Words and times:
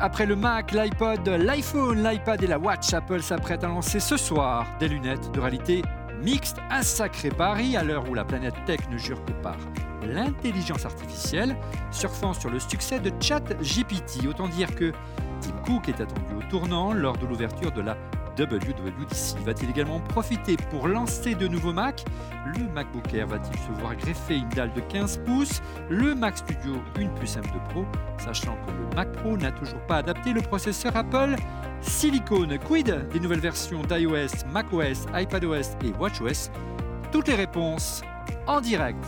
après 0.00 0.24
le 0.24 0.34
Mac, 0.34 0.72
l'iPod, 0.72 1.28
l'iPhone, 1.28 2.02
l'iPad 2.02 2.42
et 2.42 2.46
la 2.46 2.58
Watch. 2.58 2.94
Apple 2.94 3.20
s'apprête 3.20 3.62
à 3.64 3.68
lancer 3.68 4.00
ce 4.00 4.16
soir 4.16 4.66
des 4.80 4.88
lunettes 4.88 5.30
de 5.32 5.40
réalité 5.40 5.82
mixte. 6.22 6.56
Un 6.70 6.80
sacré 6.80 7.28
pari 7.28 7.76
à 7.76 7.82
l'heure 7.82 8.08
où 8.08 8.14
la 8.14 8.24
planète 8.24 8.54
tech 8.64 8.80
ne 8.90 8.96
jure 8.96 9.22
que 9.26 9.32
par 9.42 9.56
l'intelligence 10.02 10.86
artificielle, 10.86 11.54
surfant 11.90 12.32
sur 12.32 12.48
le 12.48 12.60
succès 12.60 12.98
de 12.98 13.12
ChatGPT. 13.20 14.26
Autant 14.26 14.48
dire 14.48 14.74
que 14.74 14.92
Tim 15.42 15.52
Cook 15.66 15.88
est 15.90 16.00
attendu 16.00 16.34
au 16.38 16.50
tournant 16.50 16.94
lors 16.94 17.18
de 17.18 17.26
l'ouverture 17.26 17.70
de 17.70 17.82
la 17.82 17.96
WWDC. 18.38 19.38
Va-t-il 19.44 19.70
également 19.70 20.00
profiter 20.00 20.56
pour 20.70 20.88
lancer 20.88 21.34
de 21.34 21.48
nouveaux 21.48 21.72
Mac 21.72 22.04
Le 22.46 22.68
MacBook 22.72 23.12
Air 23.12 23.26
va-t-il 23.26 23.58
se 23.58 23.80
voir 23.80 23.96
greffer 23.96 24.36
une 24.36 24.48
dalle 24.50 24.72
de 24.72 24.80
15 24.80 25.18
pouces? 25.26 25.60
Le 25.90 26.14
Mac 26.14 26.38
Studio 26.38 26.76
une 26.98 27.12
plus 27.14 27.36
M2 27.36 27.68
Pro, 27.70 27.84
sachant 28.18 28.56
que 28.66 28.70
le 28.70 28.94
Mac 28.94 29.10
Pro 29.12 29.36
n'a 29.36 29.50
toujours 29.52 29.84
pas 29.86 29.96
adapté 29.96 30.32
le 30.32 30.40
processeur 30.40 30.96
Apple? 30.96 31.34
Silicon. 31.80 32.48
Quid? 32.66 33.08
Des 33.12 33.20
nouvelles 33.20 33.40
versions 33.40 33.82
d'iOS, 33.82 34.46
macOS, 34.52 35.06
iPadOS 35.14 35.76
et 35.84 35.92
WatchOS? 35.98 36.50
Toutes 37.10 37.28
les 37.28 37.34
réponses 37.34 38.02
en 38.46 38.60
direct. 38.60 39.04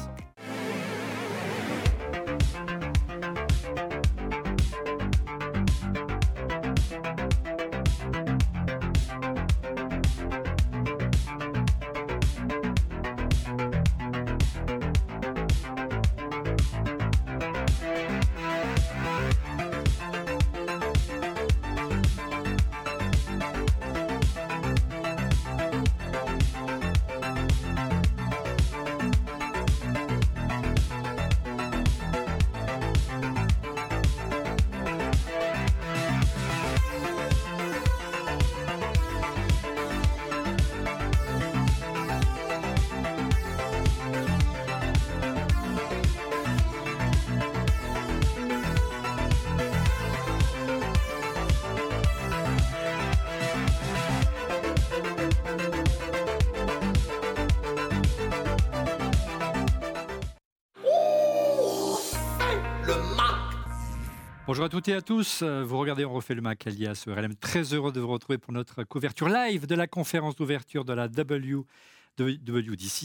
Bonjour 64.61 64.67
à 64.67 64.77
toutes 64.77 64.89
et 64.89 64.95
à 64.95 65.01
tous. 65.01 65.43
Vous 65.43 65.79
regardez 65.79 66.05
On 66.05 66.13
refait 66.13 66.35
le 66.35 66.43
Mac 66.43 66.67
alias 66.67 67.05
RLM. 67.07 67.35
Très 67.35 67.73
heureux 67.73 67.93
de 67.93 68.01
vous 68.01 68.09
retrouver 68.09 68.37
pour 68.37 68.53
notre 68.53 68.85
couverture 68.85 69.31
live 69.31 69.67
de 69.67 69.75
la 69.75 69.87
conférence 69.87 70.37
d'ouverture 70.37 70.85
de 70.85 70.93
la 70.93 71.07
WWDC 71.07 71.65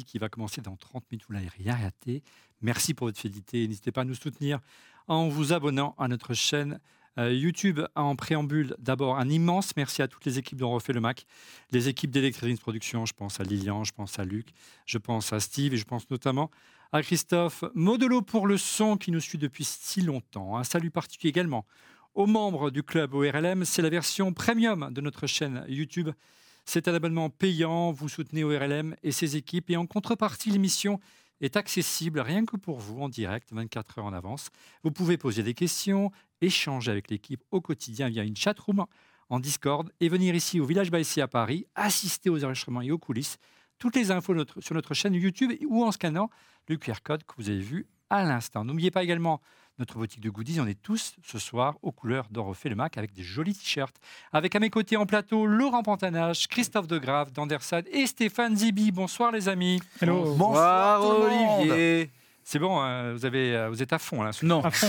qui 0.03 0.17
va 0.17 0.27
commencer 0.27 0.59
dans 0.59 0.75
30 0.75 1.09
minutes. 1.09 1.23
Vous 1.29 1.33
l'avez 1.33 1.47
rien 1.47 1.77
raté. 1.77 2.23
Merci 2.59 2.93
pour 2.93 3.07
votre 3.07 3.17
fidélité. 3.17 3.65
N'hésitez 3.69 3.93
pas 3.93 4.01
à 4.01 4.03
nous 4.03 4.15
soutenir 4.15 4.59
en 5.07 5.29
vous 5.29 5.53
abonnant 5.53 5.95
à 5.97 6.09
notre 6.09 6.33
chaîne 6.33 6.81
euh, 7.17 7.31
YouTube 7.31 7.79
en 7.95 8.17
préambule, 8.17 8.75
d'abord 8.77 9.17
un 9.17 9.29
immense 9.29 9.73
merci 9.77 10.01
à 10.01 10.09
toutes 10.09 10.25
les 10.25 10.37
équipes 10.37 10.57
dont 10.57 10.71
refait 10.71 10.91
le 10.91 10.99
Mac, 10.99 11.25
les 11.71 11.87
équipes 11.87 12.11
d'Electronics 12.11 12.59
Production, 12.59 13.05
je 13.05 13.13
pense 13.13 13.39
à 13.39 13.43
Lilian, 13.43 13.85
je 13.85 13.93
pense 13.93 14.19
à 14.19 14.25
Luc, 14.25 14.49
je 14.85 14.97
pense 14.97 15.31
à 15.31 15.39
Steve 15.39 15.73
et 15.73 15.77
je 15.77 15.85
pense 15.85 16.09
notamment 16.09 16.51
à 16.91 17.01
Christophe 17.01 17.63
Modelo 17.73 18.21
pour 18.21 18.47
le 18.47 18.57
son 18.57 18.97
qui 18.97 19.11
nous 19.11 19.19
suit 19.19 19.37
depuis 19.37 19.65
si 19.65 20.01
longtemps. 20.01 20.57
Un 20.57 20.63
salut 20.63 20.91
particulier 20.91 21.29
également 21.29 21.65
aux 22.13 22.27
membres 22.27 22.71
du 22.71 22.83
club 22.83 23.13
ORLM. 23.13 23.65
C'est 23.65 23.81
la 23.81 23.89
version 23.89 24.33
premium 24.33 24.91
de 24.91 25.01
notre 25.01 25.27
chaîne 25.27 25.65
YouTube. 25.67 26.09
C'est 26.65 26.87
un 26.87 26.93
abonnement 26.93 27.29
payant. 27.29 27.91
Vous 27.91 28.09
soutenez 28.09 28.43
ORLM 28.43 28.95
et 29.03 29.11
ses 29.11 29.35
équipes. 29.35 29.69
Et 29.69 29.77
en 29.77 29.85
contrepartie, 29.85 30.49
l'émission 30.49 30.99
est 31.41 31.57
accessible 31.57 32.19
rien 32.19 32.45
que 32.45 32.57
pour 32.57 32.79
vous 32.79 33.01
en 33.01 33.09
direct, 33.09 33.49
24 33.51 33.99
heures 33.99 34.05
en 34.05 34.13
avance. 34.13 34.49
Vous 34.83 34.91
pouvez 34.91 35.17
poser 35.17 35.43
des 35.43 35.53
questions, 35.53 36.11
échanger 36.41 36.91
avec 36.91 37.09
l'équipe 37.09 37.43
au 37.51 37.61
quotidien 37.61 38.09
via 38.09 38.23
une 38.23 38.37
chatroom 38.37 38.85
en 39.29 39.39
Discord 39.39 39.91
et 39.99 40.09
venir 40.09 40.35
ici 40.35 40.59
au 40.59 40.65
Village 40.65 40.91
Baissé 40.91 41.19
à 41.19 41.27
Paris, 41.27 41.65
assister 41.75 42.29
aux 42.29 42.43
enregistrements 42.43 42.81
et 42.81 42.91
aux 42.91 42.97
coulisses. 42.97 43.37
Toutes 43.79 43.95
les 43.95 44.11
infos 44.11 44.33
sur 44.59 44.75
notre 44.75 44.93
chaîne 44.93 45.13
YouTube 45.13 45.51
ou 45.67 45.83
en 45.83 45.91
scannant 45.91 46.29
le 46.67 46.77
QR 46.77 47.01
code 47.03 47.23
que 47.23 47.33
vous 47.37 47.49
avez 47.49 47.59
vu 47.59 47.87
à 48.09 48.23
l'instant. 48.23 48.63
N'oubliez 48.63 48.91
pas 48.91 49.03
également 49.03 49.41
notre 49.79 49.97
boutique 49.97 50.21
de 50.21 50.29
goodies. 50.29 50.59
On 50.59 50.67
est 50.67 50.81
tous 50.81 51.15
ce 51.23 51.39
soir 51.39 51.77
aux 51.81 51.91
couleurs 51.91 52.27
d'Orofé 52.31 52.69
le 52.69 52.75
Mac 52.75 52.97
avec 52.97 53.13
des 53.13 53.23
jolis 53.23 53.53
t-shirts. 53.53 53.95
Avec 54.31 54.55
à 54.55 54.59
mes 54.59 54.69
côtés 54.69 54.97
en 54.97 55.05
plateau 55.05 55.45
Laurent 55.45 55.83
Pantanage, 55.83 56.47
Christophe 56.47 56.87
Degrave 56.87 57.31
d'Andersad 57.31 57.85
et 57.91 58.07
Stéphane 58.07 58.55
Zibi. 58.55 58.91
Bonsoir 58.91 59.31
les 59.31 59.49
amis. 59.49 59.81
Hello. 60.01 60.33
Bonsoir, 60.35 61.01
Olivier. 61.03 62.09
C'est 62.47 62.59
bon, 62.59 62.79
hein, 62.79 63.13
vous, 63.13 63.25
avez, 63.25 63.55
euh, 63.55 63.69
vous 63.69 63.81
êtes 63.81 63.91
à 63.91 63.97
fond 63.97 64.21
là. 64.21 64.29
Non, 64.43 64.63
à 64.63 64.69
fond. 64.69 64.87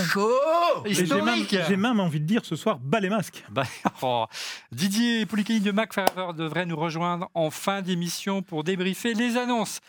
J'ai 0.85 1.07
même, 1.07 1.81
même, 1.81 2.01
envie 2.01 2.21
de 2.21 2.27
dire 2.27 2.45
ce 2.45 2.55
soir, 2.55 2.79
bas 2.79 3.01
les 3.01 3.09
masques. 3.09 3.43
Bah, 3.49 3.65
oh. 4.03 4.27
Didier 4.73 5.25
Poulichini 5.25 5.61
de 5.61 5.73
Mac 5.73 5.95
devrait 6.37 6.67
nous 6.67 6.77
rejoindre 6.77 7.31
en 7.33 7.51
fin 7.51 7.81
d'émission 7.81 8.43
pour 8.43 8.63
débriefer 8.63 9.15
les 9.15 9.39
annonces. 9.39 9.81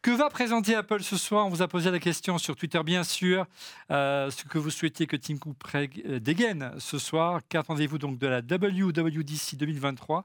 Que 0.00 0.10
va 0.10 0.30
présenter 0.30 0.74
Apple 0.74 1.02
ce 1.02 1.18
soir? 1.18 1.44
On 1.44 1.50
vous 1.50 1.60
a 1.60 1.68
posé 1.68 1.90
la 1.90 1.98
question 1.98 2.38
sur 2.38 2.56
Twitter, 2.56 2.80
bien 2.82 3.04
sûr, 3.04 3.44
euh, 3.90 4.30
ce 4.30 4.44
que 4.44 4.56
vous 4.56 4.70
souhaitiez 4.70 5.06
que 5.06 5.16
Tim 5.16 5.36
Cook 5.36 5.56
euh, 5.74 6.18
dégaine 6.18 6.72
ce 6.78 6.98
soir. 6.98 7.42
Qu'attendez-vous 7.50 7.98
donc 7.98 8.18
de 8.18 8.26
la 8.26 8.40
WWDC 8.40 9.56
2023 9.56 10.20
euh, 10.20 10.22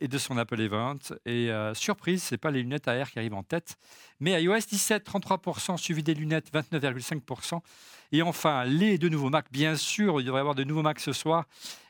et 0.00 0.08
de 0.08 0.18
son 0.18 0.36
Apple 0.38 0.60
Event. 0.60 0.98
Et 1.24 1.50
euh, 1.50 1.74
surprise, 1.74 2.22
ce 2.22 2.34
n'est 2.34 2.38
pas 2.38 2.50
les 2.50 2.62
lunettes 2.62 2.88
AR 2.88 3.10
qui 3.10 3.18
arrivent 3.18 3.34
en 3.34 3.42
tête, 3.42 3.76
mais 4.20 4.40
iOS 4.42 4.58
17, 4.68 5.06
33%, 5.06 5.76
suivi 5.76 6.02
des 6.02 6.14
lunettes, 6.14 6.52
29,5%. 6.52 7.60
Et 8.12 8.22
enfin, 8.22 8.64
les 8.64 8.98
deux 8.98 9.08
nouveaux 9.08 9.30
Mac, 9.30 9.46
bien 9.50 9.76
sûr, 9.76 10.20
il 10.20 10.24
devrait 10.24 10.38
y 10.38 10.40
avoir 10.40 10.54
de 10.54 10.64
nouveaux 10.64 10.82
Mac 10.82 11.00
ce 11.00 11.12
soir. 11.12 11.44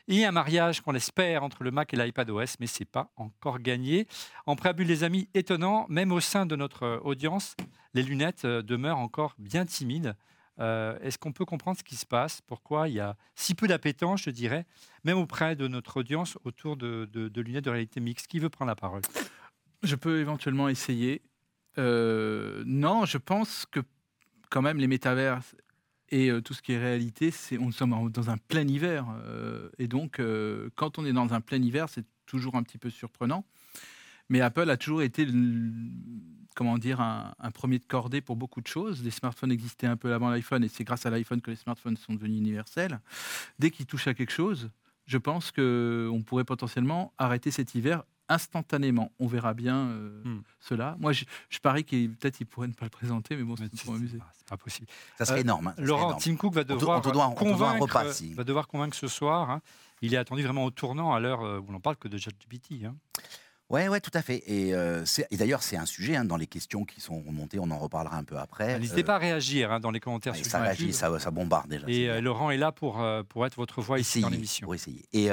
Et 0.07 0.25
un 0.25 0.31
mariage 0.31 0.81
qu'on 0.81 0.95
espère 0.95 1.43
entre 1.43 1.63
le 1.63 1.71
Mac 1.71 1.93
et 1.93 1.97
l'iPad 1.97 2.29
OS, 2.29 2.55
mais 2.59 2.67
ce 2.67 2.81
n'est 2.81 2.85
pas 2.85 3.11
encore 3.17 3.59
gagné. 3.59 4.07
En 4.45 4.55
préambule, 4.55 4.87
les 4.87 5.03
amis, 5.03 5.27
étonnant, 5.33 5.85
même 5.89 6.11
au 6.11 6.19
sein 6.19 6.45
de 6.45 6.55
notre 6.55 6.83
euh, 6.83 6.99
audience, 7.03 7.55
les 7.93 8.03
lunettes 8.03 8.45
demeurent 8.45 8.99
encore 8.99 9.35
bien 9.37 9.65
timides. 9.65 10.15
Euh, 10.59 10.97
est-ce 11.01 11.17
qu'on 11.17 11.31
peut 11.31 11.45
comprendre 11.45 11.77
ce 11.77 11.83
qui 11.83 11.95
se 11.95 12.05
passe? 12.05 12.41
Pourquoi 12.41 12.87
il 12.87 12.95
y 12.95 12.99
a 12.99 13.15
si 13.35 13.53
peu 13.53 13.67
d'appétence, 13.67 14.23
je 14.23 14.29
dirais, 14.29 14.65
même 15.03 15.17
auprès 15.17 15.55
de 15.55 15.67
notre 15.67 15.97
audience, 15.97 16.37
autour 16.43 16.77
de, 16.77 17.07
lunettes 17.35 17.65
de 17.65 17.69
réalité 17.69 17.99
mixte? 17.99 18.27
Qui 18.27 18.39
veut 18.39 18.49
prendre 18.49 18.69
la 18.69 18.75
parole? 18.75 19.01
Je 19.83 19.95
peux 19.95 20.19
éventuellement 20.19 20.69
essayer. 20.69 21.21
Euh, 21.77 22.63
non, 22.65 23.05
je 23.05 23.17
pense 23.17 23.65
que 23.65 23.81
quand 24.49 24.61
même 24.61 24.77
les 24.77 24.87
métavers 24.87 25.41
et 26.09 26.31
euh, 26.31 26.41
tout 26.41 26.53
ce 26.53 26.61
qui 26.61 26.71
est 26.71 26.79
réalité, 26.79 27.31
c'est 27.31 27.59
on 27.59 27.71
sommes 27.71 28.09
dans 28.11 28.29
un 28.29 28.37
plein 28.37 28.67
hiver. 28.67 29.05
et 29.77 29.87
donc, 29.87 30.21
quand 30.75 30.97
on 30.97 31.05
est 31.05 31.13
dans 31.13 31.33
un 31.33 31.41
plein 31.41 31.61
hiver, 31.61 31.87
c'est 31.89 32.05
toujours 32.25 32.55
un 32.55 32.63
petit 32.63 32.77
peu 32.77 32.89
surprenant. 32.89 33.45
Mais 34.29 34.41
Apple 34.41 34.69
a 34.69 34.77
toujours 34.77 35.01
été 35.01 35.25
comment 36.57 36.79
dire, 36.79 36.99
un, 36.99 37.51
premier 37.53 37.77
de 37.77 37.85
cordée 37.85 38.19
pour 38.19 38.35
beaucoup 38.35 38.61
de 38.61 38.67
choses. 38.67 39.03
Les 39.03 39.11
smartphones 39.11 39.51
existaient 39.51 39.85
un 39.85 39.95
peu 39.95 40.11
avant 40.13 40.31
l'iPhone 40.31 40.63
et 40.63 40.67
c'est 40.67 40.83
grâce 40.83 41.05
à 41.05 41.11
l'iPhone 41.11 41.39
que 41.39 41.51
les 41.51 41.55
smartphones 41.55 41.97
sont 41.97 42.13
devenus 42.13 42.39
universels. 42.39 42.99
Dès 43.59 43.69
qu'ils 43.69 43.85
touchent 43.85 44.07
à 44.07 44.15
quelque 44.15 44.31
chose, 44.31 44.71
je 45.05 45.19
pense 45.19 45.51
qu'on 45.51 46.23
pourrait 46.25 46.45
potentiellement 46.45 47.13
arrêter 47.19 47.51
cet 47.51 47.75
hiver 47.75 48.03
instantanément. 48.27 49.11
On 49.19 49.27
verra 49.27 49.53
bien 49.53 49.75
euh, 49.75 50.23
hmm. 50.25 50.41
cela. 50.59 50.97
Moi, 50.99 51.13
je, 51.13 51.25
parie 51.61 51.83
qu'il 51.83 52.11
peut-être 52.15 52.41
il 52.41 52.47
pourrait 52.47 52.67
ne 52.67 52.73
pas 52.73 52.85
le 52.85 52.89
présenter, 52.89 53.35
mais 53.35 53.43
bon, 53.43 53.55
c'est 53.55 53.83
pour 53.83 53.93
m'amuser. 53.93 54.17
C'est 54.35 54.47
pas 54.47 54.57
possible. 54.57 54.87
Ça 55.19 55.25
serait 55.25 55.37
euh, 55.37 55.41
énorme. 55.43 55.67
Hein, 55.67 55.75
Laurent, 55.77 56.15
Tim 56.15 56.35
Cook 56.37 56.55
va 56.55 56.63
devoir, 56.63 57.01
convaincre, 57.35 58.03
va 58.35 58.43
devoir 58.43 58.67
convaincre 58.67 58.97
ce 58.97 59.07
soir. 59.07 59.51
Hein. 59.51 59.61
Il 60.01 60.15
est 60.15 60.17
attendu 60.17 60.41
vraiment 60.41 60.65
au 60.65 60.71
tournant 60.71 61.13
à 61.13 61.19
l'heure 61.19 61.41
où 61.41 61.71
l'on 61.71 61.79
parle 61.79 61.97
que 61.97 62.07
de 62.07 62.17
ChatGPT. 62.17 62.83
Hein. 62.83 62.95
Ouais, 63.69 63.89
ouais, 63.89 63.99
tout 63.99 64.11
à 64.13 64.21
fait. 64.21 64.43
Et, 64.47 64.73
euh, 64.73 65.03
d'ailleurs, 65.31 65.61
c'est 65.61 65.75
un 65.75 65.85
sujet 65.85 66.15
hein, 66.15 66.23
dans 66.23 66.37
les 66.37 66.47
questions 66.47 66.85
qui 66.85 67.01
sont 67.01 67.21
remontées. 67.21 67.59
On 67.59 67.69
en 67.69 67.77
reparlera 67.77 68.17
un 68.17 68.23
peu 68.23 68.37
après. 68.37 68.73
Bah, 68.73 68.79
n'hésitez 68.79 69.01
euh, 69.01 69.05
pas 69.05 69.15
à 69.15 69.19
réagir 69.19 69.71
hein, 69.71 69.79
dans 69.79 69.91
les 69.91 69.99
commentaires. 69.99 70.35
sur 70.35 70.45
ça 70.45 70.61
réagit, 70.61 70.93
ça, 70.93 71.09
bombarde 71.31 71.69
déjà. 71.69 71.87
Et 71.87 72.21
Laurent 72.21 72.49
est 72.51 72.57
là 72.57 72.71
pour, 72.71 73.05
pour 73.27 73.45
être 73.45 73.55
votre 73.55 73.81
voix 73.81 73.99
ici 73.99 74.21
dans 74.21 74.29
l'émission. 74.29 74.65
Pour 74.65 74.75
essayer. 74.75 75.03
Et, 75.11 75.29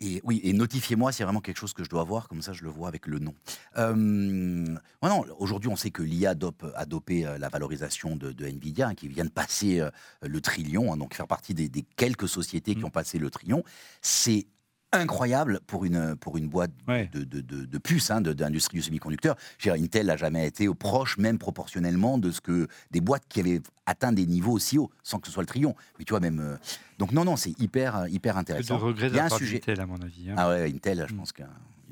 Et 0.00 0.20
oui, 0.22 0.40
et 0.44 0.52
notifiez-moi 0.52 1.10
s'il 1.10 1.20
y 1.20 1.22
a 1.24 1.26
vraiment 1.26 1.40
quelque 1.40 1.58
chose 1.58 1.72
que 1.72 1.82
je 1.82 1.90
dois 1.90 2.04
voir, 2.04 2.28
comme 2.28 2.40
ça 2.40 2.52
je 2.52 2.62
le 2.62 2.70
vois 2.70 2.88
avec 2.88 3.06
le 3.06 3.18
nom. 3.18 3.34
Non, 3.76 5.24
aujourd'hui, 5.38 5.68
on 5.68 5.76
sait 5.76 5.90
que 5.90 6.02
l'IA 6.02 6.30
a 6.76 6.86
dopé 6.86 7.26
la 7.38 7.48
valorisation 7.50 8.16
de, 8.16 8.46
Nvidia, 8.46 8.88
hein, 8.88 8.94
qui 8.94 9.08
vient 9.08 9.24
de 9.24 9.30
passer 9.30 9.82
le 10.22 10.40
trillion, 10.40 10.96
donc 10.96 11.14
faire 11.14 11.26
partie 11.26 11.52
des, 11.52 11.84
quelques 11.96 12.28
sociétés 12.28 12.74
qui 12.74 12.82
mmh. 12.82 12.86
ont 12.86 12.90
passé 12.90 13.18
le 13.18 13.28
trillion. 13.28 13.64
C'est 14.00 14.46
incroyable 14.92 15.60
pour 15.66 15.84
une, 15.84 16.16
pour 16.16 16.38
une 16.38 16.48
boîte 16.48 16.70
de, 16.88 17.24
de, 17.24 17.40
de, 17.40 17.78
puces, 17.78 18.10
hein, 18.10 18.20
d'industrie 18.20 18.78
du 18.78 18.82
semi-conducteur. 18.82 19.36
Intel 19.66 20.06
n'a 20.06 20.16
jamais 20.16 20.46
été 20.46 20.68
proche, 20.74 21.18
même 21.18 21.38
proportionnellement, 21.38 22.18
de 22.18 22.30
ce 22.30 22.40
que 22.40 22.68
des 22.90 23.00
boîtes 23.00 23.24
qui 23.28 23.40
avaient 23.40 23.60
atteint 23.86 24.12
des 24.12 24.26
niveaux 24.26 24.52
aussi 24.52 24.78
hauts, 24.78 24.90
sans 25.02 25.18
que 25.18 25.26
ce 25.26 25.32
soit 25.32 25.42
le 25.42 25.46
trillion. 25.48 25.74
Mais 25.98 26.04
tu 26.04 26.12
vois, 26.12 26.20
même. 26.20 26.40
Euh, 26.40 26.56
donc, 26.98 27.12
non, 27.12 27.24
non, 27.24 27.36
c'est 27.36 27.58
hyper, 27.60 28.06
hyper 28.08 28.36
intéressant. 28.36 28.80
Il 28.98 29.14
y 29.14 29.18
a 29.18 29.26
un 29.26 29.28
sujet. 29.28 29.56
Intel, 29.58 29.80
à 29.80 29.86
mon 29.86 30.00
avis. 30.00 30.30
Hein. 30.30 30.34
Ah 30.36 30.48
ouais, 30.48 30.72
Intel, 30.74 31.04
je 31.08 31.14
mm. 31.14 31.16
pense 31.16 31.32
qu'ils 31.32 31.46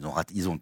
ont 0.05 0.11
raté. 0.11 0.35
Ils 0.37 0.49
ont, 0.49 0.59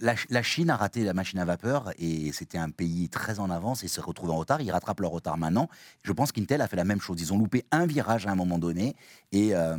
la, 0.00 0.42
Chine 0.42 0.70
a 0.70 0.76
raté 0.76 1.04
la 1.04 1.14
machine 1.14 1.38
à 1.38 1.44
vapeur 1.44 1.92
et 1.98 2.32
c'était 2.32 2.58
un 2.58 2.70
pays 2.70 3.08
très 3.08 3.40
en 3.40 3.50
avance 3.50 3.84
et 3.84 3.88
se 3.88 4.00
retrouve 4.00 4.30
en 4.30 4.36
retard. 4.36 4.60
Ils 4.60 4.70
rattrapent 4.70 5.00
leur 5.00 5.10
retard 5.10 5.36
maintenant. 5.36 5.68
Je 6.02 6.12
pense 6.12 6.32
qu'Intel 6.32 6.60
a 6.60 6.68
fait 6.68 6.76
la 6.76 6.84
même 6.84 7.00
chose. 7.00 7.20
Ils 7.20 7.32
ont 7.32 7.38
loupé 7.38 7.64
un 7.70 7.86
virage 7.86 8.26
à 8.26 8.30
un 8.30 8.34
moment 8.34 8.58
donné. 8.58 8.96
Et, 9.32 9.54
euh, 9.54 9.76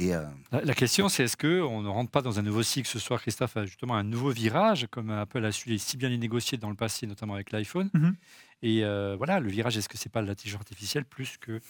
euh, 0.00 0.26
la, 0.50 0.74
question, 0.74 1.08
c'est 1.08 1.24
est-ce 1.24 1.36
qu'on 1.36 1.82
ne 1.82 1.88
rentre 1.88 2.10
pas 2.10 2.22
dans 2.22 2.38
un 2.38 2.42
nouveau 2.42 2.62
cycle 2.62 2.88
ce 2.88 2.98
soir, 2.98 3.20
Christophe, 3.20 3.56
justement 3.64 3.96
un 3.96 4.04
nouveau 4.04 4.30
virage, 4.30 4.86
comme 4.90 5.10
Apple 5.10 5.44
a 5.44 5.52
su 5.52 5.76
si 5.78 5.96
bien 5.96 6.08
les 6.08 6.18
négocier 6.18 6.58
dans 6.58 6.70
le 6.70 6.76
passé, 6.76 7.06
notamment 7.06 7.34
avec 7.34 7.52
l'iPhone? 7.52 7.90
Mm-hmm. 7.94 8.14
Et 8.62 8.84
euh, 8.84 9.16
voilà, 9.16 9.40
le 9.40 9.50
virage, 9.50 9.76
est-ce 9.76 9.88
que 9.88 9.98
c'est 9.98 10.12
pas 10.12 10.22
l'intelligence 10.22 10.60
artificielle 10.60 11.04
plus 11.04 11.36
que 11.40 11.60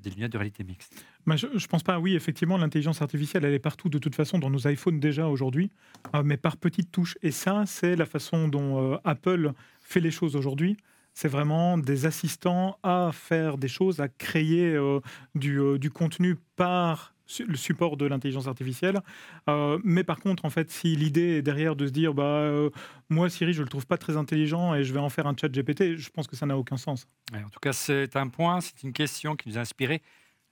des 0.00 0.10
lunettes 0.10 0.32
de 0.32 0.38
réalité 0.38 0.64
mixte 0.64 0.94
Je 1.26 1.46
ne 1.46 1.66
pense 1.66 1.82
pas. 1.82 1.98
Oui, 1.98 2.14
effectivement, 2.14 2.56
l'intelligence 2.56 3.02
artificielle, 3.02 3.44
elle 3.44 3.54
est 3.54 3.58
partout 3.58 3.88
de 3.88 3.98
toute 3.98 4.14
façon 4.14 4.38
dans 4.38 4.50
nos 4.50 4.68
iPhones 4.68 5.00
déjà 5.00 5.28
aujourd'hui, 5.28 5.70
euh, 6.14 6.22
mais 6.24 6.36
par 6.36 6.56
petites 6.56 6.90
touches. 6.90 7.16
Et 7.22 7.30
ça, 7.30 7.64
c'est 7.66 7.96
la 7.96 8.06
façon 8.06 8.48
dont 8.48 8.94
euh, 8.94 8.96
Apple 9.04 9.52
fait 9.80 10.00
les 10.00 10.10
choses 10.10 10.36
aujourd'hui. 10.36 10.76
C'est 11.14 11.28
vraiment 11.28 11.78
des 11.78 12.06
assistants 12.06 12.78
à 12.82 13.10
faire 13.12 13.56
des 13.56 13.68
choses, 13.68 14.00
à 14.00 14.08
créer 14.08 14.74
euh, 14.74 15.00
du, 15.34 15.60
du, 15.78 15.90
contenu 15.90 16.36
par 16.56 17.13
le 17.46 17.56
support 17.56 17.96
de 17.96 18.06
l'intelligence 18.06 18.46
artificielle. 18.46 19.00
Euh, 19.48 19.78
mais 19.84 20.04
par 20.04 20.20
contre, 20.20 20.44
en 20.44 20.50
fait, 20.50 20.70
si 20.70 20.96
l'idée 20.96 21.38
est 21.38 21.42
derrière 21.42 21.76
de 21.76 21.86
se 21.86 21.92
dire, 21.92 22.14
bah, 22.14 22.22
euh, 22.22 22.70
moi, 23.08 23.28
Siri, 23.28 23.52
je 23.52 23.62
le 23.62 23.68
trouve 23.68 23.86
pas 23.86 23.98
très 23.98 24.16
intelligent 24.16 24.74
et 24.74 24.84
je 24.84 24.92
vais 24.92 25.00
en 25.00 25.08
faire 25.08 25.26
un 25.26 25.34
chat 25.38 25.48
GPT, 25.48 25.96
je 25.96 26.10
pense 26.10 26.26
que 26.26 26.36
ça 26.36 26.46
n'a 26.46 26.56
aucun 26.56 26.76
sens. 26.76 27.06
en 27.32 27.48
tout 27.48 27.60
cas, 27.60 27.72
c'est 27.72 28.16
un 28.16 28.28
point, 28.28 28.60
c'est 28.60 28.82
une 28.82 28.92
question 28.92 29.36
qui 29.36 29.48
nous 29.48 29.58
a 29.58 29.60
inspiré 29.60 30.02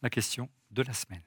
la 0.03 0.11
question 0.11 0.49
de 0.71 0.83
la 0.83 0.93
semaine. 0.93 1.23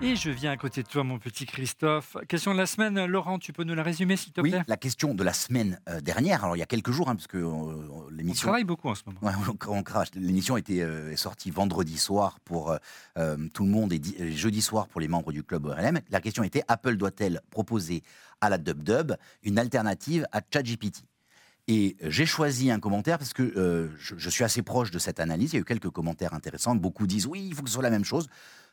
Et 0.00 0.16
je 0.16 0.28
viens 0.28 0.50
à 0.50 0.56
côté 0.56 0.82
de 0.82 0.88
toi, 0.88 1.04
mon 1.04 1.18
petit 1.18 1.46
Christophe. 1.46 2.16
Question 2.28 2.52
de 2.52 2.58
la 2.58 2.66
semaine, 2.66 3.06
Laurent, 3.06 3.38
tu 3.38 3.52
peux 3.52 3.64
nous 3.64 3.74
la 3.74 3.82
résumer, 3.82 4.16
s'il 4.16 4.32
te 4.32 4.40
plaît 4.40 4.58
Oui, 4.58 4.64
la 4.66 4.76
question 4.76 5.14
de 5.14 5.22
la 5.22 5.32
semaine 5.32 5.80
euh, 5.88 6.00
dernière, 6.00 6.44
alors 6.44 6.56
il 6.56 6.58
y 6.58 6.62
a 6.62 6.66
quelques 6.66 6.90
jours, 6.90 7.08
hein, 7.08 7.14
parce 7.14 7.28
que 7.28 7.38
euh, 7.38 8.10
l'émission... 8.10 8.48
On 8.48 8.50
travaille 8.50 8.64
beaucoup 8.64 8.88
en 8.88 8.94
ce 8.94 9.02
moment. 9.06 9.18
Ouais, 9.22 9.32
on, 9.68 9.82
crache. 9.82 10.08
L'émission 10.14 10.56
était 10.56 10.82
euh, 10.82 11.12
est 11.12 11.16
sortie 11.16 11.50
vendredi 11.50 11.96
soir 11.96 12.40
pour 12.40 12.76
tout 13.52 13.64
le 13.64 13.70
monde 13.70 13.92
et 13.92 14.32
jeudi 14.32 14.60
soir 14.60 14.88
pour 14.88 15.00
les 15.00 15.08
membres 15.08 15.32
du 15.32 15.44
club 15.44 15.64
ORLM. 15.66 16.00
La 16.10 16.20
question 16.20 16.42
était, 16.42 16.64
Apple 16.68 16.96
doit-elle 16.96 17.40
proposer 17.50 18.02
à 18.40 18.50
la 18.50 18.58
DubDub 18.58 19.12
une 19.42 19.58
alternative 19.58 20.26
à 20.32 20.40
ChatGPT? 20.52 21.04
Et 21.66 21.96
j'ai 22.02 22.26
choisi 22.26 22.70
un 22.70 22.78
commentaire 22.78 23.18
parce 23.18 23.32
que 23.32 23.90
je, 23.98 24.14
je, 24.18 24.30
suis 24.30 24.44
assez 24.44 24.62
proche 24.62 24.90
de 24.90 24.98
cette 24.98 25.18
analyse. 25.18 25.52
Il 25.52 25.56
y 25.56 25.58
a 25.58 25.60
eu 25.60 25.64
quelques 25.64 25.88
commentaires 25.88 26.34
intéressants. 26.34 26.74
Beaucoup 26.74 27.06
disent 27.06 27.26
oui, 27.26 27.46
il 27.48 27.54
faut 27.54 27.62
que 27.62 27.68
ce 27.68 27.74
soit 27.74 27.82
la 27.82 27.90
même 27.90 28.04
chose. 28.04 28.28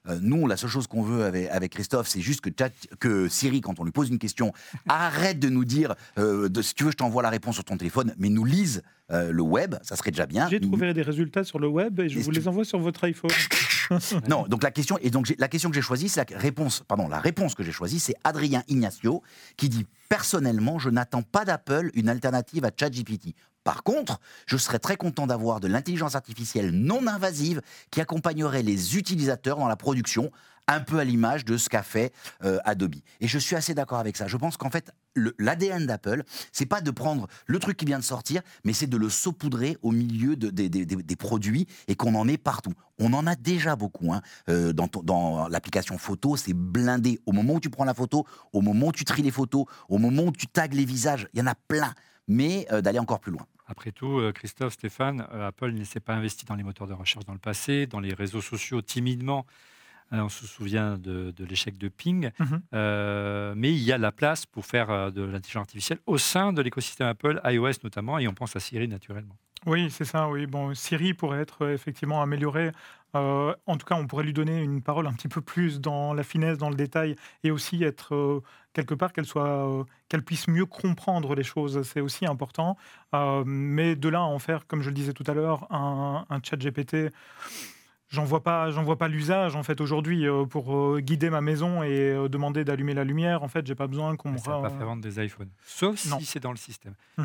Euh, 0.09 0.17
nous, 0.21 0.47
la 0.47 0.57
seule 0.57 0.69
chose 0.69 0.87
qu'on 0.87 1.03
veut 1.03 1.23
avec, 1.23 1.71
Christophe, 1.71 2.07
c'est 2.07 2.21
juste 2.21 2.41
que, 2.41 2.49
que 2.99 3.29
Siri, 3.29 3.61
quand 3.61 3.79
on 3.79 3.83
lui 3.83 3.91
pose 3.91 4.09
une 4.09 4.17
question, 4.17 4.51
arrête 4.89 5.39
de 5.39 5.49
nous 5.49 5.65
dire 5.65 5.95
euh, 6.17 6.49
de, 6.49 6.61
si 6.61 6.73
tu 6.73 6.83
veux, 6.83 6.91
je 6.91 6.97
t'envoie 6.97 7.21
la 7.21 7.29
réponse 7.29 7.55
sur 7.55 7.63
ton 7.63 7.77
téléphone, 7.77 8.13
mais 8.17 8.29
nous 8.29 8.45
lise 8.45 8.81
euh, 9.11 9.31
le 9.31 9.43
web, 9.43 9.75
ça 9.83 9.95
serait 9.95 10.11
déjà 10.11 10.25
bien. 10.25 10.47
J'ai 10.49 10.59
trouvé 10.59 10.93
des 10.93 11.01
résultats 11.01 11.43
sur 11.43 11.59
le 11.59 11.67
web 11.67 11.99
et 11.99 12.09
je 12.09 12.19
vous 12.19 12.31
les 12.31 12.47
envoie 12.47 12.63
sur 12.63 12.79
votre 12.79 13.03
iPhone. 13.03 13.31
non, 14.29 14.45
donc 14.47 14.63
la 14.63 14.71
question 14.71 14.97
et 15.01 15.09
donc 15.09 15.33
la 15.37 15.47
question 15.49 15.69
que 15.69 15.75
j'ai 15.75 15.81
choisie, 15.81 16.07
c'est 16.07 16.31
la 16.31 16.37
réponse. 16.37 16.83
Pardon, 16.87 17.09
la 17.09 17.19
réponse 17.19 17.53
que 17.53 17.63
j'ai 17.63 17.73
choisie, 17.73 17.99
c'est 17.99 18.15
Adrien 18.23 18.63
Ignacio 18.69 19.21
qui 19.57 19.67
dit 19.67 19.85
personnellement, 20.07 20.79
je 20.79 20.89
n'attends 20.89 21.23
pas 21.23 21.43
d'Apple 21.45 21.91
une 21.93 22.07
alternative 22.09 22.63
à 22.63 22.71
ChatGPT. 22.77 23.35
Par 23.63 23.83
contre, 23.83 24.19
je 24.47 24.57
serais 24.57 24.79
très 24.79 24.97
content 24.97 25.27
d'avoir 25.27 25.59
de 25.59 25.67
l'intelligence 25.67 26.15
artificielle 26.15 26.71
non 26.71 27.05
invasive 27.07 27.61
qui 27.91 28.01
accompagnerait 28.01 28.63
les 28.63 28.97
utilisateurs 28.97 29.57
dans 29.57 29.67
la 29.67 29.75
production, 29.75 30.31
un 30.67 30.79
peu 30.79 30.99
à 30.99 31.03
l'image 31.03 31.45
de 31.45 31.57
ce 31.57 31.69
qu'a 31.69 31.83
fait 31.83 32.13
euh, 32.43 32.59
Adobe. 32.63 32.95
Et 33.19 33.27
je 33.27 33.37
suis 33.37 33.55
assez 33.55 33.73
d'accord 33.73 33.99
avec 33.99 34.15
ça. 34.17 34.27
Je 34.27 34.37
pense 34.37 34.57
qu'en 34.57 34.69
fait, 34.69 34.91
l'ADN 35.37 35.85
d'Apple, 35.85 36.23
c'est 36.51 36.65
pas 36.65 36.81
de 36.81 36.91
prendre 36.91 37.27
le 37.45 37.59
truc 37.59 37.77
qui 37.77 37.85
vient 37.85 37.99
de 37.99 38.03
sortir, 38.03 38.41
mais 38.63 38.73
c'est 38.73 38.87
de 38.87 38.97
le 38.97 39.09
saupoudrer 39.09 39.77
au 39.81 39.91
milieu 39.91 40.35
des 40.35 41.15
produits 41.15 41.67
et 41.87 41.95
qu'on 41.95 42.15
en 42.15 42.27
ait 42.27 42.37
partout. 42.37 42.73
On 42.99 43.13
en 43.13 43.27
a 43.27 43.35
déjà 43.35 43.75
beaucoup. 43.75 44.13
Hein. 44.13 44.21
Euh, 44.49 44.73
dans, 44.73 45.47
l'application 45.49 45.97
photo, 45.97 46.37
c'est 46.37 46.53
blindé. 46.53 47.19
Au 47.25 47.31
moment 47.31 47.55
où 47.55 47.59
tu 47.59 47.69
prends 47.69 47.85
la 47.85 47.93
photo, 47.93 48.25
au 48.53 48.61
moment 48.61 48.87
où 48.87 48.91
tu 48.91 49.03
tries 49.03 49.23
les 49.23 49.31
photos, 49.31 49.65
au 49.89 49.97
moment 49.97 50.23
où 50.23 50.31
tu 50.31 50.47
tags 50.47 50.67
les 50.67 50.85
visages, 50.85 51.27
il 51.33 51.39
y 51.39 51.41
en 51.43 51.47
a 51.47 51.55
plein 51.55 51.93
mais 52.27 52.65
euh, 52.71 52.81
d'aller 52.81 52.99
encore 52.99 53.19
plus 53.19 53.31
loin. 53.31 53.45
Après 53.71 53.93
tout, 53.93 54.19
euh, 54.19 54.33
Christophe, 54.33 54.73
Stéphane, 54.73 55.25
euh, 55.31 55.47
Apple 55.47 55.71
ne 55.71 55.85
s'est 55.85 56.01
pas 56.01 56.13
investi 56.13 56.45
dans 56.45 56.55
les 56.55 56.63
moteurs 56.63 56.87
de 56.87 56.93
recherche 56.93 57.25
dans 57.25 57.31
le 57.31 57.39
passé, 57.39 57.87
dans 57.87 58.01
les 58.01 58.13
réseaux 58.13 58.41
sociaux 58.41 58.81
timidement. 58.81 59.45
on 60.11 60.27
se 60.27 60.45
souvient 60.45 60.97
de, 60.97 61.33
l'échec 61.39 61.77
de 61.77 61.87
Ping, 61.87 62.31
mhm. 62.37 63.53
mais 63.55 63.71
il 63.71 63.81
y 63.81 63.93
a 63.93 63.97
la 63.97 64.11
place 64.11 64.45
pour 64.45 64.65
faire 64.65 65.11
de 65.13 65.21
l'intelligence 65.21 65.61
artificielle 65.61 65.99
au 66.05 66.17
sein 66.17 66.51
de 66.51 66.61
l'écosystème 66.61 67.07
Apple, 67.07 67.39
iOS 67.45 67.79
notamment, 67.83 68.19
et 68.19 68.27
on 68.27 68.33
pense 68.33 68.57
à 68.57 68.59
Siri 68.59 68.89
naturellement. 68.89 69.37
Oui, 69.65 69.89
c'est 69.91 70.05
ça. 70.05 70.27
Oui, 70.27 70.47
bon, 70.47 70.73
Siri 70.73 71.13
pourrait 71.13 71.39
être 71.39 71.69
effectivement 71.69 72.21
améliorée. 72.21 72.71
En 73.13 73.77
tout 73.77 73.85
cas, 73.85 73.95
on 73.95 74.07
pourrait 74.07 74.23
lui 74.23 74.33
donner 74.33 74.61
une 74.61 74.81
parole 74.81 75.07
un 75.07 75.13
petit 75.13 75.27
peu 75.27 75.41
plus 75.41 75.81
dans 75.81 76.13
la 76.13 76.23
finesse, 76.23 76.57
dans 76.57 76.69
le 76.69 76.75
détail, 76.75 77.15
et 77.43 77.51
aussi 77.51 77.83
être 77.83 78.41
quelque 78.73 78.93
part 78.93 79.13
qu'elle 79.13 79.25
soit, 79.25 79.47
euh, 79.47 79.83
qu'elle 80.09 80.23
puisse 80.23 80.47
mieux 80.47 80.65
comprendre 80.65 81.35
les 81.35 81.43
choses. 81.43 81.81
C'est 81.83 82.01
aussi 82.01 82.25
important. 82.25 82.77
Euh, 83.13 83.43
mais 83.45 83.95
de 83.95 84.09
là 84.09 84.19
à 84.19 84.23
en 84.23 84.39
faire, 84.39 84.67
comme 84.67 84.81
je 84.81 84.89
le 84.89 84.95
disais 84.95 85.13
tout 85.13 85.23
à 85.27 85.33
l'heure, 85.33 85.71
un, 85.71 86.25
chat 86.43 86.57
GPT. 86.57 87.11
J'en 88.09 88.25
vois 88.25 88.43
pas, 88.43 88.71
j'en 88.71 88.83
vois 88.83 88.97
pas 88.97 89.07
l'usage 89.07 89.55
en 89.55 89.63
fait 89.63 89.79
aujourd'hui 89.79 90.27
euh, 90.27 90.45
pour 90.45 90.99
guider 90.99 91.29
ma 91.29 91.39
maison 91.39 91.81
et 91.81 92.27
demander 92.27 92.65
d'allumer 92.65 92.93
la 92.93 93.05
lumière. 93.05 93.41
En 93.41 93.47
fait, 93.47 93.65
j'ai 93.65 93.75
pas 93.75 93.87
besoin 93.87 94.17
qu'on 94.17 94.31
me. 94.31 94.37
Ça 94.37 94.59
va 94.59 94.69
pas 94.69 94.75
faire 94.75 94.85
vendre 94.85 95.01
des 95.01 95.23
iPhones, 95.23 95.51
sauf 95.65 95.97
si 95.97 96.25
c'est 96.25 96.41
dans 96.41 96.51
le 96.51 96.57
système. 96.57 96.95
Mmh. 97.17 97.23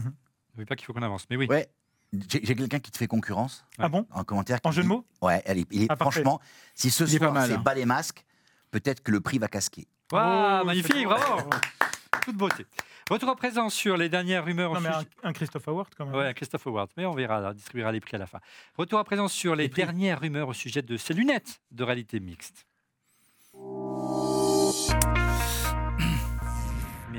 Ne 0.59 0.65
pas 0.65 0.77
qu'il 0.77 0.87
faut 0.87 0.93
qu'on 0.93 1.03
avance, 1.03 1.27
mais 1.29 1.37
oui. 1.37 1.47
Ouais. 1.49 1.67
J'ai 2.13 2.55
quelqu'un 2.55 2.79
qui 2.79 2.91
te 2.91 2.97
fait 2.97 3.07
concurrence. 3.07 3.65
Ah 3.79 3.89
bon 3.89 4.07
En 4.13 4.25
commentaire. 4.25 4.59
En 4.65 4.71
jeu 4.71 4.83
de 4.83 4.89
mots 4.89 5.05
Ouais, 5.21 5.43
elle 5.45 5.59
est, 5.59 5.67
ah, 5.89 5.97
franchement, 5.97 6.41
si 6.75 6.91
ce 6.91 7.07
soir 7.07 7.33
c'est 7.47 7.53
hein. 7.53 7.59
bas 7.59 7.75
les 7.75 7.85
masques, 7.85 8.25
peut-être 8.71 9.03
que 9.03 9.11
le 9.11 9.21
prix 9.21 9.39
va 9.39 9.49
casquer. 9.49 9.87
Waouh, 10.13 10.63
oh, 10.63 10.65
magnifique, 10.65 11.05
bravo 11.05 11.51
Toute 12.23 12.37
beauté. 12.37 12.67
Retour 13.11 13.29
à 13.29 13.37
présent 13.37 13.69
sur 13.71 13.97
les 13.97 14.09
dernières 14.09 14.45
rumeurs. 14.45 14.73
Non, 14.73 14.81
mais 14.81 14.91
un, 15.23 15.33
Christophe 15.33 15.69
Award 15.69 15.89
quand 15.97 16.07
même. 16.07 16.15
Oui, 16.15 16.25
un 16.25 16.33
Christophe 16.33 16.67
Award, 16.67 16.91
mais 16.97 17.07
on 17.07 17.15
verra, 17.15 17.51
on 17.51 17.53
distribuera 17.53 17.93
les 17.93 18.01
prix 18.01 18.17
à 18.17 18.19
la 18.19 18.27
fin. 18.27 18.41
Retour 18.77 18.99
à 18.99 19.05
présent 19.05 19.29
sur 19.29 19.55
les, 19.55 19.69
dernières 19.69 20.21
rumeurs 20.21 20.49
au 20.49 20.53
sujet 20.53 20.83
de 20.83 20.97
ces 20.97 21.15
lunettes 21.15 21.61
de 21.71 21.85
réalité 21.85 22.19
mixte. 22.19 22.67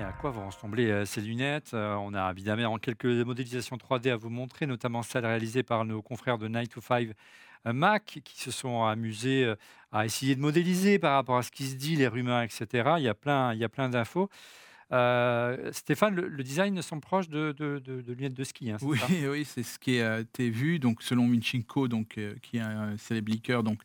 À 0.08 0.14
quoi 0.14 0.32
vont 0.32 0.48
ressembler 0.48 0.90
euh, 0.90 1.06
ces 1.06 1.22
lunettes 1.22 1.72
euh, 1.74 1.96
On 1.96 2.14
a 2.14 2.32
évidemment 2.32 2.78
quelques 2.78 3.06
modélisations 3.06 3.76
3D 3.76 4.12
à 4.12 4.16
vous 4.16 4.30
montrer, 4.30 4.66
notamment 4.66 5.04
celles 5.04 5.26
réalisées 5.26 5.64
par 5.64 5.86
nos 5.86 6.02
confrères 6.02 6.38
de 6.38 6.48
Night 6.48 6.72
to 6.72 6.82
5 6.82 7.10
Mac 7.66 8.20
qui 8.24 8.40
se 8.40 8.52
sont 8.52 8.84
amusés 8.84 9.46
euh, 9.46 9.56
à 9.92 10.06
essayer 10.06 10.36
de 10.36 10.42
modéliser 10.42 11.00
par 11.00 11.14
rapport 11.14 11.38
à 11.38 11.44
ce 11.44 11.52
qui 11.52 11.66
se 11.66 11.76
dit, 11.76 11.96
les 11.96 12.08
rumeurs, 12.08 12.42
etc. 12.42 12.94
Il 12.98 13.04
y 13.04 13.10
a 13.10 13.14
plein, 13.14 13.54
il 13.54 13.60
y 13.60 13.64
a 13.64 13.70
plein 13.70 13.90
d'infos. 13.90 14.30
Euh, 14.94 15.72
Stéphane, 15.74 16.16
le, 16.16 16.44
design 16.44 16.82
semble 16.82 17.02
proche 17.02 17.28
de, 17.28 17.52
de, 17.58 17.80
de, 17.80 18.14
lunettes 18.14 18.34
de 18.34 18.44
ski. 18.44 18.72
Hein, 18.72 18.78
oui, 18.82 19.00
oui, 19.28 19.46
c'est 19.46 19.64
ce 19.64 19.78
qui 19.78 20.00
a 20.00 20.20
été 20.20 20.50
vu. 20.50 20.80
Donc, 20.80 21.02
selon 21.02 21.28
Minchinko, 21.28 21.88
donc, 21.90 22.18
euh, 22.18 22.36
qui 22.42 22.58
est 22.58 22.62
un 22.62 22.98
célèbre 22.98 23.32
leaker, 23.32 23.64
donc, 23.64 23.82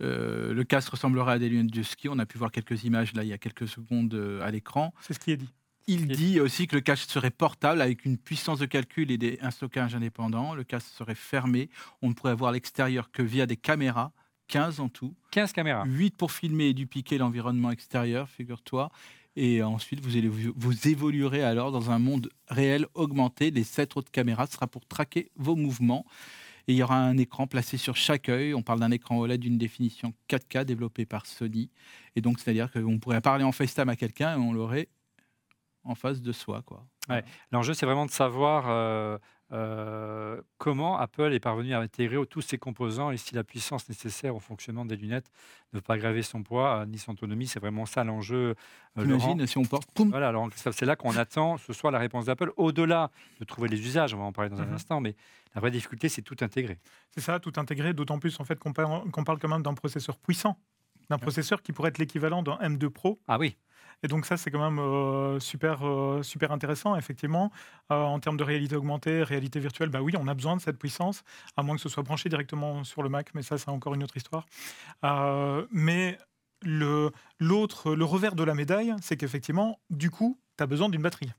le 0.00 0.62
casque 0.62 0.90
ressemblerait 0.90 1.34
à 1.34 1.38
des 1.38 1.48
lunettes 1.48 1.72
de 1.72 1.82
ski. 1.82 2.08
On 2.08 2.18
a 2.18 2.26
pu 2.26 2.38
voir 2.38 2.50
quelques 2.50 2.84
images 2.84 3.14
là 3.14 3.22
il 3.22 3.28
y 3.28 3.32
a 3.32 3.38
quelques 3.38 3.68
secondes 3.68 4.40
à 4.42 4.50
l'écran. 4.50 4.92
C'est 5.00 5.14
ce 5.14 5.18
qui 5.18 5.30
est 5.30 5.36
dit. 5.36 5.50
Il 5.86 6.08
dit 6.08 6.40
aussi 6.40 6.66
que 6.66 6.76
le 6.76 6.80
casque 6.80 7.10
serait 7.10 7.30
portable 7.30 7.82
avec 7.82 8.06
une 8.06 8.16
puissance 8.16 8.58
de 8.58 8.64
calcul 8.64 9.10
et 9.10 9.18
des, 9.18 9.38
un 9.42 9.50
stockage 9.50 9.94
indépendant. 9.94 10.54
Le 10.54 10.64
casque 10.64 10.88
serait 10.88 11.14
fermé. 11.14 11.68
On 12.00 12.08
ne 12.08 12.14
pourrait 12.14 12.34
voir 12.34 12.52
l'extérieur 12.52 13.10
que 13.10 13.22
via 13.22 13.44
des 13.44 13.56
caméras. 13.56 14.12
15 14.48 14.80
en 14.80 14.88
tout. 14.88 15.14
15 15.32 15.52
caméras. 15.52 15.84
8 15.86 16.16
pour 16.16 16.32
filmer 16.32 16.66
et 16.66 16.74
dupliquer 16.74 17.18
l'environnement 17.18 17.70
extérieur, 17.70 18.28
figure-toi. 18.28 18.90
Et 19.36 19.62
ensuite, 19.62 20.00
vous, 20.00 20.16
allez, 20.16 20.28
vous 20.28 20.88
évoluerez 20.88 21.42
alors 21.42 21.72
dans 21.72 21.90
un 21.90 21.98
monde 21.98 22.30
réel 22.48 22.86
augmenté. 22.94 23.50
Les 23.50 23.64
7 23.64 23.96
autres 23.96 24.10
caméras 24.10 24.46
sera 24.46 24.66
pour 24.66 24.86
traquer 24.86 25.30
vos 25.36 25.56
mouvements. 25.56 26.06
Et 26.66 26.72
il 26.72 26.76
y 26.76 26.82
aura 26.82 26.96
un 26.96 27.16
écran 27.18 27.46
placé 27.46 27.76
sur 27.76 27.96
chaque 27.96 28.28
œil. 28.28 28.54
On 28.54 28.62
parle 28.62 28.80
d'un 28.80 28.90
écran 28.90 29.18
OLED 29.18 29.40
d'une 29.40 29.58
définition 29.58 30.14
4K 30.28 30.64
développé 30.64 31.04
par 31.04 31.26
Sony. 31.26 31.70
Et 32.16 32.20
donc, 32.20 32.40
c'est-à-dire 32.40 32.70
qu'on 32.70 32.98
pourrait 32.98 33.20
parler 33.20 33.44
en 33.44 33.52
FaceTime 33.52 33.88
à 33.88 33.96
quelqu'un 33.96 34.36
et 34.36 34.40
on 34.40 34.52
l'aurait 34.52 34.88
en 35.84 35.94
face 35.94 36.22
de 36.22 36.32
soi. 36.32 36.62
Quoi. 36.62 36.86
L'enjeu, 37.52 37.74
c'est 37.74 37.86
vraiment 37.86 38.06
de 38.06 38.10
savoir 38.10 38.64
euh, 38.68 39.18
euh, 39.52 40.40
comment 40.58 40.98
Apple 40.98 41.32
est 41.32 41.40
parvenu 41.40 41.74
à 41.74 41.80
intégrer 41.80 42.16
tous 42.26 42.40
ces 42.40 42.58
composants 42.58 43.10
et 43.10 43.16
si 43.16 43.34
la 43.34 43.44
puissance 43.44 43.88
nécessaire 43.88 44.34
au 44.34 44.40
fonctionnement 44.40 44.84
des 44.84 44.96
lunettes 44.96 45.30
ne 45.72 45.78
peut 45.78 45.82
pas 45.82 45.94
aggraver 45.94 46.22
son 46.22 46.42
poids 46.42 46.80
euh, 46.80 46.86
ni 46.86 46.98
son 46.98 47.12
autonomie. 47.12 47.46
C'est 47.46 47.60
vraiment 47.60 47.86
ça 47.86 48.04
l'enjeu. 48.04 48.54
Imagine 48.96 49.46
si 49.46 49.58
on 49.58 49.64
porte. 49.64 49.88
Voilà, 49.96 50.28
alors 50.28 50.48
c'est 50.54 50.82
là 50.82 50.96
qu'on 50.96 51.16
attend 51.16 51.58
ce 51.58 51.72
soit 51.72 51.90
la 51.90 51.98
réponse 51.98 52.26
d'Apple. 52.26 52.52
Au-delà 52.56 53.10
de 53.40 53.44
trouver 53.44 53.68
les 53.68 53.80
usages, 53.80 54.14
on 54.14 54.18
va 54.18 54.24
en 54.24 54.32
parler 54.32 54.50
dans 54.50 54.60
un 54.60 54.66
mhm. 54.66 54.74
instant, 54.74 55.00
mais 55.00 55.14
la 55.54 55.60
vraie 55.60 55.70
difficulté, 55.70 56.08
c'est 56.08 56.22
tout 56.22 56.36
intégrer. 56.40 56.78
C'est 57.10 57.20
ça, 57.20 57.38
tout 57.38 57.52
intégrer, 57.56 57.94
d'autant 57.94 58.18
plus 58.18 58.38
en 58.40 58.44
fait 58.44 58.58
qu'on 58.58 58.72
parle, 58.72 59.10
parle 59.24 59.38
quand 59.38 59.48
même 59.48 59.62
d'un 59.62 59.74
processeur 59.74 60.16
puissant, 60.18 60.58
d'un 61.10 61.18
processeur 61.18 61.62
qui 61.62 61.72
pourrait 61.72 61.90
être 61.90 61.98
l'équivalent 61.98 62.42
d'un 62.42 62.56
M2 62.56 62.88
Pro. 62.88 63.20
Ah 63.28 63.38
oui. 63.38 63.56
Et 64.02 64.08
donc 64.08 64.26
ça, 64.26 64.36
c'est 64.36 64.50
quand 64.50 64.62
même 64.70 64.78
euh, 64.78 65.40
super, 65.40 65.86
euh, 65.86 66.22
super 66.22 66.52
intéressant, 66.52 66.96
effectivement. 66.96 67.50
Euh, 67.90 67.94
en 67.94 68.18
termes 68.20 68.36
de 68.36 68.44
réalité 68.44 68.76
augmentée, 68.76 69.22
réalité 69.22 69.60
virtuelle, 69.60 69.88
bah 69.88 70.02
oui, 70.02 70.14
on 70.18 70.28
a 70.28 70.34
besoin 70.34 70.56
de 70.56 70.60
cette 70.60 70.78
puissance, 70.78 71.22
à 71.56 71.62
moins 71.62 71.76
que 71.76 71.82
ce 71.82 71.88
soit 71.88 72.02
branché 72.02 72.28
directement 72.28 72.84
sur 72.84 73.02
le 73.02 73.08
Mac, 73.08 73.30
mais 73.34 73.42
ça, 73.42 73.58
c'est 73.58 73.70
encore 73.70 73.94
une 73.94 74.02
autre 74.02 74.16
histoire. 74.16 74.46
mais 75.70 76.18
l'autre, 76.62 77.94
le 77.94 78.04
revers 78.04 78.34
de 78.34 78.42
la 78.42 78.54
médaille, 78.54 78.94
c'est 79.02 79.16
qu'effectivement, 79.16 79.78
du 79.90 80.10
coup, 80.10 80.38
tu 80.56 80.62
as 80.62 80.66
besoin 80.66 80.88
d'une 80.88 81.02
batterie. 81.02 81.30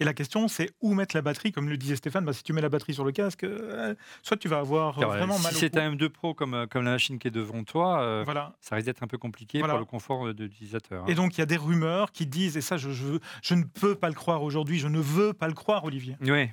Et 0.00 0.04
la 0.04 0.14
question, 0.14 0.48
c'est 0.48 0.70
où 0.80 0.94
mettre 0.94 1.14
la 1.16 1.22
batterie 1.22 1.52
Comme 1.52 1.68
le 1.68 1.76
disait 1.76 1.96
Stéphane, 1.96 2.24
bah, 2.24 2.32
si 2.32 2.42
tu 2.42 2.52
mets 2.52 2.60
la 2.60 2.68
batterie 2.68 2.94
sur 2.94 3.04
le 3.04 3.12
casque, 3.12 3.44
euh, 3.44 3.94
soit 4.22 4.36
tu 4.36 4.48
vas 4.48 4.58
avoir 4.58 4.98
euh, 4.98 5.06
vraiment 5.06 5.38
mal 5.38 5.52
Si 5.52 5.60
c'est 5.60 5.76
un 5.76 5.92
M2 5.92 6.08
Pro 6.08 6.34
comme, 6.34 6.54
euh, 6.54 6.66
comme 6.66 6.84
la 6.84 6.92
machine 6.92 7.18
qui 7.18 7.28
est 7.28 7.32
devant 7.32 7.62
toi, 7.64 8.24
voilà. 8.24 8.56
ça 8.60 8.76
risque 8.76 8.86
d'être 8.86 9.02
un 9.02 9.06
peu 9.06 9.18
compliqué 9.18 9.60
pour 9.60 9.78
le 9.78 9.84
confort 9.84 10.34
de 10.34 10.44
l'utilisateur. 10.44 11.04
Hein. 11.04 11.06
Et 11.08 11.14
donc, 11.14 11.36
il 11.36 11.40
y 11.40 11.42
a 11.42 11.46
des 11.46 11.56
rumeurs 11.56 12.12
qui 12.12 12.26
disent, 12.26 12.56
et 12.56 12.60
ça, 12.60 12.76
je, 12.76 12.90
je, 12.90 13.18
je 13.42 13.54
ne 13.54 13.64
peux 13.64 13.94
pas 13.94 14.08
le 14.08 14.14
croire 14.14 14.42
aujourd'hui, 14.42 14.78
je 14.78 14.88
ne 14.88 15.00
veux 15.00 15.32
pas 15.32 15.48
le 15.48 15.54
croire, 15.54 15.84
Olivier. 15.84 16.16
Oui. 16.20 16.50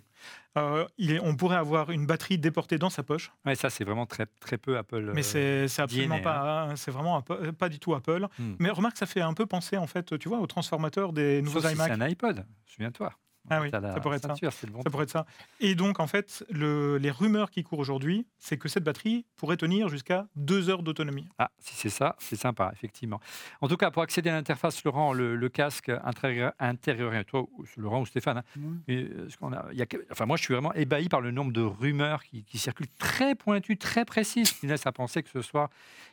Euh, 0.58 0.86
il 0.98 1.12
est, 1.12 1.20
on 1.20 1.36
pourrait 1.36 1.58
avoir 1.58 1.90
une 1.90 2.06
batterie 2.06 2.38
déportée 2.38 2.78
dans 2.78 2.90
sa 2.90 3.04
poche. 3.04 3.32
Ouais, 3.46 3.56
ça 3.56 3.70
c'est 3.70 3.84
vraiment 3.84 4.06
très, 4.06 4.28
très 4.40 4.58
peu 4.58 4.78
Apple. 4.78 5.12
Mais 5.14 5.24
c'est 5.24 5.68
absolument 5.80 6.22
pas, 6.22 6.70
hein, 6.70 6.76
c'est 6.76 6.92
vraiment 6.92 7.22
pas 7.22 7.70
du 7.70 7.80
tout 7.80 7.94
Apple. 7.94 8.28
Hmm. 8.38 8.54
Mais 8.60 8.70
remarque, 8.70 8.98
ça 8.98 9.06
fait 9.06 9.22
un 9.22 9.34
peu 9.34 9.46
penser 9.46 9.78
en 9.78 9.88
fait, 9.88 10.18
tu 10.20 10.30
vois, 10.30 10.40
au 10.40 10.48
transformateur 10.48 11.14
des 11.14 11.42
nouveaux 11.42 11.62
iMac. 11.62 11.88
c'est 11.88 11.92
un 11.92 12.02
iPod, 12.02 12.46
souviens-toi. 12.66 13.14
Ah 13.50 13.60
oui, 13.62 13.70
ça 13.72 13.82
pourrait, 14.02 14.18
être 14.18 14.36
ça. 14.36 14.52
ça 14.52 14.90
pourrait 14.90 15.04
être 15.04 15.10
ça. 15.10 15.26
Et 15.60 15.76
donc, 15.76 16.00
en 16.00 16.08
fait, 16.08 16.46
le, 16.50 16.98
les 16.98 17.12
rumeurs 17.12 17.52
qui 17.52 17.64
courent 17.64 17.80
aujourd'hui, 17.80 18.26
c'est 18.40 18.58
que 18.58 18.70
cette 18.70 18.86
batterie 18.86 19.26
pourrait 19.36 19.58
tenir 19.58 19.90
jusqu'à 19.90 20.28
deux 20.38 20.70
heures 20.70 20.82
d'autonomie. 20.82 21.28
Ah, 21.38 21.52
si 21.60 21.76
c'est 21.76 21.90
ça, 21.90 22.16
c'est 22.20 22.38
sympa, 22.38 22.72
effectivement. 22.74 23.20
En 23.60 23.68
tout 23.68 23.76
cas, 23.76 23.92
pour 23.92 24.02
accéder 24.02 24.30
à 24.30 24.34
l'interface, 24.34 24.84
Laurent, 24.86 25.12
le, 25.12 25.50
casque 25.50 25.92
intérieur, 26.04 26.54
intérieur, 26.58 27.12
toi, 27.26 27.46
Laurent 27.76 28.02
ou 28.02 28.06
Stéphane, 28.06 28.38
hein, 28.38 28.62
euh, 28.90 29.28
ce 29.30 29.46
a, 29.46 29.74
y 29.74 29.82
a, 29.82 29.86
enfin, 30.12 30.26
moi, 30.26 30.38
je 30.38 30.44
suis 30.44 30.54
vraiment 30.54 30.74
ébahi 30.74 31.10
par 31.10 31.20
le 31.20 31.32
nombre 31.32 31.52
de 31.52 31.62
rumeurs 31.62 32.24
qui, 32.24 32.58
circulent 32.58 32.88
très 32.98 33.36
pointues, 33.36 33.78
très 33.78 34.06
précises, 34.06 34.54
qui 34.54 34.68
laissent 34.68 34.88
à 34.88 34.94
penser 34.94 35.22
que 35.22 35.30
ce 35.30 35.42
soir, 35.42 35.70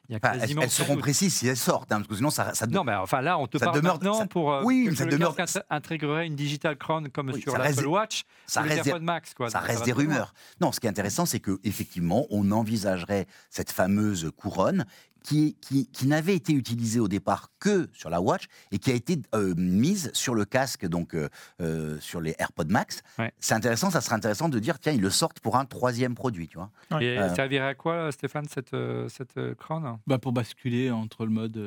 il 0.08 0.14
y 0.14 0.16
a 0.16 0.20
quasiment. 0.20 0.62
elles, 0.62 0.70
seront 0.70 0.96
précises 0.96 1.34
si 1.34 1.46
elles 1.46 1.56
sortent, 1.56 1.92
hein, 1.92 1.98
parce 1.98 2.08
que 2.08 2.16
sinon, 2.16 2.30
ça, 2.30 2.54
ça. 2.54 2.66
Non, 2.66 2.82
mais 2.82 2.94
enfin, 2.94 3.20
là, 3.20 3.38
on 3.38 3.46
te 3.46 3.58
parle 3.58 3.76
demeure, 3.76 4.02
maintenant 4.02 4.26
pour. 4.26 4.52
Euh, 4.52 4.62
oui, 4.64 4.86
que 4.88 4.96
ça 4.96 5.04
le 5.04 5.12
demeure. 5.12 5.36
Casque 5.36 5.60
intégrerait 5.70 6.26
une 6.26 6.34
Digital 6.34 6.76
Crown 6.76 7.08
comme 7.26 7.40
sur 7.40 7.56
l'Apple 7.56 7.86
Watch, 7.86 8.24
ça 8.46 8.62
reste, 8.62 8.84
des, 8.84 8.98
Max, 8.98 9.34
quoi, 9.34 9.50
ça 9.50 9.60
reste 9.60 9.84
des 9.84 9.92
rumeurs. 9.92 10.34
Non, 10.60 10.72
ce 10.72 10.80
qui 10.80 10.86
est 10.86 10.90
intéressant, 10.90 11.26
c'est 11.26 11.40
qu'effectivement, 11.40 12.26
on 12.30 12.50
envisagerait 12.50 13.26
cette 13.50 13.70
fameuse 13.70 14.30
couronne 14.36 14.84
qui, 15.22 15.56
qui, 15.60 15.86
qui 15.86 16.06
n'avait 16.06 16.34
été 16.34 16.52
utilisée 16.52 17.00
au 17.00 17.08
départ 17.08 17.50
que 17.58 17.88
sur 17.92 18.10
la 18.10 18.20
Watch 18.20 18.44
et 18.72 18.78
qui 18.78 18.90
a 18.90 18.94
été 18.94 19.18
euh, 19.34 19.54
mise 19.56 20.10
sur 20.14 20.34
le 20.34 20.44
casque, 20.44 20.86
donc 20.86 21.14
euh, 21.14 21.28
euh, 21.60 21.98
sur 22.00 22.20
les 22.20 22.34
AirPods 22.38 22.64
Max. 22.68 23.02
C'est 23.38 23.54
intéressant, 23.54 23.90
ça 23.90 24.00
serait 24.00 24.16
intéressant 24.16 24.48
de 24.48 24.58
dire, 24.58 24.78
tiens, 24.78 24.92
ils 24.92 25.00
le 25.00 25.10
sortent 25.10 25.40
pour 25.40 25.56
un 25.56 25.64
troisième 25.64 26.14
produit, 26.14 26.48
tu 26.48 26.58
vois. 26.58 26.70
Et 27.00 27.16
ça 27.16 27.34
servirait 27.34 27.68
à 27.68 27.74
quoi, 27.74 28.12
Stéphane, 28.12 28.46
cette, 28.48 28.76
cette 29.08 29.54
crâne? 29.56 29.98
Bah 30.06 30.18
Pour 30.18 30.32
basculer 30.32 30.90
entre 30.90 31.24
le 31.24 31.30
mode 31.30 31.60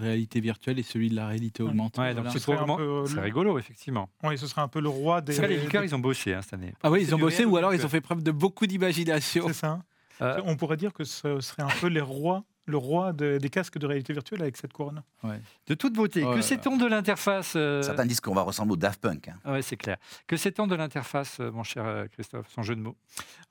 réalité 0.00 0.40
virtuelle 0.40 0.78
et 0.78 0.82
celui 0.82 1.10
de 1.10 1.16
la 1.16 1.26
réalité 1.26 1.62
augmentée. 1.62 2.00
Ouais, 2.00 2.14
donc 2.14 2.26
c'est 2.30 3.20
rigolo, 3.20 3.58
effectivement. 3.58 4.08
Oui, 4.22 4.38
ce 4.38 4.46
serait 4.46 4.62
un 4.62 4.68
peu 4.68 4.80
le 4.80 4.88
roi 4.88 5.20
des... 5.20 5.36
les 5.46 5.60
geekers, 5.60 5.84
ils 5.84 5.94
ont 5.94 5.98
bossé 5.98 6.34
hein, 6.34 6.42
cette 6.42 6.54
année. 6.54 6.74
Ah 6.82 6.90
oui, 6.90 7.02
ils 7.02 7.14
ont 7.14 7.18
bossé, 7.18 7.44
ou 7.44 7.56
alors 7.56 7.74
ils 7.74 7.84
ont 7.84 7.88
fait 7.88 8.00
preuve 8.00 8.22
de 8.22 8.30
beaucoup 8.30 8.66
d'imagination. 8.66 9.48
C'est 9.48 9.54
ça. 9.54 9.82
On 10.44 10.56
pourrait 10.56 10.76
dire 10.76 10.92
que 10.92 11.04
ce 11.04 11.40
serait 11.40 11.62
un 11.62 11.80
peu 11.80 11.88
les 11.88 12.00
rois 12.00 12.44
le 12.66 12.76
roi 12.76 13.12
des 13.12 13.50
casques 13.50 13.78
de 13.78 13.86
réalité 13.86 14.12
virtuelle 14.12 14.42
avec 14.42 14.56
cette 14.56 14.72
couronne. 14.72 15.02
De 15.66 15.74
toute 15.74 15.94
beauté. 15.94 16.22
Oh 16.24 16.34
que 16.34 16.42
sait-on 16.42 16.76
de 16.76 16.86
l'interface 16.86 17.54
euh, 17.56 17.82
Certains 17.82 18.06
disent 18.06 18.20
qu'on 18.20 18.34
va 18.34 18.42
ressembler 18.42 18.74
au 18.74 18.76
Daft 18.76 19.00
Punk. 19.00 19.28
Hein. 19.28 19.38
Oui, 19.44 19.62
c'est 19.62 19.76
clair. 19.76 19.96
Que 20.26 20.36
sait-on 20.36 20.66
de 20.66 20.74
l'interface, 20.74 21.40
euh, 21.40 21.50
mon 21.50 21.64
cher 21.64 21.84
euh, 21.84 22.06
Christophe, 22.06 22.46
son 22.54 22.62
jeu 22.62 22.76
de 22.76 22.80
mots? 22.80 22.96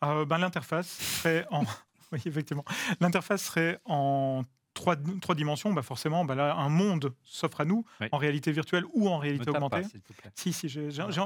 Ben, 0.01 0.37
L'interface 0.37 0.87
serait 0.87 1.45
en... 1.51 1.63
oui, 2.11 2.21
effectivement. 2.25 2.65
L'interface 2.99 3.43
serait 3.43 3.79
en 3.85 4.43
trois, 4.73 4.95
trois 5.21 5.35
dimensions, 5.35 5.73
bah 5.73 5.81
forcément, 5.81 6.25
bah 6.25 6.35
là, 6.35 6.55
un 6.55 6.69
monde 6.69 7.13
s'offre 7.23 7.61
à 7.61 7.65
nous 7.65 7.85
en 8.11 8.17
réalité 8.17 8.51
virtuelle 8.51 8.85
ou 8.93 9.09
en 9.09 9.17
réalité 9.17 9.49
augmentée. 9.49 9.83
si, 10.35 10.53
si, 10.53 10.67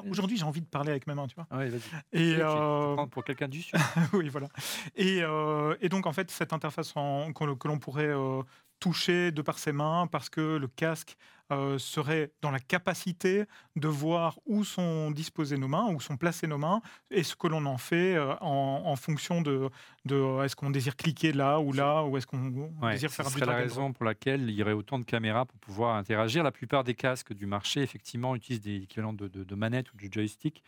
aujourd'hui, 0.10 0.38
j'ai 0.38 0.44
envie 0.44 0.62
de 0.62 0.68
parler 0.68 0.92
avec 0.92 1.08
mes 1.08 1.14
mains, 1.14 1.28
tu 1.28 1.36
vois. 1.36 1.48
Ah 1.52 1.66
et 2.14 2.36
euh... 2.40 3.06
pour 3.08 3.24
quelqu'un 3.24 3.48
du 3.48 3.62
sud. 3.62 3.80
oui, 4.14 4.30
voilà. 4.30 4.48
Et, 4.96 5.22
euh, 5.22 5.76
et, 5.82 5.90
donc, 5.90 6.06
en 6.06 6.14
fait, 6.14 6.32
cette 6.32 6.54
interface 6.54 6.94
en, 6.96 7.32
que 7.34 7.68
l'on 7.68 7.80
pourrait 7.80 8.08
euh, 8.08 8.42
toucher 8.80 9.32
de 9.32 9.42
par 9.42 9.60
ses 9.60 9.72
mains 9.72 10.08
parce 10.08 10.30
que 10.30 10.58
le 10.58 10.68
casque 10.68 11.18
euh, 11.52 11.78
serait 11.78 12.32
dans 12.42 12.50
la 12.50 12.60
capacité 12.60 13.46
de 13.76 13.88
voir 13.88 14.40
où 14.48 14.64
sont 14.64 15.12
disposées 15.12 15.58
nos 15.58 15.68
mains, 15.68 15.88
où 15.92 16.00
sont 16.00 16.18
placées 16.18 16.48
nos 16.48 16.58
mains, 16.58 16.82
et 17.12 17.22
ce 17.22 17.36
que 17.36 17.46
l'on 17.48 17.66
en 17.68 17.78
fait 17.78 18.16
euh, 18.16 18.34
en, 18.42 18.96
fonction 18.96 19.42
de, 19.42 19.70
de 20.06 20.44
est-ce 20.44 20.56
qu'on 20.56 20.72
désire 20.72 20.96
cliquer 20.96 21.34
là 21.34 21.60
ou 21.60 21.72
là, 21.72 22.04
ou 22.04 22.18
est-ce 22.18 22.26
qu'on 22.26 22.72
désire 22.90 23.12
faire 23.12 23.28
un 23.28 23.30
C'est 23.30 23.46
la 23.46 23.56
raison 23.56 23.94
pour 23.94 24.06
laquelle 24.06 24.50
il 24.50 24.56
y 24.56 24.64
aurait 24.64 24.74
autant 24.74 24.98
de 24.98 25.04
caméras 25.04 25.46
pour 25.46 25.60
pouvoir 25.60 25.98
interagir. 25.98 26.44
La 26.44 26.52
plupart 26.52 26.84
des 26.84 26.96
casques 26.96 27.34
du 27.34 27.46
marché, 27.46 27.84
effectivement, 27.84 28.36
utilisent 28.36 28.62
des 28.62 28.78
équivalents 28.78 29.14
de, 29.14 29.28
de, 29.28 29.56
manettes 29.56 29.94
ou 29.94 29.98
de 29.98 30.12
joystick. 30.12 30.64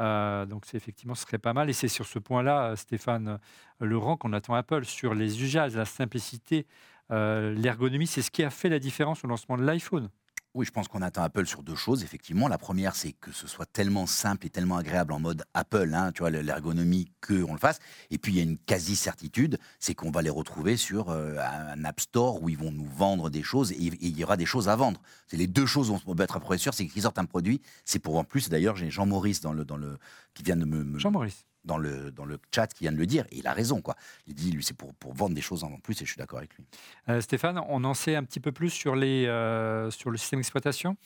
Euh, 0.00 0.44
donc 0.44 0.66
c'est 0.66 0.76
effectivement 0.76 1.16
ce 1.16 1.22
serait 1.22 1.38
pas 1.38 1.54
mal 1.54 1.68
et 1.68 1.72
c'est 1.72 1.88
sur 1.88 2.06
ce 2.06 2.20
point-là 2.20 2.76
Stéphane 2.76 3.40
Laurent 3.80 4.16
qu'on 4.16 4.32
attend 4.32 4.54
Apple 4.54 4.84
sur 4.84 5.12
les 5.12 5.42
usages, 5.42 5.74
la 5.74 5.86
simplicité 5.86 6.66
euh, 7.10 7.54
l'ergonomie, 7.54 8.06
c'est 8.06 8.22
ce 8.22 8.30
qui 8.30 8.42
a 8.44 8.50
fait 8.50 8.68
la 8.68 8.78
différence 8.78 9.24
au 9.24 9.28
lancement 9.28 9.56
de 9.56 9.64
l'iPhone. 9.64 10.10
Oui, 10.54 10.64
je 10.64 10.70
pense 10.70 10.88
qu'on 10.88 11.02
attend 11.02 11.22
Apple 11.22 11.46
sur 11.46 11.62
deux 11.62 11.74
choses, 11.74 12.02
effectivement. 12.02 12.48
La 12.48 12.56
première, 12.56 12.96
c'est 12.96 13.12
que 13.12 13.32
ce 13.32 13.46
soit 13.46 13.66
tellement 13.66 14.06
simple 14.06 14.46
et 14.46 14.50
tellement 14.50 14.76
agréable 14.76 15.12
en 15.12 15.20
mode 15.20 15.44
Apple, 15.52 15.92
hein, 15.94 16.10
tu 16.12 16.20
vois, 16.20 16.30
l'ergonomie, 16.30 17.12
qu'on 17.20 17.52
le 17.52 17.58
fasse. 17.58 17.78
Et 18.10 18.16
puis, 18.16 18.32
il 18.32 18.36
y 18.36 18.40
a 18.40 18.44
une 18.44 18.56
quasi-certitude, 18.56 19.58
c'est 19.78 19.94
qu'on 19.94 20.10
va 20.10 20.22
les 20.22 20.30
retrouver 20.30 20.78
sur 20.78 21.10
euh, 21.10 21.36
un 21.38 21.84
App 21.84 22.00
Store 22.00 22.42
où 22.42 22.48
ils 22.48 22.56
vont 22.56 22.72
nous 22.72 22.88
vendre 22.88 23.28
des 23.28 23.42
choses 23.42 23.72
et, 23.72 23.76
il 23.78 24.18
y 24.18 24.24
aura 24.24 24.38
des 24.38 24.46
choses 24.46 24.70
à 24.70 24.76
vendre. 24.76 25.02
C'est 25.26 25.36
les 25.36 25.46
deux 25.46 25.66
choses 25.66 25.88
dont 25.88 26.00
on 26.06 26.14
peut 26.14 26.22
être 26.22 26.38
à 26.38 26.58
sûr, 26.58 26.72
c'est 26.72 26.86
qu'ils 26.86 27.02
sortent 27.02 27.18
un 27.18 27.26
produit. 27.26 27.60
C'est 27.84 27.98
pour 27.98 28.16
en 28.16 28.24
plus, 28.24 28.48
d'ailleurs, 28.48 28.74
j'ai 28.74 28.90
Jean 28.90 29.04
Maurice 29.04 29.42
dans 29.42 29.52
le, 29.52 29.64
dans 29.66 29.76
le, 29.76 29.98
qui 30.32 30.42
vient 30.42 30.56
de 30.56 30.64
me... 30.64 30.98
Jean 30.98 31.10
Maurice 31.10 31.44
dans 31.68 31.78
le, 31.78 32.10
dans 32.10 32.24
le 32.24 32.38
chat 32.52 32.66
qui 32.66 32.84
vient 32.84 32.92
de 32.92 32.96
le 32.96 33.06
dire, 33.06 33.24
et 33.30 33.36
il 33.38 33.46
a 33.46 33.52
raison. 33.52 33.80
Quoi. 33.80 33.94
Il 34.26 34.34
dit, 34.34 34.50
lui, 34.50 34.64
c'est 34.64 34.76
pour, 34.76 34.92
pour 34.94 35.14
vendre 35.14 35.34
des 35.34 35.40
choses 35.40 35.62
en 35.62 35.78
plus, 35.78 36.02
et 36.02 36.04
je 36.04 36.10
suis 36.10 36.18
d'accord 36.18 36.38
avec 36.38 36.54
lui. 36.56 36.64
Euh, 37.08 37.20
Stéphane, 37.20 37.60
on 37.68 37.84
en 37.84 37.94
sait 37.94 38.16
un 38.16 38.24
petit 38.24 38.40
peu 38.40 38.50
plus 38.50 38.70
sur, 38.70 38.96
les, 38.96 39.26
euh, 39.26 39.90
sur 39.90 40.10
le 40.10 40.16
système 40.16 40.40
d'exploitation? 40.40 40.96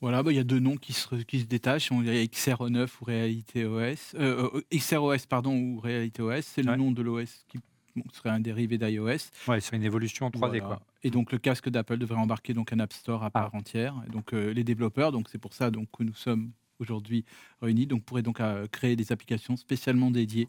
Voilà, 0.00 0.22
bah, 0.22 0.32
il 0.32 0.36
y 0.36 0.40
a 0.40 0.44
deux 0.44 0.58
noms 0.58 0.76
qui 0.76 0.92
se, 0.92 1.14
qui 1.22 1.40
se 1.40 1.46
détachent. 1.46 1.90
Il 1.90 2.06
y 2.06 2.10
a 2.10 2.24
XR9 2.24 2.88
ou 3.00 3.04
Reality 3.04 3.64
OS. 3.64 4.14
Euh, 4.16 4.60
XROS, 4.72 5.26
pardon, 5.28 5.56
ou 5.56 5.80
Reality 5.80 6.20
OS. 6.20 6.44
C'est 6.44 6.62
le 6.62 6.76
nom 6.76 6.90
de 6.90 7.02
l'OS 7.02 7.44
qui 7.48 7.58
serait 8.12 8.30
un 8.30 8.40
dérivé 8.40 8.78
d'iOS. 8.78 9.30
Ouais, 9.46 9.60
c'est 9.60 9.76
une 9.76 9.84
évolution 9.84 10.26
en 10.26 10.30
3D. 10.30 10.60
Quoi. 10.60 10.80
Et 11.04 11.10
donc 11.10 11.30
le 11.30 11.38
casque 11.38 11.68
d'Apple 11.68 11.98
devrait 11.98 12.18
embarquer 12.18 12.52
donc 12.52 12.72
un 12.72 12.80
App 12.80 12.92
Store 12.92 13.22
à 13.22 13.30
part 13.30 13.50
ah. 13.52 13.56
entière. 13.56 13.94
Et 14.06 14.10
donc 14.10 14.32
les 14.32 14.64
développeurs, 14.64 15.12
donc 15.12 15.28
c'est 15.30 15.38
pour 15.38 15.52
ça 15.52 15.70
donc 15.70 15.88
que 15.96 16.02
nous 16.02 16.14
sommes 16.14 16.50
aujourd'hui 16.78 17.24
réunis, 17.60 17.86
donc 17.86 18.04
pourrait 18.04 18.22
donc 18.22 18.40
euh, 18.40 18.66
créer 18.70 18.96
des 18.96 19.12
applications 19.12 19.56
spécialement 19.56 20.10
dédiées 20.10 20.48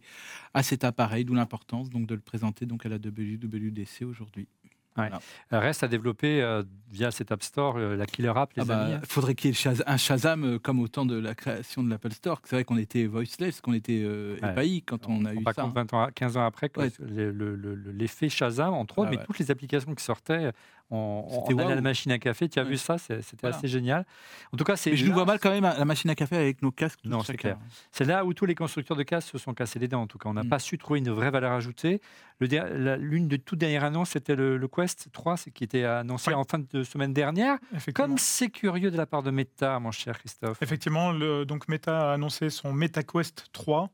à 0.54 0.64
cet 0.64 0.84
appareil, 0.84 1.26
d'où 1.26 1.34
l'importance 1.34 1.90
donc 1.90 2.08
de 2.08 2.16
le 2.16 2.22
présenter 2.22 2.66
donc 2.66 2.86
à 2.86 2.90
la 2.90 2.98
WWDC 2.98 4.04
aujourd'hui. 4.04 4.48
Ouais. 4.96 5.10
Reste 5.50 5.82
à 5.82 5.88
développer 5.88 6.44
euh, 6.44 6.62
via 6.92 7.10
cet 7.10 7.32
App 7.32 7.42
Store 7.42 7.78
euh, 7.78 7.96
la 7.96 8.06
killer 8.06 8.32
app, 8.36 8.54
les 8.54 8.62
ah 8.62 8.66
bah, 8.66 8.80
amis. 8.86 9.00
Il 9.02 9.08
faudrait 9.08 9.34
qu'il 9.34 9.50
y 9.50 9.68
ait 9.68 9.84
un 9.88 9.98
Shazam 9.98 10.60
comme 10.60 10.80
au 10.80 10.88
temps 10.88 11.08
de 11.08 11.18
la 11.18 11.34
création 11.34 11.82
de 11.82 11.90
l'Apple 11.90 12.12
Store. 12.12 12.40
C'est 12.44 12.58
vrai 12.58 12.64
qu'on 12.64 12.78
était 12.78 13.08
voiceless, 13.08 13.60
qu'on 13.60 13.74
était 13.74 14.06
épahis 14.38 14.84
quand 14.84 15.08
on, 15.08 15.26
a 15.26 15.34
eu 15.34 15.44
ça. 15.56 15.66
20 15.66 15.94
ans, 15.94 16.08
15 16.14 16.38
ans 16.38 16.46
après, 16.46 16.70
l'effet 17.00 18.30
Shazam, 18.30 18.76
entre 18.76 19.00
autres, 19.00 19.10
ah 19.12 19.18
mais 19.18 19.26
toutes 19.26 19.40
les 19.40 19.50
applications 19.50 19.96
qui 19.96 20.04
sortaient 20.04 20.52
on, 20.94 21.44
on 21.50 21.58
allait 21.60 21.72
à 21.72 21.76
la 21.76 21.82
machine 21.82 22.12
à 22.12 22.20
café. 22.20 22.48
Tu 22.50 22.60
as 22.60 22.64
Ouais. 22.64 22.70
vu 22.70 22.78
ça 22.78 22.98
C'était 22.98 23.22
Voilà. 23.42 23.56
assez 23.58 23.68
génial. 23.68 24.06
En 24.54 24.58
tout 24.58 24.64
cas, 24.64 24.76
c'est 24.76 24.96
je 24.96 25.06
nous 25.06 25.14
vois 25.14 25.26
mal 25.26 25.40
quand 25.40 25.50
même 25.50 25.66
à 25.66 25.78
la 25.78 25.86
machine 25.86 26.10
à 26.10 26.16
café 26.16 26.36
avec 26.38 26.62
nos 26.62 26.72
casques. 26.72 27.00
Non, 27.04 27.24
c'est 27.24 27.36
clair. 27.38 27.58
C'est 27.92 28.06
là 28.06 28.24
où 28.26 28.34
tous 28.34 28.46
les 28.46 28.56
constructeurs 28.56 28.96
de 28.98 29.04
casques 29.04 29.30
se 29.30 29.38
sont 29.38 29.54
cassés 29.54 29.80
les 29.80 29.88
dents. 29.88 30.02
En 30.04 30.08
tout 30.08 30.18
cas, 30.18 30.30
on 30.30 30.34
n'a 30.34 30.44
Mm. 30.44 30.50
pas 30.50 30.60
su 30.60 30.78
trouver 30.78 31.00
une 31.00 31.10
vraie 31.10 31.32
valeur 31.32 31.52
ajoutée. 31.54 32.02
L'une 32.40 33.28
des 33.28 33.40
toutes 33.40 33.60
dernières 33.60 33.84
annonces, 33.84 34.12
c'était 34.12 34.36
le, 34.36 34.58
le 34.58 34.68
Quest 34.68 35.10
3, 35.12 35.38
c'est- 35.38 35.52
qui 35.52 35.64
était 35.64 35.84
annoncé 35.86 36.30
Ouais. 36.30 36.36
en 36.36 36.44
fin 36.44 36.60
de 36.60 36.84
semaine 36.84 37.14
dernière. 37.14 37.58
Comme 37.96 38.18
c'est 38.18 38.50
curieux 38.50 38.92
de 38.92 38.98
la 38.98 39.06
part 39.06 39.24
de 39.24 39.32
Meta, 39.32 39.80
mon 39.80 39.92
cher 39.92 40.18
Christophe. 40.20 40.62
Effectivement, 40.62 41.12
le, 41.12 41.46
donc 41.46 41.68
Meta 41.68 42.12
a 42.12 42.14
annoncé 42.14 42.50
son 42.50 42.74
MetaQuest 42.74 43.48
3 43.54 43.90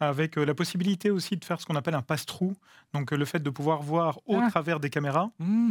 avec 0.00 0.36
euh, 0.38 0.44
la 0.44 0.54
possibilité 0.54 1.10
aussi 1.10 1.36
de 1.36 1.44
faire 1.44 1.60
ce 1.60 1.66
qu'on 1.66 1.76
appelle 1.76 1.94
un 1.94 2.02
pass-through, 2.02 2.54
donc 2.92 3.12
euh, 3.12 3.16
le 3.16 3.24
fait 3.24 3.40
de 3.42 3.48
pouvoir 3.50 3.80
voir 3.80 4.18
au 4.26 4.38
Ah. 4.42 4.48
travers 4.50 4.80
des 4.80 4.90
caméras 4.90 5.30
Hmm. 5.38 5.70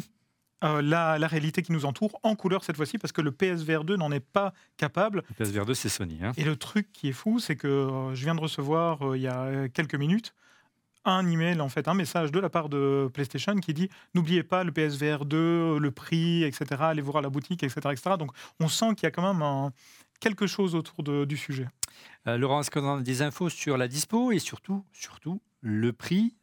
Euh, 0.64 0.82
la, 0.82 1.18
la 1.20 1.28
réalité 1.28 1.62
qui 1.62 1.72
nous 1.72 1.86
entoure 1.86 2.20
en 2.24 2.36
couleur 2.36 2.64
cette 2.64 2.76
fois-ci, 2.78 2.98
parce 2.98 3.12
que 3.12 3.22
le 3.22 3.32
PSVR 3.32 3.84
2 3.84 3.96
n'en 3.98 4.12
est 4.12 4.20
pas 4.20 4.54
capable. 4.78 5.24
Le 5.30 5.36
PSVR 5.46 5.66
2, 5.66 5.74
c'est 5.74 5.90
Sony. 5.90 6.20
hein. 6.24 6.32
Et 6.38 6.44
le 6.44 6.56
truc 6.56 6.92
qui 6.94 7.10
est 7.10 7.14
fou, 7.14 7.40
c'est 7.40 7.56
que 7.56 7.68
euh, 7.68 8.16
je 8.16 8.24
viens 8.24 8.36
de 8.36 8.42
recevoir 8.42 9.02
euh, 9.10 9.18
il 9.18 9.22
y 9.24 9.28
a 9.28 9.68
quelques 9.70 9.96
minutes 9.96 10.34
un 11.06 11.30
email, 11.30 11.60
en 11.60 11.68
fait, 11.68 11.90
un 11.90 11.96
message 11.96 12.32
de 12.32 12.40
la 12.40 12.50
part 12.50 12.70
de 12.70 13.10
PlayStation 13.14 13.56
qui 13.58 13.74
dit 13.74 13.90
n'oubliez 14.16 14.42
pas 14.42 14.64
le 14.64 14.72
PSVR 14.72 15.26
2, 15.26 15.78
le 15.78 15.92
prix, 15.92 16.44
etc. 16.46 16.66
Allez 16.80 17.02
voir 17.02 17.18
à 17.18 17.22
la 17.22 17.30
boutique, 17.30 17.62
etc., 17.62 17.82
etc. 17.92 18.12
Donc 18.18 18.32
on 18.62 18.70
sent 18.70 18.96
qu'il 18.96 19.04
y 19.04 19.08
a 19.08 19.12
quand 19.12 19.34
même 19.34 19.42
un- 19.42 19.74
quelque 20.22 20.48
chose 20.48 20.76
autour 20.76 21.04
de- 21.04 21.26
du 21.26 21.36
sujet. 21.36 21.68
Laurent, 22.26 22.62
est-ce 22.62 22.72
qu'on 22.72 23.00
a 23.00 23.02
des 23.02 23.22
infos 23.22 23.50
sur 23.50 23.76
la 23.78 23.90
dispo 23.90 24.32
et 24.32 24.40
surtout, 24.40 24.86
surtout 24.94 25.42
le 25.60 25.92
prix 25.92 26.36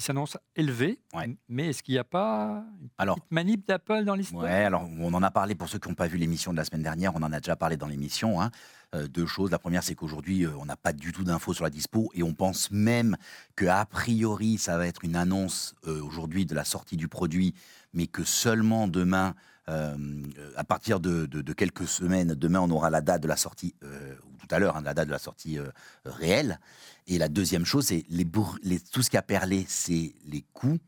qui 0.00 0.06
s'annonce 0.06 0.38
élevé 0.56 0.98
Ouais. 1.12 1.36
Mais 1.50 1.68
est-ce 1.68 1.82
qu'il 1.82 1.92
n'y 1.94 1.98
a 1.98 2.04
pas 2.04 2.64
une 2.80 2.88
Alors, 2.96 3.16
petite 3.16 3.30
manip 3.30 3.68
d'Apple 3.68 4.04
dans 4.04 4.14
l'histoire? 4.14 4.44
Ouais, 4.44 4.64
alors 4.64 4.88
on 4.98 5.12
en 5.12 5.22
a 5.22 5.30
parlé 5.30 5.54
pour 5.54 5.68
ceux 5.68 5.78
qui 5.78 5.88
n'ont 5.90 5.94
pas 5.94 6.06
vu 6.06 6.16
l'émission 6.16 6.52
de 6.52 6.56
la 6.56 6.64
semaine 6.64 6.82
dernière, 6.82 7.14
on 7.14 7.22
en 7.22 7.32
a 7.32 7.38
déjà 7.40 7.54
parlé 7.54 7.76
dans 7.76 7.86
l'émission. 7.86 8.40
hein. 8.40 8.50
Euh, 8.94 9.06
deux 9.06 9.26
choses. 9.26 9.50
La 9.52 9.58
première, 9.58 9.82
c'est 9.84 9.94
qu'aujourd'hui, 9.94 10.46
euh, 10.46 10.50
on 10.58 10.64
n'a 10.64 10.76
pas 10.76 10.92
du 10.94 11.12
tout 11.12 11.22
d'infos 11.22 11.52
sur 11.54 11.64
la 11.64 11.70
dispo 11.70 12.10
et 12.14 12.22
on 12.24 12.32
pense 12.34 12.70
même 12.72 13.16
que 13.56 13.66
a 13.66 13.84
priori, 13.84 14.56
ça 14.58 14.78
va 14.78 14.86
être 14.86 15.04
une 15.04 15.14
annonce 15.16 15.74
euh, 15.86 16.02
aujourd'hui 16.02 16.44
de 16.46 16.54
la 16.54 16.64
sortie 16.64 16.96
du 16.96 17.06
produit, 17.06 17.54
mais 17.92 18.06
que 18.08 18.24
seulement 18.24 18.88
demain, 18.88 19.34
euh, 19.68 19.96
à 20.56 20.64
partir 20.64 20.98
de, 20.98 21.26
de- 21.26 21.42
de 21.42 21.52
quelques 21.52 21.86
semaines, 21.86 22.34
demain, 22.34 22.60
on 22.60 22.70
aura 22.70 22.88
la 22.90 23.00
date 23.02 23.22
de 23.22 23.28
la 23.28 23.36
sortie, 23.36 23.74
tout 24.40 24.54
à 24.54 24.58
l'heure, 24.58 24.76
hein, 24.76 24.82
la 24.82 24.94
date 24.94 25.06
de 25.06 25.12
la 25.12 25.18
sortie 25.18 25.58
euh, 25.58 25.68
réelle. 26.04 26.58
Et 27.06 27.18
la 27.18 27.28
deuxième 27.28 27.64
chose, 27.64 27.86
c'est 27.86 28.04
tout 28.92 29.02
ce 29.02 29.10
qui 29.10 29.16
a 29.16 29.22
perlé, 29.22 29.64
c'est 29.68 30.14
les 30.26 30.44
coûts. 30.52 30.78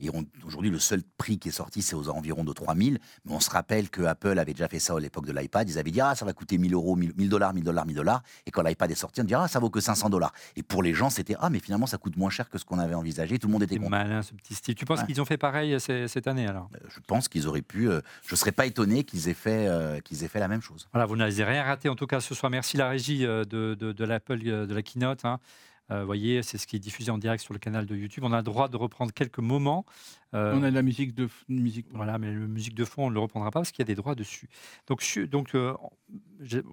Et 0.00 0.10
aujourd'hui, 0.44 0.70
le 0.70 0.78
seul 0.78 1.02
prix 1.16 1.38
qui 1.38 1.48
est 1.48 1.52
sorti, 1.52 1.82
c'est 1.82 1.96
aux 1.96 2.08
environs 2.08 2.44
de 2.44 2.52
3000. 2.52 2.98
Mais 3.24 3.32
on 3.32 3.40
se 3.40 3.50
rappelle 3.50 3.90
que 3.90 4.02
Apple 4.02 4.38
avait 4.38 4.52
déjà 4.52 4.68
fait 4.68 4.78
ça 4.78 4.94
à 4.94 5.00
l'époque 5.00 5.26
de 5.26 5.32
l'iPad. 5.32 5.68
Ils 5.68 5.78
avaient 5.78 5.90
dit, 5.90 6.00
ah, 6.00 6.14
ça 6.14 6.24
va 6.24 6.32
coûter 6.32 6.56
1000 6.56 6.72
euros, 6.74 6.94
1000 6.94 7.14
1000 7.16 7.28
dollars, 7.28 7.52
1000 7.52 7.64
dollars, 7.64 7.84
1000 7.84 7.96
dollars. 7.96 8.22
Et 8.46 8.52
quand 8.52 8.62
l'iPad 8.62 8.90
est 8.90 8.94
sorti, 8.94 9.20
on 9.20 9.24
dit, 9.24 9.34
ah, 9.34 9.48
ça 9.48 9.58
vaut 9.58 9.70
que 9.70 9.80
500 9.80 10.08
dollars. 10.10 10.32
Et 10.54 10.62
pour 10.62 10.82
les 10.84 10.94
gens, 10.94 11.10
c'était, 11.10 11.34
ah, 11.40 11.50
mais 11.50 11.58
finalement, 11.58 11.86
ça 11.86 11.98
coûte 11.98 12.16
moins 12.16 12.30
cher 12.30 12.48
que 12.48 12.58
ce 12.58 12.64
qu'on 12.64 12.78
avait 12.78 12.94
envisagé. 12.94 13.38
Tout 13.40 13.48
le 13.48 13.52
monde 13.52 13.64
était 13.64 13.76
content. 13.76 13.90
malin 13.90 14.22
ce 14.22 14.34
petit. 14.34 14.74
Tu 14.74 14.84
penses 14.84 15.00
Ouais. 15.00 15.06
qu'ils 15.06 15.20
ont 15.20 15.24
fait 15.24 15.36
pareil 15.38 15.74
euh, 15.74 16.06
cette 16.06 16.26
année 16.28 16.46
alors? 16.46 16.68
Euh, 16.74 16.86
Je 16.94 17.00
pense 17.06 17.28
qu'ils 17.28 17.48
auraient 17.48 17.62
pu. 17.62 17.88
euh, 17.90 18.00
je 18.26 18.34
ne 18.34 18.36
serais 18.36 18.52
pas 18.52 18.66
étonné 18.66 19.02
qu'ils 19.04 19.28
aient, 19.28 19.34
fait, 19.34 19.66
euh, 19.66 19.98
qu'ils 20.00 20.22
aient 20.22 20.28
fait 20.28 20.40
la 20.40 20.48
même 20.48 20.62
chose. 20.62 20.88
Voilà, 20.92 21.06
vous 21.06 21.16
n'avez 21.16 21.42
rien 21.44 21.64
raté 21.64 21.88
en 21.88 21.96
tout 21.96 22.06
cas 22.06 22.20
ce 22.20 22.34
soir. 22.34 22.50
Merci 22.50 22.76
la 22.76 22.88
régie 22.88 23.20
de, 23.20 23.44
de, 23.44 23.74
de 23.74 24.04
l'Apple 24.04 24.38
de 24.38 24.72
la 24.74 24.82
keynote. 24.82 25.24
hein. 25.24 25.40
Euh, 25.90 26.00
Vous 26.00 26.06
voyez, 26.06 26.42
c'est 26.42 26.58
ce 26.58 26.66
qui 26.66 26.76
est 26.76 26.78
diffusé 26.78 27.10
en 27.10 27.18
direct 27.18 27.42
sur 27.42 27.52
le 27.54 27.58
canal 27.58 27.86
de 27.86 27.96
YouTube. 27.96 28.24
On 28.24 28.32
a 28.32 28.38
le 28.38 28.42
droit 28.42 28.68
de 28.68 28.76
reprendre 28.76 29.12
quelques 29.12 29.38
moments. 29.38 29.86
Euh, 30.34 30.54
On 30.54 30.62
a 30.62 30.70
de 30.70 30.74
la 30.74 30.82
musique 30.82 31.14
de 31.14 31.28
musique. 31.48 31.86
Voilà, 31.92 32.18
mais 32.18 32.26
la 32.32 32.46
musique 32.46 32.74
de 32.74 32.84
fond, 32.84 33.06
on 33.06 33.08
ne 33.10 33.14
le 33.14 33.20
reprendra 33.20 33.50
pas 33.50 33.60
parce 33.60 33.70
qu'il 33.72 33.80
y 33.80 33.86
a 33.86 33.86
des 33.86 33.94
droits 33.94 34.14
dessus. 34.14 34.48
Donc, 34.86 35.02
donc 35.30 35.54
euh, 35.54 35.74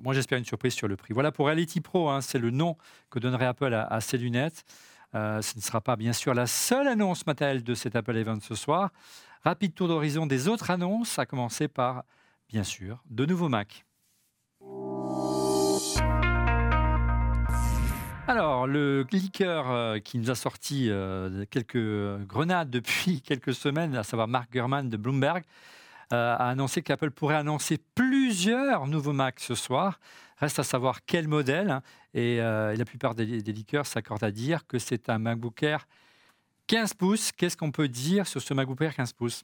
moi, 0.03 0.13
j'espère 0.13 0.38
une 0.38 0.45
surprise 0.45 0.74
sur 0.74 0.88
le 0.88 0.95
prix. 0.98 1.13
Voilà 1.13 1.31
pour 1.31 1.45
Reality 1.45 1.81
Pro, 1.81 2.10
hein, 2.10 2.22
c'est 2.22 2.39
le 2.39 2.50
nom 2.51 2.75
que 3.10 3.19
donnerait 3.19 3.45
Apple 3.45 3.74
à, 3.74 3.86
à 3.86 4.01
ces 4.01 4.17
lunettes. 4.17 4.65
Euh, 5.13 5.41
ce 5.41 5.55
ne 5.55 5.62
sera 5.62 5.79
pas, 5.79 5.95
bien 5.95 6.12
sûr, 6.12 6.34
la 6.34 6.45
seule 6.45 6.89
annonce 6.89 7.25
matérielle 7.25 7.63
de 7.63 7.74
cet 7.74 7.95
Apple 7.95 8.17
Event 8.17 8.39
ce 8.41 8.53
soir. 8.55 8.91
Rapide 9.45 9.74
tour 9.74 9.88
d'horizon 9.88 10.25
des 10.25 10.50
autres 10.50 10.72
annonces, 10.72 11.19
à 11.19 11.25
commencer 11.25 11.69
par, 11.69 12.03
bien 12.50 12.63
sûr, 12.63 13.01
de 13.10 13.25
nouveaux 13.25 13.48
Mac. 13.48 13.86
Alors, 18.27 18.66
le 18.66 19.05
leaker 19.11 19.70
euh, 19.70 20.00
qui 20.00 20.18
nous 20.18 20.31
a 20.31 20.35
sorti 20.35 20.88
euh, 20.90 21.46
quelques 21.51 22.25
grenades 22.25 22.70
depuis 22.72 23.22
quelques 23.25 23.53
semaines, 23.53 23.96
à 23.96 24.03
savoir 24.03 24.27
Mark 24.27 24.51
Gurman 24.51 24.90
de 24.90 24.98
Bloomberg, 24.98 25.44
euh, 26.14 26.33
a 26.33 26.50
annoncé 26.50 26.81
qu'Apple 26.81 27.11
pourrait 27.11 27.35
annoncer 27.35 27.77
plusieurs 27.94 28.88
nouveaux 28.88 29.14
Mac 29.14 29.40
ce 29.40 29.53
soir. 29.53 30.00
Reste 30.38 30.59
à 30.59 30.64
savoir 30.64 31.05
quel 31.05 31.27
modèle. 31.27 31.70
hein. 31.70 31.81
Et, 32.14 32.42
euh, 32.42 32.74
et 32.74 32.77
la 32.77 32.85
plupart 32.85 33.14
des, 33.14 33.42
des 33.42 33.53
leakers 33.53 33.85
s'accordent 33.85 34.24
à 34.24 34.31
dire 34.31 34.66
que 34.66 34.79
c'est 34.79 35.09
un 35.09 35.20
MacBook 35.20 35.61
Air 35.64 35.88
15 36.68 36.96
pouces. 36.96 37.31
Qu'est-ce 37.31 37.57
qu'on 37.57 37.72
peut 37.72 37.88
dire 37.88 38.25
sur 38.25 38.42
ce 38.42 38.53
MacBook 38.53 38.81
Air 38.81 38.96
15 38.96 39.14
pouces? 39.14 39.44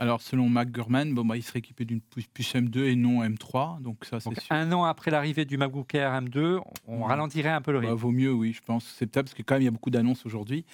Alors, 0.00 0.20
selon 0.22 0.48
Mac 0.48 0.70
Gurman, 0.70 1.12
bon, 1.12 1.24
bah, 1.24 1.36
il 1.36 1.42
serait 1.42 1.58
équipé 1.58 1.84
d'une 1.84 2.00
pu- 2.00 2.24
puce 2.32 2.54
M2 2.54 2.84
et 2.86 2.94
non 2.94 3.22
M3. 3.24 3.80
Donc, 3.82 4.04
ça, 4.04 4.20
c'est 4.20 4.30
un 4.50 4.70
an 4.72 4.84
après 4.84 5.10
l'arrivée 5.10 5.44
du 5.44 5.58
MacBook 5.58 5.92
Air 5.94 6.12
M2, 6.22 6.60
on 6.86 7.02
ralentirait 7.02 7.48
un 7.48 7.60
peu 7.60 7.72
le 7.72 7.80
Bah, 7.80 7.86
rythme. 7.88 7.96
vaut 7.98 8.12
mieux, 8.12 8.32
oui, 8.32 8.52
je 8.52 8.60
pense. 8.64 8.84
C'est 8.96 9.06
peut-être 9.06 9.26
parce 9.26 9.34
que 9.34 9.42
quand 9.42 9.56
même, 9.56 9.62
il 9.62 9.66
y 9.66 9.68
a 9.68 9.72
beaucoup 9.72 9.90
d'annonces 9.90 10.24
aujourd'hui. 10.24 10.64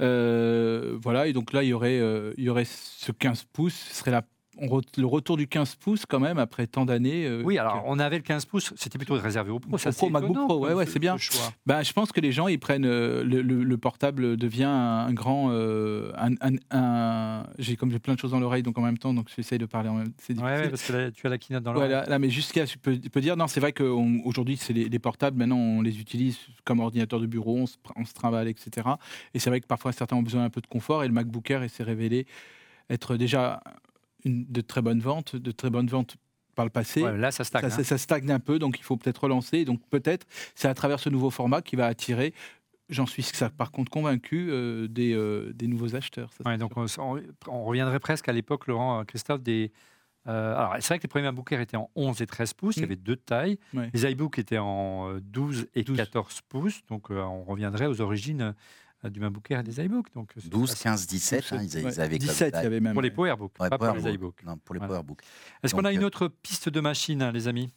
Euh, 0.00 0.96
voilà, 1.02 1.26
et 1.26 1.32
donc 1.32 1.52
là, 1.52 1.62
il 1.62 1.68
y 1.68 1.72
aurait, 1.72 1.98
euh, 1.98 2.32
il 2.38 2.44
y 2.44 2.48
aurait 2.48 2.64
ce 2.64 3.10
15 3.12 3.44
pouces. 3.52 3.74
Ce 3.74 3.94
serait 3.96 4.12
la, 4.12 4.22
re- 4.68 4.82
le 4.98 5.06
retour 5.06 5.36
du 5.36 5.46
15 5.48 5.74
pouces 5.76 6.04
quand 6.06 6.20
même 6.20 6.38
après 6.38 6.66
tant 6.66 6.84
d'années. 6.84 7.26
euh, 7.26 7.42
Oui, 7.44 7.58
alors 7.58 7.82
que- 7.82 7.88
on 7.88 7.98
avait 7.98 8.16
le 8.16 8.22
15 8.22 8.44
pouces, 8.44 8.72
c'était 8.76 8.98
plutôt 8.98 9.14
réservé 9.14 9.50
au 9.50 9.58
Pro. 9.58 9.74
Au 9.74 9.78
ça, 9.78 9.90
Pro, 9.92 10.06
c'est 10.06 10.12
MacBook 10.12 10.34
Pro, 10.46 10.58
ouais, 10.58 10.72
ouais, 10.74 10.86
ce- 10.86 10.92
c'est 10.92 10.98
bien. 10.98 11.16
ce 11.18 11.22
choix. 11.24 11.52
Ben, 11.66 11.82
je 11.82 11.92
pense 11.92 12.12
que 12.12 12.20
les 12.20 12.32
gens, 12.32 12.48
ils 12.48 12.58
prennent 12.58 12.84
euh, 12.84 13.24
le, 13.24 13.42
le- 13.42 13.62
le 13.64 13.78
portable 13.78 14.36
devient 14.36 14.64
un, 14.64 15.06
un 15.06 15.12
grand, 15.12 15.50
euh, 15.50 16.12
un, 16.16 16.32
un- 16.40 16.56
un- 16.76 17.46
j'ai 17.58 17.76
comme 17.76 17.90
j'ai 17.90 17.98
plein 17.98 18.14
de 18.14 18.18
choses 18.18 18.30
dans 18.32 18.40
l'oreille, 18.40 18.62
donc 18.62 18.76
en 18.78 18.82
même 18.82 18.98
temps, 18.98 19.14
donc 19.14 19.28
j'essaye 19.34 19.58
de 19.58 19.66
parler 19.66 19.88
en 19.88 19.94
même. 19.94 20.12
C'est 20.18 20.34
difficile. 20.34 20.44
ouais, 20.62 20.68
parce 20.68 20.82
que 20.82 20.92
là, 20.92 21.10
tu 21.10 21.26
as 21.26 21.30
la 21.30 21.38
keynote 21.38 21.62
dans 21.62 21.72
le. 21.72 21.80
Ouais, 21.80 21.88
là, 21.88 22.04
là, 22.06 22.18
mais 22.18 22.30
jusqu'à, 22.30 22.64
je 22.64 22.76
peux, 22.76 22.96
peux 22.96 23.20
dire, 23.20 23.36
non, 23.36 23.46
c'est 23.46 23.60
vrai 23.60 23.72
qu'aujourd'hui, 23.72 24.56
c'est 24.56 24.72
les, 24.72 24.88
les 24.88 24.98
portables, 24.98 25.36
maintenant, 25.38 25.56
on 25.58 25.82
les 25.82 26.00
utilise 26.00 26.38
comme 26.64 26.80
ordinateur 26.80 27.20
de 27.20 27.26
bureau, 27.26 27.56
on 27.58 27.66
se, 27.66 27.76
on 27.96 28.04
se 28.04 28.12
trimballe, 28.12 28.48
etc. 28.48 28.88
Et 29.34 29.38
c'est 29.38 29.50
vrai 29.50 29.60
que 29.60 29.66
parfois, 29.66 29.92
certains 29.92 30.16
ont 30.16 30.22
besoin 30.22 30.44
un 30.44 30.50
peu 30.50 30.60
de 30.60 30.66
confort, 30.66 31.04
et 31.04 31.08
le 31.08 31.14
MacBook 31.14 31.50
Air 31.50 31.68
s'est 31.70 31.82
révélé 31.82 32.26
être 32.88 33.16
déjà 33.16 33.62
une, 34.24 34.44
de 34.46 34.60
très 34.60 34.82
bonnes 34.82 35.00
ventes, 35.00 35.36
de 35.36 35.50
très 35.50 35.70
bonnes 35.70 35.86
ventes 35.88 36.16
par 36.54 36.64
le 36.64 36.70
passé. 36.70 37.02
Ouais, 37.02 37.16
là, 37.16 37.30
ça 37.30 37.44
stagne. 37.44 37.62
Ça, 37.62 37.66
hein. 37.68 37.70
ça- 37.70 37.84
ça 37.84 37.98
stagne 37.98 38.30
un 38.30 38.40
peu, 38.40 38.58
donc 38.58 38.78
il 38.78 38.82
faut 38.82 38.96
peut-être 38.96 39.24
relancer. 39.24 39.64
Donc 39.64 39.80
peut-être, 39.90 40.26
c'est 40.54 40.68
à 40.68 40.74
travers 40.74 40.98
ce 41.00 41.08
nouveau 41.08 41.30
format 41.30 41.62
qui 41.62 41.76
va 41.76 41.86
attirer, 41.86 42.34
j'en 42.88 43.06
suis 43.06 43.24
par 43.56 43.70
contre 43.70 43.90
convaincu, 43.90 44.48
euh, 44.50 44.88
des, 44.88 45.14
euh, 45.14 45.52
des 45.54 45.68
nouveaux 45.68 45.94
acheteurs. 45.94 46.32
ça, 46.32 46.42
Ouais, 46.44 46.54
c'est 46.54 46.58
donc 46.58 46.72
on, 46.76 46.86
on 47.48 47.64
reviendrait 47.64 48.00
presque 48.00 48.28
à 48.28 48.32
l'époque, 48.32 48.66
Laurent, 48.66 49.00
euh, 49.00 49.04
Christophe, 49.04 49.42
des. 49.42 49.70
euh, 50.26 50.56
alors, 50.56 50.74
c'est 50.80 50.88
vrai 50.88 50.98
que 50.98 51.04
les 51.04 51.08
premiers 51.08 51.30
Air 51.52 51.60
étaient 51.60 51.76
en 51.76 51.88
11 51.94 52.20
et 52.20 52.26
13 52.26 52.52
pouces, 52.54 52.76
il 52.76 52.80
y 52.80 52.82
Mm. 52.82 52.84
avait 52.86 52.96
deux 52.96 53.16
tailles. 53.16 53.58
Ouais. 53.72 53.88
Les 53.94 54.10
iBooks 54.10 54.38
étaient 54.40 54.58
en 54.58 55.08
euh, 55.08 55.20
12 55.22 55.68
et 55.76 55.84
12. 55.84 55.96
14 55.96 56.40
pouces, 56.48 56.80
donc 56.88 57.10
on 57.10 57.44
reviendrait 57.44 57.86
aux 57.86 58.00
origines 58.00 58.54
du 59.08 59.20
MacBook 59.20 59.50
Air 59.50 59.60
et 59.60 59.62
des 59.62 59.80
iBooks. 59.82 60.12
Donc, 60.14 60.30
euh, 60.36 60.40
c'est 60.42 60.50
12, 60.50 60.68
facile. 60.70 60.82
15, 60.84 61.06
17, 61.06 61.44
hein, 61.52 61.58
ils, 61.62 61.74
ils 61.78 61.84
Ouais, 61.86 62.00
avaient 62.00 62.18
comme 62.18 62.28
17, 62.28 62.54
il 62.58 62.62
y 62.62 62.66
avait 62.66 62.80
même. 62.80 62.92
Pour 62.92 63.00
les 63.02 63.10
PowerBooks, 63.10 63.52
Ouais, 63.58 63.68
pas 63.70 63.78
pour 63.78 63.94
les 63.94 64.12
iBooks. 64.14 64.42
Non, 64.44 64.58
pour 64.58 64.74
les 64.74 64.78
Voilà. 64.80 64.92
PowerBook. 64.94 65.22
Est-ce 65.62 65.74
qu'on 65.74 65.84
a 65.84 65.92
une 65.92 66.02
euh, 66.02 66.06
autre 66.06 66.28
piste 66.28 66.68
de 66.68 66.80
machine, 66.80 67.22
hein, 67.22 67.32
les 67.32 67.48
amis? 67.48 67.72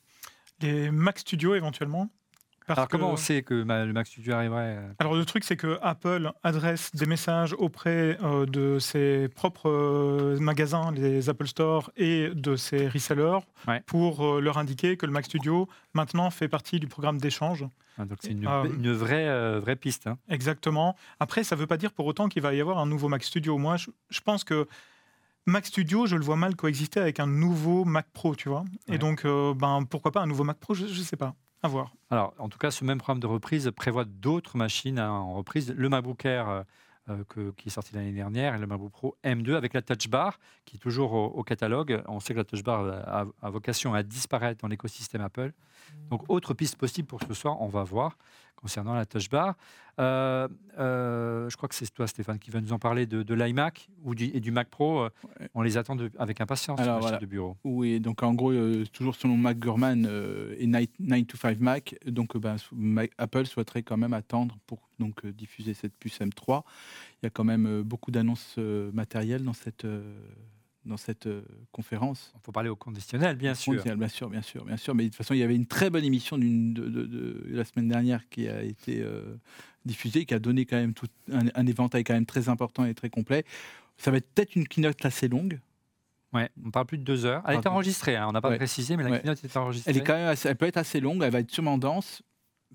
Les 0.59 0.91
Mac 0.91 1.19
Studio 1.19 1.55
éventuellement? 1.55 2.09
Parce 2.67 2.77
Alors, 2.79 2.87
comment 2.87 3.07
que- 3.09 3.13
on 3.13 3.17
sait 3.17 3.41
que 3.43 3.53
le 3.53 3.93
Mac 3.93 4.07
Studio 4.07 4.33
arriverait 4.35 4.77
euh, 4.77 4.93
Alors 4.99 5.15
le 5.15 5.25
truc 5.25 5.43
c'est 5.43 5.57
que 5.57 5.77
Apple 5.81 6.31
adresse 6.43 6.91
des 6.95 7.05
messages 7.05 7.53
auprès 7.57 8.17
euh, 8.23 8.45
de 8.45 8.79
ses 8.79 9.27
propres 9.29 9.69
euh, 9.69 10.39
magasins, 10.39 10.91
les 10.91 11.29
Apple 11.29 11.47
Store 11.47 11.91
et 11.97 12.29
de 12.33 12.55
ses 12.55 12.87
resellers 12.87 13.39
Ouais. 13.67 13.81
pour 13.85 14.25
euh, 14.25 14.39
leur 14.41 14.57
indiquer 14.57 14.95
que 14.97 15.05
le 15.05 15.11
Mac 15.11 15.25
Studio 15.25 15.67
maintenant 15.93 16.29
fait 16.29 16.47
partie 16.47 16.79
du 16.79 16.87
programme 16.87 17.17
d'échange. 17.17 17.65
hein, 17.97 18.05
Donc, 18.05 18.19
c'est 18.21 18.31
une, 18.31 18.47
une 18.47 18.91
vraie, 18.93 19.59
vraie 19.59 19.75
piste. 19.75 20.07
hein. 20.07 20.17
Exactement. 20.29 20.95
Après 21.19 21.43
ça 21.43 21.55
ne 21.55 21.59
veut 21.61 21.67
pas 21.67 21.77
dire 21.77 21.91
pour 21.91 22.05
autant 22.05 22.29
qu'il 22.29 22.41
va 22.41 22.53
y 22.53 22.61
avoir 22.61 22.77
un 22.77 22.85
nouveau 22.85 23.09
Mac 23.09 23.23
Studio. 23.23 23.57
Moi 23.57 23.75
je, 23.77 23.89
je 24.09 24.21
pense 24.21 24.43
que 24.45 24.67
Mac 25.45 25.65
Studio, 25.65 26.05
je 26.05 26.15
le 26.15 26.23
vois 26.23 26.37
mal 26.37 26.55
coexister 26.55 27.01
avec 27.01 27.19
un 27.19 27.27
nouveau 27.27 27.83
Mac 27.83 28.05
Pro, 28.13 28.33
tu 28.33 28.47
vois. 28.47 28.61
Ouais. 28.87 28.95
Et 28.95 28.97
donc, 28.97 29.25
euh, 29.25 29.53
ben, 29.53 29.83
pourquoi 29.89 30.13
pas 30.13 30.21
un 30.21 30.25
nouveau 30.27 30.45
Mac 30.45 30.57
Pro 30.57 30.73
Je 30.73 30.85
ne 30.85 30.89
sais 31.03 31.17
pas. 31.17 31.35
À 31.63 31.67
voir. 31.69 31.93
Alors, 32.09 32.33
en 32.39 32.49
tout 32.49 32.57
cas, 32.57 32.71
ce 32.71 32.83
même 32.83 32.97
programme 32.97 33.19
de 33.21 33.27
reprise 33.27 33.71
prévoit 33.75 34.03
d'autres 34.05 34.57
machines 34.57 34.99
hein, 34.99 35.09
en 35.11 35.33
reprise. 35.33 35.73
Le 35.75 35.87
MacBook 35.89 36.25
Air 36.25 36.49
euh, 36.49 36.63
euh, 37.09 37.23
que- 37.29 37.51
qui 37.51 37.69
est 37.69 37.71
sorti 37.71 37.95
l'année 37.95 38.11
dernière 38.11 38.55
et 38.55 38.57
le 38.57 38.67
MacBook 38.67 38.91
Pro 38.91 39.17
M2 39.23 39.55
avec 39.55 39.73
la 39.73 39.81
Touch 39.81 40.09
Bar 40.09 40.39
qui 40.65 40.75
est 40.75 40.79
toujours 40.79 41.13
au, 41.13 41.25
au 41.27 41.43
catalogue. 41.43 42.03
On 42.07 42.19
sait 42.19 42.33
que 42.33 42.39
la 42.39 42.43
Touch 42.43 42.63
Bar 42.63 42.85
a, 42.85 43.25
a 43.41 43.49
vocation 43.49 43.93
à 43.93 44.03
disparaître 44.03 44.61
dans 44.61 44.67
l'écosystème 44.67 45.21
Apple. 45.21 45.53
Donc, 46.09 46.23
autre 46.29 46.53
piste 46.53 46.75
possible 46.77 47.07
pour 47.07 47.21
ce 47.21 47.33
soir, 47.33 47.61
on 47.61 47.67
va 47.67 47.83
voir 47.83 48.17
concernant 48.63 48.93
la 48.95 49.05
touch 49.05 49.29
bar. 49.29 49.55
Euh, 49.99 50.47
euh, 50.79 51.49
je 51.49 51.57
crois 51.57 51.67
que 51.69 51.75
c'est 51.75 51.87
toi, 51.93 52.07
Stéphane, 52.07 52.39
qui 52.39 52.49
va 52.49 52.61
nous 52.61 52.71
en 52.73 52.79
parler 52.79 53.05
de, 53.05 53.21
de 53.21 53.33
l'iMac 53.35 53.89
ou 54.03 54.15
du, 54.15 54.25
et 54.33 54.39
du 54.39 54.51
Mac 54.51 54.69
Pro. 54.69 55.01
Euh, 55.03 55.09
Ouais. 55.39 55.49
On 55.53 55.61
les 55.61 55.77
attend 55.77 55.95
de- 55.95 56.09
avec 56.17 56.39
impatience 56.41 56.79
Alors, 56.79 56.99
voilà. 57.01 57.17
de 57.17 57.25
bureau. 57.25 57.57
Oui, 57.65 57.99
donc 57.99 58.23
en 58.23 58.33
gros, 58.33 58.51
euh, 58.51 58.85
toujours 58.93 59.15
selon 59.15 59.35
Mac 59.37 59.59
Gurman 59.59 60.07
et 60.57 60.65
9 60.65 61.27
to 61.27 61.37
5 61.37 61.59
Mac, 61.59 61.95
donc 62.07 62.37
ben, 62.37 62.55
Apple 63.17 63.45
souhaiterait 63.45 63.83
quand 63.83 63.97
même 63.97 64.13
attendre 64.13 64.57
pour 64.65 64.79
donc, 64.99 65.25
diffuser 65.27 65.73
cette 65.73 65.93
puce 65.95 66.19
M3. 66.21 66.63
Il 67.21 67.25
y 67.25 67.27
a 67.27 67.29
quand 67.29 67.43
même 67.43 67.81
beaucoup 67.83 68.09
d'annonces 68.11 68.57
matérielles 68.57 69.43
dans 69.43 69.53
cette, 69.53 69.85
dans 70.85 70.97
cette 70.97 71.27
euh, 71.27 71.43
conférence. 71.71 72.33
Il 72.35 72.41
faut 72.43 72.51
parler 72.51 72.69
au 72.69 72.75
conditionnel, 72.75 73.35
bien 73.35 73.53
sûr. 73.55 73.73
Mondial, 73.73 73.97
Bien 73.97 74.07
sûr, 74.07 74.29
bien 74.29 74.41
sûr, 74.41 74.65
bien 74.65 74.77
sûr. 74.77 74.95
Mais 74.95 75.03
de 75.03 75.09
toute 75.09 75.15
façon, 75.17 75.33
il 75.33 75.39
y 75.39 75.43
avait 75.43 75.55
une 75.55 75.65
très 75.65 75.89
bonne 75.89 76.03
émission 76.03 76.37
d'une- 76.37 76.73
de, 76.73 76.87
de- 76.89 77.05
de- 77.05 77.43
la 77.47 77.63
semaine 77.63 77.87
dernière 77.87 78.27
qui 78.29 78.47
a 78.47 78.61
été 78.61 79.01
euh, 79.01 79.35
diffusée, 79.85 80.25
qui 80.25 80.33
a 80.33 80.39
donné 80.39 80.65
quand 80.65 80.75
même 80.77 80.93
tout, 80.93 81.07
un, 81.31 81.45
un 81.55 81.65
éventail 81.65 82.03
quand 82.03 82.13
même 82.13 82.25
très 82.25 82.49
important 82.49 82.85
et 82.85 82.93
très 82.93 83.09
complet. 83.09 83.45
Ça 83.97 84.11
va 84.11 84.17
être 84.17 84.27
peut-être 84.33 84.55
une 84.55 84.67
keynote 84.67 85.05
assez 85.05 85.27
longue. 85.27 85.59
Ouais, 86.33 86.49
on 86.65 86.71
parle 86.71 86.87
plus 86.87 86.97
de 86.97 87.03
deux 87.03 87.25
heures. 87.25 87.43
Elle 87.47 87.57
est 87.59 87.67
enregistrée, 87.67 88.15
hein, 88.15 88.25
on 88.27 88.31
n'a 88.31 88.41
pas 88.41 88.49
Ouais. 88.49 88.57
précisé, 88.57 88.97
mais 88.97 89.03
la 89.03 89.11
Ouais. 89.11 89.21
keynote 89.21 89.43
est 89.43 89.55
enregistrée. 89.57 89.91
Elle, 89.91 89.97
est 89.97 90.03
quand 90.03 90.15
même 90.15 90.27
assez- 90.27 90.49
elle 90.49 90.55
peut 90.55 90.65
être 90.65 90.77
assez 90.77 90.99
longue, 90.99 91.21
elle 91.23 91.31
va 91.31 91.39
être 91.39 91.51
sûrement 91.51 91.77
dense, 91.77 92.23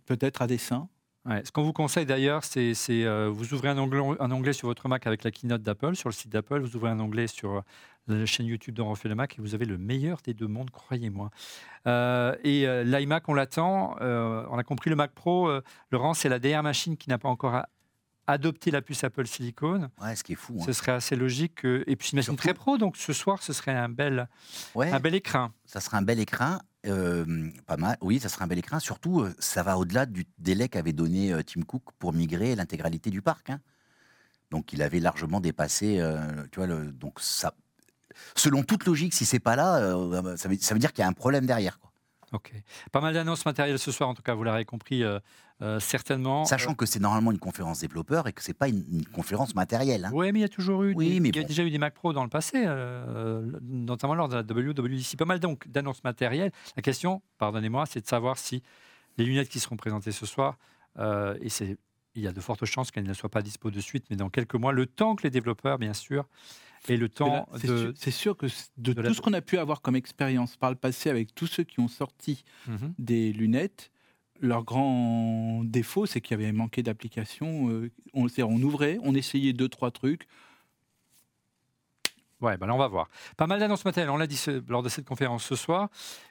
peut-être 0.06 0.42
à 0.42 0.46
dessin. 0.46 0.88
Ouais, 1.28 1.42
Ce 1.44 1.52
qu'on 1.52 1.62
vous 1.62 1.72
conseille 1.72 2.06
d'ailleurs, 2.06 2.42
c'est 2.44 2.72
euh, 2.90 3.28
vous 3.32 3.52
ouvrez 3.54 3.68
un 3.68 3.78
onglet, 3.78 4.00
un 4.18 4.30
onglet 4.30 4.52
sur 4.52 4.68
votre 4.68 4.88
Mac 4.88 5.06
avec 5.06 5.24
la 5.24 5.30
keynote 5.30 5.62
d'Apple, 5.62 5.94
sur 5.94 6.08
le 6.08 6.14
site 6.14 6.30
d'Apple, 6.32 6.60
vous 6.60 6.74
ouvrez 6.76 6.90
un 6.90 6.98
onglet 7.00 7.26
sur 7.26 7.52
euh, 7.56 7.60
la 8.06 8.24
chaîne 8.26 8.46
YouTube 8.46 8.74
d'On 8.74 8.88
refait 8.88 9.08
le 9.10 9.14
Mac 9.14 9.38
et 9.38 9.42
vous 9.42 9.54
avez 9.54 9.66
le 9.66 9.76
meilleur 9.76 10.18
des 10.24 10.32
deux 10.32 10.46
mondes, 10.46 10.70
croyez-moi. 10.70 11.30
Euh, 11.86 12.34
et 12.44 12.66
euh, 12.66 12.82
l'iMac, 12.82 13.28
on 13.28 13.34
l'attend. 13.34 13.96
on 14.00 14.58
a 14.58 14.64
compris 14.64 14.88
le 14.90 14.96
Mac 14.96 15.12
Pro. 15.12 15.50
Laurent, 15.90 16.14
c'est 16.14 16.28
la 16.30 16.38
dernière 16.38 16.62
machine 16.62 16.96
qui 16.96 17.08
n'a 17.10 17.18
pas 17.18 17.28
encore 17.28 17.62
adopté 18.26 18.70
la 18.70 18.82
puce 18.82 19.04
Apple 19.04 19.26
Silicon. 19.26 19.88
Ouais, 20.02 20.14
ce 20.14 20.22
qui 20.24 20.32
est 20.32 20.36
fou. 20.36 20.56
hein. 20.60 20.64
Ce 20.66 20.72
serait 20.72 20.92
assez 20.92 21.16
logique. 21.16 21.56
que- 21.56 21.82
Et 21.86 21.96
puis, 21.96 22.08
c'est 22.08 22.12
une 22.12 22.18
machine 22.18 22.36
très 22.36 22.52
pro, 22.54 22.76
donc 22.78 22.96
ce 22.98 23.12
soir, 23.14 23.42
ce 23.42 23.52
serait 23.54 23.74
un 23.74 23.88
bel, 23.88 24.28
Ouais, 24.74 24.90
un 24.90 25.00
bel 25.00 25.14
écran. 25.14 25.50
ça 25.64 25.80
sera 25.80 25.96
un 25.98 26.02
bel 26.02 26.20
écran. 26.20 26.58
Pas 26.82 27.76
mal. 27.76 27.96
Oui, 28.00 28.20
ça 28.20 28.28
sera 28.28 28.44
un 28.44 28.48
bel 28.48 28.58
écran. 28.58 28.80
Surtout, 28.80 29.26
ça 29.38 29.62
va 29.62 29.78
au-delà 29.78 30.06
du 30.06 30.26
délai 30.38 30.68
qu'avait 30.68 30.92
donné 30.92 31.34
Tim 31.44 31.62
Cook 31.62 31.82
pour 31.98 32.12
migrer 32.12 32.54
l'intégralité 32.54 33.10
du 33.10 33.22
parc. 33.22 33.50
hein. 33.50 33.60
Donc, 34.50 34.72
il 34.72 34.82
avait 34.82 35.00
largement 35.00 35.40
dépassé. 35.40 36.02
tu 36.52 36.60
vois. 36.60 36.68
Selon 38.34 38.62
toute 38.62 38.86
logique, 38.86 39.14
si 39.14 39.24
c'est 39.24 39.40
pas 39.40 39.56
là, 39.56 39.80
ça 40.36 40.48
veut, 40.48 40.78
dire 40.78 40.92
qu'il 40.92 41.02
y 41.02 41.04
a 41.04 41.08
un 41.08 41.12
problème 41.12 41.46
derrière. 41.46 41.78
Ok. 42.32 42.52
Pas 42.92 43.00
mal 43.00 43.14
d'annonces 43.14 43.44
matérielles 43.46 43.78
ce 43.78 43.90
soir, 43.90 44.08
en 44.08 44.14
tout 44.14 44.22
cas, 44.22 44.34
vous 44.34 44.44
l'aurez 44.44 44.64
compris 44.66 45.02
euh, 45.02 45.18
euh, 45.62 45.80
certainement. 45.80 46.44
Sachant 46.44 46.74
que 46.74 46.84
c'est 46.84 47.00
normalement 47.00 47.32
une 47.32 47.38
conférence 47.38 47.80
développeur 47.80 48.26
et 48.28 48.32
que 48.34 48.42
c'est 48.42 48.52
pas 48.52 48.68
une, 48.68 48.84
une 48.92 49.06
conférence 49.06 49.54
matérielle. 49.54 50.04
hein. 50.04 50.10
Oui, 50.12 50.30
mais 50.32 50.40
il 50.40 50.42
y 50.42 50.44
a 50.44 50.48
toujours 50.50 50.82
eu, 50.82 50.94
Oui, 50.94 51.14
des- 51.14 51.20
mais 51.20 51.28
il 51.30 51.36
y 51.36 51.38
a 51.38 51.42
bon. 51.42 51.48
déjà 51.48 51.62
eu 51.64 51.70
des 51.70 51.78
Mac 51.78 51.94
Pro 51.94 52.12
dans 52.12 52.22
le 52.24 52.28
passé, 52.28 52.64
euh, 52.66 53.50
notamment 53.62 54.14
lors 54.14 54.28
de 54.28 54.34
la 54.34 54.42
WWDC. 54.42 55.16
Pas 55.16 55.24
mal 55.24 55.40
donc 55.40 55.66
d'annonces 55.68 56.04
matérielles. 56.04 56.52
La 56.76 56.82
question, 56.82 57.22
pardonnez-moi, 57.38 57.86
c'est 57.86 58.00
de 58.02 58.06
savoir 58.06 58.36
si 58.38 58.62
les 59.16 59.24
lunettes 59.24 59.48
qui 59.48 59.58
seront 59.60 59.76
présentées 59.76 60.12
ce 60.12 60.26
soir, 60.26 60.58
euh, 60.98 61.36
et 61.40 61.48
c'est, 61.48 61.76
il 62.14 62.22
y 62.22 62.28
a 62.28 62.32
de 62.32 62.40
fortes 62.40 62.64
chances 62.66 62.90
qu'elles 62.90 63.06
ne 63.06 63.14
soient 63.14 63.30
pas 63.30 63.42
dispo 63.42 63.70
de 63.70 63.80
suite, 63.80 64.04
mais 64.10 64.16
dans 64.16 64.28
quelques 64.28 64.54
mois, 64.54 64.72
le 64.72 64.86
temps 64.86 65.16
que 65.16 65.22
les 65.22 65.30
développeurs, 65.30 65.78
bien 65.78 65.94
sûr, 65.94 66.26
et 66.88 66.96
le 66.96 67.06
là, 67.06 67.08
temps 67.08 67.48
de... 67.64 67.92
c'est 67.96 68.10
sûr 68.10 68.36
que 68.36 68.46
de, 68.76 68.92
la- 68.92 69.08
tout 69.08 69.14
ce 69.14 69.20
qu'on 69.20 69.32
a 69.32 69.40
pu 69.40 69.58
avoir 69.58 69.80
comme 69.82 69.96
expérience 69.96 70.56
par 70.56 70.70
le 70.70 70.76
passé 70.76 71.10
avec 71.10 71.34
tous 71.34 71.46
ceux 71.46 71.64
qui 71.64 71.80
ont 71.80 71.88
sorti 71.88 72.44
Mhm. 72.66 72.94
des 72.98 73.32
lunettes, 73.32 73.90
leur 74.40 74.62
grand 74.64 75.64
défaut, 75.64 76.06
c'est 76.06 76.20
qu'il 76.20 76.38
y 76.38 76.42
avait 76.42 76.52
manqué 76.52 76.82
d'applications. 76.82 77.68
euh, 77.70 77.90
on, 78.14 78.26
on 78.38 78.62
ouvrait, 78.62 78.98
on 79.02 79.14
essayait 79.14 79.52
deux, 79.52 79.68
trois 79.68 79.90
trucs. 79.90 80.28
Ouais, 82.40 82.56
bah 82.56 82.68
là, 82.68 82.74
on 82.74 82.78
va 82.78 82.86
voir. 82.86 83.08
Pas 83.36 83.48
mal 83.48 83.58
d'annonces 83.58 83.84
matérielles. 83.84 84.10
On 84.10 84.16
l'a 84.16 84.28
dit 84.28 84.36
ce- 84.36 84.62
lors 84.70 84.84
de 84.84 84.88
cette 84.88 85.04
conférence 85.06 85.42
ce 85.44 85.56
soir. 85.56 85.88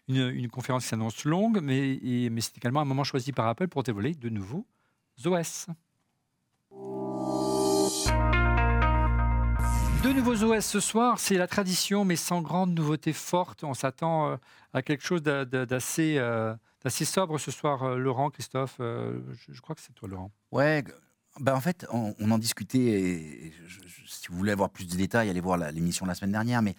Une, 0.08 0.30
une 0.30 0.48
conférence 0.48 0.84
qui 0.84 0.90
s'annonce 0.90 1.26
longue, 1.26 1.60
mais, 1.62 1.96
et- 2.02 2.30
mais 2.30 2.40
c'est 2.40 2.56
également 2.58 2.80
un 2.80 2.86
moment 2.86 3.04
choisi 3.04 3.34
par 3.34 3.46
Apple 3.48 3.68
pour 3.68 3.84
dévoiler 3.84 4.14
de 4.14 4.30
nouveaux 4.30 4.66
OS. 5.26 5.68
De 10.04 10.14
nouveaux 10.14 10.44
OS 10.44 10.64
ce 10.66 10.80
soir, 10.80 11.20
c'est 11.20 11.38
la 11.38 11.48
tradition, 11.48 12.06
mais 12.06 12.16
sans 12.16 12.42
grande 12.42 12.74
nouveauté 12.74 13.14
forte. 13.14 13.64
On 13.64 13.74
s'attend 13.74 14.32
euh, 14.32 14.36
à 14.74 14.82
quelque 14.84 15.04
chose 15.04 15.22
euh, 15.26 15.46
d'assez 15.66 17.06
sobre 17.06 17.40
ce 17.40 17.50
soir. 17.50 17.84
Euh, 17.84 17.98
Laurent, 17.98 18.30
Christophe, 18.30 18.76
je, 18.80 19.62
crois 19.62 19.76
que 19.76 19.82
c'est 19.82 19.94
toi, 19.94 20.08
Laurent. 20.08 20.32
Ouais, 20.52 20.84
bah 21.40 21.56
en 21.56 21.62
fait, 21.62 21.88
on, 21.92 22.14
en 22.32 22.38
discutait. 22.38 22.80
Et 22.80 23.54
si 24.08 24.28
vous 24.30 24.38
voulez 24.38 24.52
avoir 24.52 24.70
plus 24.70 24.88
de 24.88 24.96
détails, 24.96 25.30
allez 25.30 25.42
voir 25.42 25.58
la- 25.58 25.72
l'émission 25.72 26.06
de 26.06 26.12
la 26.12 26.16
semaine 26.16 26.32
dernière. 26.32 26.62
Mais 26.62 26.76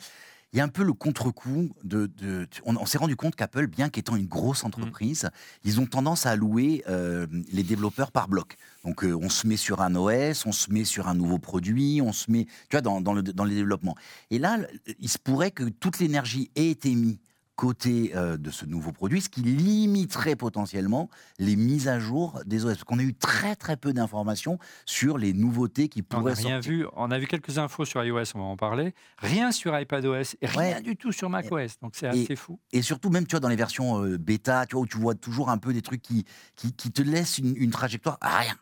il 0.52 0.58
y 0.58 0.61
a 0.61 0.64
un 0.64 0.68
peu 0.68 0.82
le 0.82 0.92
contre-coup 0.94 1.70
de. 1.84 2.06
de- 2.06 2.48
on 2.64 2.76
on 2.76 2.87
s'est 2.87 2.98
rendu 2.98 3.16
compte 3.16 3.34
qu'Apple, 3.37 3.66
bien 3.66 3.90
qu'étant 3.90 4.16
une 4.16 4.26
grosse 4.26 4.64
entreprise, 4.64 5.28
ils 5.64 5.80
ont 5.80 5.87
tendance 5.87 6.24
à 6.26 6.30
allouer 6.30 6.84
euh, 6.88 7.26
les 7.52 7.62
développeurs 7.62 8.12
par 8.12 8.28
bloc. 8.28 8.56
Donc, 8.84 9.04
euh, 9.04 9.14
on 9.20 9.28
se 9.28 9.46
met 9.46 9.56
sur 9.56 9.82
un 9.82 9.94
OS, 9.94 10.46
on 10.46 10.52
se 10.52 10.70
met 10.72 10.84
sur 10.84 11.08
un 11.08 11.14
nouveau 11.14 11.38
produit, 11.38 12.00
on 12.02 12.12
se 12.12 12.30
met, 12.30 12.44
tu 12.44 12.52
vois, 12.72 12.80
dans, 12.80 13.00
dans 13.00 13.12
le, 13.12 13.22
dans 13.22 13.44
le 13.44 13.50
développement. 13.54 13.94
Et 14.30 14.38
là, 14.38 14.58
il 14.98 15.08
se 15.08 15.18
pourrait 15.18 15.50
que 15.50 15.64
toute 15.64 15.98
l'énergie 15.98 16.50
ait 16.56 16.70
été 16.70 16.94
mise 16.94 17.18
côté 17.59 18.12
euh, 18.14 18.37
de 18.37 18.53
ce 18.53 18.64
nouveau 18.66 18.92
produit, 18.92 19.21
ce 19.21 19.29
qui 19.29 19.42
limiterait 19.42 20.37
potentiellement 20.37 21.11
les 21.40 21.57
mises 21.57 21.88
à 21.88 21.99
jour 21.99 22.40
des 22.47 22.64
OS. 22.64 22.75
Parce 22.75 22.85
qu'on 22.85 23.01
a 23.01 23.03
eu 23.03 23.14
très 23.14 23.57
très 23.57 23.77
peu 23.77 23.92
d'informations 23.92 24.61
sur 24.87 25.18
les 25.18 25.33
nouveautés 25.33 25.88
qui 25.88 26.05
On 26.12 26.14
n'a 26.16 26.21
pourraient 26.21 26.35
rien 26.35 26.62
sortir. 26.62 26.71
vu. 26.73 26.87
On 26.94 27.11
a 27.11 27.18
vu 27.18 27.27
quelques 27.27 27.59
infos 27.59 27.85
sur 27.85 28.03
iOS, 28.05 28.23
on 28.37 28.38
va 28.38 28.44
en 28.44 28.57
parler. 28.57 28.94
Rien 29.18 29.51
sur 29.51 29.77
iPadOS 29.77 30.37
et 30.40 30.47
rien 30.47 30.77
Ouais. 30.77 30.83
du 30.83 30.97
tout 30.97 31.11
sur 31.11 31.29
macOS. 31.31 31.81
Donc 31.83 31.97
c'est 31.97 32.07
assez 32.07 32.37
fou. 32.37 32.61
Et 32.73 32.81
surtout, 32.81 33.11
même 33.11 33.27
tu 33.27 33.33
vois, 33.33 33.40
dans 33.40 33.49
les 33.49 33.57
versions 33.57 34.05
euh, 34.05 34.18
bêta, 34.18 34.64
tu 34.66 34.77
vois, 34.77 34.83
où 34.83 34.87
tu 34.87 34.97
vois 34.99 35.16
toujours 35.16 35.51
un 35.51 35.59
peu 35.59 35.73
des 35.73 35.83
trucs 35.83 36.01
qui, 36.03 36.25
qui, 36.55 36.73
qui 36.73 36.92
te 36.92 37.03
laissent 37.03 37.38
une, 37.38 37.57
une 37.57 37.71
trajectoire 37.73 38.18
à 38.21 38.38
rien. 38.38 38.55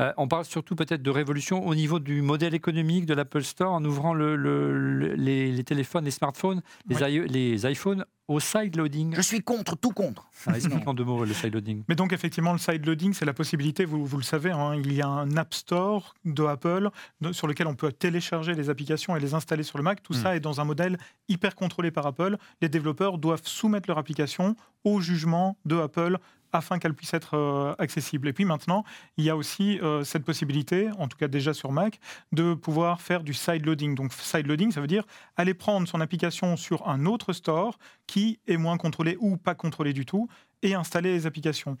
Euh, 0.00 0.12
on 0.16 0.28
parle 0.28 0.44
surtout 0.44 0.74
peut-être 0.76 1.02
de 1.02 1.10
révolution 1.10 1.66
au 1.66 1.74
niveau 1.74 1.98
du 1.98 2.22
modèle 2.22 2.54
économique 2.54 3.06
de 3.06 3.14
l'Apple 3.14 3.42
Store 3.42 3.72
en 3.72 3.84
ouvrant 3.84 4.14
le- 4.14 4.36
le- 4.36 4.72
le- 4.78 5.14
les, 5.14 5.50
les 5.52 5.64
téléphones, 5.64 6.04
les 6.04 6.10
smartphones, 6.10 6.62
les, 6.88 6.96
i- 7.16 7.28
les 7.28 7.70
iPhones 7.70 8.04
au 8.28 8.40
side 8.40 8.76
loading. 8.76 9.14
Je 9.16 9.22
suis 9.22 9.40
contre, 9.40 9.74
tout 9.76 9.90
contre. 9.92 10.28
Ah, 10.46 10.54
explique 10.54 10.86
en 10.86 10.92
deux 10.94 11.04
mots 11.04 11.24
le 11.24 11.32
side 11.32 11.54
loading. 11.54 11.82
Mais 11.88 11.94
donc 11.94 12.12
effectivement, 12.12 12.52
le 12.52 12.58
side 12.58 12.84
loading, 12.86 13.12
c'est 13.14 13.24
la 13.24 13.32
possibilité, 13.32 13.84
vous, 13.86 14.04
vous 14.04 14.16
le 14.18 14.22
savez, 14.22 14.50
hein, 14.50 14.74
il 14.76 14.92
y 14.92 15.00
a 15.02 15.08
un 15.08 15.36
App 15.36 15.52
Store 15.54 16.14
de 16.24 16.44
Apple 16.44 16.90
de- 17.22 17.32
sur 17.32 17.46
lequel 17.46 17.66
on 17.66 17.74
peut 17.74 17.90
télécharger 17.90 18.54
les 18.54 18.68
applications 18.70 19.16
et 19.16 19.20
les 19.20 19.32
installer 19.34 19.62
sur 19.62 19.78
le 19.78 19.84
Mac. 19.84 20.02
Tout 20.02 20.12
Hmm. 20.12 20.16
ça 20.22 20.36
est 20.36 20.40
dans 20.40 20.60
un 20.60 20.64
modèle 20.64 20.98
hyper 21.28 21.54
contrôlé 21.54 21.90
par 21.90 22.06
Apple. 22.06 22.36
Les 22.60 22.68
développeurs 22.68 23.16
doivent 23.18 23.42
soumettre 23.44 23.88
leur 23.88 23.98
application 23.98 24.56
au 24.84 25.00
jugement 25.00 25.56
de 25.64 25.76
Apple 25.76 26.18
afin 26.52 26.78
qu'elle 26.78 26.94
puisse 26.94 27.14
être 27.14 27.34
euh, 27.34 27.74
accessible. 27.78 28.28
Et 28.28 28.32
puis 28.32 28.44
maintenant, 28.44 28.84
il 29.16 29.24
y 29.24 29.30
a 29.30 29.36
aussi 29.36 29.78
euh, 29.80 30.04
cette 30.04 30.24
possibilité, 30.24 30.90
en 30.98 31.08
tout 31.08 31.16
cas 31.16 31.28
déjà 31.28 31.54
sur 31.54 31.72
Mac, 31.72 32.00
de 32.32 32.54
pouvoir 32.54 33.00
faire 33.00 33.22
du 33.22 33.34
side 33.34 33.66
loading. 33.66 33.94
Donc 33.94 34.12
side 34.12 34.46
loading, 34.46 34.72
ça 34.72 34.80
veut 34.80 34.86
dire 34.86 35.04
aller 35.36 35.54
prendre 35.54 35.86
son 35.86 36.00
application 36.00 36.56
sur 36.56 36.88
un 36.88 37.06
autre 37.06 37.32
store 37.32 37.78
qui 38.06 38.38
est 38.46 38.56
moins 38.56 38.76
contrôlé 38.76 39.16
ou 39.20 39.36
pas 39.36 39.54
contrôlé 39.54 39.92
du 39.92 40.06
tout 40.06 40.28
et 40.62 40.74
installer 40.74 41.12
les 41.12 41.26
applications. 41.26 41.76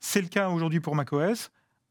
C'est 0.00 0.22
le 0.22 0.28
cas 0.28 0.48
aujourd'hui 0.48 0.80
pour 0.80 0.94
macOS, 0.94 1.50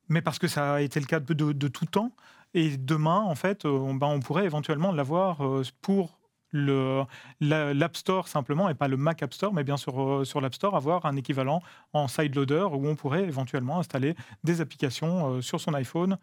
mais 0.10 0.22
parce 0.22 0.40
que 0.40 0.48
ça 0.48 0.76
a 0.76 0.82
été 0.82 1.00
le 1.00 1.06
cas 1.06 1.20
de, 1.20 1.68
tout 1.68 1.86
temps. 1.86 2.12
Et 2.54 2.76
demain, 2.76 3.20
en 3.20 3.36
fait, 3.36 3.66
euh, 3.66 3.70
on, 3.70 3.96
ben, 3.96 4.08
on 4.08 4.20
pourrait 4.20 4.46
éventuellement 4.46 4.92
l'avoir 4.92 5.40
pour 5.82 6.21
l'App 6.54 7.96
Store 7.98 8.28
simplement, 8.28 8.70
et 8.70 8.74
pas 8.74 8.88
le 8.88 8.98
Mac 8.98 9.24
App 9.24 9.34
Store, 9.34 9.54
mais 9.54 9.64
bien 9.64 9.78
sur, 9.78 10.02
euh, 10.02 10.24
sur 10.26 10.42
l'App 10.42 10.54
Store, 10.54 10.76
avoir 10.76 11.06
un 11.06 11.16
équivalent 11.16 11.62
en 11.94 12.08
side 12.08 12.36
loader 12.36 12.68
où 12.72 12.88
on 12.88 12.96
pourrait 12.96 13.24
éventuellement 13.24 13.80
installer 13.80 14.16
des 14.44 14.62
applications 14.62 15.36
euh, 15.36 15.42
sur 15.42 15.60
son 15.62 15.74
iPhone, 15.74 16.18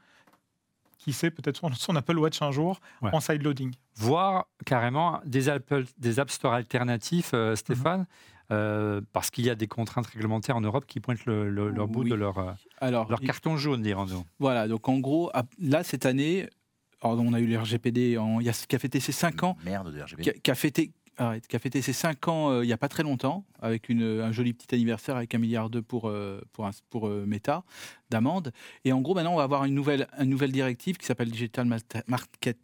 qui 0.99 1.13
sait, 1.13 1.31
peut-être 1.31 1.57
son, 1.59 1.73
son 1.73 1.95
Apple 1.97 2.19
Watch 2.19 2.43
un 2.43 2.51
jour, 2.51 2.81
Ouais. 3.03 3.11
en 3.15 3.21
side 3.21 3.43
loading. 3.43 3.73
Voire 3.97 4.47
carrément 4.67 5.21
des, 5.25 5.49
Apple, 5.49 5.85
des 5.99 6.19
App 6.21 6.31
Store 6.31 6.53
alternatifs, 6.53 7.31
euh, 7.35 7.55
Stéphane, 7.57 8.07
euh, 8.51 9.01
parce 9.13 9.31
qu'il 9.31 9.45
y 9.45 9.51
a 9.51 9.55
des 9.55 9.69
contraintes 9.69 10.07
réglementaires 10.07 10.57
en 10.57 10.61
Europe 10.61 10.87
qui 10.87 11.01
pointent 11.01 11.25
le, 11.27 11.49
le- 11.51 11.71
leur 11.71 11.87
bout 11.87 12.03
Oui. 12.03 12.11
de 12.11 12.15
leur, 12.15 12.39
euh, 12.39 12.53
Alors, 12.81 13.09
leur 13.09 13.21
carton 13.21 13.57
jaune, 13.57 13.83
dirons-nous. 13.83 14.25
voilà, 14.39 14.67
donc 14.69 14.89
en 14.89 14.99
gros, 14.99 15.31
là, 15.59 15.85
cette 15.85 16.05
année, 16.07 16.49
alors, 17.03 17.19
on 17.21 17.33
a 17.33 17.41
eu 17.41 17.47
le 17.47 17.59
RGPD 17.59 18.19
en, 18.19 18.41
y 18.41 18.49
a, 18.49 18.53
qui 18.53 18.75
a 18.77 18.79
fêté 18.79 19.01
ses 19.01 19.13
5 19.13 19.43
ans, 19.45 19.57
Merde 19.65 19.95
de 19.95 20.01
RGB. 20.03 20.23
qui 20.23 20.31
a, 20.31 20.33
qui 20.33 20.51
a 20.51 20.55
fêté. 20.55 20.93
arrête, 21.17 21.47
qui 21.49 21.57
a 21.57 21.59
fêté 21.59 21.83
ses 21.83 21.93
5 21.93 22.29
ans 22.29 22.51
euh, 22.51 22.65
il 22.65 22.67
n'y 22.69 22.73
a 22.73 22.79
pas 22.79 22.89
très 22.89 23.03
longtemps, 23.03 23.45
avec 23.61 23.89
une, 23.89 24.03
un 24.03 24.33
joli 24.33 24.53
petit 24.53 24.73
anniversaire 24.75 25.17
avec 25.17 25.35
un 25.35 25.39
milliard 25.39 25.69
d'eux 25.71 25.83
pour, 25.83 26.09
euh, 26.09 26.41
pour, 26.53 26.67
un- 26.67 26.71
pour 26.91 27.09
euh, 27.09 27.25
Meta 27.27 27.65
d'amende. 28.11 28.53
Et 28.85 28.93
en 28.93 29.01
gros, 29.01 29.15
maintenant, 29.15 29.33
on 29.35 29.37
va 29.37 29.43
avoir 29.45 29.65
une 29.65 29.75
nouvelle, 29.75 30.07
une 30.19 30.31
nouvelle 30.31 30.53
directive 30.53 30.97
qui 30.97 31.07
s'appelle 31.07 31.31
Digital 31.31 31.67
Market 32.07 32.59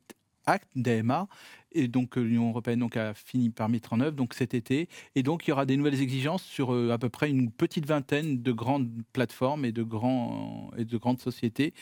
Act, 0.46 0.68
DMA, 0.76 1.26
et 1.72 1.88
donc 1.88 2.16
l'Union 2.16 2.50
européenne 2.50 2.78
donc, 2.80 2.96
a 2.98 3.14
fini 3.14 3.48
par 3.50 3.68
mettre 3.70 3.94
en 3.94 4.00
œuvre 4.00 4.14
donc, 4.14 4.34
cet 4.34 4.52
été. 4.52 4.88
Et 5.14 5.22
donc 5.22 5.46
il 5.46 5.50
y 5.50 5.52
aura 5.52 5.64
des 5.64 5.76
nouvelles 5.78 6.00
exigences 6.02 6.42
sur 6.42 6.72
euh, 6.74 6.90
à 6.92 6.98
peu 6.98 7.08
près 7.08 7.30
une 7.30 7.50
petite 7.50 7.86
vingtaine 7.86 8.42
de 8.42 8.52
grandes 8.52 8.90
plateformes 9.14 9.64
et 9.64 9.72
de, 9.72 9.82
grands, 9.82 10.70
et 10.76 10.84
de 10.84 10.96
grandes 10.98 11.18
sociétés. 11.18 11.72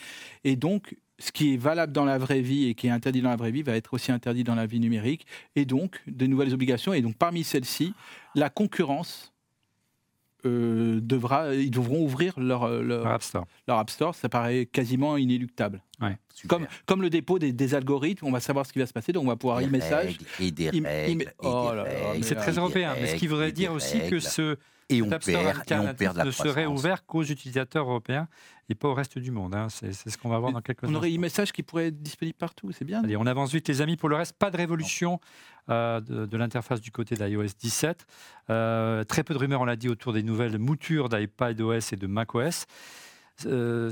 Et 0.45 0.55
donc 0.55 0.95
ce 1.23 1.31
qui 1.31 1.53
est 1.53 1.57
valable 1.57 1.93
dans 1.93 2.03
la 2.03 2.17
vraie 2.17 2.41
vie 2.41 2.67
et 2.67 2.75
qui 2.75 2.87
est 2.87 2.91
interdit 2.91 3.21
dans 3.21 3.29
la 3.29 3.37
vraie 3.37 3.51
vie 3.51 3.63
va 3.63 3.75
être 3.77 3.93
aussi 3.93 4.11
interdit 4.11 4.43
dans 4.43 4.55
la 4.55 4.65
vie 4.65 4.81
numérique. 4.81 5.25
Et 5.55 5.63
donc 5.63 6.01
de 6.05 6.27
nouvelles 6.27 6.53
obligations. 6.53 6.93
Et 6.93 7.01
donc 7.01 7.15
parmi 7.15 7.45
celles-ci, 7.45 7.93
la 8.35 8.49
concurrence 8.49 9.31
euh, 10.45 10.99
devra, 11.01 11.55
ils 11.55 11.71
devront 11.71 12.03
ouvrir 12.03 12.37
leur, 12.37 12.63
euh, 12.63 12.81
leur, 12.81 13.07
App 13.07 13.23
Store. 13.23 13.45
leur 13.69 13.77
App 13.77 13.89
Store. 13.89 14.13
Ça 14.13 14.27
paraît 14.27 14.65
quasiment 14.65 15.15
inéluctable. 15.15 15.81
Comme, 16.49 16.67
comme 16.85 17.01
le 17.01 17.09
dépôt 17.09 17.39
des, 17.39 17.53
des 17.53 17.73
algorithmes, 17.73 18.25
on 18.25 18.31
va 18.31 18.41
savoir 18.41 18.65
ce 18.65 18.73
qui 18.73 18.79
va 18.79 18.85
se 18.85 18.91
passer, 18.91 19.13
donc 19.13 19.23
on 19.23 19.27
va 19.27 19.37
pouvoir 19.37 19.59
Des 19.59 19.67
e-message. 19.67 20.17
Et 20.41 20.51
des 20.51 20.71
règles. 20.71 21.31
oh 21.41 21.71
C'est 22.21 22.35
très 22.35 22.51
européen, 22.51 22.95
mais 22.99 23.07
ce 23.07 23.15
qui 23.15 23.27
voudrait 23.27 23.53
dire 23.53 23.71
aussi 23.71 24.01
que 24.09 24.19
ce 24.19 24.57
Et 24.89 25.01
on 25.01 25.09
App 25.09 25.23
Store 25.23 25.41
perd, 25.41 25.45
et 25.45 25.55
on 25.55 25.59
alternatif 25.59 25.97
perd 25.97 26.13
de 26.15 26.19
la 26.19 26.25
ne 26.25 26.31
serait 26.31 26.65
ouvert 26.65 27.05
qu'aux 27.05 27.23
utilisateurs 27.23 27.87
européens 27.87 28.27
et 28.69 28.75
pas 28.75 28.87
au 28.87 28.93
reste 28.93 29.17
du 29.17 29.31
monde. 29.31 29.53
hein. 29.55 29.67
C'est 29.69 29.91
ce 29.93 30.17
qu'on 30.17 30.29
va 30.29 30.39
voir 30.39 30.51
dans 30.51 30.61
quelques 30.61 30.83
On 30.83 30.95
aurait 30.95 31.07
instants. 31.09 31.19
e-message 31.19 31.51
qui 31.51 31.63
pourrait 31.63 31.87
être 31.87 32.01
disponible 32.01 32.37
partout, 32.37 32.71
c'est 32.71 32.85
bien. 32.85 33.03
Allez, 33.03 33.17
on 33.17 33.25
avance 33.25 33.51
vite, 33.51 33.67
les 33.67 33.81
amis. 33.81 33.97
Pour 33.97 34.09
le 34.09 34.15
reste, 34.15 34.33
pas 34.37 34.51
de 34.51 34.57
révolution 34.57 35.19
euh, 35.69 35.99
de, 36.01 36.25
de 36.25 36.37
l'interface 36.37 36.79
du 36.81 36.91
côté 36.91 37.15
d'iOS 37.15 37.47
17. 37.59 38.05
Euh, 38.49 39.03
très 39.03 39.23
peu 39.23 39.33
de 39.33 39.39
rumeurs, 39.39 39.61
on 39.61 39.65
l'a 39.65 39.75
dit, 39.75 39.89
autour 39.89 40.13
des 40.13 40.23
nouvelles 40.23 40.57
moutures 40.57 41.09
d'iPadOS 41.09 41.91
et 41.91 41.95
de 41.97 42.07
macOS. 42.07 42.65
Euh, 43.45 43.91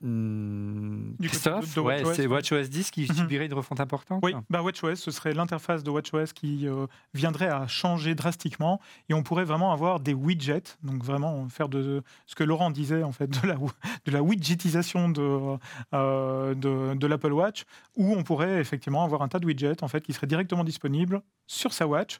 hmm, 0.00 1.14
Du 1.18 1.28
Christophe, 1.28 1.68
de- 1.70 1.74
de 1.74 1.80
ouais, 1.80 2.02
WatchOS, 2.02 2.14
c'est. 2.14 2.26
WatchOS 2.26 2.68
10 2.68 2.90
qui 2.90 3.06
Mhm. 3.08 3.14
subirait 3.16 3.46
une 3.46 3.54
refonte 3.54 3.80
importante 3.80 4.20
Oui, 4.22 4.34
bah 4.48 4.62
WatchOS, 4.62 4.96
ce 4.96 5.10
serait 5.10 5.32
l'interface 5.32 5.82
de 5.82 5.90
WatchOS 5.90 6.32
qui 6.34 6.66
euh, 6.66 6.86
viendrait 7.14 7.48
à 7.48 7.66
changer 7.66 8.14
drastiquement 8.14 8.80
et 9.08 9.14
on 9.14 9.22
pourrait 9.22 9.44
vraiment 9.44 9.72
avoir 9.72 10.00
des 10.00 10.14
widgets, 10.14 10.76
donc 10.82 11.02
vraiment 11.04 11.48
faire 11.48 11.68
de 11.68 12.02
ce 12.26 12.34
que 12.34 12.44
Laurent 12.44 12.70
disait 12.70 13.02
en 13.02 13.12
fait 13.12 13.28
de 13.28 13.46
la, 13.46 13.54
de 13.56 14.10
la 14.10 14.22
widgetisation 14.22 15.08
de, 15.08 15.58
euh, 15.94 16.54
de, 16.54 16.94
de 16.94 17.06
l'Apple 17.06 17.32
Watch, 17.32 17.64
où 17.96 18.14
on 18.16 18.22
pourrait 18.22 18.60
effectivement 18.60 19.04
avoir 19.04 19.22
un 19.22 19.28
tas 19.28 19.38
de 19.38 19.46
widgets 19.46 19.82
en 19.82 19.88
fait 19.88 20.00
qui 20.02 20.12
seraient 20.12 20.26
directement 20.26 20.64
disponibles 20.64 21.22
sur 21.46 21.72
sa 21.72 21.86
watch 21.86 22.18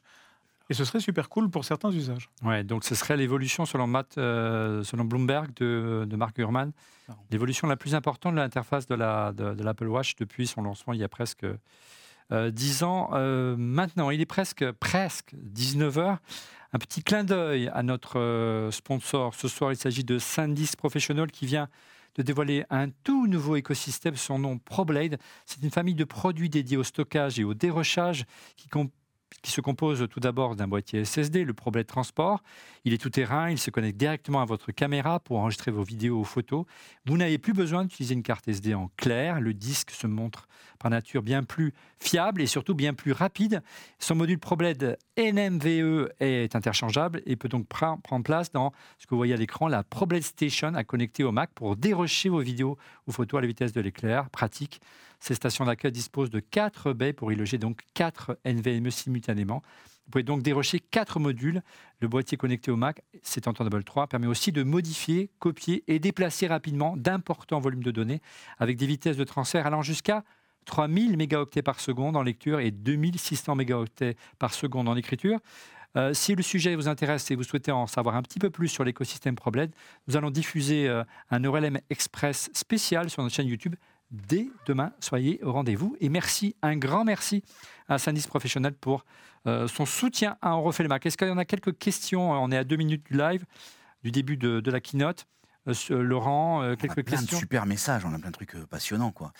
et 0.71 0.73
ce 0.73 0.85
serait 0.85 1.01
super 1.01 1.27
cool 1.29 1.49
pour 1.49 1.65
certains 1.65 1.91
usages. 1.91 2.29
Ouais, 2.43 2.63
donc 2.63 2.83
ce 2.85 2.95
serait 2.95 3.17
l'évolution, 3.17 3.65
selon, 3.65 3.87
Matt, 3.87 4.17
euh, 4.17 4.83
selon 4.83 5.03
Bloomberg, 5.03 5.53
de, 5.57 6.05
de 6.09 6.15
Mark 6.15 6.35
Gurman, 6.35 6.71
l'évolution 7.29 7.67
la 7.67 7.75
plus 7.75 7.93
importante 7.93 8.33
de 8.35 8.39
l'interface 8.39 8.85
de 8.87 8.95
la- 8.95 9.33
de, 9.33 9.53
de 9.53 9.63
l'Apple 9.63 9.87
Watch 9.87 10.15
depuis 10.15 10.47
son 10.47 10.61
lancement 10.61 10.93
il 10.93 10.99
y 10.99 11.03
a 11.03 11.09
presque 11.09 11.45
euh, 12.31 12.49
10 12.51 12.83
ans. 12.83 13.09
Euh, 13.13 13.55
maintenant, 13.57 14.09
il 14.11 14.21
est 14.21 14.25
presque, 14.25 14.71
presque 14.71 15.33
19h. 15.53 16.17
Un 16.73 16.79
petit 16.79 17.03
clin 17.03 17.25
d'œil 17.25 17.69
à 17.73 17.83
notre 17.83 18.17
euh, 18.17 18.71
sponsor. 18.71 19.35
Ce 19.35 19.49
soir, 19.49 19.73
il 19.73 19.75
s'agit 19.75 20.05
de 20.05 20.17
Sandisk 20.19 20.77
Professional 20.77 21.29
qui 21.29 21.45
vient 21.45 21.67
de 22.15 22.23
dévoiler 22.23 22.63
un 22.69 22.89
tout 23.03 23.27
nouveau 23.27 23.57
écosystème, 23.57 24.15
son 24.15 24.39
nom 24.39 24.57
ProBlade. 24.57 25.17
C'est 25.45 25.61
une 25.63 25.71
famille 25.71 25.95
de 25.95 26.05
produits 26.05 26.49
dédiés 26.49 26.77
au 26.77 26.83
stockage 26.83 27.39
et 27.39 27.43
au 27.43 27.53
dérochage 27.53 28.23
qui, 28.55 28.69
com- 28.69 28.89
qui 29.41 29.51
se 29.51 29.61
compose 29.61 30.07
tout 30.09 30.19
d'abord 30.19 30.55
d'un 30.55 30.67
boîtier 30.67 31.05
SSD, 31.05 31.43
le 31.43 31.53
ProBlade 31.53 31.87
Transport. 31.87 32.43
Il 32.85 32.93
est 32.93 32.97
tout 32.97 33.09
terrain, 33.09 33.49
il 33.49 33.57
se 33.57 33.71
connecte 33.71 33.97
directement 33.97 34.41
à 34.41 34.45
votre 34.45 34.71
caméra 34.71 35.19
pour 35.19 35.39
enregistrer 35.39 35.71
vos 35.71 35.83
vidéos 35.83 36.19
ou 36.19 36.23
photos. 36.23 36.65
Vous 37.05 37.17
n'avez 37.17 37.37
plus 37.37 37.53
besoin 37.53 37.83
d'utiliser 37.83 38.13
une 38.13 38.23
carte 38.23 38.47
SD 38.47 38.73
en 38.73 38.89
clair. 38.97 39.39
Le 39.39 39.53
disque 39.53 39.91
se 39.91 40.07
montre 40.07 40.47
par 40.79 40.91
nature 40.91 41.21
bien 41.21 41.43
plus 41.43 41.73
fiable 41.99 42.41
et 42.41 42.47
surtout 42.47 42.73
bien 42.73 42.93
plus 42.93 43.11
rapide. 43.11 43.61
Son 43.99 44.15
module 44.15 44.39
ProBlade 44.39 44.97
NMVE 45.17 46.09
est 46.19 46.55
interchangeable 46.55 47.21
et 47.25 47.35
peut 47.35 47.49
donc 47.49 47.67
prendre 47.67 48.23
place 48.23 48.51
dans 48.51 48.73
ce 48.97 49.05
que 49.05 49.11
vous 49.11 49.17
voyez 49.17 49.33
à 49.33 49.37
l'écran, 49.37 49.67
la 49.67 49.83
ProBlade 49.83 50.23
Station 50.23 50.73
à 50.75 50.83
connecter 50.83 51.23
au 51.23 51.31
Mac 51.31 51.51
pour 51.53 51.75
dérocher 51.75 52.29
vos 52.29 52.39
vidéos 52.39 52.77
ou 53.07 53.11
photos 53.11 53.37
à 53.37 53.41
la 53.41 53.47
vitesse 53.47 53.73
de 53.73 53.81
l'éclair. 53.81 54.29
Pratique. 54.29 54.81
Ces 55.21 55.35
stations 55.35 55.65
d'accueil 55.65 55.91
disposent 55.91 56.31
de 56.31 56.39
4 56.39 56.93
baies 56.93 57.13
pour 57.13 57.31
y 57.31 57.35
loger 57.35 57.59
donc 57.59 57.81
4 57.93 58.39
NVMe 58.43 58.89
simultanément. 58.89 59.61
Vous 60.05 60.11
pouvez 60.11 60.23
donc 60.23 60.41
dérocher 60.41 60.79
4 60.79 61.19
modules. 61.19 61.61
Le 61.99 62.07
boîtier 62.07 62.37
connecté 62.37 62.71
au 62.71 62.75
Mac, 62.75 63.03
c'est 63.21 63.47
en 63.47 63.53
Thunderbolt 63.53 63.85
3, 63.85 64.07
permet 64.07 64.25
aussi 64.25 64.51
de 64.51 64.63
modifier, 64.63 65.29
copier 65.37 65.83
et 65.87 65.99
déplacer 65.99 66.47
rapidement 66.47 66.97
d'importants 66.97 67.59
volumes 67.59 67.83
de 67.83 67.91
données 67.91 68.19
avec 68.57 68.77
des 68.77 68.87
vitesses 68.87 69.15
de 69.15 69.23
transfert 69.23 69.67
allant 69.67 69.83
jusqu'à 69.83 70.23
3000 70.65 71.17
mégaoctets 71.17 71.61
par 71.61 71.79
seconde 71.79 72.17
en 72.17 72.23
lecture 72.23 72.59
et 72.59 72.71
2600 72.71 73.55
mégaoctets 73.55 74.15
par 74.39 74.55
seconde 74.55 74.89
en 74.89 74.95
écriture. 74.95 75.39
Euh, 75.97 76.15
si 76.15 76.33
le 76.33 76.41
sujet 76.41 76.75
vous 76.75 76.87
intéresse 76.87 77.29
et 77.29 77.35
vous 77.35 77.43
souhaitez 77.43 77.71
en 77.71 77.85
savoir 77.85 78.15
un 78.15 78.23
petit 78.23 78.39
peu 78.39 78.49
plus 78.49 78.69
sur 78.69 78.83
l'écosystème 78.83 79.35
ProBlade, 79.35 79.71
nous 80.07 80.17
allons 80.17 80.31
diffuser 80.31 80.87
euh, 80.87 81.03
un 81.29 81.43
ORLM 81.43 81.79
Express 81.91 82.49
spécial 82.53 83.09
sur 83.11 83.21
notre 83.21 83.35
chaîne 83.35 83.47
YouTube 83.47 83.75
dès 84.11 84.49
demain. 84.65 84.91
Soyez 84.99 85.41
au 85.43 85.51
rendez-vous. 85.51 85.95
Et 85.99 86.09
merci, 86.09 86.55
un 86.61 86.77
grand 86.77 87.03
merci 87.03 87.43
à 87.87 87.97
Sandisk 87.97 88.27
Professionnel 88.29 88.73
pour 88.73 89.05
euh, 89.47 89.67
son 89.67 89.85
soutien 89.85 90.37
à 90.41 90.55
On 90.55 90.61
refait 90.61 90.83
le 90.83 90.89
Mac. 90.89 91.05
Est-ce 91.05 91.17
qu'il 91.17 91.27
y 91.27 91.31
en 91.31 91.37
a 91.37 91.45
quelques 91.45 91.77
questions? 91.77 92.31
On 92.31 92.51
est 92.51 92.57
à 92.57 92.63
deux 92.63 92.75
minutes 92.75 93.05
du 93.09 93.17
live, 93.17 93.45
du 94.03 94.11
début 94.11 94.37
de, 94.37 94.59
de 94.59 94.71
la 94.71 94.79
keynote. 94.79 95.25
Euh, 95.67 96.01
Laurent, 96.01 96.61
euh, 96.61 96.69
On 96.69 96.73
a 96.73 96.75
quelques 96.75 97.05
plein 97.05 97.17
de 97.17 97.21
questions? 97.21 97.37
super 97.37 97.65
messages, 97.65 98.05
on 98.05 98.13
a 98.13 98.19
plein 98.19 98.29
de 98.29 98.35
trucs 98.35 98.55
euh, 98.55 98.65
passionnants, 98.65 99.11
quoi. 99.11 99.33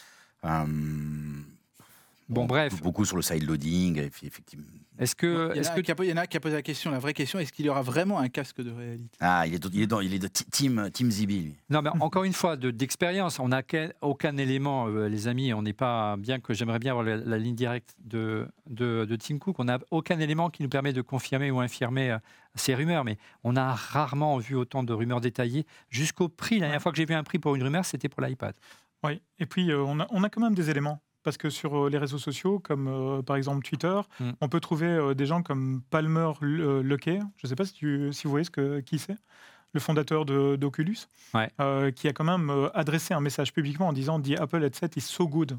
Bon, 2.32 2.46
bref. 2.46 2.82
Beaucoup, 2.82 3.04
sur 3.06 3.18
le 3.18 3.22
side 3.22 3.44
loading, 3.44 4.00
effectivement. 4.00 4.66
Est-ce 4.98 5.16
que, 5.16 5.50
il, 5.54 5.58
y 5.58 5.60
en 5.60 5.62
est-ce 5.62 5.70
a 5.70 5.74
que 5.74 5.80
un 5.80 5.84
qui 5.84 5.92
a, 5.92 5.96
il 6.04 6.10
y 6.10 6.14
en 6.14 6.18
a 6.18 6.28
qui 6.28 6.38
a 6.38 6.40
posé 6.40 6.56
la 6.56 6.62
question, 6.62 6.92
la 6.92 7.00
vraie 7.00 7.14
question, 7.14 7.40
est-ce 7.40 7.52
qu'il 7.52 7.66
y 7.66 7.70
aura 7.70 7.82
vraiment 7.82 8.20
un 8.20 8.30
casque 8.30 8.62
de 8.62 8.72
réalité? 8.72 9.18
Ah, 9.20 9.46
il 9.48 9.54
est, 9.56 9.66
il 9.74 9.82
est, 9.82 9.88
dans, 9.88 10.00
il 10.00 10.14
est 10.14 10.20
de 10.20 10.28
team, 10.28 10.90
team 10.94 11.12
Zibi, 11.12 11.42
lui. 11.42 11.56
Non, 11.70 11.82
mais 11.82 11.90
encore 12.00 12.24
une 12.24 12.34
fois, 12.34 12.56
de- 12.56 12.72
d'expérience, 12.72 13.40
on 13.40 13.50
n'a 13.50 13.64
aucun 14.02 14.38
élément, 14.38 14.88
euh, 14.88 15.10
les 15.10 15.28
amis. 15.28 15.54
On 15.54 15.62
n'est 15.62 15.74
pas, 15.74 16.16
bien 16.18 16.40
que 16.40 16.54
j'aimerais 16.54 16.80
bien 16.80 16.92
avoir 16.92 17.06
la, 17.06 17.18
la 17.18 17.38
ligne 17.38 17.56
directe 17.56 17.96
de, 18.04 18.48
de, 18.70 19.06
de 19.06 19.16
Tim 19.16 19.38
Cook, 19.40 19.60
on 19.60 19.66
n'a 19.66 19.80
aucun 19.92 20.20
élément 20.20 20.50
qui 20.50 20.64
nous 20.64 20.70
permet 20.70 20.94
de 20.94 21.02
confirmer 21.02 21.52
ou 21.52 21.60
infirmer 21.60 22.12
euh, 22.12 22.18
ces 22.56 22.76
rumeurs. 22.76 23.04
Mais 23.04 23.18
on 23.44 23.56
a 23.56 23.74
rarement 23.74 24.38
vu 24.38 24.56
autant 24.56 24.84
de 24.84 24.94
rumeurs 24.94 25.20
détaillées 25.20 25.66
jusqu'au 25.90 26.30
prix. 26.30 26.60
La 26.60 26.68
dernière 26.68 26.82
fois 26.82 26.92
que 26.92 26.98
j'ai 26.98 27.06
vu 27.06 27.16
un 27.16 27.24
prix 27.24 27.40
pour 27.40 27.56
une 27.56 27.64
rumeur, 27.64 27.86
c'était 27.86 28.08
pour 28.10 28.22
l'iPad. 28.22 28.56
Oui, 29.04 29.20
et 29.40 29.48
puis 29.48 29.72
euh, 29.72 29.82
on, 29.82 30.00
a, 30.00 30.08
on 30.12 30.24
a 30.24 30.30
quand 30.30 30.42
même 30.42 30.54
des 30.54 30.70
éléments. 30.70 31.02
Parce 31.24 31.38
que 31.38 31.50
sur 31.50 31.86
euh, 31.86 31.90
les 31.90 31.98
réseaux 32.00 32.18
sociaux, 32.18 32.60
comme 32.60 32.88
euh, 32.88 33.22
par 33.22 33.36
exemple 33.36 33.64
Twitter, 33.68 34.00
Mm. 34.20 34.32
on 34.42 34.50
peut 34.50 34.60
trouver 34.60 34.88
euh, 34.88 35.14
des 35.14 35.26
gens 35.26 35.44
comme 35.44 35.82
Palmer 35.90 36.32
Luckey, 36.42 37.20
je 37.38 37.46
ne 37.46 37.50
sais 37.50 37.56
pas 37.56 37.66
si, 37.66 37.74
tu- 37.74 38.12
si 38.14 38.24
vous 38.26 38.32
voyez 38.32 38.44
ce 38.46 38.50
que, 38.52 38.80
qui 38.80 38.98
c'est, 39.00 39.18
le 39.74 39.80
fondateur 39.80 40.26
d'Oculus, 40.26 40.98
Ouais. 41.34 41.50
euh, 41.62 41.92
qui 41.92 42.08
a 42.08 42.14
quand 42.14 42.24
même 42.26 42.50
euh, 42.50 42.70
adressé 42.76 43.14
un 43.14 43.22
message 43.22 43.54
publiquement 43.54 43.88
en 43.88 43.94
disant 43.94 44.20
The 44.20 44.40
Apple 44.40 44.64
headset 44.64 44.90
is 44.98 45.02
so 45.02 45.28
good. 45.28 45.58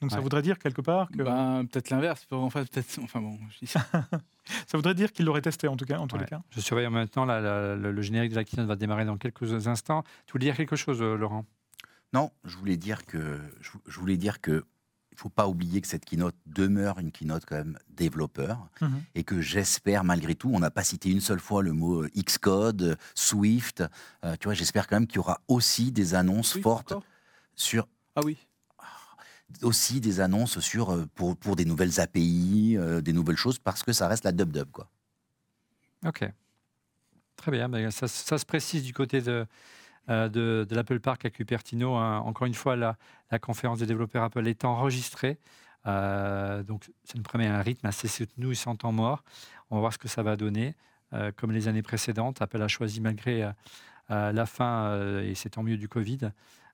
Donc 0.00 0.10
ça 0.10 0.20
voudrait 0.20 0.42
dire 0.42 0.58
quelque 0.58 0.82
part 0.82 1.08
que 1.10 1.22
Ben, 1.22 1.64
Peut-être 1.64 1.88
l'inverse. 1.88 2.26
Enfin, 2.30 2.64
peut-être. 2.64 2.98
Enfin 3.02 3.22
bon, 3.22 3.38
je 3.48 3.58
dis 3.60 3.66
ça. 3.66 3.80
ça 4.66 4.76
voudrait 4.76 4.92
dire 4.94 5.10
qu'il 5.12 5.24
l'aurait 5.24 5.40
testé 5.40 5.66
en 5.66 5.76
tout 5.76 5.86
cas, 5.86 5.98
en 5.98 6.06
tous 6.06 6.16
Ouais. 6.16 6.22
les 6.22 6.28
cas. 6.28 6.42
Je 6.50 6.60
surveille 6.60 6.88
maintenant, 6.90 7.24
la- 7.24 7.40
la- 7.40 7.74
le, 7.76 7.90
le 7.90 8.02
générique 8.02 8.32
de 8.32 8.36
la 8.36 8.44
keynote 8.44 8.66
va 8.66 8.76
démarrer 8.76 9.06
dans 9.06 9.16
quelques 9.16 9.66
instants. 9.66 10.04
Tu 10.26 10.32
voulais 10.32 10.44
dire 10.46 10.56
quelque 10.56 10.76
chose, 10.76 11.00
Laurent? 11.00 11.46
Non, 12.12 12.30
je 12.44 12.56
voulais 12.58 12.76
dire 12.76 13.06
que 13.06 13.40
je 13.88 13.98
voulais 13.98 14.16
dire 14.18 14.40
que 14.42 14.64
il 15.14 15.20
faut 15.20 15.28
pas 15.30 15.46
oublier 15.48 15.80
que 15.80 15.86
cette 15.86 16.04
keynote 16.04 16.34
demeure 16.46 16.98
une 16.98 17.12
keynote 17.12 17.44
quand 17.46 17.56
même 17.56 17.78
développeur 17.88 18.68
Mhm. 18.80 19.02
et 19.14 19.22
que 19.24 19.40
j'espère 19.40 20.02
malgré 20.04 20.34
tout, 20.34 20.50
on 20.52 20.58
n'a 20.58 20.70
pas 20.70 20.82
cité 20.84 21.08
une 21.10 21.20
seule 21.20 21.38
fois 21.40 21.62
le 21.62 21.72
mot 21.72 22.02
euh, 22.02 22.10
Xcode, 22.16 22.82
euh, 22.82 22.96
Swift. 23.14 23.82
euh, 24.24 24.36
tu 24.38 24.44
vois, 24.48 24.54
j'espère 24.54 24.86
quand 24.88 24.96
même 24.96 25.06
qu'il 25.06 25.16
y 25.16 25.20
aura 25.20 25.40
aussi 25.48 25.92
des 25.92 26.14
annonces 26.14 26.56
Oui, 26.56 26.62
fortes 26.62 26.94
sur 27.54 27.86
Ah 28.16 28.20
oui. 28.24 28.36
aussi 29.62 30.00
des 30.00 30.18
annonces 30.20 30.58
sur 30.58 31.06
pour, 31.14 31.36
pour 31.36 31.54
des 31.54 31.64
nouvelles 31.64 32.00
API, 32.00 32.74
euh, 32.76 33.00
des 33.00 33.12
nouvelles 33.12 33.36
choses 33.36 33.58
parce 33.60 33.82
que 33.84 33.92
ça 33.92 34.08
reste 34.08 34.24
la 34.24 34.32
dub 34.32 34.50
dub 34.50 34.70
quoi. 34.72 34.90
Ok. 36.04 36.24
Très 37.36 37.50
bien. 37.50 37.90
Ça, 37.90 38.08
ça 38.08 38.38
se 38.38 38.44
précise 38.46 38.82
du 38.82 38.92
côté 38.92 39.20
de, 39.20 39.46
de, 40.08 40.66
de 40.68 40.74
l'Apple 40.74 41.00
Park 41.00 41.24
à 41.24 41.30
Cupertino. 41.30 41.94
hein. 41.94 42.18
Encore 42.18 42.46
une 42.46 42.54
fois, 42.54 42.76
la, 42.76 42.96
conférence 43.40 43.78
des 43.80 43.86
développeurs 43.86 44.22
Apple 44.22 44.46
est 44.46 44.64
enregistrée. 44.64 45.38
Euh, 45.86 46.62
donc, 46.62 46.90
ça 47.04 47.14
nous 47.16 47.22
permet 47.22 47.46
un 47.46 47.60
rythme 47.60 47.86
assez 47.86 48.08
soutenu 48.08 48.52
et 48.52 48.54
sans 48.54 48.76
temps 48.76 48.92
mort. 48.92 49.22
On 49.70 49.76
va 49.76 49.80
voir 49.80 49.92
ce 49.92 49.98
que 49.98 50.08
ça 50.08 50.22
va 50.22 50.36
donner. 50.36 50.74
Euh, 51.12 51.30
comme 51.36 51.52
les 51.52 51.68
années 51.68 51.82
précédentes, 51.82 52.40
Apple 52.42 52.62
a 52.62 52.68
choisi, 52.68 53.00
malgré 53.00 53.44
euh, 53.44 53.50
euh, 54.10 54.32
la 54.32 54.46
fin, 54.46 54.86
euh, 54.86 55.22
et 55.22 55.34
c'est 55.34 55.50
tant 55.50 55.62
mieux 55.62 55.76
du 55.76 55.88
Covid, 55.88 56.30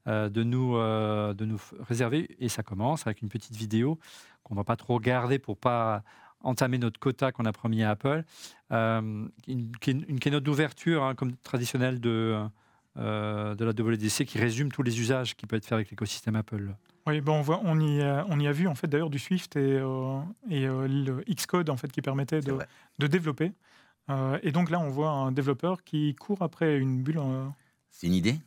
euh, 0.07 0.29
de, 0.29 0.43
nous, 0.43 0.77
euh, 0.77 1.35
de 1.35 1.45
nous 1.45 1.61
réserver. 1.81 2.35
Et 2.39 2.49
ça 2.49 2.63
commence 2.63 3.07
avec 3.07 3.23
une 3.23 3.29
petite 3.29 3.57
vidéo 3.57 3.99
qu'on 4.43 4.55
ne 4.55 4.61
va 4.61 4.65
pas 4.65 4.77
trop 4.77 4.99
garder 5.01 5.39
pour 5.39 5.57
pas 5.57 6.03
entamer 6.43 6.79
notre 6.79 6.99
quota 6.99 7.33
qu'on 7.33 7.45
a 7.45 7.53
promis 7.53 7.83
à 7.83 7.91
Apple. 7.91 8.25
Euh, 8.73 9.29
une, 9.47 9.73
une, 9.87 10.05
une 10.09 10.21
keynote 10.21 10.43
d'ouverture, 10.45 11.03
hein, 11.05 11.15
comme 11.15 11.37
traditionnelle 11.37 12.01
de, 12.01 12.39
euh, 13.01 13.55
de 13.55 13.65
la 13.65 13.71
WDC, 13.73 14.25
qui 14.25 14.39
résume 14.39 14.71
tous 14.71 14.83
les 14.83 15.01
usages 15.01 15.37
qui 15.37 15.47
peuvent 15.47 15.59
être 15.59 15.65
faits 15.65 15.73
avec 15.73 15.91
l'écosystème 15.91 16.37
Apple. 16.37 16.75
Oui, 17.07 17.21
bon, 17.21 17.39
on, 17.39 17.43
voit, 17.43 17.61
on, 17.65 17.81
y 17.81 18.03
a, 18.03 18.27
on 18.29 18.39
y 18.39 18.47
a 18.47 18.53
vu 18.53 18.69
en 18.69 18.75
fait 18.75 18.87
d'ailleurs 18.87 19.11
du 19.11 19.19
Swift 19.19 19.57
et, 19.57 19.79
euh, 19.81 20.21
et 20.51 20.67
euh, 20.67 20.87
le 20.87 21.25
Xcode 21.29 21.71
en 21.71 21.77
fait 21.77 21.91
qui 21.91 22.03
permettait 22.03 22.41
de, 22.41 22.59
de 22.99 23.07
développer. 23.07 23.53
Euh, 24.11 24.39
et 24.43 24.53
donc 24.53 24.71
là, 24.71 24.79
on 24.81 24.91
voit 24.91 25.11
un 25.11 25.33
développeur 25.33 25.83
qui 25.83 26.15
court 26.15 26.43
après 26.43 26.77
une 26.79 27.03
bulle, 27.03 27.19
euh, 27.19 27.47
C'est 27.91 28.07
une 28.07 28.15
idée? 28.15 28.39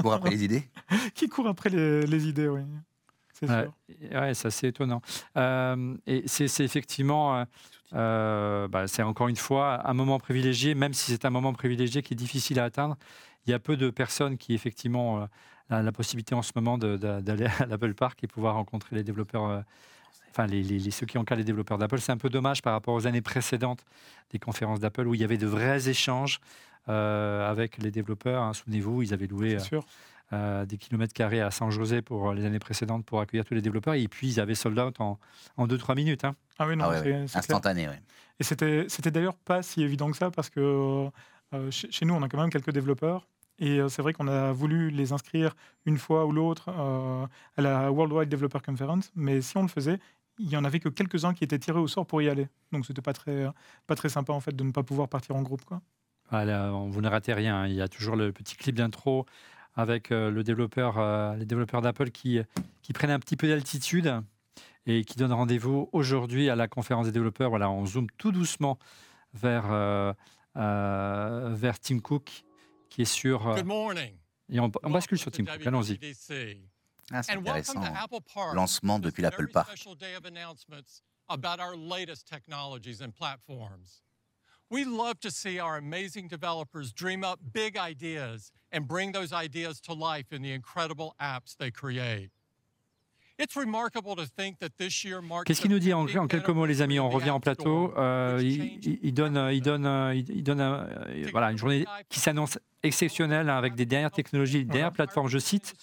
Pour 0.00 0.12
après 0.12 0.30
les 0.30 0.44
idées? 0.44 0.64
Qui 1.14 1.28
court 1.28 1.46
après 1.46 1.68
les, 1.70 2.06
les 2.06 2.26
idées, 2.28 2.48
oui. 2.48 2.62
C'est 3.34 3.50
Ouais, 3.50 3.64
sûr. 3.64 4.20
ouais, 4.20 4.34
c'est 4.34 4.48
assez 4.48 4.68
étonnant. 4.68 5.02
Euh, 5.36 5.96
et 6.06 6.22
c'est 6.26 6.48
c'est 6.48 6.64
effectivement, 6.64 7.36
euh, 7.36 7.44
euh, 7.94 8.68
bah, 8.68 8.86
c'est 8.86 9.02
encore 9.02 9.28
une 9.28 9.36
fois 9.36 9.86
un 9.88 9.92
moment 9.94 10.18
privilégié, 10.18 10.74
même 10.74 10.94
si 10.94 11.10
c'est 11.10 11.24
un 11.24 11.30
moment 11.30 11.52
privilégié 11.52 12.02
qui 12.02 12.14
est 12.14 12.16
difficile 12.16 12.60
à 12.60 12.64
atteindre. 12.64 12.96
Il 13.46 13.50
y 13.50 13.54
a 13.54 13.58
peu 13.58 13.76
de 13.76 13.90
personnes 13.90 14.36
qui 14.38 14.54
effectivement 14.54 15.22
euh, 15.22 15.26
a 15.70 15.82
la 15.82 15.92
possibilité 15.92 16.34
en 16.34 16.42
ce 16.42 16.52
moment 16.54 16.78
d'aller 16.78 17.46
à 17.60 17.66
l'Apple 17.66 17.94
Park 17.94 18.22
et 18.24 18.26
pouvoir 18.26 18.54
rencontrer 18.54 18.96
les 18.96 19.04
développeurs. 19.04 19.44
euh, 19.46 19.60
Enfin, 20.34 20.46
les, 20.46 20.90
ceux 20.90 21.04
qui 21.04 21.18
encadrent 21.18 21.40
les 21.40 21.44
développeurs 21.44 21.76
d'Apple, 21.76 21.98
c'est 22.00 22.10
un 22.12 22.16
peu 22.16 22.30
dommage 22.30 22.62
par 22.62 22.72
rapport 22.72 22.94
aux 22.94 23.06
années 23.06 23.20
précédentes 23.20 23.84
des 24.30 24.38
conférences 24.38 24.80
d'Apple 24.80 25.06
où 25.06 25.14
il 25.14 25.20
y 25.20 25.24
avait 25.24 25.36
de 25.36 25.46
vrais 25.46 25.90
échanges 25.90 26.40
euh, 26.88 27.50
avec 27.50 27.76
les 27.76 27.90
développeurs. 27.90 28.42
hein. 28.42 28.54
Souvenez-vous, 28.54 29.02
ils 29.02 29.12
avaient 29.12 29.26
loué 29.26 29.58
euh, 30.32 30.64
des 30.64 30.78
kilomètres 30.78 31.12
carrés 31.12 31.42
à 31.42 31.50
San 31.50 31.70
José 31.70 32.00
pour 32.00 32.30
euh, 32.30 32.34
les 32.34 32.46
années 32.46 32.58
précédentes 32.58 33.04
pour 33.04 33.20
accueillir 33.20 33.44
tous 33.44 33.52
les 33.52 33.60
développeurs. 33.60 33.92
Et 33.92 34.08
puis, 34.08 34.26
ils 34.28 34.40
avaient 34.40 34.54
sold 34.54 34.78
out 34.78 34.98
en, 35.00 35.18
en 35.58 35.66
2-3 35.66 35.94
minutes. 35.94 36.24
hein. 36.24 36.34
Ah 36.58 36.66
oui, 36.66 36.76
non, 36.76 36.86
Ah 36.86 36.90
ouais, 36.90 36.96
c'est 37.02 37.02
ouais. 37.12 37.24
c'est 37.26 37.32
clair. 37.32 37.38
Instantané, 37.38 37.88
ouais. 37.88 38.00
Et 38.40 38.44
c'était 38.44 38.86
c'était 38.88 39.10
d'ailleurs 39.10 39.36
pas 39.36 39.62
si 39.62 39.82
évident 39.82 40.10
que 40.10 40.16
ça 40.16 40.30
parce 40.30 40.48
que 40.48 40.60
euh, 40.60 41.10
chez, 41.70 41.90
chez 41.90 42.04
nous, 42.04 42.14
on 42.14 42.22
a 42.22 42.28
quand 42.28 42.38
même 42.40 42.50
quelques 42.50 42.72
développeurs. 42.72 43.26
Et 43.58 43.78
euh, 43.78 43.88
c'est 43.88 44.02
vrai 44.02 44.12
qu'on 44.12 44.28
a 44.28 44.50
voulu 44.52 44.90
les 44.90 45.12
inscrire 45.12 45.54
une 45.86 45.98
fois 45.98 46.26
ou 46.26 46.32
l'autre 46.32 46.68
euh, 46.68 47.26
à 47.56 47.62
la 47.62 47.90
Worldwide 47.92 48.28
Developer 48.28 48.58
Conference. 48.64 49.12
Mais 49.14 49.40
si 49.40 49.56
on 49.56 49.62
le 49.62 49.68
faisait, 49.68 49.98
il 50.38 50.48
y 50.48 50.56
en 50.56 50.64
avait 50.64 50.80
que 50.80 50.88
quelques-uns 50.88 51.34
qui 51.34 51.44
étaient 51.44 51.58
tirés 51.58 51.78
au 51.78 51.86
sort 51.86 52.06
pour 52.06 52.22
y 52.22 52.28
aller. 52.28 52.48
Donc 52.72 52.86
c'était 52.86 53.02
pas 53.02 53.12
très, 53.12 53.46
pas 53.86 53.94
très 53.94 54.08
sympa 54.08 54.32
en 54.32 54.40
fait 54.40 54.56
de 54.56 54.64
ne 54.64 54.72
pas 54.72 54.82
pouvoir 54.82 55.08
partir 55.08 55.36
en 55.36 55.42
groupe. 55.42 55.64
Quoi. 55.64 55.80
Voilà, 56.30 56.70
vous 56.70 57.00
ne 57.02 57.08
ratez 57.08 57.34
rien. 57.34 57.62
hein. 57.62 57.66
Il 57.68 57.74
y 57.74 57.82
a 57.82 57.88
toujours 57.88 58.16
le 58.16 58.32
petit 58.32 58.56
clip 58.56 58.74
d'intro 58.74 59.26
avec 59.74 60.10
euh, 60.10 60.30
le 60.30 60.42
développeur, 60.42 60.98
euh, 60.98 61.36
les 61.36 61.44
développeurs 61.44 61.82
d'Apple 61.82 62.10
qui, 62.10 62.40
qui 62.80 62.92
prennent 62.92 63.10
un 63.10 63.18
petit 63.18 63.36
peu 63.36 63.48
d'altitude 63.48 64.12
et 64.86 65.04
qui 65.04 65.16
donnent 65.18 65.32
rendez-vous 65.32 65.88
aujourd'hui 65.92 66.48
à 66.48 66.56
la 66.56 66.68
conférence 66.68 67.06
des 67.06 67.12
développeurs. 67.12 67.50
Voilà, 67.50 67.70
on 67.70 67.84
zoome 67.86 68.08
tout 68.18 68.32
doucement 68.32 68.78
vers, 69.34 69.70
euh, 69.70 70.12
euh, 70.12 70.12
vers 70.54 71.78
Tim 71.80 72.00
Cook 72.00 72.44
qui 72.88 73.02
est 73.02 73.06
sur. 73.06 73.46
euh, 73.48 73.54
Good 73.56 73.66
morning. 73.66 74.16
et 74.50 74.60
on, 74.60 74.70
on 74.82 74.90
bascule 74.90 75.18
sur 75.18 75.30
Tim 75.30 75.44
Cook. 75.44 75.66
Allons-y. 75.66 75.98
Ah, 77.10 77.22
c'est 77.22 77.32
And 77.32 77.42
welcome 77.44 77.76
intéressant. 77.78 77.82
to 77.82 78.02
Apple 78.04 78.20
Park. 78.34 78.54
Lancement 78.54 78.98
depuis 78.98 79.22
l'Apple 79.22 79.48
Park. 79.48 79.66
special 79.68 79.94
day 79.94 80.14
of 80.14 80.24
announcements 80.24 81.02
about 81.28 81.60
our 81.60 81.74
latest 81.76 82.26
technologies 82.26 83.00
and 83.02 83.12
platforms. 83.14 84.02
We 84.70 84.84
love 84.84 85.20
to 85.20 85.30
see 85.30 85.58
our 85.60 85.76
amazing 85.76 86.28
developers 86.28 86.92
dream 86.94 87.22
up 87.24 87.38
big 87.52 87.76
ideas 87.76 88.50
and 88.70 88.86
bring 88.88 89.12
those 89.12 89.32
ideas 89.32 89.80
to 89.82 89.92
life 89.92 90.32
in 90.32 90.40
the 90.42 90.52
incredible 90.52 91.14
apps 91.20 91.54
they 91.56 91.70
create. 91.70 92.30
Qu'est-ce 95.44 95.60
qu'il 95.60 95.70
nous 95.70 95.78
dit 95.78 95.92
en, 95.92 96.06
50th 96.06 96.18
en 96.18 96.26
quelques 96.28 96.48
mots, 96.50 96.66
les 96.66 96.82
amis 96.82 97.00
On 97.00 97.08
revient 97.08 97.30
en 97.30 97.40
plateau. 97.40 97.92
Euh, 97.96 98.38
il, 98.42 99.14
donne, 99.14 99.48
il 99.52 99.62
donne, 99.62 99.86
euh, 99.86 100.14
il, 100.14 100.42
donne 100.42 100.60
euh, 100.60 100.84
voilà, 101.32 101.50
une 101.50 101.58
journée 101.58 101.84
qui 102.08 102.20
s'annonce 102.20 102.58
exceptionnelle 102.82 103.48
hein, 103.48 103.56
avec 103.56 103.74
des 103.74 103.86
dernières 103.86 104.10
technologies, 104.10 104.58
des 104.64 104.72
dernières 104.72 104.92
plateformes, 104.92 105.28
je 105.28 105.38
cite. 105.38 105.74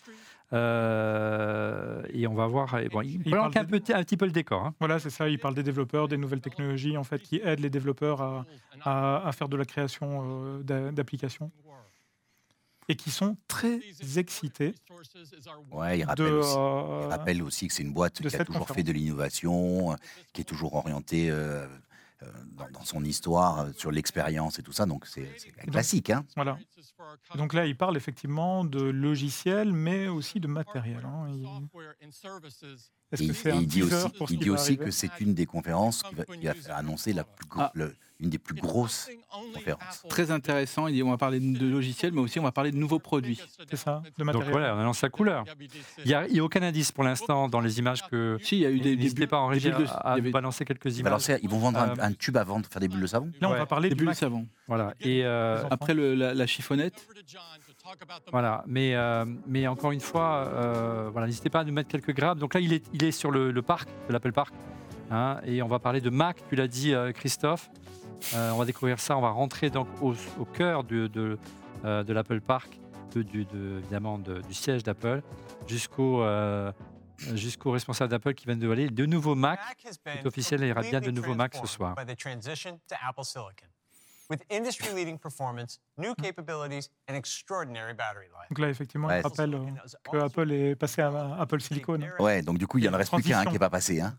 Euh, 0.51 2.01
et 2.13 2.25
on 2.27 2.33
va 2.33 2.47
voir. 2.47 2.75
Bon, 2.91 3.01
il 3.01 3.21
Il 3.25 3.31
planque 3.31 3.53
parle 3.53 3.65
un, 3.65 3.69
petit, 3.69 3.93
un 3.93 4.03
petit 4.03 4.17
peu 4.17 4.25
le 4.25 4.31
décor. 4.31 4.65
hein. 4.65 4.73
Voilà, 4.79 4.97
c'est 4.99 5.09
ça. 5.11 5.29
Il 5.29 5.37
parle 5.37 5.53
des 5.53 5.61
développeurs, 5.63 6.07
des 6.07 6.17
nouvelles 6.17 6.41
technologies 6.41 6.97
en 6.97 7.03
fait 7.03 7.19
qui 7.21 7.39
aident 7.43 7.59
les 7.59 7.69
développeurs 7.69 8.21
à, 8.21 8.45
à- 8.83 9.27
à 9.27 9.31
faire 9.31 9.47
de 9.49 9.57
la 9.57 9.65
création 9.65 10.23
euh, 10.23 10.63
d'a- 10.63 10.91
d'applications 10.91 11.51
et 12.89 12.95
qui 12.95 13.11
sont 13.11 13.37
très 13.47 13.79
excités 14.17 14.73
Ouais, 15.71 15.99
il 15.99 16.01
de. 16.01 16.07
rappelle, 16.07 16.33
aussi, 16.33 16.55
euh, 16.57 17.01
il 17.03 17.07
rappelle 17.09 17.43
aussi 17.43 17.67
que 17.67 17.73
c'est 17.73 17.83
une 17.83 17.93
boîte 17.93 18.15
qui 18.15 18.27
a 18.27 18.29
toujours 18.43 18.59
conférence. 18.61 18.75
fait 18.75 18.83
de 18.83 18.91
l'innovation, 18.91 19.91
euh, 19.93 19.95
qui 20.33 20.41
est 20.41 20.45
toujours 20.45 20.73
orientée 20.73 21.29
euh, 21.29 21.67
euh, 22.23 22.25
dans, 22.51 22.69
dans 22.71 22.83
son 22.83 23.03
histoire 23.05 23.59
euh, 23.59 23.71
sur 23.77 23.91
l'expérience 23.91 24.59
et 24.59 24.63
tout 24.63 24.71
ça. 24.73 24.85
Donc 24.85 25.05
c'est 25.05 25.29
classique. 25.71 26.09
Hein. 26.09 26.25
Voilà. 26.35 26.57
Donc 27.35 27.53
là, 27.53 27.65
il 27.65 27.77
parle 27.77 27.95
effectivement 27.95 28.65
de 28.65 28.81
logiciels, 28.81 29.71
mais 29.71 30.07
aussi 30.07 30.39
de 30.39 30.47
matériel. 30.47 31.05
hein. 31.05 31.27
Il- 31.29 31.45
Est-ce 33.11 33.23
Et, 33.23 33.27
que 33.27 33.31
il- 33.31 33.35
c'est 33.35 33.49
et 33.49 33.51
un 33.53 33.55
il 33.61 33.67
dit 33.67 33.83
aussi, 33.83 34.09
pour 34.17 34.27
ce 34.29 34.33
il 34.33 34.37
qui 34.37 34.43
dit 34.43 34.49
va 34.49 34.55
aussi 34.55 34.63
arriver 34.73 34.85
que 34.85 34.91
c'est 34.91 35.09
une 35.19 35.33
des 35.33 35.45
conférences 35.45 36.03
qui 36.03 36.15
va, 36.15 36.25
qui 36.25 36.45
va 36.45 36.53
faire 36.53 36.75
annoncer 36.77 37.13
la 37.13 37.23
plus 37.23 37.47
Ah. 37.57 37.71
le- 37.73 37.95
une 38.21 38.29
des 38.29 38.37
plus 38.37 38.53
grosses 38.59 39.07
conférences. 39.53 40.03
Très 40.09 40.29
intéressant. 40.29 40.87
Il 40.87 40.93
dit 40.93 41.03
on 41.03 41.09
va 41.09 41.15
parler 41.17 41.39
de 41.39 41.65
logiciels, 41.65 42.11
mais 42.11 42.19
aussi 42.19 42.37
on 42.37 42.43
va 42.43 42.51
parler 42.51 42.71
de 42.71 42.75
nouveaux 42.75 42.99
produits. 42.99 43.39
C'est 43.69 43.77
ça, 43.77 44.03
de 44.17 44.23
Donc 44.25 44.43
voilà, 44.43 44.75
on 44.75 44.79
annonce 44.79 45.01
la 45.01 45.07
couleur. 45.09 45.45
Il 45.99 46.03
n'y 46.07 46.13
a, 46.13 46.27
il 46.27 46.35
y 46.35 46.39
a 46.39 46.43
aucun 46.43 46.61
indice 46.61 46.91
pour 46.91 47.05
l'instant 47.05 47.47
dans 47.47 47.61
les 47.61 47.79
images 47.79 48.05
que. 48.11 48.37
Si, 48.43 48.57
il 48.57 48.61
y 48.61 48.65
a 48.65 48.71
eu 48.71 48.81
des, 48.81 48.97
des 48.97 49.03
N'hésitez 49.03 49.25
pas 49.25 49.37
en 49.39 49.47
régie 49.47 49.69
bulles 49.71 49.85
de- 49.85 49.89
à, 49.91 50.11
avait 50.15 50.31
balancer 50.31 50.65
quelques 50.65 50.97
images. 50.99 51.13
lancer- 51.13 51.39
ils 51.41 51.47
vont 51.49 51.59
vendre 51.59 51.79
un, 51.79 51.91
Euh, 51.91 51.95
un 52.01 52.11
tube 52.11 52.35
à 52.35 52.43
vendre, 52.43 52.67
faire 52.69 52.81
des 52.81 52.89
bulles 52.89 52.99
de 53.03 53.07
savon 53.07 53.31
Là, 53.39 53.47
on 53.47 53.53
Ouais. 53.53 53.57
va 53.59 53.65
parler 53.65 53.87
des 53.87 53.95
bulles 53.95 54.09
de 54.09 54.13
savon. 54.13 54.45
Voilà. 54.67 54.93
Et 54.99 55.23
euh. 55.23 55.63
Après 55.71 55.93
le- 55.93 56.13
la, 56.13 56.33
la 56.33 56.45
chiffonnette, 56.45 57.07
Voilà, 58.31 58.63
mais, 58.67 58.95
euh, 58.95 59.25
mais 59.47 59.67
encore 59.67 59.91
une 59.91 59.99
fois, 60.01 60.45
euh, 60.47 61.09
voilà, 61.11 61.27
n'hésitez 61.27 61.49
pas 61.49 61.61
à 61.61 61.63
nous 61.63 61.73
mettre 61.73 61.89
quelques 61.89 62.13
grabs. 62.13 62.37
Donc 62.39 62.53
là, 62.53 62.59
il 62.59 62.73
est, 62.73 62.85
il 62.93 63.03
est 63.03 63.11
sur 63.11 63.31
le, 63.31 63.51
le 63.51 63.61
parc, 63.61 63.89
de 64.07 64.13
l'Apple 64.13 64.31
Park, 64.31 64.53
hein, 65.11 65.39
et 65.45 65.61
on 65.61 65.67
va 65.67 65.79
parler 65.79 66.01
de 66.01 66.09
Mac, 66.09 66.37
tu 66.49 66.55
l'as 66.55 66.67
dit 66.67 66.93
euh, 66.93 67.11
Christophe. 67.11 67.69
On 68.35 68.57
va 68.57 68.65
découvrir 68.65 68.99
ça, 68.99 69.15
on 69.17 69.21
va 69.21 69.29
rentrer 69.29 69.69
donc 69.69 69.87
au, 70.01 70.13
au 70.39 70.45
cœur 70.45 70.83
de, 70.83 71.07
de, 71.07 71.37
de 71.83 72.13
l'Apple 72.13 72.41
Park, 72.41 72.77
de, 73.15 73.21
de- 73.23 73.77
évidemment 73.79 74.19
de- 74.19 74.41
du 74.41 74.53
siège 74.53 74.83
d'Apple, 74.83 75.21
jusqu'au 75.67 76.21
jusqu'au 77.33 77.71
responsable 77.71 78.11
d'Apple 78.11 78.33
qui 78.33 78.45
vient 78.45 78.55
de 78.55 78.61
dévoiler 78.61 78.89
de 78.89 79.05
nouveaux 79.05 79.35
Mac. 79.35 79.59
est 80.19 80.25
officiel, 80.25 80.61
il 80.61 80.67
y 80.67 80.71
aura 80.71 80.81
bien 80.81 80.99
de 81.01 81.11
nouveaux 81.11 81.27
Mac 81.37 81.53
ce 81.55 81.59
soir. 81.67 81.95
With 84.29 84.43
industry-leading 84.51 85.17
performance, 85.17 85.79
new 85.97 86.13
capabilities, 86.13 86.91
and 87.09 87.15
extraordinary 87.15 87.95
battery 87.95 88.27
life. 88.27 88.47
Donc 88.49 88.59
là, 88.59 88.69
effectivement, 88.69 89.07
Ouais, 89.07 89.21
il 89.21 89.23
rappelle 89.23 89.55
euh, 89.55 89.65
que 90.11 90.17
Apple 90.17 90.51
est 90.51 90.75
passé 90.75 91.01
à 91.01 91.35
Apple 91.39 91.59
Silicon. 91.61 91.99
Ouais, 92.19 92.43
donc 92.43 92.59
du 92.59 92.67
coup, 92.67 92.77
il 92.77 92.87
en 92.87 92.95
reste 92.95 93.11
plus 93.11 93.23
qu'un 93.23 93.39
hein, 93.39 93.45
qui 93.45 93.53
n'est 93.53 93.59
pas 93.59 93.71
passé. 93.71 93.99
Hein. 93.99 94.15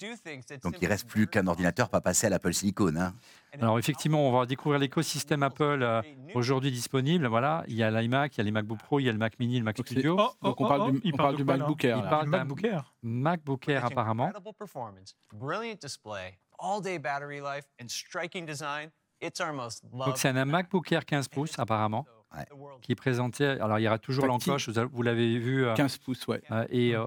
Donc 0.65 0.77
il 0.83 0.89
reste 0.89 1.07
plus 1.07 1.29
qu'un 1.29 1.47
ordinateur 1.47 1.89
pas 1.89 2.01
passé 2.01 2.27
à 2.27 2.31
l'Apple 2.31 2.53
Silicon. 2.53 2.93
Hein. 2.97 3.15
Alors 3.61 3.79
effectivement, 3.79 4.29
on 4.29 4.33
va 4.37 4.47
découvrir 4.47 4.81
l'écosystème 4.81 5.45
Apple 5.45 5.81
euh, 5.83 6.03
aujourd'hui 6.35 6.73
disponible. 6.73 7.27
Voilà, 7.27 7.63
il 7.69 7.75
y 7.77 7.85
a 7.85 7.91
l'iMac, 7.91 8.37
il 8.37 8.39
y 8.39 8.41
a 8.41 8.45
les 8.45 8.51
MacBook 8.51 8.79
Pro, 8.79 8.99
il 8.99 9.05
y 9.05 9.09
a 9.09 9.13
le 9.13 9.19
Mac 9.19 9.39
Mini, 9.39 9.59
le 9.59 9.65
Mac 9.65 9.79
Studio. 9.79 10.17
Oh, 10.19 10.31
oh, 10.41 10.47
Donc 10.47 10.61
on 10.61 10.65
oh, 10.65 10.69
parle 10.69 10.81
oh, 10.83 10.91
du- 10.91 11.01
il 11.05 11.15
on 11.15 11.17
parle 11.17 11.37
du 11.37 11.45
MacBook 11.45 11.85
Air, 11.85 11.99
Il 11.99 12.09
parle 12.09 12.25
Du 12.25 12.31
d'un 12.33 12.39
MacBook 12.39 12.65
Air. 12.65 12.95
MacBook 13.03 13.69
Air 13.69 13.83
With 13.85 13.93
apparemment. 13.93 14.27
Incredible 14.27 14.55
performance, 14.59 15.15
brilliant 15.33 15.81
display, 15.81 16.39
all-day 16.59 16.99
battery 16.99 17.41
life, 17.41 17.67
and 17.81 17.89
striking 17.89 18.45
design. 18.45 18.91
It's 19.23 19.41
our 19.41 19.53
most 19.53 19.85
loved. 19.93 20.07
Donc 20.07 20.19
c'est 20.19 20.29
un 20.29 20.45
MacBook 20.45 20.91
Air 20.93 21.05
15 21.05 21.29
pouces 21.29 21.59
apparemment 21.59 22.07
Ouais. 22.37 22.45
Qui 22.81 22.93
est 22.93 22.97
présenté. 22.97 23.45
Alors 23.45 23.81
il 23.81 23.83
y 23.83 23.89
aura 23.89 23.99
toujours 23.99 24.25
l'encoche, 24.27 24.69
vous 24.69 25.03
l'avez 25.03 25.37
vu. 25.39 25.65
euh, 25.67 25.75
15 25.75 25.99
pouces, 25.99 26.27
ouais. 26.29 26.41
euh, 26.53 26.65
et 26.71 26.95
euh, 26.95 27.07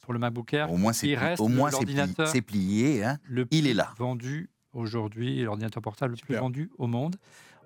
pour 0.00 0.12
le 0.12 0.20
MacBook 0.20 0.54
Air, 0.54 0.72
Au 0.72 0.76
moins, 0.76 0.92
c'est 0.92 1.08
pli- 1.08 2.42
plié. 2.42 3.02
Hein. 3.04 3.18
le 3.28 3.48
Il 3.50 3.62
plus 3.62 3.70
est 3.70 3.74
là. 3.74 3.92
vendu 3.98 4.48
aujourd'hui, 4.72 5.42
l'ordinateur 5.42 5.82
portable 5.82 6.14
le 6.14 6.24
plus 6.24 6.36
vendu 6.36 6.70
au 6.78 6.86
monde. 6.86 7.16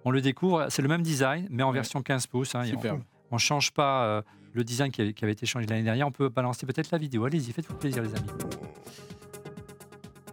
On 0.06 0.10
le 0.10 0.22
découvre, 0.22 0.66
c'est 0.70 0.80
le 0.80 0.88
même 0.88 1.02
design, 1.02 1.46
mais 1.50 1.62
en 1.62 1.68
Ouais. 1.68 1.74
version 1.74 2.02
15 2.02 2.26
pouces. 2.26 2.54
hein, 2.54 2.62
on- 2.64 2.68
Super. 2.68 2.96
on 3.30 3.34
ne 3.36 3.38
change 3.40 3.70
pas 3.72 4.04
euh, 4.06 4.22
le 4.54 4.64
design 4.64 4.90
qui 4.90 5.02
avait, 5.02 5.12
qui 5.12 5.24
avait 5.24 5.32
été 5.34 5.44
changé 5.44 5.66
l'année 5.66 5.82
dernière. 5.82 6.06
On 6.06 6.12
peut 6.12 6.30
balancer 6.30 6.64
peut-être 6.64 6.90
la 6.90 6.96
vidéo. 6.98 7.26
Allez-y, 7.26 7.52
faites-vous 7.52 7.74
plaisir 7.76 8.02
les 8.02 8.14
amis. 8.14 8.28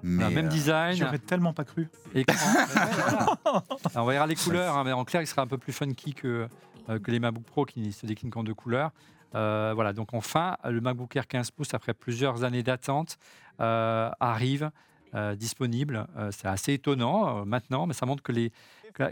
Mais, 0.03 0.23
Voilà, 0.23 0.35
même 0.35 0.45
euh, 0.45 0.49
design. 0.49 0.95
J'aurais 0.95 1.19
tellement 1.19 1.53
pas 1.53 1.63
cru. 1.63 1.89
Écran. 2.13 2.35
Voilà. 2.73 3.37
Alors, 3.45 3.63
on 3.95 4.05
verra 4.05 4.27
les 4.27 4.35
couleurs, 4.35 4.77
hein, 4.77 4.83
mais 4.83 4.91
en 4.91 5.05
clair, 5.05 5.21
il 5.21 5.27
sera 5.27 5.41
un 5.41 5.47
peu 5.47 5.57
plus 5.57 5.73
funky 5.73 6.13
que, 6.13 6.47
euh, 6.89 6.99
que 6.99 7.11
les 7.11 7.19
MacBook 7.19 7.43
Pro 7.43 7.65
qui 7.65 7.91
se 7.91 8.05
déclinent 8.05 8.31
qu'en 8.31 8.43
deux 8.43 8.53
couleurs. 8.53 8.91
Euh, 9.33 9.71
voilà, 9.73 9.93
donc 9.93 10.13
enfin, 10.13 10.57
le 10.65 10.81
MacBook 10.81 11.15
Air 11.15 11.27
15 11.27 11.51
pouces, 11.51 11.73
après 11.73 11.93
plusieurs 11.93 12.43
années 12.43 12.63
d'attente, 12.63 13.17
euh, 13.59 14.09
arrive 14.19 14.71
euh, 15.13 15.35
disponible. 15.35 16.07
Euh, 16.17 16.31
c'est 16.31 16.47
assez 16.47 16.73
étonnant 16.73 17.39
euh, 17.41 17.45
maintenant, 17.45 17.85
mais 17.85 17.93
ça 17.93 18.05
montre 18.05 18.23
que 18.23 18.31
les 18.31 18.51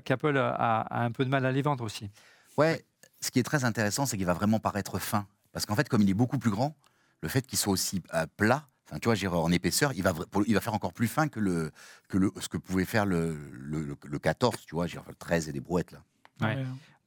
qu'Apple 0.04 0.38
a, 0.38 0.82
a 0.82 1.04
un 1.04 1.12
peu 1.12 1.23
de 1.23 1.30
mal 1.30 1.45
à 1.45 1.52
les 1.52 1.62
vendre 1.62 1.84
aussi. 1.86 2.10
Ouais, 2.58 2.86
ce 3.21 3.32
qui 3.32 3.39
est 3.39 3.43
très 3.43 3.63
intéressant, 3.63 4.06
c'est 4.06 4.17
qu'il 4.17 4.25
va 4.25 4.34
vraiment 4.34 4.60
paraître 4.60 4.99
fin. 4.99 5.25
Parce 5.54 5.65
qu'en 5.65 5.75
fait, 5.75 5.88
comme 5.88 6.02
il 6.02 6.10
est 6.10 6.13
beaucoup 6.13 6.38
plus 6.38 6.52
grand, 6.52 6.76
le 7.22 7.30
fait 7.30 7.45
qu'il 7.47 7.57
soit 7.57 7.72
aussi 7.72 8.01
plat, 8.38 8.68
enfin, 8.90 9.00
tu 9.00 9.06
vois, 9.08 9.16
dirais, 9.22 9.38
en 9.38 9.52
épaisseur, 9.52 9.94
il 9.94 10.04
va, 10.04 10.14
il 10.48 10.54
va 10.54 10.62
faire 10.62 10.74
encore 10.74 10.94
plus 10.94 11.08
fin 11.08 11.28
que, 11.28 11.40
le, 11.40 11.72
que 12.08 12.18
le, 12.18 12.32
ce 12.40 12.50
que 12.50 12.58
pouvait 12.58 12.86
faire 12.86 13.06
le, 13.06 13.38
le, 13.52 13.84
le- 13.84 13.98
le 14.08 14.20
14, 14.20 14.66
tu 14.66 14.76
vois, 14.76 14.88
le 15.08 15.14
13 15.16 15.48
et 15.50 15.52
des 15.52 15.60
brouettes. 15.62 15.92
Là. 15.92 16.04
Ouais. 16.42 16.56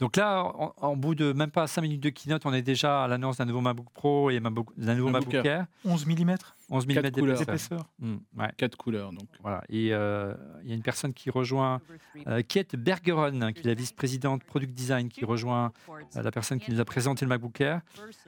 Donc 0.02 0.16
là, 0.16 0.42
en, 0.42 0.74
en 0.78 0.96
bout 0.96 1.14
de 1.14 1.32
même 1.32 1.52
pas 1.52 1.68
5 1.68 1.80
minutes 1.80 2.02
de 2.02 2.08
keynote, 2.08 2.44
on 2.44 2.52
est 2.52 2.60
déjà 2.60 3.04
à 3.04 3.06
l'annonce 3.06 3.36
d'un 3.36 3.44
nouveau 3.44 3.60
MacBook 3.60 3.86
Pro 3.94 4.30
et 4.30 4.40
d'un 4.40 4.50
nouveau 4.50 5.10
MacBook 5.10 5.32
MacBook 5.32 5.44
Air. 5.46 5.66
11 5.84 6.06
mm 6.06 6.34
11 6.70 6.86
mm 6.88 6.92
Quatre 6.94 7.12
couleurs. 7.20 7.38
d'épaisseur. 7.38 7.88
Mm, 8.00 8.16
ouais, 8.36 8.50
Quatre 8.56 8.76
couleurs, 8.76 9.12
donc. 9.12 9.28
voilà. 9.42 9.62
Et 9.68 9.94
euh, 9.94 10.34
il 10.64 10.70
y 10.70 10.72
a 10.72 10.74
une 10.74 10.82
personne 10.82 11.12
qui 11.14 11.30
rejoint, 11.30 11.80
euh, 12.26 12.42
Kate 12.42 12.74
Bergeron, 12.74 13.42
hein, 13.42 13.52
qui 13.52 13.60
est 13.60 13.66
la 13.66 13.74
vice-présidente 13.74 14.42
Product 14.42 14.74
Design, 14.74 15.08
qui 15.08 15.24
rejoint 15.24 15.70
euh, 15.88 16.22
la 16.24 16.30
personne 16.32 16.58
qui 16.58 16.72
nous 16.72 16.80
a 16.80 16.84
présenté 16.84 17.24
le 17.24 17.28
MacBook 17.28 17.60
Air, 17.60 17.82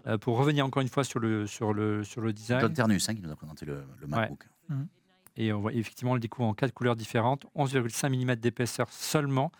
euh, 0.06 0.16
pour 0.16 0.38
revenir 0.38 0.64
encore 0.64 0.80
une 0.82 0.88
fois 0.88 1.02
sur 1.02 1.18
le, 1.18 1.48
sur 1.48 1.72
le, 1.74 2.04
sur 2.04 2.20
le 2.20 2.32
design. 2.32 2.60
John 2.60 2.72
Ternus 2.72 3.08
hein, 3.08 3.16
qui 3.16 3.20
nous 3.20 3.32
a 3.32 3.36
présenté 3.36 3.66
le, 3.66 3.82
le 4.00 4.06
MacBook. 4.06 4.46
Et 5.36 5.52
on 5.52 5.58
voit 5.60 5.72
effectivement 5.72 6.12
on 6.12 6.14
le 6.14 6.20
découvre 6.20 6.46
en 6.46 6.54
quatre 6.54 6.72
couleurs 6.72 6.94
différentes, 6.94 7.46
11,5 7.56 8.10
mm 8.24 8.36
d'épaisseur 8.36 8.86
seulement. 8.92 9.50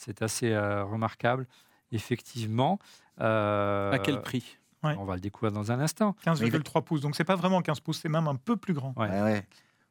C'est 0.00 0.22
assez 0.22 0.52
euh, 0.52 0.84
remarquable, 0.84 1.46
effectivement. 1.90 2.78
Euh, 3.20 3.90
À 3.92 3.98
quel 3.98 4.22
prix? 4.22 4.58
Ouais. 4.84 4.94
On 4.96 5.04
va 5.04 5.14
le 5.16 5.20
découvrir 5.20 5.50
dans 5.50 5.72
un 5.72 5.80
instant. 5.80 6.14
15,3 6.24 6.84
pouces. 6.84 7.00
Donc 7.00 7.16
c'est 7.16 7.24
pas 7.24 7.34
vraiment 7.34 7.60
15 7.62 7.80
pouces, 7.80 7.98
c'est 8.00 8.08
même 8.08 8.28
un 8.28 8.36
peu 8.36 8.56
plus 8.56 8.74
grand. 8.74 8.94
Ouais. 8.96 9.08
Ouais, 9.10 9.22
ouais. 9.22 9.46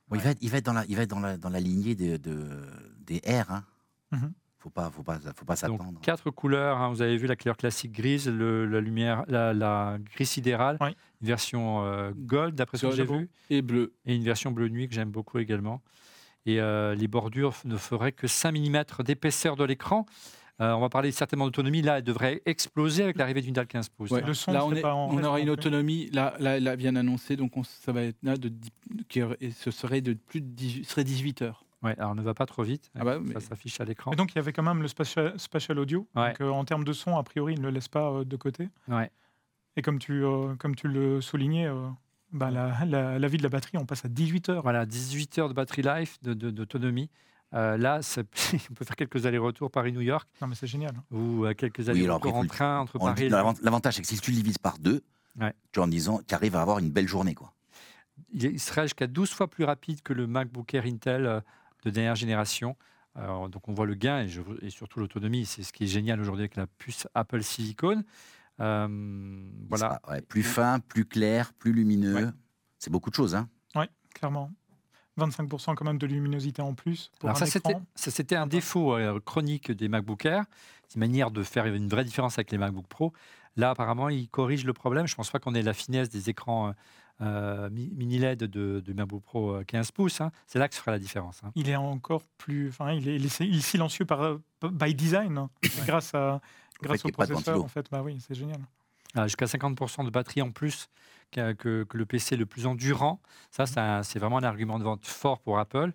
Bon, 0.07 0.15
Ouais. 0.15 0.19
Il, 0.19 0.23
va 0.23 0.29
être, 0.31 0.37
il 0.41 0.49
va 0.49 0.57
être 0.59 0.65
dans 0.65 0.71
la, 0.73 0.85
il 0.85 0.95
va 0.95 1.01
être 1.03 1.09
dans 1.09 1.19
la, 1.19 1.35
dans 1.35 1.49
la 1.49 1.59
lignée 1.59 1.93
de, 1.93 2.15
de- 2.15 2.63
des 3.01 3.17
R. 3.27 3.51
Hein. 3.51 3.63
Mhm. 4.13 4.31
Faut 4.59 4.69
pas, 4.69 4.89
faut 4.89 5.03
pas, 5.03 5.19
faut 5.35 5.43
pas 5.45 5.57
s'attendre. 5.57 5.99
quatre 6.01 6.29
couleurs. 6.31 6.77
hein, 6.77 6.87
vous 6.89 7.01
avez 7.01 7.17
vu 7.17 7.27
la 7.27 7.35
couleur 7.35 7.57
classique 7.57 7.91
grise, 7.91 8.29
le- 8.29 8.65
la 8.65 8.79
lumière, 8.79 9.25
la, 9.27 9.53
la 9.53 9.97
gris 10.15 10.25
sidéral, 10.25 10.77
Oui. 10.79 10.95
une 11.21 11.27
version 11.27 11.83
euh, 11.85 12.11
gold 12.15 12.55
d'après 12.55 12.77
ce 12.77 12.87
que 12.87 12.95
j'ai 12.95 13.05
vu, 13.05 13.29
Et 13.49 13.61
bleu. 13.61 13.93
et 14.05 14.15
une 14.15 14.23
version 14.23 14.51
bleu 14.51 14.69
nuit 14.69 14.87
que 14.87 14.95
j'aime 14.95 15.11
beaucoup 15.11 15.37
également. 15.39 15.81
Et 16.47 16.59
euh, 16.61 16.95
les 16.95 17.07
bordures 17.07 17.53
ne 17.65 17.75
feraient 17.77 18.13
que 18.13 18.25
5 18.25 18.51
mm 18.57 18.83
d'épaisseur 19.03 19.55
de 19.57 19.65
l'écran. 19.65 20.05
Euh, 20.59 20.71
on 20.71 20.79
va 20.79 20.89
parler 20.89 21.11
certainement 21.11 21.45
d'autonomie. 21.45 21.81
Là, 21.83 21.97
elle 21.97 22.03
devrait 22.03 22.41
exploser 22.45 23.03
avec 23.03 23.17
l'arrivée 23.17 23.41
d'une 23.41 23.53
dalle 23.53 23.67
15 23.67 23.89
pouces. 23.89 24.09
Ouais. 24.11 24.21
Le 24.25 24.33
son 24.33 24.53
là, 24.53 24.65
on, 24.65 24.69
serait 24.69 24.79
est- 24.79 24.81
pas 24.81 24.93
en 24.95 25.09
on 25.13 25.23
aura 25.23 25.39
une 25.39 25.49
autonomie. 25.51 26.09
Là, 26.11 26.33
là, 26.39 26.59
là 26.59 26.75
vient 26.75 26.93
d'annoncer, 26.93 27.35
donc 27.35 27.57
on- 27.57 27.63
ça 27.63 27.91
va 27.91 28.01
être 28.03 28.17
là 28.23 28.37
de, 28.37 28.51
et 29.41 29.51
ce 29.51 29.69
serait 29.71 30.01
de 30.01 30.13
plus 30.13 30.41
de 30.41 30.47
18, 30.47 30.83
serait 30.85 31.03
18 31.03 31.41
heures. 31.43 31.63
Ouais, 31.83 31.93
alors 31.99 32.15
ne 32.15 32.23
va 32.23 32.33
pas 32.33 32.47
trop 32.47 32.63
vite. 32.63 32.89
Ah 32.97 33.03
bah, 33.03 33.19
Ça 33.33 33.39
s'affiche 33.41 33.79
à 33.81 33.85
l'écran. 33.85 34.11
Et 34.11 34.15
donc 34.15 34.31
il 34.31 34.37
y 34.37 34.39
avait 34.39 34.51
quand 34.53 34.63
même 34.63 34.81
le 34.81 34.87
spatial, 34.87 35.39
spatial 35.39 35.77
audio. 35.77 36.07
Ouais. 36.15 36.29
Donc 36.29 36.41
euh, 36.41 36.49
en 36.49 36.65
termes 36.65 36.83
de 36.85 36.93
son, 36.93 37.17
a 37.17 37.23
priori, 37.23 37.53
il 37.53 37.59
ne 37.59 37.65
le 37.65 37.71
laisse 37.71 37.87
pas 37.89 38.09
euh, 38.09 38.23
de 38.23 38.35
côté. 38.35 38.69
Ouais. 38.87 39.11
Et 39.75 39.83
comme 39.83 39.99
tu, 39.99 40.23
euh, 40.23 40.55
comme 40.55 40.75
tu 40.75 40.87
le 40.87 41.21
soulignais, 41.21 41.67
euh, 41.67 41.87
bah, 42.31 42.51
la, 42.51 42.85
la- 42.85 43.19
la 43.19 43.27
vie 43.27 43.37
de 43.37 43.43
la 43.43 43.49
batterie, 43.49 43.77
on 43.77 43.85
passe 43.85 44.05
à 44.05 44.09
18 44.09 44.49
heures. 44.49 44.63
Voilà, 44.63 44.85
18 44.85 45.37
heures 45.39 45.49
de 45.49 45.53
battery 45.53 45.81
life, 45.83 46.17
de- 46.21 46.33
de- 46.33 46.51
d'autonomie. 46.51 47.09
Euh, 47.53 47.77
là, 47.77 47.99
on 48.69 48.73
peut 48.73 48.83
faire 48.85 48.95
quelques 48.97 49.25
allers-retours 49.25 49.71
Paris-New 49.71 50.01
York 50.01 50.27
Non, 50.41 50.47
mais 50.47 50.55
c'est 50.55 50.67
génial. 50.67 50.91
ou 51.11 51.45
euh, 51.45 51.53
quelques 51.53 51.87
allers-retours 51.89 52.35
en 52.35 52.45
train 52.45 52.79
entre 52.79 52.99
Paris 52.99 53.23
et 53.25 53.29
l'avant- 53.29 53.53
L'avantage, 53.61 53.95
c'est 53.95 54.01
que 54.01 54.07
si 54.07 54.19
tu 54.19 54.31
le 54.31 54.37
divises 54.37 54.57
par 54.57 54.77
deux, 54.79 55.01
Ouais. 55.39 55.53
tu 55.71 55.79
en 55.79 55.87
disant, 55.87 56.19
tu 56.27 56.33
arrives 56.35 56.55
à 56.55 56.61
avoir 56.61 56.79
une 56.79 56.89
belle 56.89 57.07
journée. 57.07 57.35
Quoi. 57.35 57.53
il 58.33 58.43
il 58.45 58.59
sera 58.59 58.83
jusqu'à 58.83 59.07
12 59.07 59.29
fois 59.31 59.47
plus 59.47 59.63
rapide 59.63 60.01
que 60.01 60.11
le 60.11 60.25
MacBook 60.27 60.73
Air 60.73 60.85
Intel 60.85 61.25
euh, 61.25 61.39
de 61.85 61.89
dernière 61.91 62.15
génération. 62.15 62.75
Alors, 63.15 63.47
donc 63.49 63.67
on 63.69 63.73
voit 63.73 63.85
le 63.85 63.93
gain 63.95 64.21
et, 64.23 64.27
je- 64.29 64.41
et 64.61 64.69
surtout 64.69 64.99
l'autonomie. 64.99 65.45
C'est 65.45 65.63
ce 65.63 65.71
qui 65.71 65.85
est 65.85 65.87
génial 65.87 66.19
aujourd'hui 66.19 66.41
avec 66.43 66.55
la 66.55 66.67
puce 66.67 67.07
Apple 67.15 67.41
Silicon. 67.43 68.03
Euh, 68.59 68.87
Il 68.89 69.67
voilà. 69.69 69.99
sera, 70.03 70.13
ouais, 70.13 70.21
plus 70.21 70.43
fin, 70.43 70.79
plus 70.79 71.05
clair, 71.05 71.53
plus 71.53 71.73
lumineux. 71.73 72.15
Ouais. 72.15 72.31
C'est 72.79 72.89
beaucoup 72.91 73.09
de 73.09 73.15
choses. 73.15 73.35
Hein. 73.35 73.47
Clairement. 74.13 74.51
25% 75.19 75.75
quand 75.75 75.85
même 75.85 75.97
de 75.99 76.07
luminosité 76.07 76.61
en 76.63 76.73
plus. 76.73 77.11
Pour 77.19 77.29
Alors 77.29 77.41
un 77.41 77.45
ça, 77.45 77.59
c'était, 77.95 78.35
un 78.35 78.47
défaut 78.47 78.95
euh, 78.95 79.19
chronique 79.19 79.71
des 79.71 79.87
MacBook 79.89 80.25
Air. 80.25 80.45
C'est 80.87 80.95
une 80.95 81.01
manière 81.01 81.29
de 81.29 81.43
faire 81.43 81.65
une 81.67 81.87
vraie 81.87 82.03
différence 82.03 82.37
avec 82.39 82.51
les 82.51 82.57
MacBook 82.57 82.87
Pro. 82.87 83.13
Là, 83.57 83.71
apparemment, 83.71 84.09
ils 84.09 84.27
corrigent 84.29 84.65
le 84.65 84.73
problème. 84.73 85.05
Je 85.07 85.13
ne 85.13 85.17
pense 85.17 85.29
pas 85.29 85.37
qu'on 85.39 85.53
ait 85.53 85.61
la 85.61 85.73
finesse 85.73 86.09
des 86.09 86.29
écrans 86.31 86.69
euh, 86.69 86.71
euh, 87.21 87.69
mi- 87.71 87.91
mini 87.95 88.17
LED 88.19 88.39
de, 88.45 88.79
de 88.79 88.93
MacBook 88.93 89.23
Pro 89.23 89.51
euh, 89.55 89.63
15 89.63 89.91
pouces. 89.91 90.21
hein. 90.21 90.31
C'est 90.47 90.57
là 90.59 90.67
que 90.67 90.73
se 90.75 90.79
fera 90.79 90.91
la 90.91 90.99
différence. 90.99 91.41
hein. 91.43 91.51
Il 91.55 91.69
est 91.69 91.75
encore 91.75 92.23
plus. 92.39 92.69
Enfin, 92.69 92.91
il 92.93 93.07
est, 93.07 93.15
il 93.17 93.25
est- 93.25 93.39
il 93.41 93.57
est 93.57 93.61
silencieux 93.61 94.05
par, 94.05 94.37
by 94.63 94.93
design, 94.95 95.37
hein, 95.37 95.49
grâce, 95.87 96.13
à, 96.15 96.41
grâce 96.81 97.05
au 97.05 97.09
processeur. 97.09 97.63
En 97.63 97.67
fait, 97.67 97.85
bah 97.91 98.01
oui, 98.03 98.17
c'est 98.25 98.35
génial. 98.35 98.59
Ah, 99.15 99.23
Jusqu'à 99.27 99.45
50% 99.45 100.05
de 100.05 100.09
batterie 100.09 100.41
en 100.41 100.51
plus 100.51 100.89
que, 101.31 101.53
que- 101.53 101.83
que 101.83 101.97
le 101.97 102.05
PC 102.05 102.35
le 102.35 102.45
plus 102.45 102.65
endurant. 102.67 103.19
Ça, 103.51 103.65
c'est, 104.03 104.19
vraiment 104.19 104.37
un 104.39 104.43
argument 104.43 104.77
de 104.79 104.83
vente 104.83 105.05
fort 105.05 105.39
pour 105.39 105.59
Apple. 105.59 105.91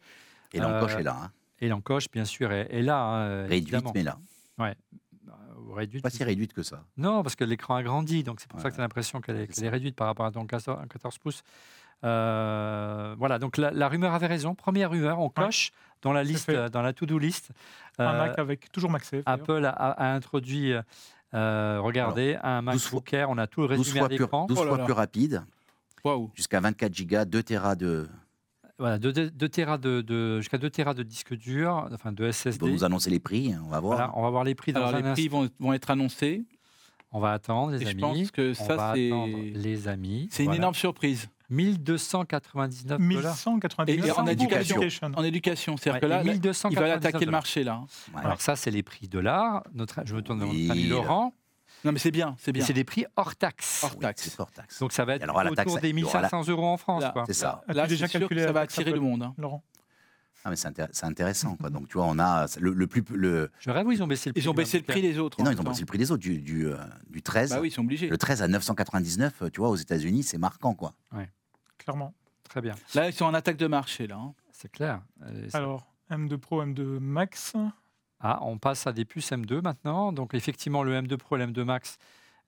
Et 0.52 0.58
l'encoche 0.60 0.94
Euh, 0.94 0.98
est 0.98 1.02
là. 1.02 1.16
Hein. 1.24 1.30
Et 1.60 1.68
l'encoche, 1.68 2.10
bien 2.10 2.24
sûr, 2.24 2.50
est, 2.52 2.68
est 2.70 2.82
là. 2.82 2.98
hein, 3.02 3.42
Réduite, 3.46 3.62
évidemment. 3.74 3.92
mais 3.94 4.02
là. 4.02 4.18
Euh, 4.60 5.74
réduite. 5.74 6.02
Pas 6.02 6.10
si 6.10 6.24
réduite 6.24 6.52
que 6.52 6.62
ça. 6.62 6.84
Non, 6.96 7.22
parce 7.22 7.36
que 7.36 7.44
l'écran 7.44 7.76
a 7.76 7.82
grandi, 7.82 8.22
donc 8.24 8.40
c'est 8.40 8.48
pour 8.48 8.58
ça 8.60 8.66
Ouais. 8.66 8.70
que 8.70 8.76
tu 8.76 8.80
as 8.80 8.84
l'impression 8.84 9.20
qu'elle 9.20 9.36
est, 9.36 9.62
est 9.62 9.68
réduite 9.68 9.96
par 9.96 10.06
rapport 10.08 10.26
à 10.26 10.32
ton 10.32 10.44
14, 10.46 10.78
un 10.82 10.86
14 10.86 11.18
pouces. 11.18 11.42
Euh, 12.04 13.14
voilà, 13.18 13.38
donc 13.38 13.56
la, 13.56 13.70
la 13.70 13.88
rumeur 13.88 14.12
avait 14.14 14.26
raison. 14.26 14.54
Première 14.54 14.90
rumeur, 14.90 15.18
on 15.20 15.28
coche 15.28 15.70
dans 16.02 16.12
la 16.12 16.24
liste, 16.24 16.46
fait. 16.46 16.56
euh, 16.56 16.68
dans 16.68 16.82
la 16.82 16.92
to-do 16.92 17.18
list. 17.18 17.50
Un 17.98 18.06
Euh, 18.14 18.18
Mac 18.18 18.38
avec 18.38 18.70
toujours 18.72 18.90
d'ailleurs. 18.90 19.22
Apple 19.26 19.64
a, 19.64 19.70
a 19.70 20.12
introduit, 20.14 20.72
euh, 21.34 21.78
regardez, 21.80 22.38
un 22.42 22.62
12 22.62 22.84
MacBook 22.84 23.12
Air, 23.12 23.30
on 23.30 23.38
a 23.38 23.46
tout 23.46 23.62
le 23.62 23.68
12 23.68 23.78
résumé 23.78 23.98
à 23.98 24.02
fois, 24.02 24.08
plus, 24.08 24.18
l'écran. 24.18 24.46
12 24.46 24.58
Oh 24.58 24.64
là 24.64 24.68
fois 24.70 24.78
là. 24.78 24.84
plus 24.84 24.92
rapide, 24.92 25.42
Waouh. 26.04 26.30
jusqu'à 26.34 26.60
24 26.60 26.92
gigas, 26.94 27.24
2 27.24 27.42
Tera 27.42 27.74
de. 27.76 28.08
Voilà, 28.78 28.98
2, 28.98 29.12
Tera 29.48 29.78
de, 29.78 30.00
de- 30.00 30.40
jusqu'à 30.40 30.58
2 30.58 30.68
Tera 30.70 30.92
de 30.94 31.04
disque 31.04 31.34
dur, 31.36 31.88
enfin 31.92 32.10
de 32.10 32.24
Ils 32.24 32.26
vont 32.26 32.32
SSD. 32.32 32.70
nous 32.72 32.82
annoncer 32.82 33.10
les 33.10 33.20
prix, 33.20 33.52
hein, 33.52 33.62
on 33.64 33.68
va 33.68 33.78
voir. 33.78 33.96
Voilà, 33.96 34.12
on 34.16 34.22
va 34.22 34.30
voir 34.30 34.42
les 34.42 34.56
prix 34.56 34.72
dans 34.72 34.80
Alors, 34.86 34.94
un 34.96 35.02
les 35.02 35.12
prix 35.12 35.28
vont, 35.28 35.48
vont 35.60 35.72
être 35.72 35.90
annoncés. 35.90 36.42
On 37.12 37.20
va 37.20 37.32
attendre, 37.32 37.72
les 37.72 37.82
Et 37.82 37.84
je 37.84 37.90
amis. 37.90 38.00
pense 38.00 38.30
que 38.32 38.50
on 38.50 38.54
ça, 38.54 38.74
va 38.74 38.94
c'est- 38.94 39.06
attendre, 39.08 39.36
les 39.54 39.86
amis. 39.86 40.28
C'est 40.32 40.44
une 40.44 40.54
énorme 40.54 40.74
surprise. 40.74 41.28
1299 41.52 42.98
dollars. 42.98 43.00
1199 43.36 44.06
Et 44.06 44.10
en 44.12 44.26
éducation. 44.26 44.80
En 45.14 45.22
éducation, 45.24 45.76
c'est-à-dire 45.76 45.94
Ouais, 45.94 46.00
que 46.00 46.06
là, 46.06 46.22
il 46.22 46.30
1299 46.32 46.88
va 46.88 46.94
attaquer 46.94 47.24
le 47.24 47.30
marché, 47.30 47.64
là. 47.64 47.74
hein. 47.82 47.86
Ouais. 48.14 48.20
Alors 48.24 48.40
ça, 48.40 48.56
c'est 48.56 48.70
les 48.70 48.82
prix 48.82 49.08
dollars. 49.08 49.62
Notre, 49.74 50.00
je 50.04 50.14
me 50.14 50.22
tourne 50.22 50.40
vers 50.40 50.48
Oui, 50.48 50.62
notre 50.68 50.72
ami. 50.72 50.88
Laurent. 50.88 51.34
Non, 51.84 51.90
mais 51.92 51.98
c'est 51.98 52.12
bien, 52.12 52.36
c'est 52.38 52.52
bien. 52.52 52.64
c'est 52.64 52.72
des 52.72 52.84
prix 52.84 53.06
hors 53.16 53.34
taxe. 53.34 53.80
Hors 53.82 53.90
Oui, 53.94 54.00
taxe. 54.00 54.22
c'est 54.30 54.40
hors 54.40 54.50
taxe. 54.52 54.78
Donc 54.78 54.92
ça 54.92 55.04
va 55.04 55.16
être 55.16 55.28
autour 55.28 55.54
taxe, 55.56 55.80
des 55.80 55.90
il 55.90 55.98
y 55.98 56.04
aura 56.04 56.20
la- 56.20 56.28
1500 56.28 56.48
euros 56.52 56.66
en 56.68 56.76
France. 56.76 57.02
C'est 57.26 57.32
ça. 57.32 57.62
Là, 57.68 57.86
déjà 57.86 58.06
calculé 58.08 58.40
que 58.40 58.46
ça 58.46 58.52
va 58.52 58.60
attirer 58.60 58.92
le 58.92 59.00
monde. 59.00 59.22
hein. 59.24 59.34
Laurent 59.36 59.64
Ah, 60.44 60.50
mais 60.50 60.56
c'est 60.56 60.68
intér- 60.68 60.88
c'est 60.92 61.06
intéressant. 61.06 61.56
Quoi. 61.56 61.70
Donc, 61.70 61.88
tu 61.88 61.94
vois, 61.94 62.06
on 62.06 62.18
a 62.20 62.46
le, 62.60 62.72
le 62.72 62.86
plus. 62.86 63.02
Le... 63.10 63.50
Je 63.58 63.70
rêve 63.70 63.86
où 63.86 63.92
ils 63.92 64.02
ont 64.02 64.06
baissé 64.06 64.28
le 64.30 64.32
prix. 64.34 64.42
Ils 64.42 64.48
ont 64.48 64.54
baissé 64.54 64.78
le 64.78 64.84
prix 64.84 65.02
des 65.02 65.18
autres. 65.18 65.38
Et 65.40 65.42
non, 65.42 65.50
même 65.50 65.58
ils 65.58 65.60
ont 65.60 65.68
baissé 65.70 65.80
le 65.80 65.86
prix 65.86 65.98
des 65.98 66.10
autres. 66.12 66.20
Du, 66.22 66.38
du, 66.38 66.66
euh, 66.68 66.76
du 67.10 67.20
13. 67.22 67.50
Bah 67.50 67.58
oui, 67.60 67.68
ils 67.68 67.72
sont 67.72 67.82
obligés. 67.82 68.08
Le 68.08 68.18
13 68.18 68.42
à 68.42 68.48
999, 68.48 69.42
euh, 69.42 69.50
tu 69.50 69.60
vois, 69.60 69.70
aux 69.70 69.76
États-Unis, 69.76 70.22
c'est 70.22 70.38
marquant. 70.38 70.74
quoi. 70.74 70.94
Clairement. 71.84 72.14
Très 72.44 72.60
bien, 72.60 72.74
Là, 72.94 73.08
ils 73.08 73.12
sont 73.14 73.24
en 73.24 73.34
attaque 73.34 73.56
de 73.56 73.66
marché, 73.66 74.06
là. 74.06 74.16
hein. 74.16 74.34
c'est 74.52 74.70
clair. 74.70 75.00
Euh, 75.22 75.48
Alors, 75.54 75.86
M2 76.10 76.36
Pro, 76.36 76.62
M2 76.62 76.98
Max. 76.98 77.54
Ah, 78.20 78.40
on 78.42 78.58
passe 78.58 78.86
à 78.86 78.92
des 78.92 79.04
puces 79.04 79.32
M2 79.32 79.62
maintenant. 79.62 80.12
Donc 80.12 80.34
effectivement, 80.34 80.82
le 80.82 80.92
M2 81.00 81.16
Pro 81.16 81.36
et 81.36 81.38
le 81.38 81.46
M2 81.46 81.64
Max 81.64 81.96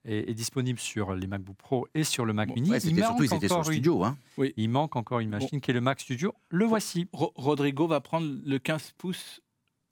est, 0.05 0.29
est 0.29 0.33
disponible 0.35 0.79
sur 0.79 1.13
les 1.15 1.25
MacBook 1.27 1.57
Pro 1.57 1.87
et 1.95 2.03
sur 2.03 2.23
le 2.25 2.33
Mac 2.33 2.49
Bon, 2.49 2.53
Mini. 2.55 2.69
Ouais, 2.69 2.77
il, 2.77 2.81
c'était 2.81 3.01
surtout, 3.01 3.23
ils 3.23 3.29
manque 3.29 3.37
étaient 3.39 3.47
sur 3.47 3.55
le 3.55 3.61
encore 3.61 3.71
une- 3.71 3.75
studio. 3.77 4.03
Hein. 4.03 4.17
il 4.55 4.69
manque 4.69 4.95
encore 4.95 5.19
une 5.19 5.29
machine 5.29 5.59
qui 5.59 5.71
est 5.71 5.73
le 5.73 5.81
Mac 5.81 5.99
Studio. 5.99 6.33
Le 6.49 6.65
voici. 6.65 7.09
Ro- 7.11 7.33
Rodrigo 7.35 7.87
va 7.87 7.99
prendre 7.99 8.27
le 8.45 8.59
15 8.59 8.91
pouces 8.97 9.41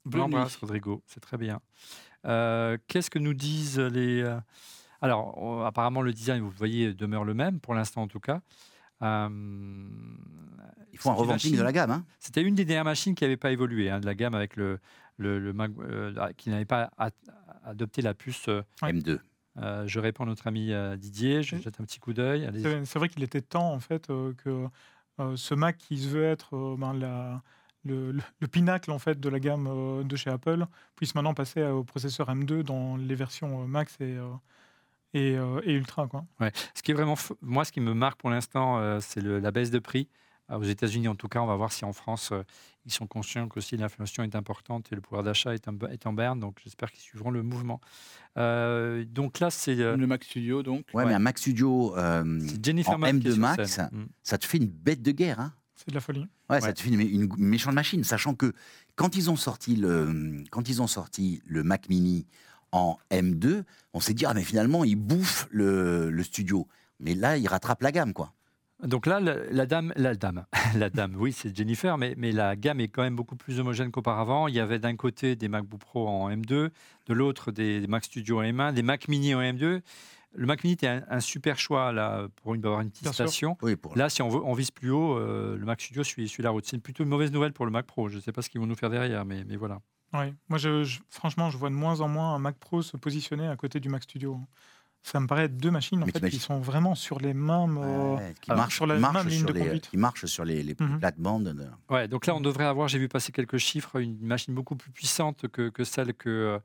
bleu 0.06 0.20
l'embrasse, 0.20 0.56
Rodrigo, 0.56 1.02
c'est 1.06 1.20
très 1.20 1.36
bien. 1.38 1.60
Euh, 2.26 2.78
Qu'est-ce 2.88 3.10
que 3.10 3.18
nous 3.18 3.34
disent 3.34 3.78
les. 3.80 4.22
euh, 4.22 4.38
Alors, 5.00 5.66
apparemment, 5.66 6.02
le 6.02 6.12
design, 6.12 6.40
vous 6.42 6.50
le 6.50 6.56
voyez, 6.56 6.94
demeure 6.94 7.24
le 7.24 7.34
même, 7.34 7.58
pour 7.60 7.74
l'instant 7.74 8.02
en 8.02 8.08
tout 8.08 8.20
cas. 8.20 8.40
Euh, 9.04 9.28
Il 10.92 10.98
faut 10.98 11.10
un 11.10 11.14
revamping 11.14 11.34
machine- 11.50 11.56
de 11.56 11.62
la 11.62 11.72
gamme. 11.72 11.90
Hein. 11.90 12.04
C'était 12.20 12.42
une 12.42 12.54
des 12.54 12.64
dernières 12.64 12.84
machines 12.84 13.14
qui 13.14 13.24
n'avait 13.24 13.36
pas 13.36 13.50
évolué, 13.52 13.90
hein, 13.90 14.00
de 14.00 14.06
la 14.06 14.14
gamme 14.14 14.34
avec 14.34 14.56
le, 14.56 14.78
le, 15.18 15.38
le 15.38 15.52
Mac, 15.52 15.70
euh, 15.80 16.32
qui 16.36 16.50
n'avait 16.50 16.64
pas 16.64 16.90
a- 16.98 17.10
adopté 17.64 18.00
la 18.02 18.14
puce. 18.14 18.48
euh, 18.48 18.62
Ouais. 18.82 18.92
M2. 18.92 19.18
euh, 19.58 19.86
je 19.86 20.00
réponds 20.00 20.24
à 20.24 20.26
notre 20.26 20.46
ami 20.46 20.72
euh, 20.72 20.96
Didier, 20.96 21.42
je 21.42 21.56
jette 21.56 21.80
un 21.80 21.84
petit 21.84 21.98
coup 22.00 22.12
d'œil. 22.12 22.48
C'est 22.84 22.98
vrai 22.98 23.08
qu'il 23.08 23.22
était 23.22 23.40
temps, 23.42 23.72
en 23.72 23.80
fait, 23.80 24.08
euh, 24.10 24.32
que 24.34 24.66
euh, 25.20 25.36
ce 25.36 25.54
Mac 25.54 25.78
qui 25.78 25.98
se 25.98 26.08
veut 26.08 26.24
être 26.24 26.56
euh, 26.56 26.76
ben, 26.78 26.92
la- 26.94 27.42
le, 27.84 28.12
le- 28.12 28.22
le 28.40 28.46
pinacle, 28.48 28.90
en 28.92 28.98
fait, 28.98 29.20
de 29.20 29.28
la 29.28 29.38
gamme 29.40 29.66
euh, 29.68 30.02
de 30.04 30.16
chez 30.16 30.30
Apple 30.30 30.64
puisse 30.96 31.14
maintenant 31.14 31.34
passer 31.34 31.62
au 31.64 31.84
processeur 31.84 32.28
M2 32.28 32.62
dans 32.62 32.96
les 32.96 33.14
versions 33.14 33.62
euh, 33.62 33.66
Max 33.66 33.96
et, 34.00 34.04
euh, 34.16 34.28
et, 35.14 35.36
euh, 35.36 35.60
et 35.64 35.72
Ultra. 35.72 36.06
Quoi. 36.08 36.24
Ce 36.74 36.82
qui 36.82 36.90
est 36.90 36.94
vraiment, 36.94 37.14
f- 37.14 37.32
moi, 37.40 37.64
ce 37.64 37.72
qui 37.72 37.80
me 37.80 37.94
marque 37.94 38.20
pour 38.20 38.28
l'instant, 38.30 38.78
euh, 38.78 38.98
c'est 39.00 39.22
la 39.22 39.50
baisse 39.50 39.70
de 39.70 39.78
prix. 39.78 40.08
Euh, 40.50 40.58
aux 40.58 40.62
États-Unis, 40.64 41.08
en 41.08 41.14
tout 41.14 41.28
cas, 41.28 41.40
on 41.40 41.46
va 41.46 41.56
voir 41.56 41.72
si 41.72 41.86
en 41.86 41.94
France, 41.94 42.30
euh, 42.32 42.42
ils 42.84 42.92
sont 42.92 43.06
conscients 43.06 43.48
qu'aussi 43.48 43.78
l'inflation 43.78 44.22
est 44.24 44.34
importante 44.36 44.92
et 44.92 44.94
le 44.94 45.00
pouvoir 45.00 45.22
d'achat 45.22 45.54
est, 45.54 45.66
en- 45.68 45.78
est 45.88 46.06
en 46.06 46.12
berne. 46.12 46.38
Donc, 46.38 46.58
j'espère 46.62 46.92
qu'ils 46.92 47.00
suivront 47.00 47.30
le 47.30 47.42
mouvement. 47.42 47.80
Euh, 48.36 49.04
donc 49.04 49.40
là, 49.40 49.50
c'est 49.50 49.78
euh, 49.80 49.96
Le 49.96 50.06
Mac 50.06 50.24
Studio, 50.24 50.62
donc. 50.62 50.84
Ouais, 50.92 51.02
Ouais. 51.04 51.08
mais 51.08 51.14
un 51.14 51.18
Mac 51.18 51.38
Studio, 51.38 51.96
euh, 51.96 52.40
Jennifer 52.62 52.92
en 52.94 52.98
Mann 52.98 53.20
qui 53.20 53.28
est 53.28 53.30
M2 53.30 53.32
sur 53.34 53.40
Max, 53.40 53.70
scène. 53.70 53.88
Mm. 53.92 54.04
ça 54.22 54.38
te 54.38 54.44
fait 54.44 54.58
une 54.58 54.66
bête 54.66 55.02
de 55.02 55.12
guerre. 55.12 55.40
Hein. 55.40 55.52
C'est 55.74 55.88
de 55.88 55.94
la 55.94 56.00
folie. 56.00 56.20
Ouais, 56.20 56.56
Ouais. 56.56 56.60
ça 56.60 56.72
te 56.72 56.80
fait 56.80 56.90
une, 56.90 57.00
une 57.00 57.28
méchante 57.38 57.74
machine, 57.74 58.04
sachant 58.04 58.34
que 58.34 58.52
quand 58.96 59.16
ils 59.16 59.30
ont 59.30 59.36
sorti 59.36 59.76
le, 59.76 60.44
quand 60.50 60.68
ils 60.68 60.80
ont 60.82 60.86
sorti 60.86 61.42
le 61.46 61.62
Mac 61.64 61.88
Mini 61.88 62.26
en 62.74 62.98
M2, 63.10 63.62
on 63.92 64.00
s'est 64.00 64.14
dit, 64.14 64.26
ah, 64.26 64.34
mais 64.34 64.42
finalement, 64.42 64.84
il 64.84 64.96
bouffe 64.96 65.46
le, 65.50 66.10
le 66.10 66.22
studio. 66.22 66.66
Mais 67.00 67.14
là, 67.14 67.36
il 67.36 67.46
rattrape 67.46 67.82
la 67.82 67.92
gamme, 67.92 68.12
quoi. 68.12 68.32
Donc 68.82 69.06
là, 69.06 69.20
la, 69.20 69.36
la 69.50 69.66
dame, 69.66 69.92
la 69.96 70.14
dame, 70.14 70.44
la 70.76 70.90
dame, 70.90 71.14
oui, 71.16 71.32
c'est 71.32 71.56
Jennifer, 71.56 71.96
mais, 71.96 72.14
mais 72.18 72.32
la 72.32 72.56
gamme 72.56 72.80
est 72.80 72.88
quand 72.88 73.02
même 73.02 73.14
beaucoup 73.16 73.36
plus 73.36 73.60
homogène 73.60 73.90
qu'auparavant. 73.90 74.48
Il 74.48 74.54
y 74.54 74.60
avait 74.60 74.80
d'un 74.80 74.96
côté 74.96 75.36
des 75.36 75.48
MacBook 75.48 75.80
Pro 75.80 76.08
en 76.08 76.28
M2, 76.30 76.46
de 76.48 76.70
l'autre 77.14 77.52
des, 77.52 77.80
des 77.80 77.86
Mac 77.86 78.04
Studio 78.04 78.40
en 78.40 78.42
M1, 78.42 78.74
des 78.74 78.82
Mac 78.82 79.08
Mini 79.08 79.34
en 79.34 79.40
M2. 79.40 79.80
Le 80.36 80.46
Mac 80.46 80.64
Mini 80.64 80.74
était 80.74 80.88
un, 80.88 81.04
un 81.08 81.20
super 81.20 81.60
choix 81.60 81.92
là 81.92 82.26
pour 82.42 82.54
une, 82.54 82.64
avoir 82.66 82.80
une 82.80 82.90
petite 82.90 83.04
Bien 83.04 83.12
station. 83.12 83.56
Oui, 83.62 83.76
pour 83.76 83.96
Là, 83.96 84.10
si 84.10 84.20
on, 84.20 84.28
veut, 84.28 84.40
on 84.44 84.52
vise 84.52 84.72
plus 84.72 84.90
haut, 84.90 85.16
euh, 85.16 85.56
le 85.56 85.64
Mac 85.64 85.80
Studio 85.80 86.02
suit, 86.02 86.28
suit 86.28 86.42
la 86.42 86.50
route. 86.50 86.66
C'est 86.66 86.78
plutôt 86.78 87.04
une 87.04 87.08
mauvaise 87.08 87.30
nouvelle 87.30 87.52
pour 87.52 87.66
le 87.66 87.70
Mac 87.70 87.86
Pro. 87.86 88.08
Je 88.08 88.16
ne 88.16 88.20
sais 88.20 88.32
pas 88.32 88.42
ce 88.42 88.50
qu'ils 88.50 88.60
vont 88.60 88.66
nous 88.66 88.74
faire 88.74 88.90
derrière, 88.90 89.24
mais, 89.24 89.44
mais 89.44 89.56
voilà. 89.56 89.80
Ouais. 90.14 90.32
Moi, 90.48 90.58
je, 90.58 90.84
je- 90.84 91.00
franchement, 91.10 91.50
je 91.50 91.58
vois 91.58 91.68
de 91.70 91.74
moins 91.74 92.00
en 92.00 92.08
moins 92.08 92.34
un 92.34 92.38
Mac 92.38 92.56
Pro 92.58 92.80
se 92.82 92.96
positionner 92.96 93.46
à 93.48 93.56
côté 93.56 93.80
du 93.80 93.88
Mac 93.88 94.04
Studio. 94.04 94.40
Ça 95.02 95.20
me 95.20 95.26
paraît 95.26 95.44
être 95.44 95.56
deux 95.58 95.70
machines 95.70 96.02
en 96.02 96.06
fait, 96.06 96.30
qui 96.30 96.38
sont 96.38 96.60
vraiment 96.60 96.94
sur 96.94 97.18
les 97.18 97.34
mêmes. 97.34 97.76
euh, 97.78 98.14
Ouais, 98.16 98.34
qui 98.40 98.50
alors, 98.50 98.62
marche 98.62 98.76
sur 98.76 98.86
la 98.86 98.98
marche 98.98 99.14
même 99.16 99.28
ligne 99.28 99.38
sur 99.40 99.48
de 99.48 99.52
les, 99.52 99.60
conduite. 99.60 99.90
qui 99.90 99.96
marche 99.98 100.24
sur 100.24 100.44
les, 100.46 100.62
les 100.62 100.74
Mhm. 100.80 100.98
plates-bandes. 100.98 101.44
de- 101.48 101.68
Ouais, 101.92 102.08
donc 102.08 102.24
là, 102.24 102.34
on 102.34 102.40
devrait 102.40 102.64
avoir, 102.64 102.88
j'ai 102.88 102.98
vu 102.98 103.08
passer 103.08 103.30
quelques 103.30 103.58
chiffres, 103.58 104.00
une 104.00 104.18
machine 104.24 104.54
beaucoup 104.54 104.76
plus 104.76 104.90
puissante 104.92 105.46
que, 105.48 105.68
que 105.68 105.84
celle 105.84 106.14
que, 106.14 106.58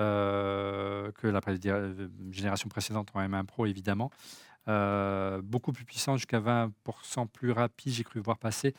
euh, 0.00 1.12
que 1.12 1.26
la 1.28 1.40
génération 2.32 2.68
précédente 2.68 3.10
en 3.14 3.20
M1 3.20 3.44
Pro, 3.44 3.66
évidemment. 3.66 4.10
Euh, 4.66 5.42
beaucoup 5.42 5.72
plus 5.72 5.84
puissante, 5.84 6.16
jusqu'à 6.18 6.40
20% 6.40 7.26
plus 7.26 7.52
rapide, 7.52 7.92
j'ai 7.92 8.02
cru 8.02 8.18
voir 8.20 8.38
passer, 8.38 8.74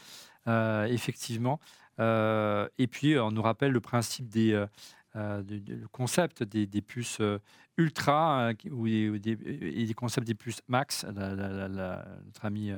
euh, 0.47 0.85
effectivement. 0.85 1.59
Euh, 1.99 2.67
et 2.77 2.87
puis, 2.87 3.17
on 3.17 3.31
nous 3.31 3.41
rappelle 3.41 3.71
le 3.71 3.79
principe 3.81 4.29
des. 4.29 4.53
euh, 4.53 4.67
euh, 5.15 5.41
le 5.49 5.87
concept 5.87 6.43
des, 6.43 6.67
des 6.67 6.81
puces 6.81 7.19
euh, 7.21 7.39
ultra 7.77 8.49
euh, 8.49 8.53
qui- 8.53 8.69
ou 8.69 8.85
des, 8.87 9.09
ou 9.09 9.17
des- 9.17 9.37
et 9.61 9.85
des 9.85 9.93
concepts 9.93 10.27
des 10.27 10.35
puces 10.35 10.61
max. 10.67 11.05
La- 11.15 11.33
la- 11.33 11.47
la- 11.47 11.67
la- 11.69 12.05
notre 12.25 12.43
ami 12.43 12.71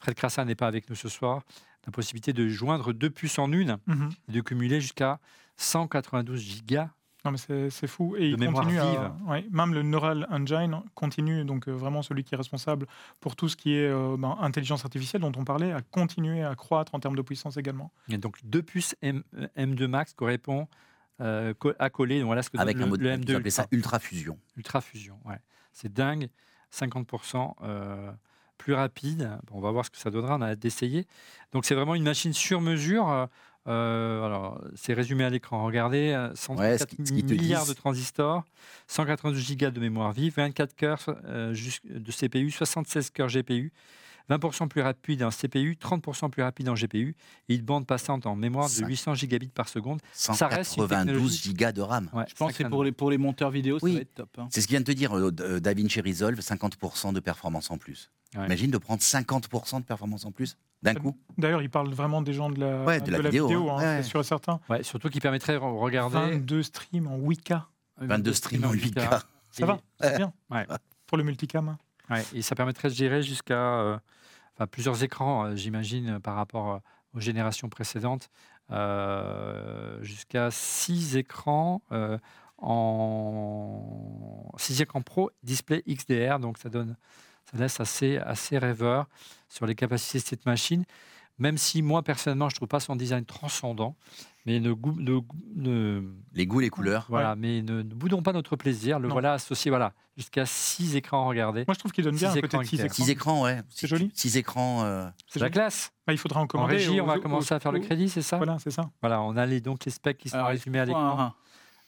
Fred 0.00 0.14
Crassin 0.16 0.44
n'est 0.44 0.56
pas 0.56 0.66
avec 0.66 0.90
nous 0.90 0.96
ce 0.96 1.08
soir 1.08 1.42
la 1.86 1.92
possibilité 1.92 2.32
de 2.32 2.48
joindre 2.48 2.92
deux 2.92 3.10
puces 3.10 3.38
en 3.38 3.52
une 3.52 3.78
mhm. 3.86 4.10
et 4.28 4.32
de 4.32 4.40
cumuler 4.40 4.80
jusqu'à 4.80 5.20
192 5.56 6.40
gigas. 6.40 6.90
Non, 7.26 7.32
mais 7.32 7.70
c'est 7.70 7.86
fou. 7.88 8.14
Et 8.16 8.36
De 8.36 8.44
il 8.44 8.52
continue 8.52 8.78
à- 8.78 9.12
ouais, 9.26 9.44
même 9.50 9.74
le 9.74 9.82
Neural 9.82 10.26
Engine 10.30 10.80
continue, 10.94 11.44
donc 11.44 11.68
euh, 11.68 11.72
vraiment 11.72 12.02
celui 12.02 12.22
qui 12.22 12.34
est 12.34 12.38
responsable 12.38 12.86
pour 13.20 13.34
tout 13.34 13.48
ce 13.48 13.56
qui 13.56 13.74
est 13.74 13.88
euh, 13.88 14.16
ben, 14.16 14.36
intelligence 14.40 14.84
artificielle 14.84 15.22
dont 15.22 15.32
on 15.36 15.44
parlait, 15.44 15.72
à 15.72 15.82
continuer 15.82 16.42
à 16.44 16.54
croître 16.54 16.94
en 16.94 17.00
termes 17.00 17.16
de 17.16 17.22
puissance 17.22 17.56
également. 17.56 17.90
Et 18.08 18.16
donc 18.18 18.38
deux 18.44 18.62
puces 18.62 18.94
M, 19.02 19.22
M2 19.56 19.86
Max 19.88 20.12
correspond 20.14 20.68
euh, 21.20 21.52
à 21.78 21.90
coller. 21.90 22.20
Donc 22.20 22.26
voilà 22.26 22.42
ce 22.42 22.50
que 22.50 22.58
Avec 22.58 22.76
un 22.76 22.80
le, 22.80 22.86
mode, 22.86 23.00
le 23.00 23.12
ils 23.12 23.18
M2 23.20 23.36
appelaient 23.36 23.50
ça 23.50 23.66
Ultra, 23.72 23.96
Ultra 23.96 23.98
Fusion. 23.98 24.38
Ultra 24.56 24.80
Fusion. 24.80 25.18
Ouais. 25.24 25.38
C'est 25.72 25.92
dingue, 25.92 26.28
50% 26.72 27.54
euh, 27.62 28.12
plus 28.58 28.74
rapide. 28.74 29.36
Bon, 29.48 29.56
on 29.58 29.60
va 29.60 29.70
voir 29.72 29.84
ce 29.84 29.90
que 29.90 29.98
ça 29.98 30.10
donnera. 30.10 30.36
On 30.36 30.42
a 30.42 30.50
hâte 30.50 30.58
d'essayer. 30.60 31.06
Donc 31.52 31.64
c'est 31.64 31.74
vraiment 31.74 31.94
une 31.96 32.04
machine 32.04 32.32
sur 32.32 32.60
mesure. 32.60 33.28
Euh, 33.68 33.70
euh, 34.22 34.24
alors, 34.26 34.60
c'est 34.74 34.92
résumé 34.94 35.24
à 35.24 35.30
l'écran. 35.30 35.64
Regardez, 35.64 36.12
euh, 36.12 36.34
134 36.34 36.58
Ouais, 36.58 36.78
ce 36.78 36.84
qui- 36.86 36.96
ce 37.06 37.12
qu'ils 37.12 37.26
te 37.26 37.32
milliards 37.32 37.62
disent- 37.64 37.74
de 37.74 37.78
transistors, 37.78 38.44
192 38.86 39.40
gigas 39.44 39.70
de 39.70 39.80
mémoire 39.80 40.12
vive, 40.12 40.34
24 40.36 40.74
cœurs 40.76 41.04
euh, 41.26 41.54
de 41.84 42.10
CPU, 42.12 42.50
76 42.50 43.10
cœurs 43.10 43.28
GPU, 43.28 43.72
20% 44.30 44.68
plus 44.68 44.80
rapide 44.82 45.22
en 45.22 45.30
CPU, 45.30 45.76
30% 45.80 46.30
plus 46.30 46.42
rapide 46.42 46.68
en 46.68 46.74
GPU, 46.74 47.14
et 47.48 47.54
une 47.54 47.62
bande 47.62 47.86
passante 47.86 48.26
en 48.26 48.34
mémoire 48.36 48.66
de 48.66 48.70
Cinq. 48.72 48.88
800 48.88 49.14
gigabits 49.14 49.48
par 49.48 49.68
seconde. 49.68 50.00
Ça 50.12 50.32
reste 50.48 50.76
une 50.76 50.82
192 50.84 51.06
technologie- 51.06 51.42
gigas 51.42 51.72
de 51.72 51.80
RAM. 51.82 52.08
Ouais, 52.12 52.24
Je 52.28 52.34
pense 52.34 52.52
que 52.52 52.64
pour 52.64 52.82
les, 52.84 52.92
pour 52.92 53.10
les 53.10 53.18
monteurs 53.18 53.50
vidéo, 53.50 53.78
ça 53.78 53.84
Oui. 53.84 53.94
va 53.94 54.00
être 54.00 54.14
top. 54.14 54.28
hein. 54.38 54.48
C'est 54.50 54.60
ce 54.60 54.66
qu'il 54.66 54.74
vient 54.74 54.80
de 54.80 54.86
te 54.86 54.92
dire, 54.92 55.16
euh, 55.16 55.30
euh, 55.40 55.60
DaVinci 55.60 56.00
Resolve, 56.00 56.40
50% 56.40 57.12
de 57.12 57.20
performance 57.20 57.70
en 57.70 57.78
plus. 57.78 58.10
Ouais. 58.36 58.44
Imagine 58.46 58.70
de 58.70 58.78
prendre 58.78 59.00
50% 59.00 59.80
de 59.80 59.84
performance 59.84 60.24
en 60.24 60.32
plus 60.32 60.56
d'un 60.82 60.94
coup. 60.94 61.16
D'ailleurs, 61.38 61.62
il 61.62 61.70
parle 61.70 61.88
vraiment 61.94 62.20
des 62.22 62.32
gens 62.34 62.50
de 62.50 62.58
la, 62.60 62.82
Ouais, 62.84 63.00
de 63.00 63.10
la 63.10 63.20
vidéo, 63.30 63.70
hein. 63.70 63.76
hein, 63.78 63.96
Ouais. 63.96 64.02
c'est 64.02 64.08
sûr 64.08 64.20
et 64.20 64.24
certain. 64.24 64.60
Ouais, 64.68 64.82
surtout 64.82 65.08
qui 65.08 65.20
permettrait 65.20 65.52
de 65.54 65.58
regarder 65.58 66.16
22 66.16 66.62
streams 66.64 67.06
en 67.06 67.16
8K. 67.18 67.62
22 67.98 68.32
streams 68.34 68.64
en 68.64 68.72
8K. 68.72 69.22
Ça 69.52 69.64
va, 69.64 69.78
c'est 70.00 70.16
bien. 70.18 70.32
Ouais. 70.50 70.66
Pour 71.06 71.16
le 71.16 71.24
multicam. 71.24 71.68
hein. 71.68 71.78
Ouais, 72.10 72.22
et 72.34 72.42
ça 72.42 72.54
permettrait 72.54 72.88
de 72.88 72.94
gérer 72.94 73.22
jusqu'à 73.22 73.54
euh, 73.80 73.98
enfin, 74.56 74.66
plusieurs 74.66 75.02
écrans, 75.02 75.46
euh, 75.46 75.56
j'imagine, 75.56 76.16
euh, 76.16 76.20
par 76.20 76.34
rapport 76.34 76.72
euh, 76.72 76.78
aux 77.14 77.20
générations 77.20 77.68
précédentes, 77.68 78.30
jusqu'à 80.00 80.50
six 80.50 81.16
écrans 81.16 81.82
en 82.58 84.50
six 84.58 84.82
écrans 84.82 85.02
pro 85.02 85.30
display 85.44 85.84
XDR, 85.88 86.40
donc 86.40 86.58
ça 86.58 86.68
donne, 86.68 86.96
ça 87.48 87.58
laisse 87.58 87.78
assez, 87.78 88.18
assez 88.18 88.58
rêveur 88.58 89.06
sur 89.48 89.66
les 89.66 89.76
capacités 89.76 90.18
de 90.18 90.24
cette 90.24 90.46
machine. 90.46 90.84
Même 91.38 91.58
si 91.58 91.80
moi 91.80 92.02
personnellement, 92.02 92.48
je 92.48 92.56
trouve 92.56 92.66
pas 92.66 92.80
son 92.80 92.96
design 92.96 93.24
transcendant, 93.24 93.94
mais 94.46 94.60
ne, 94.60 94.72
goût- 94.72 94.96
ne, 95.00 95.20
ne- 95.56 96.02
Les 96.34 96.46
goûts, 96.46 96.60
les 96.60 96.70
couleurs. 96.70 97.06
voilà, 97.08 97.34
mais 97.36 97.62
ne, 97.62 97.78
ne 97.82 97.94
boudons 97.94 98.22
pas 98.22 98.32
notre 98.32 98.56
plaisir. 98.56 98.98
Le 98.98 99.08
Non. 99.08 99.12
voilà 99.14 99.32
associé, 99.34 99.70
voilà, 99.70 99.92
jusqu'à 100.16 100.46
six 100.46 100.96
écrans 100.96 101.26
regardez. 101.26 101.64
Moi, 101.66 101.74
je 101.74 101.78
trouve 101.80 101.92
qu'il 101.92 102.04
donne 102.04 102.16
bien 102.16 102.30
Six 102.30 102.38
un 102.38 102.40
côté 102.40 102.56
écrans 102.56 102.60
de 102.62 102.66
6 102.66 102.76
XDR. 102.76 102.84
écrans. 102.86 102.94
6 103.04 103.10
écrans, 103.10 103.42
ouais. 103.42 103.60
C'est 103.70 103.86
joli. 103.86 104.10
6 104.14 104.36
écrans. 104.36 104.84
euh, 104.84 105.06
C'est 105.26 105.40
la 105.40 105.50
classe. 105.50 105.92
Bah, 106.06 106.12
il 106.12 106.18
faudra 106.18 106.40
en 106.40 106.44
En 106.44 106.46
commander. 106.46 106.76
régie, 106.76 107.00
au- 107.00 107.04
on 107.04 107.06
va 107.06 107.18
commencer 107.18 107.52
à 107.54 107.60
faire 107.60 107.72
le 107.72 107.80
crédit, 107.80 108.08
c'est 108.08 108.22
ça 108.22 108.36
Voilà, 108.38 108.56
c'est 108.58 108.70
ça. 108.70 108.90
Voilà, 109.02 109.20
on 109.22 109.36
a 109.36 109.44
les, 109.46 109.60
donc 109.60 109.84
les 109.84 109.90
specs 109.90 110.16
qui 110.18 110.28
sont 110.28 110.36
Alors, 110.36 110.48
résumés 110.48 110.78
à 110.78 110.84
l'écran. 110.84 111.32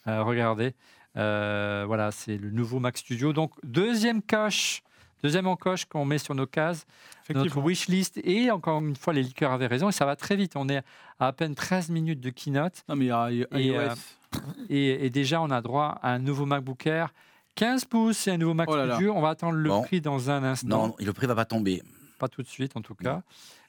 Euh, 0.06 0.22
regardez, 0.22 0.74
Euh, 1.16 1.84
voilà, 1.86 2.12
c'est 2.12 2.36
le 2.36 2.50
nouveau 2.50 2.78
Mac 2.80 2.96
Studio. 2.98 3.32
Donc 3.32 3.52
deuxième 3.64 4.22
coche, 4.22 4.82
deuxième 5.22 5.46
encoche 5.46 5.84
qu'on 5.86 6.04
met 6.04 6.18
sur 6.18 6.34
nos 6.34 6.46
cases, 6.46 6.86
notre 7.34 7.60
wishlist. 7.60 8.18
Et 8.24 8.50
encore 8.50 8.80
une 8.80 8.96
fois, 8.96 9.12
les 9.12 9.22
liqueurs 9.22 9.52
avaient 9.52 9.66
raison. 9.66 9.88
Et 9.88 9.92
ça 9.92 10.04
va 10.06 10.16
très 10.16 10.36
vite. 10.36 10.52
On 10.56 10.68
est 10.68 10.78
à 11.18 11.28
à 11.28 11.32
peine 11.32 11.54
13 11.54 11.90
minutes 11.90 12.20
de 12.20 12.30
keynote. 12.30 12.84
Non, 12.88 12.96
mais 12.96 13.06
il 13.06 13.08
y 13.08 13.12
a 13.12 13.30
il 13.30 13.38
y 13.38 13.44
a 13.44 13.58
Et, 13.58 13.66
iOS. 13.66 13.78
euh, 13.80 13.94
Et, 14.68 15.06
et 15.06 15.10
déjà, 15.10 15.40
on 15.42 15.50
a 15.50 15.60
droit 15.60 15.98
à 16.02 16.12
un 16.12 16.18
nouveau 16.18 16.46
MacBook 16.46 16.86
Air. 16.86 17.12
15 17.56 17.86
pouces 17.86 18.28
et 18.28 18.30
un 18.30 18.36
nouveau 18.38 18.54
Mac 18.54 18.68
Oh 18.70 18.76
là 18.76 18.86
là. 18.86 18.94
Studio. 18.94 19.12
On 19.16 19.20
va 19.20 19.30
attendre 19.30 19.54
le 19.56 19.68
Bon. 19.68 19.82
prix 19.82 20.00
dans 20.00 20.30
un 20.30 20.44
instant. 20.44 20.68
Non, 20.88 20.94
le 20.98 21.12
prix 21.12 21.26
va 21.26 21.34
pas 21.34 21.44
tomber. 21.44 21.82
Pas 22.20 22.28
tout 22.28 22.42
de 22.42 22.46
suite, 22.48 22.76
en 22.76 22.82
tout 22.82 22.94
cas. 22.94 23.22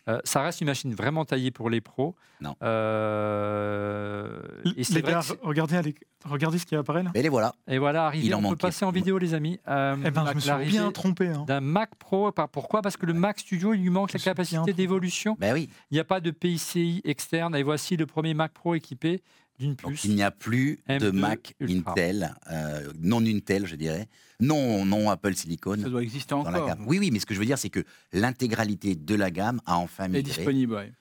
Euh, 0.10 0.20
ça 0.24 0.42
reste 0.42 0.60
une 0.62 0.68
machine 0.68 0.94
vraiment 0.94 1.24
taillée 1.24 1.52
pour 1.52 1.70
les 1.70 1.82
pros. 1.82 2.16
Non. 2.42 2.56
Euh, 2.64 4.40
et 4.76 4.84
c'est 4.84 4.96
Les 4.96 5.02
vrai 5.02 5.12
gars, 5.14 5.20
que 5.20 5.26
c'est- 5.26 5.40
regardez, 5.42 5.76
allez- 5.76 5.96
regardez 6.26 6.58
ce 6.58 6.66
qui 6.66 6.76
apparaît 6.76 7.04
là. 7.04 7.12
Mais 7.14 7.22
les 7.22 7.30
voilà. 7.30 7.54
Et 7.68 7.78
voilà, 7.78 8.06
arrivé, 8.08 8.26
Il 8.28 8.34
en 8.36 8.40
on 8.40 8.42
peut 8.42 8.48
manquait. 8.50 8.58
passer 8.62 8.86
en 8.86 8.92
vidéo, 8.92 9.18
les 9.18 9.34
amis. 9.34 9.60
Euh, 9.68 9.96
Eh 10.06 10.12
ben, 10.12 10.26
je 10.30 10.36
me 10.36 10.40
suis 10.40 10.72
bien 10.72 10.92
trompé. 10.92 11.28
hein. 11.28 11.44
D'un 11.48 11.62
Mac 11.62 11.96
Pro. 11.96 12.32
Par- 12.32 12.50
Pourquoi? 12.50 12.82
Parce 12.82 12.98
que 12.98 13.06
le 13.06 13.14
Mac 13.14 13.40
Studio, 13.40 13.74
il 13.74 13.82
lui 13.82 13.90
manque 13.90 14.12
Je 14.12 14.18
la 14.18 14.24
capacité 14.24 14.74
d'évolution. 14.74 15.36
Ben 15.40 15.54
oui. 15.54 15.70
Il 15.92 15.96
n'y 15.96 16.00
a 16.00 16.04
pas 16.06 16.20
de 16.20 16.32
PCI 16.32 17.02
externe. 17.04 17.56
Et 17.56 17.64
voici 17.64 17.98
le 17.98 18.06
premier 18.06 18.34
Mac 18.34 18.52
Pro 18.54 18.76
équipé 18.76 19.22
d'une 19.60 19.76
Donc 19.76 19.92
puce. 19.92 20.06
il 20.06 20.16
n'y 20.16 20.24
a 20.24 20.32
plus 20.32 20.80
de 20.88 21.12
M2 21.12 21.12
Mac 21.12 21.54
Ultra. 21.60 21.92
Intel, 21.92 22.34
euh, 22.52 22.92
non 23.02 23.24
Intel, 23.26 23.66
je 23.68 23.76
dirais. 23.76 24.08
Non, 24.40 24.86
non 24.86 25.10
Apple 25.10 25.36
Silicon. 25.36 25.78
Ça 25.82 25.90
doit 25.90 26.02
exister 26.02 26.30
Dans 26.34 26.44
la 26.44 26.50
encore. 26.50 26.68
gamme. 26.68 26.84
Oui, 26.88 26.98
oui, 27.00 27.12
mais 27.12 27.20
ce 27.20 27.26
que 27.26 27.34
je 27.34 27.40
veux 27.40 27.46
dire, 27.46 27.58
c'est 27.58 27.70
que 27.70 27.84
l'intégralité 28.14 28.96
de 28.96 29.16
la 29.16 29.32
gamme 29.32 29.60
a 29.66 29.78
enfin 29.78 30.06
est 30.06 30.10
migré. 30.10 30.24
disponible, 30.24 30.74
ouais. 30.74 30.92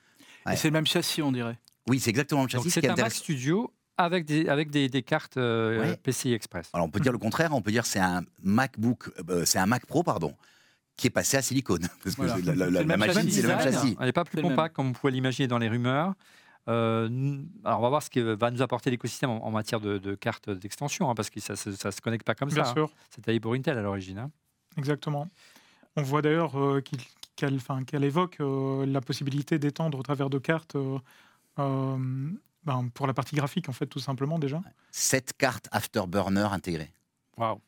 Ouais. 0.45 0.53
Et 0.53 0.57
c'est 0.57 0.67
le 0.67 0.73
même 0.73 0.85
châssis, 0.85 1.21
on 1.21 1.31
dirait. 1.31 1.57
Oui, 1.87 1.99
c'est 1.99 2.09
exactement 2.09 2.43
le 2.43 2.49
châssis. 2.49 2.69
Ce 2.69 2.79
c'est 2.81 2.85
est 2.87 2.89
un 2.89 2.95
Mac 2.95 3.11
Studio 3.13 3.73
avec 3.97 4.25
des, 4.25 4.47
avec 4.47 4.69
des, 4.71 4.87
des 4.89 5.03
cartes 5.03 5.37
euh, 5.37 5.79
Ouais. 5.81 5.97
PCI 5.97 6.33
Express. 6.33 6.69
Alors 6.73 6.87
on 6.87 6.89
peut 6.89 6.99
dire 6.99 7.11
le 7.11 7.17
contraire, 7.17 7.53
on 7.53 7.61
peut 7.61 7.71
dire 7.71 7.83
que 7.83 7.89
c'est 7.89 7.99
un 7.99 8.21
MacBook, 8.43 9.09
euh, 9.29 9.43
c'est 9.45 9.59
un 9.59 9.65
Mac 9.65 9.85
Pro, 9.85 10.03
pardon, 10.03 10.33
qui 10.95 11.07
est 11.07 11.09
passé 11.09 11.37
à 11.37 11.41
silicone. 11.41 11.81
Parce 12.03 12.15
que 12.15 12.21
Voilà. 12.21 12.37
la, 12.55 12.69
la- 12.69 12.83
la 12.83 12.97
machine, 12.97 13.29
c'est 13.29 13.41
le 13.41 13.47
même 13.49 13.59
châssis. 13.61 13.97
Elle 13.99 14.05
n'est 14.05 14.11
pas 14.13 14.23
plus 14.25 14.41
compacte 14.41 14.75
comme 14.75 14.87
on 14.87 14.93
pouvait 14.93 15.11
l'imaginer 15.11 15.47
dans 15.47 15.57
les 15.57 15.67
rumeurs. 15.69 16.13
Euh, 16.69 17.41
alors 17.65 17.79
on 17.79 17.81
va 17.83 17.89
voir 17.89 18.03
ce 18.03 18.09
que 18.09 18.19
va 18.35 18.51
nous 18.51 18.61
apporter 18.61 18.91
l'écosystème 18.91 19.29
en, 19.31 19.45
en 19.45 19.51
matière 19.51 19.79
de, 19.79 19.97
de 19.97 20.15
cartes 20.15 20.49
d'extension, 20.49 21.09
hein, 21.09 21.15
parce 21.15 21.29
que 21.29 21.39
ça 21.39 21.53
ne 21.53 21.73
se 21.91 22.01
connecte 22.01 22.25
pas 22.25 22.35
comme 22.35 22.49
Bien 22.49 22.63
ça. 22.63 22.69
hein. 22.69 22.73
sûr, 22.73 22.91
C'est 23.09 23.21
taillé 23.21 23.39
pour 23.39 23.53
Intel 23.53 23.77
à 23.77 23.81
l'origine. 23.81 24.19
hein. 24.19 24.31
exactement. 24.77 25.27
On 25.95 26.03
voit 26.03 26.21
d'ailleurs 26.21 26.57
euh, 26.59 26.81
qu'elle 27.35 28.03
évoque 28.03 28.37
euh, 28.39 28.85
la 28.85 29.01
possibilité 29.01 29.57
d'étendre 29.59 29.97
au 29.97 30.03
travers 30.03 30.29
de 30.29 30.37
cartes 30.37 30.75
euh, 30.75 30.99
euh, 31.57 31.97
ben, 32.63 32.89
pour 32.93 33.07
la 33.07 33.13
partie 33.13 33.35
graphique, 33.35 33.67
en 33.69 33.73
fait, 33.73 33.87
tout 33.87 33.99
simplement 33.99 34.37
déjà. 34.37 34.61
Sept 34.91 35.33
cartes 35.37 35.67
Afterburner 35.71 36.47
intégrées. 36.51 36.93
Waouh. 37.37 37.59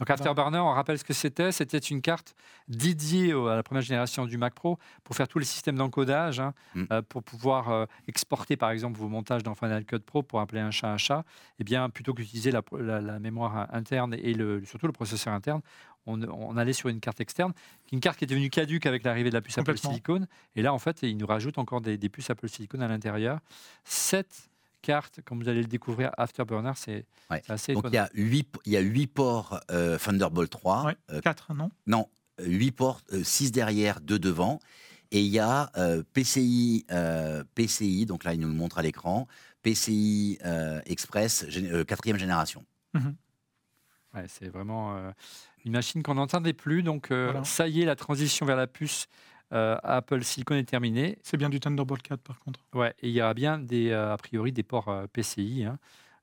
Donc 0.00 0.10
Afterburner, 0.10 0.58
on 0.58 0.70
rappelle 0.72 0.98
ce 0.98 1.04
que 1.04 1.12
c'était. 1.12 1.52
C'était 1.52 1.78
une 1.78 2.00
carte 2.02 2.34
dédiée 2.68 3.32
à 3.32 3.54
la 3.54 3.62
première 3.62 3.82
génération 3.82 4.26
du 4.26 4.36
Mac 4.38 4.54
Pro 4.54 4.78
pour 5.04 5.14
faire 5.14 5.28
tous 5.28 5.38
les 5.38 5.44
systèmes 5.44 5.76
d'encodage, 5.76 6.40
hein, 6.40 6.52
Mm. 6.74 6.84
euh, 6.90 7.02
pour 7.02 7.22
pouvoir 7.22 7.68
euh, 7.70 7.84
exporter 8.08 8.56
par 8.56 8.70
exemple 8.70 8.98
vos 8.98 9.08
montages 9.08 9.42
dans 9.42 9.54
Final 9.54 9.84
Cut 9.84 9.98
Pro 10.00 10.22
pour 10.22 10.40
appeler 10.40 10.60
un 10.60 10.70
chat 10.70 10.88
un 10.92 10.96
chat. 10.96 11.24
Et 11.58 11.64
bien 11.64 11.88
plutôt 11.90 12.14
qu'utiliser 12.14 12.50
la, 12.50 12.62
la- 12.78 13.00
la 13.00 13.18
mémoire 13.20 13.68
interne 13.72 14.14
et 14.14 14.34
le, 14.34 14.64
surtout 14.64 14.86
le 14.86 14.92
processeur 14.92 15.32
interne, 15.34 15.60
on, 16.06 16.22
on 16.22 16.56
allait 16.56 16.72
sur 16.72 16.88
une 16.88 16.98
carte 17.00 17.20
externe, 17.20 17.52
une 17.92 18.00
carte 18.00 18.16
qui 18.18 18.24
est 18.24 18.26
devenue 18.26 18.48
caduque 18.48 18.86
avec 18.86 19.04
l'arrivée 19.04 19.28
de 19.28 19.34
la 19.34 19.42
puce 19.42 19.58
Apple. 19.58 19.76
Silicon. 19.76 20.26
Et 20.56 20.62
là 20.62 20.72
en 20.72 20.78
fait, 20.78 21.02
il 21.02 21.16
nous 21.18 21.26
rajoute 21.26 21.58
encore 21.58 21.82
des, 21.82 21.98
des 21.98 22.08
puces 22.08 22.30
Apple 22.30 22.48
Silicon 22.48 22.80
à 22.80 22.88
l'intérieur. 22.88 23.38
Sept 23.84 24.49
carte, 24.80 25.20
comme 25.24 25.42
vous 25.42 25.48
allez 25.48 25.62
le 25.62 25.68
découvrir, 25.68 26.10
Afterburner, 26.16 26.72
c'est 26.76 27.06
Ouais. 27.30 27.42
assez 27.48 27.74
Donc 27.74 27.84
il 27.88 27.94
y 27.94 27.98
a 27.98 28.08
8, 28.14 28.48
il 28.66 28.72
y 28.72 28.76
a 28.76 28.80
huit 28.80 29.06
ports 29.06 29.60
euh, 29.70 29.98
Thunderbolt 29.98 30.50
3. 30.50 30.84
Ouais, 30.86 30.96
euh, 31.10 31.20
4, 31.20 31.54
non? 31.54 31.70
non, 31.86 32.08
8 32.42 32.72
ports, 32.72 33.00
6 33.22 33.52
derrière, 33.52 34.00
2 34.00 34.18
devant. 34.18 34.58
Et 35.12 35.20
il 35.20 35.28
y 35.28 35.38
a 35.40 35.70
euh, 35.76 36.02
PCI, 36.12 36.86
euh, 36.92 37.42
PCI, 37.56 38.06
donc 38.06 38.22
là 38.24 38.32
il 38.34 38.40
nous 38.40 38.48
le 38.48 38.54
montre 38.54 38.78
à 38.78 38.82
l'écran, 38.82 39.26
PCI 39.62 40.38
euh, 40.44 40.80
Express, 40.86 41.44
euh, 41.56 41.84
quatrième 41.84 42.16
génération. 42.18 42.64
Ouais, 44.14 44.24
c'est 44.28 44.48
vraiment 44.48 44.96
euh, 44.96 45.10
une 45.64 45.72
machine 45.72 46.02
qu'on 46.02 46.14
n'entendait 46.14 46.52
plus. 46.52 46.82
Donc, 46.82 47.10
euh, 47.10 47.26
Voilà. 47.30 47.44
ça 47.44 47.68
y 47.68 47.82
est, 47.82 47.84
la 47.84 47.94
transition 47.96 48.44
vers 48.44 48.56
la 48.56 48.66
puce 48.66 49.06
euh, 49.52 49.76
Apple 49.82 50.22
Silicon 50.24 50.54
est 50.54 50.64
terminée. 50.68 51.18
C'est 51.22 51.36
bien 51.36 51.48
du 51.48 51.60
Thunderbolt 51.60 52.02
4 52.02 52.20
par 52.20 52.38
contre. 52.40 52.60
Ouais, 52.74 52.94
et 53.02 53.08
il 53.08 53.14
y 53.14 53.20
aura 53.22 53.34
bien, 53.34 53.58
des, 53.58 53.90
euh, 53.90 54.12
a 54.12 54.16
priori, 54.16 54.52
des 54.52 54.62
ports 54.62 54.88
euh, 54.88 55.06
PCI 55.12 55.64
hein, 55.64 55.78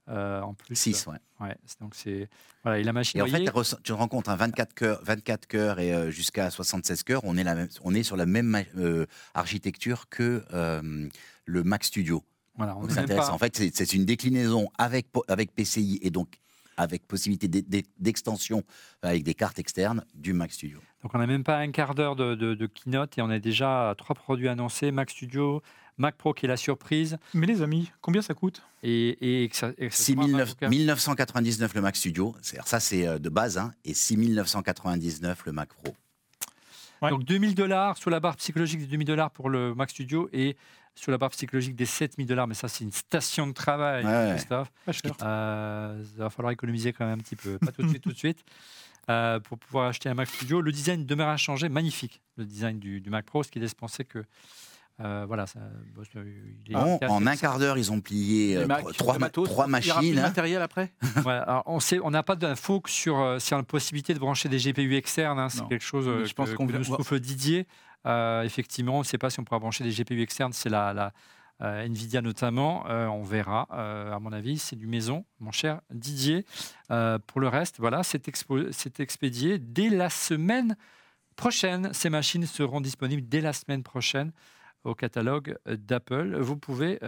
euh, 0.09 0.41
en 0.41 0.53
plus. 0.53 0.75
6, 0.75 1.07
ouais. 1.07 1.55
Donc 1.81 1.93
c'est 1.95 2.29
voilà, 2.63 2.79
et 2.79 2.83
la 2.83 2.93
machine. 2.93 3.19
Et 3.19 3.21
en 3.21 3.27
fait, 3.27 3.43
tu 3.43 3.83
te 3.83 3.93
rends 3.93 4.07
compte, 4.07 4.27
hein, 4.29 4.35
24 4.35 4.73
cœurs, 4.73 5.01
24 5.03 5.45
cœurs 5.47 5.79
et 5.79 5.93
euh, 5.93 6.09
jusqu'à 6.09 6.49
76 6.49 7.03
cœurs, 7.03 7.21
on 7.25 7.37
est, 7.37 7.43
la 7.43 7.53
même- 7.55 7.69
on 7.83 7.93
est 7.93 8.03
sur 8.03 8.15
la 8.17 8.25
même 8.25 8.63
euh, 8.77 9.05
architecture 9.33 10.09
que 10.09 10.43
euh, 10.53 11.07
le 11.45 11.63
Mac 11.63 11.83
Studio. 11.83 12.23
voilà, 12.55 12.75
on 12.77 12.81
Donc 12.81 12.91
est 12.91 12.97
intéressant. 12.99 13.27
pas- 13.29 13.33
En 13.33 13.37
fait, 13.37 13.55
c'est- 13.55 13.75
c'est 13.75 13.93
une 13.93 14.05
déclinaison 14.05 14.69
avec, 14.77 15.07
avec 15.27 15.53
PCI 15.53 15.99
et 16.01 16.09
donc 16.09 16.37
avec 16.77 17.05
possibilité 17.07 17.47
d'e- 17.47 17.61
d'e- 17.67 17.85
d'extension 17.99 18.63
avec 19.01 19.23
des 19.23 19.33
cartes 19.33 19.59
externes 19.59 20.03
du 20.13 20.33
Mac 20.33 20.51
Studio. 20.51 20.79
Donc 21.03 21.13
on 21.13 21.17
n'a 21.17 21.27
même 21.27 21.43
pas 21.43 21.57
un 21.57 21.71
quart 21.71 21.95
d'heure 21.95 22.15
de, 22.15 22.35
de- 22.35 22.53
de 22.55 22.65
keynote 22.67 23.17
et 23.17 23.21
on 23.21 23.29
a 23.29 23.39
déjà 23.39 23.93
trois 23.97 24.15
produits 24.15 24.47
annoncés 24.47 24.91
Mac 24.91 25.09
Studio, 25.09 25.61
Mac 25.97 26.15
Pro 26.15 26.33
qui 26.33 26.45
est 26.45 26.49
la 26.49 26.57
surprise 26.57 27.17
Mais 27.33 27.47
les 27.47 27.61
amis, 27.61 27.91
combien 28.01 28.21
ça 28.21 28.33
coûte? 28.35 28.61
Et, 28.83 29.43
et, 29.43 29.47
exa- 29.47 29.73
exactement 29.77 30.23
6 30.23 30.33
un 30.33 30.37
9 30.37 30.47
MacBook 30.47 30.61
Air. 30.61 30.69
1999 30.69 31.73
le 31.73 31.81
Mac 31.81 31.95
Studio, 31.95 32.35
ça 32.65 32.79
c'est 32.79 33.07
euh, 33.07 33.17
de 33.19 33.29
base, 33.29 33.57
hein, 33.57 33.71
et 33.83 33.93
6 33.93 34.17
999 34.17 35.43
le 35.45 35.51
Mac 35.51 35.69
Pro. 35.69 35.95
Ouais. 37.01 37.09
Donc 37.11 37.23
2000 37.25 37.53
dollars 37.55 37.97
sur 37.97 38.09
la 38.09 38.19
barre 38.19 38.35
psychologique 38.37 38.79
des 38.79 38.87
2000 38.87 39.05
dollars 39.07 39.31
pour 39.31 39.49
le 39.49 39.75
Mac 39.75 39.89
Studio 39.91 40.29
et 40.33 40.57
sur 40.97 41.11
la 41.11 41.17
barre 41.17 41.29
psychologique 41.29 41.75
des 41.75 41.85
7000 41.85 42.25
dollars. 42.27 42.47
Mais 42.47 42.53
ça, 42.55 42.67
c'est 42.67 42.83
une 42.83 42.91
station 42.91 43.47
de 43.47 43.53
travail, 43.53 44.05
Ouais. 44.05 44.31
Christophe. 44.35 44.71
Cher. 44.91 45.11
Euh, 45.23 46.03
il 46.13 46.17
va 46.19 46.29
falloir 46.29 46.51
économiser 46.51 46.91
quand 46.93 47.05
même 47.05 47.19
un 47.19 47.21
petit 47.21 47.35
peu. 47.35 47.57
Pas 47.59 47.71
tout 47.71 47.83
de 47.83 47.89
suite, 47.89 48.03
tout 48.03 48.11
de 48.11 48.17
suite. 48.17 48.43
euh, 49.09 49.39
pour 49.39 49.57
pouvoir 49.57 49.87
acheter 49.87 50.09
un 50.09 50.13
Mac 50.15 50.27
Studio. 50.27 50.59
Le 50.59 50.71
design 50.71 51.05
demeure 51.05 51.29
inchangé, 51.29 51.69
magnifique, 51.69 52.21
le 52.35 52.43
design 52.45 52.77
du, 52.79 52.99
du 52.99 53.09
Mac 53.09 53.25
Pro, 53.25 53.41
ce 53.43 53.49
qui 53.49 53.57
laisse 53.59 53.73
penser 53.73 54.03
que 54.03 54.25
euh, 54.99 55.25
voilà, 55.27 55.45
ça, 55.45 55.59
bon, 55.95 56.01
il 56.65 56.71
est 56.73 56.75
en 56.75 57.27
un 57.27 57.35
quart 57.37 57.59
d'heure, 57.59 57.77
ils 57.77 57.91
ont 57.91 58.01
plié 58.01 58.57
euh, 58.57 58.65
Mac, 58.65 58.83
trois- 58.97 59.19
matos, 59.19 59.47
trois 59.47 59.67
Il 59.67 59.85
y 59.85 59.91
aura 59.91 59.99
plus 59.99 60.07
machines. 60.07 60.15
de 60.15 60.19
hein. 60.19 60.23
matériel 60.23 60.61
après? 60.63 60.91
Ouais, 61.25 61.33
alors 61.33 61.61
on 61.67 61.79
sait, 61.79 61.99
on 62.03 62.09
n'a 62.09 62.23
pas 62.23 62.35
d'infos 62.35 62.81
que 62.81 62.89
sur, 62.89 63.19
euh, 63.19 63.37
sur 63.39 63.55
la 63.57 63.63
possibilité 63.63 64.13
de 64.15 64.19
brancher 64.19 64.49
des 64.49 64.57
GPU 64.57 64.95
externes. 64.95 65.37
hein. 65.39 65.49
c'est 65.49 65.67
quelque 65.69 65.83
chose 65.85 66.07
euh, 66.07 66.25
je 66.25 66.33
pense 66.33 66.49
que, 66.49 66.55
qu'on 66.55 66.65
que 66.67 66.73
nous 66.73 66.83
souffle 66.83 67.19
Didier. 67.19 67.67
Euh, 68.05 68.43
effectivement, 68.43 68.95
on 68.95 68.99
ne 68.99 69.03
sait 69.03 69.17
pas 69.17 69.29
si 69.29 69.39
on 69.39 69.43
pourra 69.43 69.59
brancher 69.59 69.83
des 69.83 69.91
GPU 69.91 70.21
externes. 70.21 70.53
C'est 70.53 70.69
la, 70.69 70.93
la 70.93 71.13
euh, 71.61 71.85
Nvidia 71.85 72.21
notamment. 72.21 72.85
Euh, 72.87 73.07
on 73.07 73.23
verra. 73.23 73.63
À 74.13 74.19
mon 74.19 74.31
avis, 74.31 74.59
c'est 74.59 74.75
du 74.75 74.87
maison, 74.87 75.25
mon 75.39 75.51
cher 75.51 75.81
Didier. 75.91 76.45
Pour 76.87 77.41
le 77.41 77.47
reste, 77.47 77.79
voilà, 77.79 78.03
c'est 78.03 78.27
expo- 78.27 78.71
c'est 78.71 78.99
expédié 78.99 79.57
dès 79.59 79.89
la 79.89 80.09
semaine 80.09 80.77
prochaine. 81.35 81.89
Ces 81.93 82.09
machines 82.09 82.45
seront 82.45 82.81
disponibles 82.81 83.27
dès 83.27 83.41
la 83.41 83.53
semaine 83.53 83.83
prochaine 83.83 84.31
au 84.83 84.95
catalogue 84.95 85.57
d'Apple. 85.65 86.37
Vous 86.39 86.55
pouvez 86.57 86.99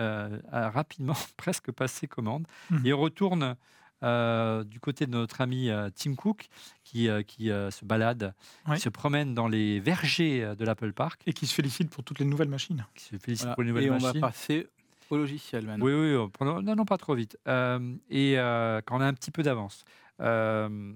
rapidement 0.52 1.16
presque 1.38 1.72
passer 1.72 2.08
commande. 2.08 2.46
Mhm. 2.72 2.86
Et 2.86 2.94
on 2.94 3.00
retourne 3.00 3.56
euh, 4.04 4.64
du 4.64 4.80
côté 4.80 5.06
de 5.06 5.12
notre 5.12 5.41
ami 5.41 5.70
euh, 5.70 5.89
Tim 5.95 6.16
Cook 6.16 6.47
qui, 6.84 7.10
euh, 7.10 7.22
qui 7.22 7.52
euh, 7.52 7.70
se 7.72 7.84
balade, 7.86 8.34
Ouais. 8.68 8.76
qui 8.76 8.82
se 8.82 8.89
promène 8.89 9.34
dans 9.34 9.47
les 9.47 9.80
vergers 9.80 10.56
de 10.58 10.66
l'Apple 10.66 10.93
Park, 10.93 11.22
Et 11.26 11.34
qui 11.34 11.47
se 11.47 11.54
félicite 11.54 11.89
pour 11.89 12.04
toutes 12.04 12.20
les 12.20 12.26
nouvelles 12.26 12.50
machines. 12.50 12.86
qui 12.95 13.04
se 13.06 13.18
félicite 13.18 13.43
Voilà. 13.45 13.56
pour 13.56 13.64
les 13.64 13.70
nouvelles 13.70 13.84
Et 13.86 13.89
on 13.91 13.97
va 13.97 14.08
machines. 14.08 14.22
passer 14.22 14.68
au 15.10 15.18
logiciel 15.18 15.66
maintenant. 15.66 15.86
Oui, 15.86 15.93
oui, 15.93 16.30
non, 16.41 16.62
non, 16.76 16.86
pas 16.86 16.97
trop 16.97 17.16
vite. 17.16 17.38
Euh, 17.47 17.95
et 18.10 18.38
euh, 18.38 18.82
quand 18.86 18.97
on 18.97 19.02
a 19.02 19.06
un 19.08 19.14
petit 19.14 19.32
peu 19.32 19.43
d'avance. 19.43 19.84
Euh, 20.22 20.93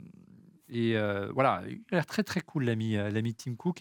et 0.70 0.96
euh, 0.98 1.30
voilà, 1.34 1.62
il 1.68 1.82
a 1.92 1.96
l'air 1.96 2.06
très 2.06 2.24
très 2.24 2.42
cool 2.42 2.64
l'ami 2.66 2.94
l'ami 2.96 3.34
Tim 3.36 3.56
Cook. 3.56 3.80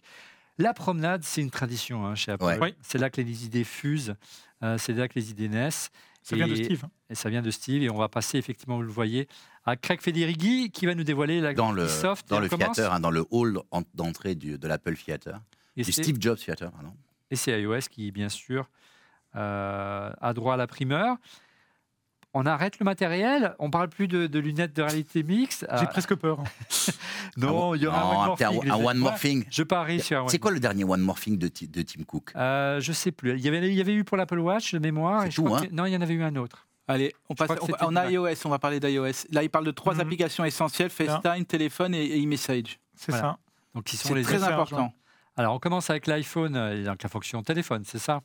La 0.58 0.74
promenade, 0.74 1.22
c'est 1.24 1.40
une 1.40 1.50
tradition 1.50 2.04
hein, 2.06 2.14
chez 2.14 2.32
Apple. 2.32 2.44
Ouais. 2.44 2.74
C'est 2.82 2.98
là 2.98 3.08
que 3.10 3.20
les 3.20 3.44
idées 3.46 3.64
fusent, 3.64 4.14
euh, 4.62 4.76
c'est 4.78 4.92
là 4.92 5.08
que 5.08 5.14
les 5.16 5.30
idées 5.30 5.48
naissent. 5.48 5.90
Ça 6.22 6.36
vient 6.36 6.46
de 6.46 6.52
Et- 6.54 6.64
Steve. 6.64 6.82
hein. 6.84 6.90
Et 7.10 7.14
ça 7.14 7.28
vient 7.30 7.42
de 7.42 7.50
Steve. 7.50 7.82
Et 7.82 7.90
on 7.90 7.96
va 7.98 8.08
passer, 8.08 8.38
effectivement, 8.38 8.76
vous 8.76 8.82
le 8.82 8.88
voyez, 8.88 9.28
à 9.64 9.76
Craig 9.76 10.00
Federighi 10.00 10.70
qui 10.70 10.86
va 10.86 10.94
nous 10.94 11.04
dévoiler 11.04 11.40
la 11.40 11.52
Dans 11.54 11.72
le, 11.72 11.88
Soft. 11.88 12.28
dans 12.28 12.40
le 12.40 12.48
theater, 12.48 12.92
hein, 12.92 13.00
dans 13.00 13.10
le 13.10 13.24
hall 13.30 13.58
en- 13.70 13.82
d'entrée 13.94 14.34
du- 14.34 14.58
de 14.58 14.68
l'Apple 14.68 14.96
Theater, 14.96 15.40
Et 15.76 15.82
du 15.82 15.92
c'est- 15.92 16.02
Steve 16.02 16.16
Jobs 16.20 16.38
Theater, 16.38 16.70
pardon. 16.70 16.92
Et 17.30 17.36
c'est 17.36 17.60
iOS 17.60 17.88
qui, 17.90 18.10
bien 18.12 18.28
sûr, 18.28 18.68
euh, 19.36 20.10
a 20.20 20.32
droit 20.34 20.54
à 20.54 20.56
la 20.56 20.66
primeur. 20.66 21.16
On 22.34 22.46
arrête 22.46 22.78
le 22.78 22.84
matériel, 22.84 23.54
on 23.58 23.70
parle 23.70 23.88
plus 23.90 24.08
de, 24.08 24.26
de 24.26 24.38
lunettes 24.38 24.74
de 24.74 24.80
réalité 24.82 25.22
mixte. 25.22 25.66
J'ai 25.70 25.84
Ah, 25.84 25.86
presque 25.86 26.14
peur. 26.14 26.38
non, 27.36 27.74
il 27.74 27.82
y 27.82 27.86
aura 27.86 28.00
Non, 28.00 28.34
un 28.40 28.50
One 28.50 28.70
un 28.70 29.02
un-. 29.02 29.02
One 29.06 29.14
Thing. 29.20 29.44
Je 29.50 29.62
parie 29.62 30.00
sur 30.00 30.18
un 30.18 30.22
One 30.22 30.28
C'est 30.28 30.38
quoi 30.38 30.50
le 30.50 30.60
dernier 30.60 30.84
One 30.84 31.00
More 31.02 31.18
Thing 31.18 31.36
de, 31.38 31.48
de 31.48 31.82
Tim 31.82 32.04
Cook? 32.04 32.32
Euh, 32.36 32.80
Je 32.80 32.92
sais 32.92 33.12
plus. 33.12 33.32
Il 33.32 33.40
y, 33.44 33.48
avait, 33.48 33.68
il 33.68 33.74
y 33.74 33.80
avait 33.80 33.94
eu 33.94 34.04
pour 34.04 34.16
l'Apple 34.16 34.38
Watch 34.38 34.72
de 34.72 34.78
mémoire. 34.78 35.22
C'est 35.22 35.28
et 35.28 35.32
tout, 35.32 35.54
hein. 35.54 35.60
que- 35.66 35.74
Non, 35.74 35.84
il 35.84 35.92
y 35.92 35.96
en 35.96 36.00
avait 36.00 36.14
eu 36.14 36.22
un 36.22 36.34
autre. 36.36 36.66
Allez, 36.88 37.14
on 37.28 37.34
passe 37.34 37.50
on, 37.80 37.90
Mac. 37.90 38.10
iOS, 38.10 38.28
on 38.44 38.48
va 38.48 38.58
parler 38.58 38.80
d'iOS. 38.80 39.26
Là, 39.30 39.42
il 39.42 39.50
parle 39.50 39.64
de 39.66 39.70
trois 39.70 39.94
Mhm. 39.94 40.00
applications 40.00 40.44
essentielles 40.44 40.90
FaceTime, 40.90 41.44
téléphone 41.44 41.94
et, 41.94 42.22
e-message. 42.22 42.78
C'est 42.96 43.12
Voilà. 43.12 43.22
ça. 43.28 43.38
Donc, 43.74 43.84
qui 43.84 43.96
sont 43.96 44.08
C'est 44.08 44.14
les 44.14 44.22
très 44.22 44.36
essais 44.36 44.44
important. 44.44 44.76
argent. 44.76 44.94
Alors, 45.36 45.54
on 45.54 45.58
commence 45.58 45.88
avec 45.90 46.06
l'iPhone 46.06 46.56
euh, 46.56 46.80
et 46.80 46.84
donc 46.84 47.02
la 47.02 47.08
fonction 47.08 47.42
téléphone, 47.42 47.84
c'est 47.86 47.98
ça? 47.98 48.20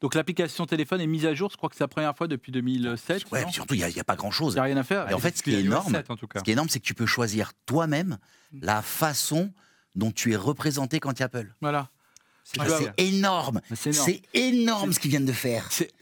Donc 0.00 0.14
l'application 0.14 0.64
téléphone 0.66 1.00
est 1.00 1.06
mise 1.06 1.26
à 1.26 1.34
jour, 1.34 1.50
je 1.50 1.56
crois 1.56 1.68
que 1.68 1.76
c'est 1.76 1.82
la 1.84 1.88
première 1.88 2.16
fois 2.16 2.28
depuis 2.28 2.52
2007. 2.52 3.30
Ouais, 3.32 3.44
surtout, 3.50 3.74
il 3.74 3.84
n'y 3.84 4.00
a, 4.00 4.04
pas 4.04 4.16
grand-chose. 4.16 4.54
Il 4.54 4.56
n'y 4.56 4.60
a 4.60 4.64
rien 4.64 4.76
à 4.76 4.84
faire. 4.84 5.10
Et 5.10 5.14
en 5.14 5.18
fait, 5.18 5.36
ce 5.36 5.42
qui 5.42 5.54
est 5.54 5.60
énorme, 5.60 5.92
7, 5.92 6.10
en 6.10 6.16
tout 6.16 6.28
cas. 6.28 6.38
Ce 6.38 6.44
qui 6.44 6.50
est 6.50 6.52
énorme, 6.52 6.68
c'est 6.68 6.78
que 6.78 6.84
tu 6.84 6.94
peux 6.94 7.06
choisir 7.06 7.52
toi-même 7.66 8.18
la 8.62 8.80
façon 8.82 9.52
dont 9.96 10.12
tu 10.12 10.32
es 10.32 10.36
représenté 10.36 11.00
quand 11.00 11.12
tu 11.14 11.22
Apple. 11.22 11.52
Voilà. 11.60 11.88
C'est 12.44 12.60
Ça, 12.60 12.64
vois, 12.64 12.78
C'est 12.78 13.04
énorme. 13.04 13.60
C'est 13.74 14.22
énorme. 14.32 14.92
Ce 14.92 15.00
qu'ils 15.00 15.10
viennent 15.10 15.26
de 15.26 15.32
faire. 15.32 15.68
C'est 15.70 15.92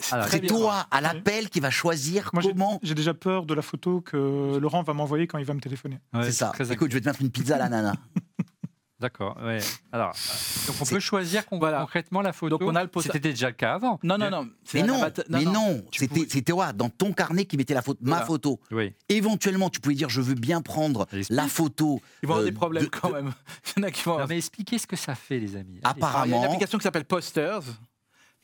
toi, 0.47 0.87
à 0.91 1.01
l'appel, 1.01 1.49
qui 1.49 1.59
va 1.61 1.71
choisir 1.71 2.31
Moi, 2.33 2.43
j'ai- 2.43 2.51
comment. 2.51 2.79
j'ai 2.83 2.95
déjà 2.95 3.15
peur 3.15 3.47
de 3.47 3.55
la 3.55 3.63
photo 3.63 4.01
que 4.01 4.57
Laurent 4.59 4.83
va 4.83 4.93
m'envoyer 4.93 5.27
quand 5.27 5.39
il 5.39 5.45
va 5.45 5.55
me 5.55 5.61
téléphoner. 5.61 5.99
Ouais, 6.13 6.23
c'est 6.25 6.33
ça. 6.33 6.53
Écoute, 6.71 6.91
je 6.91 6.97
vais 6.97 7.01
te 7.01 7.09
mettre 7.09 7.23
une 7.23 7.31
pizza 7.31 7.57
à 7.57 7.59
la 7.59 7.69
nana. 7.69 7.95
D'accord. 8.99 9.37
Ouais. 9.45 9.59
Alors, 9.93 10.11
euh, 10.13 10.67
donc 10.69 10.77
on 10.81 10.85
peut 10.87 11.01
choisir 11.01 11.45
con- 11.45 11.59
Voilà. 11.59 11.81
concrètement 11.81 12.23
la 12.23 12.33
photo. 12.33 12.57
Donc 12.57 12.67
on 12.67 12.75
a 12.75 12.83
le 12.83 12.89
posta- 12.89 13.13
C'était 13.13 13.19
déjà 13.31 13.49
le 13.49 13.53
cas 13.55 13.75
avant. 13.75 13.99
Non, 14.03 14.17
non, 14.17 14.31
non. 14.31 14.49
c'est 14.65 14.81
Mais 14.81 14.87
non, 14.89 15.01
bata- 15.01 15.23
mais 15.29 15.45
non, 15.45 15.85
c'était 15.93 16.07
pouvais- 16.15 16.29
c'était 16.31 16.53
toi, 16.53 16.73
dans 16.73 16.89
ton 16.89 17.13
carnet 17.13 17.45
qui 17.45 17.59
mettait 17.59 17.75
la 17.75 17.83
photo, 17.83 17.99
ma 18.03 18.13
Voilà. 18.13 18.27
photo. 18.27 18.59
Oui. 18.71 18.95
Éventuellement, 19.11 19.69
tu 19.69 19.81
pouvais 19.81 19.95
dire 19.95 20.09
je 20.09 20.23
veux 20.23 20.35
bien 20.35 20.63
prendre 20.63 21.07
la 21.29 21.47
photo. 21.47 22.01
Ils 22.23 22.27
vont 22.27 22.35
avoir 22.37 22.47
euh, 22.47 22.51
des 22.51 22.57
problèmes 22.57 22.85
de- 22.85 22.89
quand 22.89 23.11
même. 23.11 23.33
Il 23.77 23.81
y 23.83 23.85
en 23.85 23.89
a 23.89 23.91
qui 23.91 24.03
vont 24.03 24.13
Non, 24.13 24.15
avoir- 24.17 24.29
mais 24.29 24.39
expliquez 24.39 24.79
ce 24.79 24.87
que 24.87 24.97
ça 24.97 25.15
fait, 25.15 25.39
les 25.41 25.57
amis. 25.57 25.79
Alors, 25.85 25.95
il 25.97 26.01
y 26.01 26.03
a 26.03 26.07
Apparemment, 26.09 26.39
une 26.39 26.45
application 26.45 26.79
qui 26.79 26.83
s'appelle 26.85 27.05
Posters 27.05 27.61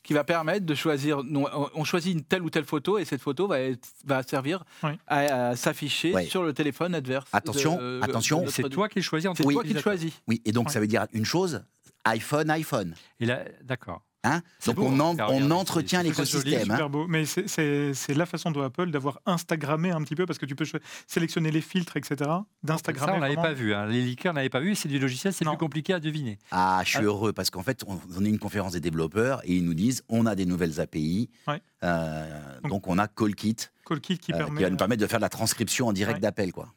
qui 0.03 0.13
va 0.13 0.23
permettre 0.23 0.65
de 0.65 0.75
choisir. 0.75 1.19
on- 1.19 1.83
choisit 1.85 2.13
une 2.13 2.23
telle 2.23 2.41
ou 2.43 2.49
telle 2.49 2.65
photo 2.65 2.97
et 2.97 3.05
cette 3.05 3.21
photo 3.21 3.47
va, 3.47 3.59
être- 3.61 3.87
va 4.05 4.21
servir 4.23 4.63
Oui. 4.83 4.91
à, 5.07 5.49
à 5.49 5.55
s'afficher 5.55 6.13
sur 6.27 6.43
le 6.43 6.53
téléphone 6.53 6.93
adverse. 6.93 7.27
Attention, 7.33 7.77
de- 7.77 7.99
attention. 8.03 8.43
C'est 8.49 8.69
toi 8.69 8.89
qui 8.89 8.99
le 8.99 9.03
choisis 9.03 9.29
C'est 9.35 9.43
tant 9.43 9.49
toi 9.49 9.63
qui 9.63 9.73
le 9.73 9.81
choisis. 9.81 10.13
oui, 10.27 10.41
et 10.45 10.51
donc 10.51 10.69
ça 10.71 10.79
veut 10.79 10.87
dire 10.87 11.07
une 11.13 11.25
chose 11.25 11.63
iPhone, 12.05 12.49
iPhone. 12.49 12.95
Et 13.21 13.25
là, 13.25 13.45
d'accord. 13.63 14.01
Hein 14.25 14.41
donc 14.65 14.75
beau, 14.75 14.85
on, 14.85 14.99
hein, 15.01 15.17
en- 15.19 15.33
on 15.33 15.51
entretient 15.51 16.01
l'écosystème. 16.01 16.71
hein. 16.71 16.75
Super 16.75 16.89
beau. 16.89 17.07
Mais 17.07 17.25
c'est- 17.25 18.13
la 18.13 18.25
façon 18.25 18.51
de 18.51 18.61
Apple 18.61 18.89
d'avoir 18.89 19.19
Instagrammé 19.25 19.91
un 19.91 20.01
petit 20.01 20.15
peu 20.15 20.25
parce 20.25 20.39
que 20.39 20.45
tu 20.45 20.55
peux 20.55 20.65
sélectionner 21.07 21.51
les 21.51 21.59
filtres, 21.59 21.97
etc. 21.97 22.29
D'instagrammer. 22.63 23.11
Ça, 23.11 23.17
on 23.17 23.21
l'avait 23.21 23.35
pas 23.35 23.51
vu. 23.53 23.73
hein. 23.73 23.85
Les 23.85 24.01
liqueurs 24.01 24.33
n'avaient 24.33 24.47
pas 24.49 24.61
vu. 24.61 24.75
C'est 24.75 24.87
du 24.87 24.97
logiciel, 24.97 25.33
c'est 25.33 25.43
plus 25.43 25.57
compliqué 25.57 25.93
à 25.93 25.99
deviner. 25.99 26.39
Ah, 26.51 26.81
je 26.85 26.89
suis 26.91 26.99
Ah. 26.99 27.03
heureux 27.03 27.33
parce 27.33 27.49
qu'en 27.49 27.63
fait, 27.63 27.83
on, 27.87 27.99
on 28.17 28.23
est 28.23 28.29
une 28.29 28.39
conférence 28.39 28.71
des 28.73 28.79
développeurs 28.79 29.41
et 29.43 29.55
ils 29.55 29.65
nous 29.65 29.73
disent 29.73 30.03
on 30.07 30.25
a 30.25 30.35
des 30.35 30.45
nouvelles 30.45 30.79
API. 30.79 31.29
Ouais. 31.47 31.61
Euh, 31.83 32.39
Donc- 32.63 32.71
donc 32.71 32.87
on 32.87 32.97
a 32.97 33.07
CallKit 33.09 33.57
CallKit 33.85 34.17
qui 34.19 34.31
euh, 34.33 34.37
permet. 34.37 34.57
qui 34.57 34.63
va 34.63 34.69
nous 34.69 34.77
permettre 34.77 35.01
de 35.01 35.07
faire 35.07 35.19
de 35.19 35.23
la 35.23 35.29
transcription 35.29 35.87
en 35.87 35.91
direct 35.93 36.15
Ouais. 36.15 36.21
d'appel. 36.21 36.53
quoi. 36.53 36.69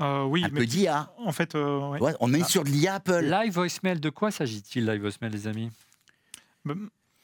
Euh, 0.00 0.24
oui, 0.24 0.44
Un 0.44 0.48
mais 0.48 0.60
peu 0.60 0.66
d'IA. 0.66 1.10
en 1.24 1.32
fait, 1.32 1.54
euh, 1.54 1.78
ouais. 1.90 2.00
Ouais, 2.00 2.14
on 2.20 2.34
est 2.34 2.42
Ah. 2.42 2.46
sur 2.48 2.64
de 2.64 2.68
l'IA 2.68 2.94
Apple. 2.96 3.24
Live 3.24 3.54
voicemail, 3.54 3.98
de 4.00 4.10
quoi 4.10 4.30
s'agit-il, 4.30 4.84
live 4.84 5.00
voicemail, 5.00 5.30
les 5.30 5.46
amis? 5.46 5.70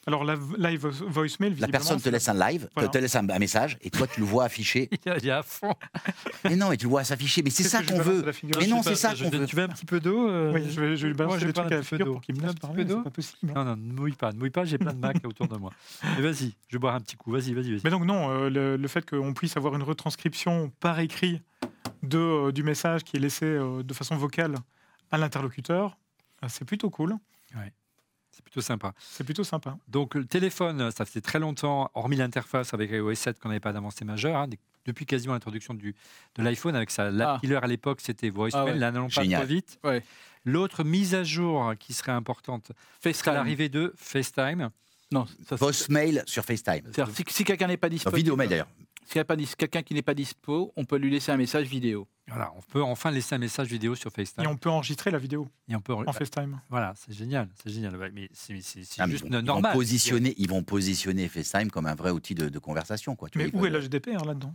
Alors, 0.04 0.24
la 0.24 0.34
live 0.58 0.84
voicemail, 1.06 1.54
La 1.60 1.68
personne 1.68 2.00
te 2.00 2.08
laisse 2.08 2.28
un 2.28 2.34
live, 2.34 2.62
te- 2.66 2.70
Voilà. 2.74 2.88
te 2.88 2.98
laisse 2.98 3.14
un, 3.14 3.28
un 3.30 3.38
message, 3.38 3.78
et 3.82 3.88
toi, 3.90 4.08
tu 4.08 4.18
le 4.18 4.26
vois 4.26 4.42
affiché. 4.46 4.90
Il 5.06 5.24
y 5.24 5.30
a- 5.30 5.38
à 5.38 5.42
fond. 5.44 5.72
Mais 6.44 6.56
non, 6.56 6.72
et 6.72 6.76
tu 6.76 6.86
le 6.86 6.90
vois 6.90 7.04
s'afficher. 7.04 7.40
Mais 7.44 7.50
c'est 7.50 7.62
ça 7.62 7.84
qu'on 7.84 8.00
veut. 8.00 8.24
Mais 8.58 8.66
non, 8.66 8.82
c'est 8.82 8.96
ça 8.96 9.14
qu'on 9.14 9.30
veut. 9.30 9.46
Tu 9.46 9.54
veux 9.54 9.62
un 9.62 9.68
petit 9.68 9.84
peu 9.86 10.00
d'eau 10.00 10.28
euh, 10.28 10.52
Oui, 10.52 10.68
je 10.68 10.80
vais, 10.80 10.96
je 10.96 11.02
vais 11.06 11.12
lui 11.12 11.16
Moi, 11.16 11.26
balancer 11.26 11.38
je 11.38 11.46
vais 11.46 11.52
des 11.52 11.52
trucs 11.52 11.70
à 11.70 11.74
un 11.74 11.78
la 11.78 11.82
petit 11.82 11.90
peu 11.90 11.96
figure 11.96 12.06
d'eau. 12.06 12.12
pour 12.14 12.20
qu'il 12.22 12.34
me 12.34 12.40
Un 12.40 12.46
laisse 12.46 12.54
petit 12.56 12.60
parler. 12.62 12.76
peu 12.78 12.84
d'eau 12.84 12.96
C'est 12.96 13.04
pas 13.04 13.10
possible. 13.10 13.52
Non, 13.54 13.64
non, 13.64 13.76
ne 13.76 13.92
mouille 13.92 14.12
pas, 14.14 14.32
ne 14.32 14.38
mouille 14.40 14.50
pas, 14.50 14.64
j'ai 14.64 14.78
plein 14.78 14.92
de 14.92 14.98
Mac 14.98 15.18
autour 15.24 15.46
de 15.46 15.56
moi. 15.56 15.70
Mais 16.16 16.22
vas-y, 16.22 16.52
je 16.66 16.72
vais 16.76 16.78
boire 16.80 16.96
un 16.96 17.00
petit 17.00 17.14
coup. 17.14 17.30
Vas-y, 17.30 17.54
vas-y, 17.54 17.70
vas-y. 17.70 17.80
Mais 17.84 17.90
donc 17.90 18.04
non, 18.04 18.28
euh, 18.28 18.50
le, 18.50 18.76
le 18.76 18.88
fait 18.88 19.08
qu'on 19.08 19.32
puisse 19.34 19.56
avoir 19.56 19.76
une 19.76 19.84
retranscription 19.84 20.72
par 20.80 20.98
écrit 20.98 21.40
de, 22.02 22.18
euh, 22.18 22.50
du 22.50 22.64
message 22.64 23.04
qui 23.04 23.18
est 23.18 23.20
laissé 23.20 23.44
euh, 23.46 23.84
de 23.84 23.94
façon 23.94 24.16
vocale 24.16 24.56
à 25.12 25.16
l'interlocuteur, 25.18 25.96
c'est 26.48 26.64
plutôt 26.64 26.90
cool. 26.90 27.14
C'est 28.32 28.42
plutôt 28.42 28.60
sympa. 28.62 28.94
C'est 28.98 29.24
plutôt 29.24 29.44
sympa. 29.44 29.76
Donc 29.88 30.14
le 30.14 30.24
téléphone, 30.24 30.90
ça 30.90 31.04
faisait 31.04 31.20
très 31.20 31.38
longtemps, 31.38 31.90
hormis 31.94 32.16
l'interface 32.16 32.72
avec 32.74 32.90
iOS 32.90 33.14
7, 33.14 33.38
qu'on 33.38 33.48
n'avait 33.50 33.60
pas 33.60 33.72
d'avancée 33.72 34.04
majeure. 34.04 34.36
hein, 34.36 34.48
depuis 34.86 35.06
quasiment 35.06 35.34
l'introduction 35.34 35.74
du- 35.74 35.94
de 36.36 36.42
l'iPhone, 36.42 36.74
avec 36.74 36.90
sa 36.90 37.10
l'app 37.10 37.34
Ah. 37.36 37.38
killer 37.40 37.56
à 37.62 37.66
l'époque, 37.68 38.00
c'était 38.00 38.30
voicemail. 38.30 38.62
Ah 38.68 38.72
ouais. 38.72 38.78
Là, 38.78 38.90
n'allons 38.90 39.08
pas 39.08 39.22
trop 39.24 39.44
vite. 39.46 39.78
Ouais. 39.84 40.02
L'autre 40.44 40.82
mise 40.82 41.14
à 41.14 41.22
jour 41.22 41.72
qui 41.78 41.92
serait 41.92 42.10
importante, 42.12 42.72
c'est 43.00 43.12
FaceTime. 43.12 43.34
l'arrivée 43.34 43.68
de 43.68 43.92
FaceTime. 43.96 44.70
Non, 45.12 45.26
ça, 45.26 45.34
c'est- 45.50 45.56
Voicemail 45.58 46.22
sur 46.26 46.42
FaceTime. 46.44 46.90
si, 47.14 47.24
si 47.28 47.44
quelqu'un 47.44 47.66
n'est 47.68 47.76
pas 47.76 47.88
disponible, 47.90 48.16
vidéo 48.16 48.34
mail 48.34 48.48
d'ailleurs. 48.48 48.68
S'il 49.06 49.16
y 49.16 49.20
a 49.20 49.24
pas 49.24 49.36
dis- 49.36 49.52
quelqu'un 49.56 49.82
qui 49.82 49.94
n'est 49.94 50.02
pas 50.02 50.14
dispo, 50.14 50.72
on 50.76 50.84
peut 50.84 50.96
lui 50.96 51.10
laisser 51.10 51.32
un 51.32 51.36
message 51.36 51.66
vidéo. 51.66 52.06
Voilà, 52.28 52.52
on 52.56 52.60
peut 52.62 52.82
enfin 52.82 53.10
laisser 53.10 53.34
un 53.34 53.38
message 53.38 53.66
vidéo 53.68 53.94
sur 53.94 54.10
FaceTime. 54.12 54.44
Et 54.44 54.46
on 54.46 54.56
peut 54.56 54.70
enregistrer 54.70 55.10
la 55.10 55.18
vidéo 55.18 55.48
Et 55.68 55.74
on 55.74 55.80
peut- 55.80 55.92
en 55.92 56.12
FaceTime. 56.12 56.60
Voilà, 56.70 56.94
c'est 56.96 57.12
génial, 57.12 57.48
c'est 57.62 57.70
génial. 57.70 57.96
Mais 58.14 58.28
c'est 58.32 58.60
c'est- 58.62 58.84
c'est 58.84 59.02
Ah, 59.02 59.06
mais 59.06 59.12
juste 59.12 59.24
ils, 59.26 59.32
vont, 59.32 59.38
ils 59.38 59.40
vont 59.40 59.46
normal. 59.54 59.72
positionner, 59.72 60.34
ils 60.38 60.48
vont 60.48 60.62
positionner 60.62 61.28
FaceTime 61.28 61.70
comme 61.70 61.86
un 61.86 61.94
vrai 61.96 62.10
outil 62.10 62.34
de, 62.34 62.48
de 62.48 62.58
conversation. 62.58 63.16
Quoi. 63.16 63.28
Tu 63.28 63.38
Mais 63.38 63.48
vois, 63.48 63.60
où 63.62 63.66
est 63.66 63.70
la 63.70 63.80
GDPR 63.80 64.24
là-dedans? 64.24 64.54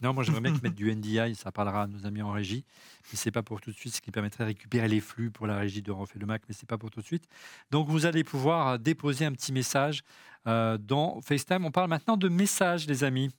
Non, 0.00 0.12
moi 0.12 0.24
j'aimerais 0.24 0.42
bien 0.42 0.52
qu'ils 0.52 0.62
mettent 0.62 0.74
du 0.74 0.94
NDI, 0.94 1.34
ça 1.34 1.52
parlera 1.52 1.82
à 1.82 1.86
nos 1.86 2.06
amis 2.06 2.22
en 2.22 2.30
régie, 2.30 2.64
mais 3.10 3.16
c'est 3.16 3.30
pas 3.30 3.42
pour 3.42 3.60
tout 3.60 3.70
de 3.70 3.76
suite, 3.76 3.94
ce 3.94 4.00
qui 4.00 4.10
permettrait 4.10 4.44
de 4.44 4.48
récupérer 4.48 4.88
les 4.88 5.00
flux 5.00 5.30
pour 5.30 5.46
la 5.46 5.56
régie 5.56 5.82
de 5.82 5.90
Refait 5.90 6.18
le 6.18 6.26
Mac, 6.26 6.42
mais 6.48 6.54
c'est 6.54 6.68
pas 6.68 6.78
pour 6.78 6.90
tout 6.90 7.00
de 7.00 7.06
suite. 7.06 7.28
Donc 7.70 7.88
vous 7.88 8.06
allez 8.06 8.24
pouvoir 8.24 8.68
euh, 8.68 8.78
déposer 8.78 9.24
un 9.24 9.32
petit 9.32 9.52
message 9.52 10.02
euh, 10.46 10.78
dans 10.78 11.20
FaceTime. 11.22 11.64
On 11.64 11.70
parle 11.70 11.88
maintenant 11.88 12.16
de 12.16 12.28
messages, 12.28 12.86
les 12.86 13.04
amis. 13.04 13.30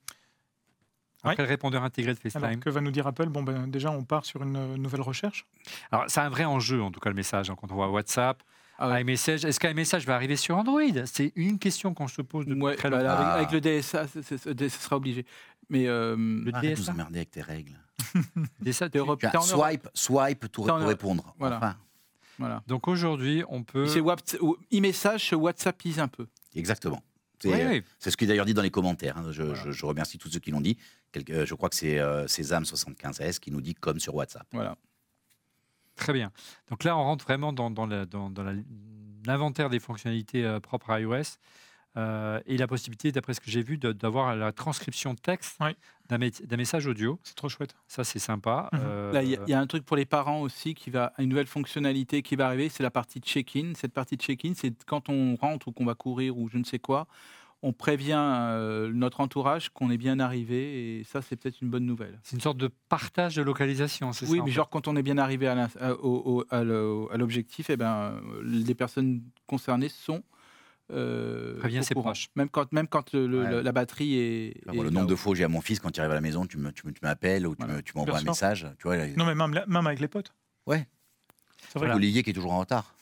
Après 1.24 1.44
le 1.44 1.50
répondeur 1.50 1.84
intégré 1.84 2.14
de 2.14 2.20
FaceTime. 2.20 2.44
Alors 2.44 2.60
que 2.60 2.70
va 2.70 2.82
nous 2.82 2.92
dire 2.92 3.06
Apple? 3.08 3.28
Bon, 3.28 3.44
ben, 3.44 3.68
déjà, 3.68 3.92
on 3.92 4.04
part 4.04 4.26
sur 4.26 4.44
une 4.44 4.56
euh, 4.56 4.78
nouvelle 4.78 5.02
recherche. 5.02 5.46
Alors 5.92 6.06
c'est 6.08 6.22
un 6.22 6.30
vrai 6.30 6.46
enjeu, 6.46 6.82
en 6.82 6.92
tout 6.92 7.00
cas 7.00 7.10
le 7.10 7.16
message, 7.16 7.50
hein, 7.50 7.56
quand 7.60 7.72
on 7.72 7.76
voit 7.76 7.90
WhatsApp, 7.90 8.42
Ah 8.80 8.90
ouais. 8.90 9.02
iMessage. 9.02 9.44
Est-ce 9.46 9.60
qu'iMessage 9.60 10.06
va 10.06 10.16
arriver 10.16 10.36
sur 10.36 10.56
Android? 10.58 10.82
C'est 11.06 11.32
une 11.36 11.58
question 11.60 11.94
qu'on 11.94 12.08
se 12.08 12.22
pose 12.22 12.46
depuis 12.46 12.62
Ouais, 12.62 12.76
très 12.76 12.90
bah, 12.90 12.98
longtemps. 13.02 13.10
avec, 13.14 13.26
Ah. 13.28 13.34
avec 13.34 13.52
le 13.52 13.62
DSA, 13.62 14.08
ce 14.08 14.70
sera 14.70 14.98
obligé. 14.98 15.26
Mais 15.70 15.88
euh, 15.88 16.16
Le 16.16 16.54
Arrête 16.54 16.72
de 16.72 16.76
nous 16.78 16.84
DSA, 16.84 16.92
emmerder 16.94 17.18
avec 17.20 17.32
tes 17.32 17.42
règles. 17.42 17.80
DSA, 18.62 18.90
Europe- 18.96 19.20
Tu 19.20 19.26
as 19.26 19.42
swipe, 19.42 19.88
swipe 19.94 20.52
tout 20.52 20.64
T'es 20.66 20.72
en 20.72 20.80
pour 20.80 20.88
répondre. 20.88 21.36
Voilà. 21.40 21.58
Enfin, 21.58 21.76
Voilà. 22.40 22.64
Donc 22.68 22.88
aujourd'hui, 22.88 23.44
on 23.50 23.64
peut. 23.64 23.88
C'est 23.88 24.00
se 25.18 25.36
WhatsAppise 25.36 26.00
un 26.00 26.08
peu. 26.08 26.28
exactement. 26.56 27.02
C'est 27.40 27.50
Oui, 27.54 27.62
euh, 27.62 27.82
ce 28.12 28.18
qui 28.18 28.24
est 28.26 28.28
d'ailleurs 28.28 28.46
dit 28.48 28.56
dans 28.56 28.64
les 28.64 28.72
commentaires. 28.72 29.16
hein. 29.18 29.26
Je, 29.32 29.44
Voilà. 29.44 29.64
je- 29.66 29.72
je 29.72 29.86
remercie 29.86 30.18
tous 30.18 30.28
ceux 30.30 30.40
qui 30.40 30.50
l'ont 30.50 30.62
dit. 30.62 30.76
Quelque- 31.12 31.32
euh, 31.32 31.46
je 31.46 31.54
crois 31.54 31.70
que 31.70 31.76
c'est 31.76 32.00
euh, 32.00 32.26
Sésame75S 32.28 33.38
qui 33.40 33.52
nous 33.52 33.62
dit 33.62 33.76
comme 33.76 34.00
sur 34.00 34.16
WhatsApp. 34.16 34.48
Voilà. 34.54 34.76
Très 35.98 36.14
bien. 36.14 36.32
Donc 36.70 36.84
là, 36.86 36.96
on 36.98 37.04
rentre 37.04 37.26
vraiment 37.26 37.52
dans, 37.52 37.70
dans 37.70 37.86
la- 37.86 38.06
dans- 38.06 38.30
dans 38.30 38.44
la- 38.44 38.54
l'inventaire 39.26 39.70
des 39.70 39.80
fonctionnalités 39.80 40.46
euh, 40.46 40.60
propres 40.62 40.90
à 40.92 41.02
iOS 41.02 41.38
euh, 41.98 42.40
et 42.46 42.58
la 42.58 42.68
possibilité, 42.68 43.12
d'après 43.12 43.34
ce 43.34 43.42
que 43.42 43.50
j'ai 43.50 43.64
vu, 43.64 43.78
de- 43.78 43.92
d'avoir 43.92 44.36
la 44.36 44.52
transcription 44.52 45.16
de 45.16 45.20
texte 45.20 45.58
d'un 46.08 46.18
mé- 46.20 46.46
d'un 46.46 46.56
message 46.58 46.86
audio. 46.86 47.20
C'est 47.24 47.36
trop 47.36 47.50
chouette. 47.50 47.76
Ça, 47.88 48.04
c'est 48.04 48.20
sympa. 48.20 48.70
Mhm. 48.72 48.80
Euh, 48.84 49.12
Là, 49.14 49.24
il 49.24 49.30
y, 49.32 49.50
y 49.50 49.54
a 49.54 49.60
un 49.60 49.66
truc 49.68 49.84
pour 49.84 49.98
les 49.98 50.06
parents 50.06 50.40
aussi 50.42 50.76
qui 50.76 50.92
va, 50.92 51.12
une 51.18 51.30
nouvelle 51.30 51.48
fonctionnalité 51.48 52.22
qui 52.22 52.36
va 52.36 52.46
arriver, 52.46 52.70
c'est 52.70 52.84
la 52.84 52.92
partie 52.92 53.20
check-in. 53.20 53.74
Cette 53.76 53.94
partie 53.94 54.16
de 54.16 54.22
check-in, 54.22 54.54
c'est 54.56 54.72
quand 54.86 55.10
on 55.10 55.36
rentre 55.36 55.68
ou 55.70 55.72
qu'on 55.72 55.86
va 55.86 55.96
courir 55.96 56.38
ou 56.38 56.48
je 56.50 56.58
ne 56.60 56.64
sais 56.64 56.80
quoi, 56.80 57.08
on 57.64 57.74
prévient 57.74 58.16
euh, 58.20 58.92
notre 58.94 59.20
entourage 59.20 59.70
qu'on 59.70 59.90
est 59.90 59.98
bien 59.98 60.20
arrivé 60.20 61.00
et 61.00 61.04
ça, 61.04 61.22
c'est 61.22 61.36
peut-être 61.36 61.62
une 61.62 61.70
bonne 61.70 61.86
nouvelle. 61.86 62.20
c'est 62.24 62.36
une 62.36 62.42
sorte 62.42 62.58
de 62.58 62.70
partage 62.90 63.36
de 63.36 63.42
localisation. 63.42 64.14
c'est 64.14 64.26
Oui, 64.28 64.38
ça, 64.38 64.42
en 64.44 64.46
mais 64.46 64.52
fait 64.52 64.56
genre 64.56 64.70
quand 64.70 64.88
on 64.88 64.96
est 64.96 65.02
bien 65.04 65.18
arrivé 65.18 65.48
à 65.48 65.56
l'in- 65.56 65.70
à- 65.80 65.94
au- 65.94 66.40
au- 66.40 66.46
à 66.50 66.64
le- 66.64 67.08
à 67.12 67.18
l'objectif, 67.18 67.70
eh 67.70 67.78
ben, 67.78 68.22
les 68.44 68.76
personnes 68.76 69.22
concernées 69.48 69.90
sont 69.90 70.24
euh, 70.92 71.58
Prévient 71.60 71.84
ses 71.84 71.96
proches. 71.96 72.28
Même 72.38 72.48
quand, 72.50 72.72
même 72.72 72.88
quand 72.88 73.12
le- 73.12 73.28
le- 73.28 73.40
Ouais. 73.42 73.64
la 73.64 73.72
batterie 73.74 74.18
est. 74.18 74.54
Enfin, 74.64 74.72
est 74.72 74.76
moi, 74.76 74.84
le 74.86 74.90
nombre 74.90 75.08
de 75.08 75.16
fois 75.16 75.34
où 75.34 75.36
j'ai 75.36 75.44
à 75.44 75.50
mon 75.50 75.60
fils, 75.60 75.80
quand 75.82 75.90
il 75.98 76.00
arrive 76.00 76.12
à 76.12 76.16
la 76.16 76.22
maison, 76.22 76.46
tu 76.46 76.58
me- 76.58 76.72
tu 76.72 76.88
me- 76.88 76.94
tu 76.94 77.02
m'appelles 77.04 77.46
ou 77.46 77.56
tu 77.56 77.64
Voilà. 77.64 77.74
me- 77.74 77.82
tu 77.82 77.92
m'envoies 77.98 78.20
un 78.20 78.24
message. 78.24 78.68
Tu 78.80 78.84
vois, 78.84 78.96
là, 78.96 79.06
Non, 79.18 79.26
mais 79.26 79.36
même, 79.36 79.62
même 79.68 79.86
avec 79.88 80.00
les 80.00 80.08
potes. 80.08 80.34
Ouais. 80.66 80.88
C'est 81.70 81.80
vrai. 81.80 81.92
Olivier 81.92 82.24
qui 82.24 82.30
est 82.30 82.34
toujours 82.34 82.54
en 82.54 82.60
retard. 82.60 82.96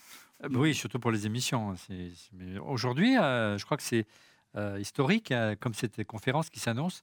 Euh, 0.44 0.48
Oui, 0.54 0.74
surtout 0.74 0.98
pour 0.98 1.12
les 1.12 1.28
émissions. 1.28 1.74
hein, 1.74 1.76
Aujourd'hui, 2.66 3.18
euh, 3.20 3.58
je 3.60 3.66
crois 3.66 3.78
que 3.78 3.84
c'est 3.84 4.00
euh, 4.00 4.04
historique, 4.80 5.32
euh, 5.32 5.56
comme 5.60 5.74
cette 5.74 6.04
conférence 6.06 6.50
qui 6.50 6.60
s'annonce. 6.60 7.02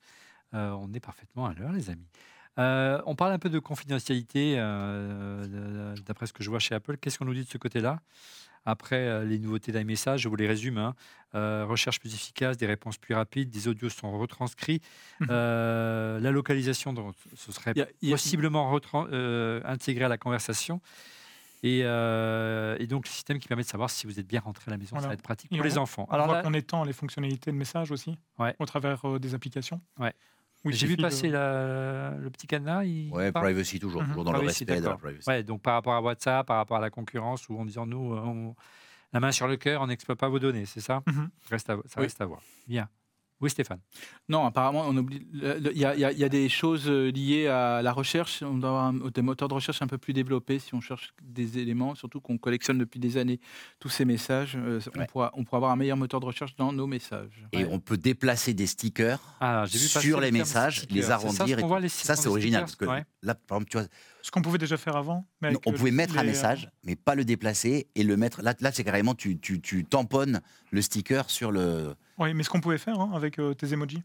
Euh, 0.55 0.71
on 0.73 0.93
est 0.93 1.01
parfaitement 1.01 1.47
à 1.47 1.55
l'heure, 1.55 1.73
les 1.73 1.89
amis. 1.91 2.07
Euh, 2.59 3.01
on 3.07 3.15
parle 3.15 3.33
un 3.33 3.39
peu 3.39 3.49
de 3.49 3.59
confidentialité, 3.59 4.57
euh, 4.59 5.95
d'après 6.07 6.27
ce 6.27 6.33
que 6.33 6.43
je 6.45 6.51
vois 6.51 6.59
chez 6.59 6.75
Apple. 6.75 6.97
Qu'est-ce 6.99 7.19
qu'on 7.19 7.25
nous 7.25 7.35
dit 7.35 7.45
de 7.45 7.49
ce 7.49 7.59
côté-là? 7.59 8.01
Après 8.65 9.09
euh, 9.09 9.25
les 9.25 9.39
nouveautés 9.39 9.73
d'iMessage, 9.73 10.21
je 10.21 10.29
vous 10.29 10.37
les 10.37 10.47
résume. 10.47 10.79
hein. 10.79 10.95
Euh, 11.35 11.65
recherche 11.67 11.99
plus 11.99 12.15
efficace, 12.15 12.59
des 12.59 12.67
réponses 12.67 12.99
plus 12.99 13.15
rapides, 13.15 13.49
des 13.49 13.67
audios 13.67 13.89
sont 13.89 14.17
retranscrits. 14.19 14.81
Euh, 15.31 16.21
la 16.21 16.31
localisation, 16.31 16.95
ce 17.35 17.53
serait 17.53 17.73
a- 17.81 17.87
possiblement 18.13 18.71
retran- 18.71 19.09
euh, 19.13 19.61
intégré 19.65 20.05
à 20.05 20.09
la 20.09 20.19
conversation. 20.19 20.81
Et, 21.65 21.83
euh, 21.85 22.77
et 22.81 22.87
donc, 22.89 23.07
le 23.07 23.11
système 23.11 23.39
qui 23.39 23.47
permet 23.47 23.63
de 23.63 23.69
savoir 23.69 23.89
si 23.89 24.07
vous 24.07 24.19
êtes 24.19 24.27
bien 24.27 24.41
rentré 24.41 24.65
à 24.67 24.71
la 24.71 24.79
maison, 24.79 24.99
ça 24.99 25.07
va 25.07 25.15
être 25.15 25.23
pratique 25.23 25.53
Et 25.53 25.57
pour 25.57 25.65
on- 25.65 25.69
les 25.69 25.79
enfants. 25.79 26.07
On 26.11 26.13
Alors 26.15 26.27
voit 26.27 26.37
là, 26.37 26.43
qu'on 26.43 26.55
étend 26.55 26.83
les 26.85 26.93
fonctionnalités 26.93 27.53
de 27.53 27.57
message 27.57 27.91
aussi, 27.93 28.19
Ouais. 28.39 28.57
au 28.59 28.67
travers 28.67 29.05
euh, 29.09 29.19
des 29.21 29.35
applications. 29.35 29.81
Ouais. 29.99 30.13
J'ai 30.67 30.87
vu 30.87 30.97
de- 30.97 31.03
passer 31.03 31.29
la- 31.29 32.11
le 32.19 32.31
petit 32.31 32.47
cadenas. 32.47 32.85
Il 32.85 33.11
Ouais, 33.13 33.33
parle 33.33 33.47
privacy 33.47 33.79
toujours, 33.81 34.03
Mhm. 34.03 34.09
toujours 34.09 34.25
dans 34.25 34.33
le 34.33 34.39
respect 34.41 34.65
de 34.65 34.85
la 34.87 34.97
privacy. 34.97 35.29
Ouais, 35.29 35.43
donc 35.43 35.61
par 35.63 35.75
rapport 35.75 35.95
à 35.95 36.01
WhatsApp, 36.01 36.47
par 36.47 36.57
rapport 36.57 36.77
à 36.77 36.81
la 36.81 36.91
concurrence, 36.91 37.49
ou 37.49 37.59
en 37.59 37.65
disant 37.65 37.87
nous, 37.87 38.13
on- 38.15 38.55
la 39.13 39.21
main 39.21 39.31
sur 39.33 39.47
le 39.49 39.57
cœur, 39.57 39.83
on 39.83 39.87
n'exploite 39.89 40.19
pas 40.19 40.29
vos 40.29 40.39
données, 40.39 40.65
c'est 40.67 40.81
ça? 40.81 41.03
Mhm. 41.07 41.31
reste 41.51 41.69
à, 41.71 41.77
Ça 41.87 41.99
Oui. 41.99 42.05
reste 42.05 42.21
à 42.21 42.27
voir. 42.27 42.41
Bien. 42.69 42.89
Oui, 43.43 43.51
Stéphane. 43.51 43.81
Non, 44.29 44.47
apparemment, 44.47 44.85
on 44.87 44.97
oublie. 44.97 45.27
Il 45.35 45.77
y, 45.77 45.85
a- 45.85 45.95
il 45.97 46.01
y 46.17 46.21
y 46.21 46.25
a 46.25 46.29
des 46.29 46.49
choses 46.49 46.89
euh, 46.89 47.11
liées 47.11 47.49
à 47.49 47.83
la 47.83 47.93
recherche. 47.93 48.43
On 48.43 48.57
doit 48.57 48.71
avoir 48.71 48.85
un- 48.87 49.11
des 49.13 49.21
moteurs 49.21 49.49
de 49.49 49.55
recherche 49.55 49.83
un 49.83 49.89
peu 49.89 49.99
plus 49.99 50.13
développés 50.13 50.61
si 50.61 50.75
on 50.75 50.81
cherche 50.81 51.13
des 51.21 51.59
éléments, 51.59 51.97
surtout 51.97 52.21
qu'on 52.21 52.39
collectionne 52.39 52.79
depuis 52.79 53.01
des 53.01 53.17
années 53.17 53.41
tous 53.81 53.89
ces 53.89 54.05
messages. 54.05 54.57
euh, 54.57 54.79
on, 54.97 55.05
pourra, 55.07 55.31
on 55.35 55.43
pourra 55.45 55.57
avoir 55.57 55.73
un 55.73 55.77
meilleur 55.77 55.97
moteur 55.97 56.21
de 56.21 56.27
recherche 56.27 56.55
dans 56.57 56.73
nos 56.73 56.87
messages. 56.87 57.45
Et 57.53 57.65
on 57.65 57.81
peut 57.81 57.97
déplacer 57.97 58.55
des 58.55 58.69
stickers 58.69 59.19
Ah, 59.41 59.65
sur 59.67 60.21
le 60.21 60.27
les 60.27 60.33
messages, 60.33 60.87
les 60.89 61.03
ça, 61.03 61.15
arrondir. 61.15 61.59
et 61.59 61.63
voit, 61.63 61.81
les- 61.81 61.89
ça, 61.89 62.15
c'est 62.15 62.29
original. 62.29 62.61
Parce 62.63 62.77
que 62.77 62.85
ouais. 62.85 63.05
là, 63.23 63.35
par 63.35 63.59
exemple, 63.59 63.71
tu 63.73 63.79
vois, 63.79 63.87
Ce 64.23 64.31
qu'on 64.31 64.41
pouvait 64.43 64.59
déjà 64.59 64.77
faire 64.77 64.97
avant. 64.97 65.27
Mais 65.41 65.49
Non, 65.49 65.57
avec, 65.57 65.67
on 65.67 65.73
euh, 65.73 65.77
pouvait 65.77 65.91
mettre 65.91 66.17
un 66.17 66.23
les- 66.23 66.29
message, 66.29 66.71
mais 66.85 66.97
pas 66.97 67.15
le 67.15 67.25
déplacer 67.25 67.89
et 67.95 68.03
le 68.05 68.17
mettre. 68.17 68.41
Là, 68.43 68.55
là 68.61 68.71
c'est 68.73 68.85
carrément 68.85 69.15
tu, 69.15 69.39
tu, 69.39 69.61
tu 69.61 69.85
tamponnes 69.85 70.41
le 70.71 70.81
sticker 70.81 71.29
sur 71.29 71.51
le. 71.53 71.95
Oui, 72.19 72.33
mais 72.33 72.43
ce 72.45 72.51
qu'on 72.51 72.61
pouvait 72.61 72.79
faire 72.79 73.01
hein, 73.01 73.11
avec 73.15 73.39
euh, 73.39 73.53
tes 73.55 73.73
emojis. 73.73 74.03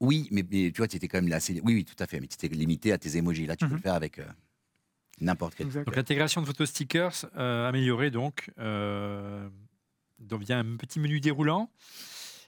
Oui, 0.00 0.28
mais, 0.30 0.44
mais 0.50 0.70
tu 0.70 0.76
vois, 0.76 0.88
tu 0.88 0.96
étais 0.96 1.08
quand 1.08 1.18
même 1.18 1.28
là. 1.28 1.36
assez- 1.36 1.60
Oui, 1.64 1.74
oui, 1.74 1.84
tout 1.86 1.94
à 2.02 2.06
fait. 2.06 2.20
Mais 2.20 2.26
tu 2.26 2.34
étais 2.34 2.54
limité 2.54 2.92
à 2.92 2.98
tes 2.98 3.16
emojis. 3.16 3.46
Là, 3.46 3.56
tu 3.56 3.64
peux 3.64 3.70
Mhm. 3.70 3.76
le 3.78 3.82
faire 3.82 3.94
avec 3.94 4.18
euh, 4.18 4.26
n'importe 5.22 5.54
quel. 5.54 5.70
Donc 5.70 5.96
l'intégration 5.96 6.42
de 6.42 6.46
photos 6.46 6.68
stickers 6.68 7.24
euh, 7.38 7.66
améliorée 7.66 8.10
donc, 8.10 8.50
euh, 8.58 9.48
donc 10.18 10.42
via 10.42 10.58
un 10.58 10.76
petit 10.76 11.00
menu 11.00 11.18
déroulant. 11.20 11.70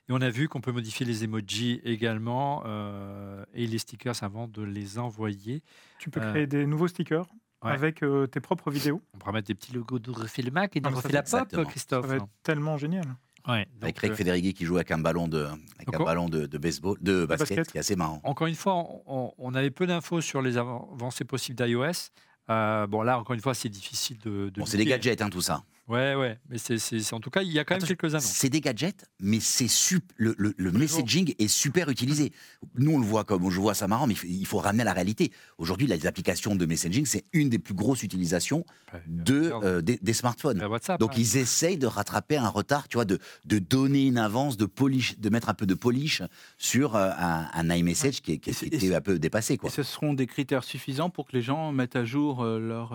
Et 0.09 0.13
on 0.13 0.21
a 0.21 0.31
vu 0.31 0.49
qu'on 0.49 0.61
peut 0.61 0.73
modifier 0.73 1.05
les 1.05 1.25
emojis 1.25 1.81
également 1.85 2.63
euh, 2.67 3.45
et 3.55 3.67
les 3.67 3.79
stickers 3.79 4.23
avant 4.23 4.49
de 4.49 4.63
les 4.63 4.99
envoyer. 4.99 5.63
Tu 5.99 6.09
peux 6.11 6.21
Euh, 6.21 6.31
créer 6.31 6.47
des 6.47 6.65
nouveaux 6.67 6.89
stickers 6.89 7.27
ouais. 7.63 7.73
avec 7.73 8.03
euh, 8.03 8.27
tes 8.27 8.41
propres 8.41 8.71
vidéos. 8.71 9.03
On 9.15 9.19
pourra 9.19 9.33
mettre 9.33 9.49
des 9.49 9.55
petits 9.55 9.73
logos 9.75 9.99
de 9.99 10.11
refait 10.11 10.43
le 10.43 10.51
Mac 10.51 10.77
et 10.77 10.81
de 10.81 10.89
refait 10.89 11.13
la 11.13 11.23
pop, 11.23 11.33
exactement. 11.35 11.65
Ça 11.65 11.71
Christophe. 11.71 12.07
va 12.07 12.17
être 12.17 12.27
tellement 12.43 12.79
génial. 12.79 13.05
Ouais, 13.47 13.55
Avec 13.55 13.69
donc, 13.81 13.93
Craig 13.95 14.11
euh, 14.13 14.15
Federighi 14.15 14.53
qui 14.55 14.65
joue 14.65 14.77
avec 14.77 14.91
un 14.91 14.99
ballon 14.99 15.29
de, 15.29 15.45
avec 15.45 15.95
un 15.95 16.01
on- 16.01 16.05
ballon 16.05 16.29
de, 16.29 16.47
de 16.47 16.59
baseball, 16.59 16.97
de 17.01 17.25
basket, 17.27 17.57
basket. 17.57 17.71
qui 17.73 17.77
est 17.77 17.81
assez 17.81 17.97
marrant. 17.97 18.21
Encore 18.25 18.47
une 18.47 18.55
fois, 18.55 18.75
on, 19.07 19.55
avait 19.55 19.71
peu 19.71 19.87
d'infos 19.87 20.21
sur 20.21 20.43
les 20.43 20.57
avancées 20.57 21.25
possibles 21.25 21.57
d'iOS. 21.57 22.11
Euh, 22.51 22.87
bon, 22.87 23.03
là, 23.03 23.19
encore 23.19 23.35
une 23.35 23.41
fois, 23.41 23.55
c'est 23.55 23.69
difficile 23.69 24.19
de. 24.19 24.49
de 24.51 24.61
Bon, 24.61 24.67
c'est 24.67 24.77
des 24.79 24.85
gadgets, 24.87 25.21
hein, 25.23 25.29
tout 25.31 25.41
ça. 25.43 25.63
Ouais, 25.89 26.15
ouais. 26.15 26.39
Mais 26.51 26.59
c'est, 26.59 27.13
en 27.13 27.21
tout 27.21 27.31
cas, 27.31 27.43
il 27.43 27.51
y 27.51 27.59
a 27.59 27.65
quand 27.65 27.77
même 27.77 27.83
quelques 27.87 28.15
annonces. 28.15 28.25
C'est 28.25 28.51
des 28.51 28.61
gadgets, 28.61 29.07
mais 29.21 29.41
c'est 29.41 29.69
le, 30.17 30.35
le- 30.37 30.55
le 30.57 30.71
messaging 30.73 31.35
est 31.39 31.49
super 31.49 31.89
utilisé. 31.89 32.33
Nous, 32.77 32.91
on 32.93 32.99
le 32.99 33.07
voit 33.07 33.25
comme 33.25 33.49
je 33.51 33.59
vois 33.59 33.75
ça 33.75 33.89
marrant, 33.89 34.07
mais 34.07 34.15
il 34.25 34.47
faut, 34.47 34.59
ramener 34.59 34.83
à 34.83 34.85
la 34.85 34.93
réalité. 34.93 35.33
Aujourd'hui, 35.57 35.87
les 35.87 36.07
applications 36.07 36.55
de 36.57 36.67
messaging, 36.67 37.07
c'est 37.07 37.25
une 37.33 37.49
des 37.49 37.59
plus 37.59 37.75
grosses 37.75 38.03
utilisations 38.03 38.65
de, 39.07 39.51
euh, 39.63 39.81
des, 39.81 39.99
des 40.03 40.13
smartphones. 40.13 40.63
WhatsApp. 40.63 41.01
Donc 41.01 41.13
hein. 41.13 41.17
ils 41.19 41.37
essayent 41.39 41.79
de 41.79 41.87
rattraper 41.87 42.37
un 42.37 42.49
retard, 42.49 42.89
tu 42.89 42.97
vois, 42.97 43.05
de, 43.05 43.19
de 43.47 43.59
donner 43.59 44.07
une 44.07 44.19
avance, 44.19 44.57
de 44.57 44.67
polish, 44.67 45.19
de 45.19 45.31
mettre 45.31 45.49
un 45.49 45.55
peu 45.55 45.67
de 45.67 45.75
polish 45.75 46.23
sur 46.59 46.97
euh, 46.97 47.11
un, 47.17 47.49
un 47.53 47.71
iMessage 47.75 48.21
qui, 48.21 48.33
est- 48.33 48.39
qui 48.39 48.95
un 48.95 49.01
peu 49.01 49.19
dépassé, 49.19 49.55
Et 49.55 49.57
quoi. 49.59 49.71
ce 49.71 49.83
seront 49.83 50.13
des 50.15 50.27
critères 50.27 50.65
suffisants 50.65 51.11
pour 51.11 51.27
que 51.27 51.33
les 51.37 51.43
gens 51.43 51.73
mettent 51.73 51.97
à 51.97 52.05
jour 52.05 52.43
euh, 52.43 52.59
leur, 52.59 52.93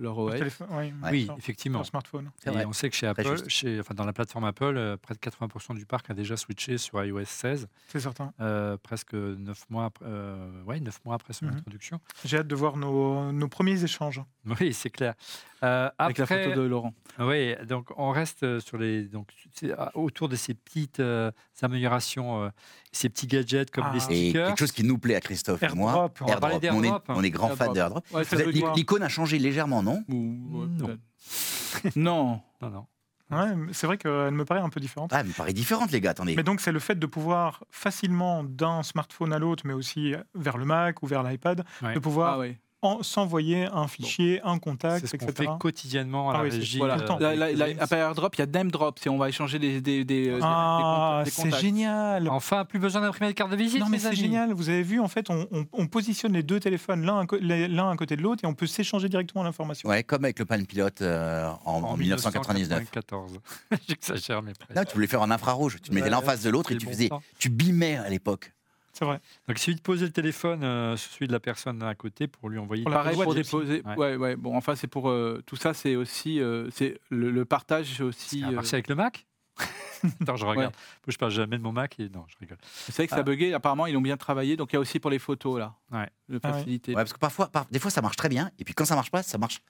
leur 0.00 0.14
Sur 0.14 0.22
OS. 0.24 0.32
téléphone, 0.38 0.66
oui, 0.72 0.92
Oui, 1.10 1.24
sur- 1.26 1.36
effectivement. 1.38 1.78
sur 1.80 1.86
smartphone. 1.86 2.30
C'est 2.38 2.50
Et 2.50 2.52
vrai. 2.52 2.64
on 2.64 2.72
sait 2.72 2.88
que 2.90 2.96
chez 2.96 3.06
Apple, 3.06 3.22
juste. 3.28 3.48
chez, 3.48 3.78
enfin, 3.80 3.94
dans 3.94 4.04
la 4.04 4.12
plateforme 4.12 4.44
Apple, 4.44 4.74
euh, 4.76 4.96
près 4.96 5.14
de 5.14 5.20
80% 5.20 5.74
du 5.74 5.86
parc 5.86 6.10
a 6.10 6.14
déjà 6.14 6.36
switché 6.36 6.78
sur 6.78 7.02
iOS 7.04 7.24
16, 7.26 7.68
C'est 7.88 8.00
certain. 8.00 8.32
euh, 8.40 8.76
presque 8.82 9.14
9 9.14 9.68
mois, 9.70 9.84
après, 9.84 10.04
euh, 10.08 10.62
ouais, 10.64 10.80
9 10.80 10.98
mois 11.04 11.14
après 11.14 11.32
son 11.34 11.46
Mhm. 11.46 11.52
introduction. 11.58 12.00
J'ai 12.24 12.38
hâte 12.38 12.48
de 12.48 12.54
voir 12.54 12.76
nos, 12.76 13.30
nos 13.32 13.48
premiers 13.48 13.82
échanges. 13.84 14.22
Oui, 14.60 14.72
c'est 14.72 14.90
clair. 14.90 15.14
Euh, 15.62 15.90
Avec 15.98 16.16
la 16.18 16.26
photo 16.26 16.52
de 16.54 16.60
Laurent. 16.62 16.94
Oui, 17.18 17.54
donc 17.66 17.88
on 17.98 18.10
reste 18.12 18.44
euh, 18.44 18.60
sur 18.60 18.78
les, 18.78 19.02
donc, 19.04 19.28
c'est, 19.54 19.72
ah, 19.76 19.90
autour 19.94 20.28
de 20.30 20.36
ces 20.36 20.54
petites 20.54 21.00
euh, 21.00 21.30
améliorations, 21.60 22.44
euh, 22.44 22.48
ces 22.92 23.10
petits 23.10 23.26
gadgets 23.26 23.70
comme 23.70 23.84
Ah. 23.86 23.92
les 23.92 23.98
Et 23.98 24.00
stickers. 24.30 24.46
quelque 24.48 24.58
chose 24.58 24.72
qui 24.72 24.84
nous 24.84 24.96
plaît 24.98 25.16
à 25.16 25.20
Christophe 25.20 25.62
et 25.62 25.68
moi, 25.74 25.90
AirDrop, 25.92 26.18
on 26.22 26.26
AirDrop. 26.28 26.60
On 26.72 26.82
est, 26.82 26.90
on 27.08 27.22
est 27.22 27.30
grands 27.30 27.48
fans 27.48 27.74
AirDrop. 27.74 28.02
d'AirDrop. 28.12 28.54
Ouais, 28.56 28.72
L'icône 28.74 29.02
a 29.02 29.08
changé 29.10 29.38
légèrement, 29.38 29.82
non 29.82 30.02
Ou- 30.08 30.60
ouais, 30.62 30.66
Non. 30.78 30.98
non. 31.96 32.40
Non, 32.62 32.70
non. 32.70 32.86
Ouais, 33.30 33.54
mais 33.54 33.72
c'est 33.72 33.86
vrai 33.86 33.96
qu'elle 33.96 34.32
me 34.32 34.44
paraît 34.44 34.60
un 34.60 34.70
peu 34.70 34.80
différente. 34.80 35.10
Ah, 35.14 35.20
elle 35.20 35.28
me 35.28 35.32
paraît 35.32 35.52
différente, 35.52 35.92
les 35.92 36.00
gars. 36.00 36.10
Attendez. 36.10 36.34
Mais 36.34 36.42
donc, 36.42 36.60
c'est 36.60 36.72
le 36.72 36.80
fait 36.80 36.98
de 36.98 37.06
pouvoir 37.06 37.62
facilement 37.70 38.42
d'un 38.42 38.82
smartphone 38.82 39.32
à 39.32 39.38
l'autre, 39.38 39.62
mais 39.66 39.72
aussi 39.72 40.14
vers 40.34 40.56
le 40.58 40.64
Mac 40.64 41.00
ou 41.02 41.06
vers 41.06 41.22
l'iPad, 41.22 41.64
Ouais. 41.82 41.94
de 41.94 42.00
pouvoir 42.00 42.34
Ah 42.34 42.38
ouais. 42.40 42.58
En- 42.82 43.02
s'envoyer 43.02 43.66
un 43.66 43.86
fichier, 43.88 44.40
un 44.44 44.54
C'est 44.54 44.60
contact, 44.60 45.06
ce 45.06 45.16
qu'on 45.16 45.26
etc. 45.26 45.48
fait 45.50 45.58
quotidiennement 45.58 46.30
à 46.30 46.34
Ah 46.34 46.38
la 46.38 46.44
oui, 46.44 46.50
c'est- 46.52 46.56
régie. 46.58 46.78
Voilà. 46.78 46.96
Des- 46.96 47.76
après 47.78 47.96
AirDrop, 47.98 48.34
il 48.36 48.38
y 48.38 48.42
a 48.42 48.46
Name 48.46 48.70
Drop. 48.70 48.98
C'est 49.00 49.10
on 49.10 49.18
va 49.18 49.28
échanger 49.28 49.58
des, 49.58 49.80
des, 49.80 50.04
des, 50.04 50.28
euh, 50.28 50.36
des- 50.36 50.40
Ah, 50.42 51.22
des 51.24 51.30
c'est 51.30 51.50
génial 51.60 52.28
Enfin, 52.28 52.64
plus 52.64 52.78
besoin 52.78 53.02
d'imprimer 53.02 53.28
de 53.28 53.34
carte 53.36 53.50
de 53.50 53.56
visite. 53.56 53.80
Non 53.80 53.88
mais 53.88 53.98
c'est 53.98 54.14
génial, 54.14 54.52
vous 54.52 54.68
avez 54.68 54.82
vu 54.82 55.00
en 55.00 55.08
fait 55.08 55.28
on, 55.30 55.46
on- 55.52 55.66
on 55.72 55.86
positionne 55.86 56.32
les 56.32 56.42
deux 56.42 56.60
téléphones 56.60 57.04
l'un 57.04 57.20
à, 57.20 57.96
côté 57.96 58.16
de 58.16 58.22
l'autre 58.22 58.44
et 58.44 58.46
on 58.46 58.54
peut 58.54 58.66
s'échanger 58.66 59.08
directement 59.08 59.42
l'information. 59.44 59.88
Ouais, 59.88 60.02
comme 60.02 60.24
avec 60.24 60.38
le 60.38 60.44
Palm 60.44 60.66
Pilot 60.66 60.86
euh, 61.02 61.50
en, 61.64 61.82
en 61.82 61.96
1999. 61.96 62.80
1994. 62.80 63.40
J'exagère, 63.88 64.42
mais 64.42 64.52
presque. 64.52 64.74
Là, 64.74 64.84
tu 64.84 64.94
voulais 64.94 65.06
faire 65.06 65.22
en 65.22 65.30
infrarouge. 65.30 65.76
Tu 65.82 65.90
te 65.90 65.94
mettais 65.94 66.10
l'un 66.10 66.18
en 66.18 66.22
face 66.22 66.42
de 66.42 66.50
l'autre 66.50 66.72
et 66.72 66.76
tu 66.78 66.86
faisais, 66.86 67.08
temps. 67.08 67.22
tu 67.38 67.48
bimais 67.50 67.96
à 67.96 68.08
l'époque. 68.08 68.52
C'est 68.92 69.04
vrai. 69.04 69.20
Donc, 69.46 69.56
il 69.56 69.60
suffit 69.60 69.76
de 69.76 69.80
poser 69.82 70.04
le 70.06 70.12
téléphone 70.12 70.64
euh, 70.64 70.96
sur 70.96 71.10
celui 71.12 71.26
de 71.28 71.32
la 71.32 71.40
personne 71.40 71.82
à 71.82 71.94
côté 71.94 72.26
pour 72.26 72.48
lui 72.48 72.58
envoyer. 72.58 72.84
Pareil 72.84 73.16
pour 73.16 73.34
déposer. 73.34 73.82
Ouais. 73.86 73.96
Ouais. 73.96 74.16
ouais, 74.16 74.36
Bon, 74.36 74.56
enfin, 74.56 74.74
c'est 74.74 74.88
pour 74.88 75.08
euh, 75.08 75.42
tout 75.46 75.56
ça. 75.56 75.74
C'est 75.74 75.94
aussi 75.96 76.40
euh, 76.40 76.68
c'est 76.72 76.98
le, 77.10 77.30
le 77.30 77.44
partage 77.44 77.94
c'est 77.96 78.02
aussi. 78.02 78.40
Ça 78.40 78.46
a 78.46 78.50
euh, 78.50 78.54
marché 78.54 78.74
avec 78.74 78.88
le 78.88 78.94
Mac 78.96 79.26
Attends, 80.22 80.36
je 80.36 80.46
regarde. 80.46 80.72
Moi, 80.74 81.08
je 81.08 81.18
parle 81.18 81.30
jamais 81.30 81.58
de 81.58 81.62
mon 81.62 81.72
Mac 81.72 82.00
et 82.00 82.08
non, 82.08 82.24
je 82.28 82.36
rigole. 82.40 82.56
C'est 82.64 82.94
vrai 82.96 83.06
que 83.06 83.10
ça 83.10 83.16
Ah. 83.16 83.20
a 83.20 83.22
bugué. 83.22 83.52
Apparemment, 83.52 83.86
ils 83.86 83.92
l'ont 83.92 84.00
bien 84.00 84.16
travaillé. 84.16 84.56
Donc, 84.56 84.72
il 84.72 84.76
y 84.76 84.78
a 84.78 84.80
aussi 84.80 84.98
pour 84.98 85.10
les 85.10 85.18
photos 85.18 85.58
là. 85.58 85.74
Ouais. 85.92 86.08
Le 86.28 86.40
Ah 86.42 86.48
ouais. 86.48 86.54
facilité. 86.54 86.92
Ouais, 86.92 87.02
parce 87.02 87.12
que 87.12 87.18
parfois, 87.18 87.48
par- 87.48 87.66
des 87.66 87.78
fois, 87.78 87.90
ça 87.90 88.00
marche 88.02 88.16
très 88.16 88.28
bien. 88.30 88.50
Et 88.58 88.64
puis 88.64 88.72
quand 88.74 88.84
ça 88.86 88.94
marche 88.94 89.10
pas, 89.10 89.22
ça 89.22 89.36
marche 89.38 89.60
pas 89.60 89.64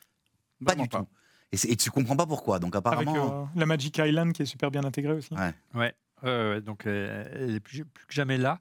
Vraiment 0.74 0.84
du 0.84 0.88
tout. 0.88 1.06
Et, 1.52 1.72
et 1.72 1.76
tu 1.76 1.90
comprends 1.90 2.16
pas 2.16 2.26
pourquoi. 2.26 2.58
Donc 2.60 2.76
Avec 2.76 2.86
apparemment. 2.86 3.42
euh, 3.54 3.58
la 3.58 3.66
Magic 3.66 3.98
Island 3.98 4.32
qui 4.32 4.42
est 4.42 4.46
super 4.46 4.70
bien 4.70 4.84
intégrée 4.84 5.14
aussi. 5.14 5.34
Ouais. 5.34 5.52
Ouais, 5.74 5.94
ouais, 6.22 6.28
ouais, 6.30 6.60
donc 6.60 6.86
euh, 6.86 7.24
elle 7.34 7.56
est 7.56 7.60
plus, 7.60 7.84
plus 7.84 8.06
que 8.06 8.14
jamais 8.14 8.38
là. 8.38 8.58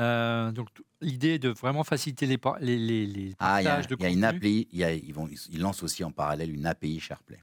Euh, 0.00 0.50
donc 0.50 0.68
l'idée 1.00 1.34
est 1.34 1.38
de 1.38 1.50
vraiment 1.50 1.84
faciliter 1.84 2.26
les, 2.26 2.38
par- 2.38 2.58
les, 2.58 2.76
les, 2.76 3.06
les 3.06 3.32
Ah, 3.38 3.62
il 3.62 3.64
y 3.64 3.68
a, 3.68 3.80
de 3.82 3.94
il 3.98 4.02
y 4.02 4.06
a 4.06 4.10
une. 4.10 4.24
API. 4.24 4.68
y 4.72 4.82
a- 4.84 4.92
ils, 4.92 5.14
vont, 5.14 5.28
ils 5.50 5.60
lancent 5.60 5.82
aussi 5.84 6.02
en 6.02 6.10
parallèle 6.10 6.52
une 6.52 6.66
API 6.66 6.98
SharePlay. 7.00 7.38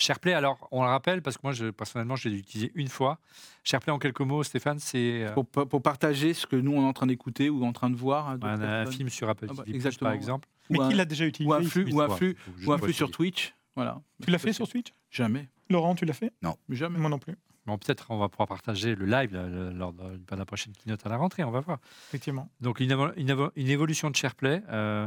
SharePlay, 0.00 0.32
alors 0.32 0.68
on 0.70 0.82
le 0.84 0.88
rappelle 0.88 1.22
parce 1.22 1.36
que 1.36 1.40
moi, 1.42 1.52
je, 1.52 1.70
personnellement, 1.70 2.14
je 2.14 2.28
l'ai 2.28 2.36
utilisé 2.38 2.70
une 2.76 2.86
fois. 2.86 3.18
SharePlay, 3.64 3.92
en 3.92 3.98
quelques 3.98 4.20
mots, 4.20 4.44
Stéphane, 4.44 4.78
c'est 4.78 5.24
euh, 5.24 5.32
Pour, 5.32 5.44
pour 5.48 5.82
partager 5.82 6.34
ce 6.34 6.46
que 6.46 6.54
nous 6.54 6.70
on 6.72 6.82
est 6.84 6.86
en 6.88 6.92
train 6.92 7.08
d'écouter 7.08 7.50
ou 7.50 7.64
en 7.64 7.72
train 7.72 7.90
de 7.90 7.96
voir. 7.96 8.28
hein, 8.28 8.38
d'autres 8.38 8.62
un, 8.62 8.82
un 8.82 8.86
film 8.86 9.08
sur 9.08 9.28
Apple 9.28 9.46
Ah 9.50 9.54
bah, 9.54 9.64
TV+, 9.64 9.80
par 9.98 10.10
ouais. 10.10 10.14
exemple. 10.14 10.48
Mais 10.70 10.78
qui 10.88 10.94
l'a 10.94 11.04
déjà 11.04 11.26
utilisé 11.26 11.50
ou 11.50 11.54
un 11.56 11.62
flux, 11.62 11.92
ou 11.92 12.00
un 12.00 12.08
flux, 12.10 12.36
ou 12.64 12.72
un 12.72 12.78
flux 12.78 12.92
sur. 12.92 13.10
Twitch. 13.10 13.54
Voilà. 13.74 14.00
Tu 14.22 14.30
l'as 14.30 14.38
fait 14.38 14.52
sur 14.52 14.68
Switch 14.68 14.94
Jamais. 15.10 15.48
Laurent, 15.68 15.96
tu 15.96 16.04
l'as 16.04 16.12
fait? 16.12 16.32
Jamais. 16.68 16.98
Moi 17.00 17.10
non 17.10 17.18
plus, 17.18 17.34
Bon, 17.68 17.76
peut-être 17.78 18.06
on 18.10 18.18
va 18.18 18.28
pouvoir 18.28 18.48
partager 18.48 18.94
le 18.94 19.04
live 19.06 19.32
là, 19.34 19.46
le- 19.46 19.70
lors 19.70 19.92
de 19.92 20.18
la 20.36 20.44
prochaine 20.46 20.72
keynote 20.72 21.04
à 21.04 21.10
la 21.10 21.16
rentrée, 21.18 21.44
on 21.44 21.50
va 21.50 21.60
voir. 21.60 21.78
effectivement. 22.08 22.48
Donc 22.60 22.80
une, 22.80 22.90
évo- 22.90 23.12
une 23.16 23.28
évo- 23.30 23.50
une 23.56 23.68
évolution 23.68 24.10
de 24.10 24.16
SharePlay. 24.16 24.62
euh, 24.70 25.06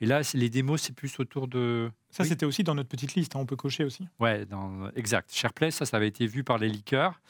et 0.00 0.06
là, 0.06 0.20
les 0.34 0.50
démos, 0.50 0.82
c'est 0.82 0.92
plus 0.94 1.16
autour 1.20 1.46
de... 1.46 1.88
Ça, 2.10 2.24
Oui. 2.24 2.28
c'était 2.28 2.44
aussi 2.44 2.64
dans 2.64 2.74
notre 2.74 2.88
petite 2.88 3.14
liste, 3.14 3.36
hein, 3.36 3.38
on 3.38 3.46
peut 3.46 3.54
cocher 3.54 3.84
aussi. 3.84 4.08
Ouais, 4.18 4.44
dans, 4.46 4.90
exact. 4.96 5.32
SharePlay, 5.32 5.70
ça, 5.70 5.86
ça 5.86 5.96
avait 5.96 6.08
été 6.08 6.26
vu 6.26 6.42
par 6.42 6.58
les 6.58 6.68
leakers. 6.68 7.20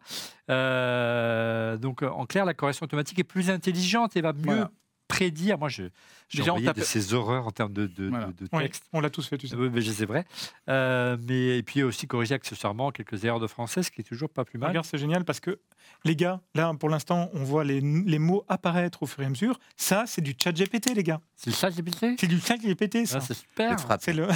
Euh, 0.50 1.78
donc 1.78 2.02
en 2.04 2.26
clair, 2.26 2.46
la 2.46 2.54
correction 2.54 2.84
automatique 2.84 3.20
est 3.20 3.24
plus 3.24 3.50
intelligente 3.50 4.16
et 4.18 4.22
va 4.22 4.34
mieux 4.34 4.42
Voilà. 4.44 4.72
Prédire. 5.10 5.58
Moi, 5.58 5.68
je, 5.68 5.84
j'ai 6.30 6.44
envoyé 6.44 6.68
tape- 6.68 6.78
de 6.78 6.84
ces 6.84 7.14
horreurs 7.14 7.46
en 7.46 7.52
termes 7.52 7.74
de, 7.74 7.88
de, 7.88 8.08
Voilà. 8.08 8.28
de- 8.28 8.32
de 8.46 8.50
Oui, 8.54 8.64
texte. 8.64 8.86
on 8.94 9.02
l'a 9.02 9.10
tous 9.10 9.28
fait, 9.28 9.38
tu 9.38 9.50
sais. 9.50 9.56
Oui, 9.58 9.70
mais 9.70 9.82
c'est 9.82 10.06
vrai. 10.06 10.24
Euh, 10.70 11.18
mais 11.28 11.58
et 11.58 11.64
puis 11.64 11.84
aussi 11.84 12.08
corriger 12.08 12.36
accessoirement 12.36 12.92
quelques 12.92 13.26
erreurs 13.26 13.42
de 13.42 13.48
français, 13.48 13.84
ce 13.84 13.92
qui 13.92 14.00
est 14.00 14.06
toujours 14.06 14.30
pas 14.30 14.46
plus 14.46 14.58
mal. 14.58 14.70
Regarde, 14.70 14.86
c'est 14.86 14.98
génial 14.98 15.26
parce 15.26 15.42
que 15.42 15.60
les 16.06 16.16
gars, 16.16 16.40
là 16.56 16.72
pour 16.80 16.88
l'instant, 16.88 17.30
on 17.34 17.44
voit 17.44 17.66
les, 17.66 17.82
les 17.82 18.20
mots 18.20 18.46
apparaître 18.48 19.04
au 19.04 19.06
fur 19.06 19.22
et 19.24 19.26
à 19.26 19.30
mesure. 19.30 19.60
Ça, 19.76 20.06
c'est 20.08 20.22
du 20.22 20.34
chat 20.42 20.52
GPT, 20.54 20.94
les 20.96 21.04
gars. 21.04 21.20
C'est 21.36 21.52
ça, 21.52 21.70
j'ai 21.70 21.84
piqué 21.84 22.16
C'est 22.20 22.28
du 22.28 22.40
chat 22.40 22.56
GPT, 22.58 23.06
ça. 23.06 23.18
Ah, 23.18 23.22
C'est 23.22 23.34
super. 23.34 23.76
C'est 24.00 24.14
le. 24.14 24.28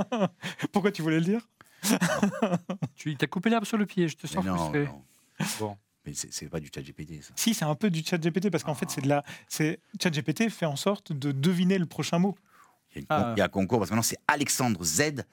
Pourquoi 0.72 0.90
tu 0.90 1.02
voulais 1.02 1.20
le 1.20 1.24
dire? 1.24 1.40
Tu 2.96 3.16
as 3.20 3.26
coupé 3.26 3.50
l'herbe 3.50 3.64
sur 3.64 3.76
le 3.78 3.86
pied. 3.86 4.08
Je 4.08 4.16
te 4.16 4.26
sens 4.26 4.44
non, 4.44 4.56
frustré. 4.56 4.86
non. 4.86 5.02
Bon. 5.60 5.76
Mais 6.06 6.12
c'est 6.14 6.48
pas 6.48 6.60
du 6.60 6.70
chat 6.72 6.82
GPT, 6.82 7.20
ça. 7.22 7.32
Si, 7.36 7.52
c'est 7.52 7.64
un 7.64 7.74
peu 7.74 7.90
du 7.90 8.04
chat 8.04 8.16
GPT 8.18 8.48
parce 8.50 8.62
qu'en 8.64 8.74
fait, 8.74 8.88
c'est 8.90 9.00
de 9.00 9.08
la. 9.08 9.24
C'est 9.48 9.80
chat 10.00 10.10
GPT 10.10 10.48
fait 10.50 10.66
en 10.66 10.76
sorte 10.76 11.12
de 11.12 11.32
deviner 11.32 11.78
le 11.78 11.86
prochain 11.86 12.18
mot. 12.20 12.36
Il 12.94 12.98
y 12.98 12.98
a, 12.98 13.00
une 13.00 13.06
Ah. 13.10 13.22
con- 13.24 13.32
il 13.34 13.38
y 13.38 13.42
a 13.42 13.44
un 13.44 13.48
concours 13.48 13.78
parce 13.80 13.90
que 13.90 13.94
maintenant 13.94 14.02
c'est 14.08 14.18
Alexandre 14.28 14.82
Z 14.84 15.24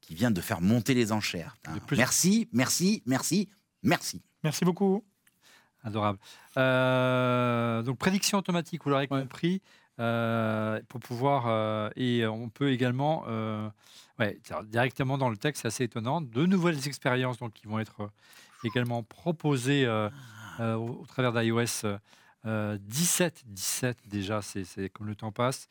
qui 0.00 0.14
vient 0.14 0.30
de 0.30 0.40
faire 0.40 0.60
monter 0.62 0.94
les 0.94 1.12
enchères. 1.12 1.56
Merci, 1.92 2.48
merci, 2.52 3.02
merci, 3.06 3.48
merci. 3.82 4.22
Merci 4.42 4.64
beaucoup. 4.64 5.04
Adorable. 5.84 6.18
Euh, 6.56 7.82
donc 7.82 7.98
prédiction 7.98 8.38
automatique, 8.38 8.82
vous 8.84 8.90
l'aurez 8.90 9.06
Ouais. 9.10 9.20
compris, 9.22 9.62
euh, 10.00 10.80
pour 10.88 11.00
pouvoir 11.00 11.44
euh, 11.46 11.90
et 11.96 12.26
on 12.26 12.48
peut 12.48 12.70
également 12.72 13.24
euh, 13.28 13.68
ouais, 14.18 14.38
directement 14.66 15.18
dans 15.18 15.28
le 15.28 15.36
texte, 15.36 15.62
c'est 15.62 15.68
assez 15.68 15.84
étonnant, 15.84 16.20
de 16.20 16.46
nouvelles 16.46 16.86
expériences 16.86 17.38
donc 17.38 17.52
qui 17.52 17.66
vont 17.66 17.78
être 17.78 18.00
euh, 18.02 18.08
également 18.64 19.02
proposées 19.02 19.84
euh, 19.86 20.08
euh, 20.60 20.74
au, 20.74 21.04
travers 21.06 21.32
d'iOS 21.32 21.84
euh, 22.44 22.78
17, 22.80 23.44
17 23.46 23.98
déjà, 24.08 24.42
c'est 24.42 24.88
comme 24.90 25.06
le 25.06 25.14
temps 25.14 25.32
passe. 25.32 25.68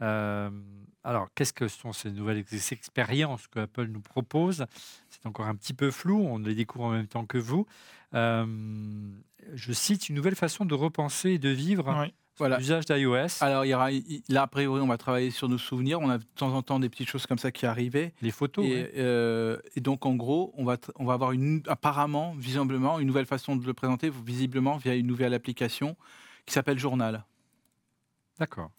Alors, 0.00 1.28
qu'est-ce 1.34 1.52
que 1.52 1.68
sont 1.68 1.92
ces 1.92 2.10
nouvelles 2.10 2.38
ex- 2.38 2.72
expériences 2.72 3.46
que 3.46 3.60
Apple 3.60 3.86
nous 3.86 4.00
propose? 4.00 4.66
C'est 5.08 5.24
encore 5.26 5.46
un 5.46 5.54
petit 5.54 5.72
peu 5.74 5.90
flou, 5.90 6.18
on 6.20 6.38
les 6.38 6.54
découvre 6.54 6.86
en 6.86 6.90
même 6.92 7.06
temps 7.06 7.24
que 7.26 7.38
vous. 7.38 7.66
Je 8.12 9.72
cite 9.72 10.08
une 10.08 10.16
nouvelle 10.16 10.34
façon 10.36 10.64
de 10.64 10.74
repenser 10.74 11.30
et 11.30 11.38
de 11.38 11.48
vivre 11.50 11.88
Ouais. 11.98 12.12
Voilà. 12.38 12.58
l'usage 12.58 12.84
d'iOS, 12.84 13.42
Alors, 13.42 13.64
il 13.64 13.68
y 13.68 13.74
aura, 13.74 13.90
il- 13.92 14.22
là, 14.28 14.42
a 14.42 14.46
priori, 14.46 14.80
on 14.80 14.86
va 14.86 14.98
travailler 14.98 15.30
sur 15.30 15.48
nos 15.48 15.56
souvenirs. 15.58 16.00
On 16.00 16.10
a 16.10 16.18
de 16.18 16.24
temps 16.34 16.52
en 16.54 16.62
temps 16.62 16.78
des 16.78 16.88
petites 16.90 17.08
choses 17.08 17.26
comme 17.26 17.38
ça 17.38 17.50
qui 17.50 17.64
arrivaient. 17.66 18.12
les 18.20 18.30
photos. 18.30 18.64
Et, 18.66 18.90
euh, 18.98 19.58
et 19.74 19.80
donc, 19.80 20.04
en 20.04 20.14
gros, 20.14 20.52
on 20.56 20.64
va, 20.64 20.76
tr- 20.76 20.90
on 20.96 21.04
va 21.06 21.14
avoir 21.14 21.32
une, 21.32 21.62
apparemment, 21.66 22.32
visiblement, 22.36 22.98
une 23.00 23.06
nouvelle 23.06 23.26
façon 23.26 23.56
de 23.56 23.64
le 23.66 23.72
présenter, 23.74 24.10
visiblement 24.10 24.76
via 24.76 24.94
une 24.94 25.06
nouvelle 25.06 25.32
application 25.34 25.96
qui 26.44 26.52
s'appelle 26.52 26.78
Journal. 26.78 27.24
D'accord. 28.38 28.70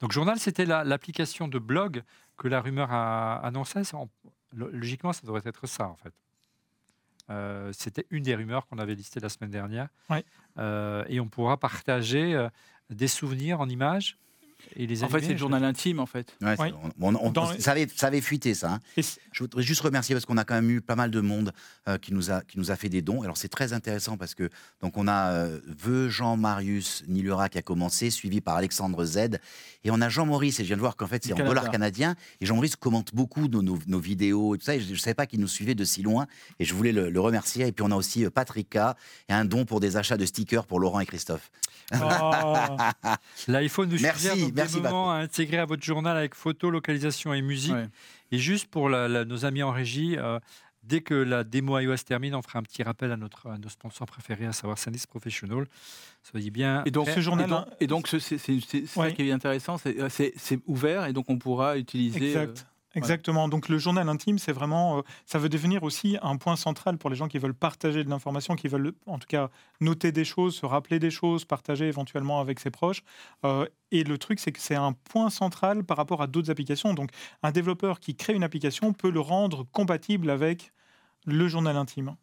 Donc, 0.00 0.12
Journal, 0.12 0.38
c'était 0.38 0.64
la- 0.64 0.82
l'application 0.84 1.46
de 1.48 1.58
blog 1.58 2.02
que 2.36 2.48
la 2.48 2.60
rumeur 2.60 2.90
a 2.90 3.36
annoncée. 3.46 3.82
Logiquement, 4.52 5.12
ça 5.12 5.20
devrait 5.26 5.42
être 5.44 5.66
ça, 5.66 5.88
en 5.88 5.96
fait. 5.96 6.12
Euh, 7.30 7.70
c'était 7.72 8.04
une 8.10 8.22
des 8.22 8.34
rumeurs 8.34 8.66
qu'on 8.66 8.78
avait 8.78 8.94
listées 8.94 9.18
la 9.20 9.28
semaine 9.30 9.50
dernière. 9.50 9.88
Euh, 10.58 11.04
et 11.08 11.20
on 11.20 11.28
pourra 11.28 11.56
partager 11.56 12.48
des 12.94 13.08
souvenirs 13.08 13.60
en 13.60 13.68
images 13.68 14.18
et 14.76 14.86
les 14.86 15.04
En 15.04 15.08
fait, 15.08 15.20
c'est 15.20 15.32
le 15.32 15.38
journal 15.38 15.62
intime, 15.64 16.00
en 16.00 16.06
fait. 16.06 16.34
Ouais, 16.42 16.54
c'est- 16.56 16.62
Oui. 16.62 16.70
on- 17.00 17.14
on- 17.14 17.18
on- 17.26 17.30
Dans 17.30 17.50
les- 17.52 17.60
ça, 17.60 17.72
avait, 17.72 17.86
ça 17.94 18.06
avait 18.08 18.20
fuité, 18.20 18.54
ça. 18.54 18.72
hein. 18.72 18.80
Je 19.32 19.40
voudrais 19.42 19.62
juste 19.62 19.80
remercier 19.80 20.14
parce 20.14 20.24
qu'on 20.26 20.36
a 20.36 20.44
quand 20.44 20.54
même 20.54 20.70
eu 20.70 20.80
pas 20.80 20.94
mal 20.96 21.10
de 21.10 21.20
monde 21.20 21.52
euh, 21.88 21.98
qui, 21.98 22.12
nous 22.14 22.30
a, 22.30 22.42
qui 22.42 22.58
nous 22.58 22.70
a 22.70 22.76
fait 22.76 22.88
des 22.88 23.02
dons. 23.02 23.22
Alors 23.22 23.36
c'est 23.36 23.48
très 23.48 23.72
intéressant 23.72 24.16
parce 24.16 24.34
que 24.34 24.48
donc 24.80 24.96
on 24.96 25.08
a 25.08 25.32
euh, 25.32 25.60
Veu 25.66 26.08
Jean 26.08 26.36
Marius 26.36 27.02
Nilura 27.08 27.48
qui 27.48 27.58
a 27.58 27.62
commencé, 27.62 28.10
suivi 28.10 28.40
par 28.40 28.56
Alexandre 28.56 29.04
Z, 29.04 29.18
et 29.84 29.90
on 29.90 30.00
a 30.00 30.08
Jean 30.08 30.24
Maurice. 30.26 30.60
Et 30.60 30.62
je 30.62 30.68
viens 30.68 30.76
de 30.76 30.80
voir 30.80 30.96
qu'en 30.96 31.06
fait 31.08 31.24
c'est 31.24 31.32
en 31.32 31.36
Canada. 31.36 31.54
dollar 31.54 31.70
canadien. 31.70 32.14
Et 32.40 32.46
Jean 32.46 32.54
Maurice 32.54 32.76
commente 32.76 33.14
beaucoup 33.14 33.48
nos, 33.48 33.62
nos- 33.62 33.78
nos 33.86 33.98
vidéos 33.98 34.54
et 34.54 34.58
tout 34.58 34.64
ça. 34.64 34.76
Et 34.76 34.80
je 34.80 34.90
ne 34.92 34.96
savais 34.96 35.14
pas 35.14 35.26
qu'il 35.26 35.40
nous 35.40 35.48
suivait 35.48 35.74
de 35.74 35.84
si 35.84 36.02
loin. 36.02 36.26
Et 36.60 36.64
je 36.64 36.74
voulais 36.74 36.92
le, 36.92 37.10
le 37.10 37.20
remercier. 37.20 37.66
Et 37.66 37.72
puis 37.72 37.84
on 37.84 37.90
a 37.90 37.96
aussi 37.96 38.24
euh, 38.24 38.30
Patrika 38.30 38.96
et 39.28 39.32
un 39.32 39.44
don 39.44 39.64
pour 39.64 39.80
des 39.80 39.96
achats 39.96 40.16
de 40.16 40.24
stickers 40.26 40.66
pour 40.66 40.78
Laurent 40.80 41.00
et 41.00 41.06
Christophe. 41.06 41.50
Ah, 41.92 42.94
L'iPhone 43.48 43.88
nous 43.90 43.98
Merci, 44.00 44.52
merci, 44.54 44.76
des 44.76 44.80
moments 44.82 45.10
à 45.12 45.16
intégrer 45.16 45.58
à 45.58 45.64
votre 45.66 45.82
journal 45.82 46.16
avec 46.16 46.34
photo, 46.34 46.70
localisation 46.70 47.32
et 47.34 47.42
musique. 47.42 47.72
Ouais. 47.74 47.88
Et 48.32 48.38
juste 48.38 48.66
pour 48.68 48.88
la- 48.88 49.08
la- 49.08 49.24
nos 49.24 49.44
amis 49.44 49.62
en 49.62 49.70
régie, 49.70 50.16
euh, 50.18 50.38
dès 50.82 51.00
que 51.00 51.14
la 51.14 51.44
démo 51.44 51.78
iOS 51.78 51.96
termine, 52.06 52.34
on 52.34 52.42
fera 52.42 52.58
un 52.58 52.62
petit 52.62 52.82
rappel 52.82 53.10
à, 53.12 53.16
notre, 53.16 53.48
à 53.48 53.56
nos 53.58 53.68
sponsors 53.68 54.06
préférés, 54.06 54.46
à 54.46 54.52
savoir 54.52 54.76
Sandisk 54.78 55.08
Professional. 55.08 55.66
Soyez 56.22 56.50
bien. 56.50 56.82
Et 56.84 56.90
donc, 56.90 57.06
prêts. 57.06 57.14
ce 57.14 57.20
journal, 57.20 57.46
et 57.46 57.50
donc, 57.50 57.66
et 57.80 57.86
donc, 57.86 58.08
ce- 58.08 58.18
c'est 58.18 58.38
c'est 58.38 58.86
ça 58.86 59.10
qui 59.12 59.28
est 59.28 59.32
intéressant, 59.32 59.78
c'est 59.78 59.98
euh, 60.00 60.08
c'est 60.10 60.58
ouvert 60.66 61.06
et 61.06 61.12
donc 61.12 61.30
on 61.30 61.38
pourra 61.38 61.76
utiliser. 61.78 62.36
euh, 62.36 62.42
Exact. 62.42 62.66
Exactement. 62.94 63.48
Donc 63.48 63.68
le 63.68 63.78
journal 63.78 64.08
intime, 64.08 64.38
c'est 64.38 64.52
vraiment, 64.52 64.98
euh, 64.98 65.02
ça 65.26 65.38
veut 65.38 65.48
devenir 65.48 65.82
aussi 65.82 66.16
un 66.22 66.36
point 66.36 66.56
central 66.56 66.96
pour 66.98 67.10
les 67.10 67.16
gens 67.16 67.28
qui 67.28 67.38
veulent 67.38 67.54
partager 67.54 68.04
de 68.04 68.10
l'information, 68.10 68.54
qui 68.56 68.68
veulent 68.68 68.92
en 69.06 69.18
tout 69.18 69.26
cas 69.28 69.50
noter 69.80 70.12
des 70.12 70.24
choses, 70.24 70.56
se 70.56 70.66
rappeler 70.66 70.98
des 70.98 71.10
choses, 71.10 71.44
partager 71.44 71.86
éventuellement 71.88 72.40
avec 72.40 72.60
ses 72.60 72.70
proches. 72.70 73.02
Euh, 73.44 73.66
et 73.90 74.04
le 74.04 74.18
truc, 74.18 74.38
c'est 74.40 74.52
que 74.52 74.60
c'est 74.60 74.74
un 74.76 74.92
point 74.92 75.30
central 75.30 75.84
par 75.84 75.96
rapport 75.96 76.22
à 76.22 76.26
d'autres 76.26 76.50
applications. 76.50 76.94
Donc 76.94 77.10
un 77.42 77.50
développeur 77.52 78.00
qui 78.00 78.16
crée 78.16 78.34
une 78.34 78.44
application 78.44 78.92
peut 78.92 79.10
le 79.10 79.20
rendre 79.20 79.64
compatible 79.72 80.30
avec 80.30 80.72
le 81.26 81.48
journal 81.48 81.76
intime. 81.76 82.16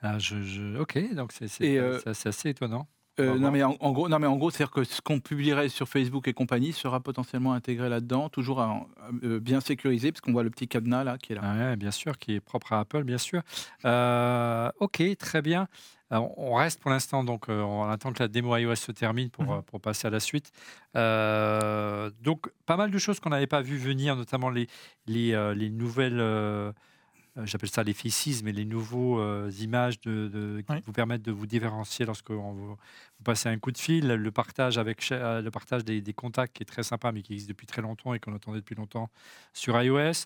Ah, 0.00 0.18
je, 0.18 0.42
je- 0.42 0.76
Ok, 0.78 0.98
donc 1.14 1.32
c'est 1.32 1.44
euh, 1.78 2.00
c'est- 2.04 2.14
c'est 2.14 2.28
assez 2.28 2.48
étonnant. 2.50 2.88
Euh, 3.20 3.38
non, 3.38 3.50
mais 3.50 3.62
en, 3.62 3.76
en 3.78 3.92
gros, 3.92 4.08
non, 4.08 4.18
mais 4.18 4.26
en 4.26 4.36
gros, 4.36 4.50
c'est-à-dire 4.50 4.70
que 4.70 4.84
ce 4.84 5.02
qu'on 5.02 5.20
publierait 5.20 5.68
sur 5.68 5.86
Facebook 5.88 6.28
et 6.28 6.32
compagnie 6.32 6.72
sera 6.72 6.98
potentiellement 7.00 7.52
intégré 7.52 7.88
là-dedans, 7.90 8.30
toujours 8.30 8.60
euh, 8.62 9.38
bien 9.38 9.60
sécurisé, 9.60 10.12
parce 10.12 10.22
qu'on 10.22 10.32
voit 10.32 10.42
le 10.42 10.50
petit 10.50 10.66
cadenas 10.66 11.04
là 11.04 11.18
qui 11.18 11.32
est 11.32 11.36
là. 11.36 11.42
Ouais, 11.70 11.76
bien 11.76 11.90
sûr, 11.90 12.18
qui 12.18 12.34
est 12.34 12.40
propre 12.40 12.72
à 12.72 12.80
Apple, 12.80 13.04
bien 13.04 13.18
sûr. 13.18 13.42
Euh, 13.84 14.70
ok, 14.80 15.02
très 15.18 15.42
bien. 15.42 15.68
Alors, 16.10 16.38
on 16.38 16.54
reste 16.54 16.80
pour 16.80 16.90
l'instant, 16.90 17.22
donc 17.24 17.48
on 17.48 17.84
attend 17.84 18.12
que 18.12 18.22
la 18.22 18.28
démo 18.28 18.56
iOS 18.56 18.76
se 18.76 18.92
termine 18.92 19.30
pour, 19.30 19.44
Mhm. 19.44 19.62
pour 19.62 19.80
passer 19.80 20.06
à 20.06 20.10
la 20.10 20.20
suite. 20.20 20.50
Donc, 20.94 22.50
pas 22.66 22.76
mal 22.76 22.90
de 22.90 22.98
choses 22.98 23.20
qu'on 23.20 23.30
n'avait 23.30 23.46
pas 23.46 23.62
vu 23.62 23.76
venir, 23.76 24.16
notamment 24.16 24.50
les, 24.50 24.68
les, 25.06 25.54
les 25.54 25.70
nouvelles, 25.70 26.20
j'appelle 27.44 27.70
ça 27.70 27.82
les 27.82 27.94
faces, 27.94 28.42
mais 28.42 28.52
les 28.52 28.64
nouveaux 28.66 29.18
euh, 29.18 29.50
images 29.60 29.98
de, 30.00 30.28
de- 30.28 30.60
qui 30.60 30.72
Oui. 30.72 30.82
vous 30.84 30.92
permettent 30.92 31.22
de 31.22 31.32
vous 31.32 31.46
différencier 31.46 32.04
lorsque 32.04 32.30
on 32.30 32.52
vous, 32.52 32.68
vous 32.76 33.24
passez 33.24 33.48
un 33.48 33.58
coup 33.58 33.72
de 33.72 33.78
fil, 33.78 34.06
le 34.08 34.30
partage, 34.30 34.76
avec, 34.78 35.02
euh, 35.12 35.40
le 35.40 35.50
partage 35.50 35.84
des, 35.84 36.00
des 36.02 36.12
contacts 36.12 36.54
qui 36.56 36.62
est 36.62 36.66
très 36.66 36.82
sympa, 36.82 37.10
mais 37.12 37.22
qui 37.22 37.32
existe 37.32 37.48
depuis 37.48 37.66
très 37.66 37.80
longtemps 37.82 38.12
et 38.12 38.20
qu'on 38.20 38.34
attendait 38.34 38.58
depuis 38.60 38.74
longtemps 38.74 39.08
sur 39.54 39.80
iOS. 39.80 40.24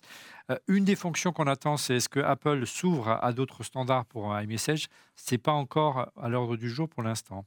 Euh, 0.51 0.57
une 0.67 0.83
des 0.85 0.95
fonctions 0.95 1.31
qu'on 1.31 1.47
attend, 1.47 1.77
c'est 1.77 1.95
est-ce 1.95 2.09
que 2.09 2.19
Apple 2.19 2.65
s'ouvre 2.65 3.07
à, 3.09 3.23
à 3.25 3.31
d'autres 3.31 3.63
standards 3.63 4.05
pour 4.05 4.37
iMessage? 4.39 4.87
C'est 5.15 5.37
pas 5.37 5.53
encore 5.53 6.11
à 6.21 6.27
l'ordre 6.29 6.57
du 6.57 6.69
jour 6.69 6.89
pour 6.89 7.03
l'instant. 7.03 7.45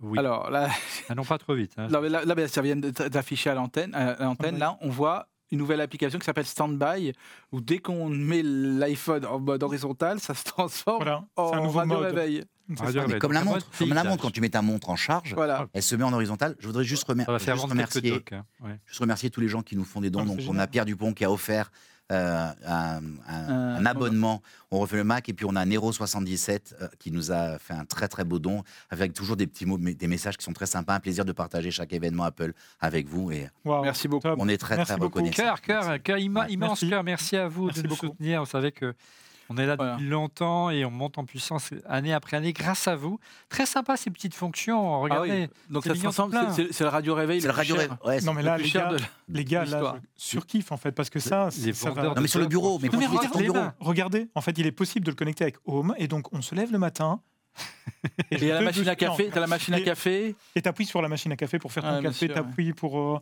Oui. 0.00 0.18
Alors 0.18 0.50
là, 0.50 0.68
Ah 1.08 1.14
non, 1.14 1.24
pas 1.24 1.38
trop 1.38 1.54
vite. 1.54 1.72
hein. 1.76 1.86
là, 1.88 2.00
là, 2.00 2.24
là, 2.24 2.48
ça 2.48 2.60
vient 2.62 2.76
d'afficher 2.76 3.50
à 3.50 3.54
l'antenne. 3.54 3.94
À 3.94 4.22
l'antenne, 4.22 4.54
Ouais. 4.54 4.60
là, 4.60 4.76
on 4.80 4.90
voit 4.90 5.28
une 5.50 5.58
nouvelle 5.58 5.80
application 5.80 6.18
qui 6.18 6.24
s'appelle 6.24 6.46
Standby, 6.46 7.12
où 7.52 7.60
dès 7.60 7.78
qu'on 7.78 8.08
met 8.08 8.42
l'iPhone 8.42 9.24
en 9.26 9.38
mode 9.38 9.62
horizontal, 9.62 10.18
ça 10.20 10.34
se 10.34 10.44
transforme 10.44 11.02
Voilà, 11.04 11.24
en 11.36 11.52
un 11.52 11.60
nouveau 11.62 11.78
radio 11.78 11.94
mode. 11.94 12.04
réveil. 12.04 12.44
Comme 13.20 13.32
la 13.32 13.44
montre, 13.44 13.66
comme 13.78 13.92
la 13.92 14.04
montre 14.04 14.22
quand 14.22 14.30
tu 14.30 14.40
mets 14.40 14.48
ta 14.48 14.62
montre 14.62 14.88
en 14.88 14.96
charge, 14.96 15.34
Voilà. 15.34 15.66
elle 15.74 15.82
se 15.82 15.94
met 15.96 16.02
en 16.04 16.12
horizontal. 16.14 16.56
Je 16.58 16.66
voudrais 16.66 16.82
juste, 16.82 17.06
remer- 17.06 17.24
remercier. 17.26 18.22
hein. 18.32 18.44
Ouais. 18.62 18.80
Juste 18.86 19.00
remercier 19.00 19.28
tous 19.28 19.40
les 19.42 19.48
gens 19.48 19.60
qui 19.62 19.76
nous 19.76 19.84
font 19.84 20.00
des 20.00 20.08
dons. 20.08 20.20
Ah, 20.22 20.24
Donc, 20.24 20.40
on 20.48 20.58
a. 20.58 20.66
Pierre 20.66 20.86
Dupont 20.86 21.12
qui 21.12 21.24
a 21.26 21.30
offert 21.30 21.70
euh, 22.12 22.48
un, 22.66 23.00
un- 23.28 23.86
abonnement. 23.86 24.42
On 24.70 24.78
refait 24.78 24.96
le 24.96 25.04
Mac. 25.04 25.28
Et 25.28 25.32
puis, 25.32 25.46
on 25.48 25.56
a 25.56 25.64
Nero77 25.64 26.74
euh, 26.80 26.88
qui 26.98 27.10
nous 27.10 27.32
a 27.32 27.58
fait 27.58 27.74
un 27.74 27.84
très, 27.84 28.08
très 28.08 28.24
beau 28.24 28.38
don 28.38 28.62
avec 28.90 29.12
toujours 29.14 29.36
des 29.36 29.46
petits 29.46 29.66
mots, 29.66 29.78
des 29.78 30.06
messages 30.06 30.36
qui 30.36 30.44
sont 30.44 30.52
très 30.52 30.66
sympas. 30.66 30.94
Un 30.94 31.00
plaisir 31.00 31.24
de 31.24 31.32
partager 31.32 31.70
chaque 31.70 31.92
événement 31.92 32.24
Apple 32.24 32.52
avec 32.80 33.06
vous. 33.08 33.30
Et 33.32 33.48
Merci 33.64 34.08
beaucoup. 34.08 34.28
on 34.36 34.48
est 34.48 34.58
très, 34.58 34.76
Merci 34.76 34.92
très 34.92 35.00
beaucoup. 35.00 35.18
reconnaissants. 35.18 35.42
Cœur, 35.42 35.60
cœur, 35.60 36.02
cœur, 36.02 36.18
imma- 36.18 36.44
Ouais. 36.46 36.52
immense 36.52 36.82
Merci. 36.82 36.90
cœur. 36.90 37.04
Merci 37.04 37.36
à 37.36 37.48
vous 37.48 37.66
Merci 37.66 37.82
de 37.82 37.88
nous 37.88 37.94
beaucoup. 37.94 38.06
soutenir. 38.06 38.40
Vous 38.44 38.50
savez 38.50 38.72
que 38.72 38.94
on 39.50 39.56
est 39.56 39.66
là 39.66 39.76
Voilà. 39.76 39.92
depuis 39.94 40.06
longtemps 40.08 40.70
et 40.70 40.84
on 40.84 40.90
monte 40.90 41.18
en 41.18 41.24
puissance 41.24 41.70
année 41.88 42.12
après 42.12 42.36
année 42.36 42.52
grâce 42.52 42.88
à 42.88 42.96
vous. 42.96 43.18
Très 43.48 43.66
sympa 43.66 43.96
ces 43.96 44.10
petites 44.10 44.34
fonctions. 44.34 44.94
Ah 44.94 44.98
Regardez. 44.98 45.30
oui. 45.30 45.48
Donc 45.70 45.84
ça 45.84 45.94
se 45.94 46.06
ressemble, 46.06 46.36
c'est 46.54 46.80
le 46.80 46.88
radio 46.88 47.14
réveil. 47.14 47.40
C'est 47.40 47.48
le 47.48 47.52
radio. 47.54 47.76
ouais, 47.76 48.20
c'est- 48.20 48.26
Non 48.26 48.32
mais 48.34 48.42
là, 48.42 48.56
les 48.58 48.70
gars, 48.70 48.90
de 48.92 48.98
les 49.28 49.44
gars, 49.44 49.64
là, 49.64 49.96
je 50.16 50.22
surkiffe 50.22 50.72
en 50.72 50.76
fait 50.76 50.92
parce 50.92 51.10
que 51.10 51.18
ça, 51.20 51.48
Les 51.64 51.72
ça 51.72 51.88
va- 51.90 51.94
vendeurs 51.96 52.14
Non, 52.14 52.22
mais 52.22 52.28
sur 52.28 52.40
le 52.40 52.46
bureau. 52.46 52.78
Mais 52.80 52.88
Non, 52.88 52.98
mais 52.98 53.06
quand 53.06 53.12
tu 53.12 53.16
es 53.18 53.20
sur 53.22 53.30
ton 53.32 53.38
regarde 53.38 53.42
les 53.42 53.52
bureau. 53.52 53.64
mains. 53.66 53.74
Regardez, 53.80 54.28
en 54.34 54.40
fait, 54.40 54.56
il 54.58 54.66
est 54.66 54.72
possible 54.72 55.04
de 55.06 55.10
le 55.10 55.16
connecter 55.16 55.44
avec 55.44 55.56
Home 55.66 55.94
et 55.98 56.08
donc 56.08 56.32
on 56.32 56.40
se 56.42 56.54
lève 56.54 56.72
le 56.72 56.78
matin. 56.78 57.20
Et 58.30 58.38
je 58.38 58.44
il 58.44 58.48
y 58.48 58.50
a 58.50 58.54
la 58.54 58.62
machine 58.62 58.88
à 58.88 58.96
café. 58.96 59.24
non. 59.26 59.30
Tu 59.30 59.38
as 59.38 59.40
la 59.40 59.46
machine 59.46 59.74
à 59.74 59.78
Et- 59.78 59.84
café? 59.84 60.34
Et 60.56 60.62
t'appuies 60.62 60.86
sur 60.86 61.00
la 61.00 61.08
machine 61.08 61.30
à 61.32 61.36
café 61.36 61.58
pour 61.58 61.72
faire 61.72 61.82
ton 61.84 61.88
Ah, 61.98 62.02
café, 62.02 62.28
t'appuies 62.28 62.72
pour. 62.72 62.98
euh, 62.98 63.20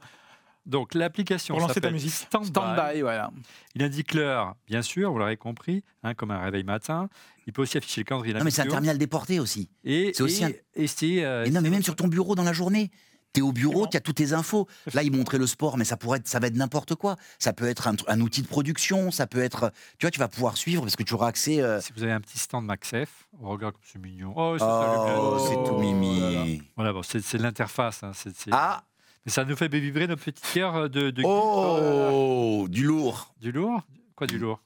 Donc 0.64 0.94
l'application 0.94 1.54
Pour 1.54 1.60
lancer 1.60 1.74
ta 1.74 1.80
s'appelle 1.80 1.92
musique. 1.94 2.12
Standby. 2.12 2.46
Standby, 2.48 3.00
voilà. 3.00 3.30
Il 3.74 3.82
indique 3.82 4.14
l'heure, 4.14 4.54
bien 4.66 4.82
sûr, 4.82 5.10
vous 5.10 5.18
l'aurez 5.18 5.36
compris, 5.36 5.82
hein, 6.04 6.14
comme 6.14 6.30
un 6.30 6.38
réveil 6.40 6.62
matin. 6.64 7.08
Il 7.46 7.52
peut 7.52 7.62
aussi 7.62 7.78
afficher 7.78 8.02
le 8.02 8.04
calendrier. 8.04 8.34
Non, 8.34 8.44
mais 8.44 8.50
c'est 8.52 8.62
un 8.62 8.66
terminal 8.66 8.96
déporté 8.98 9.40
aussi. 9.40 9.68
Et, 9.84 10.12
c'est 10.14 10.22
aussi 10.22 10.42
et- 10.42 10.46
un- 10.46 10.52
et 10.76 10.86
c'est, 10.86 11.24
euh, 11.24 11.44
Et 11.44 11.50
non, 11.50 11.60
mais 11.60 11.70
même 11.70 11.82
sur 11.82 11.96
ton 11.96 12.06
bureau 12.06 12.34
dans 12.36 12.44
la 12.44 12.52
journée. 12.52 12.90
Tu 13.34 13.40
es 13.40 13.42
au 13.42 13.50
bureau, 13.50 13.86
tu 13.86 13.96
as 13.96 14.00
toutes 14.00 14.16
tes 14.16 14.34
infos. 14.34 14.68
Là, 14.92 15.02
il 15.02 15.10
montrait 15.10 15.38
le 15.38 15.46
sport, 15.46 15.78
mais 15.78 15.84
ça 15.86 15.96
pourrait 15.96 16.18
être, 16.18 16.28
ça 16.28 16.38
va 16.38 16.48
être 16.48 16.54
n'importe 16.54 16.94
quoi. 16.96 17.16
Ça 17.38 17.54
peut 17.54 17.64
être 17.66 17.88
un, 17.88 17.94
un 18.06 18.20
outil 18.20 18.42
de 18.42 18.46
production, 18.46 19.10
ça 19.10 19.26
peut 19.26 19.42
être. 19.42 19.72
Tu 19.98 20.04
vois, 20.04 20.10
tu 20.10 20.18
vas 20.18 20.28
pouvoir 20.28 20.58
suivre 20.58 20.82
parce 20.82 20.96
que 20.96 21.02
tu 21.02 21.14
auras 21.14 21.28
accès. 21.28 21.62
euh, 21.62 21.80
Si 21.80 21.94
vous 21.96 22.02
avez 22.02 22.12
un 22.12 22.20
petit 22.20 22.38
stand 22.38 22.66
MagSafe, 22.66 23.26
oh, 23.40 23.48
regarde 23.48 23.72
comme 23.72 23.82
c'est 23.90 23.98
mignon. 23.98 24.34
Oh, 24.36 24.56
c'est 24.58 24.64
Oh, 24.64 24.68
ça, 24.68 25.38
le 25.38 25.38
c'est 25.48 25.54
cadeau. 25.56 25.66
tout 25.66 25.78
mimi. 25.80 26.62
Voilà, 26.76 26.92
bon, 26.92 27.02
c'est 27.02 27.20
c'est 27.22 27.38
l'interface. 27.38 28.02
hein, 28.02 28.12
c'est- 28.14 28.36
c'est- 28.36 28.50
Ah, 28.52 28.84
ça 29.30 29.44
nous 29.44 29.56
fait 29.56 29.68
vibrer 29.68 30.06
nos 30.06 30.16
petits 30.16 30.42
cœurs 30.54 30.90
de, 30.90 31.10
de- 31.10 31.22
oh, 31.24 32.66
du 32.68 32.84
lourd. 32.84 33.34
du 33.40 33.52
lourd? 33.52 33.80
Quoi 34.16 34.26
du 34.26 34.38
lourd? 34.38 34.60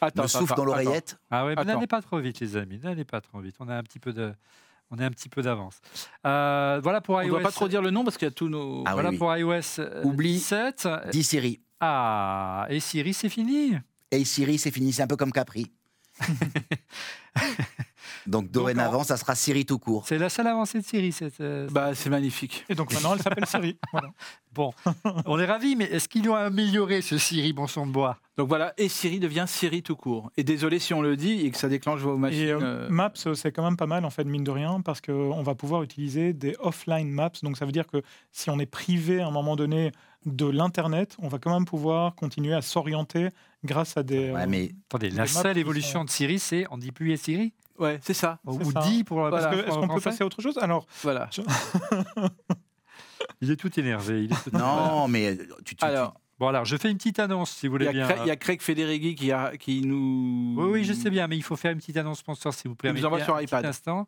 Attends, 0.00 0.22
Le 0.22 0.28
souffle 0.28 0.44
attends, 0.52 0.56
dans 0.56 0.64
l'oreillette. 0.66 1.18
Ah 1.30 1.46
ouais, 1.46 1.54
mais 1.56 1.64
n'allez 1.64 1.86
pas 1.86 2.02
trop 2.02 2.18
vite, 2.18 2.38
les 2.40 2.56
amis. 2.56 2.78
N'allez 2.82 3.04
pas 3.04 3.20
trop 3.20 3.40
vite. 3.40 3.56
On 3.60 3.68
a 3.68 3.74
un 3.76 3.82
petit 3.82 3.98
peu 3.98 4.12
de, 4.12 4.32
on 4.90 4.98
a 4.98 5.06
un 5.06 5.10
petit 5.10 5.28
peu 5.28 5.42
d'avance. 5.42 5.80
Euh, 6.26 6.80
voilà 6.82 7.00
pour 7.00 7.14
On 7.16 7.18
ne 7.20 7.24
iOS. 7.24 7.30
doit 7.30 7.40
pas 7.40 7.50
trop 7.52 7.66
dire 7.68 7.80
le 7.82 7.90
nom 7.90 8.04
parce 8.04 8.16
qu'il 8.18 8.26
y 8.26 8.30
a 8.30 8.32
tous 8.34 8.48
nos. 8.48 8.82
Ah 8.86 8.90
oui, 8.90 8.92
voilà 8.94 9.10
oui. 9.10 9.16
pour 9.18 9.34
iOS 9.34 9.80
euh, 9.80 10.02
Oublie. 10.04 10.34
17. 10.34 10.88
10 11.10 11.22
Siri. 11.24 11.60
Ah, 11.80 12.66
et 12.68 12.80
Siri, 12.80 13.12
c'est 13.14 13.28
fini? 13.28 13.76
Et 14.10 14.24
Siri, 14.24 14.58
c'est 14.58 14.70
fini. 14.70 14.92
C'est 14.92 15.02
un 15.02 15.06
peu 15.06 15.16
comme 15.16 15.32
Capri. 15.32 15.72
Donc 18.26 18.50
dorénavant, 18.50 19.04
ça 19.04 19.16
sera 19.16 19.34
Siri 19.34 19.64
tout 19.66 19.78
court. 19.78 20.04
C'est 20.06 20.18
la 20.18 20.28
seule 20.28 20.46
avancée 20.48 20.80
de 20.80 20.84
Siri. 20.84 21.12
Cette, 21.12 21.40
euh, 21.40 21.68
Bah, 21.70 21.94
c'est 21.94 22.10
magnifique. 22.10 22.64
Et 22.68 22.74
donc 22.74 22.92
maintenant, 22.92 23.14
elle 23.14 23.22
s'appelle 23.22 23.46
Siri. 23.46 23.76
Voilà. 23.92 24.08
Bon, 24.52 24.72
on 25.26 25.38
est 25.38 25.44
ravis, 25.44 25.76
mais 25.76 25.84
est-ce 25.84 26.08
qu'ils 26.08 26.24
l'ont 26.24 26.34
amélioré 26.34 27.02
ce 27.02 27.18
Siri, 27.18 27.52
bon 27.52 27.66
sang 27.66 27.86
de 27.86 27.92
bois? 27.92 28.16
Donc 28.38 28.48
voilà, 28.48 28.72
et 28.78 28.88
Siri 28.88 29.20
devient 29.20 29.44
Siri 29.46 29.82
tout 29.82 29.96
court. 29.96 30.30
Et 30.38 30.44
désolé 30.44 30.78
si 30.78 30.94
on 30.94 31.02
le 31.02 31.14
dit 31.14 31.44
et 31.44 31.50
que 31.50 31.58
ça 31.58 31.68
déclenche 31.68 32.00
vos 32.00 32.16
machines. 32.16 32.40
Et 32.40 32.50
euh, 32.52 32.60
euh, 32.62 32.88
Maps, 32.88 33.12
c'est 33.34 33.52
quand 33.52 33.62
même 33.62 33.76
pas 33.76 33.86
mal, 33.86 34.06
en 34.06 34.10
fait, 34.10 34.24
mine 34.24 34.44
de 34.44 34.50
rien, 34.50 34.80
parce 34.80 35.02
qu'on 35.02 35.42
va 35.42 35.54
pouvoir 35.54 35.82
utiliser 35.82 36.32
des 36.32 36.56
offline 36.60 37.10
maps. 37.10 37.30
Donc 37.42 37.58
ça 37.58 37.66
veut 37.66 37.72
dire 37.72 37.86
que 37.86 38.02
si 38.32 38.48
on 38.48 38.58
est 38.58 38.64
privé 38.66 39.20
à 39.20 39.26
un 39.26 39.30
moment 39.30 39.56
donné 39.56 39.92
de 40.24 40.46
l'Internet, 40.46 41.16
on 41.18 41.28
va 41.28 41.38
quand 41.38 41.52
même 41.52 41.66
pouvoir 41.66 42.14
continuer 42.14 42.54
à 42.54 42.62
s'orienter 42.62 43.28
grâce 43.62 43.96
à 43.98 44.02
des... 44.02 44.30
Ouais, 44.30 44.42
euh, 44.42 44.46
mais 44.48 44.70
Attendez, 44.88 45.10
Des 45.10 45.16
la 45.16 45.22
maps 45.24 45.28
seule 45.28 45.58
évolution 45.58 46.00
sont- 46.00 46.04
de 46.06 46.10
Siri, 46.10 46.38
c'est 46.38 46.64
on 46.70 46.78
dit 46.78 46.92
plus 46.92 47.12
et 47.12 47.16
Siri? 47.18 47.52
Ouais, 47.78 47.98
c'est 48.02 48.14
ça. 48.14 48.38
Ou 48.44 48.70
ça. 48.72 48.80
dit 48.80 49.04
pour 49.04 49.22
la 49.22 49.30
Voilà. 49.30 49.52
Est-ce 49.52 49.62
que- 49.62 49.68
est-ce 49.68 49.78
qu'on 49.78 49.88
peut 49.88 50.00
passer 50.00 50.22
à 50.22 50.26
autre 50.26 50.42
chose? 50.42 50.58
Alors, 50.58 50.86
Voilà. 51.02 51.28
Il 53.40 53.50
est 53.50 53.56
tout 53.56 53.78
énervé. 53.78 54.24
il 54.24 54.32
est 54.32 54.50
tout- 54.50 54.56
non, 54.56 55.08
mais 55.12 55.36
euh, 55.38 55.46
tu, 55.64 55.74
tu- 55.76 55.84
Alors, 55.84 56.14
Bon, 56.38 56.48
alors, 56.48 56.66
je 56.66 56.76
fais 56.76 56.90
une 56.90 56.98
petite 56.98 57.18
annonce, 57.18 57.50
si 57.50 57.66
vous 57.66 57.72
voulez 57.72 57.88
a 57.88 57.92
bien. 57.92 58.08
Il 58.24 58.28
y 58.28 58.30
a 58.30 58.36
Craig 58.36 58.60
Federighi 58.60 59.14
qui, 59.14 59.32
a, 59.32 59.56
qui 59.56 59.80
nous. 59.80 60.54
Oui, 60.58 60.68
oui, 60.70 60.84
je 60.84 60.92
sais 60.92 61.08
bien, 61.08 61.26
mais 61.28 61.36
il 61.38 61.42
faut 61.42 61.56
faire 61.56 61.72
une 61.72 61.78
petite 61.78 61.96
annonce 61.96 62.18
sponsor, 62.18 62.52
s'il 62.52 62.68
vous 62.68 62.74
plaît. 62.74 62.90
Il 62.90 62.96
nous 62.96 63.06
envoie 63.06 63.24
sur 63.24 63.34
un 63.34 63.38
petit 63.38 63.46
iPad. 63.46 63.64
instant. 63.64 64.06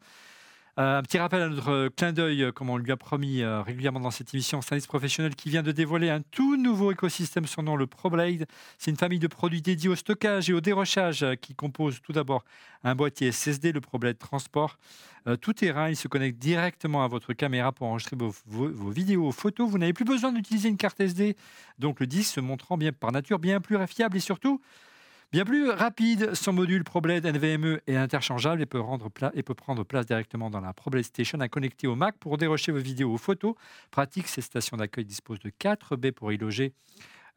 Euh, 0.78 0.98
un 0.98 1.02
petit 1.02 1.18
rappel 1.18 1.42
à 1.42 1.48
notre 1.48 1.70
euh, 1.72 1.88
clin 1.90 2.12
d'œil, 2.12 2.44
euh, 2.44 2.52
comme 2.52 2.70
on 2.70 2.76
lui 2.76 2.92
a 2.92 2.96
promis 2.96 3.42
régulièrement 3.44 3.98
dans 3.98 4.12
cette 4.12 4.32
émission, 4.32 4.62
Service 4.62 4.86
Professionnel 4.86 5.34
qui 5.34 5.50
vient 5.50 5.64
de 5.64 5.72
dévoiler 5.72 6.08
un 6.08 6.20
tout 6.20 6.56
nouveau 6.56 6.92
écosystème 6.92 7.46
sur 7.46 7.64
nom, 7.64 7.74
le 7.74 7.88
ProBlade. 7.88 8.46
C'est 8.78 8.92
une 8.92 8.96
famille 8.96 9.18
de 9.18 9.26
produits 9.26 9.60
dédiés 9.60 9.88
au 9.88 9.96
stockage 9.96 10.48
et 10.50 10.52
au 10.52 10.60
dérochage 10.60 11.26
qui 11.40 11.56
compose 11.56 12.00
tout 12.00 12.12
d'abord 12.12 12.44
un 12.84 12.94
boîtier 12.94 13.32
SSD, 13.32 13.72
le 13.72 13.80
ProBlade 13.80 14.18
Transport. 14.18 14.78
Tout 15.40 15.52
terrain, 15.52 15.90
il 15.90 15.96
se 15.96 16.06
connecte 16.08 16.38
directement 16.38 17.02
à 17.02 17.08
votre 17.08 17.32
caméra 17.32 17.72
pour 17.72 17.88
enregistrer 17.88 18.16
vos, 18.16 18.32
vos- 18.46 18.70
vos 18.70 19.32
photos. 19.32 19.68
Vous 19.68 19.78
n'avez 19.78 19.92
plus 19.92 20.04
besoin 20.04 20.32
d'utiliser 20.32 20.68
une 20.68 20.76
carte 20.76 21.00
SD. 21.00 21.36
Donc 21.78 22.00
le 22.00 22.06
disque 22.06 22.34
se 22.34 22.40
montrant 22.40 22.78
bien 22.78 22.92
par 22.92 23.10
nature 23.12 23.38
bien 23.38 23.60
plus 23.60 23.76
fiable 23.88 24.16
et 24.16 24.20
surtout 24.20 24.60
Bien 25.30 25.44
plus 25.44 25.68
rapide, 25.68 26.34
son 26.34 26.54
module 26.54 26.84
ProBlade 26.84 27.26
NVMe 27.26 27.80
est 27.86 27.96
interchangeable 27.96 28.62
et 28.62 28.66
peut, 28.66 28.82
prendre 28.82 29.84
place 29.84 30.06
directement 30.06 30.48
dans 30.48 30.62
la 30.62 30.72
ProBlade 30.72 31.04
Station 31.04 31.38
à 31.40 31.48
connecter 31.50 31.86
au 31.86 31.96
Mac 31.96 32.16
pour 32.18 32.38
dérocher 32.38 32.72
vos 32.72 32.78
vidéos 32.78 33.12
ou 33.12 33.18
photos. 33.18 33.54
Pratique, 33.90 34.26
ces 34.26 34.40
stations 34.40 34.78
d'accueil 34.78 35.04
disposent 35.04 35.40
de 35.40 35.50
4 35.50 35.96
baies 35.96 36.12
pour 36.12 36.32
y 36.32 36.38
loger 36.38 36.72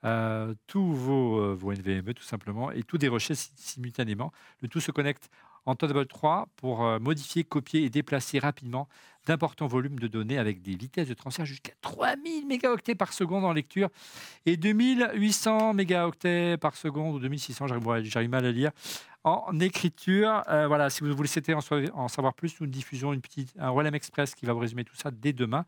euh, 0.05 0.55
tous 0.67 0.93
vos, 0.93 1.39
euh, 1.41 1.75
NVMe 1.75 2.13
tout 2.13 2.23
simplement 2.23 2.71
et 2.71 2.83
tout 2.83 2.97
dérocher 2.97 3.35
si- 3.35 3.51
simultanément. 3.57 4.31
Le 4.61 4.69
tout 4.69 4.79
se 4.79 4.91
connecte 4.91 5.29
en 5.65 5.75
Thunderbolt 5.75 6.07
3 6.07 6.47
pour 6.55 6.85
euh, 6.85 6.97
modifier, 6.97 7.43
copier 7.43 7.83
et 7.83 7.89
déplacer 7.89 8.39
rapidement 8.39 8.87
d'importants 9.25 9.67
volumes 9.67 9.99
de 9.99 10.07
données 10.07 10.37
avec 10.37 10.61
des 10.61 10.75
vitesses 10.75 11.07
de 11.07 11.13
transfert 11.13 11.45
jusqu'à 11.45 11.73
3000 11.81 12.47
mégaoctets 12.47 12.95
par 12.95 13.13
seconde 13.13 13.45
en 13.45 13.53
lecture 13.53 13.89
et 14.45 14.57
2800 14.57 15.73
mégaoctets 15.73 16.57
par 16.57 16.75
seconde 16.75 17.15
ou 17.15 17.19
2600, 17.19 17.67
j'arrive 17.67 18.29
mal 18.29 18.45
à 18.45 18.51
lire, 18.51 18.71
en 19.23 19.59
écriture. 19.59 20.43
Euh, 20.49 20.67
voilà, 20.67 20.89
si 20.89 21.03
vous 21.03 21.15
voulez 21.15 21.29
en, 21.93 22.07
savoir 22.07 22.33
plus, 22.33 22.59
nous 22.59 22.67
diffusons 22.67 23.13
une 23.13 23.21
petite, 23.21 23.53
un 23.59 23.69
Rollem 23.69 23.93
Express 23.93 24.35
qui 24.35 24.45
va 24.45 24.53
vous 24.53 24.59
résumer 24.59 24.83
tout 24.83 24.95
ça 24.95 25.11
dès 25.11 25.33
demain. 25.33 25.65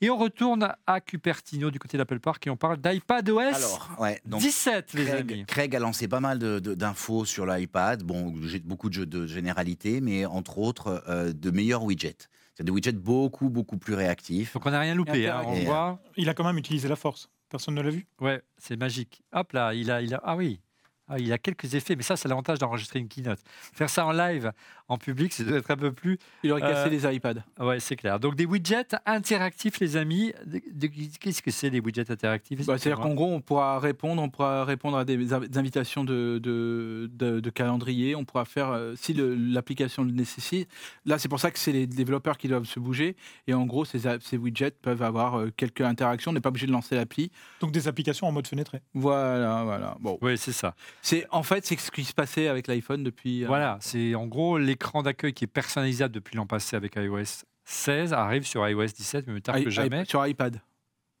Et 0.00 0.10
on 0.10 0.16
retourne 0.16 0.74
à 0.86 1.00
Cupertino 1.00 1.70
du 1.70 1.78
côté 1.78 1.96
d'Apple 1.96 2.18
Park 2.18 2.46
et 2.46 2.50
on 2.50 2.56
parle 2.56 2.78
d'iPadOS 2.78 3.40
Alors, 3.40 3.90
ouais, 4.00 4.20
donc 4.24 4.40
17, 4.40 4.92
les 4.94 5.04
Craig, 5.04 5.32
amis. 5.32 5.44
Craig 5.46 5.76
a 5.76 5.78
lancé 5.78 6.08
pas 6.08 6.20
mal 6.20 6.38
d'infos 6.38 7.24
sur 7.24 7.46
l'iPad. 7.46 8.02
Bon, 8.02 8.34
j'ai 8.42 8.58
beaucoup 8.58 8.88
de 8.88 8.94
jeux 8.94 9.06
de 9.06 9.26
généralité, 9.26 10.00
mais 10.00 10.26
entre 10.26 10.58
autres 10.58 11.04
euh, 11.08 11.32
de 11.32 11.50
meilleurs 11.50 11.84
widgets. 11.84 12.28
C'est 12.54 12.64
des 12.64 12.70
widgets 12.70 12.92
beaucoup, 12.92 13.50
beaucoup 13.50 13.76
plus 13.76 13.94
réactifs. 13.94 14.54
Donc 14.54 14.66
on 14.66 14.70
n'a 14.70 14.80
rien 14.80 14.94
loupé, 14.94 15.28
hein, 15.28 15.42
on 15.44 15.54
voit. 15.64 15.98
il 16.16 16.28
a 16.28 16.34
quand 16.34 16.44
même 16.44 16.58
utilisé 16.58 16.88
la 16.88 16.96
force. 16.96 17.28
Personne 17.48 17.74
ne 17.74 17.82
l'a 17.82 17.90
vu. 17.90 18.06
Ouais, 18.20 18.42
c'est 18.58 18.76
magique. 18.76 19.22
Hop 19.32 19.52
là, 19.52 19.74
il 19.74 19.90
a, 19.90 20.02
il 20.02 20.14
a, 20.14 20.20
ah 20.24 20.36
oui, 20.36 20.60
Ah, 21.06 21.18
il 21.18 21.30
a 21.32 21.38
quelques 21.38 21.74
effets, 21.74 21.96
mais 21.96 22.02
ça 22.02 22.16
c'est 22.16 22.28
l'avantage 22.28 22.58
d'enregistrer 22.58 22.98
une 22.98 23.08
keynote. 23.08 23.38
Faire 23.74 23.90
ça 23.90 24.06
en 24.06 24.12
live, 24.12 24.52
en 24.88 24.96
public, 24.96 25.34
c'est 25.34 25.44
d'être 25.44 25.70
un 25.70 25.76
peu 25.76 25.92
plus 25.92 26.18
Il 26.42 26.50
aurait 26.52 26.62
cassé 26.62 26.88
Euh, 26.88 26.88
les 26.88 27.16
iPads. 27.16 27.44
Ouais, 27.60 27.78
c'est 27.78 27.96
clair. 27.96 28.18
Donc 28.18 28.36
des 28.36 28.46
widgets 28.46 28.86
interactifs, 29.04 29.80
les 29.80 29.96
amis. 29.96 30.32
De- 30.46 30.62
de- 30.72 30.86
Qu'est-ce 31.20 31.42
que 31.42 31.50
c'est 31.50 31.68
les 31.68 31.80
widgets 31.80 32.10
interactifs? 32.10 32.64
Bah, 32.64 32.78
C'est-à-dire 32.78 33.00
qu'en 33.02 33.14
gros, 33.14 33.32
on 33.34 33.40
pourra 33.42 33.78
répondre, 33.80 34.22
on 34.22 34.30
pourra 34.30 34.64
répondre 34.64 34.96
à 34.96 35.04
des, 35.04 35.16
des 35.18 35.58
invitations 35.58 36.04
de, 36.04 36.38
de, 36.42 37.10
de- 37.12 37.40
de 37.40 37.50
calendrier. 37.50 38.16
On 38.16 38.24
pourra 38.24 38.46
faire, 38.46 38.70
euh, 38.70 38.94
si 38.96 39.12
l'application 39.14 40.04
le 40.04 40.10
nécessite. 40.12 40.68
Là, 41.04 41.18
c'est 41.18 41.28
pour 41.28 41.38
ça 41.40 41.50
que 41.50 41.58
c'est 41.58 41.72
les 41.72 41.86
développeurs 41.86 42.38
qui 42.38 42.48
doivent 42.48 42.64
se 42.64 42.80
bouger. 42.80 43.14
Et 43.46 43.52
en 43.52 43.66
gros, 43.66 43.84
ces 43.84 44.36
widgets 44.38 44.70
peuvent 44.70 45.02
avoir 45.02 45.38
euh, 45.38 45.50
quelques 45.54 45.82
interactions. 45.82 46.30
On 46.30 46.34
n'est 46.34 46.40
pas 46.40 46.48
obligé 46.48 46.66
de 46.66 46.72
lancer 46.72 46.94
l'appli. 46.94 47.30
Donc 47.60 47.72
des 47.72 47.88
applications 47.88 48.26
en 48.26 48.32
mode 48.32 48.46
fenêtré. 48.46 48.80
Voilà, 48.94 49.64
voilà. 49.64 49.96
Bon, 50.00 50.18
Oui, 50.22 50.38
c'est 50.38 50.52
ça. 50.52 50.74
C'est 51.04 51.26
en 51.30 51.42
fait 51.42 51.64
c'est 51.66 51.78
ce 51.78 51.90
qui 51.90 52.02
se 52.04 52.14
passait 52.14 52.48
avec 52.48 52.66
l'iPhone 52.66 53.04
depuis. 53.04 53.44
euh, 53.44 53.46
Voilà, 53.46 53.78
c'est 53.80 54.14
en 54.14 54.26
gros 54.26 54.58
l'écran 54.58 55.02
d'accueil 55.02 55.32
qui 55.34 55.44
est 55.44 55.48
personnalisable 55.48 56.14
depuis 56.14 56.36
l'an 56.36 56.46
passé 56.46 56.76
avec 56.76 56.96
iOS 56.96 57.44
16 57.64 58.12
arrive 58.12 58.46
sur 58.46 58.66
iOS 58.68 58.86
17, 58.86 59.26
mais 59.28 59.40
tard 59.40 59.58
i- 59.58 59.64
que 59.64 59.68
i- 59.68 59.72
jamais. 59.72 60.04
sur 60.06 60.26
iPad, 60.26 60.60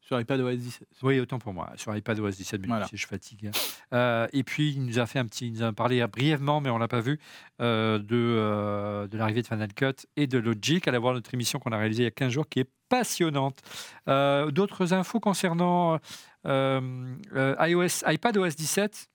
sur 0.00 0.20
iPad 0.20 0.40
OS 0.40 0.56
17. 0.58 0.88
Oui, 1.02 1.18
autant 1.20 1.38
pour 1.38 1.54
moi. 1.54 1.72
Sur 1.76 1.96
iPad 1.96 2.18
OS 2.20 2.36
17, 2.36 2.60
mais 2.62 2.66
Voilà. 2.68 2.86
je 2.92 2.96
suis 2.96 3.06
fatigué. 3.06 3.50
Euh, 3.94 4.26
et 4.34 4.42
puis, 4.42 4.72
il 4.72 4.84
nous 4.84 4.98
a 4.98 5.06
fait 5.06 5.18
un 5.18 5.24
petit, 5.24 5.46
il 5.48 5.54
nous 5.54 5.62
a 5.62 5.72
parlé 5.72 6.06
brièvement, 6.06 6.60
mais 6.60 6.68
on 6.68 6.76
l'a 6.76 6.88
pas 6.88 7.00
vu, 7.00 7.18
euh, 7.62 7.98
de, 7.98 8.06
euh, 8.14 9.06
de 9.08 9.16
l'arrivée 9.16 9.40
de 9.40 9.46
Final 9.46 9.72
Cut 9.72 10.06
et 10.16 10.26
de 10.26 10.36
Logic. 10.38 10.86
Allez 10.86 10.98
voir 10.98 11.14
notre 11.14 11.32
émission 11.32 11.58
qu'on 11.58 11.72
a 11.72 11.78
réalisée 11.78 12.02
il 12.02 12.06
y 12.06 12.08
a 12.08 12.10
15 12.10 12.32
jours, 12.32 12.46
qui 12.48 12.60
est 12.60 12.68
passionnante. 12.90 13.60
D'autres 14.06 14.92
infos 14.92 15.20
concernant 15.20 15.98
iOS, 16.44 18.02
iPad 18.06 18.36
OS 18.36 18.56
17 18.56 19.08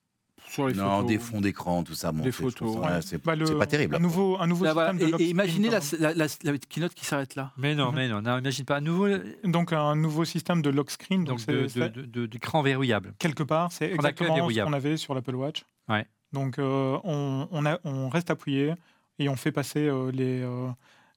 Sur 0.49 0.67
les 0.67 0.73
Non, 0.73 0.89
photos. 0.97 1.07
des 1.07 1.19
fonds 1.19 1.41
d'écran, 1.41 1.83
tout 1.83 1.93
ça. 1.93 2.11
Bon, 2.11 2.23
Des 2.23 2.31
photos, 2.31 2.77
ouais. 2.77 3.01
c'est 3.01 3.23
Bah, 3.23 3.33
c'est 3.45 3.57
pas 3.57 3.67
terrible. 3.67 3.95
Un 3.95 3.99
nouveau, 3.99 4.37
un 4.39 4.47
nouveau 4.47 4.65
Là, 4.65 4.71
système 4.71 4.97
voilà. 4.97 4.99
de 4.99 5.07
Et- 5.07 5.11
lock 5.11 5.21
Et, 5.21 5.23
screen, 5.25 5.29
imaginez 5.31 5.69
la, 5.69 5.79
la, 5.99 6.13
la- 6.13 6.51
la 6.51 6.57
keynote 6.57 6.93
qui 6.95 7.05
s'arrête 7.05 7.35
là. 7.35 7.51
Mais 7.57 7.75
non, 7.75 7.89
Mhm. 7.89 7.95
mais 7.95 8.07
non, 8.07 8.21
n'imagine 8.21 8.65
pas. 8.65 8.77
Un 8.77 8.81
nouveau 8.81 9.07
Donc 9.43 9.73
un 9.73 9.95
nouveau 9.95 10.25
système 10.25 10.61
de 10.61 10.69
lock 10.71 10.89
screen. 10.91 11.23
Donc, 11.23 11.39
d'écran 11.45 12.61
verrouillable. 12.63 13.13
quelque 13.19 13.43
part, 13.43 13.71
c'est 13.71 13.91
exactement 13.91 14.49
ce 14.49 14.59
qu'on 14.63 14.73
avait 14.73 14.97
sur 14.97 15.13
l'Apple 15.13 15.35
Watch. 15.35 15.63
Ouais. 15.87 16.05
Donc 16.33 16.59
euh, 16.59 16.97
on, 17.03 17.47
on 17.51 17.65
a- 17.65 17.79
on 17.83 18.09
reste 18.09 18.29
appuyé 18.29 18.73
et 19.17 19.29
on 19.29 19.35
fait 19.35 19.51
passer 19.51 19.87
euh, 19.87 20.11
les, 20.11 20.41
euh, 20.43 20.67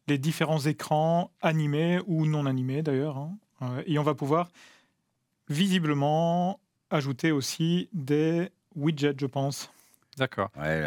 les 0.09 0.19
différents 0.19 0.61
écrans 0.61 1.31
animés 1.43 2.01
ou 2.07 2.27
non 2.27 2.47
animés 2.47 2.83
d'ailleurs. 2.83 3.17
hein. 3.19 3.37
Euh, 3.63 3.83
et 3.87 3.99
on 3.99 4.03
va 4.03 4.15
pouvoir 4.15 4.51
visiblement 5.49 6.61
ajouter 6.91 7.33
aussi 7.33 7.89
des 7.93 8.49
widgets, 8.77 9.15
je 9.21 9.27
pense. 9.27 9.71
D'accord. 10.19 10.51
Ouais, 10.61 10.85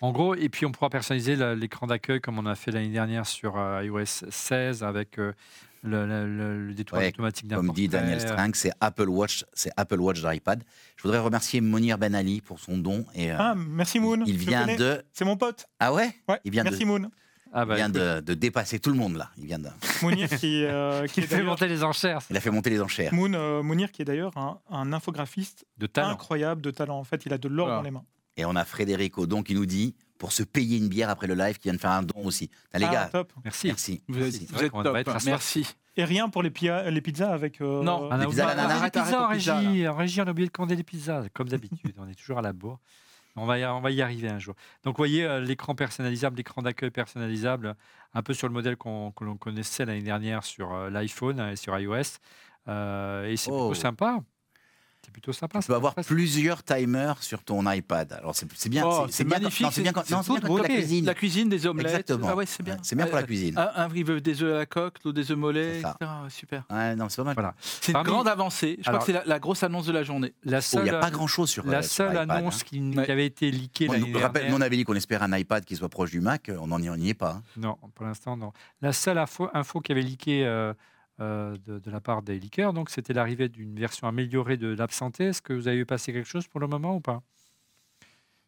En 0.00 0.12
gros, 0.12 0.34
et 0.36 0.48
puis 0.48 0.66
on 0.66 0.70
pourra 0.70 0.88
personnaliser 0.88 1.34
l'écran 1.56 1.88
d'accueil 1.88 2.20
comme 2.20 2.38
on 2.38 2.46
a 2.46 2.54
fait 2.54 2.70
l'année 2.70 2.88
dernière 2.92 3.26
sur 3.26 3.58
euh, 3.58 3.82
iOS 3.84 4.04
16 4.30 4.84
avec 4.84 5.18
euh, 5.18 5.32
le, 5.82 6.06
le, 6.06 6.74
Ouais, 6.92 7.08
automatique 7.08 7.48
d'un 7.48 7.56
Comme 7.56 7.72
dit 7.72 7.88
Daniel. 7.88 8.20
Strang, 8.20 8.50
c'est 8.54 8.70
Apple 8.80 9.08
Watch, 9.08 9.44
c'est 9.52 9.72
Apple 9.76 9.98
Watch 10.00 10.22
d'iPad. 10.22 10.62
Je 10.96 11.02
voudrais 11.02 11.18
remercier 11.18 11.60
Monir 11.60 11.98
Ben 11.98 12.14
Ali 12.14 12.40
pour 12.40 12.60
son 12.60 12.78
don. 12.78 13.04
Et, 13.16 13.32
euh, 13.32 13.36
Ah, 13.36 13.54
merci 13.56 13.98
Moon. 13.98 14.22
il 14.26 14.36
vient 14.36 14.76
de. 14.76 15.02
C'est 15.12 15.24
mon 15.24 15.36
pote. 15.36 15.66
Ah 15.80 15.92
ouais? 15.92 16.14
Ouais, 16.28 16.38
Il 16.44 16.52
vient 16.52 16.62
de- 16.62 16.70
merci 16.70 16.84
Moon. 16.84 17.10
Ah 17.54 17.62
Il 17.64 17.68
bah, 17.68 17.74
vient 17.76 17.88
écoute, 17.88 18.00
de, 18.00 18.20
de 18.20 18.34
dépasser 18.34 18.78
tout 18.78 18.90
le 18.90 18.96
monde 18.96 19.16
là. 19.16 19.30
Il 19.36 19.46
vient 19.46 19.58
de. 19.58 19.68
Mounir 20.02 20.28
qui, 20.28 20.64
euh, 20.64 21.06
qui 21.06 21.12
qui 21.14 21.20
est 21.20 21.26
fait 21.26 21.42
monter 21.42 21.68
les 21.68 21.84
enchères 21.84 22.20
Il 22.30 22.36
a 22.36 22.40
fait 22.40 22.50
monter 22.50 22.70
les 22.70 22.80
enchères. 22.80 23.12
Moon, 23.12 23.32
euh, 23.34 23.62
Mounir 23.62 23.92
qui 23.92 24.02
est 24.02 24.04
d'ailleurs 24.06 24.36
un, 24.38 24.58
un 24.70 24.92
infographiste 24.92 25.66
de 25.78 25.86
talent. 25.86 26.10
incroyable 26.10 26.62
de 26.62 26.70
talent. 26.70 26.98
En 26.98 27.04
fait, 27.04 27.26
il 27.26 27.32
a 27.32 27.38
de 27.38 27.48
l'or 27.48 27.66
Voilà. 27.66 27.78
dans 27.80 27.84
les 27.84 27.90
mains. 27.90 28.04
Et 28.38 28.46
on 28.46 28.56
a 28.56 28.64
Frédéric 28.64 29.18
Audon 29.18 29.42
qui 29.42 29.54
nous 29.54 29.66
dit 29.66 29.94
pour 30.18 30.32
se 30.32 30.42
payer 30.42 30.78
une 30.78 30.88
bière 30.88 31.10
après 31.10 31.26
le 31.26 31.34
live, 31.34 31.56
qui 31.58 31.64
vient 31.64 31.74
de 31.74 31.78
faire 31.80 31.90
un 31.90 32.02
don 32.02 32.24
aussi. 32.24 32.48
Ah, 32.72 32.78
les 32.78 32.86
Ah, 32.86 32.92
gars, 32.92 33.08
top. 33.12 33.32
Merci. 33.44 33.66
merci. 33.66 34.02
Vous 34.08 34.18
merci. 34.20 34.46
vous 34.48 34.54
vrai 34.54 34.66
êtes 34.66 34.72
top. 34.72 34.96
être. 34.96 35.16
Merci. 35.26 35.66
Et 35.96 36.04
rien 36.04 36.30
pour 36.30 36.42
les, 36.42 36.48
pia- 36.50 36.90
les 36.90 37.00
pizzas 37.02 37.30
avec. 37.34 37.60
euh, 37.60 37.82
Non. 37.82 38.08
On 38.10 38.12
a 38.12 38.26
pizzas 38.26 38.46
on 38.56 38.82
a 38.84 38.90
pizzas 38.90 39.24
en 39.24 39.28
régie. 39.28 39.86
En 39.88 39.94
régie, 39.94 40.22
on 40.22 40.26
a 40.26 40.30
oublié 40.30 40.46
de 40.48 40.52
commander 40.52 40.76
les 40.76 40.82
pizzas, 40.84 41.24
comme 41.34 41.48
d'habitude. 41.50 41.92
on 41.98 42.08
est 42.08 42.14
toujours 42.14 42.38
à 42.38 42.42
la 42.42 42.54
bourre. 42.54 42.78
On 43.36 43.46
va, 43.46 43.58
y, 43.58 43.64
on 43.64 43.80
va 43.80 43.90
y 43.90 44.02
arriver 44.02 44.28
un 44.28 44.38
jour. 44.38 44.54
Donc, 44.84 44.94
vous 44.96 45.00
voyez, 45.00 45.24
euh, 45.24 45.40
l'écran 45.40 45.74
personnalisable, 45.74 46.36
l'écran 46.36 46.60
d'accueil 46.62 46.90
personnalisable, 46.90 47.76
un 48.14 48.22
peu 48.22 48.34
sur 48.34 48.46
le 48.48 48.52
modèle 48.54 48.76
qu'on 48.76 49.10
que 49.12 49.24
l'on 49.24 49.36
connaissait 49.38 49.86
l'année 49.86 50.02
dernière 50.02 50.44
sur 50.44 50.72
euh, 50.74 50.90
l'iPhone 50.90 51.40
et 51.40 51.56
sur 51.56 51.78
iOS. 51.78 52.18
Euh, 52.68 53.24
et 53.26 53.36
c'est 53.36 53.50
Oh. 53.50 53.68
plutôt 53.68 53.74
sympa. 53.74 54.20
C'est 55.04 55.10
plutôt 55.12 55.32
sympa. 55.32 55.58
Tu 55.60 55.66
peux 55.66 55.74
avoir 55.74 55.94
plusieurs 55.96 56.62
timers 56.62 57.20
sur 57.22 57.42
ton 57.42 57.68
iPad. 57.68 58.12
Alors 58.12 58.36
c'est 58.36 58.46
bien, 58.68 58.84
Oh, 58.86 59.06
c'est- 59.10 59.24
magnifique, 59.24 59.66
c'est 59.72 59.82
bien, 59.82 59.92
quand- 59.92 60.08
non, 60.10 60.20
bien 60.20 60.40
quand 60.40 60.58
la 60.58 60.68
cuisine. 60.68 61.04
La 61.06 61.14
cuisine, 61.14 61.48
des 61.48 61.66
omelettes. 61.66 61.86
Exactement. 61.90 62.28
Ah 62.30 62.36
ouais, 62.36 62.46
c'est 62.46 62.62
bien. 62.62 62.76
C'est 62.82 62.94
bien 62.94 63.06
pour 63.06 63.16
la 63.16 63.22
Euh, 63.22 63.26
cuisine. 63.26 63.58
Un, 63.58 63.70
un 63.74 63.88
il 63.92 64.04
des 64.22 64.42
œufs 64.44 64.54
à 64.54 64.58
la 64.58 64.66
coque, 64.66 64.98
l'autre 65.04 65.16
des 65.16 65.30
œufs 65.32 65.36
mollets, 65.36 65.80
etc. 65.80 65.94
Super. 66.28 66.64
Ouais, 66.70 66.94
non, 66.94 67.08
c'est 67.08 67.16
pas 67.16 67.24
mal. 67.24 67.34
Voilà. 67.34 67.54
C'est 67.60 67.88
une 67.88 67.92
Parmi- 67.94 68.10
grande 68.10 68.28
avancée. 68.28 68.78
Je 68.80 68.88
Alors- 68.88 69.00
crois 69.00 69.12
que 69.14 69.18
c'est 69.20 69.26
la, 69.26 69.34
la 69.34 69.38
grosse 69.40 69.62
annonce 69.64 69.86
de 69.86 69.92
la 69.92 70.04
journée. 70.04 70.34
La 70.44 70.58
Oh, 70.58 70.60
Il 70.60 70.62
seule, 70.62 70.84
n'y 70.84 70.90
a 70.90 70.98
pas 71.00 71.10
grand-chose 71.10 71.50
sur 71.50 71.66
la 71.66 71.78
euh, 71.78 71.82
sur 71.82 71.90
seule 71.90 72.12
iPad, 72.12 72.30
annonce 72.30 72.60
hein. 72.60 72.64
qui, 72.66 72.80
Ouais. 72.96 73.04
qui 73.04 73.10
avait 73.10 73.26
été 73.26 73.50
leakée 73.50 73.88
l'année 73.88 74.12
nous, 74.12 74.18
rappelle, 74.20 74.48
nous, 74.50 74.56
on 74.56 74.60
avait 74.60 74.76
dit 74.76 74.84
qu'on 74.84 74.94
espérait 74.94 75.24
un 75.24 75.36
iPad 75.36 75.64
qui 75.64 75.74
soit 75.74 75.88
proche 75.88 76.10
du 76.12 76.20
Mac, 76.20 76.50
on 76.60 76.68
n'en 76.68 76.80
y, 76.80 76.88
on 76.88 76.94
y 76.94 77.08
est 77.08 77.14
pas. 77.14 77.32
hein. 77.38 77.42
Non, 77.56 77.76
pour 77.94 78.06
l'instant, 78.06 78.36
non. 78.36 78.52
La 78.80 78.92
seule 78.92 79.18
info, 79.18 79.48
info 79.52 79.80
qui 79.80 79.90
avait 79.92 80.02
leaké 80.02 80.46
euh, 80.46 80.72
euh, 81.22 81.56
de, 81.66 81.78
de 81.78 81.90
la 81.90 82.00
part 82.00 82.22
des 82.22 82.38
leakers, 82.38 82.72
donc 82.72 82.90
c'était 82.90 83.12
l'arrivée 83.12 83.48
d'une 83.48 83.78
version 83.78 84.06
améliorée 84.08 84.56
de 84.56 84.68
l'absenté. 84.74 85.26
Est-ce 85.26 85.40
que 85.42 85.52
vous 85.52 85.68
avez 85.68 85.76
vu 85.78 85.86
passer 85.86 86.12
quelque 86.12 86.28
chose 86.28 86.46
pour 86.48 86.60
le 86.60 86.66
moment 86.66 86.96
ou 86.96 87.00
pas? 87.00 87.22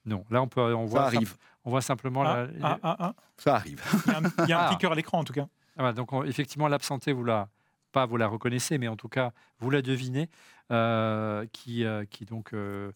Non. 0.06 0.24
Là, 0.30 0.42
on 0.42 0.48
peut, 0.48 0.60
on 0.74 0.86
Ça 0.86 0.90
voit, 0.90 1.02
arrive, 1.04 1.28
simple- 1.28 1.40
on 1.64 1.70
voit 1.70 1.80
simplement 1.80 2.22
Ah, 2.22 2.44
la- 2.46 2.48
ah, 2.62 2.78
ah, 2.82 2.96
ah. 3.00 3.14
ça 3.38 3.54
arrive. 3.56 3.80
Il 4.06 4.12
y 4.12 4.14
a 4.14 4.18
un, 4.18 4.22
il 4.44 4.48
y 4.50 4.52
a 4.52 4.60
un 4.60 4.62
Ah. 4.66 4.68
petit 4.68 4.78
cœur 4.78 4.92
à 4.92 4.94
l'écran 4.94 5.18
en 5.20 5.24
tout 5.24 5.32
cas. 5.32 5.46
Ah 5.76 5.82
bah, 5.82 5.92
donc 5.92 6.12
on- 6.12 6.24
effectivement, 6.24 6.68
l'absenté, 6.68 7.12
vous 7.12 7.24
la 7.24 7.48
pas 7.92 8.06
vous 8.06 8.16
la 8.16 8.26
reconnaissez, 8.26 8.76
mais 8.76 8.88
en 8.88 8.96
tout 8.96 9.08
cas, 9.08 9.30
vous 9.60 9.70
la 9.70 9.80
devinez, 9.80 10.28
euh, 10.72 11.46
qui, 11.52 11.84
euh, 11.84 12.04
qui 12.04 12.24
donc 12.24 12.52
euh, 12.52 12.90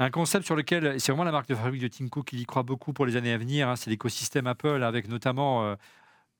un 0.00 0.10
concept 0.10 0.44
sur 0.44 0.56
lequel 0.56 0.98
c'est 1.00 1.12
vraiment 1.12 1.22
la 1.24 1.30
marque 1.30 1.48
de 1.48 1.54
fabrique 1.54 1.82
de 1.82 1.88
Tim 1.88 2.08
Cook 2.08 2.26
qui 2.26 2.38
y 2.40 2.44
croit 2.46 2.64
beaucoup 2.64 2.92
pour 2.92 3.06
les 3.06 3.14
années 3.16 3.32
à 3.32 3.38
venir. 3.38 3.68
hein, 3.68 3.76
c'est 3.76 3.88
l'écosystème 3.90 4.48
Apple, 4.48 4.82
avec 4.82 5.08
notamment 5.08 5.64
euh, 5.64 5.76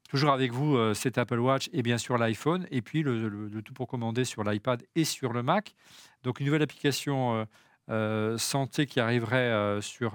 toujours 0.09 0.31
avec 0.33 0.53
vous 0.53 0.77
euh, 0.77 0.95
cet 0.95 1.19
Apple 1.19 1.39
Watch 1.39 1.69
et 1.73 1.83
bien 1.83 1.99
sûr 1.99 2.17
l'iPhone, 2.19 2.67
et 2.71 2.83
puis 2.83 3.03
le, 3.03 3.29
le- 3.29 3.49
le 3.49 3.63
tout 3.63 3.73
pour 3.75 3.87
commander 3.89 4.25
sur 4.25 4.45
l'iPad 4.45 4.83
et 4.95 5.05
sur 5.05 5.33
le 5.33 5.43
Mac. 5.43 5.75
Donc 6.23 6.41
une 6.41 6.47
nouvelle 6.47 6.63
application 6.63 7.35
euh, 7.37 7.45
euh, 7.91 8.39
santé 8.39 8.87
qui 8.87 9.01
arriverait 9.01 9.37
euh, 9.51 9.81
sur 9.81 10.13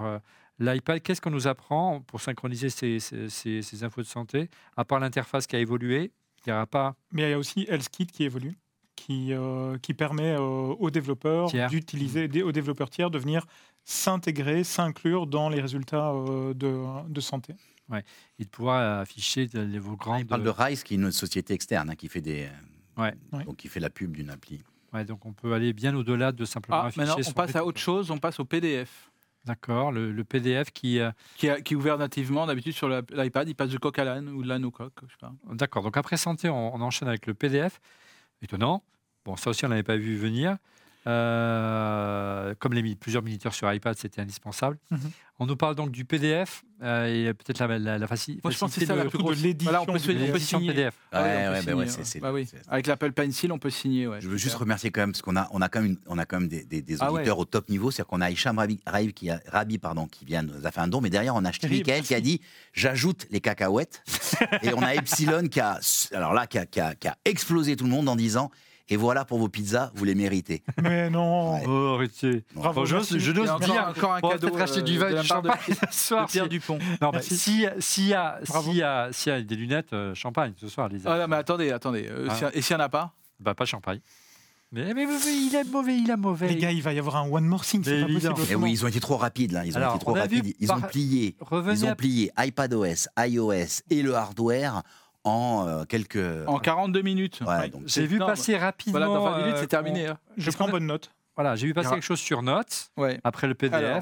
l'iPad. 0.58 1.00
Qu'est-ce 1.02 1.20
qu'on 1.20 1.30
nous 1.30 1.46
apprend 1.48 2.00
pour 2.02 2.20
synchroniser 2.20 2.70
ces, 2.70 3.00
ces- 3.00 3.28
ces- 3.28 3.62
ces 3.62 3.84
infos 3.84 4.02
de 4.02 4.06
santé 4.06 4.48
À 4.76 4.84
part 4.84 5.00
l'interface 5.00 5.46
qui 5.46 5.56
a 5.56 5.58
évolué, 5.58 6.12
il 6.44 6.50
n'y 6.50 6.52
aura 6.52 6.66
pas. 6.66 6.94
Mais 7.12 7.22
il 7.22 7.30
y 7.30 7.32
a 7.34 7.38
aussi 7.38 7.66
HealthKit 7.68 8.06
qui 8.06 8.24
évolue, 8.24 8.56
qui, 8.94 9.32
qui 9.82 9.94
permet 9.94 10.36
aux 10.36 10.90
développeurs 10.90 11.48
d'utiliser, 11.68 12.28
aux 12.42 12.52
développeurs 12.52 12.90
tiers 12.90 13.10
de 13.10 13.18
venir 13.18 13.46
s'intégrer, 13.84 14.62
s'inclure 14.64 15.26
dans 15.26 15.48
les 15.48 15.60
résultats 15.60 16.12
de, 16.54 17.08
de 17.08 17.20
santé. 17.20 17.54
Et 18.38 18.44
de 18.44 18.48
pouvoir 18.48 19.00
afficher 19.00 19.46
de- 19.46 19.60
les- 19.60 19.78
vos 19.78 19.92
On 19.92 19.96
grandes. 19.96 20.26
parle 20.26 20.42
de 20.44 20.48
Rise, 20.50 20.82
qui 20.82 20.94
est 20.94 20.96
une 20.96 21.12
société 21.12 21.54
externe 21.54 21.90
hein, 21.90 21.94
qui 21.94 22.08
fait 22.08 22.20
des, 22.20 22.48
Ouais. 22.96 23.14
Ouais. 23.32 23.44
donc 23.44 23.56
qui 23.56 23.68
fait 23.68 23.80
la 23.80 23.90
pub 23.90 24.12
d'une 24.16 24.30
appli. 24.30 24.62
Ouais, 24.92 25.04
donc 25.04 25.24
on 25.24 25.32
peut 25.32 25.52
aller 25.54 25.72
bien 25.72 25.94
au-delà 25.96 26.32
de 26.32 26.44
simplement 26.44 26.80
Ah, 26.82 26.86
afficher. 26.86 27.00
maintenant, 27.00 27.16
on 27.18 27.22
son 27.22 27.32
passe 27.32 27.56
à 27.56 27.64
autre 27.64 27.80
chose. 27.80 28.10
On 28.10 28.18
passe 28.18 28.38
au 28.40 28.44
PDF. 28.44 29.10
D'accord, 29.44 29.90
le, 29.90 30.12
le 30.12 30.24
PDF 30.24 30.70
qui. 30.70 31.00
euh, 31.00 31.10
Qui, 31.36 31.48
a- 31.48 31.60
qui 31.60 31.74
est 31.74 31.76
ouvert 31.76 31.98
nativement 31.98 32.46
d'habitude 32.46 32.74
sur 32.74 32.88
l'iPad. 32.88 33.48
Il 33.48 33.54
passe 33.54 33.70
de 33.70 33.78
coq 33.78 33.98
à 33.98 34.04
l'âne 34.04 34.28
ou 34.28 34.42
de 34.42 34.48
l'âne 34.48 34.64
au 34.64 34.70
coq. 34.70 34.92
Je 35.06 35.10
sais 35.12 35.16
pas. 35.18 35.32
D'accord, 35.52 35.82
donc 35.82 35.96
après 35.96 36.16
santé, 36.16 36.48
on, 36.48 36.74
on 36.74 36.80
enchaîne 36.82 37.08
avec 37.08 37.26
le 37.26 37.34
PDF. 37.34 37.80
Étonnant. 38.42 38.82
Bon, 39.24 39.36
ça 39.36 39.50
aussi, 39.50 39.64
on 39.64 39.68
n'avait 39.68 39.82
pas 39.82 39.96
vu 39.96 40.16
venir. 40.16 40.58
Euh, 41.06 42.54
comme 42.58 42.72
les 42.74 42.94
plusieurs 42.96 43.22
minuteurs 43.22 43.54
sur 43.54 43.72
iPad, 43.72 43.96
c'était 43.96 44.20
indispensable. 44.20 44.78
Mhm. 44.90 44.98
On 45.38 45.46
nous 45.46 45.56
parle 45.56 45.74
donc 45.74 45.90
du 45.90 46.04
PDF 46.04 46.62
euh, 46.82 47.28
et 47.30 47.34
peut-être 47.34 47.58
la, 47.58 47.78
la, 47.78 47.98
la 47.98 48.06
faci- 48.06 48.38
Moi, 48.44 48.52
je 48.52 48.58
pense 48.58 48.70
que 48.70 48.74
facilité 48.74 48.80
c'est 48.80 48.86
ça 48.86 48.96
la 48.96 49.04
de- 49.04 49.08
plus 49.08 49.18
grosse. 49.18 49.40
l'édition 49.42 49.70
Voilà, 49.72 49.82
on 49.82 49.86
peut 49.86 49.92
du 49.98 50.04
se- 50.04 50.10
on 50.10 50.14
peut 50.14 50.20
l'édition 50.26 50.58
signer. 50.58 50.72
PDF. 50.72 50.94
Ah 51.10 51.18
on 51.18 51.22
peut 51.24 51.26
bah 51.26 51.60
signer, 51.72 51.86
c'est- 51.88 52.04
c'est- 52.04 52.20
Bah 52.20 52.32
Avec 52.68 52.86
l'Apple 52.86 53.12
Pencil, 53.12 53.50
on 53.50 53.58
peut 53.58 53.70
signer. 53.70 54.06
ouais. 54.06 54.20
Je 54.20 54.28
veux 54.28 54.36
juste 54.36 54.54
remercier 54.54 54.90
quand 54.92 55.00
même 55.00 55.12
parce 55.12 55.22
qu'on 55.22 55.34
a, 55.36 55.48
on 55.50 55.60
a 55.60 55.68
quand 55.68 55.82
même, 55.82 55.96
on 56.06 56.18
a 56.18 56.26
quand 56.26 56.38
même 56.38 56.48
des, 56.48 56.64
des- 56.64 56.82
des 56.82 56.96
Ah 57.00 57.10
ouais. 57.10 57.20
auditeurs 57.20 57.38
au 57.38 57.44
top 57.44 57.68
niveau. 57.70 57.90
C'est-à-dire 57.90 58.08
qu'on 58.08 58.20
a 58.20 58.30
Hicham 58.30 58.58
Rabi, 58.58 58.78
Rabi 58.86 59.12
qui 59.14 59.30
a, 59.30 59.40
Rabi, 59.48 59.78
pardon, 59.78 60.06
qui 60.06 60.24
vient 60.24 60.42
nous 60.42 60.64
a 60.64 60.70
fait 60.70 60.80
un 60.80 60.88
don, 60.88 61.00
mais 61.00 61.10
derrière 61.10 61.34
on 61.34 61.44
a 61.44 61.50
Michael 61.68 62.02
qui 62.02 62.14
a 62.14 62.20
dit 62.20 62.40
j'ajoute 62.72 63.26
les 63.30 63.40
cacahuètes. 63.40 64.04
et 64.62 64.72
on 64.74 64.82
a 64.82 64.94
Epsilon 64.94 65.48
qui 65.48 65.58
a, 65.60 65.80
alors 66.12 66.34
là, 66.34 66.46
qui 66.46 66.58
a, 66.58 66.66
qui 66.66 66.78
a- 66.78 66.94
qui 66.94 67.08
a 67.08 67.16
explosé 67.24 67.74
tout 67.74 67.84
le 67.84 67.90
monde 67.90 68.08
en 68.08 68.16
disant 68.16 68.50
et 68.92 68.96
voilà 68.96 69.24
pour 69.24 69.38
vos 69.38 69.48
pizzas, 69.48 69.90
vous 69.94 70.04
les 70.04 70.14
méritez. 70.14 70.62
Mais 70.82 71.08
non 71.08 71.54
Ouais. 71.54 71.64
Oh, 71.66 71.94
arrêtez. 71.96 72.44
Bravo, 72.54 72.84
je 72.84 72.96
n'ose 73.32 73.48
encore, 73.50 73.58
dire. 73.60 73.86
encore 73.88 74.12
un 74.14 74.20
On 74.22 74.28
va 74.28 74.34
cadeau. 74.34 74.48
peut-être 74.48 74.60
acheter 74.62 74.80
euh, 74.80 74.82
du 74.82 74.98
vin 74.98 75.06
de 75.06 75.12
et 75.12 75.14
la 75.16 75.22
du 75.22 75.28
part 75.28 75.42
de- 75.42 75.48
champagne 75.48 75.74
ce 75.80 75.86
de 75.86 75.92
soir. 75.92 76.26
Pierre 76.28 76.44
si- 76.44 76.48
Dupont. 76.50 76.78
Non, 77.00 77.08
mais 77.10 77.10
Merci. 77.12 77.36
si- 77.36 77.66
s'il 77.78 78.06
y, 78.08 78.14
a, 78.14 78.38
s'il 78.44 78.74
y, 78.74 78.82
a, 78.82 79.08
s'il 79.12 79.32
y 79.32 79.34
a 79.34 79.40
des 79.42 79.56
lunettes, 79.56 79.92
euh, 79.94 80.14
champagne 80.14 80.52
ce 80.58 80.68
soir, 80.68 80.88
les 80.88 80.98
Ah 81.06 81.18
non, 81.18 81.26
mais 81.28 81.36
attendez, 81.36 81.70
attendez. 81.70 82.06
euh, 82.10 82.26
Ah. 82.30 82.34
si- 82.34 82.58
Et 82.58 82.62
s'il 82.62 82.76
n'y 82.76 82.82
en 82.82 82.84
a 82.84 82.88
pas 82.88 83.12
Bah, 83.40 83.54
pas 83.54 83.64
champagne. 83.64 84.00
Mais, 84.74 84.84
mais, 84.94 85.04
mais- 85.06 85.06
mais 85.06 85.36
il 85.36 85.54
est 85.54 85.70
mauvais, 85.70 85.96
il 85.98 86.10
est 86.10 86.16
mauvais. 86.16 86.48
Les 86.48 86.56
gars, 86.56 86.70
il 86.72 86.80
va 86.82 86.92
y 86.94 86.98
avoir 86.98 87.16
un 87.16 87.28
one 87.30 87.44
more 87.44 87.62
thing, 87.64 87.82
c'est 87.84 87.90
Mais 87.96 88.02
pas 88.04 88.08
évidemment. 88.10 88.34
possible. 88.36 88.52
Et 88.52 88.54
autrement. 88.54 88.64
oui, 88.66 88.72
ils 88.72 88.84
ont 88.84 88.88
été 88.88 89.00
trop 89.00 89.16
rapides 89.18 89.52
là. 89.52 89.66
Ils 89.66 89.74
ont 89.74 89.76
Alors, 89.76 89.94
été 89.96 89.98
trop 90.04 90.12
on 90.12 90.14
rapides. 90.14 90.54
Ils 90.60 90.66
par- 90.66 90.78
ont 90.78 90.80
plié. 90.80 91.36
Revenez 91.40 91.78
Ils 91.78 91.84
ont 91.84 91.90
à- 91.90 91.94
plié 91.94 92.30
iPadOS, 92.38 93.08
iOS 93.18 93.82
et 93.90 94.02
le 94.02 94.14
hardware 94.14 94.82
en 95.24 95.66
euh, 95.68 95.84
quelques. 95.84 96.18
En 96.46 96.58
42 96.58 97.02
minutes. 97.02 97.40
Ouais, 97.46 97.68
donc 97.68 97.82
J'ai 97.86 98.06
vu 98.06 98.18
passer 98.18 98.56
rapidement. 98.56 98.98
Voilà, 98.98 99.06
dans 99.06 99.22
20 99.24 99.38
minutes, 99.38 99.54
euh, 99.54 99.60
c'est 99.60 99.66
terminé. 99.66 100.06
hein. 100.06 100.18
Je 100.36 100.44
Qu'est-ce 100.44 100.56
prends 100.56 100.64
qu'on 100.66 100.70
a- 100.70 100.72
bonne 100.72 100.86
note. 100.86 101.10
Voilà, 101.36 101.56
j'ai 101.56 101.66
vu 101.66 101.74
passer 101.74 101.90
quelque 101.90 102.02
chose 102.02 102.20
sur 102.20 102.42
Notes, 102.42 102.90
Ouais. 102.96 103.18
après 103.24 103.46
le 103.46 103.54
PDF. 103.54 103.74
Alors, 103.74 103.96
Euh, 103.98 104.00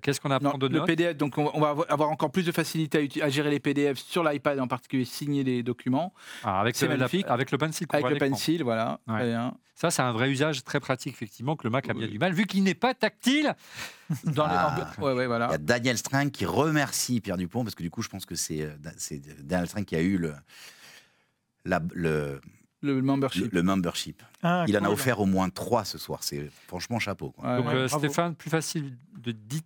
Qu'est-ce 0.00 0.20
qu'on 0.20 0.30
apprend 0.30 0.52
Non, 0.52 0.58
de 0.58 0.66
le 0.68 0.78
Notes 0.78 0.86
PDF, 0.86 1.16
donc 1.16 1.38
on, 1.38 1.50
on 1.54 1.60
va 1.60 1.70
avoir- 1.88 2.10
encore 2.10 2.30
plus 2.30 2.44
de 2.44 2.52
facilité 2.52 3.08
à, 3.22 3.28
gérer 3.28 3.50
les 3.50 3.60
PDF 3.60 3.98
sur 3.98 4.22
l'iPad, 4.24 4.58
en 4.60 4.68
particulier 4.68 5.04
signer 5.04 5.44
les 5.44 5.62
documents 5.62 6.12
Ah, 6.44 6.60
avec, 6.60 6.76
c'est 6.76 6.86
le, 6.86 6.92
la- 6.92 6.98
magnifique. 6.98 7.26
avec 7.28 7.50
le 7.50 7.58
pencil. 7.58 7.86
qu'on 7.86 7.98
avec 7.98 8.10
le 8.10 8.18
pencil, 8.28 8.62
voilà. 8.62 9.00
Ouais. 9.06 9.14
Très 9.18 9.26
bien. 9.28 9.54
Ça, 9.74 9.90
c'est 9.90 10.00
un 10.02 10.12
vrai 10.12 10.30
usage 10.30 10.64
très 10.64 10.80
pratique, 10.80 11.12
effectivement, 11.12 11.54
que 11.54 11.64
le 11.64 11.70
Mac 11.70 11.88
a 11.90 11.92
bien 11.92 12.06
Oui. 12.06 12.10
du 12.12 12.18
mal, 12.18 12.32
vu 12.32 12.46
qu'il 12.46 12.62
n'est 12.64 12.74
pas 12.74 12.94
tactile. 12.94 13.54
Dans 14.24 14.46
les- 14.46 14.52
Ah. 14.54 14.90
ouais, 14.98 15.12
ouais, 15.12 15.26
Il 15.26 15.30
y 15.30 15.54
a 15.54 15.58
Daniel 15.58 15.98
String 15.98 16.30
qui 16.30 16.46
remercie 16.46 17.20
Pierre 17.20 17.36
Dupont 17.36 17.62
parce 17.62 17.74
que 17.74 17.82
du 17.82 17.90
coup, 17.90 18.00
je 18.02 18.08
pense 18.08 18.24
que 18.24 18.34
c'est 18.34 18.62
euh, 18.62 18.70
c'est 18.96 19.20
Daniel 19.46 19.68
String 19.68 19.84
qui 19.84 19.94
a 19.96 20.00
eu 20.00 20.16
le, 20.16 20.32
la- 21.64 21.82
le, 21.94 22.40
Le 22.94 23.02
membership. 23.02 23.52
le 23.52 23.62
membership. 23.62 24.22
Ah, 24.42 24.64
Il 24.68 24.76
en 24.78 24.84
a 24.84 24.90
offert 24.90 25.20
au 25.20 25.26
moins 25.26 25.48
trois 25.50 25.84
ce 25.84 25.98
soir. 25.98 26.22
C'est 26.22 26.48
franchement 26.68 26.98
chapeau. 26.98 27.30
quoi. 27.30 27.48
Ouais, 27.50 27.56
Donc, 27.58 27.66
ouais. 27.68 27.74
euh. 27.74 27.88
Stéphane, 27.88 28.34
plus 28.34 28.50
facile 28.50 28.96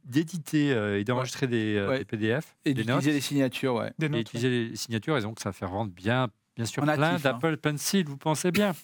d'éditer 0.05 0.73
euh, 0.73 0.99
et 0.99 1.05
d'enregistrer 1.05 1.47
des, 1.47 1.77
euh, 1.77 1.89
Ouais. 1.91 1.99
des 1.99 2.05
PDF, 2.05 2.57
Et 2.65 2.75
des 2.75 2.85
notes, 2.85 2.97
d'utiliser 2.99 3.13
les 3.13 3.21
signatures, 3.21 3.75
ouais. 3.75 3.93
Des 3.99 4.07
et 4.07 4.21
utiliser 4.21 4.49
les 4.69 4.77
signatures, 4.77 5.17
et 5.19 5.21
donc 5.23 5.41
ça 5.41 5.53
fait 5.53 5.67
rendre 5.67 5.91
bien, 5.93 6.29
bien 6.57 6.65
sûr 6.65 6.83
En 6.83 6.87
plein 6.87 7.15
hein. 7.15 7.19
d'Apple 7.23 7.57
Pencil, 7.59 8.05
vous 8.07 8.17
pensez 8.17 8.51
bien. 8.51 8.75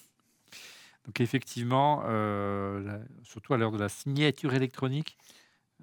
Donc 1.06 1.20
effectivement, 1.20 2.02
euh, 2.06 2.98
surtout 3.22 3.54
à 3.54 3.56
l'heure 3.56 3.70
de 3.72 3.78
la 3.78 3.88
signature 3.88 4.52
électronique, 4.54 5.16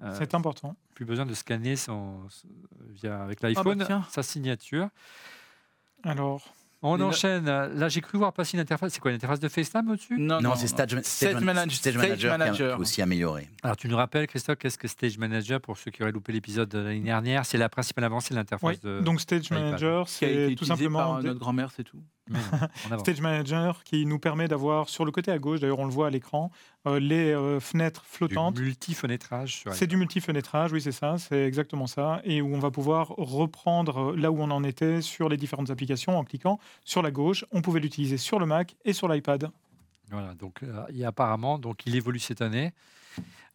euh, 0.02 0.14
C'est 0.18 0.34
important. 0.34 0.76
plus 0.94 1.04
besoin 1.06 1.24
de 1.26 1.32
scanner 1.34 1.76
son, 1.76 2.28
son- 2.28 2.46
via, 2.90 3.22
avec 3.22 3.40
bah 3.40 3.48
l'iPhone 3.48 3.86
sa 4.10 4.22
signature. 4.22 4.88
Alors, 6.02 6.54
On 6.86 7.00
enchaîne. 7.00 7.46
Là, 7.46 7.88
j'ai 7.88 8.00
cru 8.00 8.18
voir 8.18 8.32
passer 8.32 8.56
une 8.56 8.60
interface. 8.60 8.92
C'est 8.92 9.00
quoi 9.00 9.10
une 9.10 9.16
interface 9.16 9.40
de 9.40 9.48
FaceTime 9.48 9.88
au-dessus 9.90 10.18
Non, 10.18 10.40
Non, 10.40 10.54
c'est 10.54 10.66
Stage, 10.66 10.90
Stage 11.02 11.42
Manage- 11.42 11.70
Stage 11.76 11.94
Stage 11.94 11.96
Manager, 11.96 12.18
qui 12.18 12.26
a- 12.26 12.38
Manager. 12.38 12.68
qui 12.68 12.74
a 12.74 12.78
aussi 12.78 13.02
amélioré. 13.02 13.48
Alors, 13.62 13.76
tu 13.76 13.88
nous 13.88 13.96
rappelles, 13.96 14.26
Christophe, 14.26 14.58
qu'est-ce 14.58 14.78
que 14.78 14.86
Stage 14.88 15.18
Manager 15.18 15.60
pour 15.60 15.76
ceux 15.78 15.90
qui 15.90 16.02
auraient 16.02 16.12
loupé 16.12 16.32
l'épisode 16.32 16.68
de 16.68 16.78
l'année 16.78 17.00
dernière? 17.00 17.46
C'est 17.46 17.58
la 17.58 17.68
principale 17.68 18.04
avancée 18.04 18.34
de 18.34 18.38
l'interface 18.38 18.76
oui. 18.84 18.90
de. 18.90 19.00
donc 19.00 19.20
Stage. 19.20 19.50
Manager, 19.50 20.06
qui 20.06 20.24
a 20.24 20.28
été 20.28 20.36
c'est 20.36 20.46
tout 20.46 20.52
utilisé 20.52 20.68
simplement 20.74 20.98
par 20.98 21.14
euh, 21.16 21.20
des- 21.22 21.28
notre 21.28 21.40
grand-mère, 21.40 21.70
c'est 21.74 21.84
tout. 21.84 22.02
Mais 22.28 22.38
non, 22.52 22.58
en 22.88 22.92
avant. 22.92 22.98
Stage 23.04 23.20
Manager 23.20 23.82
qui 23.84 24.06
nous 24.06 24.18
permet 24.18 24.48
d'avoir 24.48 24.88
sur 24.88 25.04
le 25.04 25.10
côté 25.10 25.30
à 25.30 25.38
gauche, 25.38 25.60
d'ailleurs 25.60 25.78
on 25.78 25.84
le 25.86 25.90
voit 25.92 26.06
à 26.06 26.10
l'écran, 26.10 26.50
euh, 26.86 27.00
les 27.00 27.32
euh, 27.32 27.60
fenêtres 27.60 28.02
Du 28.02 28.08
flottantes. 28.16 28.58
multi-fenêtrage 28.58 29.56
sur 29.56 29.74
C'est 29.74 29.86
du 29.86 29.96
multi-fenêtrage, 29.96 30.72
oui, 30.72 30.80
c'est 30.80 30.92
ça, 30.92 31.16
c'est 31.18 31.44
exactement 31.44 31.86
ça. 31.86 32.20
Et 32.24 32.42
où 32.42 32.54
on 32.54 32.58
va 32.58 32.70
pouvoir 32.70 33.08
reprendre 33.08 34.12
euh, 34.12 34.16
là 34.16 34.30
où 34.30 34.40
on 34.40 34.50
en 34.50 34.64
était 34.64 35.00
sur 35.00 35.28
les 35.28 35.36
différentes 35.36 35.70
applications 35.70 36.18
en 36.18 36.24
cliquant 36.24 36.58
sur 36.84 37.02
la 37.02 37.10
gauche. 37.10 37.44
On 37.52 37.62
pouvait 37.62 37.80
l'utiliser 37.80 38.16
sur 38.18 38.38
le 38.38 38.46
Mac 38.46 38.76
et 38.84 38.92
sur 38.92 39.08
l'iPad. 39.08 39.50
Voilà, 40.10 40.34
donc 40.34 40.62
euh, 40.62 40.84
il 40.90 40.98
y 40.98 41.04
a 41.04 41.08
apparemment, 41.08 41.58
donc 41.58 41.86
il 41.86 41.96
évolue 41.96 42.18
cette 42.18 42.42
année. 42.42 42.72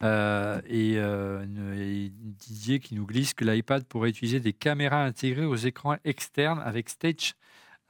Euh, 0.02 0.62
et, 0.68 0.94
euh, 0.96 1.44
et 1.78 2.10
Didier 2.14 2.80
qui 2.80 2.96
nous 2.96 3.06
glisse 3.06 3.34
que 3.34 3.44
l'iPad 3.44 3.84
pourrait 3.84 4.10
utiliser 4.10 4.40
des 4.40 4.54
caméras 4.54 5.04
intégrées 5.04 5.44
aux 5.46 5.58
écrans 5.58 5.98
externes 6.06 6.62
avec 6.64 6.90
Stage 6.90 7.34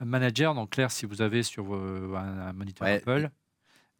Manager. 0.03 0.56
Donc 0.56 0.72
clair, 0.72 0.90
si 0.91 1.06
vous 1.06 1.22
avez 1.22 1.44
sur 1.44 1.72
un, 1.74 2.48
un 2.48 2.53
moniteur 2.53 2.88
Ouais. 2.88 2.95
Apple, 2.95 3.30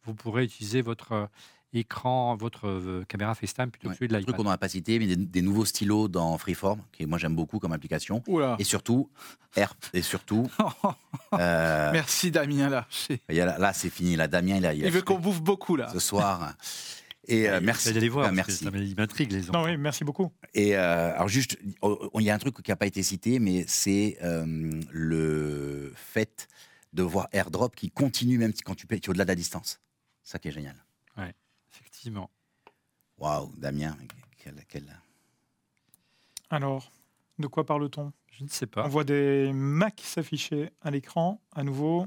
vous 0.04 0.14
pourrez 0.14 0.44
utiliser 0.44 0.82
votre 0.82 1.12
euh, 1.12 1.26
écran, 1.72 2.34
votre 2.36 2.66
euh, 2.68 3.04
caméra 3.06 3.34
FaceTime 3.34 3.70
plutôt 3.70 3.88
Ouais. 3.88 3.94
que 3.94 3.98
celui 3.98 4.08
de 4.08 4.14
Un 4.14 4.18
truc 4.18 4.28
l'iPad. 4.28 4.44
qu'on 4.44 4.50
n'a 4.50 4.58
pas 4.58 4.68
cité, 4.68 4.98
mais 4.98 5.06
des, 5.06 5.16
des 5.16 5.42
nouveaux 5.42 5.64
stylos 5.64 6.08
dans 6.08 6.36
Freeform, 6.38 6.80
qui 6.92 7.06
moi 7.06 7.16
j'aime 7.18 7.36
beaucoup 7.36 7.58
comme 7.58 7.72
application. 7.72 8.22
Oula. 8.26 8.56
Et 8.58 8.64
surtout, 8.64 9.08
Air, 9.56 9.74
et 9.92 10.02
surtout, 10.02 10.48
euh, 11.34 11.92
Merci 11.92 12.30
Damien 12.30 12.68
là. 12.68 12.86
Là, 13.28 13.58
là, 13.58 13.72
c'est 13.72 13.90
fini. 13.90 14.16
Là, 14.16 14.26
Damien, 14.28 14.56
il 14.56 14.66
a, 14.66 14.74
il 14.74 14.82
a 14.84 14.86
Il 14.88 14.92
veut 14.92 15.02
qu'on 15.02 15.18
bouffe 15.18 15.42
beaucoup 15.42 15.76
là. 15.76 15.88
ce 15.92 15.98
soir. 16.00 16.54
Et 17.28 17.48
euh, 17.48 17.60
merci. 17.62 17.90
Vous 17.92 17.96
allez 17.98 18.08
voir, 18.08 18.26
Ah, 18.26 18.30
que 18.30 18.34
merci. 18.36 18.64
ça 18.64 18.70
m'intrigue 18.70 19.30
les 19.30 19.42
Non, 19.42 19.48
enfants. 19.50 19.64
oui, 19.66 19.76
merci 19.76 20.02
beaucoup. 20.04 20.32
Et 20.54 20.74
euh, 20.76 21.14
alors 21.14 21.28
juste, 21.28 21.56
oh, 21.82 22.08
oh, 22.12 22.18
il 22.20 22.24
y 22.24 22.30
a 22.30 22.34
un 22.34 22.38
truc 22.38 22.60
qui 22.60 22.70
n'a 22.70 22.76
pas 22.76 22.86
été 22.86 23.02
cité, 23.04 23.38
mais 23.38 23.64
c'est 23.68 24.18
euh, 24.22 24.72
le 24.90 25.92
fait 25.94 26.48
de 26.92 27.02
voir 27.04 27.28
AirDrop 27.32 27.76
qui 27.76 27.90
continue 27.90 28.38
même 28.38 28.52
quand 28.64 28.74
tu, 28.74 28.86
payes- 28.88 29.00
tu 29.00 29.06
es 29.06 29.10
au-delà 29.10 29.24
de 29.24 29.28
la 29.30 29.34
distance. 29.36 29.78
Ça 30.30 30.38
qui 30.38 30.46
est 30.46 30.52
génial. 30.52 30.76
Ouais. 31.16 31.34
Effectivement. 31.72 32.30
Waouh, 33.18 33.52
Damien, 33.56 33.96
quel, 34.38 34.64
quel- 34.68 34.96
Alors, 36.50 36.92
de 37.40 37.48
quoi 37.48 37.66
parle-t-on? 37.66 38.12
Je 38.28 38.44
ne 38.44 38.48
sais 38.48 38.66
On 38.66 38.68
pas. 38.68 38.86
voit 38.86 39.02
des 39.02 39.50
Mac 39.52 40.00
s'afficher 40.04 40.70
à 40.82 40.92
l'écran, 40.92 41.40
à 41.52 41.64
nouveau. 41.64 42.06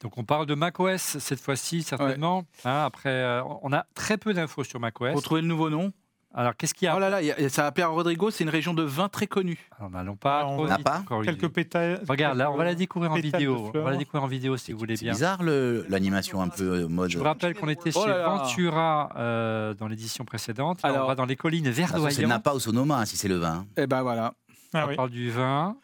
Donc 0.00 0.18
on 0.18 0.24
parle 0.24 0.46
de 0.46 0.56
macOS 0.56 1.18
cette 1.18 1.38
fois-ci, 1.38 1.84
certainement. 1.84 2.44
Hein, 2.64 2.82
après, 2.84 3.10
euh, 3.10 3.44
on 3.62 3.72
a 3.72 3.86
très 3.94 4.18
peu 4.18 4.34
d'infos 4.34 4.64
sur 4.64 4.80
macOS. 4.80 5.12
Pour 5.12 5.22
trouver 5.22 5.42
le 5.42 5.46
nouveau 5.46 5.70
nom? 5.70 5.92
Alors 6.34 6.56
qu'est-ce 6.56 6.72
qu'il 6.72 6.86
y 6.86 6.88
a 6.88 6.96
Oh 6.96 6.98
là 6.98 7.10
là, 7.10 7.20
il 7.20 7.26
y 7.26 7.30
a- 7.32 7.48
ça 7.50 7.66
Rodrigo, 7.94 8.30
c'est 8.30 8.42
une 8.44 8.50
région 8.50 8.72
de 8.72 8.82
vin 8.82 9.08
très 9.10 9.26
connue. 9.26 9.68
Alors, 9.78 9.90
N'allons 9.90 10.16
pas. 10.16 10.40
Ah, 10.40 10.46
on 10.46 10.54
trop 10.54 10.62
vite 10.64 10.70
N'a 10.70 10.78
pas 10.78 10.98
encore. 11.00 11.22
Quelques 11.22 11.48
pétales. 11.48 12.02
Regarde, 12.08 12.38
là, 12.38 12.50
on 12.50 12.56
va 12.56 12.64
la 12.64 12.74
découvrir 12.74 13.10
en 13.12 13.14
pétales 13.16 13.32
de 13.32 13.36
vidéo. 13.36 13.54
On 13.56 13.64
va 13.64 13.66
la 13.66 13.84
fleurs. 13.84 13.98
découvrir 13.98 14.22
en 14.24 14.26
vidéo 14.28 14.56
si 14.56 14.72
vous 14.72 14.78
voulez 14.78 14.96
C'est 14.96 15.04
bien. 15.04 15.12
bizarre 15.12 15.42
le- 15.42 15.84
l'animation 15.90 16.40
un 16.40 16.48
peu 16.48 16.84
euh, 16.84 16.88
mode. 16.88 17.10
Je 17.10 17.18
vous 17.18 17.24
rappelle 17.24 17.54
qu'on 17.54 17.68
était 17.68 17.90
Oh 17.94 18.02
chez 18.02 18.08
là 18.08 18.18
là. 18.18 18.28
Ventura 18.28 19.10
euh, 19.16 19.74
dans 19.74 19.88
l'édition 19.88 20.24
précédente. 20.24 20.82
Là, 20.82 20.90
on 20.90 20.94
Alors- 20.94 21.08
va 21.08 21.14
dans 21.14 21.26
les 21.26 21.36
collines 21.36 21.64
toute 21.88 21.92
façon, 22.04 22.08
C'est 22.10 22.22
verdoyantes. 22.22 22.44
Napa 22.46 22.54
ou 22.56 22.60
Sonoma 22.60 22.98
hein, 23.00 23.04
si 23.04 23.16
c'est 23.18 23.28
le 23.28 23.36
vin. 23.36 23.52
hein. 23.52 23.66
Et 23.76 23.86
ben 23.86 24.02
voilà, 24.02 24.32
Ah 24.72 24.84
on 24.86 24.88
oui. 24.88 24.96
parle 24.96 25.10
du 25.10 25.30
vin. 25.30 25.76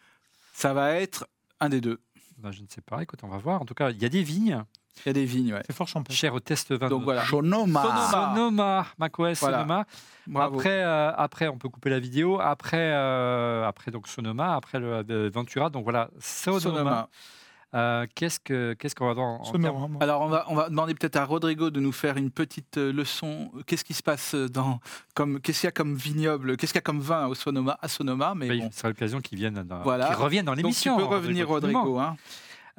ça 0.53 0.73
va 0.73 0.93
être 0.95 1.27
un 1.59 1.69
des 1.69 1.79
deux. 1.81 1.99
Ben, 2.39 2.51
je 2.51 2.61
ne 2.61 2.67
sais 2.69 2.81
pas. 2.81 3.03
Écoute, 3.03 3.19
on 3.23 3.27
va 3.27 3.37
voir. 3.37 3.61
En 3.61 3.65
tout 3.65 3.73
cas, 3.75 3.91
il 3.91 4.01
y 4.01 4.05
a 4.05 4.09
des 4.09 4.23
vignes. 4.23 4.63
Il 5.05 5.09
y 5.09 5.11
a 5.11 5.13
des 5.13 5.25
vignes, 5.25 5.53
ouais. 5.53 5.63
C'est 5.67 5.75
fort 5.75 5.87
champêtre. 5.87 6.15
Cher 6.15 6.33
au 6.33 6.39
test 6.39 6.71
vin. 6.73 6.87
Donc 6.89 6.99
de- 7.01 7.05
voilà. 7.05 7.23
Sonoma. 7.25 7.81
Sonoma. 7.81 8.09
Sonoma, 8.35 8.85
macOS 8.97 9.39
Voilà. 9.39 9.57
Sonoma. 9.61 9.85
Bravo. 10.27 10.57
Après, 10.57 10.83
euh, 10.83 11.11
après, 11.15 11.47
on 11.47 11.57
peut 11.57 11.69
couper 11.69 11.89
la 11.89 11.99
vidéo. 11.99 12.39
Après, 12.39 12.77
euh, 12.93 13.65
après 13.67 13.91
donc 13.91 14.07
Sonoma. 14.07 14.55
Après 14.55 14.79
le 14.79 15.03
euh, 15.09 15.29
Ventura. 15.33 15.69
Donc 15.69 15.83
voilà, 15.83 16.09
Sonoma. 16.19 16.59
Sonoma. 16.61 17.09
Euh, 17.75 18.07
qu'est-ce 18.15 18.39
que 18.39 18.73
qu'est-ce 18.73 18.95
qu'on 18.95 19.05
va 19.05 19.13
dans 19.13 19.41
en 19.43 19.87
moi. 19.89 20.01
Alors 20.01 20.21
on 20.21 20.27
va, 20.27 20.43
on 20.47 20.55
va 20.55 20.69
demander 20.69 20.95
peut-être 20.95 21.17
à 21.17 21.25
Rodrigo 21.25 21.69
de 21.69 21.79
nous 21.79 21.91
faire 21.91 22.17
une 22.17 22.31
petite 22.31 22.77
leçon. 22.77 23.51
Qu'est-ce 23.67 23.83
qui 23.85 23.93
se 23.93 24.01
passe 24.01 24.33
dans 24.33 24.79
comme 25.13 25.39
qu'est-ce 25.39 25.59
qu'il 25.61 25.67
y 25.67 25.69
a 25.69 25.71
comme 25.71 25.93
vignoble, 25.93 26.57
qu'est-ce 26.57 26.73
qu'il 26.73 26.79
y 26.79 26.81
a 26.81 26.81
comme 26.81 26.99
vin 26.99 27.27
au 27.27 27.35
Sonoma, 27.35 27.77
à 27.79 27.87
Sonoma, 27.87 28.33
mais 28.35 28.49
Oui, 28.49 28.61
bon. 28.61 28.69
ce 28.71 28.77
sera 28.79 28.87
l'occasion 28.87 29.21
qu'ils 29.21 29.37
viennent, 29.37 29.61
dans, 29.61 29.81
Voilà. 29.83 30.15
reviennent 30.15 30.45
dans 30.45 30.53
Donc 30.53 30.57
tu 30.61 30.63
l'émission. 30.63 30.97
peux 30.97 31.03
revenir. 31.03 31.47
Rodrigo. 31.47 31.99
Hein. 31.99 32.15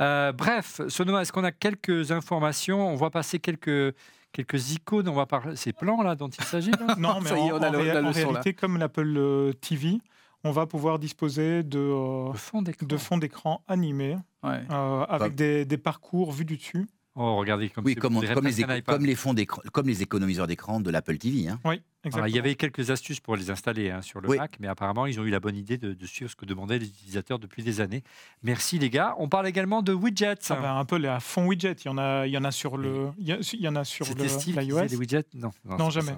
Euh, 0.01 0.33
bref, 0.33 0.81
Sonoma, 0.89 1.23
est-ce 1.23 1.33
qu'on 1.33 1.45
a 1.45 1.53
quelques 1.53 2.11
informations? 2.13 2.89
On 2.89 2.95
voit 2.97 3.11
passer 3.11 3.39
quelques 3.39 3.95
quelques 4.33 4.73
icônes. 4.73 5.09
On 5.09 5.13
va 5.15 5.27
parler 5.27 5.57
ces 5.57 5.73
plans 5.73 6.03
là 6.03 6.15
dont 6.15 6.29
il 6.29 6.45
s'agit. 6.45 6.71
Non, 6.99 7.21
mais 7.21 7.31
en, 7.33 7.37
on 7.59 7.63
a 7.63 7.69
en 7.69 7.73
le- 7.73 7.79
ré- 7.79 7.87
la 7.95 8.01
en 8.03 8.09
leçon, 8.09 8.21
là. 8.21 8.27
réalité, 8.29 8.55
comme 8.55 8.79
l'Apple 8.79 9.15
euh, 9.17 9.53
TV, 9.53 9.99
on 10.45 10.53
va 10.53 10.67
pouvoir 10.67 10.99
disposer 10.99 11.63
de, 11.63 11.79
euh, 11.79 12.33
fond 12.33 12.63
d'écran. 12.63 12.87
de 12.87 12.97
fonds 12.97 13.19
d'écran 13.19 13.63
animés 13.69 14.17
Ouais. 14.43 14.63
euh, 14.71 15.05
avec 15.09 15.35
des, 15.35 15.65
des 15.67 15.77
parcours 15.77 16.33
vus 16.33 16.47
du 16.47 16.57
dessus. 16.57 16.87
Oh, 17.23 17.37
regardez 17.37 17.69
comme 17.69 17.85
Oui, 17.85 17.95
comme, 17.97 18.17
on 18.17 18.21
les, 18.23 18.29
un 18.31 18.81
comme 18.81 19.05
les 19.05 19.15
fonds 19.15 19.35
d'écran- 19.35 19.61
comme 19.73 19.87
les 19.87 20.01
économiseurs 20.01 20.47
d'écran 20.47 20.81
de 20.81 20.91
l'Apple 20.91 21.19
TV. 21.19 21.49
hein. 21.49 21.61
Oui, 21.67 21.75
exactement. 21.75 22.13
Voilà, 22.13 22.29
il 22.29 22.35
y 22.35 22.39
avait 22.39 22.55
quelques 22.55 22.91
astuces 22.91 23.21
pour 23.21 23.37
les 23.37 23.51
installer 23.51 23.91
hein, 23.91 24.01
sur 24.01 24.23
le 24.23 24.29
Oui. 24.31 24.39
Mac, 24.39 24.57
mais 24.59 24.69
apparemment, 24.69 25.05
ils 25.05 25.21
ont 25.21 25.25
eu 25.25 25.31
la 25.31 25.39
bonne 25.39 25.57
idée 25.57 25.77
de, 25.77 25.93
de 25.93 26.07
suivre 26.07 26.31
ce 26.31 26.37
que 26.37 26.47
demandaient 26.47 26.79
les 26.79 26.87
utilisateurs 26.87 27.39
depuis 27.39 27.63
des 27.63 27.83
années. 27.83 28.03
Merci 28.43 28.79
les 28.79 28.89
gars. 28.89 29.15
On 29.19 29.29
parle 29.29 29.47
également 29.49 29.83
de 29.83 29.93
widgets. 29.93 30.35
Ah 30.49 30.57
ben, 30.57 30.77
Apple 30.79 31.05
est 31.05 31.09
à 31.09 31.21
fond 31.21 31.47
widget. 31.47 31.73
Il 31.85 31.89
y 31.89 31.91
en 31.91 31.99
a, 31.99 32.27
il 32.27 32.33
y 32.33 32.39
en 32.39 32.45
a 32.45 32.51
sur 32.53 32.79
le, 32.79 33.09
il 33.19 33.27
y, 33.29 33.33
a- 33.33 33.39
il 33.53 33.61
y 33.61 33.69
en 33.69 33.77
a 33.77 33.85
sur 33.85 34.07
le 34.15 34.27
Steve 34.27 34.59
qui 34.59 34.67
les 34.89 34.97
widgets? 34.97 35.27
Non, 35.35 35.91
jamais. 35.91 36.13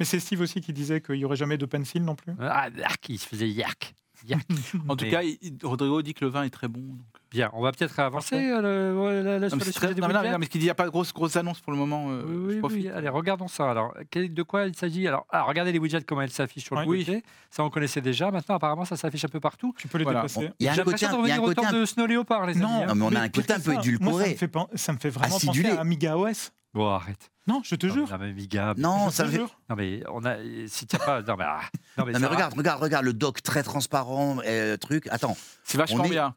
Mais 0.00 0.04
c'est 0.04 0.18
Steve 0.18 0.40
aussi 0.40 0.60
qui 0.60 0.72
disait 0.72 1.00
qu'il 1.00 1.16
y 1.16 1.24
aurait 1.24 1.36
jamais 1.36 1.56
de 1.56 1.66
pencil 1.66 2.02
non 2.04 2.16
plus. 2.16 2.32
Ah, 2.40 2.68
yark, 2.76 3.08
il 3.08 3.18
se 3.18 3.28
faisait 3.28 3.48
yark. 3.48 3.94
En 4.88 4.96
tout 4.96 5.04
Mais- 5.04 5.10
cas, 5.10 5.22
il- 5.22 5.38
Rodrigo 5.62 6.00
dit 6.02 6.14
que 6.14 6.24
le 6.24 6.30
vin 6.30 6.44
est 6.44 6.50
très 6.50 6.68
bon. 6.68 6.80
donc. 6.80 6.98
Bien, 7.30 7.50
on 7.54 7.62
va 7.62 7.72
peut-être 7.72 7.98
avancer 7.98 8.36
euh, 8.36 8.60
le- 8.60 9.22
là- 9.22 9.38
là, 9.38 9.40
Non, 9.40 9.48
sur 9.48 9.56
mais 9.56 9.60
le 9.60 9.64
c'est 9.64 9.72
sujet 9.72 9.86
très- 9.86 9.94
des 9.94 10.00
non, 10.02 10.06
mais 10.08 10.12
non, 10.12 10.20
widgets. 10.20 10.32
non, 10.32 10.38
mais 10.38 10.46
qu'il 10.48 10.60
n'y 10.60 10.68
a 10.68 10.74
pas 10.74 10.84
de 10.84 10.90
grosse 10.90 11.14
grosse 11.14 11.34
annonce 11.36 11.60
pour 11.60 11.72
le 11.72 11.78
moment. 11.78 12.08
euh, 12.10 12.22
Oui, 12.26 12.32
je 12.32 12.54
oui, 12.54 12.58
profite. 12.58 12.78
oui. 12.84 12.88
Allez, 12.90 13.08
regardons 13.08 13.48
ça. 13.48 13.70
Alors, 13.70 13.94
de 14.14 14.42
quoi 14.42 14.66
il 14.66 14.76
s'agit? 14.76 15.08
Alors, 15.08 15.26
ah, 15.30 15.42
regardez 15.44 15.72
les 15.72 15.78
widgets, 15.78 16.02
comment 16.02 16.20
elles 16.20 16.30
s'affichent 16.30 16.64
sur 16.64 16.76
le 16.78 16.86
Oui. 16.86 17.06
côté. 17.06 17.22
Ça, 17.50 17.64
on 17.64 17.70
connaissait 17.70 18.02
déjà. 18.02 18.30
Maintenant, 18.30 18.56
apparemment, 18.56 18.84
ça 18.84 18.96
s'affiche 18.96 19.24
un 19.24 19.28
peu 19.28 19.40
partout. 19.40 19.74
Tu 19.78 19.88
peux 19.88 19.96
les 19.98 20.04
Voilà. 20.04 20.20
déplacer. 20.22 20.50
Il 20.60 20.66
y 20.66 20.68
a 20.68 20.72
un 20.72 20.76
côté, 20.76 20.90
de 20.92 20.96
il 20.98 21.02
y 21.02 21.04
a 21.06 21.08
un 21.08 21.16
revenir 21.16 21.42
au 21.42 21.46
côté 21.46 21.62
temps 21.62 21.68
un- 21.68 21.72
de 21.80 21.84
Snow 21.86 22.06
Leopard, 22.06 22.46
les 22.46 22.52
amis. 22.52 22.62
Non, 22.62 22.68
hein. 22.82 22.86
Non, 22.88 22.94
mais 22.96 23.04
on 23.04 23.08
a 23.08 23.10
Mais 23.12 23.16
un 23.20 23.28
côté 23.30 23.52
un 23.54 23.56
peu 23.56 23.62
ça, 23.62 23.72
Moi, 23.72 23.82
ça 23.82 23.88
édulcoré. 23.88 24.30
me 24.30 24.34
fait, 24.36 24.50
ça 24.74 24.92
me 24.92 24.98
fait 24.98 25.10
vraiment 25.10 25.38
penser 25.38 25.66
à 25.66 25.80
Amiga 25.80 26.18
OS. 26.18 26.52
Bon, 26.74 26.88
arrête. 26.88 27.30
Non, 27.46 27.60
je 27.64 27.74
te 27.74 27.86
Non, 27.86 27.92
jure. 27.94 28.18
mais 28.18 28.30
Amiga. 28.30 28.74
Non, 28.78 29.10
je 29.10 29.14
ça 29.14 29.24
te 29.24 29.28
fait- 29.30 29.36
jure. 29.36 29.58
Non, 29.68 29.76
mais 29.76 30.02
on 30.08 30.24
a. 30.24 30.36
Si 30.68 30.86
tu 30.86 30.96
pas. 30.96 31.20
Non, 31.22 31.36
mais. 31.36 31.44
ah, 31.46 31.60
Non, 31.98 32.04
mais, 32.06 32.12
Non, 32.12 32.28
regarde, 32.28 32.54
regarde, 32.56 32.80
regarde, 32.82 33.04
le 33.04 33.12
doc 33.12 33.42
très 33.42 33.62
transparent, 33.62 34.38
euh, 34.46 34.76
truc. 34.76 35.06
Attends, 35.08 35.36
C'est 35.64 35.76
vachement 35.78 36.04
est- 36.04 36.10
bien. 36.10 36.34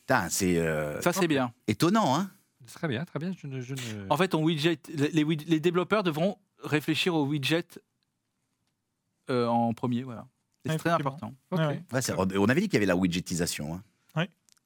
putain, 0.00 0.28
c'est 0.30 0.58
euh, 0.58 1.00
Ça, 1.00 1.12
c'est 1.12 1.26
bien. 1.28 1.52
étonnant, 1.66 2.16
hein 2.16 2.30
Très 2.72 2.88
bien, 2.88 3.04
très 3.04 3.18
bien. 3.18 3.32
Je 3.36 3.46
ne. 3.46 3.60
je 3.60 3.74
ne- 3.74 4.06
En 4.08 4.16
fait, 4.16 4.34
on 4.34 4.42
widget, 4.42 4.78
les, 4.94 5.10
les 5.10 5.22
wid- 5.24 5.44
les 5.48 5.60
développeurs 5.60 6.02
devront 6.02 6.38
réfléchir 6.62 7.14
au 7.14 7.26
widget 7.26 7.66
euh, 9.30 9.46
en 9.46 9.74
premier. 9.74 10.02
Voilà. 10.02 10.26
C'est 10.64 10.78
très 10.78 10.90
important. 10.90 11.34
Ouais, 11.50 11.82
On 12.38 12.48
avait 12.48 12.60
dit 12.62 12.68
qu'il 12.68 12.74
y 12.74 12.76
avait 12.78 12.86
la 12.86 12.96
widgetisation. 12.96 13.74
hein. 13.74 13.82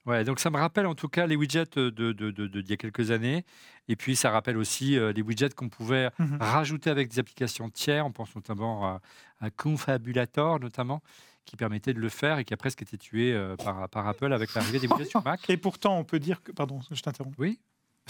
Ouais, 0.08 0.24
donc 0.24 0.40
ça 0.40 0.48
me 0.50 0.56
rappelle 0.56 0.86
en 0.86 0.94
tout 0.94 1.08
cas 1.08 1.26
les 1.26 1.36
widgets 1.36 1.66
de, 1.76 1.90
de, 1.90 2.12
de- 2.12 2.30
de- 2.30 2.46
d'il 2.48 2.70
y 2.70 2.72
a 2.72 2.76
quelques 2.76 3.10
années. 3.10 3.44
Et 3.88 3.94
puis 3.96 4.16
ça 4.16 4.30
rappelle 4.30 4.56
aussi 4.56 4.96
euh, 4.98 5.12
les 5.12 5.22
widgets 5.22 5.50
qu'on 5.54 5.68
pouvait 5.68 6.10
Mhm. 6.18 6.38
rajouter 6.40 6.88
avec 6.90 7.08
des 7.10 7.18
applications 7.18 7.68
tiers. 7.70 8.06
On 8.06 8.10
pense 8.12 8.34
notamment 8.34 8.86
à, 8.86 9.00
à 9.40 9.50
Confabulator, 9.50 10.60
notamment, 10.60 11.02
qui 11.44 11.56
permettait 11.56 11.92
de 11.94 12.00
le 12.00 12.08
faire 12.08 12.38
et 12.38 12.44
qui 12.44 12.54
a 12.54 12.56
presque 12.56 12.82
été 12.82 12.96
tué 12.98 13.32
euh, 13.34 13.56
par, 13.56 13.88
par 13.90 14.06
Apple 14.08 14.32
avec 14.32 14.54
l'arrivée 14.54 14.78
des 14.78 14.86
widgets 14.88 15.04
sur 15.10 15.22
Mac. 15.24 15.48
Et 15.50 15.56
pourtant, 15.58 15.98
on 15.98 16.04
peut 16.04 16.18
dire 16.18 16.42
que. 16.42 16.52
Pardon, 16.52 16.80
je 16.90 17.00
t'interromps. 17.02 17.34
Oui, 17.38 17.58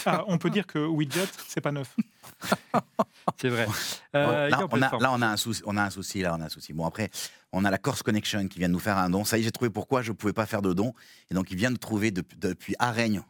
Ah, 0.06 0.22
on 0.28 0.38
peut 0.38 0.50
dire 0.50 0.66
que 0.68 0.78
widget, 0.78 1.26
c'est 1.48 1.60
pas 1.60 1.72
neuf. 1.72 1.96
c'est 3.40 3.48
vrai. 3.48 3.66
Euh, 4.14 4.50
on 4.70 4.80
a, 4.82 4.98
là, 4.98 5.12
on 5.12 5.22
a 5.22 5.26
un 5.26 5.36
souci. 5.36 5.62
On 5.66 5.76
a 5.76 5.82
un 5.82 5.90
souci. 5.90 6.22
Là, 6.22 6.36
on 6.38 6.40
a 6.40 6.44
un 6.46 6.48
souci. 6.48 6.72
Bon, 6.72 6.86
après, 6.86 7.10
on 7.52 7.64
a 7.64 7.70
la 7.70 7.78
Corse 7.78 8.02
Connection 8.02 8.46
qui 8.48 8.58
vient 8.58 8.68
de 8.68 8.72
nous 8.74 8.78
faire 8.78 8.98
un 8.98 9.10
don. 9.10 9.24
Ça 9.24 9.38
y 9.38 9.40
est, 9.40 9.44
j'ai 9.44 9.50
trouvé 9.52 9.70
pourquoi 9.70 10.02
je 10.02 10.10
ne 10.12 10.16
pouvais 10.16 10.32
pas 10.32 10.46
faire 10.46 10.62
de 10.62 10.72
don. 10.72 10.92
Et 11.30 11.34
donc, 11.34 11.50
il 11.50 11.56
vient 11.56 11.70
de 11.70 11.78
trouver 11.78 12.10
depuis, 12.10 12.36
depuis 12.38 12.74
Areigne 12.78 13.22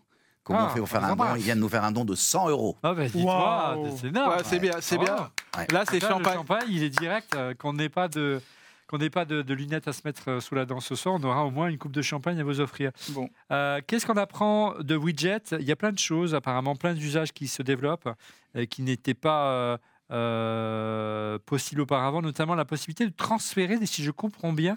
comment 0.43 0.61
Ah, 0.61 0.67
on 0.67 0.69
fait 0.75 0.79
pour 0.81 0.89
faire 0.89 1.05
un 1.05 1.15
don? 1.15 1.25
Il 1.37 1.43
vient 1.43 1.57
de 1.57 1.61
nous 1.61 1.69
faire 1.69 1.85
un 1.85 1.93
don 1.93 2.05
de 2.05 2.15
100 2.15 2.49
euros. 2.49 2.77
Ah 2.83 2.95
bah, 2.95 3.07
dis-toi, 3.07 3.77
c'est 3.97 4.07
énorme. 4.09 4.31
Ouais, 4.37 4.43
c'est 4.45 4.59
bien, 4.59 4.73
c'est 4.81 4.97
Ah, 5.01 5.05
bien. 5.05 5.31
Ouais. 5.59 5.67
Là, 5.73 5.85
c'est 5.89 6.01
champagne. 6.01 6.35
champagne, 6.35 6.67
il 6.69 6.83
est 6.83 6.91
direct. 6.91 7.35
euh, 7.37 7.55
qu'on 7.55 7.73
n'ait 7.75 7.89
pas 7.91 8.09
de 8.09 8.41
qu'on 8.89 8.97
n'ait 8.97 9.11
pas 9.11 9.27
de, 9.27 9.43
de 9.43 9.53
lunettes 9.53 9.87
à 9.87 9.93
se 9.93 10.01
mettre 10.07 10.31
euh, 10.31 10.41
sous 10.41 10.55
la 10.55 10.65
dent 10.65 10.81
ce 10.81 10.95
soir, 10.95 11.15
on 11.21 11.23
aura 11.23 11.45
au 11.45 11.51
moins 11.51 11.69
une 11.69 11.77
coupe 11.77 11.93
de 11.93 12.01
champagne 12.01 12.41
à 12.41 12.43
vous 12.43 12.59
offrir. 12.61 12.91
Bon. 13.11 13.29
Euh, 13.53 13.83
Qu'est-ce 13.87 14.07
qu'on 14.07 14.17
apprend 14.17 14.77
de 14.81 14.97
widget? 14.97 15.43
Il 15.61 15.67
y 15.67 15.73
a 15.73 15.77
plein 15.77 15.93
de 15.93 15.99
choses, 15.99 16.35
apparemment, 16.35 16.75
plein 16.75 16.95
d'usages 16.95 17.33
qui 17.35 17.49
se 17.49 17.63
développent, 17.63 18.09
euh, 18.57 18.65
qui 18.65 18.81
n'étaient 18.81 19.13
pas 19.13 19.79
euh, 20.11 21.39
possibles 21.47 21.81
auparavant, 21.83 22.23
notamment 22.23 22.55
la 22.55 22.65
possibilité 22.65 23.07
de 23.07 23.13
transférer, 23.15 23.85
si 23.87 24.03
je 24.03 24.11
comprends 24.11 24.53
bien, 24.53 24.77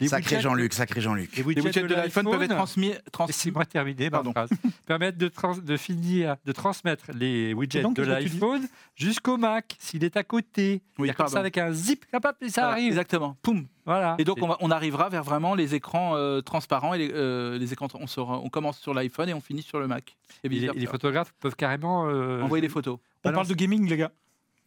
les 0.00 0.08
Sacré 0.08 0.34
widgets- 0.36 0.40
Jean-Luc, 0.40 0.72
sacré 0.72 1.00
Jean-Luc. 1.00 1.30
les 1.36 1.42
Les 1.44 1.60
widgets, 1.60 1.82
de 1.82 1.94
l'iPhone 1.94 2.24
peuvent 2.28 2.42
être 2.42 2.56
transmis. 2.56 2.92
transmis- 3.12 3.28
Laissez-moi 3.28 3.64
terminer 3.66 4.06
ma 4.06 4.10
Pardon. 4.10 4.32
phrase. 4.32 4.50
Permettre 4.86 5.16
de, 5.16 5.28
trans- 5.28 5.56
de 5.58 5.76
finir, 5.76 6.36
de 6.44 6.50
transmettre 6.50 7.04
les 7.14 7.54
widgets 7.54 7.82
donc, 7.82 7.94
de 7.94 8.02
l'iPhone 8.02 8.66
jusqu'au 8.96 9.36
Mac, 9.36 9.76
s'il 9.78 10.02
est 10.02 10.16
à 10.16 10.24
côté. 10.24 10.82
Oui, 10.98 11.12
comme 11.12 11.28
ça 11.28 11.38
avec 11.38 11.56
un 11.56 11.70
zip, 11.70 12.04
et 12.40 12.48
ça 12.48 12.62
Voilà, 12.62 12.72
arrive. 12.72 12.88
Exactement. 12.88 13.36
Poum. 13.42 13.66
Voilà. 13.86 14.16
Et 14.18 14.24
donc, 14.24 14.38
on, 14.42 14.48
va- 14.48 14.56
on 14.60 14.72
arrivera 14.72 15.08
vers 15.08 15.22
vraiment 15.22 15.54
les 15.54 15.76
écrans 15.76 16.16
euh, 16.16 16.40
transparents 16.40 16.94
et 16.94 16.98
les, 16.98 17.10
euh, 17.14 17.56
les 17.58 17.72
écrans. 17.72 17.86
On, 17.94 18.08
sera- 18.08 18.40
on 18.40 18.48
commence 18.48 18.80
sur 18.80 18.94
l'iPhone 18.94 19.28
et 19.28 19.34
on 19.34 19.40
finit 19.40 19.62
sur 19.62 19.78
le 19.78 19.86
Mac. 19.86 20.16
Et 20.42 20.48
Et 20.48 20.68
les, 20.74 20.86
photographes 20.86 21.32
peuvent 21.38 21.54
carrément. 21.54 22.08
euh, 22.08 22.42
Envoyer 22.42 22.62
des 22.62 22.68
photos. 22.68 22.98
On 23.24 23.30
parle 23.32 23.46
de 23.46 23.54
gaming, 23.54 23.88
les 23.88 23.96
gars. 23.98 24.10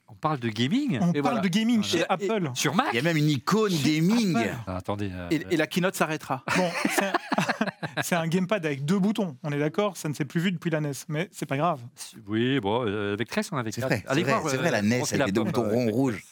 On 0.07 0.13
parle 0.13 0.39
de 0.39 0.49
gaming 0.49 0.99
On 1.01 1.09
Et 1.09 1.13
parle 1.13 1.21
voilà. 1.21 1.39
de 1.41 1.47
gaming 1.47 1.81
chez 1.83 1.97
Et- 1.97 2.01
et- 2.01 2.05
Apple. 2.09 2.51
sur 2.53 2.75
Mac 2.75 2.87
Il 2.93 2.95
y 2.95 2.99
a 2.99 3.01
même 3.01 3.17
une 3.17 3.29
icône 3.29 3.73
gaming. 3.83 4.37
Ah, 4.67 4.77
Attendez. 4.77 5.09
euh, 5.11 5.27
Et, 5.31 5.45
et 5.51 5.57
la 5.57 5.65
keynote 5.67 5.95
s'arrêtera. 5.95 6.43
Bon, 6.55 6.69
c'est 8.03 8.15
un, 8.15 8.27
gamepad 8.27 8.65
avec 8.65 8.85
deux 8.85 8.99
boutons. 8.99 9.35
On 9.43 9.51
est 9.51 9.57
d'accord, 9.59 9.97
ça 9.97 10.07
ne 10.09 10.13
s'est 10.13 10.25
plus 10.25 10.39
vu 10.41 10.51
depuis 10.51 10.69
la 10.69 10.79
NES, 10.79 10.91
mais 11.07 11.27
c'est 11.31 11.45
pas 11.47 11.57
grave. 11.57 11.81
Oui, 12.27 12.59
bon, 12.59 12.85
euh, 12.85 13.13
avec 13.13 13.29
Tress, 13.29 13.49
on 13.51 13.57
avait 13.57 13.71
C'est 13.71 13.81
vrai, 13.81 14.03
c'est 14.07 14.21
vrai, 14.21 14.33
c'est 14.47 14.55
euh, 14.55 14.57
vrai, 14.59 14.71
la 14.71 14.81
NES 14.81 15.01
avec 15.11 15.25
les 15.25 15.31
deux 15.31 15.43
boutons 15.43 15.67
ronds 15.69 15.89
rouges. 15.91 16.23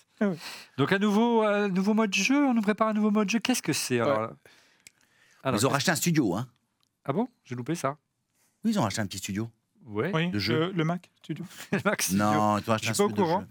Donc, 0.78 0.92
un 0.94 1.00
nouveau, 1.00 1.44
euh, 1.44 1.68
nouveau 1.68 1.94
mode 1.94 2.14
jeu, 2.14 2.46
on 2.46 2.54
nous 2.54 2.62
prépare 2.62 2.90
un 2.90 2.94
nouveau 2.94 3.12
mode 3.12 3.30
jeu. 3.30 3.40
Qu'est-ce 3.40 3.62
que 3.64 3.74
c'est 3.74 4.00
Ils 5.46 5.66
ont 5.66 5.70
racheté 5.70 5.92
un 5.92 5.96
studio, 5.96 6.36
hein 6.36 6.48
Ah 7.06 7.12
bon? 7.14 7.28
J'ai 7.44 7.56
loupé 7.56 7.76
ça. 7.76 7.98
Oui, 8.64 8.72
ils 8.72 8.80
ont 8.80 8.84
racheté 8.84 9.02
un 9.02 9.08
petit 9.08 9.18
studio. 9.18 9.50
Ouais. 9.86 10.12
Oui, 10.14 10.30
Le 10.32 10.40
jeu. 10.40 10.60
le, 10.68 10.72
le 10.72 10.84
Mac 10.84 11.10
Studio. 11.18 11.46
Max, 11.86 12.12
Non, 12.14 12.58
ils 12.58 12.70
ont 12.70 12.72
racheté 12.72 12.88
Je 12.88 12.94
suis 12.94 12.98
pas 12.98 13.04
au 13.06 13.10
studio 13.10 13.10
de 13.10 13.14
courant. 13.16 13.44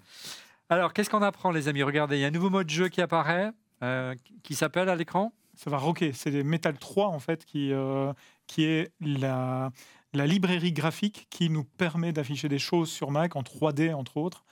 Alors, 0.69 0.93
qu'est-ce 0.93 1.11
qu'on 1.11 1.23
apprend, 1.23 1.51
les 1.51 1.69
amis? 1.69 1.83
Regardez, 1.83 2.17
il 2.17 2.21
y 2.21 2.25
a 2.25 2.29
un 2.29 2.31
nouveau 2.33 2.49
mode 2.51 2.71
jeu 2.71 2.89
qui 2.89 3.01
apparaît, 3.03 3.51
euh, 3.83 4.15
qui 4.43 4.55
s'appelle 4.55 4.89
à 4.89 4.97
l'écran. 4.97 5.33
Ça 5.55 5.69
va 5.69 5.77
rocker. 5.77 6.13
C'est 6.15 6.31
des 6.31 6.43
Metal 6.45 6.79
3, 6.79 7.09
en 7.09 7.19
fait, 7.19 7.45
qui, 7.45 7.73
euh, 7.73 8.13
qui 8.47 8.65
est 8.65 8.91
la, 9.01 9.71
la 10.15 10.27
librairie 10.27 10.73
graphique 10.73 11.27
qui 11.29 11.51
nous 11.51 11.65
permet 11.65 12.13
d'afficher 12.13 12.49
des 12.49 12.59
choses 12.59 12.91
sur 12.91 13.11
Mac 13.11 13.37
en 13.37 13.43
3D, 13.43 13.93
entre 13.93 14.17
autres. 14.17 14.45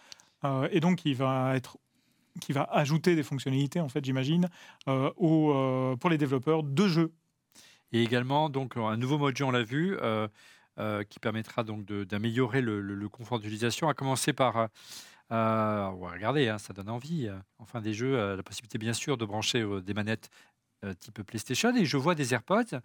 Euh, 0.45 0.69
et 0.73 0.81
donc, 0.81 0.97
qui 0.99 1.15
va 1.15 1.57
être 1.57 1.79
qui 2.41 2.53
va 2.53 2.63
ajouter 2.71 3.17
des 3.17 3.25
fonctionnalités, 3.25 3.81
en 3.81 3.89
fait, 3.89 4.05
j'imagine, 4.05 4.49
euh, 4.89 5.11
au, 5.17 5.53
euh, 5.53 5.97
pour 5.97 6.09
les 6.11 6.17
développeurs 6.17 6.63
de 6.63 6.87
jeux. 6.87 7.13
Et 7.93 8.03
également, 8.03 8.49
donc, 8.49 8.77
un 8.77 8.97
nouveau 8.97 9.19
mode 9.19 9.37
jeu, 9.37 9.45
on 9.45 9.51
l'a 9.51 9.65
vu, 9.65 9.99
euh, 10.79 11.03
qui 11.05 11.19
permettra 11.21 11.63
donc 11.65 11.85
d'améliorer 11.85 12.61
le, 12.63 12.81
le- 12.81 12.95
le 12.95 13.09
confort 13.09 13.39
d'utilisation, 13.41 13.89
à 13.89 13.95
commencer 13.95 14.33
par, 14.33 14.57
euh, 14.57 14.67
Euh, 15.33 15.87
regarder, 15.91 16.49
hein, 16.49 16.59
ça 16.59 16.73
donne 16.73 16.89
envie. 16.91 17.29
Enfin, 17.59 17.81
des 17.81 17.95
jeux, 17.95 18.19
euh, 18.19 18.35
la 18.37 18.43
possibilité 18.43 18.79
bien 18.79 18.93
sûr 18.93 19.17
de 19.17 19.25
brancher 19.25 19.65
des 19.81 19.95
manettes 19.95 20.29
type 20.99 21.23
PlayStation. 21.23 21.73
Et 21.77 21.85
je 21.85 21.97
vois 21.97 22.17
des 22.17 22.35
AirPods. 22.35 22.81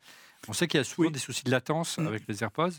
On 0.48 0.54
sait 0.54 0.68
qu'il 0.68 0.78
y 0.78 0.82
a 0.82 0.84
souvent 0.84 1.08
Oui. 1.08 1.12
des 1.14 1.18
soucis 1.18 1.44
de 1.44 1.50
latence 1.50 1.98
Mm. 1.98 2.06
avec 2.08 2.28
les 2.28 2.44
AirPods. 2.44 2.78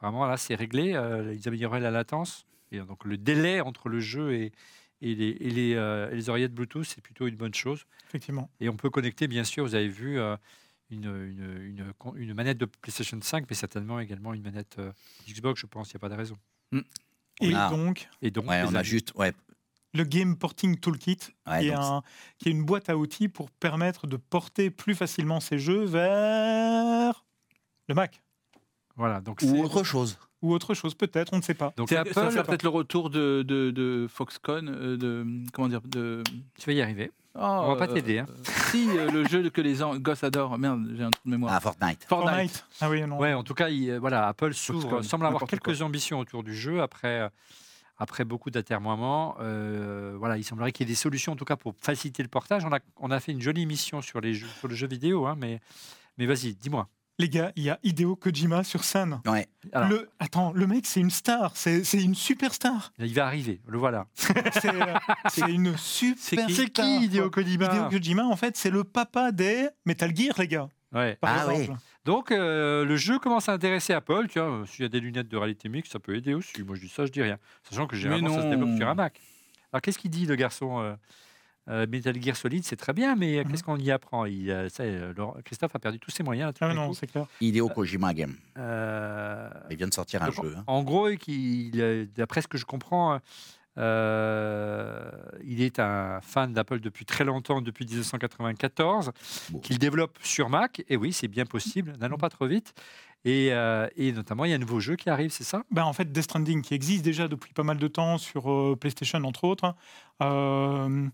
Vraiment, 0.00 0.26
là, 0.26 0.36
c'est 0.36 0.56
réglé. 0.56 0.98
ils 1.38 1.46
amélioreraient 1.46 1.78
la 1.78 1.92
latence. 1.92 2.44
Et 2.72 2.78
donc, 2.80 3.04
le 3.04 3.16
délai 3.16 3.60
entre 3.60 3.88
le 3.88 4.00
jeu 4.00 4.32
et, 4.34 4.50
et 5.00 5.14
les, 5.14 5.28
et 5.38 5.50
les, 5.50 5.74
euh, 5.76 6.10
et 6.10 6.16
les 6.16 6.28
oreillettes 6.28 6.52
Bluetooth, 6.54 6.84
c'est 6.84 7.00
plutôt 7.00 7.28
une 7.28 7.36
bonne 7.36 7.54
chose. 7.54 7.84
Effectivement. 8.08 8.50
Et 8.58 8.68
on 8.68 8.76
peut 8.76 8.90
connecter, 8.90 9.28
bien 9.28 9.44
sûr, 9.44 9.64
vous 9.64 9.76
avez 9.76 9.86
vu, 9.88 10.18
euh, 10.18 10.36
une, 10.90 11.04
une, 11.06 11.92
une, 12.16 12.34
manette 12.34 12.58
de 12.58 12.66
PlayStation 12.66 13.18
5, 13.20 13.46
mais 13.48 13.56
certainement 13.56 13.98
également 14.00 14.34
une 14.34 14.42
manette 14.42 14.76
euh, 14.78 14.92
Xbox, 15.28 15.60
je 15.60 15.66
pense, 15.66 15.90
il 15.92 15.96
n'y 15.96 15.98
a 15.98 16.00
pas 16.00 16.08
de 16.08 16.14
raison. 16.14 16.36
Et 17.40 17.52
Ah. 17.54 17.68
donc, 17.70 18.08
Et 18.22 18.30
donc, 18.30 18.48
Ouais, 18.48 18.62
on 18.66 18.74
a 18.74 18.82
juste. 18.82 19.12
Ouais, 19.14 19.32
le 19.92 20.04
Game 20.04 20.36
Porting 20.36 20.78
Toolkit, 20.78 21.18
ouais, 21.46 21.60
qui, 21.60 21.68
est 21.68 21.72
un- 21.72 22.02
qui 22.38 22.48
est 22.48 22.52
une 22.52 22.64
boîte 22.64 22.88
à 22.90 22.96
outils 22.96 23.28
pour 23.28 23.50
permettre 23.50 24.06
de 24.06 24.16
porter 24.16 24.70
plus 24.70 24.94
facilement 24.94 25.40
ces 25.40 25.58
jeux 25.58 25.84
vers 25.84 27.24
le 27.88 27.94
Mac. 27.94 28.22
Voilà, 28.96 29.20
donc 29.20 29.40
Ou 29.42 29.46
c'est- 29.46 29.60
autre 29.60 29.82
chose. 29.84 30.18
Ou 30.44 30.52
autre 30.52 30.74
chose, 30.74 30.94
peut-être, 30.94 31.32
on 31.32 31.38
ne 31.38 31.42
sait 31.42 31.54
pas. 31.54 31.72
donc 31.76 31.88
C'est 31.88 31.96
Apple, 31.96 32.12
ça 32.12 32.30
pas. 32.30 32.42
peut-être 32.42 32.62
le 32.64 32.68
retour 32.68 33.08
de, 33.08 33.42
de, 33.42 33.70
de 33.70 34.06
Foxconn, 34.10 34.68
euh, 34.68 34.96
de 34.98 35.26
comment 35.54 35.68
dire, 35.68 35.80
de. 35.86 36.22
tu 36.58 36.66
vas 36.66 36.72
y 36.74 36.82
arriver. 36.82 37.10
Oh, 37.36 37.40
On 37.40 37.68
va 37.74 37.76
pas 37.76 37.90
euh, 37.90 37.94
t'aider, 37.94 38.18
hein. 38.18 38.26
euh, 38.28 38.42
si 38.70 38.86
euh, 38.90 39.10
le 39.10 39.24
jeu 39.26 39.48
que 39.50 39.60
les 39.62 39.82
en- 39.82 39.96
gosses 39.96 40.22
adorent. 40.22 40.56
Merde, 40.58 40.86
j'ai 40.96 41.02
un 41.02 41.10
trou 41.10 41.22
de 41.24 41.30
mémoire. 41.30 41.52
Ah, 41.56 41.60
Fortnite. 41.60 42.04
Fortnite. 42.06 42.64
Ah 42.80 42.88
oui, 42.90 43.02
non. 43.06 43.18
Ouais, 43.18 43.32
en 43.32 43.42
tout 43.42 43.54
cas, 43.54 43.70
il- 43.70 43.96
voilà, 43.98 44.28
Apple 44.28 44.52
s'ouvre, 44.54 44.82
Foxconn, 44.82 45.02
semble 45.02 45.26
avoir 45.26 45.44
quelques 45.46 45.80
ambitions 45.82 46.18
autour 46.20 46.44
du 46.44 46.54
jeu 46.54 46.80
après, 46.82 47.28
après 47.98 48.24
beaucoup 48.24 48.50
d'atermoiements. 48.50 49.36
euh, 49.40 50.14
voilà, 50.18 50.36
il 50.36 50.44
semblerait 50.44 50.72
qu'il 50.72 50.86
y 50.86 50.90
ait 50.90 50.92
des 50.92 50.96
solutions, 50.96 51.32
en 51.32 51.36
tout 51.36 51.44
cas, 51.46 51.56
pour 51.56 51.74
faciliter 51.80 52.22
le 52.22 52.28
portage. 52.28 52.64
On 52.66 52.72
a, 52.72 52.78
on 52.98 53.10
a 53.10 53.18
fait 53.18 53.32
une 53.32 53.40
jolie 53.40 53.62
émission 53.62 54.02
sur, 54.02 54.20
les 54.20 54.34
jeux, 54.34 54.46
sur 54.58 54.68
le 54.68 54.74
jeu 54.74 54.86
vidéo, 54.86 55.26
hein, 55.26 55.36
mais, 55.40 55.60
mais 56.18 56.26
vas-y, 56.26 56.52
dis-moi. 56.54 56.86
Les 57.20 57.28
gars, 57.28 57.52
il 57.54 57.62
y 57.62 57.70
a 57.70 57.78
Hideo 57.84 58.16
Kojima 58.16 58.64
sur 58.64 58.82
scène. 58.82 59.20
Ouais. 59.26 59.46
Alors, 59.72 59.88
Le... 59.88 60.10
Attends, 60.18 60.52
le 60.52 60.66
mec, 60.66 60.84
c'est 60.84 60.98
une 61.00 61.10
star. 61.10 61.52
C'est 61.56 61.82
une 61.92 62.14
superstar. 62.16 62.92
il 62.98 63.14
va 63.14 63.26
arriver, 63.26 63.60
le 63.68 63.78
voilà. 63.78 64.06
C'est 64.14 64.74
euh, 64.74 64.94
c'est 65.30 65.48
une 65.50 65.76
super 65.76 66.50
C'est 66.50 66.70
qui 66.70 67.04
Hideo 67.04 67.30
Kojima 67.30 67.66
Hideo 67.66 67.88
Kojima, 67.90 68.24
en 68.24 68.34
fait, 68.36 68.56
c'est 68.56 68.70
le 68.70 68.82
papa 68.82 69.30
des 69.30 69.68
Metal 69.86 70.14
Gear, 70.14 70.34
les 70.38 70.48
gars. 70.48 70.68
Ouais. 70.92 71.16
Par 71.20 71.48
Ah 71.48 71.52
exemple. 71.54 71.78
Donc, 72.04 72.30
euh, 72.32 72.84
le 72.84 72.96
jeu 72.96 73.18
commence 73.18 73.48
à 73.48 73.52
intéresser 73.52 73.92
Apple. 73.92 74.26
Tu 74.28 74.38
vois, 74.38 74.48
euh, 74.50 74.66
s'il 74.66 74.82
y 74.82 74.86
a 74.86 74.88
des 74.88 75.00
lunettes 75.00 75.28
de 75.28 75.36
réalité 75.36 75.68
mixte, 75.68 75.92
ça 75.92 75.98
peut 76.00 76.14
aider 76.16 76.34
aussi. 76.34 76.62
Moi, 76.64 76.74
je 76.76 76.80
dis 76.82 76.88
ça, 76.88 77.06
je 77.06 77.12
dis 77.12 77.22
rien. 77.22 77.38
Sachant 77.68 77.86
que 77.86 77.96
généralement, 77.96 78.34
ça 78.34 78.42
se 78.42 78.48
développe 78.48 78.76
sur 78.76 78.88
un 78.88 78.94
Mac. 78.94 79.20
Alors, 79.72 79.80
qu'est-ce 79.82 79.98
qu'il 79.98 80.10
dit, 80.10 80.26
le 80.26 80.34
garçon 80.36 80.80
euh, 80.82 80.94
euh, 81.68 81.86
Metal 81.88 82.20
Gear 82.22 82.36
Solid, 82.36 82.64
c'est 82.64 82.76
très 82.76 82.92
bien, 82.92 83.14
mais 83.16 83.38
euh, 83.38 83.42
Mhm. 83.44 83.50
qu'est-ce 83.50 83.62
qu'on 83.64 83.76
y 83.78 83.90
apprend? 83.90 84.26
Il, 84.26 84.50
euh, 84.50 84.68
Christophe 85.44 85.74
a 85.74 85.78
perdu 85.78 85.98
tous 85.98 86.10
ses 86.10 86.22
moyens. 86.22 86.52
tout 86.54 86.64
Ah 86.64 86.74
non, 86.74 86.92
c'est 86.92 87.06
clair. 87.06 87.26
Hideo 87.40 87.68
Kojima 87.68 88.12
Game. 88.14 88.34
Euh, 88.58 89.48
Il 89.70 89.76
vient 89.76 89.88
de 89.88 89.94
sortir 89.94 90.22
un 90.22 90.30
jeu. 90.30 90.54
hein. 90.56 90.64
En 90.66 90.82
gros, 90.82 91.08
d'après 92.16 92.42
ce 92.42 92.48
que 92.48 92.58
je 92.58 92.64
comprends, 92.66 93.18
euh, 93.78 95.10
il 95.44 95.62
est 95.62 95.78
un 95.78 96.20
fan 96.20 96.52
d'Apple 96.52 96.80
depuis 96.80 97.04
très 97.04 97.24
longtemps, 97.24 97.60
depuis 97.60 97.86
1994, 97.86 99.10
Bon. 99.50 99.58
qu'il 99.60 99.78
développe 99.78 100.18
sur 100.22 100.48
Mac. 100.48 100.82
Et 100.88 100.96
oui, 100.96 101.12
c'est 101.12 101.28
bien 101.28 101.46
possible. 101.46 101.94
N'allons 102.00 102.18
pas 102.18 102.28
trop 102.30 102.46
vite. 102.46 102.74
Et, 103.26 103.48
euh, 103.52 103.88
et 103.96 104.12
notamment, 104.12 104.44
il 104.44 104.50
y 104.50 104.52
a 104.52 104.56
un 104.56 104.60
nouveau 104.60 104.80
jeu 104.80 104.96
qui 104.96 105.08
arrive, 105.08 105.30
c'est 105.30 105.44
ça? 105.44 105.64
Ben, 105.70 105.84
en 105.84 105.94
fait, 105.94 106.12
Death 106.12 106.24
Stranding, 106.24 106.60
qui 106.60 106.74
existe 106.74 107.02
déjà 107.04 107.26
depuis 107.26 107.54
pas 107.54 107.62
mal 107.62 107.78
de 107.78 107.88
temps 107.88 108.18
sur 108.18 108.50
euh, 108.52 108.76
PlayStation, 108.78 109.18
entre 109.24 109.44
autres, 109.44 109.74
euh, 110.22 111.08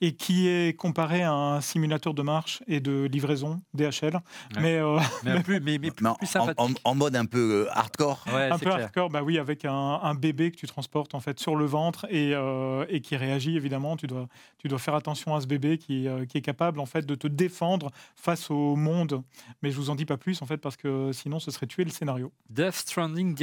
et 0.00 0.14
qui 0.14 0.48
est 0.48 0.76
comparé 0.76 1.22
à 1.22 1.32
un 1.32 1.60
simulateur 1.60 2.14
de 2.14 2.22
marche 2.22 2.62
et 2.66 2.80
de 2.80 3.04
livraison 3.10 3.60
DHL, 3.74 4.18
mais 4.60 4.76
euh, 4.76 4.98
mais, 5.24 5.30
un 5.32 5.40
plus, 5.42 5.60
mais, 5.60 5.78
mais 5.78 5.90
plus, 5.90 6.02
Mais 6.04 6.10
en, 6.10 6.14
plus 6.14 6.26
en- 6.26 6.46
sympathique. 6.46 6.78
en- 6.84 6.90
en 6.90 6.94
mode 6.94 7.16
un 7.16 7.24
peu 7.24 7.66
euh, 7.66 7.70
hardcore. 7.72 8.24
Ouais, 8.32 8.50
un 8.50 8.58
peu 8.58 8.66
clair. 8.66 8.84
hardcore, 8.84 9.08
bah 9.10 9.22
oui, 9.22 9.38
avec 9.38 9.64
un, 9.64 9.72
un 9.72 10.14
bébé 10.14 10.50
que 10.50 10.56
tu 10.56 10.66
transportes 10.66 11.14
en 11.14 11.20
fait 11.20 11.38
sur 11.40 11.56
le 11.56 11.64
ventre 11.64 12.06
et, 12.10 12.32
euh, 12.34 12.84
et 12.88 13.00
qui 13.00 13.16
réagit 13.16 13.56
évidemment. 13.56 13.96
Tu 13.96 14.06
dois, 14.06 14.26
tu 14.58 14.68
dois 14.68 14.78
faire 14.78 14.94
attention 14.94 15.34
à 15.34 15.40
ce 15.40 15.46
bébé 15.46 15.78
qui, 15.78 16.08
euh, 16.08 16.24
qui 16.26 16.38
est 16.38 16.42
capable 16.42 16.80
en 16.80 16.86
fait 16.86 17.06
de 17.06 17.14
te 17.14 17.26
défendre 17.26 17.90
face 18.16 18.50
au 18.50 18.76
monde. 18.76 19.22
Mais 19.62 19.70
je 19.70 19.76
vous 19.76 19.90
en 19.90 19.94
dis 19.94 20.04
pas 20.06 20.16
plus 20.16 20.42
en 20.42 20.46
fait 20.46 20.58
parce 20.58 20.76
que 20.76 21.12
sinon 21.12 21.38
ce 21.38 21.50
serait 21.50 21.66
tuer 21.66 21.84
le 21.84 21.90
scénario. 21.90 22.32
Death 22.50 22.74
Stranding 22.74 23.34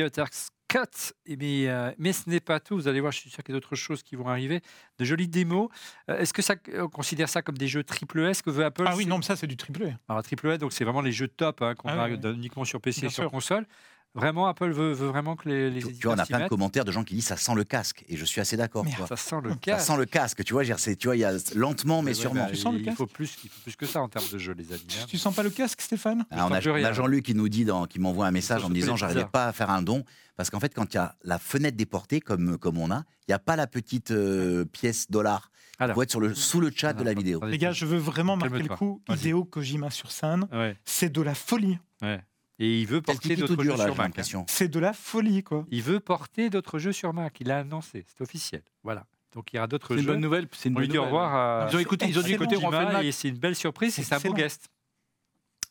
Cut. 0.74 1.14
Et 1.28 1.36
Mais, 1.36 1.68
euh, 1.70 1.92
mais 2.00 2.14
ce 2.14 2.30
n'est 2.30 2.40
pas 2.40 2.60
tout. 2.60 2.76
Vous 2.76 2.88
allez 2.88 3.00
voir, 3.00 3.12
je 3.12 3.20
suis 3.20 3.30
sûr 3.30 3.44
qu'il 3.44 3.54
y 3.54 3.58
a 3.58 3.60
d'autres 3.60 3.76
choses 3.76 4.02
qui 4.02 4.16
vont 4.16 4.28
arriver. 4.28 4.62
De 4.98 5.06
jolies 5.06 5.28
démos. 5.28 5.70
Euh, 6.10 6.18
Est-ce 6.18 6.34
que 6.34 6.42
ça, 6.42 6.56
on 6.80 6.88
considère 6.90 7.30
ça 7.30 7.42
comme 7.44 7.58
des 7.58 7.68
jeux 7.68 7.84
triple 7.84 8.22
S 8.22 8.42
que 8.42 8.50
veut 8.50 8.66
Apple 8.66 8.84
Ah 8.88 8.96
oui, 8.96 9.06
non, 9.06 9.18
mais 9.18 9.24
ça 9.24 9.36
c'est 9.36 9.48
du 9.48 9.56
triple 9.58 9.84
A. 9.86 10.12
Alors, 10.12 10.24
triple 10.24 10.50
A, 10.50 10.58
donc 10.58 10.74
c'est 10.74 10.84
vraiment 10.84 11.02
les 11.02 11.12
jeux 11.12 11.28
top 11.28 11.62
hein, 11.62 11.76
qu'on 11.76 11.90
Ah 11.90 12.04
a 12.04 12.10
oui, 12.10 12.18
de- 12.18 12.34
uniquement 12.34 12.66
sur 12.66 12.82
PC 12.82 13.06
et 13.06 13.10
sur 13.10 13.24
sûr. 13.24 13.32
console. 13.32 13.68
Vraiment, 14.16 14.46
Apple 14.48 14.72
veut, 14.72 14.94
veut 14.94 15.08
vraiment 15.08 15.36
que 15.36 15.50
les, 15.50 15.72
les 15.72 15.82
Tu, 15.82 15.92
vois, 16.06 16.14
on 16.14 16.20
a 16.20 16.26
plein 16.26 16.42
de 16.42 16.48
commentaires 16.48 16.86
de 16.86 16.92
gens 16.92 17.04
qui 17.04 17.16
disent 17.16 17.26
ça 17.26 17.36
sent 17.38 17.56
le 17.56 17.64
casque. 17.64 18.06
Et 18.08 18.16
je 18.16 18.26
suis 18.26 18.40
assez 18.42 18.56
d'accord. 18.56 18.86
Ça 19.08 19.16
sent 19.16 19.38
le 19.44 19.50
Ça 19.52 19.56
casque. 19.58 19.88
sent 19.88 19.98
le 19.98 20.06
casque. 20.06 20.44
Tu 20.44 20.54
vois, 20.54 20.64
tu 20.64 21.08
vois, 21.08 21.16
il 21.16 21.20
y 21.20 21.24
a 21.24 21.34
lentement 21.56 22.02
mais 22.04 22.10
Ouais, 22.12 22.14
sûrement. 22.14 22.44
bah, 22.44 22.50
Tu 22.52 22.58
sens 22.58 22.74
le 22.74 22.80
il, 22.80 22.86
casque 22.86 22.98
faut 22.98 23.08
plus, 23.08 23.36
il 23.44 23.50
faut 23.50 23.62
plus 23.64 23.76
que 23.76 23.86
ça 23.88 24.02
en 24.02 24.10
termes 24.10 24.26
de 24.32 24.38
jeu, 24.38 24.54
les 24.54 24.72
amis. 24.72 24.86
Tu 25.08 25.18
sens 25.18 25.34
pas 25.36 25.42
le 25.42 25.50
casque, 25.50 25.82
Stéphane? 25.82 26.26
Ah, 26.30 26.48
on 26.48 26.54
a, 26.54 26.60
on. 26.60 26.94
Jean-Luc 26.94 27.26
qui 27.26 27.34
nous 27.34 27.50
dit, 27.50 27.66
dans, 27.66 27.88
qui 27.88 28.00
m'envoie 28.00 28.28
un 28.28 28.32
message 28.32 28.64
en 28.64 28.70
me 28.70 28.76
disant 28.76 28.96
j'arrivais 28.96 29.26
pas 29.26 29.48
à 29.48 29.52
faire 29.54 29.72
un 29.72 29.82
don 29.82 30.04
parce 30.36 30.50
qu'en 30.50 30.60
fait 30.60 30.74
quand 30.74 30.94
il 30.94 30.98
y 30.98 31.00
a 31.00 31.16
la 31.24 31.38
fenêtre 31.40 31.78
des 31.78 31.86
portées 31.86 32.20
comme 32.20 32.58
comme 32.60 32.78
on 32.78 32.92
a, 32.92 33.04
il 33.28 33.32
n'y 33.32 33.34
a 33.36 33.40
pas 33.40 33.56
la 33.56 33.66
petite 33.68 34.12
euh, 34.12 34.64
pièce 34.66 35.10
dollar. 35.10 35.50
Alors. 35.80 35.96
Faut 35.96 36.04
être 36.04 36.12
sur 36.12 36.20
le 36.20 36.36
sous 36.36 36.60
le 36.62 36.72
chat 36.74 36.94
de 36.94 37.04
la 37.04 37.14
vidéo. 37.16 37.42
Les 37.46 37.58
gars, 37.58 37.72
je 37.72 37.86
veux 37.88 37.98
vraiment 37.98 38.38
marquer 38.38 38.60
le 38.62 38.68
coup. 38.76 39.02
Hideo 39.10 39.44
Kojima 39.44 39.90
sur 39.90 40.12
scène, 40.12 40.48
Ouais, 40.52 40.78
c'est 40.86 41.12
de 41.12 41.22
la 41.22 41.34
folie. 41.34 41.80
ouais. 42.04 42.22
Et 42.60 42.82
il 42.82 42.88
veut 42.88 43.02
porter 43.02 43.36
d'autres 43.36 43.64
jeux 43.64 43.76
là, 43.76 43.86
sur 43.86 43.96
Mac. 43.98 44.18
hein. 44.20 44.46
C'est 44.48 44.68
de 44.68 44.80
la 44.80 44.94
folie, 44.94 45.44
quoi. 45.44 45.66
Il 45.72 45.82
veut 45.82 46.00
porter 46.00 46.50
d'autres 46.50 46.78
jeux 46.80 46.92
sur 46.92 47.12
Mac. 47.14 47.38
Il 47.42 47.50
a 47.52 47.60
annoncé, 47.60 48.06
c'est 48.08 48.22
officiel. 48.22 48.62
Voilà. 48.84 49.06
Donc 49.34 49.52
il 49.52 49.56
y 49.56 49.60
aura 49.60 49.68
d'autres 49.68 49.88
C'est 49.88 49.94
une 49.96 50.00
jeux. 50.02 50.12
bonne 50.12 50.22
nouvelle. 50.22 50.48
C'est 50.52 50.70
une 50.70 50.78
On 50.78 50.80
lui 50.80 50.88
bonne 50.88 50.92
dit 50.92 50.98
au 51.00 51.02
nouvelle. 51.02 51.14
revoir 51.16 51.36
à 51.66 51.68
Ils 51.72 51.76
ont 51.76 51.80
écouté, 51.80 52.06
ils 52.08 52.18
ont 52.18 52.22
on 52.22 52.72
fait 52.72 53.08
et 53.08 53.12
c'est 53.12 53.30
une 53.30 53.40
belle 53.40 53.56
surprise 53.56 53.98
et 53.98 54.04
c'est 54.04 54.14
un 54.14 54.20
beau 54.20 54.34
guest. 54.34 54.70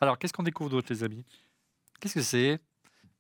Alors 0.01 0.19
qu'est-ce 0.19 0.33
qu'on 0.33 0.43
découvre 0.43 0.71
d'autre, 0.71 0.89
les 0.93 1.05
amis? 1.05 1.25
Qu'est-ce 2.01 2.15
que 2.15 2.23
c'est? 2.23 2.59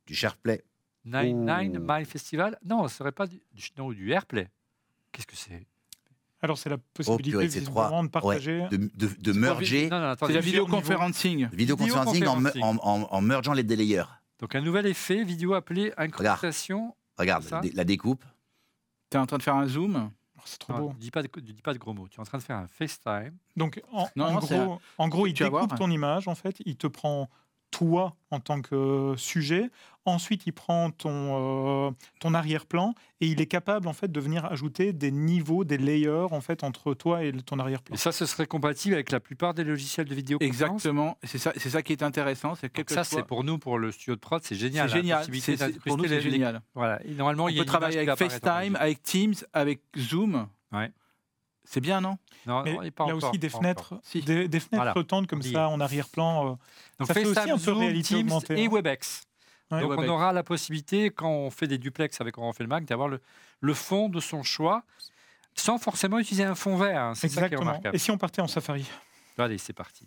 Du 0.06 0.14
SharePlay. 0.16 0.64
Nine. 1.04 1.44
Nine 1.46 1.78
Mile 1.80 2.06
Festival? 2.06 2.58
Non, 2.64 2.88
ce 2.88 2.96
serait 2.96 3.12
pas 3.12 3.28
du, 3.28 3.40
du- 3.52 3.68
non, 3.78 3.92
du 3.92 4.10
AirPlay. 4.10 4.48
Qu'est-ce 5.12 5.26
que 5.28 5.36
c'est? 5.36 5.64
Alors 6.42 6.58
c'est 6.58 6.68
la 6.68 6.78
possibilité 6.78 7.38
visiblement 7.38 7.88
trois- 7.88 8.02
de 8.02 8.08
partager. 8.08 8.66
De, 8.70 8.76
de, 8.76 9.08
de 9.20 9.32
merger, 9.32 9.88
C'est 9.90 10.32
la 10.32 10.40
vidéoconferencing. 10.40 11.48
vidéoconferencing 11.52 12.26
en, 12.26 12.44
en, 12.60 12.76
en, 12.82 13.08
en 13.10 13.20
mergeant 13.20 13.52
les 13.52 13.62
deux 13.62 13.76
layers. 13.76 14.04
Donc 14.40 14.54
un 14.56 14.60
nouvel 14.60 14.86
effet 14.86 15.22
vidéo 15.24 15.54
appelé 15.54 15.92
incrustation. 15.96 16.96
Regarde, 17.16 17.44
Ça. 17.44 17.60
la 17.74 17.84
découpe. 17.84 18.24
Tu 19.10 19.16
es 19.16 19.20
en 19.20 19.26
train 19.26 19.38
de 19.38 19.42
faire 19.42 19.54
un 19.54 19.66
zoom. 19.68 20.10
Oh, 20.36 20.40
c'est 20.44 20.58
trop 20.58 20.72
beau. 20.72 20.94
dis 20.98 21.12
pas 21.12 21.22
de, 21.22 21.28
dis 21.40 21.52
pas 21.62 21.72
de 21.74 21.78
gros 21.78 21.92
mots. 21.94 22.08
Tu 22.08 22.16
es 22.16 22.20
en 22.20 22.24
train 22.24 22.38
de 22.38 22.42
faire 22.42 22.56
un 22.56 22.66
FaceTime. 22.66 23.36
Donc, 23.56 23.80
en, 23.92 24.08
Non, 24.16 24.24
en 24.24 24.32
non, 24.32 24.40
c'est 24.40 24.58
gros, 24.58 24.80
en 24.98 25.08
gros, 25.08 25.26
il 25.28 25.34
découpe 25.34 25.76
ton 25.76 25.90
image, 25.90 26.26
en 26.26 26.34
fait. 26.34 26.56
Il 26.64 26.76
te 26.76 26.88
prend 26.88 27.28
toi 27.72 28.14
en 28.30 28.38
tant 28.38 28.60
que 28.62 29.14
sujet. 29.16 29.70
Ensuite, 30.04 30.46
il 30.46 30.52
prend 30.52 30.90
ton, 30.90 31.88
euh, 31.88 31.90
ton 32.20 32.34
arrière-plan 32.34 32.94
et 33.20 33.26
il 33.28 33.40
est 33.40 33.46
capable, 33.46 33.86
en 33.86 33.92
fait, 33.92 34.10
de 34.10 34.20
venir 34.20 34.44
ajouter 34.44 34.92
des 34.92 35.12
niveaux, 35.12 35.62
des 35.64 35.78
layers, 35.78 36.26
en 36.32 36.40
fait, 36.40 36.64
entre 36.64 36.92
toi 36.94 37.22
et 37.24 37.32
ton 37.32 37.58
arrière-plan. 37.60 37.94
Et 37.94 37.98
ça, 37.98 38.10
ce 38.10 38.26
serait 38.26 38.46
compatible 38.46 38.94
avec 38.94 39.12
la 39.12 39.20
plupart 39.20 39.54
des 39.54 39.62
logiciels 39.62 40.06
de 40.08 40.14
vidéoconférence. 40.14 40.52
Exactement. 40.82 41.18
C'est 41.22 41.38
ça, 41.38 41.52
c'est 41.56 41.70
ça 41.70 41.82
qui 41.82 41.92
est 41.92 42.02
intéressant. 42.02 42.54
C'est 42.56 42.68
quelque 42.72 42.92
ça, 42.94 43.04
c'est 43.04 43.24
pour 43.24 43.44
nous, 43.44 43.58
pour 43.58 43.78
le 43.78 43.92
studio 43.92 44.14
de 44.16 44.20
prod, 44.20 44.42
c'est 44.42 44.56
génial. 44.56 44.88
C'est 44.90 44.96
génial. 44.96 45.24
C'est- 45.24 45.78
Pour 45.80 45.96
nous, 45.96 46.04
c'est 46.04 46.16
les- 46.16 46.20
génial. 46.20 46.62
Voilà. 46.74 47.00
Et 47.04 47.12
normalement, 47.14 47.44
On 47.44 47.48
il 47.48 47.54
y 47.56 47.60
a 47.60 47.62
peut 47.62 47.66
travailler 47.66 47.98
avec 47.98 48.16
FaceTime, 48.16 48.76
avec 48.76 49.02
Teams, 49.04 49.34
avec 49.52 49.82
Zoom. 49.96 50.48
Ouais. 50.72 50.90
C'est 51.72 51.80
bien, 51.80 52.02
non? 52.02 52.18
Non, 52.44 52.62
Mais 52.64 52.74
non, 52.74 52.82
il 52.82 52.86
y 52.86 52.88
a 52.88 53.02
encore, 53.02 53.30
aussi 53.30 53.38
des 53.38 53.48
fenêtres. 53.48 53.94
Si. 54.02 54.20
des, 54.20 54.46
des 54.46 54.60
fenêtres 54.60 54.76
Voilà. 54.76 54.92
flottantes 54.92 55.26
comme 55.26 55.40
ça 55.42 55.70
en 55.70 55.80
arrière-plan. 55.80 56.44
euh. 56.44 56.54
Donc 56.98 57.08
Ça 57.08 57.14
fait 57.14 57.24
aussi 57.24 57.50
un 57.50 57.56
peu 57.56 57.72
réalité 57.72 58.08
Teams 58.16 58.26
augmentée, 58.26 58.60
et 58.60 58.66
hein. 58.66 58.70
WebEx. 58.70 59.22
Ouais. 59.70 59.80
Donc 59.80 59.92
on 59.92 59.94
WebEx. 59.94 60.10
aura 60.10 60.32
la 60.34 60.42
possibilité, 60.42 61.08
quand 61.08 61.30
on 61.30 61.50
fait 61.50 61.66
des 61.66 61.78
duplex 61.78 62.20
avec 62.20 62.36
On 62.36 62.52
fait 62.52 62.62
le 62.64 62.68
Mac, 62.68 62.84
d'avoir 62.84 63.08
le, 63.08 63.22
le 63.60 63.72
fond 63.72 64.10
de 64.10 64.20
son 64.20 64.42
choix 64.42 64.82
sans 65.54 65.78
forcément 65.78 66.18
utiliser 66.18 66.44
un 66.44 66.54
fond 66.54 66.76
vert. 66.76 67.00
hein. 67.00 67.14
C'est 67.14 67.28
ça 67.28 67.34
qui 67.34 67.38
est 67.38 67.44
Exactement. 67.44 67.70
remarquable. 67.70 67.96
Et 67.96 67.98
si 67.98 68.10
on 68.10 68.18
partait 68.18 68.42
en 68.42 68.48
Safari? 68.48 68.86
Allez, 69.38 69.56
c'est 69.56 69.72
parti. 69.72 70.06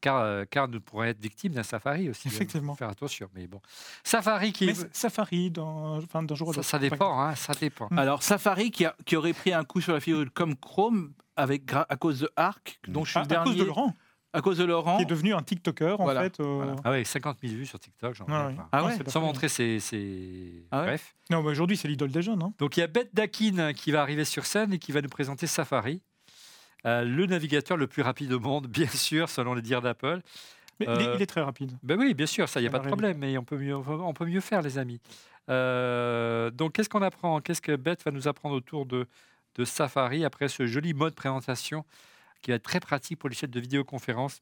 Car, 0.00 0.18
euh, 0.20 0.44
car 0.48 0.68
nous 0.68 0.80
pourrions 0.80 1.10
être 1.10 1.20
victimes 1.20 1.52
d'un 1.52 1.62
Safari 1.62 2.08
aussi. 2.08 2.28
hein. 2.28 2.30
Effectivement. 2.32 2.74
Faut 2.74 2.78
Faire 2.78 2.88
attention. 2.90 3.28
Mais 3.34 3.46
bon. 3.46 3.60
Safari 4.04 4.52
qui 4.52 4.66
Mais 4.66 4.72
est... 4.72 4.94
Safari, 4.94 5.50
dans, 5.50 5.96
enfin, 5.98 6.22
d'un 6.22 6.34
jour 6.34 6.56
à 6.56 6.62
Ça, 6.62 6.78
dépend, 6.78 7.20
hein, 7.20 7.34
ça 7.34 7.52
dépend. 7.54 7.88
Mm. 7.90 7.98
Alors, 7.98 8.22
Safari 8.22 8.70
qui, 8.70 8.84
a- 8.84 8.94
qui 9.04 9.16
aurait 9.16 9.32
pris 9.32 9.52
un 9.52 9.64
coup 9.64 9.80
sur 9.80 9.92
la 9.92 10.00
figure 10.00 10.24
comme 10.34 10.54
Chrome 10.56 11.12
avec, 11.36 11.72
à 11.72 11.96
cause 11.96 12.20
de 12.20 12.30
Arc, 12.36 12.78
dont 12.88 13.04
je 13.04 13.10
suis 13.10 13.18
À, 13.18 13.22
le 13.22 13.26
à 13.32 13.36
cause 13.38 13.44
dernier. 13.54 13.60
de 13.60 13.64
Laurent. 13.64 13.94
À 14.34 14.42
cause 14.42 14.58
de 14.58 14.64
Laurent. 14.64 14.98
qui 14.98 15.02
est 15.04 15.06
devenu 15.06 15.32
un 15.34 15.42
TikToker 15.42 15.98
en 16.00 16.04
Voilà, 16.04 16.22
fait. 16.24 16.38
euh, 16.40 16.44
voilà. 16.56 16.76
Ah 16.84 16.90
ouais, 16.90 17.02
50 17.02 17.38
000 17.42 17.54
vues 17.54 17.64
sur 17.66 17.78
TikTok, 17.80 18.14
j'en 18.14 18.26
Ah 18.28 18.50
pas. 18.54 18.68
Ah 18.72 18.84
ouais 18.84 18.96
Sans 19.06 19.22
montrer 19.22 19.48
ses. 19.48 19.80
ses- 19.80 20.66
Ah 20.70 20.80
ouais 20.80 20.86
Bref. 20.86 21.16
Non, 21.30 21.42
mais 21.42 21.48
aujourd'hui, 21.50 21.76
c'est 21.78 21.88
l'idole 21.88 22.10
des 22.10 22.20
jeunes. 22.22 22.42
hein. 22.42 22.52
Donc 22.58 22.76
il 22.76 22.80
y 22.80 22.82
a 22.82 22.86
Beth 22.88 23.08
Dakin 23.14 23.72
qui 23.72 23.90
va 23.90 24.02
arriver 24.02 24.24
sur 24.26 24.44
scène 24.44 24.74
et 24.74 24.78
qui 24.78 24.92
va 24.92 25.00
nous 25.00 25.08
présenter 25.08 25.46
Safari, 25.46 26.02
euh, 26.86 27.04
le 27.04 27.26
navigateur 27.26 27.76
le 27.76 27.86
plus 27.86 28.02
rapide 28.02 28.32
au 28.32 28.40
monde, 28.40 28.66
bien 28.68 28.88
sûr, 28.88 29.28
selon 29.28 29.54
les 29.54 29.62
dires 29.62 29.82
d'Apple. 29.82 30.20
Mais 30.80 30.86
il, 30.86 30.92
est, 30.92 31.06
Euh, 31.08 31.14
il 31.16 31.22
est 31.22 31.26
très 31.26 31.40
rapide. 31.40 31.72
Ben 31.82 31.98
oui, 31.98 32.14
bien 32.14 32.26
sûr, 32.26 32.48
ça, 32.48 32.60
il 32.60 32.64
n'y 32.64 32.68
a 32.68 32.70
pas 32.70 32.78
de 32.78 32.86
problème, 32.86 33.18
mais 33.18 33.36
on 33.36 33.44
peut 33.44 33.58
mieux, 33.58 33.76
on 33.76 34.12
peut 34.12 34.26
mieux 34.26 34.40
faire, 34.40 34.62
les 34.62 34.78
amis. 34.78 35.00
Euh, 35.48 36.50
donc, 36.50 36.74
qu'est-ce 36.74 36.88
qu'on 36.88 37.02
apprend? 37.02 37.40
Qu'est-ce 37.40 37.62
que 37.62 37.74
Beth 37.74 38.04
va 38.04 38.10
nous 38.10 38.28
apprendre 38.28 38.54
autour 38.54 38.86
de, 38.86 39.06
de 39.56 39.64
Safari 39.64 40.24
après 40.24 40.48
ce 40.48 40.66
joli 40.66 40.94
mode 40.94 41.14
présentation 41.14 41.84
qui 42.42 42.50
va 42.50 42.56
être 42.56 42.62
très 42.62 42.80
pratique 42.80 43.18
pour 43.18 43.28
les 43.28 43.34
chaînes 43.34 43.50
de 43.50 43.60
vidéoconférence 43.60 44.40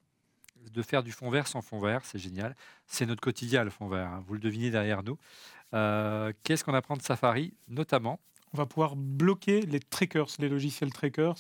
de 0.73 0.83
faire 0.83 1.03
du 1.03 1.13
fond 1.13 1.31
vert 1.31 1.47
sans 1.47 1.63
fond 1.63 1.79
vert, 1.79 2.01
c'est 2.05 2.19
génial. 2.19 2.57
C'est 2.87 3.07
notre 3.07 3.21
quotidien, 3.21 3.65
le 3.65 3.71
fond 3.71 3.89
vert, 3.89 4.09
hein, 4.09 4.25
vous 4.27 4.35
le 4.35 4.41
devinez 4.41 4.71
derrière 4.71 5.03
nous. 5.03 5.19
Euh, 5.75 6.33
qu'est-ce 6.43 6.65
qu'on 6.65 6.75
apprend 6.75 6.97
de 6.97 7.03
Safari 7.03 7.55
Notamment, 7.69 8.21
On 8.53 8.59
va 8.59 8.67
pouvoir 8.67 8.97
bloquer 8.97 9.63
les 9.63 9.81
trackers, 9.81 10.29
les 10.39 10.49
logiciels 10.49 10.93
trackers. 10.93 11.37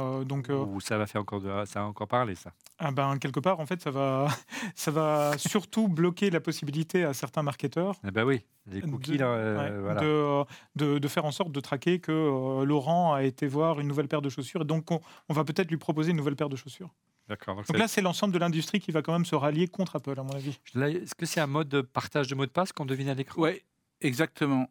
Euh, 0.00 0.24
donc, 0.24 0.50
euh, 0.50 0.58
où 0.64 0.80
ça 0.80 0.98
va 0.98 1.06
faire 1.06 1.20
encore, 1.20 1.40
de, 1.40 1.48
ça 1.66 1.80
va 1.80 1.86
encore 1.86 2.08
parler, 2.08 2.34
ça. 2.34 2.52
ah 2.78 2.90
ben, 2.90 3.18
quelque 3.18 3.40
part, 3.40 3.60
en 3.60 3.66
fait, 3.66 3.80
ça 3.82 3.90
va, 3.90 4.28
ça 4.74 4.90
va 4.90 5.36
surtout 5.38 5.88
bloquer 5.88 6.30
la 6.30 6.40
possibilité 6.40 7.04
à 7.04 7.12
certains 7.14 7.42
marketeurs 7.42 7.94
Eh 8.06 8.10
ben 8.10 8.24
oui, 8.24 8.44
les 8.66 8.80
cookies, 8.80 9.12
de, 9.12 9.18
là, 9.18 9.26
euh, 9.26 9.58
ouais, 9.76 9.80
voilà. 9.80 10.00
de, 10.00 10.44
de- 10.76 10.98
de 10.98 11.08
faire 11.08 11.24
en 11.24 11.30
sorte 11.32 11.52
de 11.52 11.60
traquer 11.60 12.00
que 12.00 12.12
euh, 12.12 12.64
Laurent 12.64 13.12
a 13.14 13.22
été 13.22 13.46
voir 13.46 13.80
une 13.80 13.88
nouvelle 13.88 14.08
paire 14.08 14.22
de 14.22 14.28
chaussures. 14.28 14.62
Et 14.62 14.64
donc, 14.64 14.90
on, 14.90 15.00
on 15.28 15.34
va 15.34 15.44
peut-être 15.44 15.70
lui 15.70 15.78
proposer 15.78 16.10
une 16.10 16.16
nouvelle 16.16 16.36
paire 16.36 16.48
de 16.48 16.56
chaussures. 16.56 16.90
D'accord. 17.28 17.54
donc 17.56 17.66
Donc 17.66 17.78
là, 17.78 17.86
c'est 17.88 18.02
l'ensemble 18.02 18.34
de 18.34 18.38
l'industrie 18.38 18.80
qui 18.80 18.90
va 18.90 19.00
quand 19.02 19.12
même 19.12 19.24
se 19.24 19.34
rallier 19.36 19.68
contre 19.68 19.96
Apple, 19.96 20.18
à 20.18 20.22
mon 20.22 20.32
avis. 20.32 20.58
Est-ce 20.74 21.14
que 21.14 21.24
c'est 21.24 21.40
un 21.40 21.46
mode 21.46 21.68
de 21.68 21.80
partage 21.80 22.26
de 22.28 22.34
mots 22.34 22.46
de 22.46 22.50
passe 22.50 22.72
qu'on 22.72 22.84
devine 22.84 23.08
à 23.08 23.14
l'écran? 23.14 23.40
Oui, 23.42 23.62
exactement. 24.00 24.68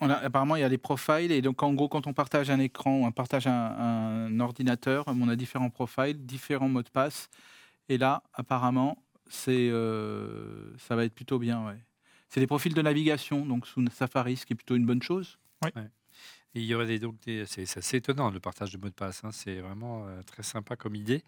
On 0.00 0.10
a, 0.10 0.14
apparemment, 0.14 0.56
il 0.56 0.60
y 0.60 0.64
a 0.64 0.68
les 0.68 0.78
profiles. 0.78 1.32
Et 1.32 1.42
donc, 1.42 1.62
en 1.62 1.72
gros, 1.74 1.88
quand 1.88 2.06
on 2.06 2.12
partage 2.12 2.50
un 2.50 2.58
écran 2.60 3.00
ou 3.00 3.04
on 3.06 3.12
partage 3.12 3.46
un, 3.46 3.52
un 3.52 4.40
ordinateur, 4.40 5.04
on 5.08 5.28
a 5.28 5.36
différents 5.36 5.70
profiles, 5.70 6.24
différents 6.24 6.68
mots 6.68 6.82
de 6.82 6.88
passe. 6.88 7.28
Et 7.88 7.98
là, 7.98 8.22
apparemment, 8.34 9.02
c'est, 9.28 9.68
euh, 9.70 10.76
ça 10.78 10.94
va 10.96 11.04
être 11.04 11.14
plutôt 11.14 11.38
bien. 11.38 11.66
Ouais. 11.66 11.78
C'est 12.28 12.40
des 12.40 12.46
profils 12.46 12.74
de 12.74 12.82
navigation, 12.82 13.44
donc 13.46 13.66
sous 13.66 13.84
Safari, 13.90 14.36
ce 14.36 14.46
qui 14.46 14.52
est 14.52 14.56
plutôt 14.56 14.76
une 14.76 14.86
bonne 14.86 15.02
chose. 15.02 15.38
Et 16.54 16.60
il 16.60 16.64
y 16.64 16.74
aurait 16.74 16.86
des, 16.86 16.98
donc 16.98 17.18
des, 17.26 17.44
c'est, 17.46 17.66
c'est 17.66 17.78
assez 17.80 17.98
étonnant 17.98 18.30
le 18.30 18.40
partage 18.40 18.72
de 18.72 18.78
mots 18.78 18.88
de 18.88 18.94
passe. 18.94 19.22
hein. 19.24 19.30
C'est 19.32 19.60
vraiment 19.60 20.06
euh, 20.06 20.22
très 20.22 20.42
sympa 20.42 20.76
comme 20.76 20.94
idée. 20.94 21.22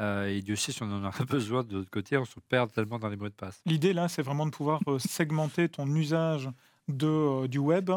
Euh, 0.00 0.26
et 0.28 0.40
Dieu 0.40 0.56
sait 0.56 0.72
si 0.72 0.82
on 0.82 0.90
en 0.90 1.04
a 1.04 1.10
besoin 1.28 1.62
de 1.62 1.74
l'autre 1.74 1.90
côté, 1.90 2.16
on 2.16 2.24
se 2.24 2.40
perd 2.48 2.72
tellement 2.72 2.98
dans 2.98 3.08
les 3.08 3.16
mots 3.16 3.28
de 3.28 3.34
passe. 3.34 3.60
L'idée, 3.66 3.92
là, 3.92 4.08
c'est 4.08 4.22
vraiment 4.22 4.46
de 4.46 4.50
pouvoir 4.50 4.80
euh, 4.88 4.98
segmenter 4.98 5.68
ton 5.68 5.86
usage 5.94 6.48
de, 6.88 7.06
euh, 7.06 7.48
du 7.48 7.58
web 7.58 7.90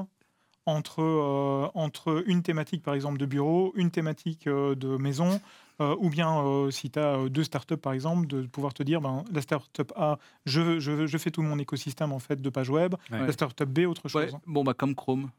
entre, 0.66 1.02
euh, 1.02 1.68
entre 1.76 2.24
une 2.28 2.42
thématique, 2.44 2.82
par 2.84 2.94
exemple, 2.94 3.18
de 3.18 3.26
bureau, 3.26 3.72
une 3.76 3.92
thématique 3.92 4.48
euh, 4.48 4.76
de 4.76 4.98
maison, 4.98 5.40
euh, 5.82 5.96
ou 6.00 6.10
bien, 6.10 6.42
si 6.72 6.90
tu 6.90 7.00
as 7.00 7.28
deux 7.30 7.44
startups, 7.44 7.76
par 7.78 7.94
exemple, 7.94 8.28
de 8.28 8.44
pouvoir 8.48 8.74
te 8.74 8.82
dire, 8.82 9.02
ben, 9.02 9.24
la 9.32 9.42
startup 9.42 9.92
A, 9.96 10.18
je, 10.46 10.80
je, 10.80 11.06
je 11.06 11.18
fais 11.18 11.32
tout 11.32 11.42
mon 11.42 11.60
écosystème 11.60 12.12
en 12.14 12.20
fait, 12.20 12.42
de 12.42 12.50
page 12.50 12.70
web, 12.70 12.96
Ouais. 13.12 13.26
la 13.26 13.32
startup 13.32 13.68
B, 13.70 13.80
autre 13.86 14.04
Ouais, 14.16 14.28
chose. 14.30 14.38
bon, 14.48 14.64
bah, 14.64 14.74
comme 14.74 14.96
Chrome. 14.96 15.30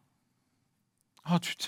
Oh, 1.32 1.38
tu 1.40 1.56
te- 1.56 1.64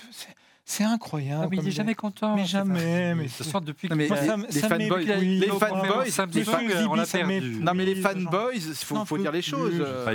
c'est- 0.71 0.83
incroyable. 0.83 1.43
Ah, 1.45 1.47
mais 1.49 1.57
il 1.57 1.63
n'est 1.63 1.71
jamais 1.71 1.95
content. 1.95 2.35
Mais 2.35 2.45
jamais, 2.45 3.15
mais 3.15 3.25
Il 3.25 3.29
se 3.29 3.43
c'est- 3.43 3.51
sent 3.51 3.57
depuis 3.63 3.89
Non, 3.89 3.95
mais 3.95 4.07
ça 4.07 4.15
les 4.15 4.51
ça 4.59 4.67
fanboys, 4.69 5.05
les 5.05 5.47
fanboys, 5.47 6.03
les 6.03 6.05
Monsieur 6.05 6.11
fan- 6.11 6.31
Zibi, 6.31 6.45
Zibi, 6.73 6.87
on 6.89 6.95
l'a 6.95 7.05
ça 7.05 7.19
non 7.23 7.73
mais 7.73 7.85
les 7.85 7.95
fanboys, 7.95 8.55
il 8.55 9.05
faut, 9.05 9.17
dire 9.17 9.31
les 9.31 9.41
choses. 9.41 9.73
euh, 9.79 10.05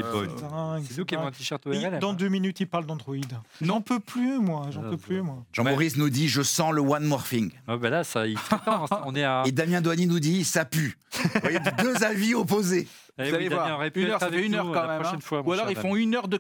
C'est 0.87 0.99
nous 0.99 1.05
qui 1.05 1.15
avons 1.15 1.27
un 1.27 1.31
t-shirt 1.33 1.67
ORL. 1.67 1.99
Dans 2.01 2.11
hein. 2.11 2.15
deux 2.15 2.29
minutes, 2.29 2.61
il 2.61 2.67
parle 2.67 2.87
d'Android. 2.87 3.17
J'en 3.61 3.81
peux 3.81 4.01
plus, 4.01 4.39
moi. 4.39 4.67
J'en 4.71 4.83
Ah, 4.87 4.91
peux 4.91 4.97
plus, 4.97 5.23
moi. 5.23 5.45
Jean-Maurice 5.53 5.97
nous 5.97 6.11
dit 6.11 6.29
Je 6.29 6.43
sens 6.43 6.73
le 6.73 6.81
one 6.81 7.05
more 7.05 7.23
thing. 7.25 7.51
Ah, 7.67 7.77
ben 7.77 7.91
là, 7.91 8.05
ça, 8.05 8.27
il 8.27 8.39
serait 8.39 8.59
temps, 8.65 8.87
on 9.07 9.15
est 9.15 9.25
à. 9.25 9.43
Et 9.47 9.53
Damien 9.53 9.81
Douani 9.81 10.07
nous 10.07 10.21
dit 10.21 10.45
Ça 10.45 10.65
pue. 10.65 10.97
Vous 11.13 11.41
voyez, 11.43 11.59
deux 11.83 12.03
avis 12.05 12.35
opposés. 12.35 12.89
Eh 13.19 13.29
Vous 13.29 13.35
allez 13.35 13.49
voir, 13.49 13.75
aurait 13.77 13.91
pu 13.91 14.03
une 14.03 14.11
heure, 14.11 14.19
ça 14.21 14.29
fait 14.29 14.45
une 14.45 14.55
heure 14.55 14.67
quand 14.67 14.83
la 14.83 14.87
même. 14.89 15.01
prochaine 15.03 15.21
hein. 15.33 15.43
Ou 15.45 15.53
alors 15.53 15.71
ils 15.71 15.77
font 15.77 15.95
une 15.95 16.15
heure 16.17 16.27
de 16.29 16.37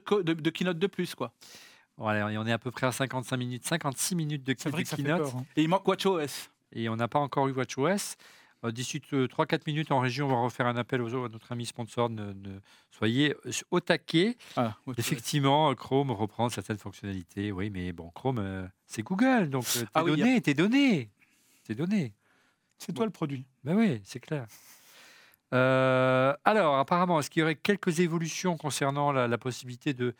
keynote 0.50 0.78
de 0.78 0.86
plus, 0.88 1.14
quoi. 1.14 1.32
Voilà, 1.96 2.26
on 2.40 2.46
est 2.46 2.52
à 2.52 2.58
peu 2.58 2.70
près 2.70 2.86
à 2.86 2.92
55 2.92 3.36
minutes, 3.36 3.64
56 3.66 4.14
minutes 4.16 4.42
de, 4.44 4.52
de 4.52 4.82
keynote. 4.82 5.18
peur. 5.22 5.36
hein. 5.36 5.44
Et 5.56 5.62
il 5.62 5.68
manque 5.68 5.86
WatchOS. 5.86 6.48
et 6.72 6.88
on 6.88 6.96
n'a 6.96 7.08
pas 7.08 7.18
encore 7.20 7.48
eu 7.48 7.52
WatchOS. 7.52 8.16
Euh, 8.64 8.70
D'ici 8.72 8.98
3-4 8.98 9.60
minutes 9.66 9.92
en 9.92 10.00
région, 10.00 10.26
on 10.26 10.30
va 10.30 10.36
refaire 10.40 10.66
un 10.66 10.76
appel 10.76 11.02
aux, 11.02 11.24
à 11.24 11.28
notre 11.28 11.52
ami 11.52 11.66
sponsor. 11.66 12.08
Ne, 12.10 12.32
ne- 12.32 12.58
soyez 12.90 13.34
euh, 13.46 13.50
au 13.70 13.78
taquet. 13.80 14.36
WatchOS. 14.56 14.94
Effectivement, 14.98 15.70
euh, 15.70 15.74
Chrome 15.74 16.10
reprend 16.10 16.48
certaines 16.48 16.78
fonctionnalités. 16.78 17.52
Oui, 17.52 17.70
mais 17.70 17.92
bon, 17.92 18.10
Chrome, 18.10 18.38
euh, 18.38 18.66
c'est 18.86 19.02
Google. 19.02 19.50
Donc, 19.50 19.64
euh, 19.76 19.82
tes 19.82 19.86
Ah 19.94 20.02
oui, 20.02 20.12
a- 20.12 20.16
données, 20.16 20.40
tes 20.40 20.54
données. 20.54 21.10
Tes 21.64 21.74
données. 21.74 22.12
C'est 22.78 22.92
toi 22.92 23.04
le 23.04 23.12
produit. 23.12 23.44
Ben 23.62 23.76
oui, 23.76 24.00
c'est 24.04 24.18
clair. 24.20 24.46
Euh, 25.52 26.34
alors, 26.44 26.78
apparemment, 26.78 27.20
est-ce 27.20 27.30
qu'il 27.30 27.40
y 27.40 27.42
aurait 27.44 27.54
quelques 27.54 28.00
évolutions 28.00 28.56
concernant 28.56 29.12
la, 29.12 29.28
la 29.28 29.38
possibilité 29.38 29.94
de. 29.94 30.14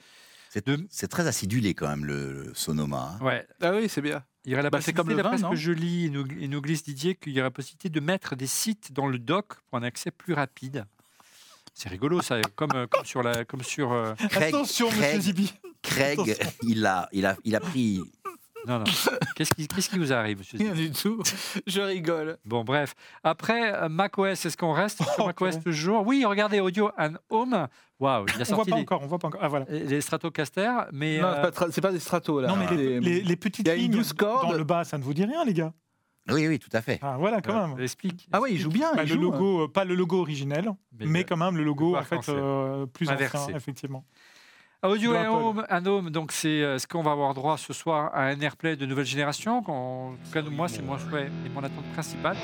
C'est 0.55 0.69
De- 0.69 0.87
c'est 0.89 1.09
très 1.09 1.27
acidulé 1.27 1.75
quand 1.75 1.89
même 1.89 2.05
le, 2.05 2.45
le 2.45 2.55
Sonoma. 2.55 3.17
hein. 3.21 3.25
Ouais, 3.25 3.45
Ah 3.61 3.73
oui, 3.75 3.89
c'est 3.89 4.01
bien. 4.01 4.23
il 4.45 4.53
y 4.53 4.55
aurait 4.55 4.63
la 4.63 4.71
Bah, 4.71 4.79
possibilité, 4.79 4.97
comme 5.03 5.09
le 5.11 5.17
d'après 5.21 5.37
vin, 5.39 5.51
que 5.51 5.57
je 5.57 5.73
lis, 5.73 6.05
et 6.07 6.11
nous, 6.11 6.25
et 6.41 6.47
nous 6.47 6.61
glisse 6.63 6.85
Didier, 6.85 7.17
qu'il 7.17 7.33
y 7.33 7.41
aurait 7.41 7.49
la 7.49 7.51
possibilité 7.51 7.89
de 7.89 7.99
mettre 7.99 8.37
des 8.37 8.47
sites 8.47 8.93
dans 8.93 9.09
le 9.09 9.19
doc 9.19 9.55
pour 9.69 9.79
un 9.79 9.83
accès 9.83 10.13
plus 10.13 10.33
rapide. 10.33 10.85
C'est 11.75 11.89
rigolo, 11.89 12.23
ça, 12.23 12.41
comme, 12.55 12.71
euh, 12.77 12.87
comme 12.87 13.05
sur 13.05 13.25
la, 13.25 13.45
comme 13.45 13.65
sur. 13.65 13.91
euh, 13.93 14.15
Craig, 14.31 14.55
Attention, 14.55 14.93
monsieur 14.93 15.21
Zibi. 15.21 15.53
Craig, 15.83 16.21
Attention. 16.21 16.53
il 16.63 16.87
a, 16.87 17.09
il, 17.11 17.27
a, 17.27 17.37
il 17.43 17.57
a 17.57 17.61
pris. 17.61 18.01
Non, 18.67 18.79
non. 18.79 18.85
Qu'est-ce 19.37 19.53
qui, 19.55 19.67
qu'est-ce 19.69 19.89
qui 19.91 19.99
vous 19.99 20.13
arrive, 20.13 20.39
monsieur 20.39 20.59
Rien 20.59 20.73
du 20.75 20.91
tout. 20.91 21.23
Je 21.67 21.81
rigole. 21.81 22.39
Bon, 22.45 22.65
bref. 22.65 22.95
Après, 23.23 23.75
euh, 23.75 23.89
macOS, 23.89 24.47
est-ce 24.47 24.57
qu'on 24.57 24.73
reste 24.73 25.03
sur 25.03 25.13
Oh, 25.19 25.27
macOS 25.27 25.61
toujours? 25.61 26.07
Oui, 26.07 26.25
regardez, 26.25 26.61
Audio 26.61 26.91
and 26.99 27.15
Home. 27.31 27.69
Waouh, 28.01 28.27
il 28.27 28.31
a 28.31 28.35
On 28.35 28.37
voit 28.37 28.45
sorti 28.45 28.71
pas 28.71 28.77
les, 28.77 28.83
encore, 28.83 29.03
on 29.03 29.07
voit 29.07 29.19
pas 29.19 29.29
encore. 29.29 29.41
Ah 29.43 29.49
voilà. 29.49 29.67
les 29.69 30.01
Stratocaster, 30.01 30.71
mais. 30.93 31.19
Non, 31.21 31.27
euh, 31.29 31.35
c'est 31.35 31.41
pas 31.43 31.51
tra- 31.67 31.71
c'est 31.73 31.81
pas, 31.81 31.93
des 31.93 32.01
stratos 32.01 32.43
là. 32.43 32.49
Non, 32.49 32.57
mais 32.57 32.75
les, 32.77 33.01
les- 33.01 33.21
les 33.23 33.37
petites 33.37 33.69
lignes 33.69 33.91
12 33.91 34.13
cordes. 34.15 34.51
dans 34.51 34.57
le 34.57 34.65
bas, 34.65 34.85
ça 34.85 34.99
ne 34.99 35.03
vous 35.03 35.15
dit 35.15 35.25
rien, 35.25 35.45
les 35.45 35.55
gars 35.55 35.73
Oui, 36.31 36.47
oui, 36.49 36.59
tout 36.59 36.71
à 36.73 36.81
fait. 36.81 36.99
Ah 37.03 37.17
voilà, 37.19 37.41
quand 37.41 37.55
euh, 37.57 37.67
même. 37.69 37.81
Explique. 37.81 38.29
Ah 38.33 38.41
oui, 38.41 38.51
il 38.53 38.59
joue 38.59 38.71
bien. 38.71 38.93
Bah, 38.95 39.03
il 39.05 39.09
le 39.11 39.15
joue, 39.15 39.21
logo, 39.21 39.65
euh, 39.65 39.69
pas 39.69 39.85
le 39.85 39.95
logo 39.95 40.21
originel, 40.21 40.71
mais, 40.99 41.25
quand 41.25 41.37
même 41.37 41.57
le 41.57 41.65
logo 41.65 41.97
en 41.97 42.03
fait 42.03 42.29
euh, 42.29 42.87
plus 42.87 43.09
Inversé. 43.11 43.37
ancien, 43.39 43.57
effectivement. 43.57 44.05
Audio 44.85 45.15
Apple. 45.15 45.29
Home, 45.31 45.65
Home, 45.87 46.11
donc 46.11 46.31
c'est 46.31 46.63
euh, 46.63 46.79
ce 46.79 46.87
qu'on 46.87 47.03
va 47.03 47.13
avoir 47.13 47.33
droit 47.33 47.57
ce 47.57 47.73
soir 47.73 48.11
à 48.13 48.25
un 48.25 48.39
AirPlay 48.39 48.77
de 48.77 48.85
nouvelle 48.85 49.07
génération. 49.07 49.65
En 49.67 50.13
tout 50.13 50.31
cas, 50.31 50.43
moi, 50.43 50.69
c'est 50.69 50.83
mon 50.83 50.99
souhait 50.99 51.31
et 51.47 51.49
mon 51.49 51.61
attente 51.61 51.91
principale. 51.95 52.37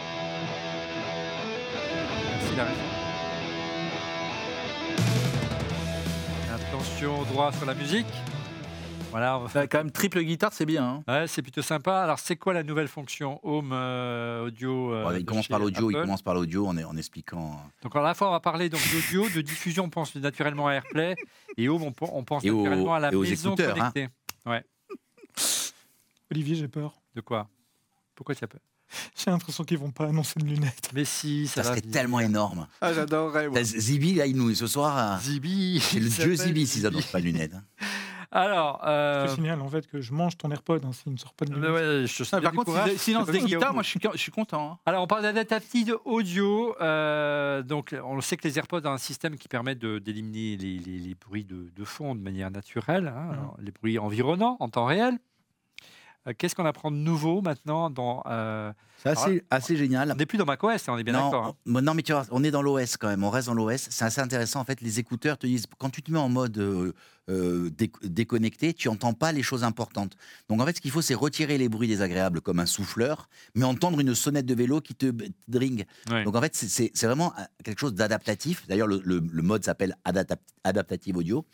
Merci 2.30 2.56
la. 2.56 2.64
Attention, 6.54 7.22
droit 7.24 7.52
sur 7.52 7.66
la 7.66 7.74
musique. 7.74 8.06
Voilà, 9.10 9.42
Bah, 9.52 9.66
quand 9.66 9.78
même, 9.78 9.90
triple 9.90 10.20
guitare, 10.22 10.52
c'est 10.52 10.66
bien. 10.66 10.84
hein. 10.84 11.04
Ouais, 11.08 11.26
c'est 11.26 11.42
plutôt 11.42 11.62
sympa. 11.62 12.00
Alors, 12.02 12.18
c'est 12.18 12.36
quoi 12.36 12.52
la 12.52 12.62
nouvelle 12.62 12.86
fonction 12.88 13.40
Home 13.42 13.70
euh, 13.72 14.46
Audio 14.46 14.92
euh, 14.94 15.02
Bon, 15.04 15.16
il 15.16 15.24
commence 15.24 15.48
par 15.48 15.58
l'audio, 15.58 15.90
il 15.90 15.94
commence 16.00 16.22
par 16.22 16.34
l'audio 16.34 16.66
en, 16.66 16.76
en 16.76 16.96
expliquant. 16.96 17.60
Donc, 17.82 17.96
à 17.96 18.02
la 18.02 18.14
fois, 18.14 18.28
on 18.28 18.32
va 18.32 18.40
parler 18.40 18.68
donc 18.68 18.80
d'audio, 18.92 19.28
de 19.28 19.40
diffusion, 19.40 19.84
on 19.84 19.90
pense 19.90 20.14
naturellement 20.14 20.68
à 20.68 20.74
AirPlay, 20.74 21.16
et 21.56 21.68
Home, 21.68 21.82
on, 21.82 21.92
pen- 21.92 22.08
on 22.12 22.22
pense 22.24 22.44
Et 22.44 22.50
aux- 22.50 22.62
naturellement 22.62 22.94
à 22.94 23.00
la 23.00 23.10
maison 23.10 23.54
hein. 23.58 23.90
connectée. 23.92 24.08
Olivier, 26.30 26.54
j'ai 26.54 26.68
peur. 26.68 26.94
De 27.16 27.20
quoi? 27.20 27.48
Pourquoi 28.14 28.34
tu 28.36 28.44
as 28.44 28.48
peur? 28.48 28.60
J'ai 29.16 29.30
l'impression 29.30 29.64
qu'ils 29.64 29.78
vont 29.78 29.90
pas 29.90 30.06
annoncer 30.06 30.38
de 30.40 30.44
lunettes. 30.46 30.90
Mais 30.94 31.04
si, 31.04 31.46
ça, 31.46 31.62
serait 31.62 31.80
tellement 31.80 32.20
énorme. 32.20 32.66
Ah, 32.80 32.92
j'adorerais. 32.92 33.48
Zibi, 33.64 34.14
là, 34.14 34.26
il 34.26 34.36
nous, 34.36 34.52
ce 34.54 34.66
soir, 34.66 34.96
euh, 35.16 35.18
Zibi. 35.20 35.80
c'est 35.80 36.00
le 36.00 36.08
dieu 36.08 36.34
Zibi 36.34 36.66
s'ils 36.66 36.86
annoncent 36.86 37.08
pas 37.12 37.20
de 37.20 37.24
lunettes. 37.26 37.54
Alors, 38.32 38.80
Je 38.84 38.88
euh, 38.90 39.26
te 39.26 39.30
signale 39.32 39.60
en 39.60 39.68
fait 39.68 39.86
que 39.88 40.00
je 40.00 40.12
mange 40.12 40.36
ton 40.38 40.50
AirPod 40.52 40.84
hein, 40.84 40.92
s'il 40.92 41.12
ne 41.12 41.16
sort 41.18 41.34
pas 41.34 41.44
de 41.46 41.54
ouais, 41.54 42.06
je 42.06 42.22
Ah, 42.32 42.40
par 42.40 42.52
contre, 42.52 42.66
courage. 42.66 42.90
s'il 42.90 42.98
silence 42.98 43.26
C'est 43.26 43.32
des 43.32 43.40
guitares, 43.40 43.74
moi 43.74 43.82
je 43.82 43.88
suis, 43.88 44.00
je 44.12 44.18
suis 44.18 44.30
content. 44.30 44.72
hein. 44.72 44.78
Alors, 44.86 45.02
on 45.02 45.06
parle 45.08 45.22
d'adaptative 45.22 45.96
audio. 46.04 46.76
euh, 46.80 47.62
donc, 47.62 47.94
on 48.04 48.20
sait 48.20 48.36
que 48.36 48.46
les 48.46 48.56
AirPods 48.58 48.86
ont 48.86 48.92
un 48.92 48.98
système 48.98 49.36
qui 49.36 49.48
permet 49.48 49.74
de- 49.74 49.98
d'éliminer 49.98 50.56
les, 50.56 50.78
les- 50.78 50.98
les 50.98 51.14
bruits 51.14 51.44
de, 51.44 51.70
de 51.74 51.84
fond 51.84 52.14
de 52.14 52.20
manière 52.20 52.50
naturelle, 52.50 53.08
hein, 53.08 53.24
Mhm. 53.24 53.30
alors, 53.32 53.56
les 53.60 53.72
bruits 53.72 53.98
environnants 53.98 54.56
en 54.60 54.68
temps 54.68 54.84
réel. 54.86 55.18
Euh, 56.28 56.32
Qu'est-ce 56.36 56.54
qu'on 56.54 56.66
apprend 56.66 56.90
de 56.90 56.96
nouveau 56.96 57.40
maintenant 57.40 57.88
dans 57.88 58.22
euh, 58.26 58.72
C'est 58.98 59.08
assez, 59.10 59.42
assez 59.50 59.76
génial. 59.76 60.12
On 60.12 60.16
n'est 60.16 60.26
plus 60.26 60.36
dans 60.36 60.44
macOS, 60.44 60.86
on 60.88 60.98
est 60.98 61.02
bien 61.04 61.14
d'accord. 61.30 61.56
hein. 61.66 61.80
non, 61.80 61.94
mais 61.94 62.02
tu 62.02 62.12
vois, 62.12 62.26
on 62.30 62.44
est 62.44 62.50
dans 62.50 62.60
l'OS 62.62 62.96
quand 62.98 63.08
même, 63.08 63.24
on 63.24 63.30
reste 63.30 63.46
dans 63.48 63.54
l'OS. 63.54 63.88
C'est 63.90 64.04
assez 64.04 64.20
intéressant. 64.20 64.60
En 64.60 64.64
fait, 64.64 64.80
les 64.82 64.98
écouteurs 64.98 65.38
te 65.38 65.46
disent, 65.46 65.64
quand 65.78 65.88
tu 65.90 66.02
te 66.02 66.10
mets 66.12 66.18
en 66.18 66.28
mode 66.28 66.58
euh, 66.58 66.92
euh, 67.30 67.70
dé- 67.70 67.90
déconnecté, 68.02 68.74
tu 68.74 68.88
entends 68.88 69.14
pas 69.14 69.32
les 69.32 69.42
choses 69.42 69.64
importantes. 69.64 70.14
Donc 70.50 70.60
en 70.60 70.66
fait, 70.66 70.76
ce 70.76 70.80
qu'il 70.82 70.90
faut, 70.90 71.00
c'est 71.00 71.14
retirer 71.14 71.56
les 71.56 71.70
bruits 71.70 71.88
désagréables 71.88 72.42
comme 72.42 72.60
un 72.60 72.66
souffleur, 72.66 73.28
mais 73.54 73.64
entendre 73.64 73.98
une 74.00 74.14
sonnette 74.14 74.44
de 74.46 74.54
vélo 74.54 74.82
qui 74.82 74.94
te 74.94 75.06
b- 75.06 75.30
dring. 75.48 75.86
Ouais. 76.10 76.24
Donc 76.24 76.36
en 76.36 76.40
fait, 76.42 76.54
c'est- 76.54 76.68
c'est 76.68 76.90
c'est 76.92 77.06
vraiment 77.06 77.32
quelque 77.64 77.78
chose 77.78 77.94
d'adaptatif. 77.94 78.66
D'ailleurs, 78.68 78.88
le, 78.88 79.00
le- 79.04 79.22
le 79.26 79.42
mode 79.42 79.64
s'appelle 79.64 79.96
adapta- 80.04 80.36
Adaptative 80.64 81.16
Audio. 81.16 81.46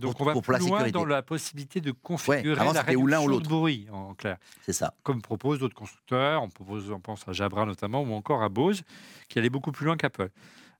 Donc 0.00 0.12
pour- 0.16 0.22
on 0.22 0.24
va 0.24 0.32
pour 0.32 0.42
plus 0.42 0.52
la 0.52 0.58
loin 0.58 0.68
sécurité. 0.78 0.90
dans 0.92 1.04
la 1.04 1.22
possibilité 1.22 1.80
de 1.80 1.92
configurer 1.92 2.60
avant, 2.60 2.72
la 2.72 2.80
c'était 2.80 2.96
ou 2.96 3.06
l'un 3.06 3.18
ou 3.20 3.26
réduction 3.26 3.40
de 3.40 3.48
bruit, 3.48 3.86
en 3.92 4.14
clair. 4.14 4.38
C'est 4.62 4.72
ça. 4.72 4.94
Comme 5.02 5.22
proposent 5.22 5.58
d'autres 5.60 5.74
constructeurs, 5.74 6.42
on, 6.42 6.48
propose, 6.48 6.90
on 6.90 7.00
pense 7.00 7.26
à 7.28 7.32
Jabra 7.32 7.64
notamment, 7.66 8.02
ou 8.02 8.12
encore 8.14 8.42
à 8.42 8.48
Bose, 8.48 8.82
qui 9.28 9.38
allait 9.38 9.50
beaucoup 9.50 9.72
plus 9.72 9.86
loin 9.86 9.96
qu'Apple. 9.96 10.30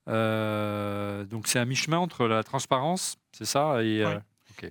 Euh, 0.09 1.25
donc 1.25 1.47
c'est 1.47 1.59
un 1.59 1.65
mi-chemin 1.65 1.99
entre 1.99 2.27
la 2.27 2.43
transparence, 2.43 3.17
c'est 3.33 3.45
ça, 3.45 3.83
et... 3.83 4.03
euh, 4.05 4.19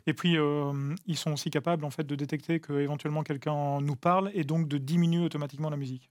Et 0.06 0.14
puis, 0.14 0.38
euh, 0.38 0.94
ils 1.08 1.18
sont 1.18 1.32
aussi 1.34 1.50
capables 1.50 1.84
en 1.86 1.90
fait 1.90 2.04
de 2.04 2.14
détecter 2.16 2.60
que 2.60 2.74
éventuellement 2.74 3.24
quelqu'un 3.24 3.80
nous 3.82 3.96
parle 3.96 4.30
et 4.36 4.44
donc 4.44 4.68
de 4.68 4.78
diminuer 4.78 5.24
automatiquement 5.26 5.70
la 5.72 5.78
musique. 5.78 6.10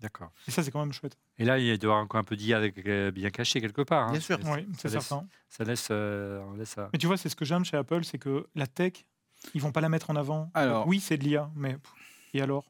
D'accord. 0.00 0.30
Et 0.46 0.50
ça, 0.50 0.62
c'est 0.62 0.70
quand 0.70 0.80
même 0.80 0.92
chouette. 0.92 1.16
Et 1.38 1.44
là, 1.44 1.58
il 1.58 1.64
doit 1.78 1.88
y 1.88 1.92
avoir 1.92 2.04
encore 2.04 2.20
un 2.20 2.24
peu 2.24 2.36
d'IA 2.36 2.60
euh, 2.86 3.10
bien 3.10 3.30
caché 3.30 3.60
quelque 3.60 3.82
part. 3.82 4.08
hein. 4.08 4.12
Bien 4.12 4.20
sûr. 4.20 4.38
Ça- 4.42 4.52
Oui, 4.52 4.66
c'est 4.76 4.88
certain. 4.90 5.26
Ça 5.48 5.64
laisse... 5.64 5.88
euh, 5.90 6.42
on 6.48 6.54
laisse 6.56 6.76
à- 6.76 6.90
Mais 6.92 6.98
tu 6.98 7.06
vois, 7.06 7.16
c'est 7.16 7.28
ce 7.30 7.36
que 7.36 7.44
j'aime 7.46 7.64
chez 7.64 7.76
Apple, 7.78 8.04
c'est 8.04 8.18
que 8.18 8.46
la 8.54 8.66
tech, 8.66 8.92
ils 9.54 9.60
vont 9.62 9.72
pas 9.72 9.80
la 9.80 9.88
mettre 9.88 10.10
en 10.10 10.16
avant. 10.16 10.50
Alors- 10.54 10.86
oui, 10.86 11.00
c'est 11.00 11.16
de 11.16 11.24
l'IA, 11.24 11.50
mais 11.56 11.76
et 12.34 12.42
alors? 12.42 12.64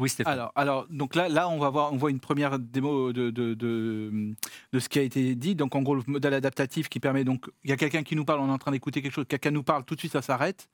Oui, 0.00 0.08
Stéphane. 0.08 0.32
Alors, 0.32 0.52
alors, 0.56 0.86
donc 0.90 1.14
là, 1.14 1.28
là, 1.28 1.48
on 1.48 1.58
va 1.58 1.68
voir, 1.70 1.92
on 1.92 1.96
voit 1.96 2.10
une 2.10 2.20
première 2.20 2.58
démo 2.58 3.12
de, 3.12 3.30
de, 3.30 3.54
de, 3.54 4.34
de 4.72 4.78
ce 4.78 4.88
qui 4.88 4.98
a 4.98 5.02
été 5.02 5.34
dit. 5.36 5.54
Donc, 5.54 5.74
en 5.76 5.82
gros, 5.82 5.94
le 5.94 6.02
modèle 6.06 6.34
adaptatif 6.34 6.88
qui 6.88 7.00
permet 7.00 7.22
donc, 7.22 7.48
il 7.64 7.70
y 7.70 7.72
a 7.72 7.76
quelqu'un 7.76 8.02
qui 8.02 8.16
nous 8.16 8.24
parle, 8.24 8.40
on 8.40 8.48
est 8.48 8.52
en 8.52 8.58
train 8.58 8.72
d'écouter 8.72 9.02
quelque 9.02 9.12
chose, 9.12 9.26
quelqu'un 9.28 9.50
nous 9.52 9.62
parle, 9.62 9.84
tout 9.84 9.94
de 9.94 10.00
suite, 10.00 10.12
ça 10.12 10.22
s'arrête. 10.22 10.68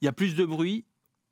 Il 0.00 0.04
y 0.04 0.08
a 0.08 0.12
plus 0.12 0.36
de 0.36 0.44
bruit. 0.44 0.84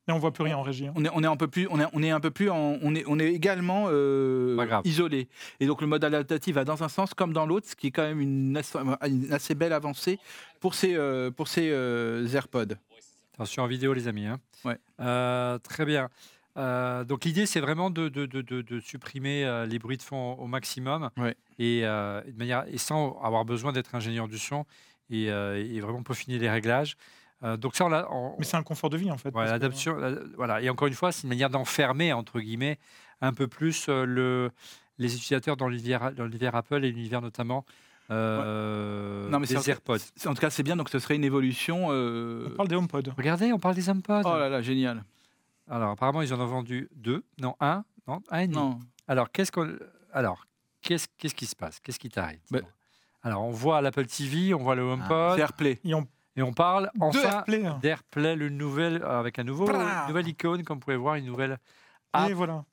Et 0.07 0.13
on 0.13 0.19
voit 0.19 0.33
plus 0.33 0.45
rien 0.45 0.59
en 0.59 0.63
régie. 0.63 0.87
hein. 0.87 0.93
On 0.97 1.05
est, 1.05 1.09
on 1.15 1.23
est 1.23 1.27
un 1.27 1.37
peu 1.37 1.49
plus, 1.49 1.67
on 1.71 1.81
est, 1.81 1.87
on 1.95 2.03
est 2.03 2.11
un 2.11 2.21
peu 2.21 2.31
plus, 2.31 2.51
en- 2.51 2.77
on 2.83 2.95
est, 2.95 3.05
on 3.07 3.19
est 3.19 3.33
également 3.33 3.87
euh, 3.89 4.55
isolé. 4.85 5.29
Et 5.61 5.67
donc, 5.67 5.81
le 5.81 5.87
modèle 5.87 6.15
adaptatif 6.15 6.55
va 6.57 6.65
dans 6.65 6.83
un 6.85 6.89
sens 6.89 7.15
comme 7.15 7.33
dans 7.33 7.47
l'autre, 7.47 7.67
ce 7.69 7.75
qui 7.75 7.87
est 7.87 7.91
quand 7.91 8.03
même 8.03 8.21
une, 8.21 8.57
ass- 8.59 8.77
une 9.07 9.33
assez 9.33 9.55
belle 9.55 9.73
avancée 9.73 10.19
pour 10.61 10.75
ces, 10.75 10.95
euh, 10.95 11.31
pour 11.31 11.49
ces 11.49 11.71
euh, 11.71 12.27
AirPods. 12.29 12.75
Attention 13.35 13.63
en 13.63 13.67
vidéo, 13.67 13.95
les 13.95 14.07
amis. 14.07 14.27
hein. 14.27 14.41
Ouais. 14.65 14.77
Euh, 15.01 15.59
très 15.59 15.87
bien. 15.87 16.11
Euh, 16.57 17.03
donc 17.05 17.25
l'idée, 17.25 17.47
c'est 17.47 17.61
vraiment 17.61 17.91
de, 17.91 18.09
de- 18.09 18.27
de- 18.27 18.43
de- 18.43 18.63
de 18.63 18.81
supprimer 18.81 19.45
euh, 19.45 19.65
les 19.67 19.79
bruits 19.79 19.97
de 19.97 20.03
fond 20.03 20.35
au 20.35 20.47
maximum 20.47 21.11
Ouais. 21.17 21.35
et, 21.59 21.81
euh, 21.85 22.21
de 22.23 22.39
manière, 22.39 22.65
et 22.69 22.79
sans 22.79 23.19
avoir 23.23 23.45
besoin 23.45 23.73
d'être 23.73 23.95
ingénieur 23.95 24.29
du 24.29 24.39
son 24.39 24.65
et, 25.11 25.31
euh, 25.33 25.57
et 25.57 25.81
vraiment 25.81 26.03
peaufiner 26.03 26.39
les 26.39 26.49
réglages. 26.51 26.97
Euh, 27.43 27.57
donc 27.57 27.75
ça, 27.77 27.85
on 28.11 28.37
Mais 28.39 28.45
c'est 28.45 28.57
un 28.57 28.63
confort 28.63 28.89
de 28.91 28.97
vie 28.97 29.11
en 29.11 29.19
fait. 29.19 29.31
voilà, 29.31 29.59
parce 29.59 29.59
que- 29.85 29.91
l'adaptation, 29.91 29.97
la- 29.97 30.37
voilà. 30.37 30.63
Et 30.63 30.71
encore 30.71 30.89
une 30.89 30.95
fois, 30.95 31.13
c'est 31.13 31.25
une 31.25 31.29
manière 31.31 31.51
d'enfermer 31.51 32.13
entre 32.13 32.41
guillemets 32.41 32.79
un 33.21 33.33
peu 33.33 33.49
plus 33.49 33.87
euh, 33.89 34.05
le, 34.07 34.51
les 34.99 35.15
utilisateurs 35.15 35.57
dans 35.57 35.69
l'univers, 35.69 36.13
dans 36.13 36.25
l'univers 36.25 36.55
Apple 36.55 36.85
et 36.85 36.91
l'univers 36.91 37.21
notamment 37.21 37.65
euh, 38.11 39.29
Non, 39.29 39.39
mais 39.41 39.47
c'est 39.47 39.57
des 39.57 39.71
AirPods. 39.71 39.99
C'est- 40.17 40.29
En 40.29 40.35
tout 40.35 40.41
cas, 40.41 40.51
c'est 40.51 40.63
bien. 40.63 40.77
Donc, 40.77 40.89
ce 40.89 40.99
serait 40.99 41.17
une 41.17 41.25
évolution. 41.25 41.89
euh, 41.91 42.49
On 42.53 42.57
parle 42.57 42.69
des 42.69 42.77
HomePod. 42.77 43.13
Regardez, 43.17 43.53
on 43.53 43.59
parle 43.59 43.75
des 43.75 43.89
HomePods. 43.89 44.23
Oh 44.25 44.37
là 44.39 44.49
là, 44.49 44.63
génial. 44.63 45.05
Alors 45.69 45.91
apparemment, 45.93 46.21
ils 46.23 46.33
en 46.35 46.41
ont 46.41 46.47
vendu 46.47 46.91
deux, 46.95 47.25
non 47.41 47.57
un, 47.61 47.85
non 48.07 48.21
un 48.31 48.39
et 48.41 48.47
demi. 48.47 48.57
Non. 48.59 48.79
Alors, 49.09 49.31
qu'est-ce 49.33 49.51
qu'on... 49.51 49.77
Alors, 50.13 50.47
qu'est-ce, 50.83 51.09
qu'est-ce 51.17 51.35
qui 51.35 51.47
se 51.47 51.57
passe? 51.57 51.81
Qu'est-ce 51.81 51.99
qui 51.99 52.11
t'arrive? 52.11 52.41
Bah-. 52.51 52.61
Alors, 53.23 53.43
on 53.45 53.51
voit 53.51 53.81
l'Apple 53.81 54.05
TV, 54.05 54.53
on 54.53 54.59
voit 54.59 54.75
le 54.75 54.83
HomePod, 54.83 55.37
C'est 55.37 55.41
AirPlay. 55.41 55.81
Et 55.85 55.95
on 55.95 56.07
et 56.37 56.43
on 56.43 56.53
parle 56.53 56.91
de 56.95 57.01
enfin 57.01 57.21
AirPlay. 57.23 57.65
hein. 57.67 57.79
d'AirPlay, 57.83 58.37
le 58.37 58.49
nouvel, 58.49 59.03
avec 59.05 59.39
un 59.39 59.45
nouveau, 59.45 59.69
une 59.71 60.07
nouvelle 60.09 60.29
icône, 60.29 60.65
comme 60.65 60.77
vous 60.79 60.85
pouvez 60.85 60.97
voir, 60.97 61.15
une 61.17 61.27
nouvelle, 61.27 61.59
app, 62.13 62.31
Et 62.31 62.33
voilà. 62.35 62.65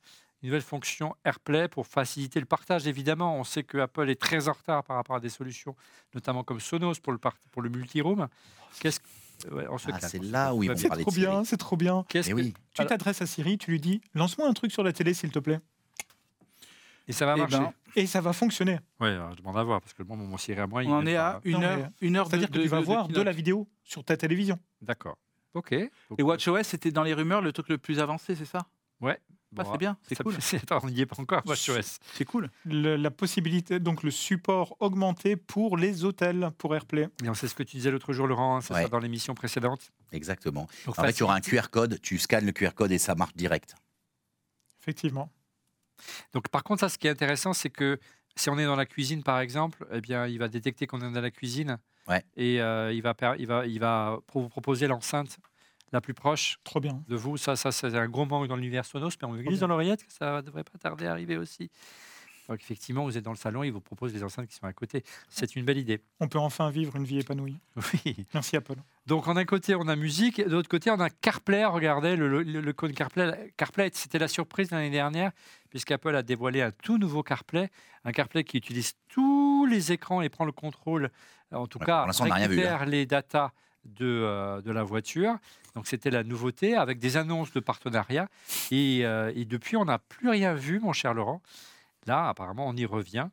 une 0.42 0.50
nouvelle 0.50 0.62
fonction 0.62 1.16
AirPlay 1.26 1.68
pour 1.68 1.86
faciliter 1.88 2.40
le 2.40 2.46
partage. 2.46 2.88
Évidemment, 2.88 3.36
on 3.38 3.44
sait 3.44 3.64
que 3.64 3.78
Apple 3.78 4.10
est 4.10 4.20
très 4.20 4.48
en 4.48 4.54
retard 4.54 4.84
par 4.84 4.96
rapport 4.96 5.16
à 5.16 5.20
des 5.20 5.30
solutions, 5.30 5.76
notamment 6.14 6.44
comme 6.44 6.60
Sonos 6.60 6.96
pour 7.02 7.14
le, 7.14 7.20
pour 7.52 7.62
le 7.62 7.70
multi-room. 7.70 8.28
Qu'est-ce 8.80 9.00
que- 9.00 9.54
ouais, 9.54 9.66
on 9.70 9.78
se 9.78 9.90
Ah, 9.92 10.00
c'est 10.02 10.24
là 10.24 10.54
où 10.54 10.64
ils 10.64 10.68
vont 10.70 10.74
bien. 10.74 10.82
C'est 10.82 10.88
parler 10.88 11.04
trop 11.04 11.12
de 11.12 11.16
Siri. 11.16 11.28
bien, 11.28 11.44
c'est 11.44 11.58
trop 11.58 11.78
bien. 11.78 12.06
Qu'est-ce 12.10 12.30
Eh 12.30 12.34
que- 12.34 12.38
oui. 12.38 12.54
Tu 12.74 12.86
t'adresses 12.86 13.22
à 13.22 13.26
Siri, 13.26 13.58
tu 13.58 13.72
lui 13.72 13.80
dis 13.80 14.02
lance-moi 14.14 14.48
un 14.48 14.54
truc 14.54 14.72
sur 14.72 14.84
la 14.84 14.94
télé 14.94 15.14
s'il 15.14 15.32
te 15.32 15.40
plaît. 15.40 15.60
Et 17.08 17.14
ça 17.14 17.26
va 17.26 17.34
Eh 17.36 17.40
marcher. 17.42 17.58
ben, 17.58 17.74
Et 17.96 18.06
ça 18.08 18.22
va 18.22 18.32
fonctionner. 18.34 18.80
Ouais, 19.00 19.10
alors, 19.10 19.32
je 19.32 19.38
demande 19.38 19.58
à 19.58 19.64
voir, 19.64 19.82
parce 19.82 19.94
que 19.94 20.04
moi, 20.04 20.16
mon 20.16 20.38
Siri 20.38 20.60
à 20.60 20.68
moi, 20.68 20.84
il 20.84 20.90
on 20.90 20.94
en 20.98 21.06
est 21.06 21.16
à 21.18 21.42
une 21.44 21.64
heure, 21.64 21.90
une 22.00 22.16
heure 22.16 22.26
de 22.26 22.30
C'est-à-dire 22.30 22.52
que 22.52 22.60
tu 22.60 22.68
vas 22.68 22.80
voir 22.82 23.08
de 23.08 23.22
la 23.22 23.32
vidéo 23.32 23.68
sur 23.84 24.04
ta 24.04 24.16
télévision. 24.18 24.60
D'accord. 24.82 25.18
Ok. 25.54 25.74
Et 25.74 25.92
WatchOS, 26.24 26.64
c'était 26.64 26.92
dans 26.92 27.04
les 27.04 27.14
rumeurs 27.14 27.42
le 27.42 27.52
truc 27.52 27.68
le 27.70 27.78
plus 27.78 28.00
avancé, 28.00 28.36
c'est 28.36 28.46
ça? 28.46 28.60
Ouais. 29.02 29.20
Ah, 29.58 29.64
c'est 29.70 29.78
bien, 29.78 29.98
c'est 30.08 30.16
Ça 30.16 30.24
cool. 30.24 30.36
peut- 30.36 30.42
Attends, 30.64 30.80
on 30.84 30.88
n'y 30.90 31.02
est 31.02 31.06
pas 31.06 31.20
encore, 31.22 31.42
WatchOS. 31.46 31.98
C'est 32.14 32.24
cool. 32.24 32.50
Le- 32.64 32.96
la 32.96 33.12
possibilité, 33.12 33.82
donc 33.82 34.02
le 34.04 34.10
support 34.12 34.78
augmenté 34.80 35.36
pour 35.36 35.76
les 35.76 36.06
hôtels 36.06 36.52
pour 36.58 36.74
AirPlay. 36.74 37.10
Et 37.26 37.28
on 37.28 37.34
sait 37.34 37.50
ce 37.50 37.56
que 37.56 37.64
tu 37.64 37.76
disais 37.76 37.92
l'autre 37.92 38.14
jour, 38.14 38.28
Laurent, 38.28 38.56
hein, 38.56 38.62
c'est 38.62 38.74
Ouais. 38.74 38.84
ça 38.84 38.88
dans 38.88 39.00
l'émission 39.00 39.34
précédente? 39.36 39.92
Exactement. 40.14 40.70
Donc, 40.86 40.98
En 40.98 41.04
fait, 41.04 41.12
il 41.12 41.20
y 41.20 41.24
aura 41.24 41.36
un. 41.36 41.42
QR 41.42 41.64
code, 41.70 42.00
tu 42.02 42.18
scannes 42.18 42.46
le 42.46 42.54
QR 42.54 42.70
code 42.74 42.94
et 42.94 42.98
ça 42.98 43.14
marche 43.16 43.34
direct. 43.36 43.76
Effectivement. 44.82 45.30
Donc, 46.34 46.50
par 46.50 46.64
contre, 46.64 46.82
ça, 46.82 46.90
ce 46.90 46.98
qui 46.98 47.08
est 47.08 47.12
intéressant, 47.12 47.54
c'est 47.54 47.70
que 47.70 48.00
si 48.36 48.50
on 48.50 48.58
est 48.58 48.66
dans 48.66 48.76
la 48.76 48.86
cuisine, 48.86 49.24
par 49.24 49.40
exemple, 49.40 49.86
eh 49.92 50.02
bien, 50.02 50.28
il 50.28 50.40
va 50.40 50.48
détecter 50.48 50.88
qu'on 50.88 51.02
est 51.02 51.12
dans 51.12 51.22
la 51.22 51.32
cuisine. 51.32 51.78
Ouais. 52.08 52.24
Et 52.36 52.62
euh, 52.62 52.92
il, 52.94 53.02
va 53.02 53.16
il, 53.38 53.48
va, 53.48 53.66
il 53.66 53.80
va 53.80 54.20
vous 54.34 54.50
proposer 54.50 54.88
l'enceinte 54.88 55.38
la 55.92 56.02
plus 56.02 56.14
proche 56.14 56.58
Trop 56.64 56.80
bien. 56.80 57.04
de 57.08 57.16
vous. 57.16 57.38
Ça, 57.38 57.56
ça 57.56 57.72
c'est 57.72 57.96
un 57.96 58.08
gros 58.08 58.26
manque 58.26 58.48
dans 58.48 58.56
l'univers 58.56 58.86
Sonos, 58.86 59.12
mais 59.22 59.28
on 59.28 59.36
glisse 59.36 59.60
dans 59.60 59.68
l'oreillette 59.68 60.06
que 60.06 60.14
ça 60.14 60.38
ne 60.38 60.42
devrait 60.42 60.64
pas 60.64 60.78
tarder 60.78 61.06
à 61.06 61.12
arriver 61.12 61.38
aussi. 61.38 61.70
Donc, 62.50 62.60
effectivement, 62.60 63.04
vous 63.06 63.18
êtes 63.18 63.24
dans 63.24 63.32
le 63.32 63.38
salon, 63.38 63.64
il 63.64 63.72
vous 63.72 63.80
propose 63.82 64.14
les 64.14 64.24
enceintes 64.24 64.48
qui 64.48 64.56
sont 64.56 64.66
à 64.66 64.74
côté. 64.74 65.04
C'est 65.30 65.56
une 65.56 65.64
belle 65.64 65.78
idée. 65.78 66.02
On 66.20 66.28
peut 66.28 66.40
enfin 66.40 66.70
vivre 66.70 66.96
une 66.98 67.06
vie 67.06 67.20
épanouie. 67.20 67.58
Oui. 68.06 68.26
Merci 68.34 68.58
Apple. 68.58 68.76
Donc, 69.06 69.28
en 69.28 69.38
un 69.38 69.46
côté, 69.46 69.74
on 69.76 69.88
a 69.88 69.96
musique, 69.96 70.40
et 70.40 70.44
de 70.44 70.50
l'autre 70.50 70.68
côté, 70.68 70.92
on 70.92 71.00
a 71.00 71.10
CarPlay. 71.10 71.64
Regardez, 71.66 72.16
le, 72.16 72.28
le, 72.44 72.60
le 72.60 72.74
cône 72.74 72.94
CarPlay. 72.94 73.54
CarPlay, 73.58 73.90
c'était 73.94 74.20
la 74.20 74.28
surprise 74.28 74.70
l'année 74.72 74.90
dernière, 74.90 75.32
puisqu'Apple 75.70 76.16
a 76.16 76.24
dévoilé 76.24 76.62
un 76.62 76.72
tout 76.72 76.98
nouveau 76.98 77.24
CarPlay. 77.24 77.70
Un 78.04 78.12
CarPlay 78.12 78.44
qui 78.44 78.58
utilise 78.58 78.96
tous 79.08 79.66
les 79.66 79.92
écrans 79.94 80.22
et 80.22 80.30
prend 80.30 80.46
le 80.46 80.52
contrôle, 80.52 81.10
en 81.54 81.68
tout 81.68 81.80
Ouais, 81.80 81.86
cas, 81.86 82.06
vu, 82.06 82.24
récupère 82.24 82.86
les 82.86 83.06
datas 83.06 83.52
de, 83.86 84.06
euh, 84.06 84.62
de 84.62 84.72
la 84.72 84.84
voiture. 84.84 85.36
Donc, 85.76 85.88
c'était 85.88 86.10
la 86.12 86.24
nouveauté, 86.24 86.76
avec 86.76 87.00
des 87.00 87.16
annonces 87.16 87.54
de 87.54 87.62
partenariat. 87.62 88.28
Et, 88.72 89.02
euh, 89.06 89.32
et 89.36 89.46
depuis, 89.46 89.78
on 89.78 89.86
n'a 89.86 90.00
plus 90.00 90.28
rien 90.30 90.54
vu, 90.54 90.80
mon 90.80 90.92
cher 90.92 91.14
Laurent. 91.14 91.42
Là, 92.08 92.30
apparemment, 92.30 92.68
on 92.68 92.76
y 92.76 92.86
revient. 92.86 93.28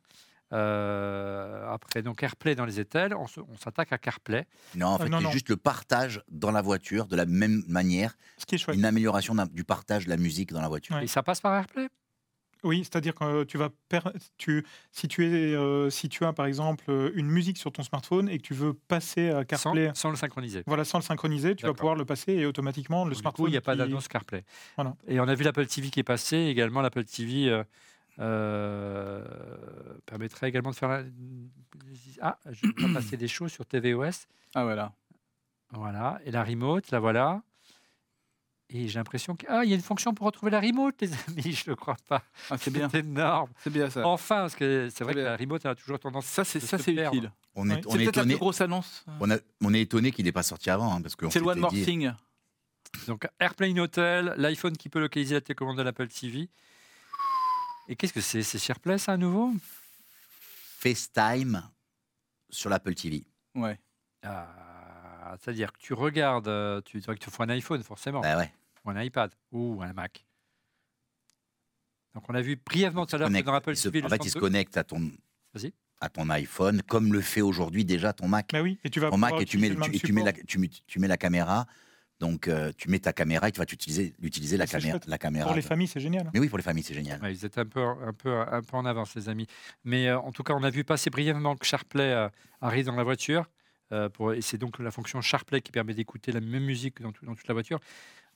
Euh, 0.51 1.71
après, 1.71 2.01
donc 2.01 2.23
AirPlay 2.23 2.55
dans 2.55 2.65
les 2.65 2.79
étels, 2.79 3.13
on 3.15 3.27
s'attaque 3.57 3.93
à 3.93 3.97
CarPlay. 3.97 4.45
Non, 4.75 4.87
en 4.87 4.95
Ah, 4.95 5.03
fait, 5.03 5.09
non, 5.09 5.17
c'est 5.19 5.23
non. 5.25 5.31
juste 5.31 5.49
le 5.49 5.57
partage 5.57 6.21
dans 6.29 6.51
la 6.51 6.61
voiture 6.61 7.05
de 7.07 7.15
la 7.15 7.25
même 7.25 7.63
manière, 7.67 8.15
Ce 8.37 8.45
qui 8.45 8.55
est 8.55 8.57
chouette. 8.57 8.75
une 8.75 8.85
amélioration 8.85 9.35
d'un- 9.35 9.45
du 9.45 9.63
partage 9.63 10.05
de 10.05 10.09
la 10.09 10.17
musique 10.17 10.51
dans 10.51 10.61
la 10.61 10.67
voiture. 10.67 10.95
Ouais. 10.95 11.03
Et 11.03 11.07
ça 11.07 11.21
passe 11.23 11.39
par 11.41 11.55
AirPlay? 11.55 11.87
Oui, 12.63 12.79
c'est-à-dire 12.83 13.15
que 13.15 13.23
euh, 13.23 13.45
tu 13.45 13.57
vas 13.57 13.69
per- 13.87 13.99
tu, 14.37 14.65
si 14.91 15.07
tu 15.07 15.23
es 15.25 15.55
euh, 15.55 15.89
si 15.89 16.09
tu 16.09 16.25
as 16.25 16.33
par 16.33 16.45
exemple 16.45 16.83
euh, 16.89 17.09
une 17.15 17.27
musique 17.27 17.57
sur 17.57 17.71
ton 17.71 17.83
smartphone 17.83 18.27
et 18.27 18.37
que 18.37 18.43
tu 18.43 18.53
veux 18.53 18.73
passer 18.73 19.29
à 19.29 19.45
CarPlay, 19.45 19.91
sans 19.93 20.09
le 20.09 20.17
synchroniser. 20.17 20.63
voilà, 20.67 20.83
sans 20.83 20.97
le 20.97 21.03
synchroniser, 21.05 21.55
tu 21.55 21.65
vas 21.65 21.73
pouvoir 21.73 21.95
le 21.95 22.03
passer 22.03 22.33
et 22.33 22.45
automatiquement 22.45 23.05
le 23.05 23.11
Donc, 23.11 23.15
du 23.15 23.21
smartphone. 23.21 23.45
coup, 23.45 23.47
il 23.47 23.51
n'y 23.51 23.57
a 23.57 23.61
pas 23.61 23.73
qui- 23.73 23.77
d'annonce 23.77 24.09
CarPlay. 24.09 24.43
Voilà. 24.75 24.93
Et 25.07 25.21
on 25.21 25.27
a 25.29 25.35
vu 25.35 25.45
l'Apple 25.45 25.67
TV 25.67 25.89
qui 25.89 26.01
est 26.01 26.03
passé, 26.03 26.35
également 26.35 26.81
l'Apple 26.81 27.05
TV 27.05 27.47
euh, 27.49 27.63
euh, 28.19 29.23
permettrait 30.05 30.49
également 30.49 30.71
de 30.71 30.75
faire... 30.75 30.89
la- 30.89 31.03
Ah, 32.21 32.37
je 32.51 32.67
vais 32.67 32.73
pas 32.73 32.93
passer 32.93 33.17
des 33.17 33.27
choses 33.27 33.51
sur 33.51 33.65
tvOS. 33.65 34.25
Ah 34.55 34.63
voilà. 34.63 34.93
Voilà, 35.71 36.19
et 36.25 36.31
la 36.31 36.43
remote, 36.43 36.89
la 36.89 36.99
voilà. 36.99 37.43
Et 38.71 38.87
j'ai 38.87 38.97
l'impression 38.97 39.35
qu'il 39.35 39.47
ah, 39.49 39.63
il 39.63 39.69
y 39.69 39.73
a 39.73 39.75
une 39.75 39.81
fonction 39.83 40.13
pour 40.15 40.25
retrouver 40.25 40.51
la 40.51 40.59
remote, 40.59 40.95
les 41.01 41.09
amis, 41.27 41.53
je 41.53 41.69
ne 41.69 41.75
crois 41.75 41.97
pas. 42.07 42.23
Ah, 42.49 42.57
c'est 42.57 42.71
bien. 42.71 42.89
C'est 42.91 42.99
énorme. 43.01 43.51
C'est 43.63 43.69
bien 43.69 43.89
ça. 43.91 44.05
Enfin, 44.07 44.37
parce 44.41 44.55
que 44.55 44.89
c'est 44.91 45.03
vrai 45.03 45.13
que 45.13 45.19
la 45.19 45.37
remote, 45.37 45.63
elle 45.65 45.71
a 45.71 45.75
toujours 45.75 45.99
tendance 45.99 46.25
Ça, 46.25 46.43
c'est 46.43 46.59
ça, 46.59 46.79
c'est 46.79 46.93
perdre. 46.95 47.15
utile. 47.15 47.31
On 47.53 47.69
est, 47.69 47.75
Ouais. 47.75 47.81
on 47.87 47.93
est 47.95 48.03
la 48.05 48.09
étonné. 48.09 48.33
grosse 48.35 48.61
annonce. 48.61 49.05
On, 49.19 49.29
a- 49.29 49.37
on 49.61 49.71
est 49.73 49.81
étonné 49.81 50.11
qu'il 50.11 50.25
n'ait 50.25 50.31
pas 50.31 50.41
sorti 50.43 50.71
avant, 50.71 50.95
hein, 50.95 51.01
parce 51.01 51.15
que 51.15 51.29
C'est 51.29 51.39
le 51.39 51.45
One 51.45 51.59
More 51.59 51.71
dit- 51.71 51.83
Thing. 51.85 52.11
Donc 53.07 53.27
AirPlane 53.39 53.79
Hotel, 53.79 54.33
l'iPhone 54.37 54.75
qui 54.77 54.89
peut 54.89 54.99
localiser 54.99 55.35
la 55.35 55.41
télécommande 55.41 55.77
de 55.77 55.83
l'Apple 55.83 56.07
TV. 56.07 56.49
Et 57.89 57.95
qu'est-ce 57.95 58.13
que 58.13 58.21
c'est 58.21 58.43
C'est 58.43 58.59
SharePlay, 58.59 58.97
ça, 58.99 59.13
à 59.13 59.17
nouveau? 59.17 59.51
FaceTime 60.79 61.61
sur 62.49 62.69
l'Apple 62.69 62.93
TV. 62.93 63.25
Ouais. 63.55 63.77
Ah, 64.23 65.35
C'est-à-dire 65.41 65.73
que 65.73 65.79
tu 65.79 65.93
regardes, 65.93 66.47
euh, 66.47 66.81
tu, 66.81 66.99
tu 66.99 67.05
vois 67.05 67.15
que 67.15 67.19
tu 67.19 67.29
fais 67.29 67.43
un 67.43 67.49
iPhone, 67.49 67.83
forcément. 67.83 68.21
Bah 68.21 68.37
ouais. 68.37 68.53
pour 68.75 68.91
un 68.91 69.01
iPad 69.03 69.31
ou 69.51 69.81
un 69.81 69.91
Mac. 69.91 70.25
Donc 72.13 72.29
on 72.29 72.35
a 72.35 72.41
vu 72.41 72.55
brièvement 72.55 73.05
tout 73.05 73.15
à 73.15 73.19
l'heure 73.19 73.29
dans 73.29 73.53
Apple 73.53 73.75
TV, 73.75 74.03
en 74.03 74.09
fait, 74.09 74.23
il 74.25 74.31
se 74.31 74.39
connecte 74.39 74.77
à 74.77 74.83
ton, 74.83 75.11
Vas-y. 75.53 75.73
à 76.01 76.09
ton 76.09 76.29
iPhone, 76.29 76.81
comme 76.83 77.11
le 77.13 77.21
fait 77.21 77.41
aujourd'hui 77.41 77.85
déjà 77.85 78.13
ton 78.13 78.27
Mac. 78.27 78.49
Bah 78.53 78.61
oui, 78.61 78.79
et 78.83 78.89
tu 78.89 78.99
vas 78.99 79.09
Ton 79.09 79.17
Mac 79.17 79.33
et 79.39 79.45
tu 79.45 79.57
mets, 79.57 79.67
utiliser 79.67 79.69
le 79.69 79.75
tu, 79.75 79.79
même 79.79 79.95
et 79.95 79.99
tu 79.99 80.13
mets 80.13 80.23
la, 80.23 80.31
support. 80.31 80.45
tu, 80.47 80.57
mets- 80.59 80.69
tu 80.87 80.99
mets 80.99 81.07
la 81.07 81.17
caméra. 81.17 81.65
Donc, 82.19 82.47
euh, 82.47 82.71
tu 82.77 82.89
mets 82.89 82.99
ta 82.99 83.13
caméra 83.13 83.47
et 83.47 83.51
tu 83.51 83.59
vas 83.59 83.65
utiliser, 83.71 84.13
utiliser 84.21 84.57
la, 84.57 84.67
C'est 84.67 84.79
caméra, 84.79 84.99
la 85.07 85.17
caméra. 85.17 85.45
Pour 85.45 85.55
les 85.55 85.61
familles, 85.61 85.87
c'est 85.87 86.01
génial. 86.01 86.29
Mais 86.33 86.39
oui, 86.39 86.49
pour 86.49 86.57
les 86.57 86.63
familles, 86.63 86.83
c'est 86.83 86.93
génial. 86.93 87.21
Ouais, 87.21 87.33
ils 87.33 87.45
étaient 87.45 87.61
un 87.61 87.65
peu, 87.65 87.81
un, 87.81 88.11
peu, 88.13 88.37
un 88.39 88.61
peu 88.61 88.75
en 88.75 88.85
avance, 88.85 89.15
les 89.15 89.29
amis. 89.29 89.47
Mais 89.85 90.07
euh, 90.09 90.19
en 90.19 90.31
tout 90.33 90.43
cas, 90.43 90.53
on 90.53 90.63
a 90.63 90.69
vu 90.69 90.83
passer 90.83 91.09
brièvement 91.09 91.55
que 91.55 91.65
SharPlay 91.65 92.11
euh, 92.11 92.27
arrive 92.61 92.85
dans 92.85 92.95
la 92.95 93.03
voiture. 93.03 93.45
euh, 93.93 94.09
pour, 94.09 94.33
et 94.33 94.41
c'est 94.41 94.57
donc 94.57 94.79
la 94.79 94.91
fonction 94.91 95.21
SharPlay 95.21 95.61
qui 95.61 95.71
permet 95.71 95.93
d'écouter 95.93 96.31
la 96.33 96.41
même 96.41 96.63
musique 96.65 96.95
que 96.95 97.03
dans, 97.03 97.11
tout- 97.13 97.25
dans 97.25 97.35
toute 97.35 97.47
la 97.47 97.53
voiture. 97.53 97.79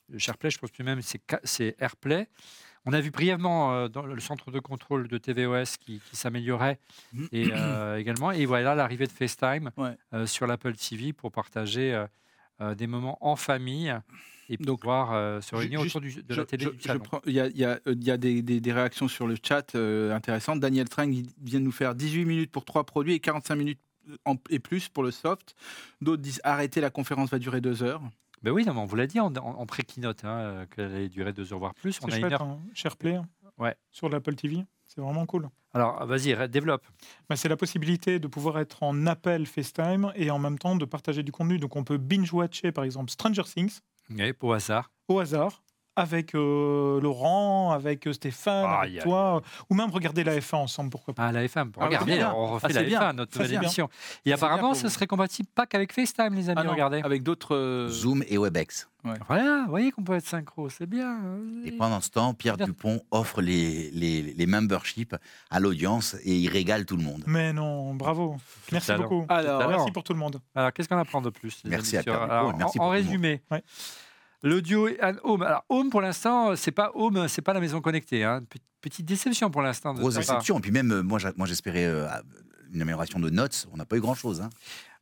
Le 0.08 0.18
SharPlay, 0.18 0.50
je 0.50 0.58
pense 0.58 0.70
plus 0.70 0.82
même, 0.84 1.00
c'est 1.44 1.76
AirPlay. 1.78 2.26
On 2.86 2.92
a 2.92 3.00
vu 3.00 3.10
brièvement 3.10 3.72
euh, 3.74 3.88
dans 3.88 4.04
le 4.04 4.18
centre 4.20 4.50
de 4.50 4.60
contrôle 4.60 5.08
de 5.08 5.16
tvOS 5.18 5.76
qui, 5.78 6.00
qui 6.00 6.16
s'améliorait 6.16 6.78
et, 7.32 7.50
euh, 7.52 7.98
également. 7.98 8.30
Et 8.30 8.44
voilà 8.46 8.74
l'arrivée 8.74 9.06
de 9.06 9.12
FaceTime 9.12 9.70
Ouais. 9.76 9.96
euh, 10.12 10.26
sur 10.26 10.46
l'Apple 10.46 10.74
TV 10.74 11.12
pour 11.14 11.32
partager 11.32 11.94
euh, 11.94 12.06
euh, 12.60 12.74
des 12.74 12.86
moments 12.86 13.18
en 13.20 13.36
famille 13.36 13.94
et 14.48 14.56
Donc, 14.58 14.80
pouvoir 14.80 15.12
euh, 15.12 15.40
se 15.40 15.54
réunir 15.56 15.80
juste, 15.82 15.96
autour 15.96 16.00
du- 16.08 16.22
de 16.22 16.34
Je- 16.34 16.40
la 16.40 16.46
télé 16.46 16.66
Il 17.26 17.32
y 17.32 17.40
a, 17.40 17.46
il 17.48 17.56
y 17.56 17.64
a, 17.64 17.80
euh, 17.86 17.94
il 17.94 18.04
y 18.04 18.10
a 18.10 18.16
des, 18.18 18.42
des- 18.42 18.60
des 18.60 18.72
réactions 18.72 19.08
sur 19.08 19.26
le 19.26 19.36
chat 19.42 19.74
euh, 19.74 20.14
intéressantes. 20.14 20.60
Daniel 20.60 20.88
Trang 20.88 21.10
il 21.10 21.28
vient 21.42 21.60
de 21.60 21.64
nous 21.64 21.72
faire 21.72 21.94
18 21.94 22.24
minutes 22.26 22.52
pour 22.52 22.64
trois 22.66 22.84
produits 22.84 23.14
et 23.14 23.20
45 23.20 23.54
minutes 23.56 23.80
en- 24.26 24.36
et 24.50 24.58
plus 24.58 24.88
pour 24.90 25.02
le 25.02 25.10
soft. 25.10 25.54
D'autres 26.02 26.20
disent 26.22 26.40
arrêtez, 26.44 26.80
la 26.82 26.90
conférence 26.90 27.30
va 27.30 27.38
durer 27.38 27.60
deux 27.62 27.82
heures. 27.82 28.02
Ben 28.42 28.50
oui, 28.50 28.66
non, 28.66 28.74
mais 28.74 28.80
on 28.80 28.84
vous 28.86 28.96
l'a 28.96 29.06
dit 29.06 29.18
en, 29.20 29.34
en, 29.36 29.38
en 29.38 29.64
pré-keynote 29.66 30.22
hein, 30.24 30.66
qu'elle 30.70 30.92
allait 30.92 31.08
durer 31.08 31.32
deux 31.32 31.50
heures 31.54 31.58
voire 31.58 31.72
plus. 31.74 31.98
On 32.02 32.08
C'est 32.10 32.16
a 32.22 32.26
une 32.26 32.32
heure. 32.34 32.42
hein. 32.42 32.60
SharePlay 32.74 33.18
Ouais. 33.56 33.74
sur 33.90 34.10
l'Apple 34.10 34.34
TV. 34.34 34.62
C'est 34.94 35.02
vraiment 35.02 35.26
cool. 35.26 35.48
Alors 35.72 36.06
vas-y, 36.06 36.36
développe. 36.48 36.86
Bah, 37.28 37.34
c'est 37.36 37.48
la 37.48 37.56
possibilité 37.56 38.20
de 38.20 38.28
pouvoir 38.28 38.58
être 38.60 38.82
en 38.84 39.06
appel 39.06 39.44
FaceTime 39.46 40.12
et 40.14 40.30
en 40.30 40.38
même 40.38 40.56
temps 40.58 40.76
de 40.76 40.84
partager 40.84 41.22
du 41.24 41.32
contenu. 41.32 41.58
Donc 41.58 41.74
on 41.74 41.82
peut 41.82 41.96
binge-watcher 41.98 42.70
par 42.70 42.84
exemple 42.84 43.10
Stranger 43.10 43.42
Things 43.44 43.80
Ouais, 44.10 44.34
au 44.40 44.52
hasard. 44.52 44.92
au 45.08 45.18
hasard 45.18 45.62
avec 45.96 46.34
euh, 46.34 47.00
Laurent, 47.00 47.70
avec 47.72 48.06
euh, 48.06 48.12
Stéphane, 48.12 48.64
avec 48.82 49.00
toi, 49.02 49.42
ou 49.70 49.74
même 49.74 49.90
regarder 49.90 50.24
la 50.24 50.36
F1 50.38 50.56
ensemble, 50.56 50.90
pourquoi 50.90 51.14
pas. 51.14 51.26
Ah, 51.26 51.32
la 51.32 51.44
FM. 51.44 51.70
Ah 51.76 51.80
oui, 51.80 51.86
Regardez, 51.86 52.12
c'est 52.12 52.18
bien. 52.18 52.32
on 52.34 52.46
refait 52.46 52.66
Ah, 52.70 52.72
la 52.72 52.82
bien. 52.82 53.00
F1, 53.00 53.12
notre 53.14 53.32
Ça, 53.36 53.42
nouvelle 53.42 53.56
émission. 53.58 53.88
Et 54.24 54.32
apparemment, 54.32 54.74
ce 54.74 54.88
serait 54.88 55.06
compatible 55.06 55.48
pas 55.54 55.66
qu'avec 55.66 55.92
FaceTime, 55.92 56.34
les 56.34 56.48
amis. 56.50 56.60
Ah 56.60 56.64
non, 56.64 56.72
regardez. 56.72 57.00
avec 57.02 57.22
d'autres. 57.22 57.54
euh, 57.54 57.88
Zoom 57.88 58.24
et 58.28 58.38
WebEx. 58.38 58.88
Voilà, 59.28 59.64
vous 59.64 59.68
voyez 59.70 59.90
qu'on 59.92 60.02
peut 60.02 60.14
être 60.14 60.26
synchro, 60.26 60.70
c'est 60.70 60.86
bien. 60.86 61.18
Et 61.66 61.72
pendant 61.72 62.00
ce 62.00 62.08
temps, 62.08 62.32
Pierre 62.32 62.56
Bien. 62.56 62.64
Dupont 62.64 63.02
offre 63.10 63.42
les, 63.42 63.90
les, 63.90 64.22
les 64.22 64.46
memberships 64.46 65.14
à 65.50 65.60
l'audience 65.60 66.16
et 66.24 66.34
il 66.34 66.48
régale 66.48 66.86
tout 66.86 66.96
le 66.96 67.02
monde. 67.02 67.22
Mais 67.26 67.52
non, 67.52 67.92
bravo. 67.94 68.38
Merci 68.72 68.94
beaucoup. 68.94 69.26
Alors, 69.28 69.60
Alors, 69.60 69.68
Merci 69.72 69.90
pour 69.92 70.04
tout 70.04 70.14
le 70.14 70.18
monde. 70.18 70.40
Alors, 70.54 70.72
qu'est-ce 70.72 70.88
qu'on 70.88 70.96
apprend 70.96 71.20
de 71.20 71.28
plus 71.28 71.60
Merci 71.66 71.98
amis, 71.98 72.00
à 72.00 72.02
sur- 72.02 72.12
Pierre 72.14 72.22
Dupont 72.22 72.32
alors, 72.32 72.56
merci 72.56 72.78
en, 72.78 72.84
en 72.84 72.86
pour 72.86 72.94
tout 72.96 72.96
le 72.96 73.02
monde. 73.02 73.06
résumé, 73.10 73.42
Ouais. 73.50 73.62
L'audio 74.44 74.86
et 74.88 74.98
un 75.02 75.16
Home. 75.24 75.42
Alors, 75.42 75.64
Home, 75.68 75.90
pour 75.90 76.00
l'instant, 76.00 76.54
c'est 76.56 76.70
pas 76.72 76.92
Home, 76.94 77.26
c'est 77.28 77.42
pas 77.42 77.52
la 77.52 77.60
maison 77.60 77.80
connectée. 77.80 78.22
hein. 78.24 78.42
Pe- 78.48 78.58
Petite 78.80 79.06
déception 79.06 79.50
pour 79.50 79.62
l'instant. 79.62 79.94
de 79.94 79.98
Grosse 80.00 80.14
déception. 80.16 80.58
Et 80.58 80.60
puis 80.60 80.70
même, 80.70 81.00
moi, 81.02 81.18
j'espérais 81.46 81.86
euh, 81.86 82.06
une 82.72 82.82
amélioration 82.82 83.18
de 83.18 83.30
notes. 83.30 83.66
On 83.72 83.78
n'a 83.78 83.86
pas 83.86 83.96
eu 83.96 84.00
grand-chose. 84.00 84.42
Hein. 84.42 84.50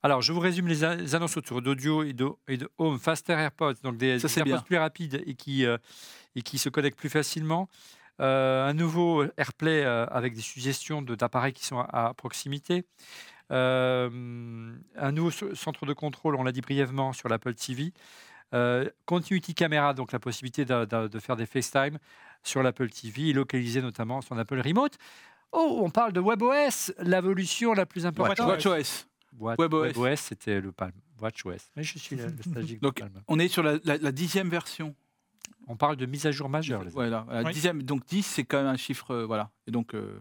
Alors, 0.05 0.23
je 0.23 0.33
vous 0.33 0.39
résume 0.41 0.69
les, 0.69 0.85
annonces 1.15 1.37
autour 1.37 1.63
d'audio 1.63 2.03
et 2.05 2.13
de, 2.13 2.29
et 2.47 2.57
de 2.59 2.69
Home, 2.79 2.99
Faster 3.01 3.33
AirPods, 3.33 3.75
donc 3.83 3.97
des, 3.97 4.19
Ça, 4.21 4.29
des 4.29 4.33
c'est 4.35 4.41
AirPods 4.41 4.53
bien. 4.53 4.63
plus 4.63 4.77
rapides 4.79 5.23
et 5.27 5.35
qui, 5.35 5.67
euh, 5.67 5.79
et 6.37 6.43
qui 6.43 6.59
se 6.59 6.69
connectent 6.69 6.99
plus 6.99 7.09
facilement. 7.09 7.69
Euh, 8.21 8.69
un 8.69 8.75
nouveau 8.75 9.25
AirPlay 9.37 9.83
euh, 9.85 10.07
avec 10.07 10.35
des 10.35 10.41
suggestions 10.43 11.03
de- 11.03 11.15
d'appareils 11.17 11.53
qui 11.53 11.65
sont 11.67 11.79
à, 11.81 12.09
à 12.11 12.15
proximité. 12.15 12.85
Euh, 13.51 14.09
un 14.97 15.13
nouveau 15.13 15.31
centre 15.55 15.87
de 15.87 15.93
contrôle, 15.93 16.37
on 16.37 16.43
l'a 16.45 16.53
dit 16.53 16.61
brièvement, 16.61 17.13
sur 17.13 17.29
l'Apple 17.29 17.55
TV. 17.55 17.93
Euh, 18.55 18.89
Continuity 19.07 19.55
Camera, 19.55 19.95
donc 19.95 20.13
la 20.13 20.19
possibilité 20.19 20.65
de, 20.65 20.85
de- 20.85 21.09
de 21.09 21.19
faire 21.19 21.37
des 21.37 21.47
FaceTime 21.47 21.99
sur 22.43 22.63
l'Apple 22.63 22.91
TV 22.91 23.29
et 23.29 23.33
localiser 23.33 23.81
notamment 23.81 24.21
son 24.21 24.37
Apple 24.37 24.61
Remote. 24.61 24.99
Oh, 25.53 25.81
on 25.83 25.91
parle 25.91 26.13
de 26.13 26.21
WebOS, 26.21 26.93
l'évolution 27.03 27.73
la 27.75 27.87
plus 27.87 28.05
importante. 28.07 28.49
WatchOS. 28.49 29.07
Watch- 29.39 29.59
WebOS. 29.59 29.83
WebOS, 29.95 30.17
c'était 30.17 30.61
le 30.61 30.73
Palm. 30.73 30.93
WatchOS. 31.21 31.71
Mais 31.77 31.83
je 31.83 31.99
suis 31.99 32.17
le 32.17 32.27
le 32.27 32.31
nostalgique 32.37 32.81
du 32.81 32.81
Donc, 32.81 33.01
Palm. 33.01 33.23
on 33.29 33.39
est 33.39 33.49
sur 33.49 33.63
la, 33.63 33.79
la- 33.85 33.97
la 33.99 34.13
dixième 34.13 34.49
version. 34.49 34.95
On 35.69 35.77
parle 35.77 35.97
de 35.97 36.07
mise 36.07 36.27
à 36.27 36.33
jour 36.33 36.49
majeure. 36.49 36.83
Voilà, 36.91 37.25
la 37.31 37.43
Oui. 37.45 37.53
dixième. 37.53 37.83
Donc 37.85 38.05
10, 38.07 38.23
c'est 38.25 38.45
quand 38.45 38.59
même 38.59 38.67
un 38.67 38.77
chiffre. 38.77 39.13
euh, 39.13 39.25
voilà. 39.27 39.51
Et 39.67 39.71
donc, 39.71 39.95
euh, 39.95 40.21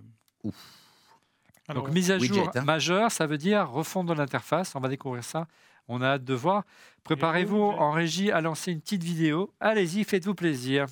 Alors, 1.67 1.85
Donc, 1.85 1.93
mise 1.93 2.11
à 2.11 2.17
Widget, 2.17 2.35
jour 2.35 2.51
hein. 2.55 2.61
majeure, 2.63 3.11
ça 3.11 3.25
veut 3.25 3.37
dire 3.37 3.69
refonte 3.69 4.07
de 4.07 4.13
l'interface. 4.13 4.75
On 4.75 4.79
va 4.79 4.89
découvrir 4.89 5.23
ça. 5.23 5.47
On 5.93 6.01
a 6.01 6.07
hâte 6.11 6.23
de 6.23 6.33
voir. 6.33 6.63
Préparez-vous 7.03 7.61
en 7.61 7.91
régie 7.91 8.31
à 8.31 8.41
lancer 8.41 8.71
une 8.71 8.79
petite 8.81 9.03
vidéo. 9.03 9.53
Allez-y, 9.59 10.03
faites-vous 10.03 10.35
plaisir. 10.35 10.85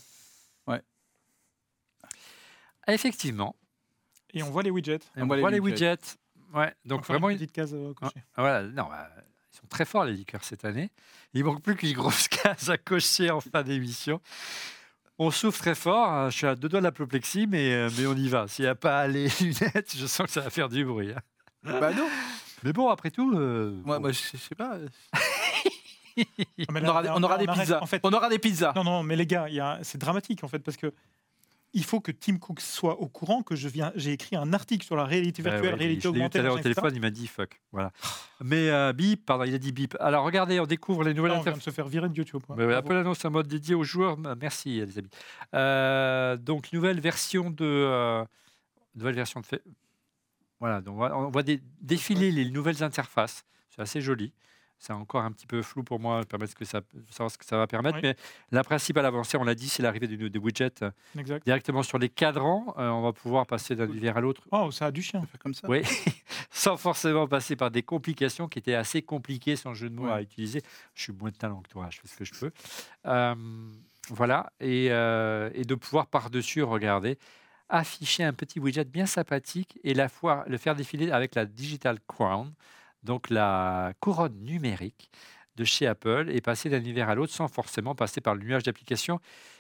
Ouais. 0.68 0.82
Effectivement, 2.88 3.56
Et 4.34 4.44
on 4.44 4.50
voit 4.50 4.64
les 4.64 4.72
widgets. 4.72 5.00
on, 5.16 5.26
voit, 5.28 5.52
les 5.52 5.60
widgets. 5.60 5.98
Ouais, 6.54 6.74
donc 6.86 7.00
Encore 7.02 7.14
vraiment, 7.14 7.30
une 7.30 7.38
petite 7.38 7.52
case 7.52 7.74
euh, 7.74 7.94
cochée. 7.94 8.14
Ah, 8.36 8.42
Voilà, 8.42 8.64
non, 8.64 8.86
bah, 8.90 9.10
ils 9.54 9.58
sont 9.58 9.68
très 9.70 9.86
forts 9.86 10.06
les 10.06 10.14
liqueurs 10.14 10.44
cette 10.44 10.66
année. 10.66 10.90
Il 11.34 11.44
manque 11.44 11.62
plus 11.62 11.76
qu'une 11.76 11.94
grosse 11.94 12.28
case 12.28 12.70
à 12.70 12.78
cocher 12.78 13.30
en 13.30 13.40
fin 13.42 13.62
d'émission. 13.64 14.20
On 15.20 15.30
souffre 15.32 15.60
très 15.60 15.76
fort. 15.76 16.08
hein. 16.10 16.30
Je 16.32 16.38
suis 16.38 16.48
à 16.48 16.56
deux 16.56 16.70
doigts 16.70 16.80
de 16.80 16.86
l'apoplexie, 16.86 17.46
mais, 17.46 17.74
euh, 17.74 17.90
mais 17.98 18.08
on 18.08 18.16
y 18.16 18.28
va. 18.30 18.48
S'il 18.48 18.66
n'y 18.66 18.70
a 18.70 18.76
pas 18.76 19.08
les 19.08 19.28
lunettes, 19.42 19.96
je 19.96 20.08
sens 20.08 20.26
que 20.26 20.32
ça 20.34 20.42
va 20.42 20.50
faire 20.50 20.70
du 20.70 20.84
bruit. 20.86 21.12
hein. 21.12 21.22
bah 21.80 21.94
non. 21.94 22.08
Mais 22.64 22.74
bon, 22.74 22.90
après 22.90 23.12
tout, 23.12 23.34
euh, 23.36 23.72
Moi, 23.86 23.98
bon. 23.98 24.02
moi, 24.04 24.12
je, 24.12 24.20
je 24.34 24.38
sais 24.38 24.56
pas. 24.56 24.76
euh, 24.76 24.88
Ah, 26.18 26.72
mais 26.72 26.80
On 26.82 26.84
là, 26.84 26.90
aura, 26.90 27.02
là, 27.02 27.14
on 27.16 27.24
aura 27.24 27.38
des 27.38 27.48
arrête. 27.48 27.62
pizzas. 27.62 27.80
En 27.82 27.86
fait, 27.86 28.02
On 28.04 28.12
aura 28.12 28.28
des 28.30 28.40
pizzas. 28.40 28.74
non, 28.76 28.84
non, 28.84 29.04
mais 29.04 29.16
les 29.16 29.26
gars, 29.26 29.48
il 29.48 29.56
y 29.56 29.60
a- 29.62 29.80
c'est 29.84 29.98
dramatique 29.98 30.44
en 30.44 30.50
fait 30.50 30.60
parce 30.60 30.76
que 30.76 30.92
il 31.74 31.84
faut 31.86 32.00
que 32.02 32.12
Tim 32.12 32.38
Cook 32.40 32.60
soit 32.62 33.00
au 33.00 33.08
courant 33.08 33.42
que 33.44 33.56
je 33.56 33.68
viens, 33.70 33.94
j'ai 33.96 34.12
écrit 34.12 34.36
un 34.36 34.52
article 34.54 34.84
sur 34.86 34.96
la 34.98 35.06
réalité 35.06 35.44
Ouais, 35.44 35.52
virtuelle, 35.52 35.74
ouais, 35.74 35.78
réalité 35.80 35.86
je 35.86 35.90
l'ai 35.94 35.98
eu 36.00 36.02
tout 36.02 36.18
augmentée. 36.18 36.40
à 36.40 36.42
l'heure 36.42 36.54
au 36.54 36.56
machin, 36.58 36.70
etc. 36.70 36.82
téléphone, 36.82 36.96
il 36.98 37.02
m'a 37.02 37.12
dit 37.12 37.28
fuck. 37.28 37.62
Voilà. 37.72 37.92
Mais 38.44 38.70
euh, 38.70 38.92
bip, 38.92 39.24
pardon, 39.26 39.44
il 39.46 39.54
a 39.54 39.58
dit 39.60 39.72
bip. 39.72 39.96
Alors 40.00 40.26
regardez, 40.26 40.60
on 40.60 40.66
découvre 40.66 41.04
les 41.04 41.14
nouvelles 41.14 41.32
Ah, 41.32 41.36
on 41.36 41.42
vient 41.44 41.52
interfaces. 41.54 41.66
de 41.66 41.72
se 41.72 41.76
faire 41.76 41.88
virer 41.88 42.10
de 42.10 42.16
YouTube. 42.16 42.42
ouais. 42.50 42.56
Ouais, 42.56 42.62
ouais, 42.64 42.72
Bravo. 42.74 42.88
Apple 42.88 42.98
annonce 42.98 43.24
un 43.24 43.30
mode 43.30 43.48
dédié 43.48 43.76
aux 43.76 43.84
joueurs. 43.84 44.14
M- 44.18 44.36
Merci, 44.42 44.82
les 44.84 44.98
amis. 44.98 45.10
Euh, 45.54 46.36
donc, 46.38 46.74
nouvelle 46.74 47.00
version 47.00 47.52
de. 47.52 47.64
euh, 47.64 48.26
nouvelle 48.96 49.16
version 49.16 49.40
de. 49.40 49.46
fait- 49.46 49.64
Voilà, 50.60 50.82
donc 50.82 51.00
on 51.00 51.30
voit, 51.30 51.44
des- 51.44 51.62
défiler 51.82 52.32
les 52.32 52.50
nouvelles 52.50 52.84
interfaces. 52.84 53.44
C'est 53.70 53.82
assez 53.82 54.02
joli. 54.02 54.34
C'est 54.82 54.94
encore 54.94 55.24
un 55.24 55.32
petit 55.34 55.46
peu 55.46 55.62
flou 55.62 55.84
pour 55.84 56.00
moi, 56.00 56.24
permettre 56.24 56.52
ce 56.52 56.56
que 56.56 56.64
ça, 56.64 56.80
savoir 57.10 57.30
ce 57.30 57.38
que 57.38 57.44
ça 57.44 57.58
va 57.58 57.68
permettre. 57.68 57.98
Oui. 57.98 58.02
Mais 58.04 58.16
la 58.52 58.64
principale 58.64 59.06
avancée, 59.06 59.38
on 59.38 59.44
l'a 59.44 59.54
dit, 59.54 59.68
c'est 59.68 59.84
l'arrivée 59.84 60.08
des, 60.08 60.40
widgets 60.40 60.72
euh, 60.84 60.92
Exact. 61.18 61.44
directement 61.44 61.84
sur 61.84 61.98
les 61.98 62.08
cadrans. 62.08 62.74
Euh, 62.78 62.88
on 62.90 63.02
va 63.02 63.12
pouvoir 63.12 63.46
passer 63.46 63.76
d'un 63.76 63.88
univers 63.88 64.16
à 64.16 64.22
l'autre 64.22 64.42
Oh, 64.52 64.72
ça 64.72 64.86
a 64.86 64.92
du 64.92 65.02
chien. 65.02 65.22
Comme 65.40 65.54
ça. 65.54 65.68
oui, 65.70 65.82
sans 66.50 66.78
forcément 66.78 67.28
passer 67.28 67.58
par 67.58 67.72
des 67.72 67.84
complications 67.84 68.48
qui 68.48 68.60
étaient 68.60 68.74
assez 68.74 69.02
compliquées, 69.02 69.58
sans 69.58 69.74
jeu 69.74 69.90
de 69.90 69.96
mots 69.96 70.06
Ouais. 70.06 70.12
à 70.14 70.22
utiliser. 70.22 70.62
Je 70.96 71.04
suis 71.04 71.14
moins 71.14 71.32
de 71.32 71.36
talent 71.36 71.62
que 71.62 71.70
toi, 71.70 71.90
je 71.92 72.00
fais 72.00 72.08
ce 72.08 72.16
que 72.16 72.24
je 72.24 72.34
peux. 72.40 72.52
Euh, 73.06 73.36
voilà, 74.12 74.52
et, 74.62 74.88
euh, 74.92 75.50
et 75.56 75.66
de 75.66 75.76
pouvoir 75.76 76.08
par-dessus 76.08 76.64
regarder, 76.64 77.18
afficher 77.70 78.24
un 78.24 78.34
petit 78.34 78.60
widget 78.60 78.86
bien 78.86 79.06
sympathique 79.06 79.80
et 79.84 79.94
la 79.94 80.10
fois, 80.10 80.44
le 80.48 80.58
faire 80.58 80.76
défiler 80.76 81.12
avec 81.12 81.36
la 81.36 81.46
Digital 81.46 82.00
Crown, 82.08 82.52
donc 83.04 83.30
la 83.30 83.94
couronne 84.00 84.38
numérique 84.42 85.10
de 85.56 85.64
chez 85.64 85.88
Apple, 85.88 86.30
et 86.30 86.42
passer 86.42 86.70
d'un 86.70 86.80
univers 86.80 87.10
à 87.10 87.16
l'autre 87.16 87.34
sans 87.34 87.48
forcément 87.48 87.94
passer 87.94 88.22
par 88.22 88.34
le 88.34 88.44
nuage 88.44 88.64
d'applications 88.64 89.20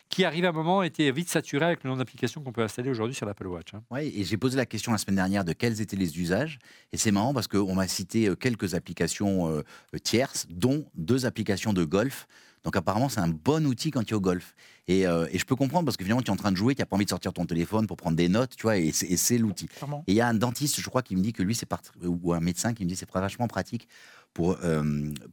qui 0.09 0.25
arrive 0.25 0.45
à 0.45 0.49
un 0.49 0.53
moment 0.53 0.81
était 0.81 1.11
vite 1.11 1.29
saturé 1.29 1.65
avec 1.65 1.83
le 1.83 1.89
nombre 1.89 1.99
d'applications 1.99 2.41
qu'on 2.41 2.51
peut 2.51 2.63
installer 2.63 2.89
aujourd'hui 2.89 3.15
sur 3.15 3.25
l'Apple 3.25 3.47
Watch. 3.47 3.73
hein. 3.73 3.83
Ouais, 3.91 4.07
et 4.07 4.23
j'ai 4.23 4.37
posé 4.37 4.57
la 4.57 4.65
question 4.65 4.91
la 4.91 4.97
semaine 4.97 5.15
dernière 5.15 5.45
de 5.45 5.53
quels 5.53 5.81
étaient 5.81 5.95
les 5.95 6.19
usages. 6.19 6.57
Et 6.91 6.97
c'est 6.97 7.11
marrant 7.11 7.33
parce 7.33 7.47
qu'on 7.47 7.75
m'a 7.75 7.87
cité 7.87 8.27
euh, 8.27 8.35
quelques 8.35 8.73
applications 8.73 9.49
euh, 9.49 9.63
tierces, 10.03 10.47
dont 10.49 10.85
deux 10.95 11.25
applications 11.25 11.73
de 11.73 11.83
golf. 11.83 12.27
Donc 12.63 12.75
apparemment, 12.75 13.09
c'est 13.09 13.19
un 13.21 13.27
bon 13.29 13.65
outil 13.65 13.89
quand 13.91 14.03
tu 14.03 14.13
es 14.13 14.17
au 14.17 14.21
golf. 14.21 14.53
Et, 14.87 15.05
euh, 15.07 15.27
et 15.31 15.37
je 15.37 15.45
peux 15.45 15.55
comprendre 15.55 15.85
parce 15.85 15.97
que 15.97 16.03
finalement, 16.03 16.21
tu 16.21 16.29
es 16.29 16.33
en 16.33 16.35
train 16.35 16.51
de 16.51 16.57
jouer, 16.57 16.75
tu 16.75 16.81
n'as 16.81 16.85
pas 16.85 16.95
envie 16.95 17.05
de 17.05 17.09
sortir 17.09 17.31
ton 17.31 17.45
téléphone 17.45 17.85
pour 17.87 17.95
prendre 17.95 18.17
des 18.17 18.27
notes, 18.27 18.55
tu 18.55 18.63
vois, 18.63 18.77
et 18.77 18.91
c'est 18.91 19.37
l'outil. 19.37 19.67
Et 20.07 20.13
il 20.13 20.15
y 20.15 20.21
a 20.21 20.27
un 20.27 20.33
dentiste, 20.33 20.79
je 20.81 20.89
crois, 20.89 21.01
qui 21.03 21.15
me 21.15 21.21
dit 21.21 21.31
que 21.31 21.43
lui, 21.43 21.55
c'est 21.55 21.67
ou 22.03 22.33
un 22.33 22.39
médecin 22.39 22.73
qui 22.73 22.83
me 22.83 22.89
dit 22.89 22.95
que 22.95 22.99
c'est 22.99 23.11
vachement 23.11 23.47
pratique 23.47 23.87
pour 24.33 24.57
euh, 24.63 24.83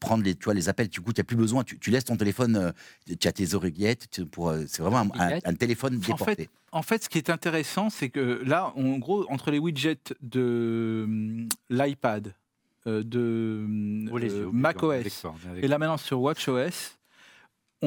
prendre 0.01 0.23
les, 0.24 0.35
tu 0.35 0.44
vois, 0.44 0.55
les 0.55 0.69
appels. 0.69 0.89
Du 0.89 1.01
coup, 1.01 1.12
tu 1.12 1.20
n'as 1.20 1.24
plus 1.24 1.36
besoin, 1.36 1.65
tu, 1.65 1.78
tu 1.78 1.90
laisses 1.90 2.05
ton 2.05 2.16
téléphone, 2.16 2.57
euh, 2.57 2.73
tu 3.19 3.28
as 3.28 3.32
tes 3.32 3.55
oreillettes, 3.55 4.20
euh, 4.39 4.65
c'est 4.69 4.82
vraiment 4.82 4.98
un, 4.98 5.05
un- 5.05 5.09
Oreillettes 5.24 5.47
un 5.47 5.55
téléphone 5.55 5.94
En 5.97 5.98
déporté. 5.98 6.35
fait, 6.35 6.51
en 6.73 6.82
fait, 6.82 7.05
ce 7.05 7.09
qui 7.09 7.19
est 7.19 7.31
intéressant, 7.31 7.90
c'est 7.90 8.09
que 8.11 8.43
là, 8.44 8.73
en 8.77 8.98
gros, 8.98 9.27
entre 9.31 9.51
les 9.51 9.59
widgets 9.59 9.98
de 10.23 11.47
l'iPad, 11.70 12.35
euh, 12.86 13.03
de 13.03 13.66
les 14.19 14.31
euh, 14.32 14.51
macOS 14.53 15.24
et 15.62 15.66
là 15.69 15.78
maintenant 15.78 15.97
sur 15.97 16.20
WatchOS, 16.20 16.94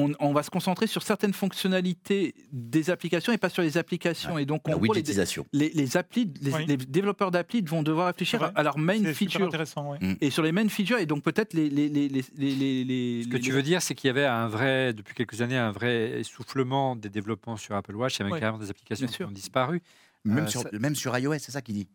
on, 0.00 0.12
on 0.20 0.32
va 0.32 0.42
se 0.42 0.50
concentrer 0.50 0.86
sur 0.86 1.02
certaines 1.02 1.32
fonctionnalités 1.32 2.34
des 2.52 2.90
applications 2.90 3.32
et 3.32 3.38
pas 3.38 3.48
sur 3.48 3.62
les 3.62 3.76
applications. 3.78 4.38
Et 4.38 4.46
donc, 4.46 4.62
gros, 4.64 4.74
les, 4.82 4.88
widgetisation. 5.00 5.46
les, 5.52 5.70
les 5.70 5.96
applis, 5.96 6.32
les, 6.40 6.52
Oui. 6.52 6.66
les 6.66 6.76
développeurs 6.76 7.30
d'applis 7.30 7.62
vont 7.62 7.82
devoir 7.82 8.06
réfléchir 8.08 8.50
à 8.54 8.62
leur 8.62 8.78
main 8.78 8.94
C'est 8.94 9.14
super 9.14 9.14
feature. 9.16 9.46
intéressant. 9.46 9.92
ouais. 9.92 9.98
Et 10.20 10.30
sur 10.30 10.42
les 10.42 10.52
main 10.52 10.68
features, 10.68 10.98
et 10.98 11.06
donc 11.06 11.22
peut-être 11.22 11.52
les, 11.54 11.68
les, 11.70 11.88
les, 11.88 12.08
les, 12.08 12.24
les, 12.36 12.54
les- 12.54 12.84
les- 12.84 13.22
Ce 13.24 13.28
que 13.28 13.34
les- 13.36 13.40
tu 13.40 13.52
veux 13.52 13.62
dire, 13.62 13.82
c'est 13.82 13.94
qu'il 13.94 14.08
y 14.08 14.10
avait 14.10 14.26
un 14.26 14.48
vrai, 14.48 14.92
depuis 14.92 15.14
quelques 15.14 15.40
années, 15.42 15.56
un 15.58 15.72
vrai 15.72 16.20
essoufflement 16.20 16.96
des 16.96 17.08
développements 17.10 17.56
sur 17.56 17.74
Apple 17.74 17.94
Watch. 17.96 18.16
Il 18.16 18.20
y 18.20 18.22
avait 18.22 18.32
Ouais. 18.32 18.40
carrément 18.40 18.58
des 18.58 18.70
applications 18.70 19.04
Bien 19.06 19.10
qui 19.10 19.16
sûr. 19.16 19.28
ont 19.28 19.32
disparu. 19.32 19.82
Même, 20.24 20.44
Euh, 20.44 20.48
sur, 20.48 20.62
ça- 20.62 20.68
même 20.78 20.94
sur 20.94 21.16
iOS, 21.18 21.38
c'est 21.38 21.52
ça 21.52 21.62
qu'il 21.62 21.74
dit. 21.74 21.88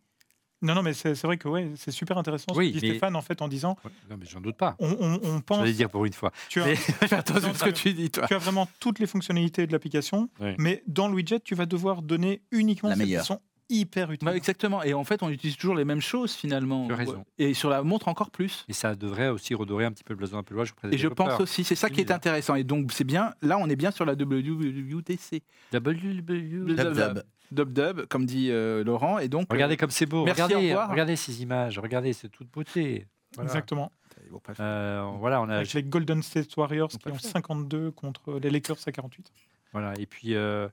Non, 0.62 0.74
non, 0.74 0.82
mais 0.82 0.94
c'est 0.94 1.20
vrai 1.22 1.36
que 1.36 1.48
ouais, 1.48 1.70
c'est 1.76 1.90
super 1.90 2.16
intéressant 2.16 2.52
ce 2.54 2.58
Oui, 2.58 2.72
que 2.72 2.78
dit 2.78 2.86
mais- 2.86 2.90
Stéphane 2.94 3.14
en 3.16 3.22
fait 3.22 3.42
en 3.42 3.48
disant 3.48 3.76
Ouais, 3.84 3.90
Non, 4.10 4.16
mais 4.18 4.26
j'en 4.26 4.40
doute 4.40 4.56
pas. 4.56 4.74
on, 4.78 4.88
on- 5.00 5.20
on 5.22 5.36
Je 5.36 5.42
pense. 5.42 5.62
vais 5.64 5.72
dire 5.72 5.90
pour 5.90 6.04
une 6.06 6.12
fois. 6.14 6.32
Tu 6.48 6.60
as, 6.62 6.66
Mais- 6.66 6.76
Fais 6.76 7.14
attention 7.14 7.50
à 7.50 7.54
ce 7.54 7.64
que 7.64 7.70
tu 7.70 7.92
dis, 7.92 8.10
toi. 8.10 8.26
tu 8.26 8.34
as 8.34 8.38
vraiment 8.38 8.66
toutes 8.80 8.98
les 8.98 9.06
fonctionnalités 9.06 9.66
de 9.66 9.72
l'application, 9.72 10.30
Oui. 10.40 10.54
mais 10.58 10.82
dans 10.86 11.08
le 11.08 11.14
widget, 11.14 11.40
tu 11.40 11.54
vas 11.54 11.66
devoir 11.66 12.00
donner 12.02 12.40
uniquement 12.52 12.88
La 12.88 12.94
celles 12.96 13.04
qui 13.04 13.10
meilleure. 13.10 13.24
sont 13.26 13.40
hyper 13.68 14.12
utiles. 14.12 14.24
Bah, 14.24 14.36
exactement. 14.36 14.82
Et 14.84 14.94
en 14.94 15.02
fait, 15.02 15.24
on 15.24 15.28
utilise 15.28 15.56
toujours 15.56 15.74
les 15.74 15.84
mêmes 15.84 16.00
choses 16.00 16.32
finalement. 16.34 16.86
Tu 16.86 16.92
as 16.92 16.96
raison. 16.96 17.24
Et 17.36 17.52
sur 17.52 17.68
la 17.68 17.82
montre 17.82 18.06
encore 18.08 18.30
plus. 18.30 18.64
Et 18.68 18.72
ça 18.72 18.94
devrait 18.94 19.28
aussi 19.28 19.54
redorer 19.54 19.84
un 19.84 19.90
petit 19.92 20.04
peu 20.04 20.12
le 20.14 20.18
blason 20.18 20.36
d'Apple 20.36 20.54
Watch 20.54 20.70
Et 20.92 20.96
je 20.96 21.08
pense 21.08 21.40
aussi, 21.40 21.64
c'est 21.64 21.74
ça 21.74 21.90
qui 21.90 22.00
est 22.00 22.12
intéressant. 22.12 22.54
Et 22.54 22.62
donc, 22.64 22.92
c'est 22.92 23.02
bien, 23.04 23.34
là, 23.42 23.58
on 23.58 23.68
est 23.68 23.74
bien 23.76 23.90
sur 23.90 24.04
la 24.04 24.14
WWDC. 24.14 25.42
WW. 25.72 27.22
Dub, 27.52 27.72
Dub, 27.72 28.06
comme 28.06 28.26
dit 28.26 28.50
euh, 28.50 28.82
Laurent. 28.84 29.18
Et 29.18 29.28
donc, 29.28 29.46
Regardez 29.50 29.76
comme 29.76 29.90
c'est 29.90 30.06
beau. 30.06 30.24
Merci, 30.24 30.42
au 30.42 30.44
regardez, 30.46 30.68
revoir. 30.68 30.90
regardez 30.90 31.16
ces 31.16 31.42
images. 31.42 31.78
Regardez, 31.78 32.12
c'est 32.12 32.28
toute 32.28 32.50
beauté. 32.50 33.06
Voilà. 33.34 33.48
Exactement. 33.50 33.90
euh. 34.28 34.54
Euh, 34.60 35.10
voilà, 35.18 35.40
on 35.42 35.48
a 35.48 35.56
Avec 35.56 35.72
les 35.74 35.82
Golden 35.82 36.22
State 36.22 36.56
Warriors 36.56 36.88
qui 36.88 37.08
ont 37.08 37.14
fait. 37.16 37.28
52 37.28 37.90
contre 37.90 38.38
les 38.40 38.50
Lakers 38.50 38.76
à 38.86 38.92
48. 38.92 39.30
Voilà, 39.72 39.92
et 39.98 40.06
puis, 40.06 40.34
euh, 40.34 40.68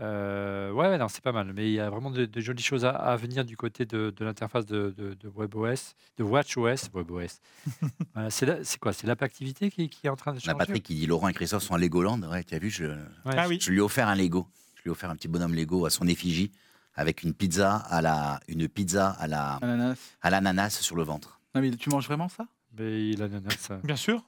euh, 0.00 0.72
ouais, 0.72 0.98
non, 0.98 1.06
c'est 1.08 1.22
pas 1.22 1.30
mal. 1.32 1.52
Mais 1.54 1.68
il 1.68 1.74
y 1.74 1.80
a 1.80 1.88
vraiment 1.90 2.10
de, 2.10 2.24
de 2.24 2.40
jolies 2.40 2.62
choses 2.62 2.84
à, 2.84 2.90
à 2.90 3.14
venir 3.16 3.44
du 3.44 3.56
côté 3.56 3.86
de, 3.86 4.12
de 4.16 4.24
l'interface 4.24 4.66
de, 4.66 4.92
de, 4.96 5.14
de 5.14 5.28
WebOS, 5.28 5.94
de 6.18 6.24
WatchOS. 6.24 6.88
WebOS. 6.92 7.40
Voilà, 8.14 8.30
c'est 8.30 8.46
la- 8.46 8.64
c'est 8.64 8.78
quoi 8.80 8.92
C'est 8.92 9.06
l'app 9.06 9.22
activité 9.22 9.70
qui, 9.70 9.88
qui 9.88 10.06
est 10.06 10.10
en 10.10 10.16
train 10.16 10.32
de 10.32 10.38
a 10.38 10.40
changer? 10.40 10.58
Patrick 10.58 10.82
qui 10.82 10.94
dit 10.94 11.06
Laurent 11.06 11.28
et 11.28 11.32
Christophe 11.34 11.62
sont 11.62 11.74
à 11.74 11.78
Legoland. 11.78 12.20
Ouais, 12.22 12.42
tu 12.42 12.54
as 12.54 12.58
vu, 12.58 12.68
je, 12.70 12.84
Ouais. 12.86 12.96
Ah 13.36 13.46
oui, 13.48 13.58
je 13.60 13.70
lui 13.70 13.78
ai 13.78 13.80
offert 13.80 14.08
un 14.08 14.14
Lego. 14.16 14.46
Lui 14.84 14.88
ai 14.88 14.90
offert 14.90 15.10
un 15.10 15.16
petit 15.16 15.28
bonhomme 15.28 15.54
Lego 15.54 15.86
à 15.86 15.90
son 15.90 16.06
effigie 16.08 16.50
avec 16.94 17.22
une 17.22 17.32
pizza 17.34 17.76
à 17.76 18.02
la, 18.02 18.40
une 18.48 18.68
pizza 18.68 19.10
à 19.10 19.26
la, 19.26 19.54
Ananas. 19.56 19.96
à 20.20 20.30
l'ananas 20.30 20.70
sur 20.80 20.96
le 20.96 21.02
ventre. 21.04 21.40
Non, 21.54 21.60
mais 21.60 21.70
tu 21.70 21.88
manges 21.90 22.06
vraiment 22.06 22.28
ça? 22.28 22.46
Mais 22.76 23.14
ça. 23.58 23.76
bien 23.84 23.96
sûr. 23.96 24.22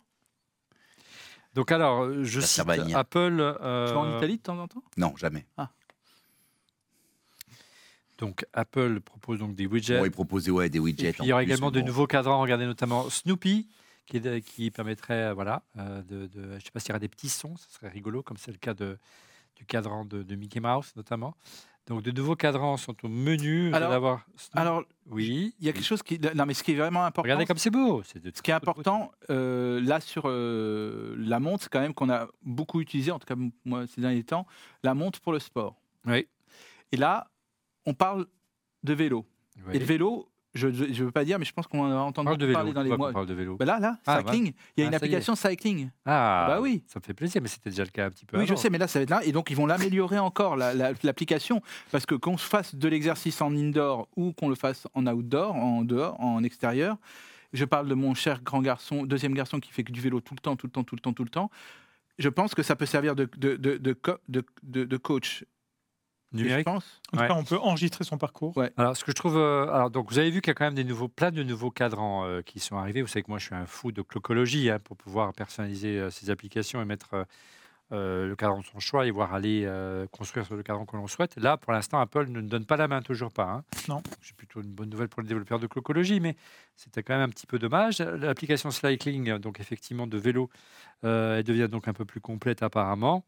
Donc 1.54 1.72
alors, 1.72 2.02
euh, 2.04 2.24
je 2.24 2.40
La 2.40 2.46
cite. 2.46 2.60
Apple. 2.94 3.36
Tu 3.36 3.42
vas 3.42 3.98
en 3.98 4.06
euh, 4.06 4.16
Italie 4.16 4.36
de 4.38 4.42
temps 4.42 4.58
en 4.58 4.66
temps? 4.68 4.82
Non, 4.96 5.14
jamais. 5.16 5.46
donc 8.18 8.46
Apple 8.52 9.00
propose 9.00 9.38
donc 9.40 9.54
des 9.54 9.66
widgets. 9.66 9.98
Bon, 9.98 10.04
il 10.04 10.10
proposait 10.10 10.50
ouais, 10.50 10.68
des 10.68 10.78
widgets. 10.78 11.08
Et 11.08 11.12
puis 11.12 11.24
il 11.24 11.28
y 11.28 11.32
aura 11.32 11.42
plus, 11.42 11.50
également 11.50 11.70
de 11.70 11.80
bon. 11.80 11.86
nouveaux 11.86 12.06
cadrans. 12.06 12.40
Regardez 12.40 12.66
notamment 12.66 13.08
Snoopy, 13.10 13.68
qui, 14.06 14.16
est- 14.18 14.40
qui 14.42 14.70
permettrait, 14.70 15.24
euh, 15.26 15.34
voilà, 15.34 15.62
euh, 15.78 16.02
de, 16.02 16.26
de- 16.26 16.42
je 16.50 16.54
ne 16.54 16.60
sais 16.60 16.70
pas 16.72 16.80
s'il 16.80 16.90
y 16.90 16.92
aura 16.92 16.98
des 17.00 17.08
petits 17.08 17.28
sons, 17.28 17.56
ce 17.56 17.70
serait 17.74 17.88
rigolo, 17.88 18.22
comme 18.22 18.36
c'est 18.36 18.52
le 18.52 18.58
cas 18.58 18.74
de, 18.74 18.98
du 19.56 19.64
cadran 19.66 20.04
de, 20.04 20.22
de 20.22 20.34
Mickey 20.36 20.60
Mouse 20.60 20.92
notamment. 20.96 21.34
Donc 21.86 22.02
de 22.02 22.10
nouveaux 22.10 22.36
cadrans 22.36 22.78
sont 22.78 22.96
au 23.04 23.08
menu. 23.08 23.72
Alors- 23.74 23.92
avoir 23.92 24.24
oui. 25.10 25.54
il 25.60 25.66
y 25.66 25.68
a 25.68 25.72
quelque 25.72 25.84
chose 25.84 26.02
qui. 26.02 26.18
Non, 26.34 26.46
mais 26.46 26.54
ce 26.54 26.62
qui 26.62 26.72
est 26.72 26.76
vraiment 26.76 27.04
important. 27.04 27.24
Regardez 27.24 27.44
comme 27.44 27.58
c'est 27.58 27.70
beau. 27.70 28.00
de 28.14 28.32
Ce 28.34 28.40
qui 28.40 28.50
est 28.50 28.54
important, 28.54 29.12
euh, 29.28 29.80
là, 29.82 30.00
sur 30.00 30.22
euh, 30.26 31.14
la 31.18 31.40
montre, 31.40 31.64
c'est 31.64 31.68
quand 31.70 31.80
même 31.80 31.92
qu'on 31.92 32.08
a 32.08 32.28
beaucoup 32.42 32.80
utilisé, 32.80 33.10
en 33.10 33.18
tout 33.18 33.26
cas 33.26 33.34
moi 33.66 33.86
ces 33.86 34.00
derniers 34.00 34.24
temps, 34.24 34.46
la 34.82 34.94
montre 34.94 35.20
pour 35.20 35.32
le 35.32 35.38
sport. 35.38 35.76
Oui. 36.06 36.26
Et 36.92 36.96
là, 36.96 37.30
on 37.84 37.92
parle 37.92 38.26
de 38.82 38.94
vélo. 38.94 39.26
oui. 39.66 39.76
Et 39.76 39.78
le 39.78 39.84
vélo, 39.84 40.30
je 40.54 40.68
ne 40.68 41.04
veux 41.04 41.10
pas 41.10 41.24
dire, 41.24 41.38
mais 41.38 41.44
je 41.44 41.52
pense 41.52 41.66
qu'on 41.66 41.80
en 41.82 42.12
vélo. 42.46 42.52
parler 42.52 42.72
dans 42.72 42.82
les 42.82 42.96
mois. 42.96 43.08
qu'on 43.08 43.12
parle 43.14 43.26
de 43.26 43.34
vélo. 43.34 43.56
Bah 43.56 43.64
là, 43.64 43.78
là, 43.80 43.98
Ah, 44.06 44.18
cycling, 44.20 44.52
il 44.76 44.80
y 44.80 44.82
a 44.82 44.86
Ah, 44.86 44.88
une 44.88 44.94
application 44.94 45.34
cycling. 45.34 45.90
Ah, 46.06 46.46
bah 46.48 46.60
oui. 46.60 46.82
Ça 46.86 47.00
me 47.00 47.04
fait 47.04 47.14
plaisir, 47.14 47.42
mais 47.42 47.48
c'était 47.48 47.70
déjà 47.70 47.84
le 47.84 47.90
cas 47.90 48.06
un 48.06 48.10
petit 48.10 48.24
peu 48.24 48.38
Oui, 48.38 48.46
je 48.46 48.54
sais, 48.54 48.70
mais 48.70 48.78
là, 48.78 48.86
ça 48.88 48.98
va 48.98 49.02
être 49.02 49.10
là. 49.10 49.24
Et 49.24 49.32
donc, 49.32 49.50
ils 49.50 49.56
vont 49.56 49.66
l'améliorer 49.66 50.18
encore, 50.18 50.56
la- 50.56 50.72
la- 50.74 50.92
l'application. 51.02 51.60
parce 51.90 52.06
que 52.06 52.14
qu'on 52.14 52.36
se 52.36 52.46
fasse 52.46 52.74
de 52.74 52.88
l'exercice 52.88 53.40
en 53.42 53.54
indoor 53.54 54.08
ou 54.16 54.32
qu'on 54.32 54.48
le 54.48 54.54
fasse 54.54 54.86
en 54.94 55.06
outdoor, 55.06 55.54
en 55.56 55.82
dehors, 55.82 56.18
en 56.20 56.42
extérieur. 56.44 56.96
Je 57.52 57.64
parle 57.64 57.88
de 57.88 57.94
mon 57.94 58.14
cher 58.14 58.42
grand 58.42 58.62
garçon, 58.62 59.04
deuxième 59.04 59.34
garçon 59.34 59.60
qui 59.60 59.70
fait 59.72 59.84
que 59.84 59.92
du 59.92 60.00
vélo 60.00 60.20
tout 60.20 60.34
le 60.34 60.40
temps, 60.40 60.56
tout 60.56 60.66
le 60.66 60.72
temps, 60.72 60.82
tout 60.84 60.94
le 60.96 61.00
temps, 61.00 61.12
tout 61.12 61.24
le 61.24 61.30
temps. 61.30 61.50
Je 62.18 62.28
pense 62.28 62.54
que 62.54 62.62
ça 62.62 62.76
peut 62.76 62.86
servir 62.86 63.14
de 63.16 64.96
coach. 64.96 65.44
Numérique. 66.34 66.66
Je 66.68 66.72
pense. 66.72 67.00
En 67.12 67.16
tout 67.16 67.22
Ouais. 67.22 67.28
cas, 67.28 67.34
on 67.34 67.44
peut 67.44 67.58
enregistrer 67.58 68.04
son 68.04 68.18
parcours. 68.18 68.56
Ouais. 68.56 68.72
Alors, 68.76 68.96
ce 68.96 69.04
que 69.04 69.10
je 69.12 69.16
trouve. 69.16 69.36
euh, 69.36 69.72
alors, 69.72 69.90
donc, 69.90 70.10
vous 70.10 70.18
avez 70.18 70.30
vu 70.30 70.40
qu'il 70.40 70.50
y 70.50 70.52
a 70.52 70.54
quand 70.54 70.64
même 70.64 70.74
des 70.74 70.84
nouveaux, 70.84 71.08
plein 71.08 71.30
de 71.30 71.42
nouveaux 71.42 71.70
cadrans 71.70 72.24
euh, 72.26 72.42
qui 72.42 72.60
sont 72.60 72.76
arrivés. 72.76 73.02
Vous 73.02 73.08
savez 73.08 73.22
que 73.22 73.30
moi, 73.30 73.38
je 73.38 73.46
suis 73.46 73.54
un 73.54 73.66
fou 73.66 73.92
de 73.92 74.02
clocologie 74.02 74.68
hein, 74.70 74.78
pour 74.82 74.96
pouvoir 74.96 75.32
personnaliser 75.32 75.98
euh, 75.98 76.10
ces 76.10 76.30
applications 76.30 76.82
et 76.82 76.84
mettre 76.84 77.26
euh, 77.92 78.26
le 78.26 78.34
cadran 78.34 78.60
de 78.60 78.64
son 78.64 78.80
choix 78.80 79.06
et 79.06 79.10
voir 79.10 79.34
aller 79.34 79.64
euh, 79.66 80.06
construire 80.10 80.46
sur 80.46 80.56
le 80.56 80.62
cadran 80.62 80.86
que 80.86 80.96
l'on 80.96 81.06
souhaite. 81.06 81.36
Là, 81.36 81.56
pour 81.58 81.72
l'instant, 81.72 82.00
Apple 82.00 82.26
ne 82.28 82.40
donne 82.40 82.64
pas 82.64 82.76
la 82.76 82.88
main, 82.88 83.02
toujours 83.02 83.30
pas. 83.30 83.44
hein. 83.44 83.64
Non. 83.88 84.02
C'est 84.22 84.34
plutôt 84.34 84.62
une 84.62 84.72
bonne 84.72 84.88
nouvelle 84.88 85.08
pour 85.08 85.22
les 85.22 85.28
développeurs 85.28 85.58
de 85.60 85.66
clocologie, 85.66 86.18
mais 86.18 86.34
c'était 86.76 87.02
quand 87.02 87.12
même 87.14 87.22
un 87.22 87.28
petit 87.28 87.46
peu 87.46 87.58
dommage. 87.58 87.98
L'application 88.00 88.70
Cycling, 88.70 89.36
donc 89.38 89.60
effectivement 89.60 90.06
de 90.06 90.16
vélo, 90.18 90.48
euh, 91.04 91.38
elle 91.38 91.44
devient 91.44 91.68
donc 91.70 91.86
un 91.86 91.92
peu 91.92 92.04
plus 92.06 92.20
complète 92.22 92.62
apparemment. 92.62 93.22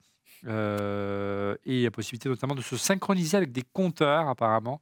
Euh, 0.46 1.54
et 1.64 1.76
il 1.76 1.80
y 1.80 1.86
a 1.86 1.90
possibilité 1.90 2.28
notamment 2.28 2.54
de 2.54 2.60
se 2.62 2.76
synchroniser 2.76 3.36
avec 3.36 3.52
des 3.52 3.62
compteurs 3.72 4.28
apparemment 4.28 4.80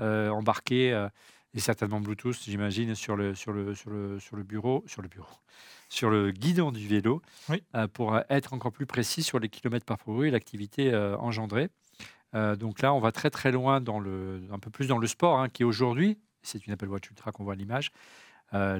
euh, 0.00 0.28
embarqués 0.30 0.92
euh, 0.92 1.08
et 1.54 1.60
certainement 1.60 2.00
Bluetooth, 2.00 2.36
j'imagine, 2.44 2.94
sur 2.94 3.16
le, 3.16 3.34
sur, 3.34 3.52
le, 3.52 3.74
sur, 3.74 3.90
le, 3.90 4.18
sur 4.18 4.36
le 4.36 4.42
bureau, 4.42 4.84
sur 4.86 5.02
le 5.02 5.08
bureau, 5.08 5.26
sur 5.88 6.10
le 6.10 6.30
guidon 6.30 6.72
du 6.72 6.86
vélo, 6.86 7.22
Oui. 7.48 7.62
pour 7.94 8.20
être 8.28 8.52
encore 8.52 8.70
plus 8.70 8.84
précis 8.86 9.22
sur 9.22 9.38
les 9.38 9.48
kilomètres 9.48 9.86
parcourus 9.86 10.28
et 10.28 10.30
l'activité 10.30 10.94
engendrée. 11.18 11.70
Donc 12.34 12.82
là, 12.82 12.92
on 12.92 13.00
va 13.00 13.12
très 13.12 13.30
très 13.30 13.50
loin 13.50 13.80
dans 13.80 13.98
le, 13.98 14.42
un 14.52 14.58
peu 14.58 14.68
plus 14.70 14.88
dans 14.88 14.98
le 14.98 15.06
sport, 15.06 15.40
hein, 15.40 15.48
qui 15.48 15.64
aujourd'hui, 15.64 16.18
c'est 16.42 16.66
une 16.66 16.72
Apple 16.74 16.86
Watch 16.86 17.08
Ultra 17.08 17.32
qu'on 17.32 17.44
voit 17.44 17.54
à 17.54 17.56
l'image. 17.56 17.90
Euh, 18.54 18.78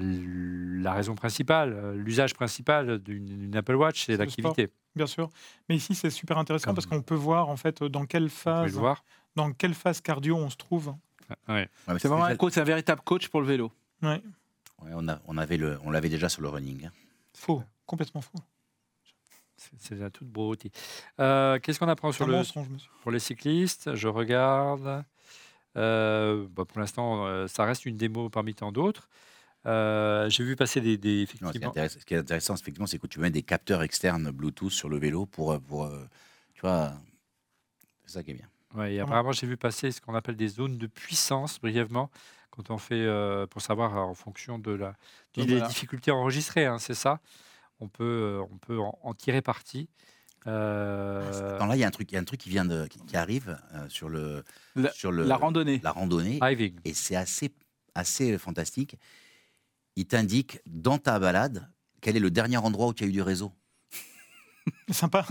la 0.82 0.92
raison 0.94 1.14
principale, 1.14 1.72
euh, 1.72 1.94
l'usage 1.94 2.34
principal 2.34 2.98
d'une 2.98 3.54
Apple 3.56 3.74
Watch, 3.74 4.06
c'est 4.06 4.16
l'activité. 4.16 4.70
Bien 4.96 5.06
sûr. 5.06 5.28
Mais 5.68 5.76
ici, 5.76 5.94
c'est 5.94 6.10
super 6.10 6.38
intéressant 6.38 6.66
Comme- 6.66 6.74
parce 6.74 6.86
qu'on 6.86 7.02
peut 7.02 7.14
voir 7.14 7.48
en 7.48 7.56
fait 7.56 7.82
dans 7.84 8.06
quelle 8.06 8.30
phase, 8.30 8.72
voir. 8.72 9.04
dans 9.36 9.52
quelle 9.52 9.74
phase 9.74 10.00
cardio 10.00 10.36
on 10.36 10.50
se 10.50 10.56
trouve. 10.56 10.94
Ouais. 11.28 11.36
Ouais, 11.54 11.68
mais 11.88 11.98
C'est 11.98 12.08
vraiment 12.08 12.24
déjà- 12.24 12.34
un 12.34 12.36
coach, 12.36 12.54
c'est 12.54 12.60
un 12.60 12.64
véritable 12.64 13.02
coach 13.02 13.28
pour 13.28 13.40
le 13.40 13.46
vélo. 13.46 13.70
Ouais. 14.02 14.22
ouais, 14.82 14.90
on, 14.94 15.06
a- 15.08 15.20
on 15.26 15.36
avait 15.36 15.56
le, 15.58 15.78
on 15.84 15.90
l'avait 15.90 16.08
déjà 16.08 16.28
sur 16.28 16.40
le 16.42 16.48
running. 16.48 16.86
hein. 16.86 16.92
Faux, 17.34 17.62
complètement 17.86 18.22
faux. 18.22 18.38
C'est- 19.56 19.96
la 19.96 20.08
toute 20.10 20.28
beauté. 20.28 20.70
Euh, 21.20 21.58
Qu'est-ce 21.58 21.78
qu'on 21.80 21.88
apprend 21.88 22.12
sur 22.12 22.26
un 22.28 22.42
le, 22.42 22.42
pour 23.02 23.10
les 23.10 23.18
cyclistes? 23.18 23.94
Je 23.94 24.06
regarde. 24.08 25.04
Euh, 25.76 26.46
bah, 26.50 26.64
pour 26.64 26.78
l'instant, 26.80 27.26
euh, 27.26 27.46
ça 27.48 27.64
reste 27.64 27.84
une 27.84 27.96
démo 27.96 28.30
parmi 28.30 28.54
tant 28.54 28.72
d'autres. 28.72 29.08
Euh, 29.66 30.28
J'ai 30.30 30.44
vu 30.44 30.56
passer 30.56 30.80
des, 30.80 30.96
des- 30.96 31.20
Non, 31.20 31.26
ce, 31.26 31.26
qui 31.26 31.34
est 31.34 31.40
effectivement. 31.48 31.70
intéressant, 31.70 32.00
ce 32.00 32.04
qui 32.04 32.14
est 32.14 32.18
intéressant, 32.18 32.54
effectivement, 32.54 32.86
c'est 32.86 32.98
que 32.98 33.06
tu 33.06 33.20
mets 33.20 33.30
des 33.30 33.42
capteurs 33.42 33.82
externes 33.82 34.30
Bluetooth 34.30 34.70
sur 34.70 34.88
le 34.88 34.98
vélo 34.98 35.26
pour, 35.26 35.52
euh, 35.52 35.58
pour 35.58 35.84
euh, 35.84 36.04
tu 36.54 36.60
vois, 36.62 36.92
c'est 38.06 38.12
ça 38.14 38.22
qui 38.22 38.30
est 38.30 38.34
bien. 38.34 38.48
Ouais, 38.74 38.94
et 38.94 38.98
Comment 38.98 39.08
apparemment, 39.08 39.32
j'ai 39.32 39.46
vu 39.46 39.56
passer 39.56 39.90
ce 39.90 40.00
qu'on 40.00 40.14
appelle 40.14 40.36
des 40.36 40.48
zones 40.48 40.78
de 40.78 40.86
puissance 40.86 41.58
brièvement 41.60 42.10
quand 42.50 42.70
on 42.70 42.78
fait 42.78 42.94
euh, 43.04 43.46
pour 43.46 43.62
savoir 43.62 43.96
en 43.96 44.14
fonction 44.14 44.58
de 44.58 44.72
la 44.72 44.94
des 45.34 45.44
voilà. 45.46 45.66
difficultés 45.68 46.10
enregistrées. 46.10 46.66
hein, 46.66 46.78
c'est 46.78 46.94
ça. 46.94 47.20
On 47.80 47.88
peut 47.88 48.40
on 48.50 48.58
peut 48.58 48.78
en, 48.78 48.98
en 49.02 49.14
tirer 49.14 49.42
parti. 49.42 49.88
Euh, 50.46 51.56
Attends, 51.56 51.66
là, 51.66 51.76
il 51.76 51.80
y 51.80 51.84
a 51.84 51.86
un 51.86 51.90
truc, 51.90 52.10
il 52.10 52.14
y 52.14 52.18
a 52.18 52.20
un 52.20 52.24
truc 52.24 52.40
qui 52.40 52.48
vient 52.48 52.64
de, 52.64 52.86
qui, 52.86 53.00
qui 53.00 53.16
arrive 53.16 53.58
euh, 53.74 53.88
sur 53.88 54.08
le, 54.08 54.44
La- 54.76 54.90
sur 54.92 55.12
le, 55.12 55.24
La 55.24 55.36
randonnée. 55.36 55.80
la 55.82 55.92
randonnée, 55.92 56.38
et 56.84 56.94
c'est 56.94 57.16
assez, 57.16 57.52
assez 57.94 58.38
fantastique. 58.38 58.96
Il 59.98 60.06
t'indique 60.06 60.60
dans 60.64 60.96
ta 60.98 61.18
balade 61.18 61.68
quel 62.00 62.16
est 62.16 62.20
le 62.20 62.30
dernier 62.30 62.56
endroit 62.56 62.86
où 62.86 62.94
tu 62.94 63.02
as 63.02 63.08
eu 63.08 63.10
du 63.12 63.20
réseau. 63.20 63.50
Sympa. 64.90 65.26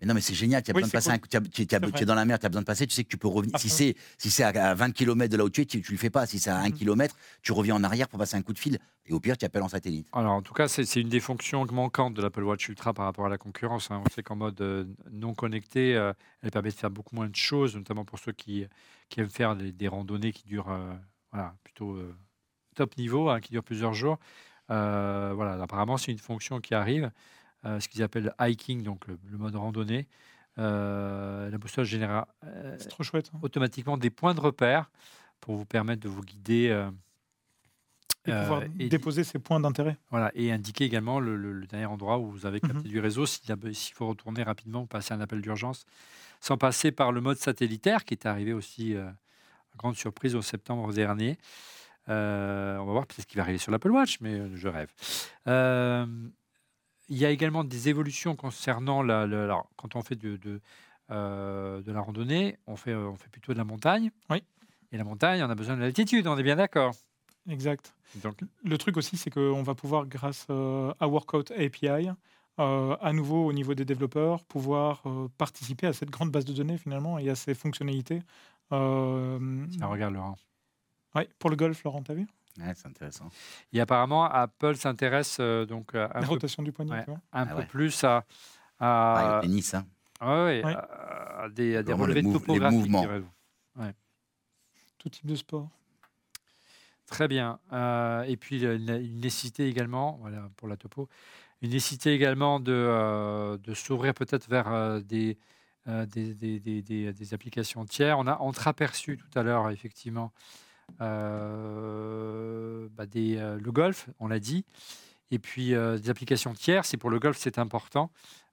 Mais 0.00 0.06
non, 0.06 0.14
mais 0.14 0.22
c'est 0.22 0.32
génial. 0.34 0.62
Tu 0.62 0.70
as 0.70 0.74
Oui, 0.74 0.80
besoin 0.82 0.88
de 0.88 0.92
passer 0.92 1.10
cool. 1.18 1.38
un, 1.38 1.40
tu, 1.66 1.74
as- 1.74 2.02
es 2.02 2.04
dans 2.06 2.14
la 2.14 2.24
mer, 2.24 2.38
tu 2.38 2.46
as 2.46 2.48
besoin 2.48 2.62
de 2.62 2.66
passer, 2.66 2.86
tu 2.86 2.94
sais 2.94 3.04
que 3.04 3.08
tu 3.10 3.18
peux 3.18 3.28
revenir. 3.28 3.58
Si 3.58 3.68
c'est 3.68 3.94
si 4.16 4.30
c'est 4.30 4.42
à- 4.42 4.70
à 4.70 4.74
20 4.74 4.90
km 4.92 5.30
de 5.30 5.36
là 5.36 5.44
où 5.44 5.50
tu 5.50 5.60
es, 5.60 5.64
tu, 5.66 5.82
tu 5.82 5.92
le 5.92 5.98
fais 5.98 6.08
pas. 6.10 6.24
Si 6.26 6.38
c'est 6.38 6.48
à 6.50 6.58
1 6.58 6.68
Mhm. 6.70 6.72
km, 6.78 7.14
tu 7.42 7.52
reviens 7.52 7.74
en 7.74 7.84
arrière 7.84 8.08
pour 8.08 8.18
passer 8.18 8.36
un 8.36 8.42
coup 8.42 8.54
de 8.54 8.58
fil. 8.58 8.78
Et 9.04 9.12
au 9.12 9.20
pire, 9.20 9.36
tu 9.36 9.44
appelles 9.44 9.62
en 9.62 9.68
satellite. 9.68 10.08
Alors, 10.12 10.32
en 10.32 10.42
tout 10.42 10.54
cas, 10.54 10.66
c'est 10.68 10.84
c'est 10.86 11.00
une 11.02 11.08
des 11.10 11.20
fonctions 11.20 11.66
manquantes 11.70 12.14
de 12.14 12.22
l'Apple 12.22 12.42
Watch 12.42 12.68
Ultra 12.70 12.94
par 12.94 13.04
rapport 13.04 13.26
à 13.26 13.28
la 13.28 13.38
concurrence. 13.38 13.90
hein. 13.90 14.02
On 14.06 14.10
sait 14.10 14.22
qu'en 14.22 14.36
mode 14.36 14.58
euh, 14.62 14.84
non 15.10 15.34
connecté, 15.34 15.94
euh, 15.94 16.12
elle 16.42 16.50
permet 16.50 16.70
de 16.70 16.74
faire 16.74 16.90
beaucoup 16.90 17.14
moins 17.16 17.28
de 17.28 17.36
choses, 17.36 17.74
notamment 17.76 18.04
pour 18.06 18.18
ceux 18.18 18.32
qui, 18.32 18.66
qui 19.10 19.20
aiment 19.20 19.28
faire 19.30 19.56
des, 19.56 19.72
des 19.72 19.88
randonnées 19.88 20.32
qui 20.32 20.44
durent 20.46 20.70
euh, 20.70 20.94
voilà, 21.32 21.54
plutôt 21.64 21.92
euh, 21.96 22.14
top 22.76 22.96
niveau, 22.96 23.28
hein, 23.28 23.40
qui 23.40 23.50
durent 23.50 23.64
plusieurs 23.64 23.92
jours. 23.94 24.18
Euh, 24.70 25.32
voilà, 25.34 25.60
apparemment, 25.62 25.96
c'est 25.96 26.12
une 26.12 26.18
fonction 26.18 26.60
qui 26.60 26.74
arrive. 26.74 27.10
euh, 27.64 27.80
ce 27.80 27.88
qu'ils 27.88 28.02
appellent 28.04 28.32
hiking, 28.40 28.82
donc 28.84 29.08
le, 29.08 29.18
le 29.30 29.38
mode 29.38 29.56
randonnée. 29.56 30.06
Euh, 30.58 31.50
la 31.50 31.58
boussole 31.58 31.84
générera 31.84 32.28
trop 32.88 33.02
chouette. 33.02 33.30
hein. 33.34 33.38
automatiquement 33.42 33.96
des 33.96 34.10
points 34.10 34.34
de 34.34 34.40
repère 34.40 34.88
pour 35.40 35.56
vous 35.56 35.64
permettre 35.64 36.00
de 36.02 36.08
vous 36.08 36.22
guider 36.22 36.68
Et 38.26 38.32
pouvoir 38.32 38.62
et- 38.78 38.88
déposer 38.88 39.22
ses 39.24 39.38
points 39.38 39.60
d'intérêt. 39.60 39.96
voilà, 40.10 40.30
et 40.34 40.50
indiquer 40.52 40.84
également 40.84 41.18
le, 41.20 41.36
le- 41.36 41.52
le 41.52 41.66
dernier 41.66 41.86
endroit 41.86 42.18
où 42.18 42.30
vous 42.30 42.46
avez 42.46 42.60
capté 42.60 42.76
Mhm. 42.78 42.82
du 42.94 43.00
réseau 43.00 43.26
s'il 43.26 43.44
s'il 43.74 43.94
faut 43.94 44.06
retourner 44.08 44.42
rapidement 44.42 44.82
ou 44.82 44.86
passer 44.86 45.12
un 45.14 45.20
appel 45.20 45.40
d'urgence, 45.40 45.86
sans 46.40 46.56
passer 46.56 46.90
par 46.92 47.12
le 47.12 47.20
mode 47.20 47.38
satellitaire 47.38 48.04
qui 48.04 48.14
est 48.14 48.26
arrivé 48.26 48.52
aussi 48.52 48.94
grande 49.76 49.96
surprise 49.96 50.34
au 50.34 50.42
septembre 50.42 50.92
dernier. 50.92 51.36
Euh, 52.08 52.76
on 52.78 52.84
va 52.84 52.92
voir 52.92 53.06
peut-être 53.06 53.22
ce 53.22 53.26
qui 53.26 53.36
va 53.36 53.42
arriver 53.42 53.58
sur 53.58 53.72
l'Apple 53.72 53.90
Watch, 53.90 54.18
mais 54.20 54.34
euh, 54.34 54.48
je 54.54 54.68
rêve. 54.68 54.92
Euh, 55.48 56.06
il 57.08 57.16
y 57.16 57.24
a 57.24 57.30
également 57.30 57.64
des 57.64 57.88
évolutions 57.88 58.36
concernant 58.36 59.02
la, 59.02 59.22
alors, 59.22 59.68
quand 59.76 59.96
on 59.96 60.02
fait 60.02 60.16
de, 60.16 60.36
de, 60.36 60.60
euh, 61.10 61.82
de 61.82 61.92
la 61.92 62.00
randonnée, 62.00 62.58
on 62.66 62.76
fait, 62.76 62.94
on 62.94 63.16
fait 63.16 63.28
plutôt 63.28 63.52
de 63.52 63.58
la 63.58 63.64
montagne. 63.64 64.10
Oui. 64.30 64.42
Et 64.92 64.96
la 64.98 65.04
montagne, 65.04 65.42
on 65.42 65.50
a 65.50 65.54
besoin 65.54 65.76
de 65.76 65.80
l'altitude, 65.80 66.26
on 66.26 66.36
est 66.36 66.42
bien 66.42 66.56
d'accord. 66.56 66.94
Exact. 67.48 67.94
Donc, 68.22 68.40
Le 68.64 68.78
truc 68.78 68.96
aussi, 68.96 69.16
c'est 69.16 69.30
qu'on 69.30 69.62
va 69.62 69.74
pouvoir, 69.74 70.06
grâce 70.06 70.46
à 70.48 71.08
Workout 71.08 71.52
API, 71.52 72.10
euh, 72.58 72.96
à 73.02 73.12
nouveau 73.12 73.44
au 73.44 73.52
niveau 73.52 73.74
des 73.74 73.84
développeurs, 73.84 74.42
pouvoir 74.44 75.02
euh, 75.04 75.28
participer 75.36 75.86
à 75.86 75.92
cette 75.92 76.08
grande 76.08 76.30
base 76.30 76.46
de 76.46 76.54
données 76.54 76.78
finalement 76.78 77.18
et 77.18 77.28
à 77.28 77.34
ces 77.34 77.54
fonctionnalités. 77.54 78.22
Euh, 78.72 79.66
tiens, 79.72 79.86
regarde 79.86 80.14
Laurent. 80.14 80.36
Ouais, 81.16 81.28
pour 81.38 81.50
le 81.50 81.56
golf, 81.56 81.82
Laurent, 81.84 82.02
t'as 82.02 82.14
vu? 82.14 82.26
Ouais, 82.58 82.72
c'est 82.74 82.86
intéressant. 82.86 83.28
Et 83.72 83.80
apparemment, 83.80 84.24
Apple 84.24 84.76
s'intéresse 84.76 85.36
euh, 85.40 85.66
donc 85.66 85.94
à 85.94 86.04
un, 86.14 86.20
La 86.20 86.26
peu, 86.26 86.26
rotation 86.28 86.62
du 86.62 86.72
poignet, 86.72 86.92
ouais. 86.92 87.04
tu 87.04 87.10
vois. 87.10 87.20
un 87.32 87.46
Ah 87.46 87.54
peu 87.54 87.60
ouais. 87.60 87.66
plus 87.66 88.02
à, 88.04 88.24
Ah, 88.78 89.14
à, 89.18 89.36
le 89.36 89.40
tennis, 89.42 89.74
hein. 89.74 89.86
Ah 90.20 90.44
ouais, 90.44 90.64
Ouais. 90.64 90.74
à- 90.74 91.42
à 91.42 91.48
des, 91.50 91.76
à 91.76 91.82
des 91.82 91.92
relevés 91.92 92.22
les 92.22 92.32
topographiques. 92.32 92.92
Tout 94.98 95.08
type 95.10 95.26
de 95.26 95.34
sport. 95.36 95.68
Très 97.06 97.28
bien. 97.28 97.60
Euh, 97.72 98.22
et 98.22 98.36
puis 98.36 98.58
la- 98.58 98.96
une 98.96 99.20
nécessité 99.20 99.68
également, 99.68 100.18
voilà 100.20 100.50
pour 100.56 100.66
la 100.68 100.76
topo, 100.76 101.08
une 101.62 101.70
nécessité 101.70 102.12
également 102.12 102.58
de, 102.58 102.72
euh, 102.72 103.58
de 103.58 103.74
s'ouvrir 103.74 104.14
peut-être 104.14 104.48
vers 104.48 104.72
euh, 104.72 105.00
des, 105.00 105.38
euh, 105.86 106.04
des, 106.06 106.34
des, 106.34 106.58
des- 106.58 106.82
des- 106.82 107.12
des 107.12 107.34
applications 107.34 107.84
tiers. 107.84 108.18
On 108.18 108.26
a 108.26 108.36
entreaperçu 108.38 109.18
tout 109.18 109.38
à 109.38 109.42
l'heure 109.44 109.70
effectivement 109.70 110.32
euh, 110.34 110.65
bah, 112.96 113.06
des, 113.06 113.36
euh, 113.36 113.58
le 113.58 113.72
golf, 113.72 114.08
on 114.18 114.28
l'a 114.28 114.38
dit, 114.38 114.64
et 115.30 115.38
puis 115.38 115.74
euh, 115.74 115.98
des 115.98 116.10
applications 116.10 116.54
tiers. 116.54 116.84
C'est 116.84 116.96
pour 116.96 117.10
le 117.10 117.18
golf, 117.18 117.36
c'est 117.38 117.58
important. 117.58 118.10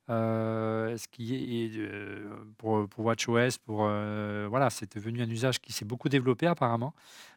Euh, 0.10 0.98
ce 0.98 1.08
qui 1.08 1.64
est 1.64 1.72
euh, 1.78 2.28
pour, 2.58 2.90
pour 2.90 3.06
WatchOS, 3.06 3.58
pour 3.64 3.86
euh, 3.86 4.48
voilà, 4.50 4.70
c'est 4.70 4.94
devenu 4.94 5.22
un 5.22 5.30
usage 5.30 5.62
qui 5.62 5.72
s'est 5.72 5.86
beaucoup 5.86 6.10
développé 6.10 6.46
apparemment 6.46 6.94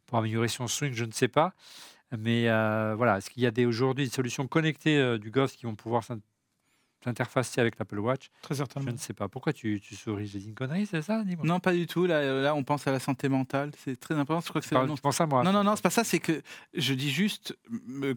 pour 0.06 0.18
améliorer 0.18 0.48
son 0.48 0.66
swing, 0.66 0.92
je 0.92 1.04
ne 1.04 1.12
sais 1.12 1.28
pas. 1.28 1.52
Mais 2.16 2.48
euh, 2.48 2.94
voilà, 2.96 3.18
est-ce 3.18 3.30
qu'il 3.30 3.42
y 3.42 3.46
a 3.46 3.68
aujourd'hui 3.68 4.04
des 4.04 4.10
solutions 4.10 4.46
connectées 4.48 4.98
euh, 4.98 5.18
du 5.18 5.30
golf 5.30 5.56
qui 5.56 5.66
vont 5.66 5.76
pouvoir 5.76 6.04
s'interfacer 7.06 7.60
avec 7.60 7.78
l'Apple 7.78 7.98
Watch 8.00 8.30
Très 8.42 8.54
Je 8.54 8.58
certainement. 8.58 8.90
ne 8.92 8.96
sais 8.96 9.12
pas. 9.14 9.28
Pourquoi 9.28 9.52
tu, 9.52 9.80
tu 9.80 9.94
souris 9.94 10.26
J'ai 10.26 10.40
dit 10.40 10.46
une 10.48 10.54
connerie, 10.54 10.86
c'est 10.86 11.02
ça 11.02 11.22
Dis-moi. 11.24 11.46
Non, 11.46 11.60
pas 11.60 11.72
du 11.72 11.86
tout. 11.86 12.04
Là, 12.06 12.16
euh, 12.16 12.42
là, 12.42 12.54
on 12.54 12.64
pense 12.64 12.86
à 12.86 12.92
la 12.92 12.98
santé 12.98 13.28
mentale. 13.28 13.70
C'est 13.78 13.98
très 13.98 14.14
important. 14.16 14.40
Je 14.44 14.48
crois 14.48 14.60
que 14.60 14.66
c'est 14.66 14.74
l'annonce. 14.74 14.98
tu 14.98 15.02
penses 15.02 15.20
à 15.20 15.26
moi 15.26 15.42
Non, 15.44 15.52
non, 15.52 15.62
non, 15.64 15.76
c'est 15.76 15.82
pas 15.82 15.90
ça. 15.90 16.02
C'est 16.04 16.18
que 16.18 16.42
je 16.74 16.94
dis 16.94 17.10
juste 17.10 17.56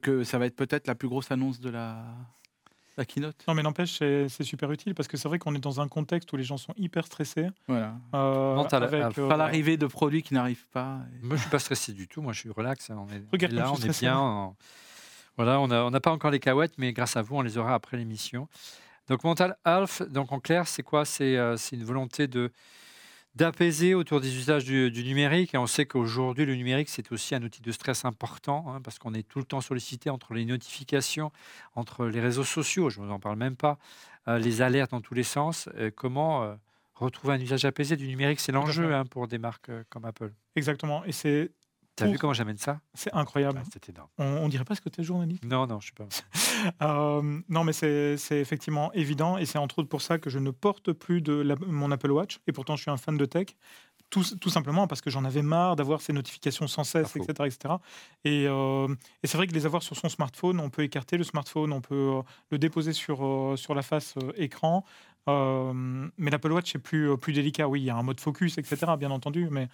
que 0.01 0.23
ça 0.23 0.37
va 0.39 0.45
être 0.47 0.55
peut-être 0.55 0.87
la 0.87 0.95
plus 0.95 1.07
grosse 1.07 1.29
annonce 1.31 1.59
de 1.59 1.69
la, 1.69 2.03
la 2.97 3.05
keynote. 3.05 3.35
Non, 3.47 3.53
mais 3.53 3.61
n'empêche, 3.63 3.97
c'est 3.99 4.27
c'est 4.27 4.43
super 4.43 4.71
utile 4.71 4.95
parce 4.95 5.07
que 5.07 5.17
c'est 5.17 5.27
vrai 5.27 5.37
qu'on 5.39 5.53
est 5.55 5.59
dans 5.59 5.79
un 5.81 5.87
contexte 5.87 6.33
où 6.33 6.35
les 6.37 6.43
gens 6.43 6.57
sont 6.57 6.73
hyper 6.77 7.05
stressés. 7.05 7.47
Voilà. 7.67 7.93
euh, 8.15 8.55
Mental, 8.55 8.83
avec, 8.83 9.01
euh, 9.01 9.11
euh, 9.25 9.27
Pas 9.29 9.37
l'arrivée 9.37 9.77
de 9.77 9.85
produits 9.85 10.23
qui 10.23 10.33
n'arrivent 10.33 10.67
pas. 10.73 10.99
Et- 11.21 11.25
Moi, 11.25 11.35
je 11.37 11.41
suis 11.41 11.49
pas 11.51 11.59
stressé 11.59 11.93
du 11.93 12.07
tout. 12.07 12.21
Moi, 12.23 12.33
je 12.33 12.39
suis 12.39 12.49
relax. 12.49 12.89
On 12.89 13.07
est, 13.09 13.21
Regarde 13.31 13.53
là, 13.53 13.71
on 13.71 13.75
je 13.75 13.87
est 13.87 13.99
bien. 14.01 14.19
on- 14.19 14.55
Voilà, 15.39 15.61
on 15.61 15.67
n'a 15.69 16.01
pas 16.01 16.11
encore 16.11 16.31
les 16.31 16.41
cahuètes, 16.41 16.73
mais 16.77 16.91
grâce 16.91 17.15
à 17.15 17.21
vous, 17.21 17.37
on 17.37 17.41
les 17.41 17.57
aura 17.57 17.73
après 17.73 17.95
l'émission. 17.95 18.49
Donc, 19.07 19.23
Mental 19.23 19.55
Health, 19.65 20.03
donc 20.03 20.33
en 20.33 20.41
clair, 20.41 20.67
c'est 20.67 20.83
quoi? 20.83 21.05
C'est 21.05 21.37
euh, 21.37 21.55
une 21.71 21.85
volonté 21.85 22.27
de 22.27 22.51
d'apaiser 23.35 23.95
autour 23.95 24.19
des 24.19 24.35
usages 24.35 24.65
du, 24.65 24.91
du 24.91 25.01
numérique. 25.05 25.53
Et 25.53 25.57
on 25.57 25.65
sait 25.65 25.85
qu'aujourd'hui, 25.85 26.45
le 26.45 26.55
numérique, 26.55 26.89
c'est 26.89 27.09
aussi 27.13 27.35
un 27.35 27.41
outil 27.41 27.61
de 27.61 27.71
stress 27.71 28.03
important, 28.03 28.65
hein, 28.67 28.81
parce 28.81 28.99
qu'on 28.99 29.13
est 29.13 29.25
tout 29.25 29.39
le 29.39 29.45
temps 29.45 29.61
sollicité 29.61 30.09
entre 30.09 30.33
les 30.33 30.43
notifications, 30.43 31.31
entre 31.73 32.07
les 32.07 32.19
réseaux 32.19 32.43
sociaux, 32.43 32.89
je 32.89 32.99
ne 32.99 33.05
vous 33.05 33.11
en 33.13 33.19
parle 33.21 33.37
même 33.37 33.55
pas, 33.55 33.77
euh, 34.27 34.39
les 34.39 34.61
alertes 34.61 34.91
dans 34.91 34.99
tous 34.99 35.13
les 35.13 35.23
sens. 35.23 35.69
Euh, 35.77 35.89
comment 35.89 36.53
retrouver 36.95 37.35
un 37.35 37.39
usage 37.39 37.63
apaisé 37.63 37.95
du 37.95 38.09
numérique 38.09 38.41
C'est 38.41 38.51
l'enjeu 38.51 38.93
hein, 38.93 39.05
pour 39.05 39.29
des 39.29 39.37
marques 39.37 39.71
comme 39.89 40.03
Apple. 40.03 40.33
Exactement. 40.57 41.05
Et 41.05 41.13
c'est 41.13 41.51
T'as 41.99 42.05
Pour- 42.05 42.13
vu 42.13 42.19
comment 42.19 42.33
j'amène 42.33 42.57
ça? 42.57 42.79
C'est 42.93 43.13
incroyable. 43.13 43.61
Ah, 43.63 43.79
énorme. 43.89 44.09
On, 44.17 44.23
on 44.45 44.49
dirait 44.49 44.65
pas 44.65 44.75
ce 44.75 44.81
que 44.81 44.89
tu 44.89 45.01
es 45.01 45.03
journaliste. 45.03 45.43
Non, 45.45 45.67
non, 45.67 45.79
je 45.79 45.85
suis 45.85 45.93
pas. 45.93 46.07
Euh, 46.81 47.39
non, 47.47 47.63
mais 47.63 47.71
c'est 47.71 48.17
c'est 48.17 48.37
effectivement 48.41 48.91
évident 48.91 49.37
et 49.37 49.45
c'est 49.45 49.57
entre 49.57 49.79
autres 49.79 49.87
pour 49.87 50.01
ça 50.01 50.19
que 50.19 50.29
je 50.29 50.39
ne 50.39 50.51
porte 50.51 50.91
plus 50.91 51.21
de 51.21 51.31
la- 51.33 51.55
mon 51.55 51.89
Apple 51.89 52.11
Watch 52.11 52.39
et 52.47 52.51
pourtant 52.51 52.75
je 52.75 52.81
suis 52.81 52.91
un 52.91 52.97
fan 52.97 53.15
de 53.15 53.23
tech. 53.25 53.47
Tout, 54.09 54.23
tout 54.41 54.49
simplement 54.49 54.85
parce 54.87 54.99
que 54.99 55.09
j'en 55.09 55.23
avais 55.23 55.41
marre 55.43 55.77
d'avoir 55.77 56.01
ces 56.01 56.11
notifications 56.11 56.67
sans 56.67 56.83
cesse, 56.83 57.15
etc. 57.15 57.45
etc. 57.47 57.75
Et, 58.25 58.45
euh, 58.47 58.87
et 59.23 59.27
c'est 59.27 59.37
vrai 59.37 59.47
que 59.47 59.53
les 59.53 59.65
avoir 59.67 59.83
sur 59.83 59.95
son 59.95 60.09
smartphone, 60.09 60.59
on 60.59 60.69
peut 60.69 60.83
écarter 60.83 61.15
le 61.15 61.23
smartphone, 61.23 61.71
on 61.71 61.79
peut 61.79 61.95
euh, 62.17 62.21
le 62.51 62.57
déposer 62.57 62.91
sur, 62.91 63.23
euh, 63.25 63.55
sur 63.55 63.73
la 63.73 63.81
face 63.83 64.15
écran. 64.35 64.83
Mais 65.27 66.31
l'Apple 66.31 66.51
Watch, 66.51 66.71
c'est 66.71 66.79
plus, 66.79 67.15
plus 67.17 67.33
délicat. 67.33 67.67
Oui, 67.67 67.81
il 67.81 67.85
y 67.85 67.89
a 67.89 67.95
un 67.95 68.03
mode 68.03 68.19
focus, 68.19 68.57
etc., 68.57 68.77
bien 68.97 69.11
entendu. 69.11 69.47
Mais, 69.51 69.69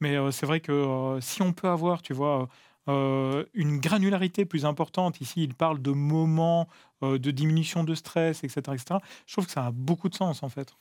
mais 0.00 0.16
euh, 0.16 0.30
c'est 0.30 0.46
vrai 0.46 0.60
que 0.60 0.72
euh, 0.72 1.20
si 1.20 1.42
on 1.42 1.52
peut 1.52 1.68
avoir, 1.68 2.02
tu 2.02 2.12
vois, 2.12 2.48
euh, 2.88 3.44
une 3.54 3.78
granularité 3.78 4.44
plus 4.44 4.64
importante, 4.64 5.20
ici, 5.20 5.42
il 5.42 5.54
parle 5.54 5.80
de 5.80 5.90
moments 5.90 6.68
de 7.02 7.30
diminution 7.30 7.84
de 7.84 7.94
stress, 7.94 8.42
etc., 8.42 8.60
etc., 8.72 9.00
je 9.26 9.34
trouve 9.34 9.46
que 9.46 9.52
ça 9.52 9.66
a 9.66 9.70
beaucoup 9.70 10.08
de 10.08 10.14
sens, 10.14 10.42
en 10.42 10.48
fait. 10.48 10.74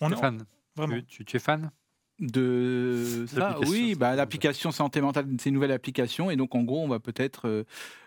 On 0.00 0.08
vraiment. 0.76 1.00
tu 1.08 1.36
es 1.36 1.40
fan? 1.40 1.70
De 2.22 3.24
ça, 3.28 3.56
oui, 3.66 3.94
bah, 3.96 4.14
l'application 4.14 4.70
santé 4.70 5.00
mentale, 5.00 5.26
c'est 5.40 5.48
une 5.48 5.54
nouvelle 5.54 5.72
application 5.72 6.30
et 6.30 6.36
donc 6.36 6.54
en 6.54 6.62
gros, 6.62 6.80
on 6.80 6.86
va 6.88 7.00
peut-être 7.00 7.48
euh, 7.48 7.64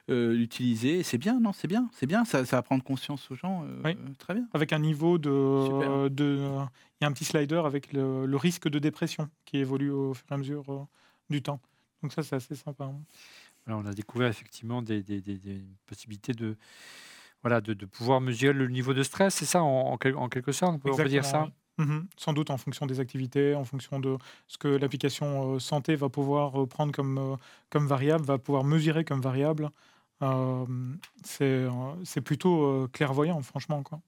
euh, 0.09 0.33
l'utiliser. 0.33 1.03
C'est 1.03 1.17
bien, 1.17 1.39
non 1.41 1.51
C'est 1.51 1.67
bien, 1.67 1.89
c'est 1.91 2.05
bien. 2.07 2.23
Ça, 2.23 2.45
ça 2.45 2.55
va 2.55 2.61
prendre 2.61 2.83
conscience 2.83 3.29
aux 3.29 3.35
gens. 3.35 3.63
euh, 3.65 3.81
Oui. 3.83 3.91
euh, 3.91 4.13
très 4.17 4.33
bien. 4.33 4.47
Avec 4.53 4.71
un 4.71 4.79
niveau 4.79 5.17
de. 5.17 6.07
Il 6.17 7.01
y 7.01 7.05
a 7.05 7.07
un 7.07 7.11
petit 7.11 7.25
slider 7.25 7.61
avec 7.65 7.91
le, 7.91 8.25
le 8.25 8.37
risque 8.37 8.69
de 8.69 8.79
dépression 8.79 9.29
qui 9.43 9.57
évolue 9.57 9.91
au 9.91 10.13
fur 10.13 10.25
et 10.31 10.33
à 10.33 10.37
mesure 10.37 10.63
euh, 10.69 10.79
du 11.29 11.41
temps. 11.41 11.59
Donc 12.01 12.13
ça, 12.13 12.23
c'est 12.23 12.37
assez 12.37 12.55
sympa. 12.55 12.85
hein. 12.85 13.01
On 13.67 13.85
a 13.85 13.93
découvert 13.93 14.29
effectivement 14.29 14.81
des, 14.81 15.03
des- 15.03 15.21
des- 15.21 15.37
des 15.39 15.61
possibilités 15.87 16.33
de, 16.33 16.55
voilà, 17.41 17.59
de, 17.61 17.73
de 17.73 17.85
pouvoir 17.85 18.21
mesurer 18.21 18.53
le 18.53 18.67
niveau 18.67 18.93
de 18.93 19.01
stress, 19.03 19.33
c'est 19.35 19.45
ça, 19.45 19.63
en, 19.63 19.91
en 19.91 19.97
quel- 19.97 20.15
en 20.15 20.29
quelque 20.29 20.51
sorte, 20.51 20.75
on 20.75 20.79
peut, 20.79 20.91
on 20.91 20.95
peut 20.95 21.09
dire 21.09 21.25
ça? 21.25 21.49
Mhm. 21.77 22.07
Sans 22.17 22.31
doute 22.33 22.49
en 22.51 22.57
fonction 22.57 22.85
des 22.85 22.99
activités, 23.01 23.53
en 23.53 23.65
fonction 23.65 23.99
de 23.99 24.17
ce 24.47 24.57
que 24.57 24.67
l'application 24.69 25.55
euh, 25.55 25.59
santé 25.59 25.95
va 25.95 26.07
pouvoir 26.09 26.61
euh, 26.61 26.65
prendre 26.65 26.93
comme, 26.93 27.17
euh, 27.17 27.35
comme 27.69 27.85
variable, 27.87 28.23
va 28.25 28.37
pouvoir 28.37 28.63
mesurer 28.63 29.03
comme 29.03 29.19
variable. 29.21 29.69
C'est 31.23 32.21
plutôt 32.23 32.87
clairvoyant, 32.93 33.41
franchement. 33.41 33.83
Quoi. 33.83 33.99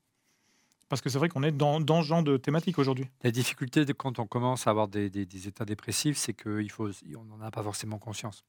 Parce 0.89 1.01
que 1.01 1.09
c'est 1.09 1.17
vrai 1.17 1.29
qu'on 1.29 1.43
est 1.43 1.51
dans, 1.51 1.79
dans 1.81 2.01
ce 2.01 2.07
genre 2.07 2.23
de 2.23 2.37
thématique 2.37 2.79
aujourd'hui. 2.79 3.07
La 3.23 3.31
difficulté 3.31 3.83
de 3.85 3.91
quand 3.93 4.19
on 4.19 4.25
commence 4.25 4.67
à 4.67 4.69
avoir 4.71 4.87
des, 4.87 5.09
des- 5.09 5.25
des 5.25 5.47
états 5.47 5.65
dépressifs, 5.65 6.17
c'est 6.17 6.33
qu'on 6.33 7.23
n'en 7.25 7.41
a 7.41 7.51
pas 7.51 7.63
forcément 7.63 7.97
conscience. 7.99 8.45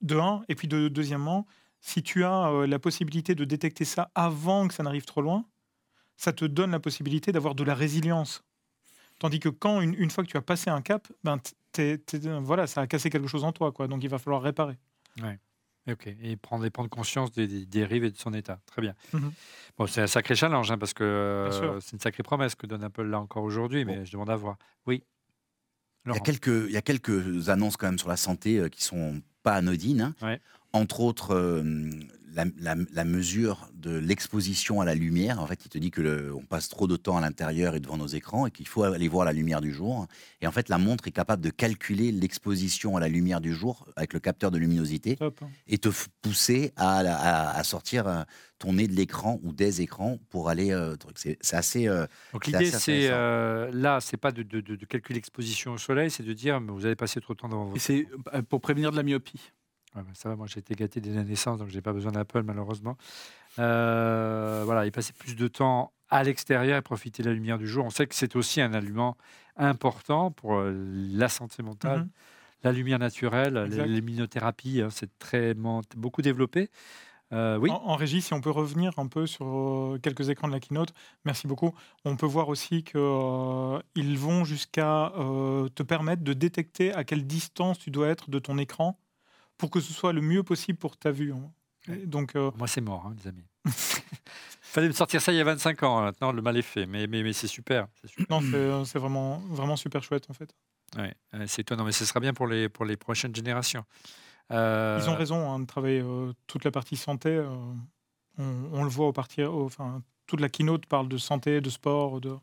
De 0.00 0.16
un, 0.18 0.42
et 0.48 0.54
puis 0.54 0.68
de, 0.68 0.88
deuxièmement, 0.88 1.46
si 1.80 2.02
tu 2.02 2.24
as 2.24 2.66
la 2.66 2.78
possibilité 2.78 3.34
de 3.34 3.44
détecter 3.44 3.84
ça 3.84 4.10
avant 4.14 4.66
que 4.68 4.74
ça 4.74 4.82
n'arrive 4.82 5.04
trop 5.04 5.20
loin, 5.20 5.44
ça 6.16 6.32
te 6.32 6.44
donne 6.44 6.70
la 6.70 6.80
possibilité 6.80 7.30
d'avoir 7.32 7.54
de 7.54 7.64
la 7.64 7.74
résilience. 7.74 8.42
Tandis 9.22 9.38
que 9.38 9.48
quand, 9.48 9.80
une, 9.80 9.94
une 9.94 10.10
fois 10.10 10.24
que 10.24 10.28
tu 10.28 10.36
as 10.36 10.42
passé 10.42 10.68
un 10.68 10.82
cap, 10.82 11.06
ben, 11.22 11.38
t'es- 11.70 11.96
t'es- 11.98 12.18
voilà, 12.40 12.66
ça 12.66 12.80
a 12.80 12.88
cassé 12.88 13.08
quelque 13.08 13.28
chose 13.28 13.44
en 13.44 13.52
toi, 13.52 13.70
quoi. 13.70 13.86
donc 13.86 14.02
il 14.02 14.08
va 14.10 14.18
falloir 14.18 14.42
réparer. 14.42 14.76
Ok, 15.88 16.08
et 16.08 16.36
prendre, 16.36 16.64
et 16.64 16.70
prendre 16.70 16.90
conscience 16.90 17.30
des, 17.30 17.46
des 17.46 17.64
dérives 17.64 18.02
et 18.02 18.10
de 18.10 18.16
son 18.16 18.34
état. 18.34 18.60
Très 18.66 18.82
bien. 18.82 18.94
Mhm. 19.12 19.32
Bon, 19.78 19.86
c'est 19.86 20.00
un 20.02 20.06
sacré 20.08 20.34
challenge, 20.34 20.70
hein, 20.72 20.78
parce 20.78 20.92
que 20.92 21.04
euh, 21.04 21.78
c'est 21.80 21.92
une 21.92 22.00
sacrée 22.00 22.24
promesse 22.24 22.56
que 22.56 22.66
donne 22.66 22.82
Apple 22.82 23.04
là 23.04 23.20
encore 23.20 23.44
aujourd'hui, 23.44 23.84
mais 23.84 23.98
Bon. 23.98 24.04
je 24.04 24.10
demande 24.10 24.30
à 24.30 24.36
voir. 24.36 24.56
Oui. 24.86 25.04
Il 26.04 26.08
y, 26.08 26.10
a 26.10 26.14
Laurent. 26.14 26.20
quelques, 26.24 26.66
il 26.66 26.72
y 26.72 26.76
a 26.76 26.82
quelques 26.82 27.48
annonces 27.48 27.76
quand 27.76 27.86
même 27.86 27.98
sur 28.00 28.08
la 28.08 28.16
santé 28.16 28.58
euh, 28.58 28.68
qui 28.68 28.82
sont 28.82 29.22
pas 29.44 29.54
anodines. 29.54 30.00
hein. 30.00 30.14
Ouais. 30.20 30.40
Entre 30.72 31.00
autres, 31.00 31.34
euh, 31.34 31.90
la, 32.34 32.46
la- 32.58 32.76
la 32.94 33.04
mesure 33.04 33.68
de 33.74 33.90
l'exposition 33.94 34.80
à 34.80 34.86
la 34.86 34.94
lumière. 34.94 35.38
En 35.38 35.46
fait, 35.46 35.66
il 35.66 35.68
te 35.68 35.76
dit 35.76 35.90
que 35.90 36.00
le- 36.00 36.34
on 36.34 36.40
passe 36.46 36.70
trop 36.70 36.86
de 36.86 36.96
temps 36.96 37.18
à 37.18 37.20
l'intérieur 37.20 37.74
et 37.74 37.80
devant 37.80 37.98
nos 37.98 38.06
écrans 38.06 38.46
et 38.46 38.50
qu'il 38.50 38.66
faut 38.66 38.84
aller 38.84 39.06
voir 39.08 39.26
la 39.26 39.34
lumière 39.34 39.60
du 39.60 39.70
jour. 39.70 40.06
Et 40.40 40.46
en 40.46 40.50
fait, 40.52 40.70
la 40.70 40.78
montre 40.78 41.06
est 41.08 41.10
capable 41.12 41.42
de 41.42 41.50
calculer 41.50 42.10
l'exposition 42.10 42.96
à 42.96 43.00
la 43.00 43.08
lumière 43.08 43.42
du 43.42 43.52
jour 43.52 43.86
avec 43.96 44.14
le 44.14 44.20
capteur 44.20 44.50
de 44.50 44.56
luminosité 44.56 45.16
Top. 45.16 45.42
et 45.66 45.76
te 45.76 45.90
pousser 46.22 46.72
à, 46.76 47.00
à- 47.00 47.50
à 47.58 47.64
sortir 47.64 48.08
euh, 48.08 48.22
ton 48.58 48.72
nez 48.72 48.88
de 48.88 48.94
l'écran 48.94 49.38
ou 49.42 49.52
des 49.52 49.82
écrans 49.82 50.18
pour 50.30 50.48
aller. 50.48 50.70
euh, 50.72 50.96
c'est 51.16 51.36
assez. 51.54 51.86
euh, 51.86 52.06
Donc 52.32 52.46
l'idée, 52.46 52.70
c'est 52.70 53.08
euh, 53.10 53.70
là, 53.74 54.00
c'est 54.00 54.16
pas 54.16 54.32
de, 54.32 54.42
de, 54.42 54.62
de- 54.62 54.76
de 54.76 54.86
calculer 54.86 55.16
l'exposition 55.18 55.72
au 55.74 55.78
soleil, 55.78 56.10
c'est 56.10 56.22
de 56.22 56.32
dire, 56.32 56.62
mais 56.62 56.72
vous 56.72 56.86
avez 56.86 56.96
passé 56.96 57.20
trop 57.20 57.34
de 57.34 57.38
temps 57.40 57.48
devant 57.50 57.66
Et 57.66 57.70
votre 57.72 57.80
c'est 57.82 58.06
pour 58.48 58.62
prévenir 58.62 58.90
de 58.90 58.96
la 58.96 59.02
myopie. 59.02 59.52
Ouais, 59.94 60.02
bah, 60.02 60.10
ça 60.14 60.28
va, 60.28 60.36
moi 60.36 60.46
j'ai 60.46 60.60
été 60.60 60.74
gâté 60.74 61.00
dès 61.00 61.12
la 61.12 61.24
naissance, 61.24 61.58
donc 61.58 61.68
j'ai 61.68 61.82
pas 61.82 61.92
besoin 61.92 62.12
d'Apple 62.12 62.42
malheureusement. 62.42 62.96
Euh, 63.58 64.62
voilà, 64.64 64.86
et 64.86 64.90
passer 64.90 65.12
plus 65.12 65.36
de 65.36 65.48
temps 65.48 65.92
à 66.08 66.22
l'extérieur 66.22 66.78
et 66.78 66.82
profiter 66.82 67.22
de 67.22 67.28
la 67.28 67.34
lumière 67.34 67.58
du 67.58 67.66
jour. 67.66 67.84
On 67.84 67.90
sait 67.90 68.06
que 68.06 68.14
c'est 68.14 68.36
aussi 68.36 68.60
un 68.60 68.72
aliment 68.74 69.16
important 69.56 70.30
pour 70.30 70.54
euh, 70.54 70.72
la 71.12 71.28
santé 71.28 71.62
mentale. 71.62 72.00
Mhm. 72.00 72.08
La 72.64 72.70
lumière 72.70 73.00
naturelle, 73.00 73.64
luminothérapies, 73.64 74.82
hein, 74.82 74.88
c'est 74.90 75.18
très 75.18 75.52
beaucoup 75.54 76.22
développé. 76.22 76.70
Euh, 77.32 77.56
oui, 77.56 77.70
En, 77.70 77.76
en 77.76 77.96
régie, 77.96 78.20
si 78.20 78.34
on 78.34 78.40
peut 78.40 78.50
revenir 78.50 78.98
un 78.98 79.06
peu 79.06 79.26
sur 79.26 79.46
euh, 79.46 79.98
quelques 80.02 80.28
écrans 80.28 80.48
de 80.48 80.52
la 80.52 80.60
keynote, 80.60 80.92
merci 81.24 81.46
beaucoup. 81.46 81.74
On 82.04 82.16
peut 82.16 82.26
voir 82.26 82.48
aussi 82.48 82.84
qu'ils 82.84 84.18
vont 84.18 84.44
jusqu'à 84.44 85.12
euh, 85.16 85.68
te 85.70 85.82
permettre 85.82 86.22
de 86.22 86.34
détecter 86.34 86.92
à 86.92 87.04
quelle 87.04 87.26
distance 87.26 87.78
tu 87.78 87.90
dois 87.90 88.08
être 88.08 88.28
de 88.28 88.38
ton 88.38 88.58
écran 88.58 88.98
pour 89.62 89.70
que 89.70 89.78
ce 89.78 89.92
soit 89.92 90.12
le 90.12 90.20
mieux 90.20 90.42
possible 90.42 90.76
pour 90.76 90.96
ta 90.96 91.12
vue. 91.12 91.32
hein. 91.32 91.52
Et 91.86 92.04
Donc, 92.04 92.34
euh, 92.34 92.50
moi 92.56 92.66
c'est 92.66 92.80
mort, 92.80 93.06
hein, 93.06 93.14
les 93.16 93.28
amis. 93.28 93.44
Fallait 94.60 94.88
me 94.88 94.92
sortir 94.92 95.20
ça 95.22 95.32
il 95.32 95.36
y 95.36 95.40
a 95.40 95.44
25 95.44 95.80
ans, 95.84 95.98
hein, 95.98 96.02
maintenant 96.06 96.32
le 96.32 96.42
mal 96.42 96.56
est 96.56 96.62
fait, 96.62 96.84
mais, 96.84 97.06
mais, 97.06 97.22
mais 97.22 97.32
c'est 97.32 97.46
super. 97.46 97.86
non, 98.28 98.40
c'est 98.40 98.54
euh, 98.56 98.84
c'est 98.84 98.98
vraiment, 98.98 99.38
vraiment 99.50 99.76
super 99.76 100.02
chouette 100.02 100.26
en 100.30 100.32
fait. 100.34 100.52
Ouais, 100.96 101.14
c'est 101.46 101.62
étonnant, 101.62 101.84
mais 101.84 101.92
ce 101.92 102.04
sera 102.04 102.18
bien 102.18 102.34
pour 102.34 102.48
les, 102.48 102.68
pour 102.68 102.84
les 102.84 102.96
prochaines 102.96 103.34
générations. 103.34 103.84
Euh, 104.50 104.98
Ils 105.00 105.08
ont 105.08 105.14
raison 105.14 105.48
hein, 105.52 105.60
de 105.60 105.64
travailler 105.66 106.00
euh, 106.02 106.32
toute 106.48 106.64
la 106.64 106.72
partie 106.72 106.96
santé. 106.96 107.28
euh, 107.30 107.46
on, 108.38 108.68
on 108.72 108.82
le 108.82 108.90
voit 108.90 109.06
au 109.06 109.12
parti, 109.12 109.44
au- 109.44 109.64
enfin, 109.66 110.02
toute 110.26 110.40
la 110.40 110.48
keynote 110.48 110.86
parle 110.86 111.08
de 111.08 111.18
santé, 111.18 111.60
de 111.60 111.70
sport, 111.70 112.20
de... 112.20 112.34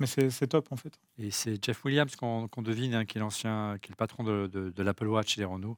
mais 0.00 0.06
c'est 0.06 0.46
top 0.48 0.72
en 0.72 0.76
fait. 0.76 0.98
Et 1.18 1.30
c'est 1.30 1.64
Jeff 1.64 1.84
Williams 1.84 2.16
qu'on 2.16 2.48
qu'on 2.48 2.62
devine, 2.62 2.94
hein, 2.94 3.04
qui 3.04 3.18
est 3.18 3.20
l'ancien, 3.20 3.76
qui 3.80 3.88
est 3.90 3.92
le 3.92 3.96
patron 3.96 4.24
de, 4.24 4.48
de- 4.52 4.70
de 4.70 4.82
l'Apple 4.82 5.06
Watch, 5.06 5.36
dirons-nous, 5.36 5.76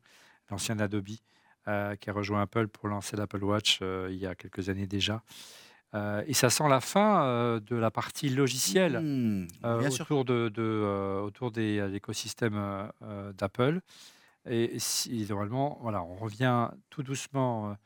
l'ancien 0.51 0.77
d'Adobe, 0.77 1.09
euh, 1.69 1.95
qui 1.97 2.11
a 2.11 2.13
rejoint 2.13 2.43
Apple 2.43 2.69
pour 2.69 2.89
lancer 2.89 3.17
l'Apple 3.17 3.45
Watch 3.45 3.79
euh, 3.83 4.09
il 4.11 4.19
y 4.19 4.27
a 4.27 4.35
quelques 4.35 4.69
années 4.69 4.87
déjà. 4.87 5.23
Euh, 5.95 6.23
et 6.27 6.35
ça 6.35 6.51
sent 6.51 6.69
la 6.69 6.81
fin 6.81 7.59
de 7.61 7.77
la 7.77 7.91
partie 7.91 8.29
logicielle 8.29 8.97
sûr. 9.91 10.05
autour, 10.05 10.25
de, 10.25 10.49
de, 10.49 11.21
autour 11.23 11.51
des, 11.51 11.87
l'écosystème 11.89 12.89
d'Apple. 13.37 13.81
Et 14.49 14.79
si, 14.79 15.27
normalement, 15.29 15.79
voilà, 15.83 16.03
on 16.03 16.15
revient 16.15 16.69
tout 16.89 17.03
doucement. 17.03 17.77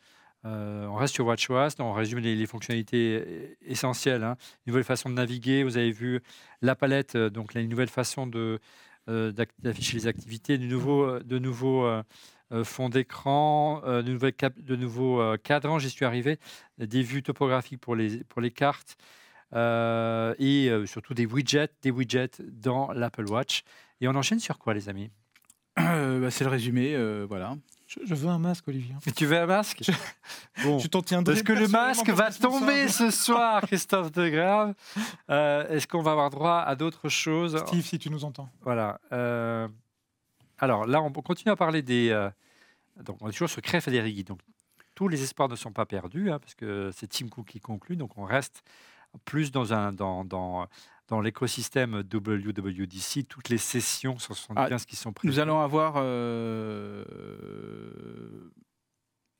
euh, 0.44 0.86
on 0.86 0.96
reste 0.96 1.14
sur 1.14 1.26
WatchOS, 1.26 1.80
on 1.80 1.92
résume 1.92 2.18
les, 2.18 2.36
les 2.36 2.46
fonctionnalités 2.46 3.56
essentielles. 3.62 4.22
hein. 4.22 4.36
Nouvelle 4.66 4.84
façon 4.84 5.08
de 5.08 5.14
naviguer, 5.14 5.64
vous 5.64 5.78
avez 5.78 5.90
vu 5.90 6.20
la 6.60 6.74
palette, 6.74 7.16
donc 7.16 7.54
la 7.54 7.62
nouvelle 7.64 7.88
façon 7.88 8.26
de, 8.26 8.60
euh, 9.08 9.32
d'afficher 9.58 9.96
les 9.96 10.06
activités, 10.06 10.58
de 10.58 10.66
nouveaux, 10.66 11.18
de 11.20 11.38
nouveaux 11.38 11.90
euh, 12.52 12.64
fonds 12.64 12.88
d'écran, 12.88 13.80
euh, 13.84 14.02
de, 14.02 14.12
nouvelles 14.12 14.34
cap- 14.34 14.58
de 14.60 14.76
nouveaux 14.76 15.20
euh, 15.20 15.36
cadrans, 15.36 15.78
j'y 15.78 15.90
suis 15.90 16.04
arrivé, 16.04 16.38
des 16.78 17.02
vues 17.02 17.22
topographiques 17.22 17.80
pour 17.80 17.96
les, 17.96 18.24
pour 18.24 18.40
les 18.40 18.50
cartes, 18.50 18.96
euh, 19.54 20.34
et 20.38 20.68
euh, 20.68 20.86
surtout 20.86 21.14
des 21.14 21.26
widgets, 21.26 21.68
des 21.82 21.90
widgets 21.90 22.30
dans 22.40 22.92
l'Apple 22.92 23.28
Watch. 23.30 23.62
Et 24.00 24.08
on 24.08 24.14
enchaîne 24.14 24.40
sur 24.40 24.58
quoi, 24.58 24.74
les 24.74 24.88
amis? 24.88 25.10
Euh, 25.78 26.20
bah, 26.20 26.30
c'est 26.30 26.44
le 26.44 26.50
résumé, 26.50 26.94
euh, 26.94 27.24
voilà. 27.28 27.56
Je, 27.86 28.00
je 28.04 28.14
veux 28.14 28.28
un 28.28 28.38
masque, 28.38 28.66
Olivier. 28.68 28.94
Mais 29.06 29.12
Tu 29.12 29.26
veux 29.26 29.38
un 29.38 29.46
masque? 29.46 29.82
Bon. 30.64 30.78
Je 30.78 30.88
t'en 30.88 31.02
tiendrai. 31.02 31.34
Est-ce 31.34 31.44
que 31.44 31.52
le 31.52 31.68
masque 31.68 32.08
va 32.10 32.30
tomber 32.30 32.88
ce 32.88 33.10
soir, 33.10 33.62
Christophe 33.62 34.10
Degrave 34.10 34.74
Euh, 35.30 35.68
Est-ce 35.68 35.86
qu'on 35.86 36.02
va 36.02 36.12
avoir 36.12 36.30
droit 36.30 36.58
à 36.58 36.74
d'autres 36.76 37.08
choses? 37.08 37.58
Steve, 37.66 37.84
si 37.84 37.98
tu 37.98 38.10
nous 38.10 38.24
entends. 38.24 38.48
Voilà. 38.62 38.98
Alors 40.58 40.86
là, 40.86 41.02
on 41.02 41.10
continue 41.12 41.50
à 41.52 41.56
parler 41.56 41.82
des. 41.82 42.10
euh, 42.10 42.30
donc, 43.02 43.18
on 43.20 43.28
est 43.28 43.32
toujours 43.32 43.50
sur 43.50 43.60
Cray 43.62 43.80
Federighi. 43.80 44.24
Donc, 44.24 44.40
tous 44.94 45.08
les 45.08 45.22
espoirs 45.22 45.48
ne 45.48 45.56
sont 45.56 45.72
pas 45.72 45.86
perdus, 45.86 46.30
hein, 46.30 46.38
parce 46.38 46.54
que 46.54 46.90
c'est 46.94 47.08
Tim 47.08 47.28
Cook 47.28 47.46
qui 47.46 47.60
conclut. 47.60 47.96
Donc, 47.96 48.16
on 48.16 48.24
reste 48.24 48.62
plus 49.24 49.50
dans, 49.50 49.72
un, 49.72 49.92
dans, 49.92 50.24
dans, 50.24 50.66
dans 51.08 51.20
l'écosystème 51.20 52.02
WWDC. 52.12 53.26
Toutes 53.28 53.48
les 53.48 53.58
sessions 53.58 54.18
175 54.18 54.84
qui 54.86 54.96
sont 54.96 55.12
prévues. 55.12 55.32
Nous 55.32 55.40
allons 55.40 55.60
avoir 55.60 55.94
euh, 55.96 57.04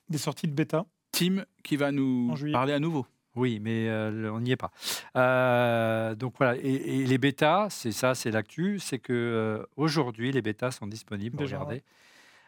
Des 0.08 0.18
sorties 0.18 0.48
de 0.48 0.52
bêta. 0.54 0.84
Tim 1.12 1.44
qui 1.62 1.76
va 1.76 1.92
nous 1.92 2.34
parler 2.52 2.72
à 2.72 2.80
nouveau. 2.80 3.06
Oui, 3.36 3.58
mais 3.60 3.88
euh, 3.88 4.30
on 4.32 4.40
n'y 4.40 4.52
est 4.52 4.56
pas. 4.56 4.70
Euh, 5.16 6.14
donc 6.14 6.34
voilà, 6.38 6.56
et, 6.62 6.72
et 7.02 7.04
les 7.04 7.18
bêtas, 7.18 7.68
c'est 7.70 7.92
ça, 7.92 8.14
c'est 8.14 8.30
l'actu, 8.30 8.78
c'est 8.78 8.98
que 8.98 9.12
euh, 9.12 9.66
aujourd'hui 9.76 10.30
les 10.32 10.42
bêtas 10.42 10.70
sont 10.70 10.86
disponibles. 10.86 11.36
Déjà, 11.36 11.56
regardez, 11.58 11.82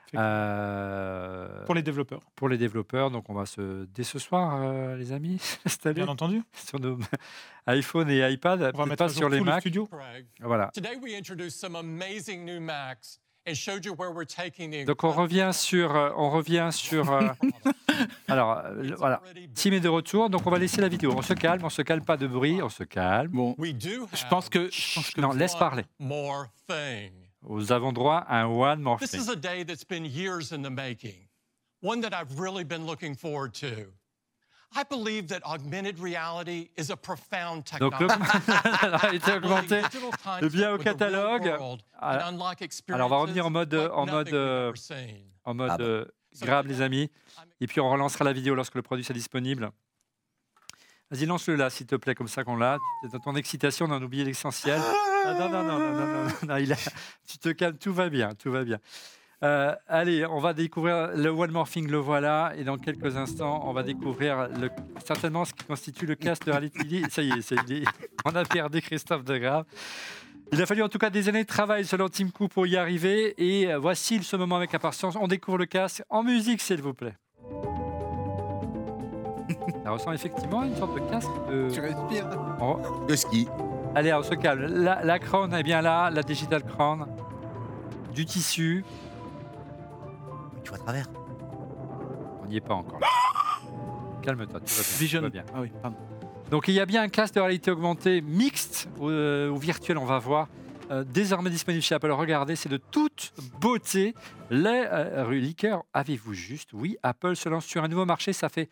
Effectivement. 0.08 0.22
Euh, 0.24 1.64
Pour 1.64 1.74
les 1.74 1.82
développeurs, 1.82 2.20
pour 2.36 2.48
les 2.48 2.56
développeurs. 2.58 3.10
Donc 3.10 3.28
on 3.28 3.34
va 3.34 3.44
se 3.46 3.86
dès 3.92 4.04
ce 4.04 4.20
soir, 4.20 4.60
euh, 4.62 4.96
les 4.96 5.10
amis, 5.10 5.40
installer 5.66 5.94
bien 5.94 6.06
entendu. 6.08 6.42
sur 6.54 6.78
nos 6.78 6.96
iPhone 7.66 8.08
et 8.08 8.30
iPad, 8.30 8.70
On 8.74 8.78
va 8.78 8.86
mettre 8.86 9.04
pas 9.04 9.08
sur 9.08 9.28
les 9.28 9.38
le 9.38 9.44
Mac. 9.44 9.60
studio. 9.62 9.88
Voilà. 10.40 10.70
Today 10.72 10.96
we 11.02 11.16
introduced 11.16 11.58
some 11.58 11.74
amazing 11.74 12.44
new 12.44 12.60
Macs 12.60 13.18
and 13.46 13.54
showed 13.54 13.84
you 13.84 13.92
where 13.94 14.10
we're 14.12 14.24
taking 14.26 14.70
the 14.70 14.84
Donc 14.84 15.04
on 15.04 15.12
revient 15.12 15.50
sur, 15.52 15.90
on 16.16 16.30
revient 16.30 16.68
sur. 16.72 17.10
euh, 17.12 17.28
alors 18.28 18.58
euh, 18.64 18.94
voilà, 18.98 19.22
Tim 19.54 19.72
est 19.72 19.80
de 19.80 19.88
retour, 19.88 20.28
donc 20.30 20.46
on 20.46 20.50
va 20.50 20.58
laisser 20.58 20.80
la 20.80 20.88
vidéo. 20.88 21.12
On 21.16 21.22
se 21.22 21.34
calme, 21.34 21.64
on 21.64 21.70
se 21.70 21.82
calme, 21.82 22.04
pas 22.04 22.16
de 22.16 22.26
bruit, 22.26 22.60
on 22.62 22.68
se 22.68 22.84
calme. 22.84 23.30
Bon, 23.32 23.54
We 23.58 23.72
do 23.72 24.08
je 24.12 24.22
have 24.22 24.28
pense 24.30 24.48
que, 24.48 24.68
je 24.70 24.94
pense 24.94 25.10
que 25.10 25.20
Non, 25.20 25.32
laisse 25.32 25.52
one 25.54 25.58
parler. 25.60 25.84
more 25.98 26.46
thing. 26.68 27.12
Nous 27.48 27.70
avons 27.72 27.92
droit 27.92 28.18
à 28.28 28.42
un 28.42 28.46
one 28.46 28.80
more 28.82 28.98
This 28.98 29.12
thing. 29.12 29.20
is 29.20 29.28
a 29.30 29.36
day 29.36 29.64
that's 29.64 29.84
been 29.84 30.04
years 30.04 30.50
in 30.52 30.62
the 30.62 30.70
making, 30.70 31.28
one 31.82 32.00
that 32.02 32.10
I've 32.12 32.40
really 32.40 32.64
been 32.64 32.86
looking 32.86 33.14
forward 33.14 33.52
to. 33.60 33.92
Donc 37.78 37.92
la 38.90 38.96
réalité 38.96 39.32
augmentée. 39.34 39.82
Bien 40.48 40.72
au 40.74 40.78
catalogue. 40.78 41.46
world 41.58 41.80
Ah, 41.98 42.28
and 42.28 42.34
unlock 42.34 42.62
alors, 42.94 43.06
on 43.06 43.10
va 43.10 43.16
revenir 43.16 43.46
en 43.46 43.50
mode, 43.50 43.74
en 43.74 44.06
mode, 44.06 44.32
euh, 44.34 44.72
en 45.44 45.54
mode 45.54 45.70
Ah 45.72 45.78
bah. 45.78 45.84
euh, 45.84 46.04
grave, 46.42 46.66
les 46.66 46.80
amis. 46.82 47.10
Et 47.60 47.66
puis 47.66 47.80
on 47.80 47.90
relancera 47.90 48.24
la 48.24 48.32
vidéo 48.32 48.54
lorsque 48.54 48.74
le 48.74 48.82
produit 48.82 49.04
sera 49.04 49.14
disponible. 49.14 49.70
Vas-y, 51.10 51.24
lance-le 51.26 51.54
là, 51.54 51.70
s'il 51.70 51.86
te 51.86 51.94
plaît, 51.94 52.14
comme 52.16 52.26
ça 52.28 52.42
qu'on 52.42 52.56
l'a. 52.56 52.78
Dans 53.12 53.20
ton 53.20 53.36
excitation, 53.36 53.86
on 53.88 53.92
a 53.92 53.98
oublié 54.00 54.24
l'essentiel. 54.24 54.80
Ah, 55.24 55.34
non, 55.34 55.48
non, 55.48 55.62
non, 55.62 55.78
non, 55.78 55.94
non, 55.94 56.06
non, 56.24 56.28
non, 56.48 56.56
il 56.58 56.72
a- 56.72 56.76
tu 57.28 57.38
te 57.38 57.48
calmes, 57.50 57.78
tout 57.78 57.94
va 57.94 58.08
bien, 58.08 58.34
tout 58.34 58.50
va 58.50 58.64
bien. 58.64 58.78
Euh, 59.44 59.74
allez, 59.86 60.24
on 60.24 60.38
va 60.38 60.54
découvrir 60.54 61.10
le 61.14 61.28
One 61.28 61.50
Morphing, 61.50 61.88
le 61.90 61.98
voilà, 61.98 62.52
et 62.56 62.64
dans 62.64 62.78
quelques 62.78 63.16
instants, 63.16 63.62
on 63.66 63.72
va 63.74 63.82
découvrir 63.82 64.48
le, 64.48 64.70
certainement 65.04 65.44
ce 65.44 65.52
qui 65.52 65.64
constitue 65.64 66.06
le 66.06 66.14
casque 66.14 66.46
de 66.46 66.52
Reality. 66.52 67.04
Ça 67.10 67.20
y 67.20 67.30
est, 67.30 67.42
ça 67.42 67.54
y 67.68 67.74
est, 67.74 67.84
on 68.24 68.34
a 68.34 68.44
perdu 68.44 68.80
Christophe 68.80 69.24
Degrave. 69.24 69.64
Il 70.52 70.62
a 70.62 70.66
fallu 70.66 70.82
en 70.82 70.88
tout 70.88 70.98
cas 70.98 71.10
des 71.10 71.28
années 71.28 71.42
de 71.42 71.48
travail 71.48 71.84
selon 71.84 72.08
Tim 72.08 72.28
Cook 72.30 72.50
pour 72.52 72.66
y 72.66 72.76
arriver, 72.76 73.34
et 73.36 73.74
voici 73.76 74.22
ce 74.22 74.36
moment 74.36 74.56
avec 74.56 74.74
impatience. 74.74 75.16
On 75.20 75.28
découvre 75.28 75.58
le 75.58 75.66
casque 75.66 76.02
en 76.08 76.22
musique, 76.22 76.62
s'il 76.62 76.80
vous 76.80 76.94
plaît. 76.94 77.16
Ça 79.84 79.90
ressemble 79.90 80.14
effectivement 80.14 80.60
à 80.60 80.66
une 80.66 80.76
sorte 80.76 80.94
de 80.94 81.10
casque 81.10 81.28
de... 81.50 81.64
respires. 81.80 82.28
Oh, 82.60 82.78
Le 83.08 83.16
ski. 83.16 83.46
Allez, 83.94 84.12
on 84.14 84.22
se 84.22 84.34
calme. 84.34 84.66
La, 84.82 85.04
la 85.04 85.18
crown 85.18 85.52
est 85.52 85.62
bien 85.62 85.82
là, 85.82 86.10
la 86.10 86.22
digital 86.22 86.62
crown. 86.64 87.06
Du 88.14 88.24
tissu. 88.24 88.84
Tu 90.66 90.70
vois 90.70 90.78
à 90.78 90.82
travers. 90.82 91.06
On 92.42 92.46
n'y 92.46 92.56
est 92.56 92.60
pas 92.60 92.74
encore. 92.74 92.98
Calme-toi, 94.20 94.58
tout 94.58 94.66
va 94.66 95.20
bien, 95.20 95.28
bien. 95.28 95.44
Ah 95.54 95.60
oui, 95.60 95.70
pardon. 95.80 95.96
Donc 96.50 96.66
il 96.66 96.74
y 96.74 96.80
a 96.80 96.86
bien 96.86 97.02
un 97.02 97.08
casque 97.08 97.34
de 97.34 97.40
réalité 97.40 97.70
augmentée 97.70 98.20
mixte 98.20 98.88
ou, 98.98 99.08
euh, 99.08 99.48
ou 99.48 99.58
virtuel, 99.58 99.96
on 99.96 100.04
va 100.04 100.18
voir. 100.18 100.48
euh, 100.90 101.04
désormais 101.04 101.50
disponible 101.50 101.84
chez 101.84 101.94
Apple. 101.94 102.10
Regardez, 102.10 102.56
c'est 102.56 102.68
de 102.68 102.78
toute 102.78 103.32
beauté. 103.60 104.16
Les 104.50 104.88
euh, 104.90 105.84
avez-vous 105.94 106.34
juste? 106.34 106.70
Oui, 106.72 106.96
Apple 107.04 107.36
se 107.36 107.48
lance 107.48 107.64
sur 107.64 107.84
un 107.84 107.88
nouveau 107.88 108.04
marché. 108.04 108.32
Ça 108.32 108.48
fait 108.48 108.68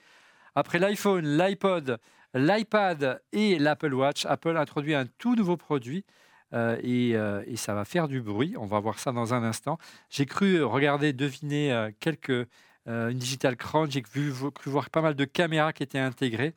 après 0.57 0.81
l'iPhone, 0.81 1.25
l'iPod, 1.25 2.01
l'iPad 2.35 3.23
et 3.33 3.61
l'Apple 3.61 3.95
Watch. 3.95 4.27
Apple 4.27 4.57
introduit 4.57 4.97
un 4.97 5.07
tout 5.07 5.37
nouveau 5.37 5.57
produit. 5.57 6.05
Euh, 6.55 6.79
et, 6.83 7.17
euh, 7.17 7.43
et 7.47 7.57
ça 7.57 7.75
va 7.75 7.85
faire 7.85 8.09
du 8.09 8.21
bruit. 8.21 8.55
On 8.59 8.67
va 8.67 8.79
voir 8.79 8.99
ça 8.99 9.13
dans 9.13 9.35
un 9.35 9.43
instant. 9.43 9.79
J'ai 10.09 10.27
cru 10.27 10.63
regarder, 10.63 11.13
deviner 11.13 11.73
euh, 11.73 11.91
quelques 12.01 12.49
une 12.87 13.17
Digital 13.17 13.57
Crown. 13.57 13.91
J'ai 13.91 14.03
vu, 14.13 14.31
cru 14.55 14.71
voir 14.71 14.91
pas 14.91 15.01
mal 15.01 15.15
de 15.15 15.25
caméras 15.25 15.73
qui 15.73 15.83
étaient 15.83 15.99
intégrées. 15.99 16.55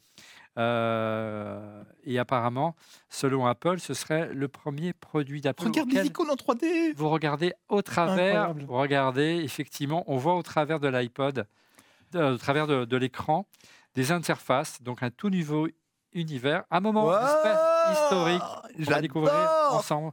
Et 0.57 2.19
apparemment, 2.19 2.75
selon 3.09 3.45
Apple, 3.45 3.79
ce 3.79 3.93
serait 3.93 4.33
le 4.33 4.49
premier 4.49 4.91
produit 4.91 5.39
d'Apple. 5.39 5.63
Regarde 5.63 5.89
les 5.89 6.07
icônes 6.07 6.29
en 6.29 6.35
3D 6.35 6.93
Vous 6.97 7.09
regardez 7.09 7.53
au 7.69 7.81
travers, 7.81 8.41
Incroyable. 8.41 8.65
vous 8.67 8.77
regardez, 8.77 9.41
effectivement, 9.41 10.03
on 10.07 10.17
voit 10.17 10.35
au 10.35 10.43
travers 10.43 10.81
de 10.81 10.89
l'iPod, 10.89 11.47
au 12.13 12.37
travers 12.37 12.67
de, 12.67 12.83
de 12.83 12.97
l'écran, 12.97 13.47
des 13.95 14.11
interfaces, 14.11 14.81
donc 14.81 15.03
un 15.03 15.11
tout 15.11 15.29
nouveau 15.29 15.69
univers. 16.13 16.63
Un 16.71 16.79
moment 16.79 17.05
Wow 17.05 17.15
historique, 17.91 18.41
on 18.79 18.83
va 18.91 19.01
découvrir 19.01 19.49
ensemble. 19.71 20.11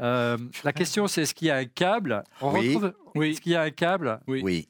Euh, 0.00 0.36
la 0.64 0.72
question, 0.72 1.06
c'est 1.08 1.22
est-ce 1.22 1.34
qu'il 1.34 1.48
y 1.48 1.50
a 1.50 1.56
un 1.56 1.64
câble? 1.64 2.22
On 2.40 2.52
Oui. 2.52 2.74
retrouve. 2.74 2.92
Oui. 3.14 3.30
Est-ce 3.30 3.40
qu'il 3.40 3.52
y 3.52 3.56
a 3.56 3.62
un 3.62 3.70
câble? 3.70 4.20
Oui. 4.26 4.40
Oui. 4.44 4.68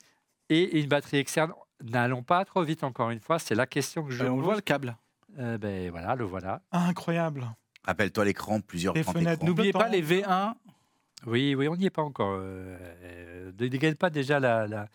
et 0.48 0.78
une 0.80 0.86
batterie 0.88 1.16
externe 1.18 1.52
N'allons 1.82 2.22
pas 2.22 2.44
trop 2.44 2.62
vite, 2.62 2.84
encore 2.84 3.10
une 3.10 3.18
fois. 3.20 3.38
C'est 3.38 3.54
la 3.56 3.66
question 3.66 4.04
que 4.04 4.10
je 4.12 4.24
Euh, 4.24 4.30
on 4.30 4.40
voit 4.40 4.54
le 4.54 4.60
câble. 4.60 4.96
Euh, 5.38 5.58
ben 5.58 5.90
voilà, 5.90 6.14
le 6.14 6.24
voilà. 6.24 6.62
Incroyable 6.72 7.44
Rappelle-toi 7.84 8.24
l'écran, 8.24 8.60
plusieurs 8.60 8.94
Les 8.94 9.02
fenêtres, 9.02 9.32
écrans. 9.32 9.46
N'oubliez 9.46 9.72
pas 9.72 9.88
les 9.88 10.02
V1. 10.02 10.54
Oui, 11.26 11.54
oui, 11.54 11.68
on 11.68 11.76
n'y 11.76 11.86
est 11.86 11.90
pas 11.90 12.02
encore. 12.02 12.30
Euh, 12.32 12.76
euh, 13.02 13.52
ne 13.58 13.66
dégaine 13.68 13.96
pas 13.96 14.08
déjà 14.10 14.38
la, 14.40 14.66
la- 14.66 14.86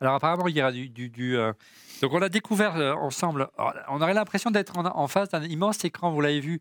Alors 0.00 0.14
apparemment, 0.14 0.46
il 0.48 0.56
y 0.56 0.60
aura 0.60 0.72
du... 0.72 0.88
du- 0.88 1.08
du, 1.08 1.36
euh, 1.36 1.52
Donc 2.02 2.12
on 2.12 2.20
a 2.22 2.28
découvert 2.28 2.76
euh, 2.76 2.92
ensemble, 2.94 3.48
alors, 3.56 3.74
on 3.88 4.00
aurait 4.02 4.14
l'impression 4.14 4.50
d'être 4.50 4.76
en, 4.78 4.84
en 4.84 5.08
face 5.08 5.30
d'un 5.30 5.42
immense 5.42 5.84
écran, 5.84 6.10
vous 6.12 6.20
l'avez 6.20 6.40
vu 6.40 6.60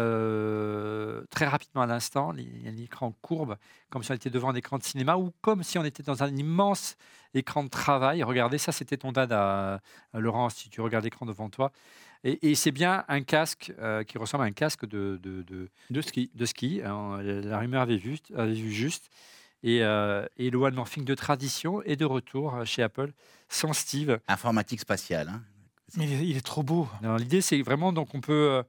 euh, 0.00 1.22
très 1.30 1.46
rapidement 1.46 1.82
à 1.82 1.86
l'instant, 1.86 2.32
il 2.36 2.64
y 2.64 2.68
a 2.68 2.70
un 2.70 2.76
écran 2.76 3.12
courbe, 3.22 3.56
comme 3.90 4.02
si 4.02 4.10
on 4.12 4.14
était 4.14 4.30
devant 4.30 4.50
un 4.50 4.54
écran 4.54 4.78
de 4.78 4.82
cinéma, 4.82 5.16
ou 5.16 5.32
comme 5.40 5.62
si 5.62 5.78
on 5.78 5.84
était 5.84 6.02
dans 6.02 6.22
un 6.22 6.34
immense 6.34 6.96
écran 7.34 7.64
de 7.64 7.68
travail. 7.68 8.22
Regardez, 8.22 8.58
ça 8.58 8.72
c'était 8.72 8.96
ton 8.96 9.12
dada, 9.12 9.80
euh, 10.14 10.20
Laurent, 10.20 10.48
si 10.48 10.70
tu 10.70 10.80
regardes 10.80 11.04
l'écran 11.04 11.26
devant 11.26 11.50
toi. 11.50 11.72
Et, 12.24 12.50
et 12.50 12.54
c'est 12.54 12.72
bien 12.72 13.04
un 13.08 13.22
casque 13.22 13.72
euh, 13.78 14.02
qui 14.02 14.18
ressemble 14.18 14.44
à 14.44 14.46
un 14.46 14.52
casque 14.52 14.86
de- 14.86 15.18
de- 15.22 15.42
de, 15.42 15.68
De 15.90 16.00
ski. 16.00 16.30
de 16.34 16.44
ski. 16.46 16.80
la 16.82 17.58
rumeur 17.58 17.82
avait 17.82 17.98
vu, 17.98 18.16
avait 18.34 18.54
vu 18.54 18.70
juste. 18.72 19.10
Et, 19.62 19.82
euh, 19.82 20.24
et 20.36 20.50
le 20.50 20.58
One 20.58 20.74
Morphing 20.74 21.04
de 21.04 21.14
tradition 21.14 21.82
est 21.82 21.96
de 21.96 22.04
retour 22.04 22.54
euh, 22.54 22.64
chez 22.64 22.82
Apple 22.82 23.12
sans 23.48 23.72
Steve. 23.72 24.18
Informatique 24.28 24.80
spatiale. 24.80 25.28
hein. 25.28 25.42
Mais 25.96 26.04
il 26.04 26.12
est, 26.12 26.26
il 26.28 26.36
est 26.36 26.44
trop 26.44 26.62
beau 26.62 26.88
L'idée, 27.18 27.40
c'est 27.40 27.60
vraiment 27.62 27.92
donc 27.92 28.14
on 28.14 28.20
peut. 28.20 28.32
euh, 28.50 28.62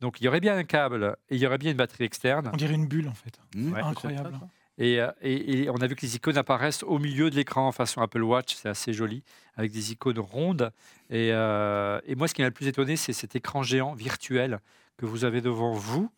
donc 0.00 0.20
il 0.20 0.24
y 0.24 0.28
aurait 0.28 0.40
bien 0.40 0.56
un 0.56 0.64
câble 0.64 1.16
et 1.30 1.36
il 1.36 1.40
y 1.40 1.46
aurait 1.46 1.58
bien 1.58 1.70
une 1.70 1.76
batterie 1.76 2.04
externe. 2.04 2.50
On 2.52 2.56
dirait 2.56 2.74
une 2.74 2.86
bulle 2.88 3.08
en 3.08 3.14
fait. 3.14 3.38
Ouais, 3.54 3.80
Incroyable. 3.82 4.38
Et, 4.78 5.00
euh, 5.00 5.10
et- 5.20 5.62
et 5.64 5.70
on 5.70 5.76
a 5.76 5.86
vu 5.86 5.94
que 5.94 6.00
les 6.00 6.16
icônes 6.16 6.38
apparaissent 6.38 6.82
au 6.82 6.98
milieu 6.98 7.28
de 7.30 7.36
l'écran 7.36 7.70
façon 7.72 8.00
Apple 8.00 8.22
Watch, 8.22 8.54
c'est 8.56 8.70
assez 8.70 8.92
joli, 8.94 9.22
avec 9.54 9.70
des 9.70 9.92
icônes 9.92 10.18
rondes. 10.18 10.72
Et, 11.10 11.28
euh, 11.32 12.00
et 12.06 12.14
moi, 12.14 12.26
ce 12.26 12.32
qui 12.34 12.40
m'a 12.40 12.48
le 12.48 12.54
plus 12.54 12.66
étonné, 12.66 12.96
c'est 12.96 13.12
cet 13.12 13.36
écran 13.36 13.62
géant 13.62 13.94
virtuel 13.94 14.58
que 14.96 15.04
vous 15.04 15.24
avez 15.24 15.42
devant 15.42 15.72
vous. 15.74 16.10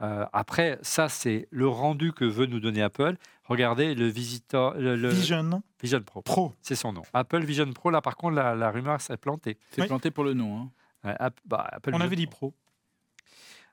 Euh, 0.00 0.24
après, 0.32 0.78
ça, 0.82 1.08
c'est 1.08 1.48
le 1.50 1.66
rendu 1.68 2.12
que 2.12 2.24
veut 2.24 2.46
nous 2.46 2.60
donner 2.60 2.82
Apple. 2.82 3.16
Regardez 3.44 3.94
le 3.94 4.06
Visitor, 4.06 4.74
le, 4.74 4.94
le 4.94 5.08
Vision 5.08 5.62
Vision 5.82 6.00
Pro. 6.02 6.22
Pro. 6.22 6.54
C'est 6.62 6.74
son 6.76 6.92
nom. 6.92 7.02
Apple 7.14 7.44
Vision 7.44 7.72
Pro, 7.72 7.90
là, 7.90 8.00
par 8.00 8.16
contre, 8.16 8.36
la, 8.36 8.54
la 8.54 8.70
rumeur 8.70 9.00
s'est 9.00 9.16
plantée. 9.16 9.58
C'est 9.72 9.80
Oui. 9.82 9.86
planté 9.88 10.10
pour 10.10 10.24
le 10.24 10.34
nom. 10.34 10.58
hein. 10.60 10.70
Ouais, 11.04 11.14
App- 11.18 11.40
bah, 11.46 11.66
Apple 11.72 11.90
On 11.90 11.92
Vision 11.98 12.06
avait 12.06 12.16
dit 12.16 12.26
Pro. 12.26 12.50
Pro. 12.50 12.54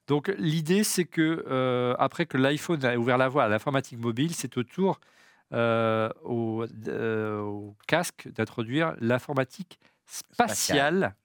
Donc 0.08 0.32
l'idée, 0.38 0.84
c'est 0.84 1.06
que 1.06 1.44
euh, 1.48 1.96
après 1.98 2.26
que 2.28 2.38
l'iPhone 2.38 2.84
a 2.86 2.96
ouvert 2.98 3.18
la 3.18 3.28
voie 3.28 3.44
à 3.44 3.48
l'informatique 3.48 3.98
mobile, 4.00 4.36
c'est 4.36 4.56
au 4.58 4.64
tour 4.64 5.00
euh, 5.54 6.10
au, 6.24 6.66
euh, 6.88 7.40
au 7.42 7.76
casque 7.88 8.28
d'introduire 8.32 8.96
l'informatique 9.00 9.80
spatiale. 10.06 11.16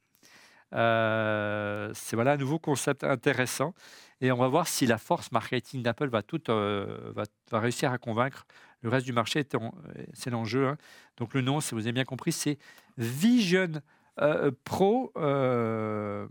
Euh, 0.73 1.91
c'est 1.95 2.17
voilà 2.17 2.33
un 2.33 2.37
nouveau 2.37 2.59
concept 2.59 3.05
intéressant 3.05 3.75
et 4.21 4.31
on 4.33 4.37
va 4.37 4.49
voir 4.49 4.67
si 4.69 4.87
la 4.87 4.99
force 4.99 5.33
marketing 5.33 5.83
d'Apple 5.83 6.09
va 6.09 6.23
tout 6.23 6.43
euh, 6.51 7.13
va, 7.15 7.25
va 7.51 7.61
réussir 7.61 7.91
à 7.93 7.99
convaincre 7.99 8.47
le 8.83 8.89
reste 8.89 9.07
du 9.07 9.13
marché. 9.13 9.45
C'est 10.15 10.31
l'enjeu. 10.31 10.69
hein. 10.69 10.77
Donc 11.19 11.35
le 11.35 11.41
nom, 11.43 11.61
si 11.61 11.75
vous 11.75 11.81
avez 11.83 11.93
bien 11.93 12.05
compris, 12.05 12.33
c'est 12.33 12.59
Vision 12.97 13.73
euh, 14.21 14.51
Pro. 14.65 15.13
euh, 15.17 16.27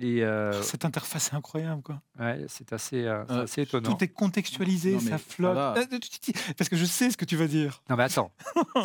et 0.00 0.24
euh, 0.24 0.60
Cette 0.62 0.84
interface 0.86 1.32
est 1.32 1.36
incroyable 1.36 1.82
quoi. 1.82 2.00
Ouais, 2.18 2.44
c'est 2.48 2.72
assez, 2.72 3.04
euh, 3.04 3.24
Euh, 3.30 3.44
assez 3.44 3.62
étonnant. 3.62 3.92
Tout 3.94 4.02
est 4.02 4.08
contextualisé, 4.08 4.92
Non, 4.94 5.00
ça 5.00 5.18
flotte. 5.18 5.78
Parce 6.56 6.68
que 6.70 6.76
je 6.76 6.84
sais 6.86 7.10
ce 7.10 7.16
que 7.16 7.24
tu 7.26 7.36
vas 7.36 7.46
dire. 7.46 7.82
Non, 7.90 7.96
mais 7.96 8.04
attends. 8.04 8.32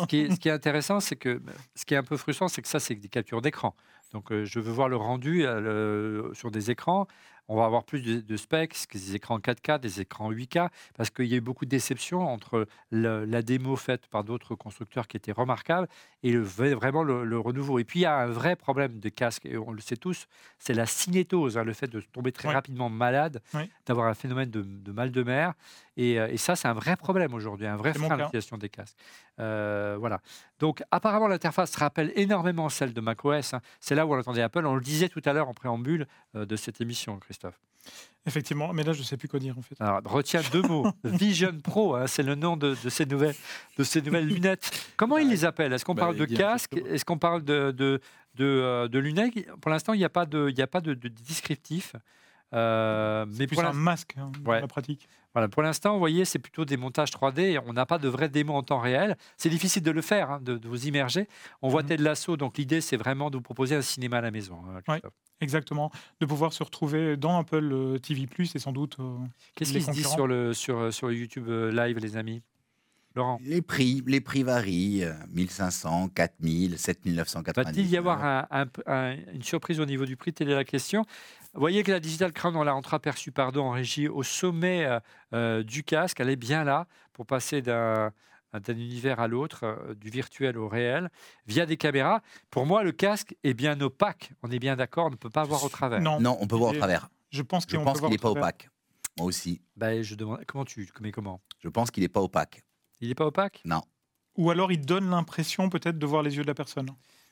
ce, 0.02 0.06
qui 0.06 0.18
est, 0.20 0.30
ce 0.34 0.36
qui 0.40 0.48
est 0.48 0.52
intéressant, 0.52 1.00
c'est 1.00 1.16
que 1.16 1.40
ce 1.74 1.84
qui 1.86 1.94
est 1.94 1.96
un 1.96 2.02
peu 2.02 2.16
frustrant, 2.18 2.48
c'est 2.48 2.60
que 2.62 2.68
ça, 2.68 2.78
c'est 2.78 2.94
des 2.94 3.08
captures 3.08 3.40
d'écran. 3.40 3.74
Donc, 4.12 4.30
euh, 4.32 4.44
je 4.44 4.60
veux 4.60 4.70
voir 4.72 4.88
le 4.88 4.96
rendu 4.96 5.44
euh, 5.46 5.60
le- 5.60 6.34
sur 6.34 6.50
des 6.50 6.70
écrans. 6.70 7.06
On 7.50 7.56
va 7.56 7.64
avoir 7.64 7.84
plus 7.84 8.02
de, 8.02 8.20
de 8.20 8.36
specs, 8.36 8.76
des 8.92 9.14
écrans 9.14 9.38
4K, 9.40 9.78
des 9.80 10.00
écrans 10.02 10.30
8K, 10.30 10.68
parce 10.96 11.08
qu'il 11.10 11.24
y 11.26 11.34
a 11.34 11.38
eu 11.38 11.40
beaucoup 11.40 11.64
de 11.64 11.70
déceptions 11.70 12.20
entre 12.26 12.66
le- 12.90 13.24
la 13.24 13.40
démo 13.42 13.74
faite 13.76 14.06
par 14.06 14.22
d'autres 14.22 14.54
constructeurs 14.54 15.08
qui 15.08 15.16
était 15.16 15.32
remarquable 15.32 15.88
et 16.22 16.30
le, 16.32 16.40
vrai- 16.42 16.74
vraiment 16.74 17.02
le, 17.02 17.24
le 17.24 17.38
renouveau. 17.38 17.78
Et 17.78 17.84
puis, 17.84 18.00
il 18.00 18.02
y 18.02 18.06
a 18.06 18.18
un 18.18 18.26
vrai 18.26 18.54
problème 18.54 19.00
de 19.00 19.08
casque, 19.08 19.46
et 19.46 19.56
on 19.56 19.72
le 19.72 19.80
sait 19.80 19.96
tous, 19.96 20.26
c'est 20.58 20.74
la 20.74 20.84
cinétose, 20.86 21.56
hein, 21.56 21.64
le 21.64 21.72
fait 21.72 21.88
de 21.88 22.00
tomber 22.00 22.32
très 22.32 22.48
rapidement 22.54 22.90
malade, 22.90 23.40
d'avoir 23.86 24.08
un 24.08 24.14
phénomène 24.14 24.50
de, 24.50 24.60
de 24.62 24.92
mal 24.92 25.10
de 25.10 25.22
mer. 25.22 25.54
Et, 25.96 26.20
euh, 26.20 26.28
et 26.28 26.36
ça, 26.36 26.54
c'est 26.54 26.68
un 26.68 26.74
vrai 26.74 26.96
problème 26.96 27.32
aujourd'hui, 27.32 27.66
un 27.66 27.76
vrai 27.76 27.92
frein 27.94 28.14
à 28.14 28.16
l'utilisation 28.26 28.58
des 28.58 28.68
casques. 28.68 28.96
Euh, 29.40 29.96
voilà. 29.98 30.20
Donc, 30.58 30.82
apparemment, 30.90 31.28
l'interface 31.28 31.74
rappelle 31.76 32.12
énormément 32.16 32.68
celle 32.68 32.92
de 32.92 33.00
macOS. 33.00 33.54
hein. 33.54 33.60
C'est 33.80 33.94
là 33.94 34.06
où 34.06 34.14
on 34.14 34.18
entendait 34.18 34.42
Apple. 34.42 34.64
On 34.66 34.74
le 34.74 34.80
disait 34.80 35.08
tout 35.08 35.22
à 35.24 35.32
l'heure 35.32 35.48
en 35.48 35.54
préambule 35.54 36.06
euh, 36.34 36.44
de 36.46 36.56
cette 36.56 36.80
émission, 36.80 37.18
Christophe. 37.18 37.60
Effectivement, 38.26 38.74
mais 38.74 38.82
là 38.82 38.92
je 38.92 39.02
sais 39.02 39.16
plus 39.16 39.28
quoi 39.28 39.38
dire 39.40 39.56
en 39.56 39.62
fait. 39.62 39.74
Alors, 39.80 40.02
retiens 40.04 40.42
deux 40.52 40.60
mots. 40.60 40.86
Vision 41.04 41.58
Pro, 41.62 41.94
hein, 41.94 42.06
c'est 42.06 42.22
le 42.22 42.34
nom 42.34 42.58
de, 42.58 42.76
de 42.84 42.88
ces 42.90 43.06
nouvelles, 43.06 43.34
de 43.78 43.84
ces 43.84 44.02
nouvelles 44.02 44.26
lunettes. 44.26 44.92
Comment 44.98 45.16
ils 45.16 45.28
les 45.30 45.46
appellent? 45.46 45.72
Est-ce 45.72 45.86
qu'on 45.86 45.94
Bah, 45.94 46.02
parle 46.02 46.16
de 46.16 46.26
casque? 46.26 46.76
Est-ce 46.76 47.06
qu'on 47.06 47.16
parle 47.16 47.42
de, 47.42 47.70
de, 47.70 48.00
de, 48.34 48.44
euh, 48.44 48.88
de 48.88 48.98
lunettes? 48.98 49.50
Pour 49.62 49.70
l'instant, 49.70 49.94
il 49.94 49.98
n'y 49.98 50.04
a 50.04 50.10
pas 50.10 50.26
de, 50.26 50.48
il 50.50 50.54
n'y 50.54 50.60
a 50.62 50.66
pas 50.66 50.82
de, 50.82 50.92
de 50.92 51.08
descriptif. 51.08 51.94
Euh, 52.54 53.24
mais 53.28 53.34
C'est 53.36 53.46
plus 53.46 53.56
pour 53.56 53.64
un 53.64 53.72
masque 53.72 54.14
hein, 54.18 54.30
Ouais. 54.46 54.60
la 54.60 54.66
pratique. 54.68 55.08
Voilà, 55.34 55.48
pour 55.48 55.62
l'instant, 55.62 55.92
vous 55.92 55.98
voyez, 55.98 56.24
c'est 56.24 56.38
plutôt 56.38 56.64
des 56.64 56.76
montages 56.76 57.10
3D. 57.10 57.40
et 57.52 57.58
On 57.58 57.72
n'a 57.72 57.86
pas 57.86 57.98
de 57.98 58.08
vraie 58.08 58.28
démo 58.28 58.54
en 58.54 58.62
temps 58.62 58.80
réel. 58.80 59.16
C'est 59.36 59.50
difficile 59.50 59.82
de 59.82 59.90
le 59.90 60.00
faire, 60.02 60.30
hein, 60.30 60.40
de, 60.42 60.56
de 60.56 60.68
vous 60.68 60.86
immerger. 60.86 61.28
On 61.62 61.68
voit 61.68 61.82
Mhm. 61.82 61.88
Ted 61.88 62.02
Lasso, 62.02 62.36
donc 62.36 62.58
l'idée, 62.58 62.80
c'est 62.80 62.96
vraiment 62.96 63.30
de 63.30 63.36
vous 63.36 63.42
proposer 63.42 63.76
un 63.76 63.82
cinéma 63.82 64.18
à 64.18 64.20
la 64.22 64.30
maison. 64.30 64.60
hein, 64.68 64.80
Christophe. 64.86 65.12
Exactement. 65.40 65.90
De 66.20 66.26
pouvoir 66.26 66.52
se 66.52 66.64
retrouver 66.64 67.16
dans 67.16 67.38
Apple 67.38 67.70
euh, 67.72 67.98
TV 67.98 68.26
Plus 68.26 68.54
et 68.56 68.58
sans 68.58 68.72
doute. 68.72 68.96
euh, 68.98 69.16
Qu'est-ce 69.54 69.72
qui 69.72 69.80
se 69.82 69.90
dit 69.92 70.02
sur, 70.16 70.26
le, 70.26 70.52
sur, 70.54 70.92
sur 70.92 71.12
YouTube 71.12 71.48
euh, 71.48 71.70
Live, 71.70 71.98
les 71.98 72.16
amis? 72.16 72.42
Laurent 73.18 73.38
Les 73.44 73.60
prix, 73.60 74.02
les 74.06 74.20
prix 74.22 74.42
varient. 74.42 75.04
euh, 75.04 75.12
1500, 75.32 76.08
4000, 76.08 76.78
7990. 76.78 77.70
Va-t-il 77.76 77.90
y 77.92 77.96
avoir 77.98 78.24
un- 78.24 78.46
un- 78.50 78.66
un- 78.86 79.16
une 79.34 79.42
surprise 79.42 79.78
au 79.80 79.84
niveau 79.86 80.06
du 80.06 80.16
prix 80.16 80.32
Telle 80.32 80.48
est 80.50 80.54
la 80.54 80.64
question. 80.64 81.04
Vous 81.54 81.60
voyez 81.60 81.82
que 81.82 81.90
la 81.92 82.00
Digital 82.00 82.32
Crown, 82.32 82.54
on 82.56 82.62
l'a 82.62 82.74
entreaperçue 82.74 83.32
pardon, 83.32 83.64
en 83.66 83.70
régie 83.70 84.08
au 84.08 84.22
sommet 84.22 84.84
euh, 84.86 85.00
euh, 85.34 85.62
du 85.62 85.82
casque. 85.84 86.20
Elle 86.20 86.30
est 86.30 86.36
bien 86.36 86.64
là 86.64 86.86
pour 87.12 87.26
passer 87.26 87.60
d'un 87.62 88.12
d'un 88.54 88.72
univers 88.74 89.20
à 89.20 89.28
l'autre, 89.28 89.64
euh, 89.64 89.94
du 89.94 90.08
virtuel 90.08 90.56
au 90.56 90.68
réel, 90.68 91.10
via 91.46 91.66
des 91.66 91.76
caméras. 91.76 92.22
Pour 92.50 92.64
moi, 92.64 92.82
le 92.82 92.92
casque 92.92 93.36
est 93.44 93.52
bien 93.52 93.78
opaque. 93.82 94.30
On 94.42 94.50
est 94.50 94.58
bien 94.58 94.74
d'accord, 94.74 95.08
on 95.08 95.10
ne 95.10 95.16
peut 95.16 95.28
pas 95.28 95.44
voir 95.44 95.62
au 95.64 95.68
travers. 95.68 96.00
Non, 96.00 96.18
Non, 96.18 96.38
on 96.40 96.46
peut 96.46 96.56
voir 96.56 96.70
au 96.72 96.74
travers. 96.74 97.10
je 97.30 97.42
pense 97.42 97.66
qu'il 97.66 97.78
n'est 97.78 98.16
pas 98.16 98.30
opaque. 98.30 98.70
Moi 99.18 99.26
aussi. 99.26 99.60
Ben, 99.76 100.02
je 100.02 100.14
demande 100.14 100.42
comment 100.46 100.64
tu 100.64 100.88
mais 101.00 101.12
comment? 101.12 101.42
Je 101.58 101.68
pense 101.68 101.90
qu'il 101.90 102.02
n'est 102.04 102.08
pas 102.08 102.22
opaque. 102.22 102.62
Il 103.00 103.08
n'est 103.08 103.14
pas 103.14 103.26
opaque? 103.26 103.60
Non. 103.64 103.82
Ou 104.36 104.50
alors 104.50 104.70
il 104.72 104.80
donne 104.84 105.10
l'impression 105.10 105.68
peut-être 105.68 105.98
de 105.98 106.06
voir 106.06 106.22
les 106.22 106.36
yeux 106.36 106.42
de 106.42 106.46
la 106.48 106.54
personne. 106.54 106.90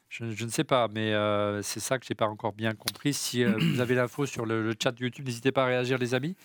je, 0.08 0.30
je 0.32 0.44
ne 0.44 0.50
sais 0.50 0.64
pas, 0.64 0.88
mais 0.88 1.12
euh, 1.12 1.62
c'est 1.62 1.80
ça 1.80 1.98
que 1.98 2.06
j'ai 2.06 2.14
pas 2.14 2.26
encore 2.26 2.52
bien 2.52 2.74
compris. 2.74 3.12
Si 3.14 3.42
euh, 3.44 3.56
vous 3.72 3.80
avez 3.80 3.94
l'info 3.94 4.26
sur 4.26 4.44
le, 4.46 4.62
le 4.62 4.74
chat 4.80 4.92
de 4.92 5.02
YouTube, 5.02 5.26
n'hésitez 5.26 5.52
pas 5.52 5.64
à 5.64 5.66
réagir, 5.66 5.98
les 5.98 6.14
amis. 6.14 6.36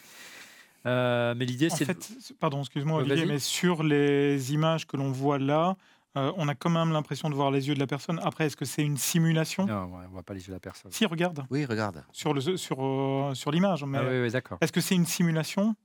Euh, 0.86 1.36
mais 1.38 1.46
l'idée, 1.46 1.68
En 1.72 1.76
c'est 1.76 1.88
de- 1.88 2.34
pardon, 2.40 2.60
excuse-moi 2.62 3.02
Olivier, 3.02 3.26
mais 3.26 3.40
sur 3.40 3.84
les 3.84 4.54
images 4.54 4.88
que 4.88 4.98
l'on 4.98 5.12
voit 5.12 5.38
là, 5.38 5.78
euh, 6.18 6.32
on 6.38 6.48
a 6.48 6.56
quand 6.56 6.72
même 6.72 6.92
l'impression 6.92 7.30
de 7.30 7.36
voir 7.36 7.52
les 7.52 7.68
yeux 7.68 7.76
de 7.76 7.80
la 7.80 7.86
personne. 7.88 8.20
Après, 8.24 8.46
est-ce 8.48 8.58
que 8.58 8.66
c'est 8.66 8.82
une 8.84 8.98
simulation? 8.98 9.66
Non, 9.68 9.92
on 9.94 10.08
voit 10.10 10.24
pas 10.24 10.34
les 10.34 10.42
yeux 10.42 10.48
de 10.48 10.54
la 10.54 10.60
personne. 10.60 10.92
Si, 10.92 11.06
regarde, 11.06 11.46
Oui, 11.52 11.66
regarde. 11.66 12.04
sur 12.12 12.34
le 12.34 12.42
sur, 12.58 12.84
euh, 12.84 13.34
sur 13.36 13.52
l'image. 13.52 13.84
Mais 13.84 14.00
Ah 14.00 14.04
oui, 14.10 14.22
oui, 14.24 14.32
d'accord. 14.32 14.58
est-ce 14.62 14.72
que 14.72 14.82
c'est 14.82 14.96
une 14.96 15.06
simulation? 15.06 15.76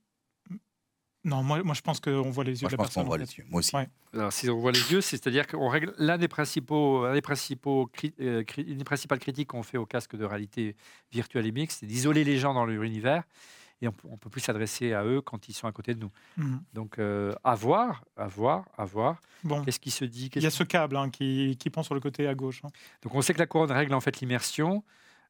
Non, 1.26 1.42
moi, 1.42 1.62
moi 1.62 1.74
je 1.74 1.82
pense 1.82 2.00
qu'on 2.00 2.30
voit 2.30 2.44
les 2.44 2.52
yeux 2.52 2.58
Moi, 2.62 2.68
de 2.68 2.70
je 2.70 2.76
la 2.76 2.84
pense 2.84 2.94
qu'on 2.94 3.02
voit 3.04 3.16
en 3.16 3.18
les 3.18 3.32
yeux. 3.36 3.44
Moi 3.50 3.58
aussi. 3.58 3.76
Ouais. 3.76 3.88
Alors, 4.14 4.32
si 4.32 4.48
on 4.48 4.58
voit 4.58 4.72
les 4.72 4.92
yeux, 4.92 5.00
c'est-à-dire 5.02 5.46
qu'on 5.46 5.68
règle 5.68 5.92
l'un 5.98 6.16
des 6.16 6.28
principaux, 6.28 7.04
un 7.04 7.12
des 7.12 7.20
principaux, 7.20 7.90
cri- 7.92 8.14
euh, 8.20 8.42
une 8.56 8.78
des 8.78 8.84
principales 8.84 9.18
critiques 9.18 9.48
qu'on 9.48 9.62
fait 9.62 9.76
au 9.76 9.84
casque 9.86 10.16
de 10.16 10.24
réalité 10.24 10.74
virtuelle 11.12 11.44
et 11.46 11.52
mixte, 11.52 11.80
c'est 11.80 11.86
d'isoler 11.86 12.24
les 12.24 12.38
gens 12.38 12.54
dans 12.54 12.64
leur 12.64 12.82
univers. 12.82 13.24
et 13.82 13.88
on 13.88 13.92
ne 14.12 14.16
peut 14.16 14.30
plus 14.30 14.40
s'adresser 14.40 14.94
à 14.94 15.04
eux 15.04 15.20
quand 15.20 15.48
ils 15.50 15.52
sont 15.52 15.66
à 15.66 15.72
côté 15.72 15.94
de 15.94 16.00
nous. 16.00 16.10
Mhm. 16.38 16.62
Donc, 16.72 16.98
euh, 16.98 17.34
à 17.44 17.54
voir, 17.54 18.04
à 18.16 18.26
voir, 18.26 18.64
à 18.78 18.86
voir. 18.86 19.20
Bon, 19.44 19.62
Qu'est-ce 19.64 19.80
qui 19.80 19.90
se 19.90 20.06
dit 20.06 20.30
il 20.34 20.42
y 20.42 20.46
a 20.46 20.50
ce 20.50 20.62
câble 20.64 20.96
hein, 20.96 21.10
qui, 21.10 21.56
qui 21.60 21.68
pend 21.68 21.82
sur 21.82 21.94
le 21.94 22.00
côté 22.00 22.26
à 22.26 22.34
gauche. 22.34 22.62
hein. 22.64 22.68
Donc 23.02 23.14
on 23.14 23.20
sait 23.20 23.34
que 23.34 23.38
la 23.38 23.46
couronne 23.46 23.70
règle 23.72 23.92
en 23.92 24.00
fait 24.00 24.20
l'immersion. 24.20 24.82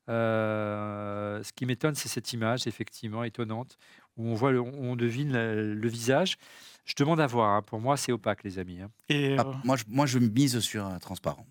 Euh, 0.09 1.43
ce 1.43 1.53
qui 1.53 1.67
m'étonne, 1.67 1.95
c'est 1.95 2.09
cette 2.09 2.33
image, 2.33 2.67
effectivement, 2.69 3.25
étonnante, 3.25 3.77
où 4.17 4.29
on 4.29 4.35
voit, 4.35 4.53
le- 4.53 4.61
on 4.61 4.97
devine 4.97 5.33
le, 5.33 5.75
le 5.75 5.89
visage. 5.89 6.37
Je 6.85 6.95
demande 6.97 7.21
à 7.21 7.27
voir. 7.27 7.51
hein. 7.57 7.63
Pour 7.63 7.81
moi, 7.81 7.97
c'est 7.97 8.13
opaque, 8.13 8.45
les 8.45 8.59
amis. 8.59 8.81
hein. 8.81 8.91
Et 9.09 9.37
Ah, 9.39 9.43
euh, 9.47 9.53
moi, 9.65 9.77
je, 9.77 9.85
moi, 9.89 10.07
je 10.07 10.19
mise 10.19 10.59
sur 10.61 10.85
un 10.87 10.99
transparent. 10.99 11.47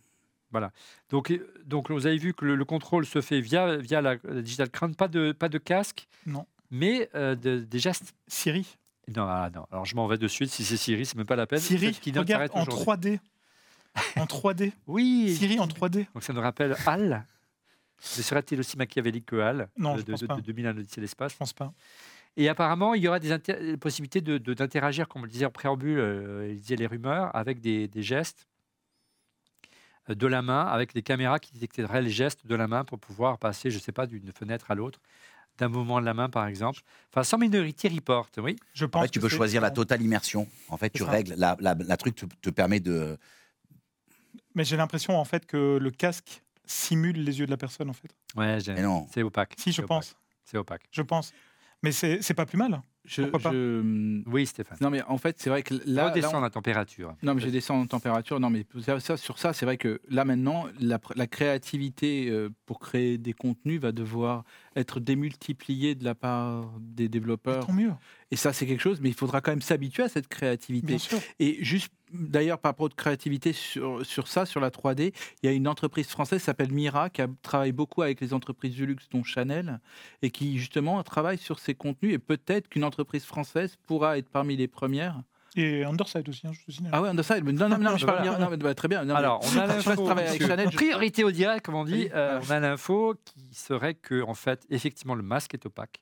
Donc, 1.10 1.32
euh, 1.32 1.54
donc, 1.66 1.92
vous 1.92 2.08
avez 2.08 2.18
vu 2.18 2.34
que 2.34 2.46
le, 2.46 2.56
le 2.56 2.64
contrôle 2.66 3.06
se 3.06 3.20
fait 3.20 3.42
via, 3.42 3.76
via 3.76 4.02
la, 4.02 4.16
la 4.24 4.42
digital 4.42 4.70
crown, 4.70 4.96
pas 4.96 5.10
de, 5.10 5.34
pas 5.34 5.50
de 5.50 5.58
casque, 5.58 6.08
Non. 6.26 6.46
mais 6.72 7.10
euh, 7.14 7.36
de- 7.36 7.60
des 7.60 7.80
gestes. 7.80 8.16
Siri, 8.28 8.78
Non, 9.14 9.24
ah, 9.28 9.50
non. 9.54 9.68
Alors 9.70 9.84
je 9.84 9.96
m'en 9.98 10.08
vais 10.08 10.18
de 10.18 10.28
suite. 10.30 10.50
Si 10.52 10.64
c'est 10.64 10.78
Siri, 10.78 11.06
c'est 11.06 11.18
même 11.18 11.26
pas 11.26 11.36
la 11.36 11.46
peine. 11.46 11.60
Siri, 11.60 11.92
keynote 11.94 12.20
regarde 12.26 12.50
en 12.54 12.62
aujourd'hui. 12.66 13.20
3D. 13.20 13.20
En 14.16 14.26
3D. 14.26 14.72
Oui. 14.88 15.36
Siri 15.38 15.60
en 15.60 15.68
3D. 15.68 16.06
Donc 16.14 16.24
ça 16.24 16.32
nous 16.32 16.40
rappelle 16.42 16.74
Hal. 16.86 17.26
Serait-il 18.00 18.60
aussi 18.60 18.78
machiavélique 18.78 19.26
que 19.26 19.36
Hal 19.38 19.68
Non, 19.78 19.96
de, 19.96 20.00
je 20.00 20.06
pense 20.06 20.22
de, 20.22 20.28
pas. 20.28 20.36
de 20.36 20.42
2001 20.42 20.70
Odyssée 20.78 20.96
de 20.98 21.02
l'espace? 21.02 21.34
Je 21.34 21.38
pense 21.38 21.54
pas. 21.54 21.74
Et 22.38 22.50
apparemment, 22.50 22.94
il 22.94 23.02
y 23.04 23.08
aura 23.08 23.20
des 23.20 23.78
possibilités 23.78 24.20
de- 24.22 24.38
de- 24.38 24.54
d'interagir, 24.54 25.08
comme 25.08 25.22
on 25.22 25.26
le 25.26 25.32
disait 25.32 25.46
en 25.46 25.52
préambule, 25.52 26.00
euh, 26.00 26.50
il 26.52 26.60
disait 26.60 26.76
les 26.76 26.88
rumeurs, 26.88 27.34
avec 27.36 27.62
des, 27.62 27.88
des 27.88 28.04
gestes 28.04 28.48
euh, 30.10 30.16
de 30.16 30.28
la 30.28 30.42
main, 30.42 30.66
avec 30.66 30.94
des 30.94 31.02
caméras 31.02 31.40
qui 31.40 31.54
détecteraient 31.54 32.02
les 32.02 32.10
gestes 32.10 32.46
de 32.46 32.56
la 32.56 32.68
main 32.68 32.84
pour 32.84 33.00
pouvoir 33.00 33.38
passer, 33.38 33.72
je 33.72 33.78
ne 33.78 33.82
sais 33.82 33.94
pas, 33.94 34.06
d'une 34.06 34.32
fenêtre 34.34 34.70
à 34.70 34.76
l'autre, 34.76 35.00
d'un 35.58 35.70
mouvement 35.70 36.02
de 36.02 36.06
la 36.06 36.14
main, 36.14 36.28
par 36.30 36.46
exemple. 36.48 36.82
Enfin, 37.10 37.24
sans 37.24 37.38
Minority 37.38 37.88
Report, 37.88 38.28
oui. 38.40 38.58
Je 38.74 38.84
En 38.84 38.90
pense 38.90 39.04
fait, 39.04 39.10
tu 39.10 39.20
peux 39.22 39.30
choisir 39.30 39.62
la 39.62 39.72
totale 39.72 40.02
immersion. 40.02 40.46
En 40.68 40.76
fait, 40.76 40.90
tu 40.90 41.04
ça. 41.04 41.10
règles. 41.12 41.36
La, 41.38 41.56
la, 41.62 41.74
la 41.74 41.96
truc 41.98 42.16
te, 42.16 42.26
te 42.42 42.50
permet 42.50 42.82
de. 42.82 43.18
Mais 44.54 44.66
j'ai 44.66 44.76
l'impression 44.76 45.18
en 45.18 45.26
fait 45.26 45.46
que 45.46 45.78
le 45.78 45.92
casque 45.92 46.42
simule 46.66 47.24
les 47.24 47.40
yeux 47.40 47.46
de 47.46 47.52
la 47.52 47.58
personne 47.58 47.90
en 47.90 47.94
fait. 47.94 48.10
Ouais, 48.36 48.60
j'ai- 48.60 48.74
non. 48.82 49.08
c'est 49.14 49.24
opaque. 49.24 49.54
Si, 49.58 49.72
je 49.72 49.82
pense. 49.82 50.16
C'est 50.44 50.58
opaque. 50.58 50.84
Je 50.92 51.02
pense. 51.02 51.34
Mais 51.86 51.92
c'est 51.92 52.22
c'est 52.22 52.34
pas 52.34 52.46
plus 52.46 52.58
mal. 52.58 52.82
Je, 53.06 53.22
pas 53.22 53.38
je- 53.38 54.24
Oui, 54.28 54.48
Stéphane. 54.48 54.80
Non, 54.82 54.90
mais 54.90 55.04
en 55.04 55.20
fait, 55.20 55.36
c'est 55.40 55.52
vrai 55.52 55.62
que 55.62 55.76
là. 55.86 56.12
on- 56.40 56.42
la 56.42 56.50
température. 56.50 57.14
Non, 57.22 57.36
mais 57.36 57.42
je 57.42 57.50
descends 57.50 57.80
en 57.80 57.86
température. 57.86 58.40
Non, 58.40 58.50
mais 58.50 58.66
ça, 58.82 59.00
ça- 59.00 59.16
sur 59.18 59.38
ça, 59.38 59.54
c'est 59.54 59.66
vrai 59.68 59.78
que 59.78 60.02
là 60.10 60.26
maintenant, 60.26 60.66
la, 60.80 61.00
la 61.16 61.28
créativité 61.28 62.30
euh, 62.32 62.50
pour 62.66 62.80
créer 62.80 63.20
des 63.20 63.34
contenus 63.34 63.80
va 63.80 63.92
devoir 63.92 64.44
être 64.76 65.00
démultipliée 65.00 65.96
de 65.96 66.04
la 66.04 66.16
part 66.16 66.72
des 66.80 67.08
développeurs. 67.08 67.66
Tant 67.66 67.74
mieux. 67.74 67.94
Et 68.32 68.36
ça, 68.36 68.54
c'est 68.54 68.66
quelque 68.66 68.82
chose, 68.82 69.00
mais 69.02 69.10
il 69.10 69.16
faudra 69.16 69.42
quand 69.42 69.52
même 69.52 69.62
s'habituer 69.62 70.04
à 70.04 70.10
cette 70.10 70.28
créativité. 70.28 70.88
Bien 70.88 70.98
sûr. 70.98 71.20
Et 71.40 71.64
juste 71.64 71.94
d'ailleurs, 72.12 72.60
par 72.60 72.72
rapport 72.72 72.90
de 72.90 72.94
créativité 72.94 73.54
sur, 73.54 74.06
sur 74.06 74.28
ça, 74.28 74.46
sur 74.46 74.60
la 74.60 74.70
3D, 74.70 75.14
il 75.42 75.46
y 75.46 75.50
a 75.50 75.52
une 75.52 75.68
entreprise 75.68 76.08
française 76.08 76.40
qui 76.40 76.46
s'appelle 76.46 76.72
Mira, 76.72 77.10
qui 77.10 77.22
a, 77.22 77.28
travaille 77.42 77.72
beaucoup 77.72 78.02
avec 78.02 78.22
les 78.22 78.34
entreprises 78.34 78.76
du 78.76 78.86
luxe, 78.86 79.08
dont 79.10 79.24
Chanel, 79.24 79.80
et 80.22 80.32
qui 80.32 80.58
justement 80.58 81.02
travaille 81.04 81.38
sur 81.38 81.60
ces 81.60 81.76
contenus. 81.76 82.14
Et 82.14 82.20
peut-être 82.20 82.68
qu'une 82.68 82.84
entreprise 82.84 83.26
française 83.26 83.78
pourra 83.88 84.18
être 84.18 84.30
parmi 84.30 84.56
les 84.56 84.68
premières. 84.68 85.22
Et 85.56 85.84
Underside 85.84 86.28
aussi, 86.30 86.46
hein, 86.48 86.52
je 86.54 86.64
te 86.66 86.72
signale. 86.72 86.92
Ah 86.94 87.02
ouais, 87.02 87.10
Underside. 87.10 87.44
mais 87.44 87.52
Non, 87.54 87.70
non, 87.70 87.78
non, 87.78 87.94
mais 87.94 87.98
je 87.98 88.06
parle 88.06 88.18
Voilà. 88.20 88.32
Mira. 88.38 88.44
Non, 88.44 88.50
mais, 88.52 88.58
bah, 88.58 88.76
très 88.76 88.88
bien. 88.88 89.04
Non, 89.06 89.14
mais- 89.14 89.20
Alors, 89.20 89.40
on 89.44 89.58
a 89.58 89.68
je 89.78 89.82
sais 89.82 89.96
pas 89.96 89.96
l'info. 89.96 90.10
avec 90.10 90.42
Chanel. 90.46 90.70
Priorité 90.72 91.24
au 91.24 91.32
direct, 91.32 91.66
comme 91.66 91.76
on 91.76 91.86
dit. 91.86 91.94
Oui, 91.94 92.10
Euh, 92.14 92.40
on 92.46 92.50
a 92.52 92.60
l'info 92.60 93.16
qui 93.26 93.56
serait 93.56 93.94
que, 93.94 94.22
en 94.24 94.34
fait, 94.34 94.66
effectivement, 94.70 95.16
le 95.16 95.24
masque 95.24 95.54
est 95.54 95.66
opaque. 95.66 96.02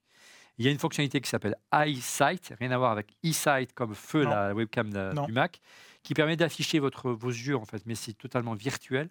Il 0.60 0.66
y 0.66 0.68
a 0.68 0.72
une 0.72 0.78
fonctionnalité 0.78 1.20
qui 1.20 1.30
s'appelle 1.30 1.56
EyeSight, 1.74 2.54
rien 2.60 2.70
à 2.72 2.78
voir 2.78 2.92
avec 2.92 3.08
eSight 3.24 3.74
comme 3.74 3.96
feu, 3.96 4.24
Non. 4.24 4.30
la 4.30 4.54
webcam 4.54 4.90
de- 4.92 5.12
Non. 5.14 5.26
du 5.26 5.32
Mac, 5.32 5.60
qui 6.04 6.14
permet 6.14 6.36
d'afficher 6.36 6.80
votre, 6.80 7.12
vos 7.12 7.30
yeux, 7.30 7.56
en 7.56 7.66
fait, 7.66 7.82
mais 7.86 7.96
c'est 7.96 8.14
totalement 8.14 8.54
virtuel. 8.54 9.10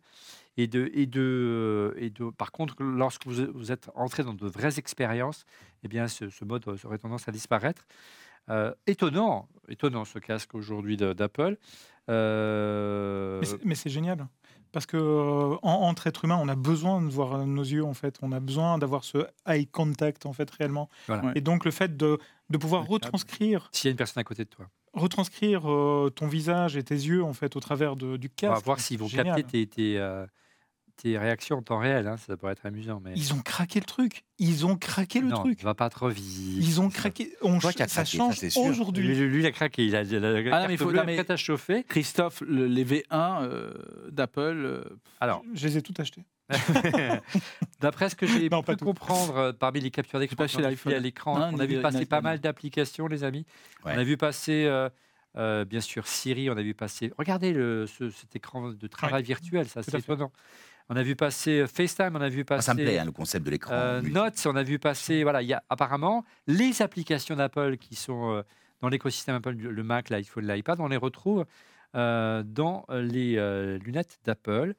Et 0.59 0.66
de, 0.66 0.90
et 0.93 1.06
de, 1.06 1.94
et 1.97 2.10
de, 2.10 2.31
par 2.31 2.52
contre, 2.52 2.74
lorsque 2.82 3.27
vous, 3.27 3.47
vous 3.55 3.73
êtes 3.73 3.89
entré 3.94 4.23
dans 4.23 4.35
de 4.35 4.47
vraies 4.47 4.78
expériences, 4.78 5.47
eh 5.82 5.89
bien, 5.89 6.06
ce, 6.09 6.28
ce 6.28 6.44
mode 6.44 6.64
aurait 6.85 6.98
tendance 6.98 7.27
à 7.27 7.32
disparaître. 7.32 7.86
Euh, 8.51 8.73
étonnant, 8.86 9.48
étonnant 9.69 10.05
ce 10.05 10.19
casque 10.19 10.55
aujourd'hui 10.55 10.97
d'Apple. 10.97 11.56
Euh, 12.10 13.43
Mais 13.64 13.74
c'est- 13.74 13.90
génial. 13.90 14.27
Parce 14.73 14.86
que 14.86 14.97
euh, 14.97 15.56
en, 15.62 15.70
entre 15.82 16.06
êtres 16.06 16.24
humains, 16.24 16.39
on 16.40 16.48
a 16.48 16.55
besoin 16.56 17.02
de 17.02 17.09
voir 17.10 17.47
nos 17.47 17.62
yeux 17.62 17.85
en 17.85 17.93
fait. 17.93 18.16
On 18.23 18.32
a 18.32 18.40
besoin 18.40 18.78
d'avoir 18.78 19.05
ce 19.05 19.19
eye 19.47 19.66
contact 19.66 20.24
en 20.24 20.32
fait 20.32 20.51
réellement. 20.51 20.89
Voilà. 21.09 21.31
Et 21.35 21.43
donc 21.43 21.64
le 21.66 21.70
fait 21.70 21.94
de, 21.97 22.19
de 22.48 22.56
pouvoir 22.59 22.86
retranscrire, 22.86 23.69
S'il 23.73 23.89
y 23.89 23.90
a 23.90 23.93
une 23.93 23.97
personne 23.98 24.23
à 24.23 24.24
côté 24.24 24.44
de 24.44 24.48
toi. 24.48 24.66
retranscrire 24.94 25.70
euh, 25.70 26.10
ton 26.14 26.27
visage 26.27 26.77
et 26.78 26.82
tes 26.82 26.94
yeux 26.94 27.23
en 27.23 27.35
fait 27.35 27.55
au 27.55 27.60
travers 27.60 27.97
de- 27.97 28.16
du 28.16 28.28
On 28.43 28.47
va 28.47 28.52
casque. 28.55 28.64
voir 28.64 28.81
s'ils 28.81 28.98
vont 28.98 29.09
génial. 29.09 29.36
capter 29.36 29.44
tes, 29.44 29.66
tes, 29.66 29.98
euh, 29.98 30.27
tes 30.97 31.19
réactions 31.19 31.56
en 31.59 31.62
temps 31.62 31.78
réel. 31.78 32.06
hein, 32.06 32.16
Ça 32.16 32.36
pourrait 32.36 32.52
être 32.52 32.66
amusant. 32.66 33.01
Mais... 33.05 33.12
Ils 33.16 33.32
ont 33.35 33.40
craqué 33.40 33.81
le 33.81 33.85
truc. 33.86 34.24
Ils 34.39 34.66
ont 34.66 34.77
craqué 34.77 35.20
le 35.20 35.28
non, 35.28 35.36
truc. 35.36 35.62
va 35.62 35.74
pas 35.74 35.89
trop 35.89 36.09
vite. 36.09 36.24
Ils 36.27 36.81
ont 36.81 36.89
craqué. 36.89 37.32
On 37.43 37.60
ch- 37.60 37.81
as 37.81 37.89
ça 37.89 38.02
craqué, 38.02 38.10
ça, 38.10 38.16
change. 38.16 38.40
Lui, 38.43 38.52
aujourd'hui. 38.70 39.14
lui, 39.14 39.40
il 39.40 39.47
a 39.47 39.52
craqué. 39.52 39.85
Il 39.86 39.94
a, 39.97 40.02
il 40.02 40.16
a 40.24 40.28
Ah 40.56 40.62
non, 40.62 40.66
mais 40.69 40.74
il 40.74 40.78
faut- 40.78 40.86
bleue 40.86 40.98
non, 40.98 41.05
mais- 41.05 41.31
à 41.31 41.36
chauffer. 41.36 41.85
Christophe, 41.85 42.43
le- 42.47 42.66
les 42.66 42.85
V1 42.85 43.43
euh, 43.43 43.73
d'Apple, 44.10 44.40
euh, 44.64 44.85
Alors, 45.20 45.43
Je 45.55 45.66
les 45.66 45.78
ai 45.78 45.82
tout 45.82 45.94
achetés. 45.98 46.24
d'après 47.81 48.09
ce 48.10 48.16
que 48.16 48.27
j'ai 48.27 48.48
pu 48.51 48.77
tout. 48.77 48.85
comprendre 48.85 49.36
euh, 49.36 49.52
parmi 49.52 49.81
les 49.81 49.90
captures 49.90 50.19
d'écran 50.19 50.44
à 50.44 50.98
l'écran, 50.98 51.51
on 51.52 51.59
a 51.59 51.66
vu 51.66 51.81
passer 51.81 52.06
pas 52.06 52.20
mal 52.20 52.40
d'applications, 52.40 53.06
les 53.06 53.24
amis. 53.24 53.47
Ouais. 53.85 53.93
On 53.94 53.98
a 53.98 54.05
vu 54.05 54.16
passer, 54.16 54.64
euh, 54.66 54.89
euh, 55.36 55.64
bien 55.64 55.81
sûr, 55.81 56.06
Siri. 56.06 56.51
On 56.51 56.56
a 56.56 56.62
vu 56.62 56.74
passer. 56.74 57.12
Regardez 57.19 57.52
le, 57.52 57.86
ce- 57.86 58.10
cet 58.10 58.36
écran 58.36 58.70
de 58.70 58.86
travail 58.86 59.23
virtuel, 59.23 59.66
ça, 59.69 59.82
c'est 59.82 60.01
fait. 60.01 60.12
On 60.93 60.97
a 60.97 61.02
vu 61.02 61.16
passer 61.16 61.60
euh, 61.60 61.66
FaceTime, 61.66 62.14
on 62.14 62.20
a 62.20 62.28
vu 62.28 62.40
Ah, 62.43 62.44
passer. 62.44 62.66
ça 62.66 62.74
me 62.74 62.82
plaît, 62.82 62.98
hein, 62.98 63.06
le 63.06 63.12
concept 63.12 63.47
de 63.47 63.51
l'écran. 63.51 63.73
Euh. 63.73 64.02
Notes, 64.02 64.43
on 64.47 64.55
a 64.56 64.62
vu 64.62 64.78
passer, 64.78 65.23
voilà, 65.23 65.40
il 65.40 65.48
y 65.48 65.55
a 65.55 65.62
apparemment 65.70 66.23
les 66.47 66.82
applications 66.82 67.35
d'Apple 67.35 67.78
qui 67.78 67.94
sont 67.94 68.31
euh, 68.31 68.43
dans 68.82 68.90
l'écosystème 68.90 69.36
Apple, 69.36 69.52
le 69.55 69.82
Mac, 69.82 70.10
l'iPhone, 70.10 70.47
l'iPad, 70.47 70.81
on 70.81 70.89
les 70.89 70.98
retrouve 70.98 71.47
euh, 71.94 72.43
dans 72.43 72.85
les 72.90 73.36
euh, 73.39 73.78
lunettes 73.78 74.19
d'Apple. 74.27 74.74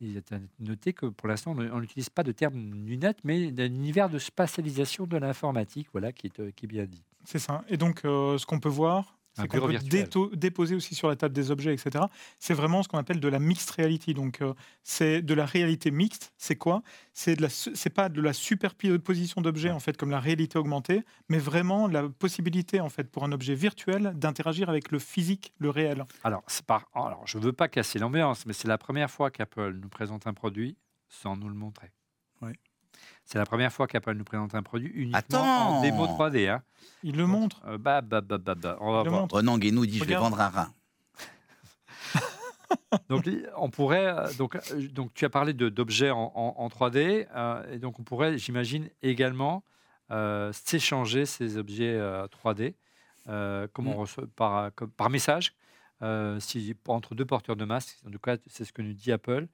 Il 0.00 0.16
est 0.16 0.32
à 0.32 0.38
noter 0.60 0.94
que 0.94 1.04
pour 1.06 1.28
l'instant, 1.28 1.54
on 1.58 1.80
n'utilise 1.80 2.08
pas 2.08 2.22
de 2.22 2.32
terme 2.32 2.86
lunettes, 2.86 3.18
mais 3.24 3.50
d'un 3.50 3.66
univers 3.66 4.08
de 4.08 4.18
spatialisation 4.18 5.06
de 5.06 5.18
l'informatique, 5.18 5.88
voilà, 5.92 6.12
qui 6.12 6.28
est, 6.28 6.52
qui 6.54 6.64
est 6.64 6.68
bien 6.68 6.86
dit. 6.86 7.02
C'est 7.24 7.40
ça. 7.40 7.62
Et 7.68 7.76
donc, 7.76 8.06
euh, 8.06 8.38
ce 8.38 8.46
qu'on 8.46 8.60
peut 8.60 8.68
voir, 8.70 9.17
c'est 9.42 9.48
qu'on 9.48 9.66
peut 9.66 9.70
virtuel. 9.72 10.08
déposer 10.34 10.74
aussi 10.74 10.94
sur 10.94 11.08
la 11.08 11.16
table 11.16 11.34
des 11.34 11.50
objets, 11.50 11.72
etc. 11.74 12.04
C'est 12.38 12.54
vraiment 12.54 12.82
ce 12.82 12.88
qu'on 12.88 12.98
appelle 12.98 13.20
de 13.20 13.28
la 13.28 13.38
mixed 13.38 13.70
reality. 13.70 14.14
Donc, 14.14 14.40
euh, 14.42 14.54
c'est 14.82 15.22
de 15.22 15.34
la 15.34 15.46
réalité 15.46 15.90
mixte. 15.90 16.32
C'est 16.36 16.56
quoi? 16.56 16.82
C'est 17.12 17.36
de 17.36 17.42
la, 17.42 17.48
su- 17.48 17.72
c'est 17.74 17.90
pas 17.90 18.08
de 18.08 18.20
la 18.20 18.32
superposition 18.32 19.40
d'objets 19.40 19.70
en 19.70 19.80
fait, 19.80 19.96
comme 19.96 20.10
la 20.10 20.20
réalité 20.20 20.58
augmentée, 20.58 21.02
mais 21.28 21.38
vraiment 21.38 21.86
la 21.88 22.08
possibilité 22.08 22.80
en 22.80 22.88
fait 22.88 23.04
pour 23.10 23.24
un 23.24 23.32
objet 23.32 23.54
virtuel 23.54 24.12
d'interagir 24.14 24.68
avec 24.68 24.90
le 24.90 24.98
physique, 24.98 25.52
le 25.58 25.70
réel. 25.70 26.04
Alors, 26.24 26.42
c'est 26.46 26.64
pas, 26.66 26.84
alors 26.94 27.26
je 27.26 27.38
ne 27.38 27.42
veux 27.44 27.52
pas 27.52 27.68
casser 27.68 27.98
l'ambiance, 27.98 28.46
mais 28.46 28.52
c'est 28.52 28.68
la 28.68 28.78
première 28.78 29.10
fois 29.10 29.30
qu'Apple 29.30 29.74
nous 29.80 29.88
présente 29.88 30.26
un 30.26 30.34
produit 30.34 30.76
sans 31.08 31.36
nous 31.36 31.48
le 31.48 31.54
montrer. 31.54 31.90
Ouais. 32.42 32.52
C'est 33.30 33.36
la 33.36 33.44
première 33.44 33.70
fois 33.70 33.86
qu'Apple 33.86 34.14
nous 34.14 34.24
présente 34.24 34.54
un 34.54 34.62
produit 34.62 34.88
uniquement 34.94 35.18
Attends. 35.18 35.44
en 35.76 35.82
démo 35.82 36.06
3D. 36.06 36.48
Hein. 36.48 36.62
Il 37.02 37.14
le 37.18 37.26
montre. 37.26 37.60
Euh, 37.66 37.76
bah, 37.76 38.00
bah, 38.00 38.22
bah, 38.22 38.38
bah, 38.38 38.54
bah, 38.54 38.78
on 38.80 38.90
va 38.90 39.00
Il 39.00 39.04
le 39.04 39.10
voir. 39.10 39.20
montre. 39.22 39.34
Renan 39.36 39.58
Guénou 39.58 39.84
dit 39.84 39.98
Je 39.98 40.04
vais 40.04 40.14
vendre 40.14 40.40
un 40.40 40.48
rein. 40.48 40.72
Donc, 43.10 43.28
on 43.58 43.68
pourrait. 43.68 44.06
euh, 44.06 44.32
Donc, 44.38 44.56
euh, 44.56 44.88
donc 44.88 45.12
tu 45.12 45.26
as 45.26 45.28
parlé 45.30 45.52
de- 45.52 45.68
d'objets 45.68 46.10
en, 46.10 46.32
en- 46.34 46.54
en 46.56 46.68
3D. 46.68 47.26
euh, 47.34 47.70
et 47.74 47.78
donc, 47.78 48.00
on 48.00 48.02
pourrait, 48.02 48.38
j'imagine, 48.38 48.88
également 49.02 49.62
euh, 50.10 50.50
s'échanger 50.54 51.26
ces 51.26 51.58
objets 51.58 51.94
euh, 51.98 52.26
3D 52.28 52.74
euh, 53.28 53.68
comme 53.74 53.88
on 53.88 53.94
Mm. 53.94 54.00
reçoit, 54.00 54.24
par, 54.36 54.74
comme- 54.74 54.90
par 54.90 55.10
message. 55.10 55.52
euh, 56.00 56.38
si, 56.40 56.74
entre 56.86 57.14
deux 57.14 57.26
porteurs 57.26 57.56
de 57.56 57.64
masques, 57.66 57.98
en 58.06 58.10
tout 58.10 58.18
cas, 58.20 58.36
c'est 58.46 58.64
ce 58.64 58.72
que 58.72 58.80
nous 58.82 58.94
dit 58.94 59.12
Apple. 59.12 59.48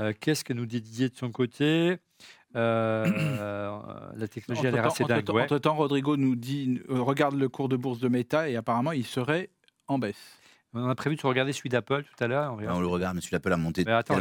Euh, 0.00 0.12
Qu'est-ce 0.18 0.42
que 0.42 0.52
nous 0.52 0.66
dit 0.66 0.80
Didier 0.80 1.08
de 1.10 1.16
son 1.16 1.30
côté? 1.30 1.64
Euh, 1.64 1.96
euh, 1.96 2.43
La 2.54 4.28
technologie 4.28 4.66
a 4.66 4.70
l'air 4.70 4.86
assez 4.86 5.04
dingue. 5.04 5.28
ouais. 5.30 5.42
Entre 5.42 5.58
temps, 5.58 5.74
Rodrigo 5.74 6.16
nous 6.16 6.36
dit 6.36 6.80
euh, 6.90 7.00
regarde 7.00 7.34
le 7.34 7.48
cours 7.48 7.68
de 7.68 7.76
bourse 7.76 7.98
de 7.98 8.08
Meta 8.08 8.48
et 8.48 8.56
apparemment 8.56 8.92
il 8.92 9.04
serait 9.04 9.50
en 9.86 9.98
baisse. 9.98 10.38
On 10.76 10.88
a 10.88 10.94
prévu 10.96 11.14
de 11.14 11.22
regarder 11.24 11.52
celui 11.52 11.68
d'Apple 11.70 12.02
tout 12.02 12.24
à 12.24 12.26
l'heure. 12.26 12.54
on 12.58 12.80
le 12.80 12.86
regarde, 12.88 13.14
mais 13.14 13.20
celui 13.20 13.30
d'Apple 13.32 13.52
a 13.52 13.56
monté 13.56 13.88
attends, 13.88 14.18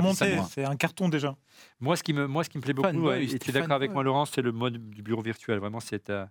monté 0.00 0.36
c'est 0.50 0.64
un 0.64 0.76
carton 0.76 1.08
déjà. 1.08 1.34
Moi, 1.80 1.96
ce 1.96 2.04
qui 2.04 2.12
me, 2.12 2.28
moi, 2.28 2.44
ce 2.44 2.48
qui 2.50 2.58
me 2.58 2.62
plaît 2.62 2.74
beaucoup, 2.74 2.88
ouais, 3.08 3.24
et 3.24 3.38
tu 3.40 3.50
es 3.50 3.52
d'accord 3.52 3.72
avec 3.72 3.92
moi, 3.92 4.04
Laurence, 4.04 4.30
c'est 4.32 4.42
le 4.42 4.52
mode 4.52 4.78
du 4.90 5.02
bureau 5.02 5.22
virtuel. 5.22 5.58
Vraiment, 5.58 5.80
c'est 5.80 6.08
euh, 6.10 6.24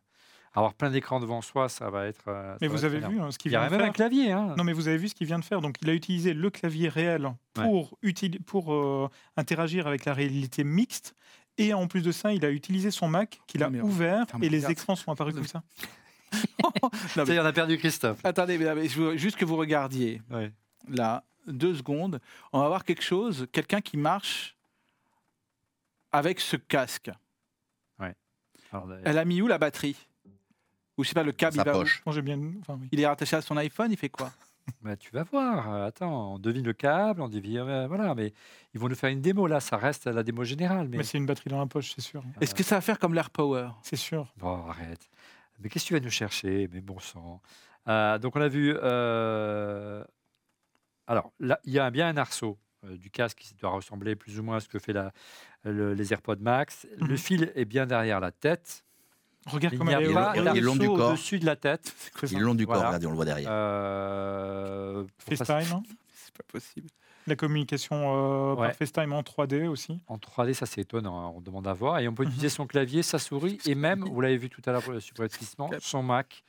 avoir 0.54 0.76
plein 0.76 0.90
d'écrans 0.90 1.20
devant 1.20 1.42
soi, 1.42 1.68
ça 1.68 1.90
va 1.90 2.06
être. 2.06 2.30
euh, 2.30 2.54
ça 2.54 2.58
Mais 2.62 2.68
va 2.68 2.74
vous 2.74 2.80
être 2.80 2.86
avez 2.86 2.98
énorme. 3.00 3.14
vu 3.16 3.20
hein, 3.20 3.32
ce 3.32 3.38
qu'il 3.38 3.52
Il 3.52 3.56
y 3.56 3.58
vient 3.58 3.64
a 3.64 3.66
de 3.66 3.72
même 3.72 3.80
faire. 3.82 3.90
un 3.90 3.94
clavier. 3.94 4.32
Hein. 4.32 4.56
Non, 4.58 4.64
mais 4.64 4.72
vous 4.72 4.88
avez 4.88 4.96
vu 4.98 5.10
ce 5.10 5.16
qu'il 5.16 5.28
vient 5.28 5.40
de 5.40 5.44
faire. 5.44 5.60
Donc, 5.60 5.76
il 5.82 5.90
a 5.90 5.94
utilisé 5.94 6.34
le 6.34 6.50
clavier 6.50 6.88
réel 6.88 7.30
pour, 7.54 7.98
utili- 8.02 8.42
pour 8.42 8.74
euh, 8.74 9.10
interagir 9.36 9.88
avec 9.88 10.06
la 10.06 10.14
réalité 10.14 10.64
mixte. 10.64 11.16
Et 11.58 11.74
en 11.74 11.88
plus 11.88 12.02
de 12.02 12.12
ça, 12.12 12.34
il 12.34 12.44
a 12.46 12.50
utilisé 12.52 12.92
son 12.92 13.08
Mac 13.08 13.40
qu'il 13.48 13.64
a 13.64 13.68
Non, 13.68 13.72
mais- 13.78 13.82
ouvert 13.82 14.26
Putain, 14.26 14.38
mais 14.40 14.48
et 14.48 14.50
les 14.50 14.58
regarde. 14.58 14.72
écrans 14.74 14.96
sont 14.96 15.12
apparus 15.12 15.34
Non, 15.34 15.42
comme 15.42 15.48
ça. 15.48 15.64
Ça 17.14 17.24
y 17.24 17.32
est, 17.32 17.40
on 17.40 17.46
a 17.46 17.54
perdu 17.54 17.78
Christophe. 17.78 18.20
Attendez, 18.26 18.58
mais, 18.58 18.74
mais 18.76 18.90
je 18.90 19.02
veux 19.02 19.16
juste 19.18 19.38
que 19.38 19.46
vous 19.46 19.56
regardiez 19.56 20.22
Ouais. 20.30 20.52
là, 20.90 21.24
deux 21.48 21.74
secondes. 21.76 22.20
On 22.52 22.60
va 22.60 22.68
voir 22.68 22.84
quelque 22.84 23.04
chose, 23.04 23.48
quelqu'un 23.54 23.80
qui 23.80 23.96
marche 23.98 24.58
avec 26.12 26.40
ce 26.40 26.56
casque. 26.58 27.12
Alors, 28.72 28.90
euh, 28.90 29.00
Elle 29.06 29.18
a 29.20 29.24
mis 29.26 29.42
où 29.42 29.48
la 29.48 29.58
batterie? 29.58 29.96
Ou 30.98 31.04
je 31.04 31.10
sais 31.10 31.14
pas, 31.14 31.24
le 31.24 31.32
câble, 31.32 31.56
Sa 31.56 31.62
il 31.62 31.66
va 31.66 31.78
où? 31.78 31.82
poche. 31.82 32.02
Moi, 32.06 32.14
j'ai 32.14 32.22
bien. 32.22 32.38
Enfin, 32.60 32.78
oui. 32.82 32.90
Il 32.92 33.00
est 33.00 33.08
rattaché 33.08 33.36
à 33.38 33.42
son 33.42 33.56
iPhone, 33.56 33.90
il 33.92 33.96
fait 33.98 34.10
quoi? 34.10 34.34
Bah, 34.82 34.96
tu 34.96 35.12
vas 35.12 35.24
voir. 35.24 35.74
Euh, 35.74 35.88
Attends, 35.88 36.34
on 36.36 36.40
devine 36.40 36.66
le 36.66 36.74
câble, 36.74 37.22
on 37.22 37.30
devine. 37.30 37.58
euh, 37.60 37.88
voilà, 37.88 38.16
mais 38.16 38.34
ils 38.74 38.80
vont 38.80 38.88
nous 38.90 38.96
faire 38.96 39.10
une 39.10 39.22
démo 39.22 39.48
là. 39.48 39.60
Ça 39.60 39.78
reste 39.78 40.06
la 40.08 40.24
démo 40.24 40.44
générale. 40.44 40.88
Mais, 40.90 40.98
Mais 40.98 41.04
c'est 41.04 41.18
une 41.18 41.26
batterie 41.26 41.50
dans 41.50 41.60
la 41.60 41.66
poche, 41.68 41.94
c'est 41.96 42.02
sûr. 42.02 42.24
Est-ce 42.42 42.54
que 42.56 42.64
ça 42.64 42.76
va 42.76 42.82
faire 42.82 43.00
comme 43.00 43.14
l'Air 43.14 43.30
Power? 43.30 43.70
C'est 43.84 43.96
sûr. 43.96 44.32
Bon, 44.38 44.68
arrête. 44.68 45.10
Mais 45.60 45.70
qu'est-ce 45.70 45.86
que 45.86 45.88
tu 45.90 45.94
vas 45.94 46.00
nous 46.02 46.10
chercher? 46.10 46.68
Mais 46.72 46.82
bon 46.82 47.00
sang. 47.00 47.42
Euh, 47.88 48.18
donc, 48.20 48.36
on 48.36 48.42
a 48.42 48.48
vu. 48.48 48.76
euh, 48.76 50.04
Alors, 51.08 51.32
là, 51.40 51.60
il 51.64 51.74
y 51.74 51.80
a 51.80 51.90
bien 51.92 52.08
un 52.10 52.18
arceau 52.18 52.58
euh, 52.84 52.98
du 52.98 53.10
casque 53.12 53.38
qui 53.38 53.54
doit 53.56 53.70
ressembler 53.70 54.16
plus 54.16 54.40
ou 54.40 54.44
moins 54.44 54.58
à 54.58 54.60
ce 54.60 54.68
que 54.68 54.80
fait 54.80 54.94
la, 54.94 55.12
le- 55.64 55.94
les 55.94 56.12
AirPods 56.14 56.38
Max. 56.40 56.88
Le 56.98 57.08
Mhm. 57.10 57.18
fil 57.18 57.52
est 57.56 57.66
bien 57.66 57.86
derrière 57.86 58.20
la 58.20 58.32
tête. 58.32 58.84
Regarde 59.46 59.74
Il 59.74 59.78
comme 59.78 59.90
elle 59.90 60.10
est. 60.10 60.14
pas 60.14 60.34
il 60.36 60.58
est 60.58 60.62
long 60.62 60.76
du 60.76 60.88
corps. 60.88 61.10
au-dessus 61.12 61.40
de 61.40 61.46
la 61.46 61.56
tête. 61.56 61.94
Il 62.32 62.38
est 62.38 62.40
long 62.40 62.56
du 62.56 62.66
corps, 62.66 62.76
Voilà. 62.76 62.90
regardez, 62.90 63.06
on 63.08 63.12
le 63.12 63.16
voit 63.16 63.26
derrière. 63.26 63.50
Euh, 63.52 65.04
passer- 65.26 65.44
FaceTime, 65.46 65.76
hein. 65.78 65.84
C'est 66.16 66.36
pas 66.36 66.44
possible. 66.52 66.88
la 67.28 67.36
communication 67.36 67.96
euh, 67.96 68.56
Ouais. 68.56 68.68
par 68.68 68.76
FaceTime 68.76 69.14
en 69.14 69.22
3D 69.22 69.68
aussi. 69.68 70.00
En 70.08 70.18
3D, 70.18 70.54
ça 70.54 70.66
c'est 70.66 70.82
étonnant, 70.82 71.20
hein, 71.28 71.34
on 71.36 71.42
demande 71.42 71.68
à 71.68 71.74
voir. 71.74 72.00
Et 72.00 72.08
on 72.08 72.14
peut 72.14 72.24
Mhm. 72.24 72.30
utiliser 72.30 72.50
son 72.50 72.68
clavier, 72.68 73.04
sa 73.04 73.20
souris 73.20 73.60
et 73.66 73.76
même, 73.76 74.04
vous 74.14 74.22
l'avez 74.22 74.38
vu 74.38 74.50
tout 74.50 74.62
à 74.66 74.72
l'heure 74.72 74.84
pour 74.84 74.94
le 74.94 75.00
subrepticement, 75.00 75.70
son 75.80 76.04
Mac. 76.04 76.44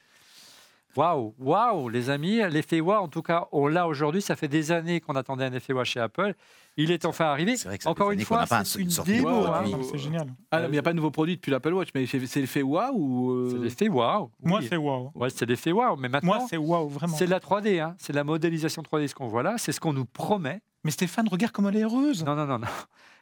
Waouh, 0.97 1.35
waouh, 1.39 1.89
les 1.89 2.09
amis, 2.11 2.41
l'effet 2.51 2.81
waouh, 2.81 3.03
en 3.05 3.09
tout 3.09 3.23
cas, 3.23 3.47
on 3.53 3.67
l'a 3.69 3.87
aujourd'hui. 3.87 4.23
Ça 4.23 4.35
fait 4.37 4.49
des 4.49 4.73
années 4.73 5.01
qu'on 5.01 5.15
attendait 5.17 5.45
un 5.45 5.53
effet 5.53 5.73
waouh 5.73 5.85
chez 5.85 6.01
Apple. 6.01 6.35
Il 6.79 6.91
est 6.91 7.05
enfin 7.07 7.27
arrivé. 7.27 7.57
C'est 7.57 7.69
vrai 7.69 7.79
que 7.79 7.89
Encore 7.89 8.11
une 8.11 8.21
fois, 8.21 8.45
c'est 8.65 8.81
une 8.81 8.89
démo. 9.05 9.29
hein. 9.47 9.65
Mais 9.65 9.83
C'est 9.85 9.99
génial. 9.99 10.27
Ah 10.51 10.59
non, 10.59 10.63
mais 10.65 10.69
il 10.69 10.73
n'y 10.73 10.79
a 10.79 10.83
pas 10.83 10.91
de 10.93 10.97
nouveau 10.97 11.11
produit 11.11 11.37
depuis 11.37 11.51
l'Apple 11.51 11.73
Watch, 11.73 11.89
mais 11.95 12.07
c'est 12.07 12.19
l'effet 12.19 12.63
waouh 12.63 12.93
ou. 12.95 13.31
euh, 13.33 13.49
C'est 13.53 13.59
l'effet 13.63 13.89
waouh. 13.89 14.31
Moi, 14.43 14.61
c'est 14.69 14.77
waouh. 14.77 15.11
Ouais, 15.15 15.31
c'est 15.31 15.47
l'effet 15.47 15.73
waouh. 15.73 15.97
Mais 15.97 16.09
maintenant, 16.09 16.37
Moi, 16.37 16.47
c'est 16.51 16.57
waouh, 16.57 16.89
vraiment. 16.89 17.17
c'est 17.17 17.27
de 17.27 17.31
la 17.31 17.41
3D. 17.41 17.81
hein. 17.81 17.95
C'est 17.99 18.13
de 18.13 18.17
la 18.19 18.25
modélisation 18.25 18.83
3D, 18.83 19.09
ce 19.09 19.15
qu'on 19.15 19.29
voit 19.29 19.43
là. 19.43 19.55
C'est 19.59 19.73
ce 19.73 19.81
qu'on 19.81 19.93
nous 19.93 20.05
promet. 20.07 20.61
Mais 20.85 20.91
Stéphane, 20.91 21.29
regarde 21.29 21.53
comme 21.53 21.67
elle 21.69 21.77
est 21.79 21.83
heureuse. 21.83 22.25
Non, 22.25 22.35
non, 22.37 22.47
non, 22.47 22.59
non. 22.59 22.67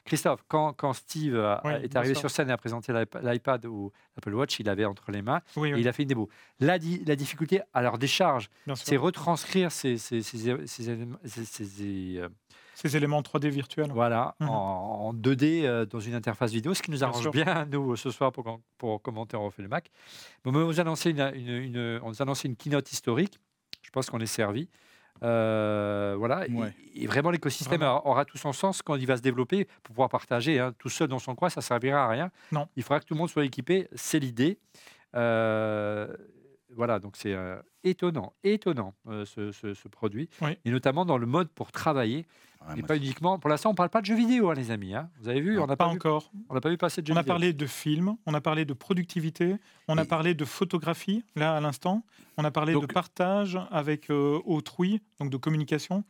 Christophe, 0.04 0.44
quand, 0.48 0.74
quand 0.74 0.92
Steve 0.92 1.38
a- 1.38 1.62
Oui, 1.64 1.72
est 1.82 1.96
arrivé 1.96 2.14
sur 2.14 2.30
scène 2.30 2.50
et 2.50 2.52
a 2.52 2.56
présenté 2.58 2.92
l'iP- 2.92 3.18
l'iPad 3.22 3.64
ou 3.64 3.90
l'Apple 4.16 4.34
Watch, 4.34 4.60
il 4.60 4.68
avait 4.68 4.84
entre 4.84 5.10
les 5.10 5.22
mains 5.22 5.40
Oui, 5.56 5.70
et 5.70 5.74
oui, 5.74 5.80
il 5.80 5.88
a 5.88 5.92
fait 5.92 6.02
une 6.02 6.08
démo. 6.10 6.28
La, 6.60 6.76
la 7.06 7.16
difficulté 7.16 7.62
à 7.72 7.80
leur 7.82 7.96
décharge, 7.98 8.50
c'est 8.74 8.96
retranscrire 8.98 9.72
ces, 9.72 9.96
ces, 9.96 10.20
ces- 10.22 10.66
ces 10.66 10.90
éléments- 10.90 11.16
ces- 11.24 11.44
ces, 11.46 12.18
euh, 12.18 12.28
Ces 12.74 12.96
éléments 12.98 13.22
3D 13.22 13.48
virtuels. 13.48 13.90
voilà, 13.92 14.34
Mhm. 14.40 14.48
en, 14.50 15.06
en 15.08 15.14
2D 15.14 15.62
euh, 15.64 15.86
dans 15.86 16.00
une 16.00 16.14
interface 16.14 16.52
vidéo, 16.52 16.74
ce 16.74 16.82
qui 16.82 16.90
nous 16.90 16.98
Bien 16.98 17.08
arrange 17.08 17.22
sûr. 17.22 17.30
bien, 17.30 17.64
nous, 17.70 17.96
ce 17.96 18.10
soir, 18.10 18.30
pour, 18.30 18.60
pour 18.76 19.00
commenter 19.00 19.36
On 19.38 19.44
refait 19.46 19.62
le 19.62 19.68
Mac. 19.68 19.90
Bon, 20.44 20.54
on 20.54 20.64
vous 20.66 20.78
a 20.80 20.82
annoncé 20.82 21.10
une, 21.10 21.20
une- 21.34 21.48
une- 21.48 22.00
on 22.02 22.08
nous 22.08 22.20
a 22.20 22.22
annoncé 22.24 22.46
une 22.48 22.56
keynote 22.56 22.92
historique. 22.92 23.38
Je 23.82 23.90
pense 23.90 24.10
qu'on 24.10 24.20
est 24.20 24.26
servi. 24.26 24.68
Euh, 25.22 26.14
voilà. 26.18 26.46
Et- 26.46 26.52
Ouais. 26.52 26.74
Et, 26.94 27.06
vraiment, 27.06 27.30
l'écosystème 27.30 27.82
aura, 27.82 28.06
aura 28.06 28.24
tout 28.24 28.38
son 28.38 28.52
sens 28.52 28.82
quand 28.82 28.94
il 28.96 29.06
va 29.06 29.16
se 29.16 29.22
développer 29.22 29.64
pour 29.82 29.94
pouvoir 29.94 30.08
partager. 30.08 30.58
hein. 30.60 30.74
Tout 30.78 30.88
seul 30.88 31.08
dans 31.08 31.18
son 31.18 31.34
coin, 31.34 31.48
ça 31.48 31.60
ne 31.60 31.64
servira 31.64 32.04
à 32.04 32.08
rien. 32.08 32.30
Non. 32.52 32.68
Il 32.76 32.82
faudra 32.82 33.00
que 33.00 33.04
tout 33.06 33.14
le 33.14 33.18
monde 33.18 33.30
soit 33.30 33.44
équipé. 33.44 33.88
C'est 33.94 34.18
l'idée. 34.18 34.58
Euh, 35.14 36.08
voilà, 36.76 36.98
donc 36.98 37.16
c'est 37.16 37.32
euh, 37.34 37.60
étonnant, 37.84 38.32
étonnant 38.44 38.94
euh, 39.08 39.24
ce, 39.24 39.52
ce- 39.52 39.74
ce 39.74 39.88
produit, 39.88 40.28
Oui. 40.42 40.56
et 40.64 40.70
notamment 40.70 41.04
dans 41.04 41.18
le 41.18 41.26
mode 41.26 41.48
pour 41.50 41.72
travailler, 41.72 42.26
Ouais, 42.66 42.78
et 42.78 42.82
pas 42.82 42.96
uniquement. 42.96 43.38
Pour 43.38 43.50
l'instant, 43.50 43.72
on 43.72 43.74
parle 43.74 43.90
pas 43.90 44.00
de 44.00 44.06
jeux 44.06 44.16
vidéo, 44.16 44.48
hein, 44.48 44.54
les 44.54 44.70
amis. 44.70 44.94
hein. 44.94 45.10
Vous 45.20 45.28
avez 45.28 45.42
vu, 45.42 45.56
Non, 45.56 45.64
on 45.64 45.66
n'a 45.66 45.76
Pas 45.76 45.84
pas, 45.84 45.90
vu- 45.90 45.96
encore. 45.96 46.30
on 46.48 46.54
n'a 46.54 46.62
pas 46.62 46.70
vu 46.70 46.78
passer 46.78 47.02
de 47.02 47.06
jeux 47.06 47.12
On 47.12 47.16
a 47.18 47.22
parlé 47.22 47.52
de 47.52 47.66
films, 47.66 48.16
on 48.24 48.32
a 48.32 48.40
parlé 48.40 48.64
de 48.64 48.72
productivité, 48.72 49.56
on 49.86 49.98
a 49.98 50.06
parlé 50.06 50.32
de 50.32 50.44
photographie, 50.46 51.24
là 51.36 51.56
à 51.56 51.60
l'instant. 51.60 52.04
On 52.38 52.44
a 52.44 52.50
parlé 52.50 52.72
de 52.72 52.86
partage 52.86 53.58
avec 53.70 54.08
euh, 54.10 54.40
autrui, 54.46 55.02
donc 55.20 55.28
de 55.28 55.36
communication. 55.36 56.04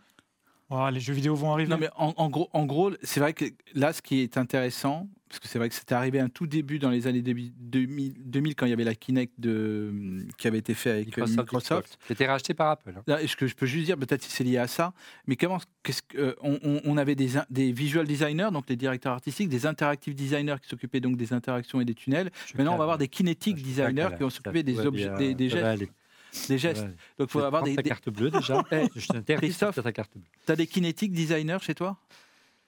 Oh, 0.70 0.88
les 0.90 1.00
jeux 1.00 1.14
vidéo 1.14 1.34
vont 1.34 1.52
arriver. 1.52 1.70
Non, 1.70 1.78
mais 1.78 1.90
en, 1.96 2.14
en 2.16 2.28
gros, 2.30 2.48
en 2.52 2.64
gros 2.64 2.90
c'est 3.02 3.20
vrai 3.20 3.34
que 3.34 3.44
là, 3.74 3.92
ce 3.92 4.02
qui 4.02 4.20
est 4.20 4.38
intéressant, 4.38 5.08
parce 5.34 5.40
que 5.40 5.48
c'est 5.48 5.58
vrai 5.58 5.68
que 5.68 5.74
c'était 5.74 5.94
arrivé 5.94 6.20
un 6.20 6.28
tout 6.28 6.46
début 6.46 6.78
dans 6.78 6.90
les 6.90 7.08
années 7.08 7.20
2000, 7.20 7.52
2000 7.58 8.54
quand 8.54 8.66
il 8.66 8.70
y 8.70 8.72
avait 8.72 8.84
la 8.84 8.94
Kinect 8.94 9.32
de, 9.38 9.92
qui 10.38 10.46
avait 10.46 10.58
été 10.58 10.74
fait 10.74 10.90
avec 10.90 11.06
Microsoft, 11.08 11.38
Microsoft. 11.38 11.98
C'était 12.06 12.26
racheté 12.26 12.54
par 12.54 12.70
Apple. 12.70 12.94
hein. 12.96 13.02
Là, 13.08 13.20
est-ce 13.20 13.34
que 13.36 13.48
je 13.48 13.56
peux 13.56 13.66
juste 13.66 13.86
dire, 13.86 13.98
peut-être 13.98 14.22
si 14.22 14.30
c'est 14.30 14.44
lié 14.44 14.58
à 14.58 14.68
ça, 14.68 14.92
mais 15.26 15.34
comment, 15.34 15.58
qu'est-ce 15.82 16.02
que, 16.02 16.18
euh, 16.18 16.34
on, 16.40 16.96
avait 16.96 17.16
des, 17.16 17.72
visual 17.72 18.06
designers, 18.06 18.50
donc 18.52 18.68
les 18.68 18.76
directeurs 18.76 19.14
artistiques, 19.14 19.48
des 19.48 19.66
interactive 19.66 20.14
designers 20.14 20.56
qui 20.62 20.68
s'occupaient 20.68 21.00
donc 21.00 21.16
des 21.16 21.32
interactions 21.32 21.80
et 21.80 21.84
des 21.84 21.94
tunnels. 21.94 22.30
Je 22.46 22.56
Maintenant, 22.56 22.74
on 22.74 22.78
va 22.78 22.84
avoir 22.84 22.98
des 22.98 23.08
kinetic 23.08 23.58
Je 23.58 23.64
designers 23.64 24.10
qui 24.16 24.22
vont 24.22 24.30
s'occuper 24.30 24.62
des 24.62 24.78
objets, 24.86 25.34
des, 25.34 25.48
gestes, 25.48 25.84
des 26.48 26.58
gestes. 26.58 26.84
Donc, 26.84 26.94
il 27.20 27.28
faut 27.28 27.40
avoir 27.40 27.62
des, 27.62 27.74
ta 27.76 27.82
des- 27.82 27.88
carte 27.88 28.08
bleue 28.10 28.30
déjà. 28.30 28.62
Je 28.94 29.06
t'interdis 29.06 29.24
de 29.34 29.36
Christophe. 29.38 29.74
sortir 29.74 29.82
ta 29.82 29.92
carte 29.92 30.12
bleue. 30.14 30.24
T'as 30.46 30.56
des 30.56 30.66
kinetic 30.66 31.12
designers 31.12 31.58
chez 31.60 31.74
toi? 31.74 31.96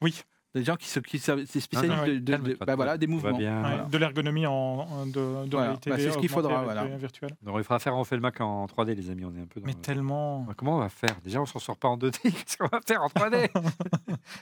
Oui, 0.01 0.23
Des 0.55 0.65
gens 0.65 0.77
qui, 0.77 0.87
se, 0.89 1.01
qui 1.01 1.19
c'est 1.19 1.61
spécialiste 1.61 1.97
non, 1.99 2.07
de, 2.07 2.13
de- 2.15 2.19
de- 2.19 2.33
Calme-toi, 2.33 2.67
bah 2.67 2.77
voilà, 2.77 2.97
des 2.97 3.07
mouvements. 3.07 3.37
bien. 3.37 3.57
ouais, 3.57 3.69
Voilà. 3.69 3.85
de 3.85 3.99
l'ergonomie 3.99 4.47
en, 4.47 4.53
en- 4.53 5.07
de, 5.07 5.13
de 5.13 5.19
Voilà. 5.51 5.63
réalité 5.67 5.91
Bah, 5.91 5.97
c'est 5.99 6.11
ce 6.13 6.19
qu'il 6.19 6.29
faudra, 6.31 6.63
voilà. 6.65 6.85
les 6.85 6.97
virtuels. 6.97 7.31
Donc, 7.43 7.57
il 7.59 7.65
faudra 7.65 7.79
faire 7.79 7.95
On 7.97 8.05
fait 8.05 8.17
le 8.17 8.23
Mac 8.23 8.41
en 8.41 8.67
3D, 8.67 8.95
les 8.95 9.11
amis. 9.11 9.25
On 9.25 9.35
est 9.37 9.41
un 9.43 9.47
peu 9.47 9.61
dans 9.61 9.67
Mais 9.67 9.73
le- 9.73 9.81
tellement. 9.81 10.47
Comment 10.57 10.77
on 10.77 10.81
va 10.81 10.89
faire? 10.89 11.17
Déjà, 11.23 11.41
on 11.43 11.47
s'en 11.47 11.59
sort 11.59 11.77
pas 11.77 11.89
en 11.89 11.97
2D. 11.99 12.19
Qu'est-ce 12.23 12.57
qu'on 12.57 12.69
va 12.69 12.81
faire 12.87 13.03
en 13.03 13.09
3D 13.09 13.51
Oh 13.55 13.59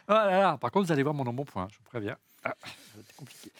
là 0.08 0.38
là. 0.40 0.58
Par 0.58 0.70
contre, 0.70 0.86
vous 0.86 0.92
allez 0.92 1.02
voir 1.02 1.14
mon 1.14 1.26
embonpoint, 1.26 1.66
je 1.70 1.76
vous 1.78 1.84
préviens. 1.84 2.16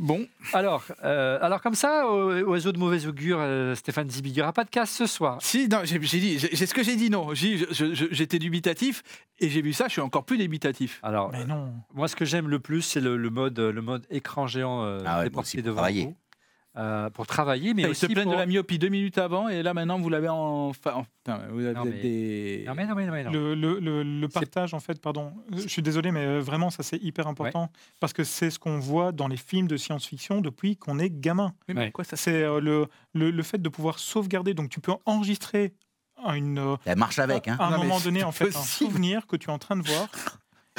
Bon, 0.01 0.27
Alors, 0.53 0.85
euh, 1.05 1.39
alors 1.41 1.61
comme 1.63 1.75
ça, 1.75 2.07
au- 2.09 2.33
oiseau 2.51 2.73
de 2.73 2.79
mauvais 2.79 3.07
augure, 3.07 3.39
euh, 3.41 3.75
Stéphane 3.75 4.11
Zibi, 4.11 4.31
il 4.31 4.35
n'y 4.35 4.43
aura 4.43 4.53
pas 4.53 4.65
de 4.65 4.71
casse 4.71 4.91
ce 4.91 5.07
soir. 5.07 5.39
si, 5.41 5.69
non, 5.69 5.81
j'ai 5.85 6.01
j'ai 6.03 6.19
dit, 6.19 6.39
j'ai 6.39 6.51
j'ai 6.53 6.67
ce 6.67 6.75
que 6.75 6.83
j'ai 6.83 6.97
dit, 6.97 7.11
non. 7.11 7.33
J'ai- 7.35 7.59
je- 7.59 7.95
je- 7.95 8.05
J'étais 8.11 8.39
dubitatif 8.39 9.03
et 9.39 9.49
j'ai 9.49 9.63
vu 9.63 9.73
ça, 9.73 9.87
je 9.87 9.93
suis 9.93 10.01
encore 10.01 10.25
plus 10.25 10.37
dubitatif. 10.39 10.99
Alors, 11.03 11.31
Mais 11.33 11.45
non. 11.45 11.73
moi, 11.95 12.09
ce 12.09 12.17
que 12.17 12.25
j'aime 12.25 12.49
le 12.49 12.59
plus, 12.59 12.83
c'est 12.83 13.01
le, 13.01 13.17
le 13.17 13.31
mode, 13.31 13.59
le 13.59 13.83
mode 13.83 14.05
écran 14.11 14.47
géant 14.47 14.83
euh, 14.85 14.99
Ah 15.07 15.19
ouais, 15.19 15.25
déporté 15.25 15.63
devant 15.63 15.77
travailler. 15.77 16.05
vous. 16.05 16.17
Euh, 16.77 17.09
pour 17.09 17.25
travailler, 17.29 17.73
mais 17.73 17.83
Ils 17.83 17.89
aussi 17.91 18.01
se 18.01 18.07
plaignent 18.07 18.25
pour... 18.25 18.33
de 18.33 18.37
la 18.39 18.47
myopie 18.47 18.81
deux 18.81 18.89
minutes 18.89 19.17
avant 19.19 19.49
et 19.49 19.63
là 19.63 19.73
maintenant 19.75 19.97
vous 20.01 20.09
l'avez 20.09 20.29
en. 20.29 20.73
fa- 20.73 20.97
en- 20.97 21.05
putain, 21.05 21.39
vous 21.53 21.65
avez 21.65 21.73
Non, 21.75 21.85
mais- 21.85 22.01
des. 22.03 22.65
Non, 22.67 22.75
mais 22.75 22.85
non, 22.87 22.95
mais 22.97 23.07
non, 23.07 23.13
mais 23.13 23.23
non. 23.23 23.31
Le, 23.31 23.55
le- 23.55 23.79
le- 23.79 24.03
le 24.03 24.29
partage, 24.29 24.75
en 24.75 24.81
fait, 24.81 25.01
pardon, 25.01 25.33
euh, 25.53 25.59
je 25.59 25.69
suis 25.69 25.83
désolé, 25.83 26.11
mais 26.11 26.25
euh, 26.27 26.41
vraiment, 26.41 26.71
ça 26.71 26.83
c'est 26.83 26.97
hyper 27.01 27.29
important 27.29 27.71
parce 28.01 28.13
que 28.13 28.25
c'est 28.25 28.51
ce 28.51 28.59
qu'on 28.59 28.81
voit 28.81 29.13
dans 29.13 29.29
les 29.29 29.37
films 29.37 29.69
de 29.69 29.77
science-fiction 29.77 30.41
depuis 30.41 30.77
qu'on 30.77 30.99
est 30.99 31.11
gamin. 31.11 31.55
Oui, 31.69 31.75
mais 31.75 31.81
Ouais. 31.83 31.91
quoi 31.93 32.03
ça 32.03 32.17
C'est 32.17 32.43
euh, 32.43 32.59
le, 32.61 32.87
le, 33.13 33.31
le 33.31 33.43
fait 33.45 33.63
de 33.63 33.69
pouvoir 33.69 34.01
sauvegarder. 34.01 34.53
Donc, 34.53 34.69
tu 34.69 34.81
peux 34.81 34.95
enregistrer 35.07 35.75
une, 36.35 36.59
euh, 36.59 36.75
Elle 36.87 36.99
marche 36.99 37.21
avec, 37.21 37.47
hein. 37.47 37.57
à 37.61 37.69
un 37.69 37.71
Non, 37.71 37.85
moment 37.85 38.01
donné, 38.01 38.25
en 38.25 38.33
fait, 38.33 38.47
un 38.47 38.51
possible. 38.51 38.67
souvenir 38.91 39.29
que 39.29 39.37
tu 39.37 39.49
es 39.49 39.53
en 39.53 39.59
train 39.61 39.77
de 39.77 39.87
voir 39.87 40.09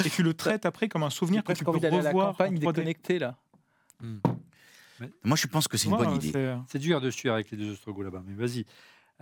et 0.04 0.10
tu 0.10 0.22
le 0.22 0.34
traites 0.34 0.66
après 0.66 0.88
comme 0.88 1.04
un 1.04 1.10
souvenir 1.10 1.42
que 1.42 1.52
tu 1.54 1.64
peux 1.64 1.70
à 1.70 1.80
la 1.90 2.08
revoir 2.10 2.26
en 2.28 2.30
campagne 2.32 2.56
3D. 2.58 2.72
déconnectée 2.74 3.18
là. 3.18 3.34
Hmm. 4.02 4.18
Moi, 5.24 5.36
je 5.36 5.46
pense 5.46 5.68
que 5.68 5.76
c'est 5.76 5.88
une 5.88 5.96
bonne 5.96 6.14
idée. 6.16 6.30
c'est- 6.32 6.36
euh, 6.38 6.56
C'est 6.68 6.78
dur 6.78 7.00
de 7.00 7.10
suivre 7.10 7.34
avec 7.34 7.50
les 7.50 7.56
deux 7.56 7.72
Ostrogoths 7.72 8.04
là-bas, 8.04 8.22
mais 8.26 8.34
vas-y. 8.34 8.64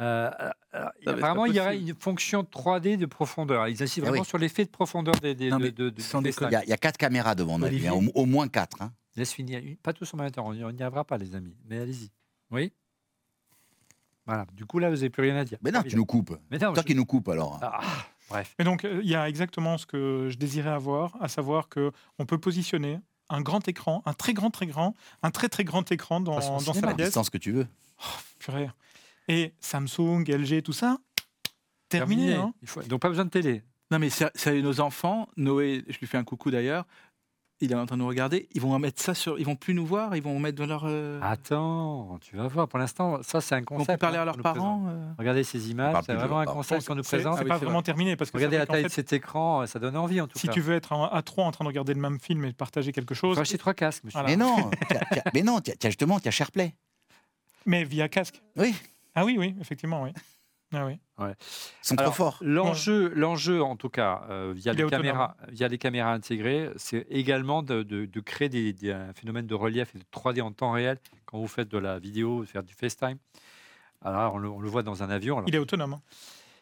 Euh, 0.01 0.31
alors, 0.73 0.91
c'est 1.03 1.09
apparemment, 1.11 1.47
il 1.47 1.55
y 1.55 1.61
aurait 1.61 1.79
une 1.79 1.95
fonction 1.95 2.43
3D 2.43 2.97
de 2.97 3.07
profondeur. 3.07 3.69
Ils 3.69 3.81
insistent 3.83 3.99
Eh 3.99 4.01
vraiment 4.09 4.23
oui. 4.23 4.27
sur 4.27 4.39
l'effet 4.39 4.65
de 4.65 4.71
profondeur 4.71 5.15
des, 5.21 5.35
des, 5.37 5.51
Non, 5.51 5.59
de, 5.59 5.65
mais 5.65 5.71
de- 5.71 5.91
de- 5.91 6.01
sans 6.01 6.21
des. 6.21 6.31
Il 6.31 6.51
y, 6.51 6.55
a, 6.57 6.65
il 6.65 6.69
y 6.69 6.73
a 6.73 6.77
quatre 6.77 6.97
caméras 6.97 7.35
devant 7.37 7.59
nous, 7.59 7.67
hein, 7.67 7.93
au, 7.93 8.23
au 8.23 8.27
moins 8.27 8.49
quatre. 8.49 8.83
hein. 8.83 8.93
Laisse 9.17 9.33
finir. 9.33 9.63
Pas 9.83 9.93
tous 9.93 10.13
en 10.15 10.17
même 10.17 10.31
temps, 10.33 10.49
on 10.49 10.53
n'y 10.73 10.83
arrivera 10.83 11.05
pas, 11.05 11.17
les 11.17 11.37
amis. 11.37 11.55
Mais 11.69 11.79
allez-y. 11.79 12.11
Oui? 12.51 12.73
Voilà. 14.27 14.47
Du 14.55 14.65
coup, 14.67 14.79
là, 14.79 14.89
vous 14.89 14.97
n'avez 14.97 15.11
plus 15.11 15.23
rien 15.23 15.37
à 15.37 15.45
dire. 15.45 15.59
Mais 15.63 15.71
non, 15.71 15.83
tu 15.83 15.97
nous 15.97 16.07
coupes. 16.07 16.37
Mais 16.51 16.59
non, 16.59 16.73
Toi 16.73 16.83
je- 16.83 16.87
qui 16.87 16.95
nous 16.95 17.05
coupes 17.07 17.29
alors. 17.29 17.59
Ah, 17.63 17.81
bref. 18.31 18.55
Mais 18.59 18.65
donc, 18.65 18.85
euh, 18.85 19.01
il 19.03 19.09
y 19.09 19.15
a 19.15 19.29
exactement 19.29 19.77
ce 19.79 19.87
que 19.87 20.29
je 20.31 20.37
désirais 20.39 20.71
avoir, 20.71 21.17
à 21.23 21.29
savoir 21.29 21.69
que 21.69 21.93
on 22.19 22.25
peut 22.27 22.39
positionner 22.39 22.99
un 23.31 23.41
grand 23.41 23.67
écran, 23.69 24.03
un 24.07 24.13
très 24.13 24.35
grand, 24.35 24.51
très 24.51 24.67
grand, 24.67 24.95
un 25.23 25.31
très 25.31 25.49
très 25.49 25.65
grand 25.65 25.91
écran 25.93 26.21
dans, 26.21 26.35
dans 26.37 26.59
cinéma. 26.73 26.89
sa 26.89 26.95
pièce. 26.95 27.09
distance 27.09 27.31
que 27.31 27.39
tu 27.39 27.53
veux. 27.53 27.67
Purée. 28.39 28.69
Et 29.29 29.55
Samsung, 29.61 30.25
LG, 30.29 30.63
tout 30.63 30.73
ça, 30.73 30.99
terminé. 31.89 32.35
hein. 32.35 32.53
Il 32.63 32.69
faut... 32.69 32.83
Donc, 32.83 33.01
pas 33.01 33.09
besoin 33.09 33.25
de 33.25 33.31
télé. 33.31 33.63
Non 33.91 33.99
mais 33.99 34.09
sérieux, 34.11 34.63
nos 34.63 34.81
enfants, 34.81 35.29
Noé, 35.37 35.85
je 35.89 35.99
lui 35.99 36.07
fais 36.07 36.17
un 36.19 36.25
coucou 36.25 36.51
d'ailleurs, 36.51 36.87
il 37.61 37.73
est 37.73 37.75
en 37.75 37.87
train 37.87 37.97
de 37.97 38.03
nous 38.03 38.09
regarder. 38.09 38.49
Ils 38.53 38.61
vont 38.61 38.79
mettre 38.79 39.01
ça 39.01 39.15
sur. 39.15 39.39
Ils 39.39 39.45
vont 39.47 39.57
plus 39.57 39.73
nous 39.75 39.87
voir. 39.87 40.15
Ils 40.17 40.23
vont 40.23 40.39
mettre 40.39 40.59
dans 40.59 40.67
leur. 40.67 40.83
euh, 40.87 41.19
Attends, 41.23 42.19
tu 42.21 42.37
vas 42.37 42.47
voir. 42.49 42.69
Pour 42.69 42.79
l'instant, 42.79 43.21
ça, 43.23 43.41
c'est 43.41 43.55
un 43.55 43.59
ils 43.59 43.61
vont 43.63 43.77
concept. 43.79 43.93
plus 43.93 43.99
parler 43.99 44.19
hein, 44.19 44.23
à 44.23 44.25
leurs 44.25 44.37
parents. 44.39 44.85
euh. 44.89 45.07
Regardez 45.19 45.45
ces 45.45 45.71
images, 45.71 45.93
parle 45.93 46.05
c'est 46.05 46.15
vraiment 46.15 46.41
un 46.41 46.45
leurs 46.45 46.55
concept 46.55 46.81
parents. 46.85 46.87
qu'on 46.89 46.95
nous 46.97 47.03
C'est 47.05 47.17
présente. 47.17 47.37
c'est 47.39 47.43
oui, 47.45 47.49
pas 47.49 47.55
c'est 47.59 47.65
vraiment 47.65 47.79
vrai. 47.79 47.85
terminé 47.85 48.17
parce 48.17 48.31
que 48.31 48.37
Regardez 48.37 48.57
c'est 48.57 48.61
la 48.61 48.67
taille 48.67 48.83
de 48.85 48.89
cet 48.89 49.13
écran, 49.13 49.67
ça 49.67 49.79
donne 49.79 49.97
envie 49.97 50.21
en 50.21 50.27
tout 50.27 50.39
si 50.39 50.47
cas. 50.49 50.53
tu 50.53 50.61
veux 50.61 50.75
être 50.75 50.93
à 50.93 51.23
trois 51.23 51.45
en 51.45 51.53
train 51.53 51.65
de 51.65 51.69
regarder 51.69 51.95
le 51.95 52.01
même 52.01 52.19
film 52.19 52.45
et 52.45 52.51
de 52.51 52.57
partager 52.57 52.93
quelque 52.93 53.15
chose, 53.15 53.37
faut 53.37 53.41
acheter 53.43 53.57
trois 53.59 53.75
casques, 53.75 54.05
monsieur. 54.05 54.19
Voilà. 54.21 54.37
Mais 54.37 54.43
non, 54.43 54.71
t'as- 54.89 54.99
t'as- 55.05 55.31
mais 55.33 55.43
non, 55.43 55.61
t'as- 55.61 55.77
t'as 55.77 55.89
justement, 55.89 56.19
tu 56.21 56.29
as 56.29 56.33
SharePlay. 56.33 56.75
mais 57.67 57.85
via 57.85 58.09
casque. 58.09 58.43
Oui, 58.57 58.75
Ah 59.15 59.25
oui, 59.25 59.37
oui, 59.39 59.55
effectivement, 59.61 60.03
oui. 60.03 60.11
Ah 60.77 60.87
oui. 60.87 60.99
ils 61.21 61.35
sont 61.83 61.97
Alors, 61.97 62.13
trop 62.13 62.25
forts. 62.25 62.39
L'enjeu, 62.41 63.13
l'enjeu, 63.15 63.63
en 63.63 63.77
tout 63.77 63.89
cas, 63.89 64.23
euh, 64.31 64.53
via, 64.57 64.73
les 64.73 64.87
caméras, 64.87 65.37
via 65.49 65.69
les 65.69 65.79
caméras 65.79 66.13
intégrées, 66.13 66.71
c'est 66.77 67.07
également 67.11 67.63
de, 67.63 67.83
de- 67.83 68.05
de 68.07 68.21
créer 68.21 68.49
des, 68.49 68.73
des- 68.73 68.93
un 68.93 69.13
phénomène 69.13 69.47
de 69.47 69.55
relief 69.55 69.95
et 69.95 69.99
de 69.99 70.05
3D 70.13 70.41
en 70.43 70.53
temps 70.53 70.73
réel 70.73 70.99
quand 71.27 71.39
vous 71.39 71.47
faites 71.49 71.69
de 71.69 71.79
la 71.79 71.99
vidéo, 71.99 72.45
faire 72.45 72.63
du 72.63 72.75
FaceTime. 72.75 73.19
Alors, 74.03 74.35
on 74.35 74.39
le, 74.39 74.49
on 74.49 74.61
le 74.61 74.69
voit 74.69 74.83
dans 74.83 75.03
un 75.03 75.11
avion. 75.11 75.37
alors, 75.39 75.49
Il 75.49 75.55
est 75.55 75.59
autonome. 75.59 75.95
hein. 75.95 76.01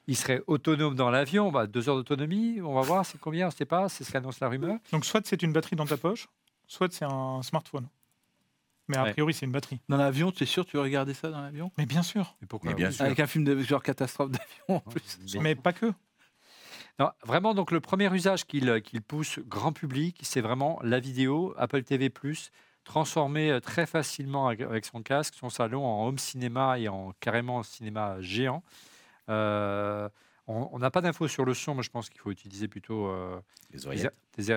il 0.06 0.16
serait 0.16 0.42
autonome 0.46 0.94
dans 0.94 1.10
l'avion, 1.10 1.50
bah, 1.50 1.66
deux 1.66 1.88
heures 1.88 1.96
d'autonomie, 1.96 2.60
on 2.62 2.74
va 2.74 2.82
voir, 2.82 3.04
c'est 3.06 3.18
combien, 3.18 3.46
on 3.46 3.48
ne 3.48 3.54
sait 3.54 3.64
pas, 3.64 3.88
c'est 3.88 4.04
ce 4.04 4.12
qu'annonce 4.12 4.38
la 4.40 4.48
rumeur. 4.48 4.76
Donc 4.92 5.04
soit 5.04 5.26
c'est 5.26 5.42
une 5.42 5.52
batterie 5.52 5.76
dans 5.76 5.86
ta 5.86 5.96
poche, 5.96 6.28
soit 6.66 6.92
c'est 6.92 7.04
un 7.04 7.42
smartphone. 7.42 7.88
Mais 8.88 8.96
a 8.96 9.04
Ouais. 9.04 9.12
priori, 9.12 9.32
c'est 9.32 9.46
une 9.46 9.52
batterie. 9.52 9.80
Dans 9.88 9.96
l'avion, 9.96 10.32
tu 10.32 10.42
es 10.42 10.46
sûr 10.46 10.66
tu 10.66 10.76
veux 10.76 10.82
regarder 10.82 11.14
ça 11.14 11.30
dans 11.30 11.40
l'avion? 11.40 11.70
Mais 11.78 11.86
bien 11.86 12.02
sûr. 12.02 12.36
Mais 12.40 12.46
pourquoi 12.46 12.70
Mais 12.70 12.74
bien 12.76 12.88
oui. 12.88 12.94
sûr. 12.94 13.04
Avec 13.04 13.20
un 13.20 13.26
film 13.26 13.44
de 13.44 13.60
genre 13.62 13.82
catastrophe 13.82 14.30
d'avion 14.30 14.76
en 14.76 14.80
plus. 14.80 15.18
Mais- 15.40 15.54
pas 15.54 15.72
que. 15.72 15.92
Non, 16.98 17.10
vraiment, 17.24 17.54
donc 17.54 17.70
le 17.70 17.80
premier 17.80 18.12
usage 18.14 18.44
qu'il 18.46 18.82
qu'il 18.82 19.00
pousse 19.00 19.38
grand 19.46 19.72
public, 19.72 20.18
c'est 20.22 20.40
vraiment 20.42 20.78
la 20.82 21.00
vidéo, 21.00 21.54
Apple 21.56 21.82
TV+, 21.84 22.12
transformé 22.84 23.50
euh, 23.50 23.60
très 23.60 23.86
facilement 23.86 24.48
avec, 24.48 24.84
son 24.84 25.02
casque, 25.02 25.34
son 25.34 25.48
salon 25.48 25.84
en 25.86 26.06
home 26.06 26.18
cinéma 26.18 26.78
et 26.78 26.88
en 26.88 27.12
carrément 27.20 27.62
cinéma 27.62 28.20
géant. 28.20 28.62
Euh, 29.28 30.08
on 30.48 30.68
on 30.72 30.78
n'a 30.80 30.90
pas 30.90 31.00
d'infos 31.00 31.28
sur 31.28 31.44
le 31.44 31.54
son, 31.54 31.74
mais 31.74 31.82
je 31.82 31.90
pense 31.90 32.10
qu'il 32.10 32.20
faut 32.20 32.30
utiliser 32.30 32.68
plutôt 32.68 33.06
euh, 33.06 33.40
des, 33.70 33.86
oreillettes. 33.86 34.14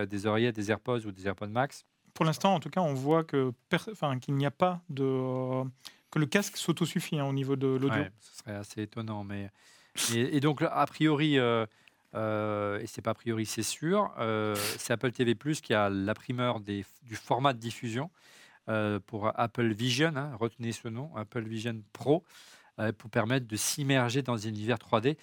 des 0.10 0.26
oreillettes, 0.26 0.56
des 0.56 0.72
AirPods 0.72 1.06
ou 1.06 1.11
des 1.11 1.27
AirPods 1.27 1.47
Max. 1.47 1.85
Pour 2.15 2.25
l'instant, 2.25 2.55
en 2.55 2.59
tout 2.59 2.71
cas, 2.71 2.81
on 2.81 2.95
voit 2.95 3.23
que 3.23 3.53
enfin, 3.91 4.17
qu'il 4.17 4.35
n'y 4.35 4.47
a 4.47 4.51
pas 4.51 4.81
de 4.89 5.03
euh, 5.03 5.63
que 6.09 6.17
le 6.17 6.25
casque 6.25 6.57
s'autosuffit 6.57 7.19
hein, 7.19 7.25
au 7.25 7.33
niveau 7.33 7.55
de 7.55 7.67
l'audio. 7.67 8.03
Ce 8.19 8.39
serait 8.39 8.55
assez 8.55 8.81
étonnant. 8.81 9.23
Mais... 9.23 9.51
Et, 10.13 10.39
donc, 10.39 10.61
a 10.61 10.85
priori, 10.87 11.37
euh, 11.37 11.65
euh, 12.15 12.79
et 12.79 12.87
c'est 12.87 13.01
pas 13.01 13.11
a 13.11 13.15
priori, 13.15 13.45
c'est 13.45 13.63
sûr, 13.63 14.13
euh, 14.19 14.55
c'est 14.77 14.93
Apple 14.93 15.11
TV 15.11 15.35
Plus 15.35 15.61
qui 15.61 15.73
a 15.73 15.89
la 15.89 16.13
primeur 16.13 16.59
du 16.61 16.85
format 17.11 17.53
de 17.53 17.59
diffusion 17.59 18.09
euh, 18.69 18.99
pour 19.05 19.31
Apple 19.37 19.73
Vision, 19.73 20.13
hein, 20.15 20.31
retenez 20.39 20.71
ce 20.71 20.87
nom, 20.87 21.13
Apple 21.15 21.43
Vision 21.43 21.75
Pro, 21.93 22.23
pour 22.97 23.09
permettre 23.09 23.47
de 23.47 23.55
s'immerger 23.55 24.21
dans 24.21 24.33
un 24.33 24.49
univers 24.49 24.77
3D. 24.77 25.15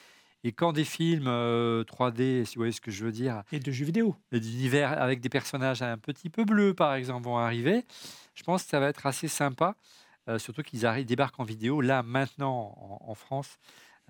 Et 0.44 0.52
quand 0.52 0.72
des 0.72 0.84
films 0.84 1.26
euh, 1.28 1.84
3D, 1.84 2.44
si 2.44 2.56
vous 2.56 2.60
voyez 2.60 2.72
ce 2.72 2.80
que 2.80 2.90
je 2.90 3.04
veux 3.04 3.12
dire, 3.12 3.42
Et 3.52 3.60
de 3.60 3.70
jeux 3.70 3.84
vidéo. 3.84 4.16
et 4.32 4.40
d'univers 4.40 5.00
avec 5.00 5.20
des 5.20 5.28
personnages 5.28 5.82
un 5.82 5.98
petit 5.98 6.30
peu 6.30 6.44
bleus, 6.44 6.74
par 6.74 6.94
exemple, 6.94 7.24
vont 7.24 7.38
arriver. 7.38 7.84
Je 8.34 8.42
pense 8.42 8.64
que 8.64 8.70
ça 8.70 8.80
va 8.80 8.88
être 8.88 9.06
assez 9.06 9.28
sympa, 9.28 9.76
euh, 10.28 10.38
surtout 10.38 10.62
qu'ils 10.62 10.84
arrivent, 10.84 11.06
débarquent 11.06 11.38
en 11.38 11.44
vidéo, 11.44 11.80
là, 11.80 12.02
maintenant, 12.02 12.74
en, 12.76 13.10
en 13.10 13.14
France, 13.14 13.58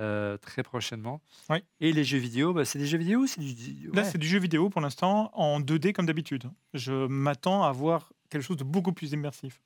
euh, 0.01 0.39
très 0.39 0.63
prochainement. 0.63 1.21
Oui. 1.51 1.59
Et 1.81 1.93
les 1.93 2.03
jeux 2.03 2.19
vidéo, 2.19 2.55
bah, 2.55 2.65
c'est 2.65 2.79
des 2.79 2.87
jeux 2.87 2.97
vidéo 2.99 3.27
c'est 3.27 3.43
du... 3.43 3.91
Là, 3.93 4.05
c'est 4.05 4.17
du 4.19 4.27
jeu 4.27 4.39
vidéo 4.39 4.71
pour 4.71 4.81
l'instant 4.81 5.31
en 5.35 5.61
2D 5.61 5.93
comme 5.93 6.07
d'habitude. 6.07 6.51
Je 6.73 7.07
m'attends 7.07 7.63
à 7.63 7.73
voir 7.73 8.11
quelque 8.31 8.43
chose 8.43 8.57
de 8.57 8.65
beaucoup 8.65 8.93
plus 8.93 9.13
immersif. 9.13 9.61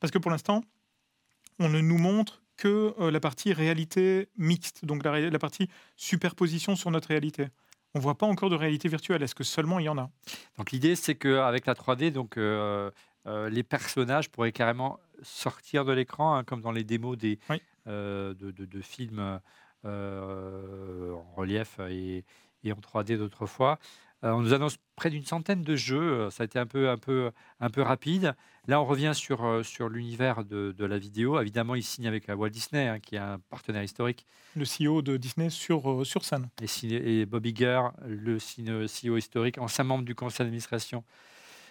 Parce 0.00 0.10
que 0.10 0.18
pour 0.18 0.30
l'instant, 0.30 0.62
on 1.58 1.70
ne 1.70 1.80
nous 1.80 1.96
montre 1.96 2.42
que 2.56 2.94
euh, 3.00 3.10
la 3.10 3.20
partie 3.20 3.52
réalité 3.52 4.28
mixte, 4.36 4.84
donc 4.84 5.04
la, 5.04 5.38
partie 5.38 5.68
superposition 5.96 6.76
sur 6.76 6.90
notre 6.90 7.08
réalité. 7.08 7.48
On 7.94 8.00
voit 8.00 8.16
pas 8.16 8.26
encore 8.26 8.50
de 8.50 8.56
réalité 8.56 8.88
virtuelle. 8.88 9.22
Est-ce 9.22 9.34
que 9.34 9.44
seulement 9.44 9.78
il 9.78 9.84
y 9.84 9.88
en 9.88 9.98
a? 9.98 10.10
Donc 10.58 10.72
l'idée, 10.72 10.96
c'est 10.96 11.14
qu'avec 11.14 11.66
la 11.66 11.74
3D, 11.74 12.10
donc, 12.10 12.36
euh, 12.36 12.90
euh, 13.26 13.48
les 13.48 13.62
personnages 13.62 14.30
pourraient 14.30 14.52
carrément 14.52 14.98
sortir 15.22 15.84
de 15.84 15.92
l'écran, 15.92 16.34
hein, 16.34 16.44
comme 16.44 16.60
dans 16.60 16.72
les 16.72 16.82
démos 16.84 17.16
des, 17.16 17.38
Oui. 17.50 17.62
euh, 17.86 18.34
de, 18.34 18.50
de- 18.50 18.64
de 18.66 18.80
films 18.80 19.40
en 19.84 21.22
relief 21.36 21.78
et, 21.88 22.24
et 22.64 22.72
en 22.72 22.76
3D 22.76 23.16
d'autrefois. 23.16 23.78
Euh, 24.24 24.30
on 24.32 24.40
nous 24.40 24.54
annonce 24.54 24.78
près 24.96 25.10
d'une 25.10 25.24
centaine 25.24 25.62
de 25.62 25.76
jeux. 25.76 26.00
euh, 26.00 26.30
Ça 26.30 26.42
a 26.42 26.46
été 26.46 26.58
un 26.58 26.66
peu, 26.66 26.88
un 26.88 26.96
peu, 26.96 27.30
un 27.60 27.70
peu 27.70 27.82
rapide. 27.82 28.34
Là, 28.66 28.80
on 28.80 28.86
revient 28.86 29.12
sur, 29.14 29.44
euh, 29.44 29.62
sur 29.62 29.88
l'univers 29.90 30.44
de, 30.44 30.72
de 30.72 30.84
la 30.86 30.96
vidéo. 30.98 31.38
Évidemment, 31.40 31.74
il 31.74 31.82
signe 31.82 32.06
avec 32.06 32.28
Walt 32.28 32.48
Disney, 32.48 32.88
hein, 32.88 33.00
qui 33.00 33.16
est 33.16 33.18
un 33.18 33.38
partenaire 33.50 33.82
historique, 33.82 34.24
Le 34.56 34.64
CEO 34.64 35.02
de 35.02 35.16
Disney 35.18 35.50
sur, 35.50 35.90
euh, 35.90 36.04
sur 36.04 36.24
scène. 36.24 36.48
et, 36.62 37.20
et 37.20 37.26
Bob 37.26 37.44
Iger, 37.44 37.82
le 38.06 38.38
CEO 38.38 39.16
historique, 39.16 39.58
ancien 39.58 39.84
membre 39.84 40.04
du 40.04 40.14
conseil 40.14 40.38
d'administration 40.46 41.04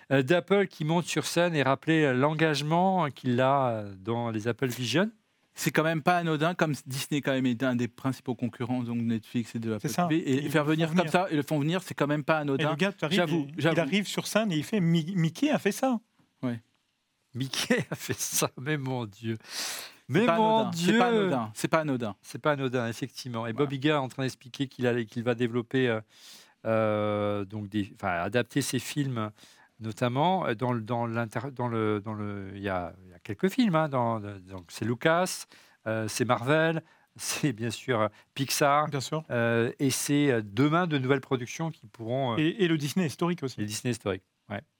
d'Apple, 0.09 0.67
qui 0.67 0.83
monte 0.83 1.05
sur 1.05 1.25
scène 1.25 1.55
et 1.55 1.63
rappeler 1.63 2.13
l'engagement 2.13 3.09
qu'il 3.09 3.39
a 3.39 3.85
dans 3.97 4.29
les 4.31 4.47
Apple 4.49 4.67
Vision. 4.67 5.09
C'est 5.55 5.69
quand 5.71 5.83
même 5.83 6.01
pas 6.01 6.17
anodin, 6.17 6.55
comme 6.55 6.73
Disney 6.87 7.21
quand 7.21 7.31
même 7.31 7.45
est 7.45 7.61
un 7.61 7.75
des 7.75 7.87
principaux 7.87 8.33
concurrents 8.33 8.81
donc 8.83 8.97
de 8.97 9.03
Netflix 9.03 9.53
et 9.55 9.59
de 9.59 9.73
Apple 9.73 9.87
ça. 9.89 10.07
TV, 10.07 10.45
et 10.45 10.49
faire 10.49 10.65
venir 10.65 10.87
comme 10.89 10.97
venir. 10.97 11.11
ça 11.11 11.27
et 11.29 11.35
le 11.35 11.43
font 11.43 11.59
venir, 11.59 11.83
c'est 11.83 11.93
quand 11.93 12.07
même 12.07 12.23
pas 12.23 12.39
anodin. 12.39 12.71
le 12.71 12.75
gars, 12.75 12.91
tu 12.91 13.05
arrives, 13.05 13.17
J'avoue, 13.17 13.47
il, 13.57 13.79
arrive 13.79 14.07
sur 14.07 14.25
scène 14.25 14.51
et 14.51 14.57
il 14.57 14.63
fait 14.63 14.79
Mi- 14.79 15.13
Mickey 15.15 15.51
a 15.51 15.59
fait 15.59 15.71
ça. 15.71 15.99
Mickey 17.35 17.83
a 17.89 17.95
fait 17.95 18.17
ça, 18.19 18.49
mais 18.61 18.77
mon 18.77 19.05
Dieu. 19.05 19.37
Mais 20.07 20.25
mon 20.25 20.59
anodin, 20.59 20.69
Dieu 20.71 20.91
C'est 20.93 20.97
pas 20.99 21.07
anodin. 21.07 21.51
C'est 21.55 21.67
pas 21.67 21.79
anodin. 21.79 22.15
C'est 22.21 22.39
pas 22.41 22.51
anodin, 22.51 22.87
effectivement. 22.87 23.47
Et 23.47 23.53
Voilà. 23.53 23.65
Bob 23.65 23.73
Iger 23.73 23.89
est 23.89 23.93
en 23.93 24.07
train 24.09 24.23
d'expliquer 24.23 24.67
qu'il 24.67 24.85
allait- 24.85 25.05
qu'il 25.05 25.23
va 25.23 25.33
développer, 25.33 25.87
euh, 25.87 26.01
euh, 26.65 27.45
donc 27.45 27.69
des, 27.69 27.91
enfin, 27.95 28.09
adapter 28.21 28.61
ses 28.61 28.77
films, 28.79 29.31
notamment 29.83 30.47
euh, 30.47 30.55
dans, 30.55 30.71
le- 30.73 30.81
dans, 30.81 31.07
dans 31.07 31.67
le, 31.67 31.99
dans 32.01 32.13
le, 32.13 32.51
il 32.55 32.61
y 32.63 32.69
a, 32.69 32.93
il 33.05 33.11
y 33.11 33.13
a 33.13 33.19
quelques 33.19 33.49
films. 33.49 33.75
hein, 33.75 33.89
dans, 33.89 34.19
donc 34.19 34.65
c'est 34.69 34.85
Lucas, 34.85 35.45
euh, 35.87 36.07
c'est 36.07 36.25
Marvel, 36.25 36.81
c'est 37.15 37.53
bien 37.53 37.69
sûr 37.69 38.01
euh, 38.01 38.07
Pixar, 38.33 38.87
Bien 38.89 39.01
sûr. 39.01 39.23
euh, 39.29 39.71
et 39.79 39.91
c'est 39.91 40.41
demain 40.43 40.87
de 40.87 40.97
nouvelles 40.97 41.21
productions 41.21 41.69
qui 41.69 41.85
pourront, 41.87 42.33
euh, 42.33 42.37
Et, 42.39 42.63
et 42.63 42.67
le 42.67 42.77
Disney 42.77 43.05
historique 43.05 43.43
aussi. 43.43 43.59
les 43.59 43.65
Disney 43.67 43.91
historiques. 43.91 44.23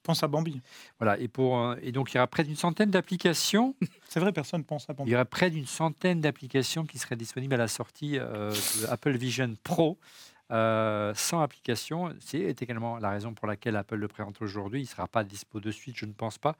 Pense 0.03 0.21
à 0.21 0.27
Bambi. 0.27 0.61
Voilà. 0.99 1.17
Et 1.19 1.29
pour, 1.29 1.75
et 1.81 1.93
donc 1.93 2.11
il 2.11 2.17
y 2.17 2.19
aura 2.19 2.27
près 2.27 2.43
d'une 2.43 2.57
centaine 2.57 2.91
d'applications. 2.91 3.73
C'est 4.09 4.19
vrai, 4.19 4.33
personne 4.33 4.65
pense 4.65 4.89
à 4.89 4.93
Il 4.93 4.95
Bambi. 4.97 5.11
y 5.11 5.15
aurait 5.15 5.23
près 5.25 5.49
d'une 5.49 5.65
centaine 5.65 6.19
d'applications 6.19 6.85
qui 6.85 6.97
seraient 6.99 7.15
disponibles 7.15 7.53
à 7.53 7.57
la 7.57 7.69
sortie 7.69 8.19
de 8.19 8.85
Apple 8.91 9.15
Vision 9.15 9.53
Pro. 9.63 9.97
Euh, 10.53 11.13
sans 11.15 11.41
application, 11.41 12.13
c'est 12.19 12.61
également 12.61 12.99
la 12.99 13.09
raison 13.09 13.33
pour 13.33 13.47
laquelle 13.47 13.75
Apple 13.75 13.95
le 13.95 14.07
présente 14.07 14.41
aujourd'hui. 14.41 14.81
Il 14.81 14.83
ne 14.83 14.87
sera 14.89 15.07
pas 15.07 15.23
dispo 15.23 15.59
de 15.59 15.71
suite, 15.71 15.97
je 15.97 16.05
ne 16.05 16.13
pense 16.13 16.37
pas, 16.37 16.55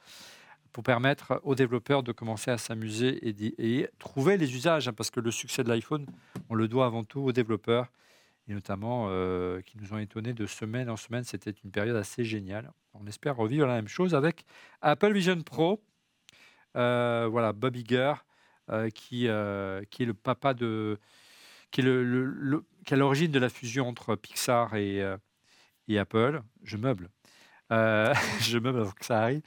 pour 0.71 0.83
permettre 0.83 1.39
aux 1.43 1.53
développeurs 1.53 2.01
de 2.01 2.11
commencer 2.11 2.49
à 2.49 2.57
s'amuser 2.57 3.19
et, 3.23 3.87
trouver 3.99 4.37
les 4.37 4.55
usages, 4.55 4.87
hein, 4.87 4.93
parce 4.93 5.11
que 5.11 5.19
le 5.19 5.29
succès 5.29 5.63
de 5.63 5.69
l'iPhone, 5.69 6.07
on 6.49 6.55
le 6.55 6.67
doit 6.67 6.87
avant 6.87 7.03
tout 7.03 7.21
aux 7.21 7.31
développeurs, 7.31 7.87
et 8.47 8.53
notamment 8.53 9.07
euh, 9.09 9.61
qui 9.61 9.77
nous 9.77 9.93
ont 9.93 9.99
étonnés 9.99 10.33
de 10.33 10.47
semaine 10.47 10.89
en 10.89 10.97
semaine. 10.97 11.23
C'était 11.23 11.53
une 11.63 11.71
période 11.71 11.95
assez 11.95 12.25
géniale. 12.25 12.71
On 12.95 13.05
espère 13.05 13.35
revivre 13.35 13.67
la 13.67 13.75
même 13.75 13.87
chose 13.87 14.15
avec 14.15 14.43
Apple 14.81 15.13
Vision 15.13 15.39
Pro. 15.43 15.83
Euh, 16.75 17.27
voilà, 17.29 17.53
Bob 17.53 17.75
Iger, 17.75 18.15
qui, 18.95 19.27
est 19.27 19.29
le 19.29 20.13
papa 20.13 20.55
de. 20.55 20.97
qui 21.69 21.81
est, 21.81 21.83
le- 21.83 22.65
qui 22.85 22.93
est 22.93 22.95
à 22.95 22.97
l'origine 22.97 23.31
de 23.31 23.39
la 23.39 23.49
fusion 23.49 23.87
entre 23.87 24.15
Pixar 24.15 24.75
et, 24.75 25.01
euh, 25.01 25.17
et 25.87 25.99
Apple. 25.99 26.41
Je 26.63 26.77
meuble. 26.77 27.09
Euh, 27.71 28.13
je 28.41 28.57
meuble 28.57 28.79
avant 28.79 28.91
que 28.91 29.05
ça 29.05 29.21
arrive. 29.21 29.41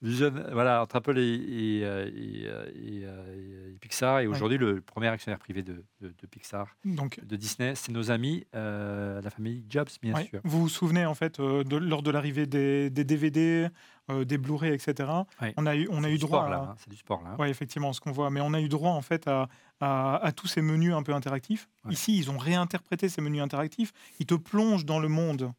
Vision, 0.00 0.32
voilà, 0.52 0.82
entre 0.82 0.94
Apple 0.96 1.18
et, 1.18 1.22
et, 1.22 1.80
euh, 1.84 2.08
et, 2.14 2.44
et, 2.76 3.02
et 3.02 3.78
Pixar. 3.80 4.20
Et 4.20 4.26
aujourd'hui, 4.28 4.56
le 4.56 4.80
premier 4.80 5.08
actionnaire 5.08 5.40
privé 5.40 5.62
de, 5.62 5.84
de- 6.00 6.08
de 6.16 6.26
Pixar, 6.28 6.68
Donc, 6.84 7.18
de 7.24 7.34
Disney, 7.34 7.74
c'est 7.74 7.90
nos 7.90 8.10
amis, 8.12 8.46
euh, 8.54 9.20
la 9.20 9.30
famille 9.30 9.64
Jobs, 9.68 9.88
bien 10.00 10.14
ouais. 10.14 10.26
sûr. 10.26 10.40
vous 10.44 10.60
vous 10.62 10.68
souvenez 10.68 11.04
en 11.04 11.14
fait 11.14 11.40
euh, 11.40 11.64
de, 11.64 11.76
lors 11.76 12.02
de 12.02 12.10
l'arrivée 12.12 12.46
des, 12.46 12.90
des 12.90 13.02
DVD, 13.02 13.68
euh, 14.10 14.24
des 14.24 14.38
Blu-ray, 14.38 14.72
etc. 14.72 15.10
Ouais. 15.42 15.52
On 15.56 15.66
a 15.66 15.74
eu, 15.74 15.88
on 15.90 16.04
a 16.04 16.10
eu 16.10 16.18
droit. 16.18 16.42
sport, 16.42 16.44
à- 16.46 16.50
là. 16.50 16.68
hein, 16.70 16.74
C'est 16.78 16.90
du 16.90 16.96
sport, 16.96 17.22
là. 17.24 17.30
hein. 17.30 17.36
Ouais, 17.40 17.50
effectivement, 17.50 17.92
ce 17.92 18.00
qu'on 18.00 18.12
voit. 18.12 18.30
Mais 18.30 18.40
on 18.40 18.54
a 18.54 18.60
eu 18.60 18.68
droit 18.68 18.92
en 18.92 19.02
fait 19.02 19.26
à, 19.26 19.48
à, 19.80 20.24
à 20.24 20.30
tous 20.32 20.46
ces 20.46 20.62
menus 20.62 20.94
un 20.94 21.02
peu 21.02 21.12
interactifs. 21.12 21.68
Ici, 21.90 22.16
ils 22.16 22.30
ont 22.30 22.38
réinterprété 22.38 23.08
ces 23.08 23.20
menus 23.20 23.42
interactifs. 23.42 23.92
Ils 24.20 24.26
te 24.26 24.34
plongent 24.34 24.84
dans 24.84 25.00
le 25.00 25.08
monde 25.08 25.52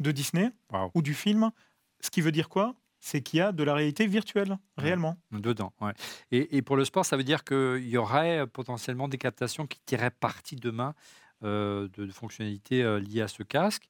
de 0.00 0.12
Disney 0.12 0.50
ou 0.94 1.02
du 1.02 1.12
film. 1.12 1.50
Ce 2.00 2.10
qui 2.10 2.22
veut 2.22 2.32
dire 2.32 2.48
quoi? 2.48 2.74
C'est 3.08 3.20
qu'il 3.20 3.38
y 3.38 3.40
a 3.40 3.52
de 3.52 3.62
la 3.62 3.72
réalité 3.74 4.08
virtuelle, 4.08 4.58
réellement. 4.76 5.16
Dedans, 5.30 5.72
ouais. 5.80 5.92
Et, 6.32 6.56
et 6.56 6.62
pour 6.62 6.76
le 6.76 6.84
sport, 6.84 7.06
ça 7.06 7.16
veut 7.16 7.22
dire 7.22 7.44
qu'il 7.44 7.86
y 7.88 7.96
aurait 7.96 8.40
euh, 8.40 8.46
potentiellement 8.46 9.06
des 9.06 9.16
captations 9.16 9.68
qui 9.68 9.78
tireraient 9.86 10.10
parti 10.10 10.56
demain 10.56 10.92
euh, 11.44 11.86
de, 11.96 12.06
de 12.06 12.10
fonctionnalités 12.10 12.82
euh, 12.82 12.98
liées 12.98 13.20
à 13.22 13.28
ce 13.28 13.44
casque. 13.44 13.84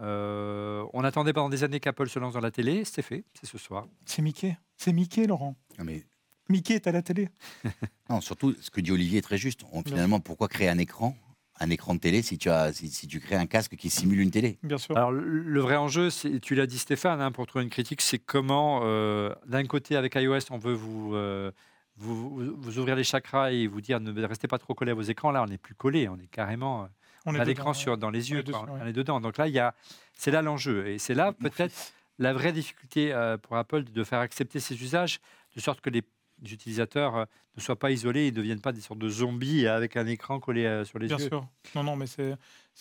Euh, 0.00 0.82
on 0.94 1.04
attendait 1.04 1.34
pendant 1.34 1.50
des 1.50 1.62
années 1.62 1.78
qu'Apple 1.78 2.08
se 2.08 2.18
lance 2.18 2.32
dans 2.32 2.40
la 2.40 2.50
télé. 2.50 2.86
C'est 2.86 3.02
fait, 3.02 3.24
c'est 3.38 3.44
ce 3.46 3.58
soir. 3.58 3.86
C'est 4.06 4.22
Mickey. 4.22 4.56
C'est 4.78 4.94
Mickey, 4.94 5.26
Laurent. 5.26 5.56
Non, 5.78 5.84
mais, 5.84 6.02
Mickey 6.48 6.72
est 6.74 6.86
à 6.86 6.92
la 6.92 7.02
télé. 7.02 7.28
non, 8.08 8.22
surtout, 8.22 8.54
ce 8.62 8.70
que 8.70 8.80
dit 8.80 8.92
Olivier 8.92 9.18
est 9.18 9.22
très 9.22 9.36
juste. 9.36 9.60
On- 9.72 9.82
finalement, 9.82 10.20
pourquoi 10.20 10.48
créer 10.48 10.70
un 10.70 10.78
écran 10.78 11.14
un 11.60 11.70
écran 11.70 11.94
de 11.94 12.00
télé 12.00 12.22
si 12.22 12.36
tu, 12.38 12.50
as, 12.50 12.72
si, 12.72 12.88
si 12.88 13.06
tu 13.06 13.20
crées 13.20 13.36
un 13.36 13.46
casque 13.46 13.76
qui 13.76 13.88
simule 13.90 14.20
une 14.20 14.30
télé 14.30 14.58
Bien 14.62 14.78
sûr. 14.78 14.96
Alors, 14.96 15.12
le, 15.12 15.60
vrai 15.60 15.76
enjeu, 15.76 16.10
c'est- 16.10 16.40
tu 16.40 16.54
l'as 16.54 16.66
dit 16.66 16.78
Stéphane, 16.78 17.20
hein, 17.20 17.30
pour 17.32 17.46
trouver 17.46 17.64
une 17.64 17.70
critique, 17.70 18.00
c'est 18.00 18.18
comment, 18.18 18.80
euh, 18.84 19.32
d'un 19.46 19.64
côté, 19.64 19.96
avec 19.96 20.14
iOS, 20.16 20.38
on 20.50 20.58
veut 20.58 20.72
vous, 20.74 21.14
euh, 21.14 21.52
vous, 21.96 22.56
vous- 22.58 22.78
ouvrir 22.78 22.96
les 22.96 23.04
chakras 23.04 23.52
et 23.52 23.66
vous 23.68 23.80
dire 23.80 24.00
ne 24.00 24.24
restez 24.24 24.48
pas 24.48 24.58
trop 24.58 24.74
collés 24.74 24.90
à 24.90 24.94
vos 24.94 25.02
écrans. 25.02 25.30
Là, 25.30 25.42
on 25.42 25.46
n'est 25.46 25.58
plus 25.58 25.74
collé, 25.76 26.08
on 26.08 26.16
est 26.18 26.26
carrément. 26.26 26.82
euh, 26.82 26.86
on 27.26 27.30
on 27.30 27.34
est 27.34 27.36
a 27.36 27.40
dedans, 27.40 27.48
l'écran 27.48 27.68
ouais. 27.70 27.74
sur 27.74 27.96
dans 27.98 28.10
les 28.10 28.30
yeux, 28.32 28.40
est 28.40 28.50
quoi. 28.50 28.62
dessus, 28.62 28.72
ouais. 28.72 28.80
on 28.82 28.86
est 28.86 28.92
dedans. 28.92 29.20
Donc 29.20 29.38
là, 29.38 29.46
il 29.48 29.54
y 29.54 29.58
a, 29.60 29.74
c'est 30.12 30.30
là 30.32 30.42
l'enjeu, 30.42 30.88
et 30.88 30.98
c'est 30.98 31.14
là 31.14 31.32
peut-être 31.32 31.72
la 32.18 32.32
vraie 32.32 32.52
difficulté 32.52 33.12
euh, 33.12 33.38
pour 33.38 33.56
Apple 33.56 33.84
de 33.84 34.04
faire 34.04 34.18
accepter 34.20 34.60
ces 34.60 34.74
usages, 34.82 35.20
de 35.56 35.60
sorte 35.60 35.80
que 35.80 35.88
les 35.90 36.02
utilisateurs 36.42 37.16
euh, 37.16 37.24
ne 37.56 37.62
soient 37.62 37.78
pas 37.78 37.90
isolés 37.90 38.26
et 38.26 38.30
ne 38.30 38.36
deviennent 38.36 38.60
pas 38.60 38.72
des 38.72 38.80
sortes 38.80 38.98
de 38.98 39.08
zombies 39.08 39.66
avec 39.66 39.96
un 39.96 40.06
écran 40.06 40.40
collé 40.40 40.64
euh, 40.64 40.84
sur 40.84 40.98
les 40.98 41.06
Bien 41.08 41.18
yeux. 41.18 41.28
sûr. 41.28 41.46
Non, 41.74 41.82
non, 41.84 41.96
mais 41.96 42.06
c'est 42.06 42.36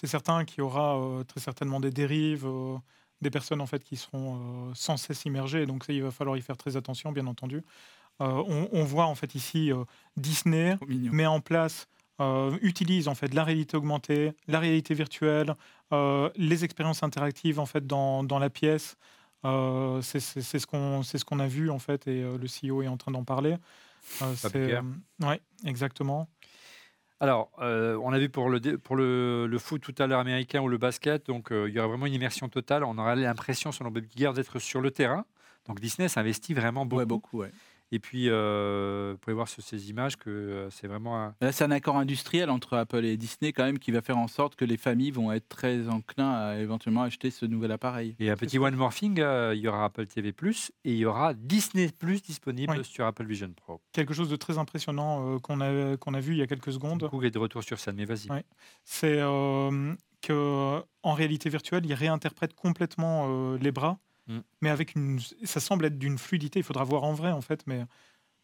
certain 0.08 0.46
qu'il 0.46 0.60
y 0.60 0.62
aura 0.62 1.00
euh, 1.00 1.24
très 1.24 1.40
certainement 1.40 1.80
des 1.80 1.92
dérives, 1.92 2.46
euh, 2.46 2.76
des 3.22 3.30
personnes 3.30 3.62
en 3.62 3.66
fait 3.68 3.84
qui 3.84 3.96
seront 3.96 4.70
euh, 4.70 4.72
sans 4.76 4.98
cesse 4.98 5.26
immergées. 5.26 5.66
Donc 5.66 5.84
ça, 5.86 5.94
il 5.94 6.04
va 6.04 6.12
falloir 6.12 6.38
y 6.38 6.42
faire 6.42 6.58
très 6.58 6.76
attention, 6.78 7.12
bien 7.12 7.28
entendu. 7.28 7.64
Euh, 8.22 8.44
on, 8.48 8.70
on 8.72 8.84
voit 8.84 9.06
en 9.06 9.16
fait 9.16 9.34
ici 9.36 9.72
euh, 9.72 9.86
Disney 10.18 10.78
mignon. 10.88 11.12
met 11.14 11.26
en 11.26 11.40
place, 11.40 11.88
euh, 12.22 12.56
utilise 12.62 13.08
en 13.08 13.16
fait 13.16 13.34
la 13.34 13.44
réalité 13.44 13.76
augmentée, 13.76 14.34
la 14.48 14.60
réalité 14.60 14.94
virtuelle, 14.94 15.56
euh, 15.94 16.30
les 16.36 16.64
expériences 16.64 17.02
interactives 17.02 17.60
en 17.60 17.66
fait 17.66 17.88
dans, 17.88 18.24
dans 18.24 18.38
la 18.40 18.50
pièce. 18.52 18.98
Euh, 19.46 20.02
c'est 20.02 20.20
c'est- 20.20 20.42
c'est 20.42 20.60
ce 20.60 20.68
qu'on 20.68 21.04
c'est 21.04 21.18
ce 21.18 21.26
qu'on 21.26 21.40
a 21.40 21.48
vu 21.48 21.70
en 21.70 21.80
fait 21.80 22.08
et 22.08 22.24
euh, 22.24 22.38
le 22.38 22.48
CEO 22.48 22.82
est 22.82 22.88
en 22.88 22.98
train 22.98 23.12
d'en 23.12 23.24
parler. 23.24 23.56
Euh, 24.22 24.34
euh, 24.56 24.82
ouais, 25.22 25.42
exactement. 25.66 26.30
Alors, 27.20 27.52
euh, 27.60 27.98
on 28.04 28.12
a 28.12 28.20
vu 28.20 28.28
pour 28.30 28.50
le, 28.50 28.60
pour 28.78 28.96
le, 28.98 29.48
le 29.48 29.58
foot 29.60 29.82
tout 29.82 29.96
à 29.98 30.08
l'heure 30.08 30.20
américain 30.20 30.62
ou 30.62 30.68
le 30.68 30.78
basket, 30.78 31.26
donc 31.28 31.52
euh, 31.52 31.70
il 31.70 31.76
y 31.76 31.80
aura 31.80 31.88
vraiment 31.88 32.06
une 32.06 32.14
immersion 32.14 32.50
totale. 32.50 32.84
On 32.84 32.98
aura 32.98 33.16
l'impression, 33.16 33.72
selon 33.72 33.92
Bob 33.92 34.04
Gear, 34.16 34.34
d'être 34.34 34.60
sur 34.60 34.82
le 34.82 34.92
terrain. 34.92 35.26
Donc 35.68 35.80
Disney 35.80 36.10
s'investit 36.10 36.54
vraiment 36.54 36.86
beaucoup. 36.86 37.00
Ouais, 37.00 37.06
beaucoup, 37.06 37.38
ouais. 37.40 37.52
Et 37.94 38.00
puis, 38.00 38.26
euh, 38.28 39.12
vous 39.12 39.18
pouvez 39.20 39.36
voir 39.36 39.48
sur 39.48 39.62
ces 39.62 39.92
images 39.92 40.16
que 40.18 40.32
euh, 40.32 40.70
c'est 40.72 40.88
vraiment 40.88 41.22
un... 41.22 41.36
Là, 41.42 41.52
c'est 41.52 41.64
un 41.64 41.70
accord 41.70 41.96
industriel 41.96 42.50
entre 42.50 42.76
Apple 42.76 43.06
et 43.06 43.18
Disney 43.18 43.54
quand 43.54 43.64
même 43.64 43.78
qui 43.78 43.92
va 43.92 44.02
faire 44.02 44.18
en 44.18 44.28
sorte 44.28 44.56
que 44.56 44.66
les 44.66 44.78
familles 44.78 45.12
vont 45.12 45.32
être 45.32 45.48
très 45.48 45.88
enclins 45.88 46.32
à 46.34 46.58
éventuellement 46.58 47.04
acheter 47.04 47.30
ce 47.30 47.46
nouvel 47.46 47.72
appareil. 47.72 48.16
Et 48.20 48.32
un 48.32 48.36
petit 48.36 48.58
one 48.58 48.76
more 48.76 48.92
thing, 48.92 49.20
euh, 49.20 49.54
il 49.56 49.62
y 49.62 49.68
aura 49.68 49.86
Apple 49.86 50.08
TV+, 50.08 50.30
et 50.30 50.92
il 50.92 50.98
y 50.98 51.06
aura 51.06 51.36
Disney+, 51.36 51.92
disponible 52.26 52.74
Oui. 52.78 52.84
sur 52.84 53.06
Apple 53.06 53.26
Vision 53.28 53.54
Pro. 53.56 53.80
Quelque 53.92 54.16
chose 54.16 54.30
de 54.30 54.38
très 54.38 54.58
impressionnant 54.58 55.36
euh, 55.36 55.38
qu'on 55.38 55.62
a, 55.62 55.96
qu'on 55.98 56.16
a 56.16 56.20
vu 56.20 56.34
il 56.34 56.40
y 56.40 56.42
a 56.42 56.48
quelques 56.48 56.74
secondes. 56.74 57.08
Google 57.12 57.28
est 57.28 57.32
de 57.32 57.38
retour 57.38 57.64
sur 57.64 57.78
scène, 57.78 57.98
mais 57.98 58.06
vas-y. 58.06 58.28
Ouais. 58.32 58.44
c'est 58.84 59.20
euh, 59.20 59.94
que 60.22 60.82
en 61.04 61.14
réalité 61.14 61.50
virtuelle, 61.50 61.86
il 61.86 61.94
réinterprète 61.94 62.56
complètement 62.56 63.28
euh, 63.28 63.58
les 63.60 63.72
bras, 63.72 64.00
Mm. 64.28 64.40
mais 64.62 64.70
avec 64.70 64.96
une, 64.96 65.20
ça 65.44 65.60
semble 65.60 65.86
être 65.86 65.98
d'une 66.00 66.18
fluidité. 66.18 66.60
Il 66.60 66.64
faudra 66.64 66.84
voir 66.84 67.04
en 67.04 67.14
vrai 67.14 67.32
en 67.32 67.42
fait, 67.42 67.64
mais 67.68 67.86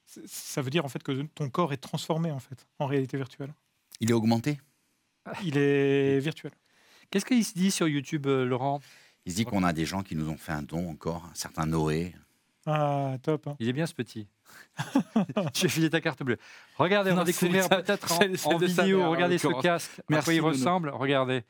ça 0.05 0.61
veut 0.61 0.69
dire 0.71 0.83
en 0.85 0.89
fait 0.89 1.01
que 1.03 1.21
ton 1.35 1.49
corps 1.49 1.71
est 1.73 1.77
transformé 1.77 2.31
en 2.31 2.39
fait 2.39 2.67
en 2.79 2.85
réalité 2.85 3.15
virtuelle. 3.17 3.53
Il 4.01 4.09
est 4.09 4.13
augmenté 4.13 4.59
Il 5.43 5.57
est 5.57 6.19
virtuel. 6.19 6.51
Qu'est-ce 7.11 7.25
qu'il 7.25 7.43
se 7.45 7.53
dit 7.53 7.71
sur 7.71 7.87
YouTube, 7.87 8.27
euh, 8.27 8.45
Laurent? 8.45 8.81
Il 9.25 9.31
se 9.31 9.37
dit 9.37 9.45
qu'on 9.45 9.63
a 9.63 9.73
des 9.73 9.85
gens 9.85 10.03
qui 10.03 10.15
nous 10.15 10.29
ont 10.29 10.37
fait 10.37 10.51
un 10.51 10.61
don 10.63 10.89
encore, 10.89 11.25
un 11.25 11.33
certain 11.35 11.65
Noé. 11.65 12.15
Ah 12.65 13.17
top. 13.21 13.47
hein. 13.47 13.55
Il 13.59 13.67
est 13.67 13.73
bien 13.73 13.85
ce 13.85 13.93
petit. 13.93 14.27
Je 15.55 15.61
vais 15.63 15.69
filer 15.69 15.89
ta 15.89 16.01
carte 16.01 16.23
bleue. 16.23 16.37
Regardez, 16.77 17.11
on 17.11 17.15
va 17.15 17.23
découvrir 17.23 17.67
peut-être 17.69 18.11
en, 18.11 18.53
en 18.53 18.57
vidéo. 18.57 18.97
mère, 18.99 19.09
regardez 19.09 19.37
ce 19.37 19.61
casque. 19.61 19.99
à 19.99 20.03
Merci, 20.09 20.25
quoi 20.25 20.33
il 20.33 20.41
ressemble? 20.41 20.89
Regardez. 20.89 21.43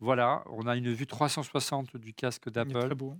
Voilà, 0.00 0.42
on 0.50 0.66
a 0.66 0.76
une 0.76 0.92
vue 0.92 1.06
360 1.06 1.96
du 1.96 2.12
casque 2.12 2.50
d'Apple. 2.50 2.72
très 2.86 2.94
beau. 2.94 3.16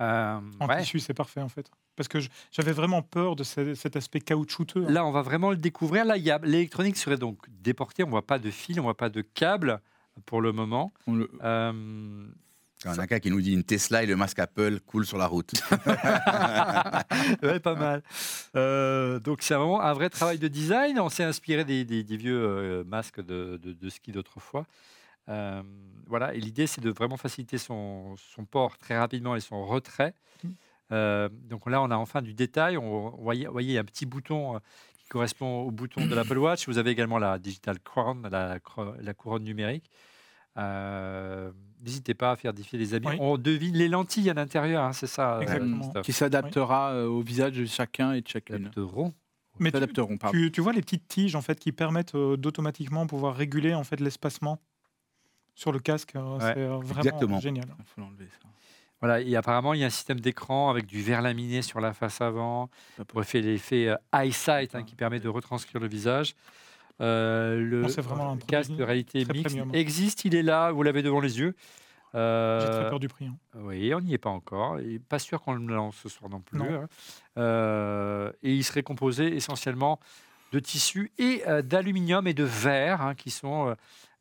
Euh, 0.00 0.38
En 0.60 0.66
ouais. 0.66 0.80
tissu, 0.82 1.00
c'est 1.00 1.14
parfait 1.14 1.40
en 1.40 1.48
fait. 1.48 1.70
Parce 1.96 2.08
que 2.08 2.18
j'avais 2.52 2.72
vraiment 2.72 3.00
peur 3.02 3.34
de 3.36 3.44
ce- 3.44 3.74
cet 3.74 3.96
aspect 3.96 4.20
caoutchouteux. 4.20 4.84
hein. 4.86 4.90
Là, 4.90 5.06
on 5.06 5.10
va 5.12 5.22
vraiment 5.22 5.50
le 5.50 5.56
découvrir. 5.56 6.04
Là, 6.04 6.16
il 6.18 6.22
y 6.24 6.30
a 6.30 6.38
l'électronique 6.42 6.96
serait 6.98 7.16
donc 7.16 7.38
déportée. 7.48 8.04
On 8.04 8.10
voit 8.10 8.26
pas 8.26 8.38
de 8.38 8.50
fil, 8.50 8.78
on 8.78 8.82
voit 8.82 8.96
pas 8.96 9.08
de 9.08 9.22
câble 9.22 9.80
pour 10.26 10.40
le 10.42 10.52
moment. 10.52 10.92
On 11.06 11.14
le- 11.14 11.30
Euh, 11.42 11.72
Il 12.84 12.90
y 12.90 12.94
en 12.94 12.98
a 12.98 13.06
qu'un 13.06 13.18
qui 13.20 13.30
nous 13.30 13.40
dit 13.40 13.54
une 13.54 13.64
Tesla 13.64 14.02
et 14.02 14.06
le 14.06 14.16
masque 14.16 14.38
Apple 14.38 14.80
coulent 14.80 15.06
sur 15.06 15.16
la 15.16 15.26
route. 15.26 15.50
ouais, 17.42 17.58
pas 17.60 17.74
mal. 17.74 18.02
Euh, 18.54 19.18
donc 19.18 19.38
c'est 19.42 19.54
vraiment 19.54 19.80
un 19.80 19.92
vrai 19.94 20.10
travail 20.10 20.38
de 20.38 20.48
design. 20.48 21.00
On 21.00 21.08
s'est 21.08 21.24
inspiré 21.24 21.64
des, 21.64 21.84
des- 21.84 22.04
des 22.04 22.16
vieux 22.16 22.38
euh, 22.38 22.84
masques 22.84 23.20
de, 23.24 23.58
de- 23.62 23.72
de 23.72 23.88
ski 23.88 24.12
d'autrefois. 24.12 24.66
Euh, 25.28 25.62
voilà, 26.06 26.34
et 26.34 26.40
l'idée 26.40 26.66
c'est 26.66 26.80
de 26.80 26.90
vraiment 26.90 27.16
faciliter 27.16 27.58
son, 27.58 28.14
son 28.16 28.44
port 28.44 28.78
très 28.78 28.98
rapidement 28.98 29.36
et 29.36 29.40
son 29.40 29.64
retrait. 29.64 30.14
Mm. 30.42 30.48
Euh, 30.92 31.28
donc 31.48 31.68
là, 31.68 31.82
on 31.82 31.90
a 31.90 31.96
enfin 31.96 32.22
du 32.22 32.34
détail. 32.34 32.76
On, 32.76 33.10
voyez, 33.10 33.48
il 33.60 33.70
y 33.70 33.78
a 33.78 33.80
un 33.80 33.84
petit 33.84 34.06
bouton 34.06 34.56
euh, 34.56 34.58
qui 34.98 35.08
correspond 35.08 35.62
au 35.62 35.70
bouton 35.70 36.06
de 36.06 36.14
l'Apple 36.14 36.38
Watch. 36.38 36.68
Vous 36.68 36.78
avez 36.78 36.90
également 36.90 37.18
la 37.18 37.38
Digital 37.38 37.80
Crown, 37.80 38.28
la, 38.30 39.14
couronne 39.14 39.44
numérique. 39.44 39.90
Euh, 40.56 41.50
N'hésitez 41.82 42.14
pas 42.14 42.30
à 42.30 42.36
faire 42.36 42.52
défier 42.52 42.78
les 42.78 42.94
amis. 42.94 43.06
Oui. 43.08 43.16
On 43.20 43.36
devine 43.36 43.76
les 43.76 43.88
lentilles 43.88 44.30
à 44.30 44.34
l'intérieur, 44.34 44.82
hein, 44.82 44.92
c'est 44.92 45.06
ça. 45.06 45.40
Exactement. 45.42 45.92
Qui 46.02 46.12
s'adaptera 46.12 47.04
au 47.04 47.20
visage 47.20 47.52
de 47.52 47.66
chacun 47.66 48.12
et 48.12 48.22
de 48.22 48.28
chacune. 48.28 48.56
Adapteront. 48.56 49.12
Mais 49.58 49.72
tu, 49.72 49.78
tu- 50.30 50.52
tu 50.52 50.60
vois 50.60 50.72
les 50.72 50.82
petites 50.82 51.08
tiges 51.08 51.34
en 51.34 51.42
fait 51.42 51.58
qui 51.58 51.72
permettent 51.72 52.14
euh, 52.14 52.36
d'automatiquement 52.36 53.06
pouvoir 53.06 53.34
réguler 53.34 53.74
en 53.74 53.84
fait 53.84 54.00
l'espacement? 54.00 54.60
Sur 55.56 55.72
le 55.72 55.80
casque. 55.80 56.12
Ouais, 56.14 56.20
c'est 56.40 56.58
euh, 56.58 56.76
vraiment 56.76 57.00
exactement. 57.00 57.40
génial. 57.40 57.66
Il 57.78 57.84
faut 57.86 58.00
l'enlever, 58.00 58.28
ça. 58.30 58.48
Voilà, 59.00 59.20
et 59.20 59.36
apparemment, 59.36 59.74
il 59.74 59.80
y 59.80 59.82
a 59.82 59.86
un 59.86 59.90
système 59.90 60.20
d'écran 60.20 60.70
avec 60.70 60.86
du 60.86 61.02
verre 61.02 61.20
laminé 61.20 61.60
sur 61.62 61.80
la 61.80 61.92
face 61.92 62.20
avant, 62.20 62.70
pour 63.08 63.22
faire 63.24 63.42
l'effet 63.42 63.88
euh, 63.88 63.96
eyesight 64.14 64.74
hein, 64.74 64.84
qui 64.84 64.94
permet 64.94 65.20
de 65.20 65.28
retranscrire 65.28 65.80
le 65.80 65.88
visage. 65.88 66.34
Euh, 67.02 67.56
le 67.58 67.82
Non, 67.82 67.88
c'est 67.88 68.00
vraiment 68.00 68.32
un 68.32 68.38
casque 68.38 68.72
de 68.72 68.82
réalité 68.82 69.18
mixte 69.26 69.44
premium. 69.44 69.74
existe, 69.74 70.24
il 70.24 70.34
est 70.34 70.42
là, 70.42 70.70
vous 70.72 70.82
l'avez 70.82 71.02
devant 71.02 71.20
les 71.20 71.38
yeux. 71.38 71.54
Euh, 72.14 72.60
J'ai 72.60 72.66
très 72.68 72.88
peur 72.88 73.00
du 73.00 73.08
prix. 73.08 73.26
hein. 73.26 73.36
Oui, 73.56 73.92
on 73.92 74.00
n'y 74.00 74.14
est 74.14 74.18
pas 74.18 74.30
encore. 74.30 74.78
Et 74.78 74.98
pas 74.98 75.18
sûr 75.18 75.42
qu'on 75.42 75.52
le 75.52 75.74
lance 75.74 75.96
ce 76.02 76.08
soir 76.08 76.30
non 76.30 76.40
plus. 76.40 76.56
Non. 76.58 76.64
hein. 76.64 76.88
Euh, 77.36 78.32
et 78.42 78.54
il 78.54 78.64
serait 78.64 78.82
composé 78.82 79.36
essentiellement 79.36 80.00
de 80.52 80.58
tissu 80.58 81.12
et 81.18 81.42
euh, 81.46 81.60
d'aluminium 81.60 82.26
et 82.26 82.32
de 82.32 82.44
verre, 82.44 83.02
hein, 83.02 83.14
qui 83.14 83.30
sont 83.30 83.76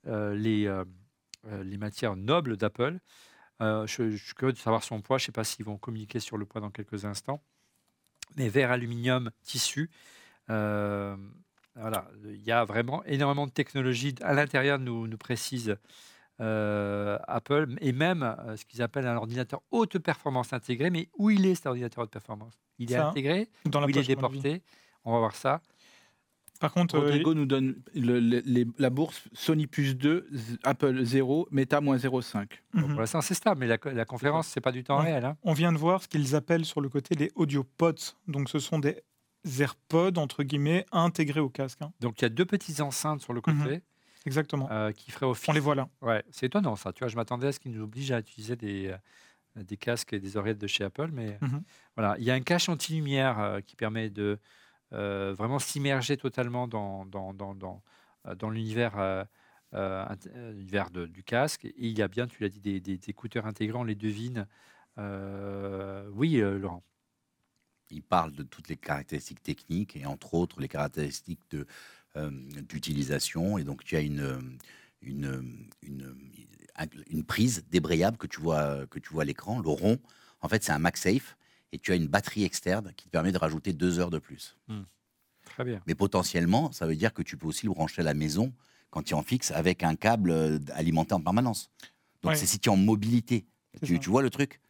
les, 0.05 0.67
euh, 0.67 0.83
euh, 1.47 1.63
les 1.63 1.77
matières 1.77 2.15
nobles 2.15 2.57
d'Apple. 2.57 2.99
Euh, 3.61 3.88
je, 3.88 4.11
je 4.11 4.23
suis 4.23 4.34
curieux 4.34 4.53
de 4.53 4.57
savoir 4.57 4.84
son 4.84 5.01
poids. 5.01 5.17
Je 5.17 5.23
ne 5.23 5.26
sais 5.27 5.31
pas 5.31 5.43
s'ils 5.43 5.65
vont 5.65 5.77
communiquer 5.77 6.19
sur 6.19 6.38
le 6.38 6.45
poids 6.45 6.61
dans 6.61 6.72
quelques 6.72 7.05
instants. 7.05 7.41
Mais 8.35 8.49
verre, 8.49 8.72
aluminium, 8.72 9.31
tissu. 9.43 9.89
euh, 10.49 11.15
voilà, 11.76 12.07
il 12.23 12.41
y 12.41 12.51
a 12.51 12.63
vraiment 12.63 13.03
énormément 13.03 13.47
de 13.47 13.51
technologie 13.51 14.15
à 14.22 14.34
l'intérieur, 14.34 14.80
nous, 14.80 15.07
nous 15.07 15.17
précise 15.17 15.77
Apple, 16.39 17.76
et 17.81 17.91
même 17.91 18.35
ce 18.57 18.63
qu'ils 18.65 18.81
appellent 18.81 19.07
un 19.07 19.17
ordinateur 19.17 19.61
haute 19.72 19.99
performance 19.99 20.53
intégré. 20.53 20.89
Mais 20.89 21.09
où 21.17 21.30
il 21.30 21.45
est 21.45 21.55
cet 21.55 21.65
ordinateur 21.65 22.03
haute 22.05 22.11
performance? 22.11 22.53
Il 22.77 22.91
est 22.91 22.95
Ça, 22.95 23.09
intégré 23.09 23.49
Dans 23.65 23.81
la 23.81 23.88
ou 23.88 23.89
il 23.89 23.97
est 23.97 24.03
déporté? 24.03 24.63
On 25.03 25.13
va 25.13 25.19
voir 25.19 25.35
ça. 25.35 25.61
Par 26.60 26.72
contre, 26.72 26.95
euh, 26.95 26.99
Rodrigo 27.02 27.34
nous 27.34 27.45
donne 27.45 27.76
le- 27.94 28.19
le- 28.19 28.41
les- 28.45 28.65
la 28.77 28.90
bourse 28.90 29.23
Sony 29.34 29.68
plus 29.68 29.95
2, 29.95 30.27
Z- 30.34 30.57
Apple 30.64 31.03
0, 31.03 31.48
Meta 31.52 31.82
moins 31.82 31.98
0,5. 31.98 32.64
mhm. 32.73 32.82
Bon, 32.82 32.88
pour 32.90 32.99
l'instant, 33.02 33.22
c'est 33.22 33.34
stable, 33.34 33.60
mais 33.60 33.68
la, 33.68 33.77
la 33.91 34.06
conférence, 34.06 34.48
c'est 34.48 34.61
pas 34.61 34.72
du 34.72 34.84
temps 34.84 34.99
Ouais. 34.99 35.11
réel. 35.11 35.26
hein. 35.26 35.38
on 35.44 35.53
vient 35.53 35.73
de 35.73 35.77
voir 35.77 36.02
ce 36.02 36.07
qu'ils 36.07 36.36
appellent 36.36 36.65
sur 36.65 36.80
le 36.82 36.90
côté 36.90 37.15
les 37.15 37.32
AudioPods. 37.36 38.14
Donc 38.27 38.49
ce 38.49 38.60
sont 38.60 38.80
des 38.80 39.02
AirPods 39.60 40.18
entre 40.18 40.44
guillemets 40.44 40.86
intégrés 40.91 41.40
au 41.40 41.49
casque. 41.49 41.82
hein. 41.82 41.91
Donc, 41.99 42.19
il 42.19 42.23
y 42.23 42.26
a 42.26 42.30
deux 42.30 42.45
petites 42.45 42.80
enceintes 42.82 43.22
sur 43.22 43.34
le 43.34 43.41
côté 43.41 43.82
Exactement. 44.26 44.68
euh, 44.72 44.91
qui 44.91 45.11
feraient 45.11 45.27
office. 45.27 45.48
On 45.49 45.53
les 45.53 45.60
voit 45.60 45.76
là. 45.76 45.88
Ouais, 46.02 46.23
c'est 46.32 46.48
étonnant 46.48 46.76
ça. 46.76 46.91
Tu 46.94 46.99
vois, 46.99 47.10
je 47.10 47.15
m'attendais 47.15 47.48
à 47.48 47.52
ce 47.52 47.60
qu'ils 47.60 47.72
nous 47.73 47.84
obligent 47.84 48.11
à 48.11 48.19
utiliser 48.19 48.56
des, 48.56 48.88
euh, 49.57 49.64
des 49.64 49.77
casques 49.77 50.14
et 50.14 50.19
des 50.19 50.36
oreillettes 50.38 50.57
de 50.57 50.68
chez 50.68 50.84
Apple, 50.84 51.10
mais 51.14 51.38
Mhm. 51.41 51.61
voilà, 51.95 52.15
il 52.18 52.23
y 52.23 52.32
a 52.32 52.34
un 52.34 52.41
cache 52.41 52.69
anti-lumière 52.69 53.40
euh, 53.40 53.60
qui 53.61 53.76
permet 53.76 54.10
de 54.10 54.40
euh, 54.93 55.33
vraiment 55.33 55.59
s'immerger 55.59 56.17
totalement 56.17 56.67
dans, 56.67 57.05
dans, 57.05 57.33
dans, 57.33 57.55
dans, 57.55 57.83
euh, 58.27 58.35
l'univers 58.49 58.97
euh, 58.99 59.23
euh, 59.73 61.07
du 61.07 61.23
casque. 61.23 61.67
Il 61.77 61.97
y 61.97 62.01
a 62.01 62.07
bien, 62.07 62.27
tu 62.27 62.41
l'as 62.43 62.49
dit, 62.49 62.59
des, 62.61 62.79
des- 62.79 62.97
des 62.97 63.09
écouteurs 63.09 63.45
intégrants, 63.45 63.83
les 63.83 63.95
devine. 63.95 64.47
Euh, 64.97 66.07
oui, 66.13 66.37
Laurent. 66.37 66.83
Il 67.91 68.01
parle 68.03 68.31
de 68.33 68.43
toutes 68.43 68.67
les 68.69 68.77
caractéristiques 68.77 69.43
techniques 69.43 69.95
et 69.95 70.05
entre 70.05 70.33
autres 70.33 70.59
les 70.59 70.67
caractéristiques 70.67 71.41
d'utilisation. 72.15 73.57
Et 73.57 73.63
donc 73.63 73.83
tu 73.83 73.95
as 73.95 74.01
une, 74.01 74.57
une, 75.01 75.67
une- 75.81 76.15
un- 76.77 76.85
une 77.09 77.23
prise 77.23 77.65
débrayable 77.69 78.17
que 78.17 78.27
tu 78.27 78.39
vois, 78.41 78.85
que 78.87 78.99
tu 78.99 79.09
vois 79.13 79.21
à 79.23 79.25
l'écran, 79.25 79.59
le 79.59 79.69
rond. 79.69 79.99
En 80.41 80.49
fait, 80.49 80.63
c'est 80.63 80.71
un 80.71 80.79
MagSafe 80.79 81.37
et 81.71 81.79
tu 81.79 81.91
as 81.91 81.95
une 81.95 82.07
batterie 82.07 82.43
externe 82.43 82.93
qui 82.95 83.05
te 83.05 83.09
permet 83.09 83.31
de 83.31 83.37
rajouter 83.37 83.73
deux 83.73 83.99
heures 83.99 84.09
de 84.09 84.19
plus. 84.19 84.57
Très 85.45 85.63
bien. 85.63 85.81
Mais 85.87 85.95
potentiellement, 85.95 86.71
ça 86.71 86.85
veut 86.85 86.95
dire 86.95 87.13
que 87.13 87.21
tu 87.21 87.37
peux 87.37 87.47
aussi 87.47 87.65
le 87.65 87.71
brancher 87.71 88.01
à 88.01 88.05
la 88.05 88.13
maison 88.13 88.53
quand 88.89 89.03
tu 89.03 89.11
es 89.11 89.13
en 89.13 89.21
fixe 89.23 89.51
avec 89.51 89.83
un 89.83 89.95
câble 89.95 90.31
euh, 90.31 90.59
alimenté 90.73 91.13
en 91.13 91.21
permanence. 91.21 91.69
Donc 92.21 92.31
Ouais. 92.31 92.37
c'est 92.37 92.45
si 92.45 92.59
tu 92.59 92.69
es 92.69 92.72
en 92.72 92.77
mobilité. 92.77 93.45
Tu, 93.83 93.99
vois 94.09 94.22
le 94.22 94.30
truc? 94.30 94.61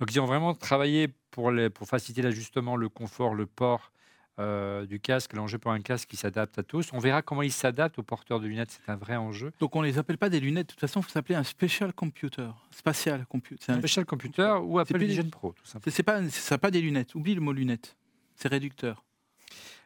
Donc 0.00 0.10
ils 0.12 0.18
ont 0.18 0.24
vraiment 0.26 0.54
travaillé 0.54 1.08
pour, 1.30 1.50
les, 1.50 1.68
pour 1.68 1.86
faciliter 1.86 2.22
l'ajustement, 2.22 2.74
le 2.74 2.88
confort, 2.88 3.34
le 3.34 3.46
port 3.46 3.92
euh, 4.40 4.84
du 4.86 4.98
casque, 5.00 5.32
l'enjeu 5.34 5.58
pour 5.58 5.70
un 5.72 5.80
casque 5.80 6.08
qui 6.08 6.16
s'adapte 6.16 6.58
à 6.58 6.62
tous. 6.62 6.92
On 6.92 6.98
verra 6.98 7.22
comment 7.22 7.42
il 7.42 7.52
s'adapte 7.52 7.98
aux 7.98 8.02
porteurs 8.02 8.40
de 8.40 8.46
lunettes, 8.46 8.80
c'est 8.84 8.90
un 8.90 8.96
vrai 8.96 9.16
enjeu. 9.16 9.52
Donc 9.60 9.76
on 9.76 9.82
les 9.82 9.98
appelle 9.98 10.18
pas 10.18 10.28
des 10.28 10.40
lunettes. 10.40 10.66
De 10.68 10.72
toute 10.72 10.80
façon, 10.80 11.00
il 11.00 11.04
faut 11.04 11.10
s'appeler 11.10 11.36
un 11.36 11.44
special 11.44 11.92
computer, 11.92 12.48
spatial 12.72 13.26
computer. 13.26 13.62
C'est 13.64 13.72
un- 13.72 13.78
Special 13.78 14.04
Computer 14.04 14.56
ou 14.62 14.78
Apple 14.78 14.92
plus 14.94 15.00
des- 15.00 15.06
Vision 15.06 15.28
Pro, 15.30 15.52
tout 15.52 15.64
simplement. 15.66 15.94
C'est 15.94 16.02
pas, 16.02 16.20
c'est 16.30 16.58
pas 16.58 16.70
des 16.70 16.80
lunettes. 16.80 17.14
Oublie 17.14 17.34
le 17.34 17.40
mot 17.40 17.52
lunettes. 17.52 17.96
C'est 18.36 18.48
réducteur. 18.48 19.04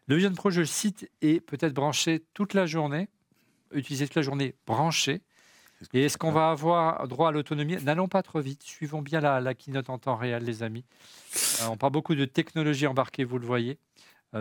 Le 0.07 0.15
Vision 0.17 0.33
Pro, 0.33 0.51
je 0.51 0.61
le 0.61 0.67
cite, 0.67 1.11
est 1.21 1.41
peut-être 1.41 1.75
branché 1.75 2.25
toute 2.33 2.55
la 2.55 2.65
journée, 2.65 3.09
utilisé 3.73 4.07
toute 4.07 4.15
la 4.17 4.23
journée 4.23 4.55
branché. 4.67 5.21
Et 5.93 6.05
est-ce 6.07 6.19
qu'on 6.19 6.29
ça 6.29 6.35
va 6.35 6.51
avoir 6.51 7.07
droit 7.07 7.29
à 7.29 7.33
l'autonomie? 7.33 7.77
N'allons 7.85 8.09
pas 8.09 8.23
trop 8.23 8.41
vite, 8.41 8.63
suivons 8.65 9.01
bien 9.03 9.21
la, 9.21 9.41
la 9.41 9.55
keynote 9.55 9.91
en 9.91 9.99
temps 9.99 10.17
réel, 10.17 10.43
les 10.43 10.63
amis. 10.65 10.85
Euh, 11.63 11.67
on 11.71 11.77
parle 11.77 11.93
beaucoup 11.93 12.15
de 12.17 12.25
technologie 12.25 12.87
embarquée, 12.89 13.23
vous 13.23 13.39
le 13.39 13.47
voyez, 13.47 13.79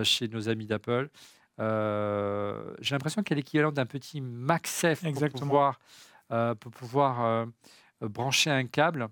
chez 0.03 0.27
nos 0.27 0.49
amis 0.49 0.65
d'Apple. 0.65 1.09
Euh, 1.59 2.73
J'ai 2.81 2.95
l'impression 2.95 3.23
qu'il 3.23 3.35
y 3.35 3.35
a 3.35 3.41
l'équivalent 3.41 3.71
d'un 3.71 3.85
petit 3.85 4.21
MagSafe 4.21 5.01
pour 5.01 5.29
pouvoir, 5.41 5.79
euh, 6.31 6.55
pour 6.55 6.71
pouvoir 6.71 7.23
euh, 7.25 7.45
euh, 8.03 8.07
brancher 8.09 8.51
un 8.51 8.65
câble 8.67 9.07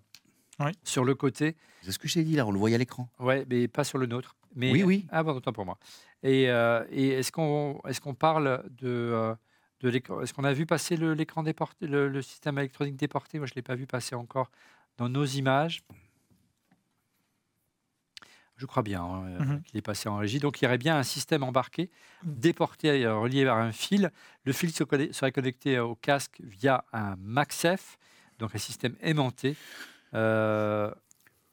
Oui. 0.60 0.72
sur 0.84 1.04
le 1.06 1.16
côté. 1.16 1.56
C'est 1.82 1.92
ce 1.92 2.00
que 2.00 2.08
j'ai 2.08 2.24
dit 2.24 2.36
là, 2.36 2.46
on 2.46 2.52
le 2.52 2.60
voyait 2.60 2.76
à 2.76 2.80
l'écran. 2.80 3.10
Ouais, 3.20 3.46
mais 3.50 3.68
pas 3.68 3.84
sur 3.84 3.98
le 3.98 4.06
nôtre. 4.06 4.36
Mais, 4.56 4.72
Oui, 4.72 4.84
oui. 4.84 5.06
Ah, 5.12 5.24
bon, 5.24 5.34
autant 5.34 5.52
pour 5.54 5.66
moi. 5.66 5.78
Et, 6.24 6.50
euh, 6.50 6.84
et 6.90 7.10
est-ce 7.10 7.32
qu'on 7.32 7.82
est 7.88 8.00
qu'on 8.00 8.14
parle 8.16 8.64
de, 8.70 8.88
euh, 8.88 9.36
de 9.82 9.90
l'écran 9.90 10.22
Est-ce 10.22 10.34
qu'on 10.34 10.44
a 10.46 10.54
vu 10.54 10.66
passer 10.66 10.96
le- 10.98 11.14
l'écran 11.14 11.44
déporté, 11.44 11.88
le, 11.88 12.08
le 12.08 12.22
système 12.22 12.58
électronique 12.58 12.96
déporté? 12.96 13.38
Moi, 13.38 13.48
je 13.48 13.52
ne 13.52 13.56
l'ai 13.58 13.62
pas 13.62 13.76
vu 13.76 13.86
passer 13.86 14.16
encore 14.16 14.50
dans 14.98 15.10
nos 15.10 15.26
images. 15.26 15.82
Je 18.58 18.66
crois 18.66 18.84
bien 18.84 19.04
hein, 19.04 19.26
euh, 19.28 19.40
Mhm. 19.40 19.64
qu'il 19.64 19.78
est 19.78 19.82
passé 19.82 20.08
en 20.08 20.18
régie. 20.18 20.40
Donc, 20.40 20.62
il 20.62 20.66
y 20.66 20.68
aurait 20.68 20.78
bien 20.78 20.98
un 20.98 21.04
système 21.04 21.44
embarqué, 21.44 21.90
déporté, 22.24 23.06
euh, 23.06 23.18
relié 23.18 23.44
par 23.46 23.58
un 23.58 23.72
fil. 23.74 24.12
Le 24.46 24.54
fil 24.54 24.72
serait 24.74 25.32
connecté 25.32 25.78
au 25.80 25.96
casque 25.96 26.40
via 26.42 26.86
un 26.94 27.16
MagSafe, 27.18 27.98
donc 28.40 28.56
un 28.56 28.60
système 28.60 28.96
aimanté. 29.02 29.56
Euh, 30.14 30.90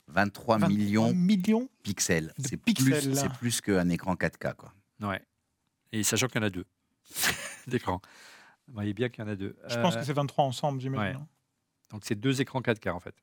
23 0.09 0.59
23 0.59 0.69
millions 0.69 1.13
millions 1.15 1.61
de 1.63 1.69
pixels. 1.83 2.33
de 2.39 2.47
C'est 2.49 2.57
pixels, 2.57 3.03
plus, 3.05 3.15
c'est 3.17 3.33
plus 3.33 3.61
qu'un 3.61 3.89
écran 3.89 4.15
4K. 4.15 4.55
Quoi. 4.55 4.73
Ouais. 5.01 5.23
Et 5.93 6.03
sachant 6.05 6.27
qu'il 6.29 6.41
y 6.41 6.45
en 6.45 6.47
a 6.47 6.51
deux 6.51 6.67
d'écran. 7.67 8.01
Vous 8.69 8.75
voyez 8.75 8.95
bien 8.95 9.09
qu'il 9.09 9.25
y 9.25 9.27
en 9.27 9.31
a 9.31 9.37
deux. 9.37 9.57
Je 9.69 9.77
pense 9.81 9.97
Euh, 9.97 10.01
que 10.01 10.05
c'est 10.05 10.13
23 10.13 10.45
ensemble, 10.45 10.81
j'imagine. 10.81 11.17
hein. 11.21 11.27
Donc 11.91 12.03
c'est 12.05 12.15
deux 12.15 12.41
écrans 12.41 12.61
4K 12.61 12.91
en 12.93 13.01
fait. 13.01 13.15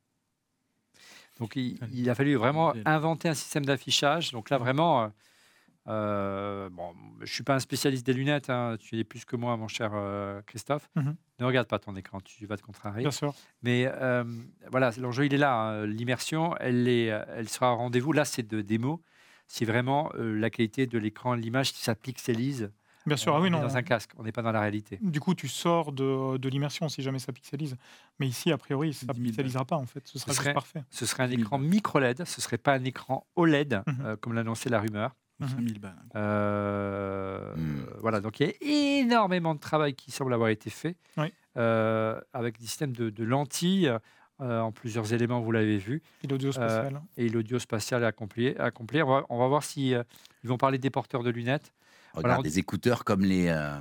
Donc 1.39 1.55
il, 1.55 2.09
a 2.09 2.15
fallu 2.15 2.35
vraiment 2.35 2.73
inventer 2.85 3.29
un 3.29 3.33
système 3.33 3.65
d'affichage. 3.65 4.31
Donc 4.31 4.49
là 4.49 4.57
vraiment, 4.57 5.03
euh, 5.03 5.07
euh, 5.87 6.69
bon, 6.69 6.93
je 7.21 7.33
suis 7.33 7.43
pas 7.43 7.55
un 7.55 7.59
spécialiste 7.59 8.05
des 8.05 8.13
lunettes. 8.13 8.49
hein. 8.49 8.75
Tu 8.79 8.99
es 8.99 9.03
plus 9.03 9.25
que 9.25 9.35
moi, 9.35 9.55
mon 9.57 9.67
cher 9.67 9.91
euh, 9.93 10.41
Christophe. 10.45 10.89
Mhm. 10.95 11.15
Ne 11.39 11.45
regarde 11.45 11.67
pas 11.67 11.79
ton 11.79 11.95
écran, 11.95 12.19
tu 12.19 12.45
vas 12.45 12.57
te 12.57 12.61
contrarier. 12.61 13.01
Bien 13.03 13.11
sûr. 13.11 13.33
Mais 13.63 13.89
euh, 13.89 14.23
voilà, 14.69 14.91
l'enjeu 14.97 15.25
il 15.25 15.33
est 15.33 15.37
là. 15.37 15.53
hein. 15.53 15.85
L'immersion, 15.85 16.55
elle 16.57 16.87
est, 16.87 17.05
elle 17.05 17.47
sera 17.49 17.73
au 17.73 17.77
rendez-vous. 17.77 18.11
Là, 18.11 18.25
c'est 18.25 18.47
de 18.47 18.61
démo. 18.61 19.01
C'est 19.47 19.65
vraiment 19.65 20.11
la 20.15 20.49
qualité 20.51 20.85
de 20.85 20.99
l'écran, 20.99 21.33
l'image, 21.33 21.71
si 21.71 21.81
ça 21.81 21.95
pixelise. 21.95 22.71
Bien 23.05 23.17
sûr. 23.17 23.33
on 23.33 23.37
Ah 23.37 23.41
oui, 23.41 23.49
non. 23.49 23.61
dans 23.61 23.77
un 23.77 23.81
casque, 23.81 24.11
on 24.17 24.23
n'est 24.23 24.31
pas 24.31 24.41
dans 24.41 24.51
la 24.51 24.59
réalité. 24.61 24.99
Du 25.01 25.19
coup, 25.19 25.33
tu 25.33 25.47
sors 25.47 25.91
de, 25.91 26.37
de 26.37 26.49
l'immersion 26.49 26.89
si 26.89 27.01
jamais 27.01 27.19
ça 27.19 27.31
pixelise. 27.31 27.75
Mais 28.19 28.27
ici, 28.27 28.51
a 28.51 28.57
priori, 28.57 28.93
ça 28.93 29.05
10 29.13 29.13
000 29.19 29.23
pixelisera 29.29 29.65
pas 29.65 29.77
en 29.77 29.85
fait. 29.85 30.01
Ce 30.05 30.19
sera 30.19 30.33
serait- 30.33 30.53
parfait. 30.53 30.83
Ce 30.89 31.05
serait 31.05 31.23
un 31.23 31.27
10 31.27 31.31
000 31.35 31.41
écran 31.43 31.57
micro 31.59 31.99
LED, 31.99 32.25
ce 32.25 32.41
serait 32.41 32.57
pas 32.57 32.73
un 32.73 32.83
écran 32.83 33.25
OLED, 33.35 33.81
Mhm. 33.87 33.95
euh, 34.05 34.15
comme 34.17 34.33
l'annonçait 34.33 34.69
la 34.69 34.79
rumeur. 34.81 35.15
Mhm. 35.39 35.47
5000 35.47 35.79
balles. 35.79 35.95
Euh, 36.15 37.55
Hmm. 37.55 37.85
Voilà, 37.99 38.19
donc 38.21 38.39
il 38.39 38.47
y 38.47 38.49
a 38.49 38.99
énormément 39.01 39.55
de 39.55 39.59
travail 39.59 39.93
qui 39.93 40.11
semble 40.11 40.33
avoir 40.33 40.49
été 40.49 40.69
fait 40.69 40.95
Oui. 41.17 41.31
euh, 41.57 42.19
avec 42.33 42.59
des 42.59 42.65
systèmes 42.65 42.93
de, 42.93 43.09
de 43.09 43.23
lentilles 43.23 43.91
euh, 44.41 44.59
en 44.61 44.71
plusieurs 44.71 45.11
éléments, 45.13 45.41
vous 45.41 45.51
l'avez 45.51 45.77
vu, 45.77 46.01
Et 46.23 46.27
l'audio 46.27 46.51
spatial. 46.51 47.01
et 47.17 47.27
l'audio 47.29 47.59
spatial 47.59 48.03
à 48.05 48.07
accomplir. 48.07 48.55
On, 48.59 49.05
va, 49.05 49.25
on 49.29 49.37
va 49.37 49.47
voir 49.47 49.63
si 49.63 49.93
euh, 49.93 50.03
ils 50.43 50.49
vont 50.49 50.57
parler 50.57 50.77
des 50.77 50.89
porteurs 50.89 51.23
de 51.23 51.29
lunettes. 51.29 51.73
Regarde, 52.13 52.43
des 52.43 52.59
écouteurs 52.59 53.03
comme 53.03 53.21
les. 53.21 53.47
euh, 53.47 53.79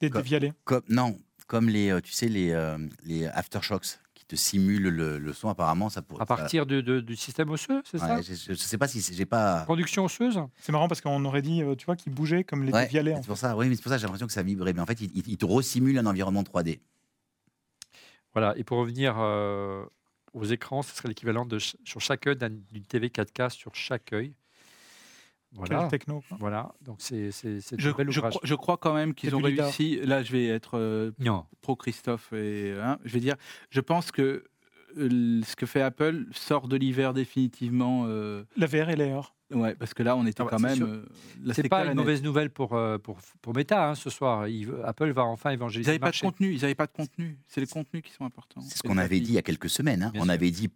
Des 0.00 0.10
comme- 0.10 0.22
dévialés. 0.22 0.52
comme, 0.64 0.82
non, 0.88 1.18
comme 1.46 1.68
les, 1.68 1.90
euh, 1.90 2.00
tu 2.00 2.12
sais, 2.12 2.28
les, 2.28 2.50
euh, 2.50 2.78
les 3.04 3.26
aftershocks 3.26 3.98
qui 4.14 4.24
te 4.26 4.36
simulent 4.36 4.88
le, 4.88 5.18
le 5.18 5.32
son. 5.32 5.48
Apparemment, 5.48 5.88
ça 5.88 6.02
pourrait. 6.02 6.22
À 6.22 6.26
partir 6.26 6.66
de, 6.66 6.80
de- 6.80 7.00
du 7.00 7.16
système 7.16 7.50
osseux, 7.50 7.82
c'est 7.84 7.98
ça? 7.98 8.20
Je, 8.20 8.50
ne 8.50 8.56
sais 8.56 8.78
pas 8.78 8.88
si 8.88 9.00
j'ai 9.14 9.26
pas. 9.26 9.62
Production 9.64 10.04
osseuse? 10.04 10.40
C'est 10.60 10.72
marrant 10.72 10.88
parce 10.88 11.00
qu'on 11.00 11.24
aurait 11.24 11.42
dit, 11.42 11.62
tu 11.78 11.86
vois, 11.86 11.96
qu'ils 11.96 12.12
bougeaient 12.12 12.44
comme 12.44 12.64
les 12.64 12.72
Ouais, 12.72 12.84
dévialés. 12.84 13.14
c'est 13.16 13.26
pour 13.26 13.38
ça. 13.38 13.56
Oui, 13.56 13.68
mais 13.68 13.76
c'est 13.76 13.82
pour 13.82 13.90
ça 13.90 13.96
que 13.96 14.00
j'ai 14.00 14.06
l'impression 14.06 14.26
que 14.26 14.32
ça 14.32 14.42
vibrait. 14.42 14.72
Mais 14.72 14.80
en 14.80 14.86
fait, 14.86 15.00
il, 15.00 15.10
il- 15.16 15.28
il 15.28 15.36
te 15.36 15.46
resimule 15.46 15.98
un 15.98 16.06
environnement 16.06 16.42
3D. 16.42 16.80
Voilà, 18.34 18.56
et 18.56 18.64
pour 18.64 18.78
revenir 18.78 19.16
euh, 19.18 19.84
aux 20.34 20.44
écrans, 20.44 20.82
ce 20.82 20.94
serait 20.94 21.08
l'équivalent 21.08 21.46
de 21.46 21.58
ch- 21.58 21.76
sur 21.84 22.00
chaque 22.00 22.26
œil 22.26 22.36
d'un- 22.36 22.50
d'une 22.50 22.84
TV 22.84 23.08
4K 23.08 23.48
sur 23.50 23.74
chaque 23.74 24.12
œil. 24.12 24.34
Quel 25.50 25.66
Voilà, 25.66 25.88
techno. 25.88 26.22
quoi. 26.28 26.36
voilà. 26.40 26.72
Donc 26.82 26.96
c'est 26.98 27.30
c'est 27.30 27.58
Je, 27.78 27.90
bel 27.90 28.10
je 28.10 28.20
crois, 28.20 28.40
je 28.42 28.54
crois 28.54 28.76
quand 28.76 28.94
même 28.94 29.14
qu'ils 29.14 29.34
ont 29.34 29.40
réussi. 29.40 29.98
Là, 30.02 30.22
je 30.22 30.32
vais 30.32 30.46
être 30.46 30.78
euh, 30.78 31.10
Non, 31.18 31.46
pro 31.62 31.74
Christophe 31.76 32.32
et 32.32 32.74
hein, 32.80 32.98
je 33.04 33.12
vais 33.14 33.20
dire, 33.20 33.36
je 33.70 33.80
pense 33.80 34.10
que 34.12 34.44
euh, 34.96 35.40
ce 35.46 35.56
que 35.56 35.66
fait 35.66 35.82
Apple 35.82 36.26
sort 36.32 36.68
de 36.68 36.76
l'hiver 36.76 37.12
définitivement. 37.14 38.04
euh, 38.06 38.44
La 38.56 38.66
VR 38.66 38.90
et 38.90 38.96
l'AR. 38.96 39.34
ouais, 39.52 39.74
parce 39.74 39.94
que 39.94 40.02
là, 40.02 40.16
on 40.16 40.26
était 40.26 40.40
Ah 40.42 40.44
bah, 40.44 40.50
quand 40.50 40.58
même. 40.60 40.82
euh, 40.82 41.52
c'est 41.54 41.68
pas 41.68 41.82
une 41.82 41.88
net. 41.88 41.96
mauvaise 41.96 42.22
nouvelle 42.22 42.50
pour 42.50 42.70
pour 43.02 43.18
pour, 43.42 43.54
Meta 43.54 43.88
hein, 43.90 43.94
ce 43.94 44.10
soir. 44.10 44.48
Il 44.48 44.70
Apple 44.84 45.10
va 45.12 45.24
enfin 45.24 45.50
Ils 45.50 45.54
évangéliser 45.54 45.88
n'avaient 45.90 45.98
le 45.98 46.00
pas 46.02 46.10
de 46.10 46.18
contenu. 46.20 46.52
Ils 46.54 46.60
n'avaient 46.62 46.74
pas 46.74 46.86
de 46.86 46.92
contenu. 46.92 47.38
C'est 47.46 47.60
les 47.60 47.66
contenus 47.66 48.02
qui 48.02 48.12
sont 48.12 48.24
importants. 48.24 48.60
C'est 48.62 48.78
ce 48.78 48.82
qu'on 48.82 48.98
avait 48.98 49.20
dit 49.20 49.30
il 49.30 49.34
y 49.34 49.38
a 49.38 49.42
quelques 49.42 49.70
semaines. 49.70 50.02
hein. 50.02 50.12
On 50.14 50.24
sûr. 50.24 50.30
avait 50.30 50.50
dit, 50.50 50.68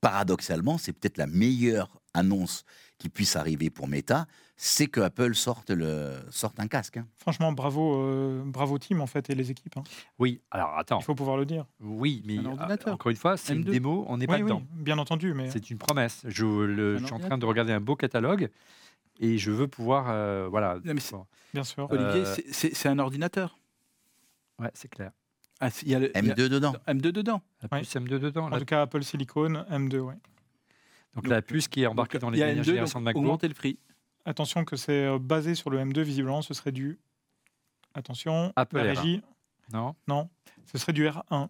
paradoxalement, 0.00 0.78
c'est 0.78 0.92
peut-être 0.92 1.18
la 1.18 1.26
meilleure 1.26 2.00
annonce 2.14 2.64
qui 2.98 3.08
puisse 3.08 3.36
arriver 3.36 3.70
pour 3.70 3.88
Meta, 3.88 4.26
c'est 4.56 4.86
que 4.86 5.00
Apple 5.00 5.34
sorte, 5.34 5.70
le, 5.70 6.12
sorte 6.30 6.60
un 6.60 6.66
casque. 6.68 6.98
hein. 6.98 7.06
Franchement, 7.16 7.52
bravo, 7.52 7.96
euh, 8.02 8.42
bravo 8.44 8.78
team 8.78 9.00
en 9.00 9.06
fait 9.06 9.30
et 9.30 9.34
les 9.34 9.50
équipes. 9.50 9.76
hein. 9.78 9.84
Oui, 10.18 10.40
alors 10.50 10.76
attends. 10.76 10.98
Il 11.00 11.04
faut 11.04 11.14
pouvoir 11.14 11.36
le 11.38 11.46
dire. 11.46 11.64
Oui, 11.80 12.22
mais 12.26 12.36
Un 12.38 12.44
euh, 12.44 12.48
ordinateur. 12.50 12.94
encore 12.94 13.10
une 13.10 13.16
fois, 13.16 13.36
c'est 13.38 13.54
une 13.54 13.62
M2. 13.62 13.70
démo, 13.70 14.04
on 14.08 14.18
n'est 14.18 14.26
pas 14.26 14.34
Oui, 14.34 14.42
dedans. 14.42 14.62
bien 14.72 14.98
entendu, 14.98 15.32
mais 15.32 15.50
C'est 15.50 15.70
une 15.70 15.78
promesse. 15.78 16.22
Je, 16.26 16.44
le- 16.44 16.96
Un 16.96 16.98
je 16.98 17.04
suis 17.06 17.14
en 17.14 17.20
train 17.20 17.38
de 17.38 17.46
regarder 17.46 17.72
un 17.72 17.80
beau 17.80 17.96
catalogue 17.96 18.50
et 19.18 19.38
je 19.38 19.50
veux 19.50 19.68
pouvoir 19.68 20.06
euh, 20.10 20.48
voilà. 20.50 20.74
Non, 20.84 20.94
bien 21.54 21.64
sûr. 21.64 21.86
Olivier, 21.90 22.24
Euh, 22.26 22.36
c'est 22.52 22.88
un 22.88 22.98
ordinateur. 22.98 23.56
ouais, 24.58 24.70
c'est 24.74 24.88
clair. 24.88 25.12
Ah, 25.60 25.68
il 25.82 25.88
y 25.88 25.94
a 25.94 25.98
le- 25.98 26.10
il 26.16 26.26
y 26.26 26.30
a- 26.30 26.34
M2 26.34 26.48
dedans. 26.48 26.74
M2 26.88 27.12
dedans. 27.12 27.42
La 27.62 27.68
Ouais. 27.70 27.80
puce 27.82 27.94
M2 27.96 28.18
dedans. 28.18 28.44
En 28.46 28.48
la- 28.48 28.58
tout 28.58 28.64
cas, 28.64 28.82
Apple 28.82 29.02
Silicon 29.04 29.64
M2, 29.70 29.98
ouais. 30.00 30.14
donc 31.14 31.26
la 31.28 31.42
puce 31.42 31.68
qui 31.68 31.82
est 31.82 31.86
embarquée 31.86 32.18
Donc, 32.18 32.22
dans 32.22 32.30
les 32.30 32.38
dernières 32.38 32.56
M2, 32.62 32.64
générations 32.64 33.00
de 33.00 33.04
donc 33.04 33.14
MacBook. 33.14 33.22
augmenter 33.24 33.48
le 33.48 33.54
prix. 33.54 33.78
Attention 34.24 34.64
que 34.64 34.76
c'est 34.76 35.06
euh, 35.06 35.18
basé 35.18 35.54
sur 35.54 35.70
le 35.70 35.78
M2, 35.78 36.00
visiblement, 36.02 36.40
ce 36.42 36.54
serait 36.54 36.72
du. 36.72 36.98
Attention, 37.94 38.52
Apple 38.56 38.76
la 38.76 38.84
R1. 38.94 38.96
régie. 38.98 39.22
Non. 39.72 39.94
Non, 40.08 40.28
ce 40.70 40.78
serait 40.78 40.92
du 40.92 41.06
R1. 41.06 41.48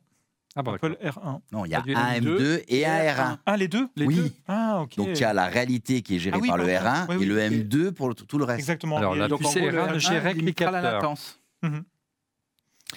Ah 0.57 0.63
bon, 0.65 0.73
Apple 0.75 0.97
d'accord. 1.01 1.23
R1. 1.25 1.41
Non, 1.53 1.65
il 1.65 1.71
y 1.71 1.75
a 1.75 1.81
un 1.81 1.83
M2 2.19 2.37
M2 2.39 2.65
et 2.69 2.85
un 2.87 2.99
R1. 3.15 3.39
Ah, 3.47 3.57
les 3.57 3.69
deux 3.69 3.89
Les 3.95 4.07
oui. 4.07 4.17
deux. 4.17 4.33
Ah, 4.49 4.81
ok. 4.83 4.97
Donc 4.97 5.09
il 5.09 5.21
y 5.21 5.25
a 5.25 5.33
la 5.33 5.47
réalité 5.47 6.03
qui 6.03 6.17
est 6.17 6.19
gérée 6.19 6.37
Ah 6.39 6.41
oui, 6.43 6.49
par 6.49 6.57
le 6.59 6.67
pardon. 6.67 6.89
R1 6.89 7.07
Oui, 7.09 7.15
et 7.15 7.19
oui. 7.19 7.27
le 7.27 7.39
M2 7.39 7.93
pour 7.93 8.09
le- 8.09 8.15
tout 8.15 8.39
le 8.39 8.45
reste. 8.45 8.59
Exactement. 8.59 8.97
Alors, 8.97 9.15
Et- 9.15 9.19
la 9.21 9.29
Donc, 9.29 9.39
puce 9.41 9.55
gros, 9.55 9.61
R1 9.61 9.71
le 9.71 9.73
ne 9.73 9.87
R1 9.87 9.99
gérerait 10.01 10.31
que 10.33 10.39
les 10.39 10.41
limitera 10.41 10.71
la 10.73 10.81
capteurs. 10.83 11.03
latence. 11.03 11.41
Mhm. 11.63 11.85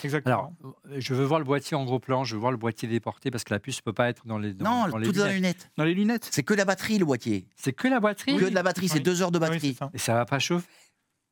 Exactement. 0.04 0.36
Alors, 0.36 0.52
euh, 0.92 0.96
je 1.00 1.14
veux 1.14 1.24
voir 1.26 1.40
le 1.40 1.46
boîtier 1.46 1.76
en 1.78 1.84
gros 1.86 2.00
plan, 2.00 2.24
je 2.24 2.34
veux 2.36 2.40
voir 2.40 2.52
le 2.52 2.58
boîtier 2.58 2.88
déporté 2.88 3.30
parce 3.32 3.44
que 3.44 3.54
la 3.54 3.60
puce 3.60 3.78
ne 3.78 3.82
peut 3.84 3.94
pas 3.94 4.10
être 4.10 4.26
dans 4.26 4.38
les 4.38 4.54
dans, 4.54 4.66
Non, 4.86 4.88
dans 4.90 4.98
les 4.98 5.10
est 5.10 5.12
dans 5.12 5.28
lunettes. 5.28 5.70
Dans 5.78 5.84
les 5.84 5.94
lunettes. 5.94 6.28
C'est 6.32 6.44
que 6.44 6.54
la 6.54 6.66
batterie, 6.66 6.98
le 6.98 7.06
boîtier. 7.06 7.48
C'est 7.56 7.74
que 7.74 7.88
la 7.88 8.00
batterie? 8.00 8.38
Que 8.38 8.46
de 8.50 8.56
la 8.56 8.64
batterie, 8.64 8.88
c'est 8.90 8.98
Oui. 8.98 9.04
deux 9.04 9.22
heures 9.22 9.32
de 9.32 9.40
Oui, 9.40 9.46
c'est 9.46 9.52
batterie. 9.54 9.74
ça. 9.76 9.90
et 9.94 9.98
ça 9.98 10.14
va 10.16 10.26
pas 10.26 10.40
chauffer. 10.40 10.68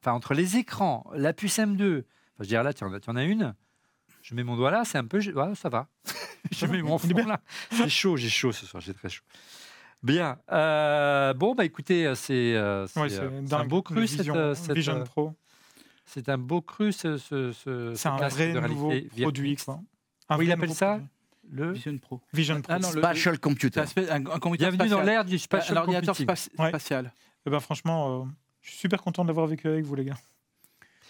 Enfin, 0.03 0.14
entre 0.14 0.33
les 0.33 0.57
écrans, 0.57 1.06
la 1.15 1.33
puce 1.33 1.57
M2, 1.59 1.99
enfin, 1.99 2.06
je 2.41 2.48
dirais 2.48 2.64
là, 2.64 2.73
tu 2.73 2.83
en, 2.83 2.93
as- 2.93 2.99
tu 2.99 3.09
en 3.09 3.15
as 3.15 3.23
une. 3.23 3.53
Je 4.22 4.35
mets 4.35 4.43
mon 4.43 4.56
doigt 4.56 4.72
là, 4.72 4.83
c'est 4.85 4.98
un 4.98 5.06
peu. 5.06 5.19
ouais, 5.19 5.56
ça 5.56 5.69
va. 5.69 5.88
je 6.51 6.65
mets 6.67 6.81
mon 6.81 6.98
bien. 6.98 7.25
là. 7.27 7.41
J'ai 7.72 7.90
chaud, 7.90 8.17
j'ai 8.17 8.30
chaud 8.30 8.51
ce 8.51 8.65
soir, 8.65 8.81
j'ai 8.81 8.93
très 8.93 9.09
chaud. 9.09 9.23
Bien. 10.03 10.40
euh, 10.51 11.33
bon, 11.35 11.53
bah 11.53 11.64
écoutez, 11.65 12.11
c'est 12.15 12.56
euh, 12.56 12.88
c'est, 12.88 12.99
Ouais, 12.99 13.14
euh, 13.14 13.41
c'est 13.45 13.53
un 13.53 13.65
beau 13.65 13.83
cru, 13.83 14.07
cette, 14.07 14.19
Vision, 14.22 14.35
euh, 14.35 14.56
cette, 14.56 14.75
Vision 14.75 14.95
euh, 14.98 15.03
Pro. 15.03 15.35
C'est 16.05 16.30
un 16.30 16.38
beau 16.38 16.61
cru, 16.61 16.91
ce, 16.91 17.17
ce, 17.17 17.51
ce- 17.51 17.93
ce 17.93 17.95
C'est 17.95 18.09
un 18.09 18.17
vrai 18.17 18.27
réalité 18.51 18.61
nouveau 18.67 18.91
produit. 19.21 19.55
Quoi. 19.55 19.80
Un 20.30 20.38
Oui, 20.38 20.45
il 20.45 20.51
appelle 20.51 20.73
ça 20.73 20.88
produit. 20.91 21.07
Le... 21.53 21.71
Vision 21.73 21.97
Pro. 21.97 22.21
Vision 22.33 22.61
Pro. 22.61 22.73
Ah 22.73 22.80
non, 22.80 22.91
le- 22.91 22.99
Spatial 22.99 23.39
computer. 23.39 23.81
un, 23.81 23.83
un- 23.83 24.25
un 24.25 24.39
computer 24.39 24.69
Bienvenue 24.71 24.89
dans 24.89 25.01
l'ère 25.01 25.25
du 25.25 25.35
Un 25.35 25.39
spatial 25.39 25.77
ordinateur 25.77 26.15
computing. 26.15 26.35
spa- 26.35 26.63
Ouais. 26.63 26.69
spatial. 26.69 27.11
Eh 27.45 27.49
ben, 27.49 27.59
franchement, 27.59 28.21
euh, 28.21 28.25
je 28.61 28.69
suis 28.69 28.77
super 28.80 29.01
content 29.01 29.23
de 29.23 29.27
l'avoir 29.30 29.47
vécu 29.47 29.67
avec 29.67 29.83
vous, 29.83 29.95
les 29.95 30.05
gars. 30.05 30.17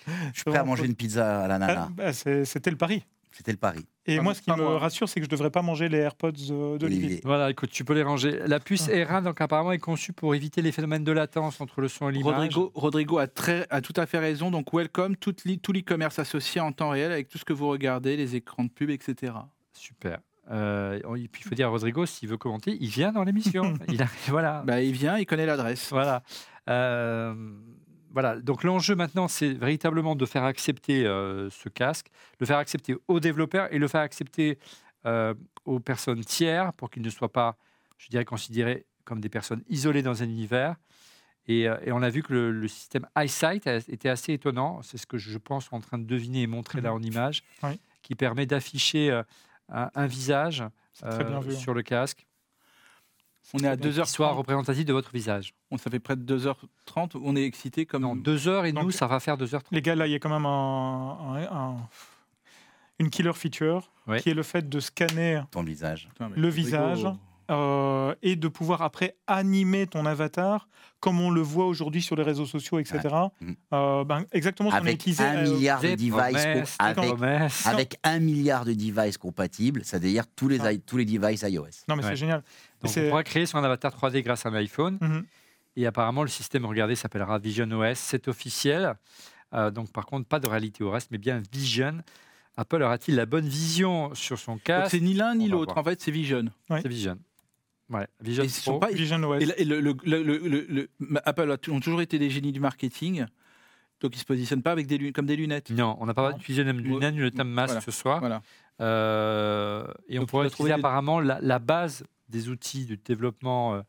Je 0.07 0.11
suis 0.41 0.43
prêt 0.45 0.57
à 0.57 0.63
manger 0.63 0.85
une 0.85 0.95
pizza 0.95 1.43
à 1.43 1.47
la 1.47 1.55
Ah, 1.55 1.59
nana. 1.59 1.89
bah, 1.93 2.11
c'est- 2.13 2.45
C'était 2.45 2.71
le 2.71 2.77
pari. 2.77 3.03
C'était 3.31 3.51
le 3.51 3.57
pari. 3.57 3.85
Et 4.07 4.19
moi, 4.19 4.33
ce 4.33 4.41
qui 4.41 4.51
me 4.51 4.57
moi. 4.57 4.77
rassure, 4.79 5.07
c'est 5.07 5.19
que 5.19 5.25
je 5.25 5.29
ne 5.29 5.31
devrais 5.31 5.51
pas 5.51 5.61
manger 5.61 5.87
les 5.87 5.99
AirPods 5.99 6.31
euh, 6.49 6.77
d'Olivier. 6.77 7.03
Olivier. 7.05 7.21
Voilà, 7.23 7.49
écoute, 7.49 7.69
tu 7.71 7.85
peux 7.85 7.93
les 7.93 8.03
ranger. 8.03 8.39
La 8.45 8.59
puce 8.59 8.89
Ah. 8.89 8.95
R1, 8.95 9.23
donc 9.23 9.39
apparemment, 9.39 9.71
est 9.71 9.77
conçue 9.79 10.11
pour 10.11 10.35
éviter 10.35 10.61
les 10.61 10.71
phénomènes 10.71 11.03
de 11.05 11.11
latence 11.11 11.61
entre 11.61 11.79
le 11.81 11.87
son 11.87 12.09
et 12.09 12.11
l'image. 12.11 12.33
Rodrigo, 12.33 12.71
Rodrigo 12.75 13.17
a, 13.19 13.27
très, 13.27 13.65
a 13.69 13.79
tout 13.81 13.93
à 13.95 14.05
fait 14.05 14.19
raison. 14.19 14.51
Donc, 14.51 14.73
welcome 14.73 15.15
tout 15.15 15.35
l'e- 15.45 15.57
tout 15.57 15.71
l'e-commerce 15.71 16.19
associé 16.19 16.59
en 16.59 16.71
temps 16.73 16.89
réel 16.89 17.11
avec 17.11 17.29
tout 17.29 17.37
ce 17.37 17.45
que 17.45 17.53
vous 17.53 17.69
regardez, 17.69 18.17
les 18.17 18.35
écrans 18.35 18.63
de 18.65 18.69
pub, 18.69 18.89
etc. 18.89 19.33
Super. 19.73 20.19
Euh, 20.49 20.97
et 21.15 21.27
puis 21.29 21.43
il 21.45 21.47
faut 21.47 21.55
dire 21.55 21.67
à 21.67 21.69
Rodrigo, 21.69 22.05
s'il 22.05 22.27
veut 22.27 22.37
commenter, 22.37 22.75
il 22.81 22.89
vient 22.89 23.13
dans 23.13 23.23
l'émission. 23.23 23.75
il 23.87 24.01
a, 24.01 24.07
voilà. 24.27 24.63
Bah, 24.65 24.81
il 24.81 24.91
vient, 24.91 25.17
il 25.17 25.25
connaît 25.25 25.45
l'adresse. 25.45 25.89
Voilà. 25.91 26.23
Euh, 26.69 27.33
voilà. 28.13 28.39
Donc 28.39 28.63
l'enjeu 28.63 28.95
maintenant, 28.95 29.27
c'est 29.27 29.53
véritablement 29.53 30.15
de 30.15 30.25
faire 30.25 30.43
accepter 30.43 31.05
euh, 31.05 31.49
ce 31.49 31.69
casque, 31.69 32.07
le 32.39 32.45
faire 32.45 32.57
accepter 32.57 32.95
aux 33.07 33.19
développeurs 33.19 33.71
et 33.73 33.79
le 33.79 33.87
faire 33.87 34.01
accepter 34.01 34.57
euh, 35.05 35.33
aux 35.65 35.79
personnes 35.79 36.23
tiers 36.23 36.73
pour 36.73 36.89
qu'ils 36.89 37.03
ne 37.03 37.09
soient 37.09 37.31
pas, 37.31 37.57
je 37.97 38.09
dirais, 38.09 38.25
considérés 38.25 38.85
comme 39.05 39.19
des 39.21 39.29
personnes 39.29 39.63
isolées 39.69 40.03
dans 40.03 40.21
un 40.21 40.25
univers. 40.25 40.75
Et, 41.47 41.67
euh, 41.67 41.75
et 41.83 41.91
on 41.91 42.01
a 42.03 42.09
vu 42.09 42.21
que 42.21 42.33
le, 42.33 42.51
le 42.51 42.67
système 42.67 43.07
EyeSight 43.17 43.65
était 43.87 44.09
assez 44.09 44.33
étonnant. 44.33 44.81
C'est 44.83 44.97
ce 44.97 45.07
que 45.07 45.17
je 45.17 45.37
pense 45.39 45.67
en 45.71 45.79
train 45.79 45.97
de 45.97 46.05
deviner 46.05 46.43
et 46.43 46.47
montrer 46.47 46.81
là 46.81 46.93
en 46.93 47.01
image, 47.01 47.43
Oui. 47.63 47.79
qui 48.03 48.13
permet 48.15 48.45
d'afficher 48.45 49.21
un, 49.69 49.89
un 49.95 50.05
visage 50.05 50.61
vu. 51.03 51.07
hein. 51.07 51.41
sur 51.51 51.73
le 51.73 51.81
casque, 51.81 52.27
On 53.53 53.59
est 53.59 53.67
à 53.67 53.75
qui 53.77 53.91
soit 54.05 54.27
2h30. 54.31 54.35
représentatif 54.37 54.85
de 54.85 54.93
votre 54.93 55.11
visage. 55.11 55.53
On, 55.71 55.77
ça 55.77 55.89
fait 55.89 55.99
près 55.99 56.15
de 56.15 56.37
2h30. 56.37 57.19
On 57.23 57.35
est 57.35 57.43
excité 57.43 57.85
comme. 57.85 58.03
Non, 58.03 58.15
deux 58.15 58.47
heures 58.47 58.65
et 58.65 58.71
Donc- 58.71 58.85
nous, 58.85 58.91
ça 58.91 59.07
va 59.07 59.19
faire 59.19 59.37
deux 59.37 59.53
heures. 59.55 59.61
Les 59.71 59.81
gars, 59.81 59.95
là, 59.95 60.07
il 60.07 60.11
y 60.11 60.15
a 60.15 60.19
quand 60.19 60.29
même 60.29 60.45
un, 60.45 61.17
un- 61.35 61.57
un- 61.57 61.89
une 62.99 63.09
killer 63.09 63.33
feature 63.33 63.91
Ouais. 64.07 64.19
qui 64.21 64.29
est 64.29 64.33
le 64.33 64.43
fait 64.43 64.67
de 64.67 64.79
scanner 64.79 65.41
Ton 65.51 65.63
visage. 65.63 66.09
Le 66.35 66.49
visage. 66.49 67.05
euh, 67.49 68.15
et 68.21 68.35
de 68.35 68.47
pouvoir 68.47 68.81
après 68.81 69.15
animer 69.27 69.85
ton 69.87 70.05
avatar 70.05 70.67
comme 71.01 71.19
on 71.19 71.31
le 71.31 71.41
voit 71.41 71.65
aujourd'hui 71.65 72.01
sur 72.01 72.15
les 72.15 72.21
réseaux 72.23 72.45
sociaux, 72.45 72.77
etc. 72.79 72.99
Mhm. 73.41 73.55
Euh, 73.73 74.03
ben, 74.03 74.23
exactement 74.31 74.69
ce 74.71 74.77
qu'on 74.77 74.85
a 74.85 74.91
utilisé. 74.91 75.23
un 75.23 75.37
euh, 75.47 75.51
milliard 75.55 75.81
de 75.81 75.95
devices, 75.95 76.75
avec, 76.79 77.07
avec 77.65 77.97
un 78.03 78.19
milliard 78.19 78.65
de 78.65 78.73
devices 78.73 79.17
compatibles, 79.17 79.81
c'est-à-dire 79.83 80.25
tous 80.35 80.47
les, 80.47 80.59
Ah. 80.61 80.69
tous 80.85 80.97
les 80.97 81.05
devices 81.05 81.41
iOS. 81.41 81.65
Non, 81.87 81.95
mais 81.95 82.03
Ouais. 82.03 82.09
c'est 82.11 82.15
génial. 82.17 82.43
Donc, 82.83 82.91
on 82.97 83.09
pourra 83.09 83.23
créer 83.23 83.45
son 83.45 83.57
avatar 83.63 83.91
3D 83.95 84.21
grâce 84.23 84.45
à 84.45 84.49
un 84.49 84.53
iPhone. 84.55 84.97
Mhm. 85.01 85.25
Et 85.77 85.85
apparemment, 85.85 86.23
le 86.23 86.29
système, 86.29 86.65
regardez, 86.65 86.95
s'appellera 86.95 87.39
Vision 87.39 87.69
OS. 87.71 87.97
C'est 87.97 88.27
officiel. 88.27 88.95
Euh, 89.53 89.71
donc, 89.71 89.91
par 89.91 90.05
contre, 90.05 90.27
pas 90.27 90.39
de 90.39 90.47
réalité 90.47 90.83
au 90.83 90.91
reste, 90.91 91.09
mais 91.11 91.17
bien 91.17 91.41
Vision. 91.51 91.99
Apple 92.57 92.81
aura-t-il 92.81 93.15
la 93.15 93.25
bonne 93.25 93.47
vision 93.47 94.13
sur 94.13 94.37
son 94.37 94.57
casque 94.57 94.91
c'est 94.91 94.99
ni 94.99 95.13
l'un 95.13 95.35
ni 95.35 95.47
l'autre. 95.47 95.77
En 95.77 95.83
fait, 95.83 96.01
c'est 96.01 96.11
Vision. 96.11 96.45
C'est 96.69 96.87
Vision. 96.87 97.17
Ouais, 97.89 98.07
Vision 98.21 98.43
Et 98.43 98.47
Pro. 98.63 98.79
pas- 98.79 98.87
Vision 98.91 99.21
OS. 99.23 99.41
Et, 99.41 99.45
le- 99.45 99.61
et 99.61 99.65
le- 99.65 99.79
le- 99.81 99.95
le- 100.03 100.23
le- 100.23 100.37
le- 100.37 100.65
le- 100.69 100.89
Apple 101.25 101.49
a 101.51 101.71
ont 101.71 101.79
toujours 101.79 102.01
été 102.01 102.19
des 102.19 102.29
génies 102.29 102.51
du 102.51 102.59
marketing. 102.59 103.25
Donc, 104.01 104.15
ils 104.15 104.19
se 104.19 104.25
positionnent 104.25 104.63
pas 104.63 104.71
avec 104.71 104.87
des, 104.87 105.11
comme 105.13 105.25
des 105.27 105.35
lunettes. 105.35 105.69
Non, 105.69 105.95
on 105.99 106.05
n'a 106.05 106.13
pas 106.13 106.31
utilisé 106.31 106.63
le 106.63 106.71
lunettes, 106.73 107.15
le 107.15 107.31
thème 107.31 107.49
masque 107.49 107.67
Voilà. 107.69 107.81
ce 107.81 107.91
soir. 107.91 108.19
Voilà. 108.19 108.41
Euh, 108.81 109.85
et 110.07 110.17
on 110.17 110.21
Donc, 110.21 110.29
pourrait 110.29 110.47
utiliser 110.47 110.73
des- 110.73 110.79
apparemment 110.79 111.19
la, 111.19 111.39
la 111.41 111.59
base 111.59 112.03
des 112.31 112.49
outils 112.49 112.85
de 112.87 112.95
développement 112.95 113.75
euh, 113.75 113.81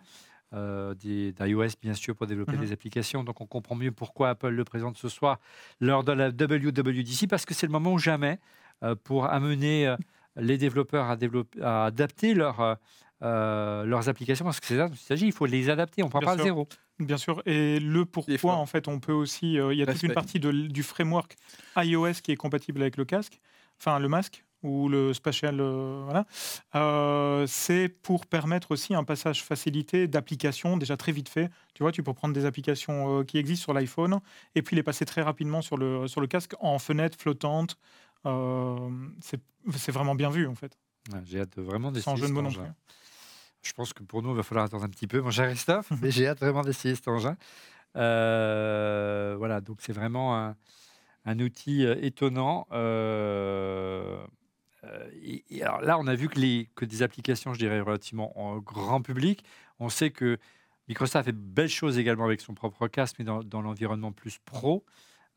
euh, 0.54 0.94
d'iOS, 0.94 1.76
bien 1.80 1.94
sûr, 1.94 2.14
pour 2.16 2.26
développer 2.26 2.56
Mhm. 2.56 2.62
des 2.62 2.72
applications. 2.72 3.24
Donc, 3.24 3.40
on 3.40 3.46
comprend 3.46 3.74
mieux 3.74 3.92
pourquoi 3.92 4.30
Apple 4.30 4.48
le 4.50 4.64
présente 4.64 4.98
ce 4.98 5.08
soir 5.08 5.38
lors 5.80 6.04
de 6.04 6.12
la 6.12 6.28
WWDC, 6.30 7.26
parce 7.28 7.46
que 7.46 7.54
c'est 7.54 7.66
le 7.66 7.72
moment 7.72 7.92
ou 7.94 7.98
jamais 7.98 8.38
euh, 8.82 8.94
pour 8.94 9.26
amener 9.26 9.86
euh, 9.88 9.96
les 10.36 10.58
développeurs 10.58 11.08
à, 11.10 11.16
développer, 11.16 11.60
à 11.62 11.86
adapter 11.86 12.34
leur, 12.34 12.60
euh, 12.60 12.74
euh, 13.22 13.84
leurs 13.84 14.08
applications, 14.10 14.44
parce 14.44 14.60
que 14.60 14.66
c'est 14.66 14.76
ça 14.76 14.88
dont 14.88 14.94
il 14.94 14.98
s'agit, 14.98 15.26
il 15.26 15.32
faut 15.32 15.46
les 15.46 15.70
adapter, 15.70 16.02
on 16.02 16.06
ne 16.06 16.10
prend 16.10 16.18
Bien 16.20 16.26
pas 16.26 16.32
à 16.32 16.36
sûr. 16.36 16.44
zéro. 16.44 16.68
Bien 16.98 17.16
sûr. 17.16 17.42
Et 17.46 17.80
le 17.80 18.04
pourquoi, 18.04 18.54
en 18.56 18.66
fait, 18.66 18.86
on 18.88 19.00
peut 19.00 19.12
aussi. 19.12 19.58
euh, 19.58 19.72
Il 19.72 19.78
y 19.78 19.82
a 19.82 19.86
toute 19.86 20.02
une 20.02 20.12
partie 20.12 20.38
de 20.40 20.52
du 20.52 20.82
framework 20.82 21.36
iOS 21.76 22.14
qui 22.22 22.32
est 22.32 22.36
compatible 22.36 22.82
avec 22.82 22.96
le 22.98 23.04
casque, 23.04 23.40
enfin 23.80 23.98
le 23.98 24.08
masque 24.08 24.44
ou 24.62 24.88
le 24.88 25.12
spatial. 25.12 25.60
euh, 25.60 26.02
voilà. 26.04 26.26
Euh, 26.74 27.46
c'est 27.48 27.88
pour 27.88 28.26
permettre 28.26 28.70
aussi 28.70 28.94
un 28.94 29.04
passage 29.04 29.42
facilité 29.44 30.06
d'applications 30.08 30.76
déjà 30.76 30.96
très 30.96 31.12
vite 31.12 31.28
fait. 31.28 31.50
Tu 31.74 31.82
vois, 31.82 31.92
tu 31.92 32.02
peux 32.02 32.14
prendre 32.14 32.34
des 32.34 32.44
applications 32.44 33.20
euh, 33.20 33.24
qui 33.24 33.38
existent 33.38 33.64
sur 33.64 33.72
l'iPhone 33.74 34.20
et 34.54 34.62
puis 34.62 34.76
les 34.76 34.82
passer 34.82 35.04
très 35.04 35.22
rapidement 35.22 35.62
sur 35.62 35.76
le, 35.76 36.06
sur 36.08 36.20
le 36.20 36.26
casque 36.26 36.54
en 36.60 36.78
fenêtre 36.78 37.18
flottante. 37.18 37.76
Euh, 38.26 38.90
c'est 39.20 39.92
vraiment 39.92 40.14
bien 40.14 40.30
vu, 40.30 40.46
en 40.46 40.54
fait. 40.54 40.78
Ouais, 41.12 41.20
J'ai 41.24 41.40
hâte 41.40 41.56
de 41.56 41.62
vraiment 41.62 41.90
d'essayer 41.90 42.04
Sans 42.04 42.16
jeu 42.16 42.22
de 42.22 42.26
cet 42.26 42.34
mots 42.34 42.42
non 42.42 42.48
engin. 42.48 42.62
plus. 42.62 42.72
Je 43.64 43.72
pense 43.72 43.92
que 43.92 44.02
pour 44.04 44.22
nous, 44.22 44.30
il 44.30 44.36
va 44.36 44.42
falloir 44.44 44.64
attendre 44.66 44.84
un 44.84 44.88
petit 44.88 45.06
peu, 45.08 45.20
mon 45.20 45.30
cher 45.32 45.48
Christophe, 45.48 45.90
mais 46.00 46.10
j'ai 46.12 46.28
hâte 46.28 46.38
vraiment 46.40 46.62
d'essayer 46.62 46.94
cet 46.94 47.08
engin. 47.08 47.36
Euh, 47.96 49.34
voilà, 49.38 49.60
donc 49.60 49.78
c'est 49.80 49.92
vraiment 49.92 50.36
un, 50.36 50.56
un 51.24 51.38
outil 51.40 51.84
étonnant. 51.84 52.66
Euh, 52.72 54.24
et, 55.22 55.44
et 55.50 55.62
alors 55.62 55.80
là, 55.80 55.98
on 55.98 56.06
a 56.06 56.14
vu 56.14 56.28
que, 56.28 56.38
les, 56.40 56.68
que 56.74 56.84
des 56.84 57.02
applications, 57.02 57.52
je 57.54 57.58
dirais, 57.58 57.80
relativement 57.80 58.38
en 58.38 58.58
grand 58.58 59.00
public. 59.02 59.44
On 59.78 59.88
sait 59.88 60.10
que 60.10 60.38
Microsoft 60.88 61.24
fait 61.26 61.32
de 61.32 61.38
belles 61.38 61.68
choses 61.68 61.98
également 61.98 62.24
avec 62.24 62.40
son 62.40 62.54
propre 62.54 62.88
casque, 62.88 63.16
mais 63.18 63.24
dans, 63.24 63.42
dans 63.42 63.62
l'environnement 63.62 64.12
plus 64.12 64.38
pro. 64.44 64.84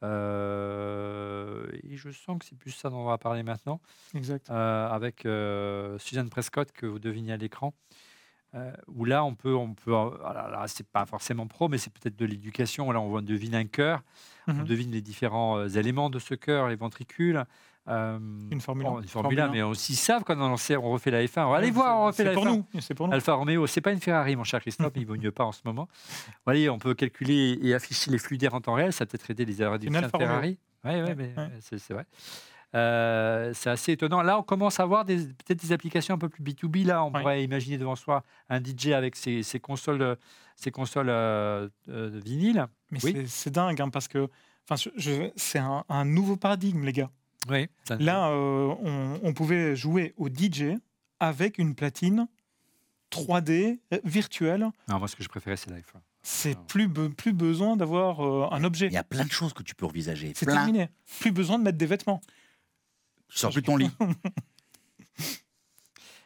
Euh, 0.04 1.66
et 1.84 1.96
je 1.96 2.10
sens 2.12 2.40
que 2.40 2.46
c'est 2.46 2.58
plus 2.58 2.72
ça 2.72 2.90
dont 2.90 2.98
on 3.00 3.06
va 3.06 3.18
parler 3.18 3.44
maintenant 3.44 3.82
Exact. 4.14 4.50
euh, 4.50 4.88
avec 4.90 5.26
euh, 5.26 5.98
Suzanne 6.00 6.30
Prescott 6.30 6.72
que 6.72 6.86
vous 6.86 7.00
devinez 7.00 7.34
à 7.34 7.38
l'écran. 7.38 7.74
euh, 8.56 8.72
où 8.88 9.04
là, 9.06 9.26
on 9.26 9.36
peut, 9.36 9.54
on 9.54 9.74
peut, 9.74 9.94
euh, 9.94 10.24
alors 10.26 10.48
là, 10.50 10.64
c'est 10.68 10.88
pas 10.88 11.06
forcément 11.06 11.46
pro, 11.46 11.68
mais 11.68 11.78
c'est 11.78 11.92
peut-être 11.92 12.16
de 12.16 12.26
l'éducation. 12.26 12.90
Là, 12.92 13.02
on 13.02 13.22
devine 13.22 13.54
un 13.56 13.66
cœur, 13.66 14.02
on 14.48 14.54
Mhm. 14.54 14.64
devine 14.66 14.92
les 14.92 15.02
différents 15.02 15.58
euh, 15.58 15.68
éléments 15.68 16.10
de 16.10 16.20
ce 16.20 16.36
cœur, 16.36 16.70
les 16.70 16.78
ventricules. 16.78 17.44
Euh, 17.88 18.18
Une 18.52 18.62
Formule 18.62 18.86
bon, 18.86 18.98
1. 18.98 19.02
une 19.04 19.08
Formule 19.08 19.40
1, 19.40 19.44
Formule 19.44 19.58
mais 19.60 19.64
aussi 19.64 19.96
savent 19.96 20.24
quand 20.24 20.36
on, 20.40 20.56
on 20.56 20.90
refait 20.92 21.12
la 21.12 21.24
F1. 21.24 21.56
Allez 21.56 21.72
voir, 21.72 22.00
on 22.00 22.06
refait 22.08 22.24
la 22.24 22.32
C'est 22.32 22.36
pour 22.36 22.46
F1. 22.46 22.50
nous. 22.50 22.66
C'est 22.82 22.94
pour 22.96 23.08
nous. 23.08 23.14
Alfa 23.14 23.34
Romeo, 23.34 23.68
c'est 23.68 23.82
pas 23.82 23.92
une 23.92 24.00
Ferrari, 24.02 24.36
mon 24.36 24.44
cher 24.44 24.60
Christophe, 24.62 24.92
mais 24.96 25.02
il 25.02 25.08
vaut 25.08 25.16
mieux 25.18 25.32
pas 25.32 25.44
en 25.46 25.52
ce 25.52 25.62
moment. 25.66 25.88
Voyez, 26.46 26.70
on 26.70 26.80
peut 26.80 26.94
calculer 26.96 27.60
et 27.62 27.74
afficher 27.74 28.10
les 28.12 28.18
flux 28.18 28.38
d'air 28.38 28.54
en 28.54 28.62
temps 28.62 28.74
réel, 28.74 28.92
ça 28.94 29.06
peut-être 29.06 29.30
aidé 29.32 29.46
les 29.46 29.62
erreurs 29.62 29.78
Romeo. 30.18 30.28
Ferrari. 30.28 30.58
Oui, 30.84 30.92
ouais, 30.92 31.02
Ouais, 31.04 31.16
mais 31.16 31.34
ouais. 31.38 31.50
c'est 31.62 31.94
vrai. 31.94 32.06
Euh, 32.74 33.52
c'est 33.54 33.70
assez 33.70 33.94
étonnant. 33.94 34.22
Là, 34.22 34.38
on 34.38 34.44
commence 34.44 34.80
à 34.80 34.86
voir 34.86 35.06
peut-être 35.06 35.62
des 35.62 35.72
applications 35.72 36.16
un 36.16 36.18
peu 36.18 36.28
plus 36.30 36.44
B2B. 36.44 36.86
Là, 36.86 37.04
on 37.06 37.12
pourrait 37.12 37.44
imaginer 37.44 37.78
devant 37.78 37.96
soi 37.96 38.24
un 38.50 38.60
DJ 38.62 38.88
avec 38.88 39.16
ses, 39.16 39.44
ses 39.44 39.60
consoles, 39.62 40.18
ses 40.58 40.72
consoles 40.72 41.10
euh, 41.10 41.70
euh, 41.90 42.10
de 42.10 42.20
vinyle. 42.20 42.66
Mais 42.92 43.00
Oui. 43.04 43.14
c'est- 43.28 43.50
dingue, 43.50 43.80
hein, 43.82 43.90
parce 43.90 44.08
que 44.10 44.28
c'est 45.38 45.60
un, 45.60 45.86
un 45.88 46.04
nouveau 46.06 46.36
paradigme, 46.36 46.84
les 46.84 46.92
gars. 46.92 47.10
Oui. 47.50 47.68
Là, 48.00 48.30
euh, 48.30 48.74
on, 48.82 49.20
on 49.24 49.34
pouvait 49.34 49.76
jouer 49.76 50.14
au 50.18 50.28
DJ 50.30 50.78
avec 51.20 51.58
une 51.58 51.76
platine 51.76 52.28
3D 53.12 53.80
euh, 53.94 54.00
virtuelle. 54.04 54.68
Non, 54.90 55.00
moi, 55.00 55.08
ce 55.08 55.16
que 55.16 55.24
je 55.24 55.30
préférais, 55.30 55.56
c'est 55.58 55.70
l'iPhone. 55.70 56.02
C'est 56.24 56.58
plus, 56.68 56.88
be- 56.88 57.14
plus 57.14 57.34
besoin 57.34 57.78
d'avoir 57.78 58.20
euh, 58.26 58.48
un 58.52 58.64
objet. 58.64 58.88
Il 58.88 58.94
y 58.94 58.98
a 58.98 59.04
plein 59.04 59.26
de 59.26 59.32
choses 59.32 59.54
que 59.54 59.62
tu 59.64 59.76
peux 59.76 59.86
envisager. 59.86 60.34
C'est 60.36 60.48
terminé. 60.48 60.90
Plus 61.20 61.32
besoin 61.32 61.60
de 61.60 61.64
mettre 61.64 61.78
des 61.78 61.86
vêtements. 61.86 62.20
Tu 63.30 63.38
sors 63.38 63.52
plus 63.52 63.62
de 63.62 63.66
ton 63.68 63.78
lit. 63.78 63.92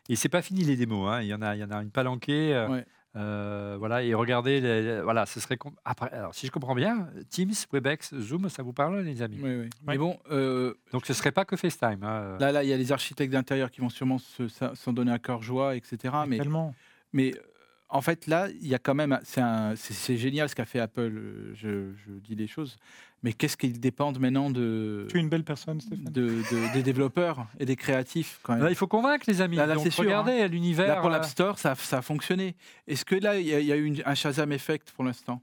Et 0.09 0.15
c'est 0.15 0.29
pas 0.29 0.41
fini 0.41 0.63
les 0.63 0.75
démos. 0.75 1.07
hein. 1.11 1.21
Il 1.21 1.27
y 1.27 1.33
en 1.33 1.41
a, 1.41 1.55
il 1.55 1.59
y 1.59 1.63
en 1.63 1.69
a 1.71 1.81
une 1.83 1.91
palanquée. 1.91 2.53
euh, 2.53 2.67
Ouais. 2.69 2.85
Euh, 3.15 3.75
voilà. 3.79 4.03
Et 4.03 4.13
regardez, 4.13 4.61
les- 4.61 4.81
les- 4.81 5.01
voilà, 5.01 5.25
ce 5.25 5.39
serait 5.39 5.57
après. 5.85 6.09
Alors, 6.11 6.35
si 6.35 6.45
je 6.47 6.51
comprends 6.51 6.75
bien, 6.75 7.09
Teams, 7.29 7.51
Webex, 7.73 8.13
Zoom, 8.19 8.49
ça 8.49 8.61
vous 8.63 8.73
parle, 8.73 8.99
les 9.01 9.21
amis? 9.21 9.39
Oui, 9.41 9.55
oui. 9.61 9.69
Mais 9.87 9.97
bon, 9.97 10.19
euh, 10.31 10.73
Donc, 10.91 11.05
ce 11.05 11.13
serait 11.13 11.31
pas 11.31 11.45
que 11.45 11.55
FaceTime. 11.55 12.03
hein. 12.03 12.37
là, 12.39 12.51
là, 12.51 12.63
il 12.63 12.69
y 12.69 12.73
a 12.73 12.77
les 12.77 12.91
architectes 12.91 13.33
d'intérieur 13.33 13.71
qui 13.71 13.81
vont 13.81 13.89
sûrement 13.89 14.19
se- 14.19 14.47
s'en 14.47 14.93
donner 14.93 15.11
à 15.11 15.19
cœur 15.19 15.41
joie, 15.41 15.75
etc. 15.75 16.13
Mais, 16.27 16.37
Tellement. 16.37 16.75
mais 17.13 17.33
euh, 17.35 17.41
en 17.89 18.01
fait, 18.01 18.27
là, 18.27 18.47
il 18.61 18.67
y 18.67 18.75
a 18.75 18.79
quand 18.79 18.93
même. 18.95 19.19
C'est 19.23 20.17
génial 20.17 20.47
ce 20.47 20.55
qu'a 20.55 20.65
fait 20.65 20.79
Apple. 20.79 21.01
euh, 21.11 21.51
Je, 21.55 21.91
je 22.05 22.11
dis 22.19 22.35
les 22.35 22.45
choses. 22.47 22.77
Mais 23.21 23.33
qu'est-ce 23.33 23.57
qu'ils 23.57 23.79
dépendent 23.81 24.17
maintenant 24.19 24.49
de, 24.49 25.05
Tu 25.09 25.17
es 25.17 25.19
une 25.19 25.27
belle 25.27 25.43
personne, 25.43 25.81
Stéphane. 25.81 26.05
de- 26.05 26.27
de- 26.27 26.73
des 26.73 26.83
développeurs 26.83 27.47
et 27.59 27.65
des 27.65 27.75
créatifs 27.75 28.39
quand 28.43 28.53
même. 28.53 28.63
Là, 28.63 28.69
il 28.69 28.75
faut 28.75 28.87
convaitre 28.87 29.25
les 29.27 29.41
amis. 29.41 29.57
Là, 29.57 29.65
là, 29.65 29.75
c'est 29.77 29.93
regardez 29.95 30.47
l'univers. 30.47 30.87
Là, 30.87 30.95
pour 30.97 31.07
euh, 31.07 31.11
l'App 31.11 31.25
Store, 31.25 31.59
ça, 31.59 31.75
ça 31.75 31.97
a 31.97 32.01
fonctionné. 32.01 32.55
Est-ce 32.87 33.03
que 33.03 33.15
là, 33.15 33.37
il 33.37 33.45
y, 33.47 33.53
a- 33.53 33.59
il 33.59 33.65
y 33.65 33.71
a 33.73 33.75
eu 33.75 33.83
une- 33.85 34.01
un 34.05 34.15
Shazam 34.15 34.51
Effect 34.53 34.91
pour 34.91 35.03
l'instant? 35.03 35.41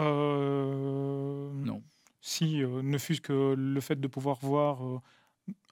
Euh, 0.00 1.50
Non. 1.54 1.82
Si, 2.20 2.62
euh, 2.62 2.82
ne 2.82 2.98
fût-ce 2.98 3.20
que 3.20 3.54
le 3.56 3.80
fait 3.80 3.98
de 4.00 4.06
pouvoir 4.08 4.38
voir 4.42 4.84
euh, 4.84 4.98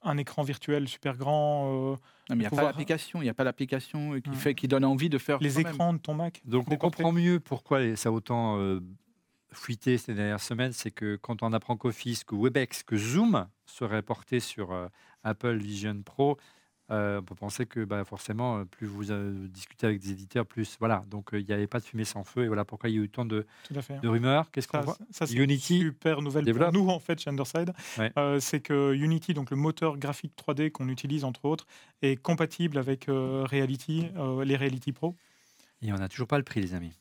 un 0.03 0.17
écran 0.17 0.41
virtuel 0.43 0.87
super 0.87 1.17
grand, 1.17 1.65
euh, 1.67 1.91
Non, 1.91 1.97
mais 2.29 2.35
il 2.35 2.37
n'y 2.39 2.45
a 2.45 2.49
pas 2.49 2.55
pouvoir- 2.55 2.65
l'application, 2.67 3.21
il 3.21 3.25
n'y 3.25 3.29
a 3.29 3.33
pas 3.33 3.43
l'application 3.43 4.13
euh, 4.13 4.19
qui 4.21 4.29
Ouais. 4.29 4.35
fait, 4.35 4.55
qui 4.55 4.67
donne 4.67 4.85
envie 4.85 5.09
de 5.09 5.17
faire 5.17 5.37
les 5.39 5.59
écrans 5.59 5.93
de 5.93 5.97
ton 5.99 6.13
Mac. 6.13 6.41
Donc 6.45 6.71
on 6.71 6.77
comprend 6.77 7.11
mieux 7.11 7.39
pourquoi 7.39 7.95
ça 7.97 8.09
a 8.09 8.11
autant 8.11 8.57
euh, 8.57 8.79
fuité 9.57 9.97
ces 9.97 10.13
dernières 10.13 10.41
semaines. 10.41 10.73
C'est 10.73 10.91
que 10.91 11.15
quand 11.15 11.43
on 11.43 11.53
apprend 11.53 11.77
qu'Office, 11.77 12.23
que 12.23 12.35
Webex, 12.35 12.83
que 12.83 12.97
Zoom 12.97 13.47
serait 13.65 14.01
porté 14.01 14.39
sur 14.39 14.71
euh, 14.71 14.87
Apple 15.23 15.57
Vision 15.57 16.01
Pro, 16.03 16.37
euh, 16.91 17.19
on 17.19 17.23
peut 17.23 17.35
penser 17.35 17.65
que 17.65 17.83
bah, 17.83 18.03
forcément, 18.05 18.59
euh, 18.59 18.65
plus 18.65 18.85
vous 18.85 19.11
euh, 19.11 19.47
discutez 19.47 19.87
avec 19.87 19.99
des 19.99 20.11
éditeurs, 20.11 20.45
plus 20.45 20.77
voilà. 20.79 21.03
Donc 21.07 21.29
il 21.33 21.43
n'y 21.43 21.51
avait 21.51 21.67
pas 21.67 21.79
de 21.79 21.85
fumée 21.85 22.05
sans 22.05 22.23
feu. 22.23 22.43
Et 22.43 22.47
voilà 22.47 22.63
pourquoi 22.63 22.89
il 22.89 22.95
y 22.95 22.97
a 22.97 23.01
eu 23.01 23.05
autant 23.05 23.25
de, 23.25 23.45
de 23.71 24.07
rumeurs. 24.07 24.51
Qu'est-ce 24.51 24.67
qu'on 24.67 24.81
voit? 24.81 24.97
ça, 25.09 25.25
c'est 25.25 25.33
Unity 25.33 25.79
une 25.79 25.87
super 25.87 26.21
nouvelle 26.21 26.45
développe. 26.45 26.73
pour 26.73 26.83
nous 26.83 26.89
en 26.89 26.99
fait 26.99 27.19
chez 27.19 27.29
Underside. 27.29 27.73
Ouais. 27.97 28.11
C'est 28.39 28.59
que 28.59 28.93
Unity, 28.93 29.33
donc 29.33 29.49
le 29.49 29.57
moteur 29.57 29.97
graphique 29.97 30.33
3D 30.37 30.71
qu'on 30.71 30.89
utilise 30.89 31.23
entre 31.23 31.45
autres, 31.45 31.65
est 32.01 32.21
compatible 32.21 32.77
avec 32.77 33.05
Reality, 33.07 34.09
les 34.43 34.55
Reality 34.55 34.91
Pro. 34.91 35.15
Et 35.81 35.91
on 35.91 35.97
n'a 35.97 36.07
toujours 36.07 36.27
pas 36.27 36.37
le 36.37 36.43
prix, 36.43 36.61
les 36.61 36.73
amis. 36.73 36.93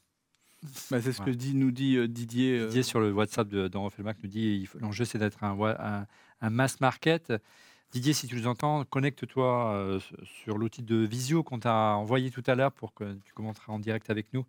Bah, 0.91 1.01
c'est 1.01 1.13
ce 1.13 1.21
que 1.23 1.31
dit, 1.31 1.55
nous 1.55 1.71
dit 1.71 1.97
euh, 1.97 2.09
Didier. 2.09 2.59
euh, 2.59 2.67
Didier 2.67 2.83
sur 2.83 3.01
le 3.01 3.13
WhatsApp 3.13 3.49
de 3.49 3.69
dans 3.69 3.85
Refait 3.85 3.99
le 3.99 4.05
Mac 4.05 4.17
nous 4.23 4.29
dit 4.31 4.69
l'enjeu 4.81 5.05
c'est 5.05 5.19
d'être 5.19 5.45
un, 5.45 5.53
wa- 5.53 5.77
un, 5.81 6.07
un 6.41 6.51
mass 6.51 6.81
market. 6.81 7.33
Didier, 7.93 8.13
si 8.13 8.27
tu 8.27 8.35
nous 8.37 8.47
entends, 8.49 8.85
connecte-toi 8.85 9.73
euh, 9.75 10.01
sur 10.25 10.59
l'outil 10.59 10.83
de 10.83 10.97
visio 10.97 11.43
qu'on 11.45 11.61
t'a 11.61 11.95
envoyé 11.97 12.31
tout 12.31 12.43
à 12.47 12.55
l'heure 12.55 12.73
pour 12.73 12.93
que 12.95 13.15
tu 13.25 13.33
commenteras 13.35 13.73
en 13.73 13.79
direct 13.79 14.11
avec 14.11 14.33
nous. 14.33 14.45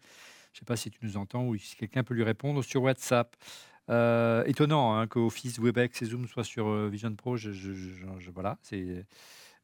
Je 0.53 0.57
ne 0.57 0.59
sais 0.61 0.65
pas 0.65 0.75
si 0.77 0.89
tu 0.89 0.99
nous 1.03 1.17
entends 1.17 1.45
ou 1.45 1.55
si 1.57 1.75
quelqu'un 1.75 2.03
peut 2.03 2.13
lui 2.15 2.23
répondre 2.23 2.63
sur 2.63 2.81
WhatsApp. 2.81 3.35
Étonnant 4.47 4.95
hein, 4.97 5.05
que 5.07 5.19
Office, 5.19 5.59
Webex 5.59 6.01
et 6.01 6.05
Zoom 6.05 6.27
soient 6.27 6.43
sur 6.43 6.87
Vision 6.89 7.13
Pro. 7.15 7.37
Je, 7.37 7.51
je- 7.51 7.73
je- 7.73 8.05
je- 8.19 8.31
voilà, 8.31 8.57
c'est 8.63 9.05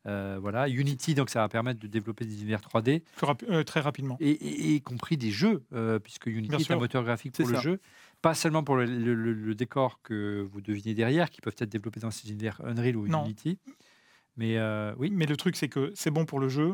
euh, 0.07 0.37
voilà. 0.41 0.67
Unity, 0.67 1.13
donc 1.15 1.29
ça 1.29 1.39
va 1.41 1.49
permettre 1.49 1.79
de 1.79 1.87
développer 1.87 2.25
des 2.25 2.35
univers 2.41 2.61
3D 2.61 3.03
Plus 3.17 3.25
rapi- 3.27 3.45
euh, 3.49 3.63
très 3.63 3.79
rapidement. 3.81 4.17
et, 4.19 4.31
et- 4.31 4.73
y 4.75 4.81
compris 4.81 5.17
des 5.17 5.31
jeux, 5.31 5.63
euh, 5.73 5.99
puisque 5.99 6.25
Unity 6.27 6.49
Bien 6.49 6.57
est 6.59 6.71
un 6.71 6.77
moteur 6.77 7.03
graphique 7.03 7.33
pour 7.35 7.47
le 7.47 7.55
ça. 7.55 7.61
jeu, 7.61 7.79
pas 8.21 8.33
seulement 8.33 8.63
pour 8.63 8.75
le, 8.77 8.85
le- 8.85 9.13
le- 9.13 9.33
le 9.33 9.55
décor 9.55 10.01
que 10.01 10.47
vous 10.51 10.61
devinez 10.61 10.93
derrière, 10.93 11.29
qui 11.29 11.41
peuvent 11.41 11.55
être 11.59 11.69
développés 11.69 11.99
dans 11.99 12.11
ces 12.11 12.29
univers 12.29 12.59
Unreal 12.65 12.95
ou 12.97 13.07
Non. 13.07 13.25
Unity. 13.25 13.59
Mais 14.37 14.57
oui, 14.97 15.11
Mais 15.11 15.25
le 15.25 15.37
truc, 15.37 15.55
c'est 15.55 15.69
que 15.69 15.91
c'est 15.95 16.11
bon 16.11 16.25
pour 16.25 16.39
le 16.39 16.49
jeu, 16.49 16.73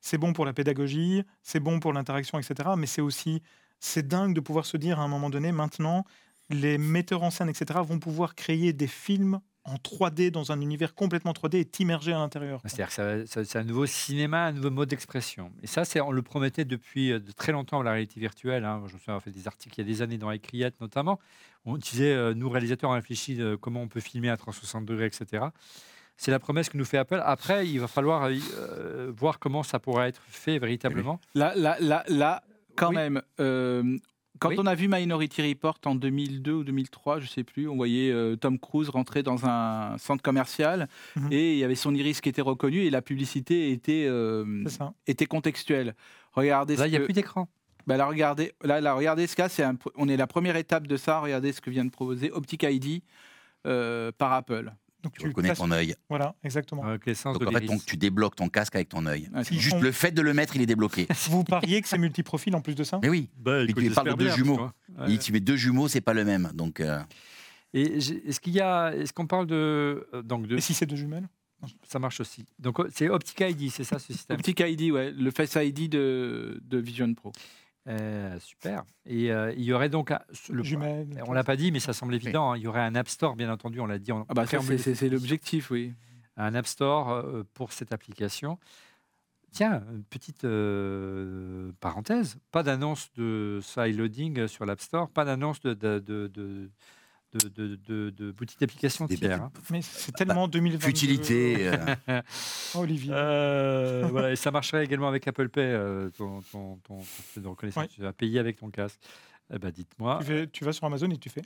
c'est 0.00 0.18
bon 0.18 0.32
pour 0.32 0.44
la 0.44 0.52
pédagogie, 0.52 1.24
c'est 1.42 1.60
bon 1.60 1.80
pour 1.80 1.92
l'interaction, 1.92 2.38
etc. 2.38 2.70
Mais 2.76 2.86
c'est 2.86 3.00
aussi, 3.00 3.42
c'est 3.80 4.06
dingue 4.06 4.34
de 4.34 4.40
pouvoir 4.40 4.66
se 4.66 4.76
dire 4.76 5.00
à 5.00 5.02
un 5.04 5.08
moment 5.08 5.30
donné, 5.30 5.50
maintenant, 5.52 6.04
les 6.50 6.78
metteurs 6.78 7.22
en 7.22 7.30
scène, 7.30 7.48
etc., 7.48 7.80
vont 7.82 7.98
pouvoir 7.98 8.34
créer 8.34 8.72
des 8.72 8.86
films 8.86 9.40
en 9.64 9.74
3D 9.76 10.30
dans 10.30 10.50
un 10.50 10.60
univers 10.60 10.94
complètement 10.94 11.32
3D 11.32 11.56
et 11.58 11.64
t'immerger 11.66 12.12
à 12.12 12.18
l'intérieur. 12.18 12.60
c'est-à-dire 12.64 12.86
que 12.88 12.92
ça- 12.94 13.26
ça- 13.26 13.44
c'est 13.44 13.58
un 13.58 13.64
nouveau 13.64 13.84
cinéma, 13.86 14.44
un 14.46 14.52
nouveau 14.52 14.70
mode 14.70 14.88
d'expression. 14.88 15.52
Et 15.62 15.66
ça, 15.66 15.84
c'est, 15.84 16.00
on 16.00 16.10
le 16.10 16.22
promettait 16.22 16.64
depuis 16.64 17.12
euh, 17.12 17.18
de 17.20 17.32
très 17.32 17.52
longtemps, 17.52 17.82
la 17.82 17.90
réalité 17.92 18.18
virtuelle. 18.18 18.64
hein. 18.64 18.78
Je 18.86 18.94
me 18.94 18.98
souviens 18.98 19.14
avoir 19.14 19.22
fait 19.22 19.30
des 19.30 19.46
articles 19.46 19.74
il 19.78 19.86
y 19.86 19.90
a 19.90 19.92
des 19.92 20.00
années 20.02 20.16
dans 20.18 20.30
Icriette 20.30 20.80
notamment. 20.80 21.18
On 21.66 21.76
disait, 21.76 22.14
euh, 22.14 22.32
nous 22.34 22.48
réalisateurs, 22.48 22.88
on 22.90 22.94
réfléchit 22.94 23.40
euh, 23.42 23.56
comment 23.58 23.82
on 23.82 23.88
peut 23.88 24.00
filmer 24.00 24.30
à 24.30 24.36
360 24.38 24.86
degrés, 24.86 25.06
etc. 25.06 25.44
C'est 26.16 26.30
la 26.30 26.38
promesse 26.38 26.68
que 26.70 26.78
nous 26.78 26.84
fait 26.86 26.98
Apple. 26.98 27.20
Après, 27.24 27.68
il 27.68 27.78
va 27.78 27.88
falloir 27.88 28.24
euh, 28.24 28.34
euh, 28.56 29.12
voir 29.14 29.38
comment 29.38 29.62
ça 29.62 29.78
pourra 29.78 30.08
être 30.08 30.22
fait 30.28 30.58
véritablement. 30.58 31.20
Là, 31.34 31.52
là, 31.56 31.76
là, 31.80 32.04
là, 32.08 32.42
quand 32.74 32.88
Oui. 32.88 32.94
même, 32.96 33.22
euh, 33.38 33.98
quand 34.38 34.50
Oui. 34.50 34.56
on 34.58 34.66
a 34.66 34.74
vu 34.74 34.88
Minority 34.88 35.48
Report 35.48 35.78
en 35.84 35.94
2002 35.94 36.52
ou 36.52 36.64
2003, 36.64 37.20
je 37.20 37.26
sais 37.26 37.44
plus, 37.44 37.68
on 37.68 37.76
voyait 37.76 38.10
euh, 38.12 38.36
Tom 38.36 38.58
Cruise 38.58 38.88
rentrer 38.88 39.22
dans 39.22 39.46
un 39.46 39.96
centre 39.98 40.22
commercial 40.22 40.88
Mhm. 41.16 41.28
et 41.32 41.52
il 41.52 41.58
y 41.58 41.64
avait 41.64 41.74
son 41.74 41.94
iris 41.94 42.20
qui 42.20 42.28
était 42.28 42.42
reconnu 42.42 42.78
et 42.80 42.90
la 42.90 43.02
publicité 43.02 43.70
était, 43.72 44.06
euh, 44.08 44.64
était 45.06 45.26
contextuelle. 45.26 45.94
Regardez 46.32 46.76
Là, 46.76 46.86
il 46.86 46.90
n'y 46.90 46.96
a 46.96 47.00
que- 47.00 47.04
plus 47.04 47.14
d'écran. 47.14 47.48
Bah 47.86 47.96
là, 47.96 48.06
regardez, 48.06 48.52
là, 48.62 48.80
là, 48.82 48.92
regardez 48.94 49.26
ce 49.26 49.34
cas, 49.34 49.48
c'est 49.48 49.62
un- 49.62 49.76
on 49.96 50.08
est 50.08 50.16
la 50.18 50.26
première 50.26 50.56
étape 50.56 50.86
de 50.86 50.96
ça. 50.98 51.20
Regardez 51.20 51.52
ce 51.52 51.60
que 51.62 51.70
vient 51.70 51.84
de 51.86 51.90
proposer 51.90 52.30
Optic 52.30 52.62
ID 52.62 53.02
euh, 53.66 54.12
par 54.16 54.32
Apple. 54.34 54.72
Donc 55.02 55.12
Tu 55.18 55.28
reconnais 55.28 55.54
ton 55.54 55.70
œil. 55.70 55.94
Voilà, 56.08 56.34
exactement. 56.42 56.82
Avec 56.82 57.04
Donc 57.06 57.40
de 57.40 57.46
en 57.46 57.52
fait, 57.52 57.66
ton- 57.66 57.78
tu 57.78 57.96
débloques 57.96 58.34
ton 58.36 58.48
casque 58.48 58.74
avec 58.74 58.88
ton 58.88 59.06
œil. 59.06 59.28
Ah, 59.32 59.44
Si 59.44 59.58
Juste 59.58 59.76
on- 59.76 59.80
le 59.80 59.92
fait 59.92 60.10
de 60.10 60.20
le 60.22 60.34
mettre, 60.34 60.56
il 60.56 60.62
est 60.62 60.66
débloqué. 60.66 61.06
Vous 61.30 61.44
pariez 61.44 61.80
que 61.82 61.88
c'est 61.88 61.98
multiprofil 61.98 62.54
en 62.56 62.60
plus 62.60 62.74
de 62.74 62.82
ça? 62.84 62.98
Mais 63.02 63.08
oui. 63.08 63.28
Bah, 63.36 63.62
écoute, 63.62 63.84
tu 63.84 63.90
parles 63.90 64.08
de 64.10 64.14
deux 64.14 64.30
jumeaux. 64.30 64.68
Et 65.08 65.18
tu 65.18 65.32
mets 65.32 65.40
deux 65.40 65.56
jumeaux, 65.56 65.86
c'est 65.88 66.00
pas 66.00 66.14
le 66.14 66.24
même. 66.24 66.50
Donc 66.54 66.80
euh, 66.80 67.00
Et 67.74 67.98
est-ce 67.98 68.40
qu'il 68.40 68.54
y 68.54 68.60
a, 68.60 68.92
est-ce 68.94 69.12
qu'on 69.12 69.26
parle 69.26 69.46
de, 69.46 70.08
euh, 70.14 70.22
donc 70.22 70.46
de, 70.46 70.56
Et 70.56 70.60
si 70.60 70.74
c'est 70.74 70.86
deux 70.86 70.96
jumelles? 70.96 71.28
Ça 71.88 71.98
marche 71.98 72.20
aussi. 72.20 72.44
Donc 72.58 72.78
c'est 72.92 73.08
Optic 73.08 73.40
ID, 73.40 73.70
c'est 73.70 73.82
ça 73.84 73.98
ce 73.98 74.12
système? 74.12 74.36
Optic 74.36 74.60
ID, 74.60 74.92
ouais, 74.92 75.10
le 75.10 75.30
Face 75.32 75.56
ID 75.56 75.88
de, 75.88 76.60
de 76.64 76.78
Vision 76.78 77.12
Pro. 77.14 77.32
Euh, 77.88 78.38
super. 78.40 78.84
Et 79.06 79.32
euh, 79.32 79.52
il 79.56 79.62
y 79.64 79.72
aurait 79.72 79.88
donc 79.88 80.10
un- 80.10 80.20
le, 80.50 80.62
Jumelles. 80.62 81.08
on 81.26 81.32
l'a 81.32 81.44
pas 81.44 81.56
dit, 81.56 81.72
mais 81.72 81.80
ça 81.80 81.92
semble 81.92 82.14
évident. 82.14 82.52
hein, 82.52 82.56
il 82.56 82.62
y 82.62 82.66
aurait 82.66 82.82
un 82.82 82.94
App 82.94 83.08
Store, 83.08 83.34
bien 83.34 83.50
entendu. 83.50 83.80
On 83.80 83.86
l'a 83.86 83.98
dit 83.98 84.12
en 84.12 84.26
Ah 84.28 84.34
bah 84.34 84.46
c'est- 84.46 85.08
l'objectif, 85.08 85.70
oui. 85.70 85.94
un 86.36 86.54
App 86.54 86.66
Store 86.66 87.10
euh, 87.10 87.44
pour 87.54 87.72
cette 87.72 87.92
application. 87.92 88.58
Tiens, 89.50 89.82
une 89.90 90.04
petite 90.04 90.44
euh, 90.44 91.72
parenthèse, 91.80 92.36
pas 92.52 92.62
d'annonce 92.62 93.10
de 93.16 93.60
side 93.62 93.96
loading 93.96 94.46
sur 94.46 94.66
l'App 94.66 94.80
Store, 94.82 95.08
pas 95.08 95.24
d'annonce 95.24 95.60
de, 95.60 95.72
de, 95.72 95.98
de, 95.98 96.26
de, 96.26 96.68
de, 97.34 97.48
de- 97.48 97.76
de- 97.76 98.10
de 98.10 98.34
des 99.08 99.16
tiers. 99.16 99.42
hein. 99.42 99.52
Mais 99.70 99.82
c'est 99.82 100.12
tellement 100.12 100.48
2022. 100.48 100.84
futilité. 100.86 101.68
euh, 101.68 102.22
Olivier. 102.74 103.12
Euh, 103.14 104.06
voilà, 104.10 104.32
et 104.32 104.36
ça 104.36 104.50
marcherait 104.50 104.84
également 104.84 105.08
avec 105.08 105.26
Apple 105.28 105.48
Pay, 105.48 105.60
euh, 105.62 106.10
ton, 106.16 106.40
ton, 106.52 106.76
ton, 106.76 106.96
ton 106.96 107.02
système 107.02 107.42
de 107.44 107.48
reconnaissance. 107.48 107.82
Ouais. 107.84 107.88
Tu 107.88 108.00
vas 108.00 108.12
payer 108.12 108.38
avec 108.38 108.56
ton 108.58 108.70
casque. 108.70 108.98
Eh 109.52 109.58
ben, 109.58 109.70
dites-moi. 109.70 110.18
Tu, 110.20 110.26
fais- 110.26 110.46
tu 110.48 110.64
vas 110.64 110.72
sur 110.72 110.84
Amazon 110.84 111.10
et 111.10 111.18
tu 111.18 111.28
fais 111.30 111.42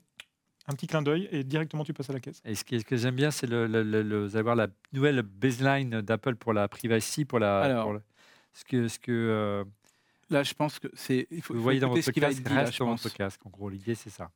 un 0.68 0.74
petit 0.74 0.86
clin 0.86 1.02
d'œil 1.02 1.28
et 1.32 1.42
directement 1.42 1.84
tu 1.84 1.92
passes 1.92 2.10
à 2.10 2.12
la 2.12 2.20
caisse. 2.20 2.40
Et 2.44 2.54
ce 2.54 2.64
que, 2.64 2.78
ce 2.78 2.84
que 2.84 2.96
j'aime 2.96 3.16
bien, 3.16 3.30
c'est 3.32 3.46
le, 3.48 3.66
le- 3.66 3.82
le- 3.82 4.02
le- 4.02 4.26
vous 4.26 4.36
allez 4.36 4.42
voir 4.44 4.54
la 4.56 4.68
nouvelle 4.92 5.22
baseline 5.22 6.00
d'Apple 6.02 6.36
pour 6.36 6.52
la 6.52 6.68
privacy, 6.68 7.24
pour 7.24 7.38
la. 7.40 7.60
Alors. 7.62 7.84
pour 7.84 7.92
le- 7.94 8.02
ce 8.54 8.64
que, 8.64 8.86
ce 8.88 8.98
que 8.98 9.10
euh, 9.10 9.64
Là, 10.30 10.42
je 10.44 10.54
pense 10.54 10.78
que 10.78 10.88
c'est. 10.94 11.26
Il 11.30 11.42
faut, 11.42 11.52
vous 11.54 11.58
il 11.58 11.60
faut 11.60 11.62
voyez 11.64 11.80
dans 11.80 11.88
écouter 11.88 12.00
votre 12.00 12.06
ce 12.06 12.10
qui 12.12 12.20
va 12.20 12.26
casque 12.28 12.40
être 12.40 12.48
dit, 12.48 12.54
là, 12.54 12.60
reste 12.60 12.72
je 12.74 12.78
dans 12.78 12.86
pense. 12.86 13.02
votre 13.02 13.14
casque. 13.16 13.40
En 13.44 13.50
gros, 13.50 13.68
l'idée, 13.68 13.94
c'est 13.94 14.10
ça. 14.10 14.30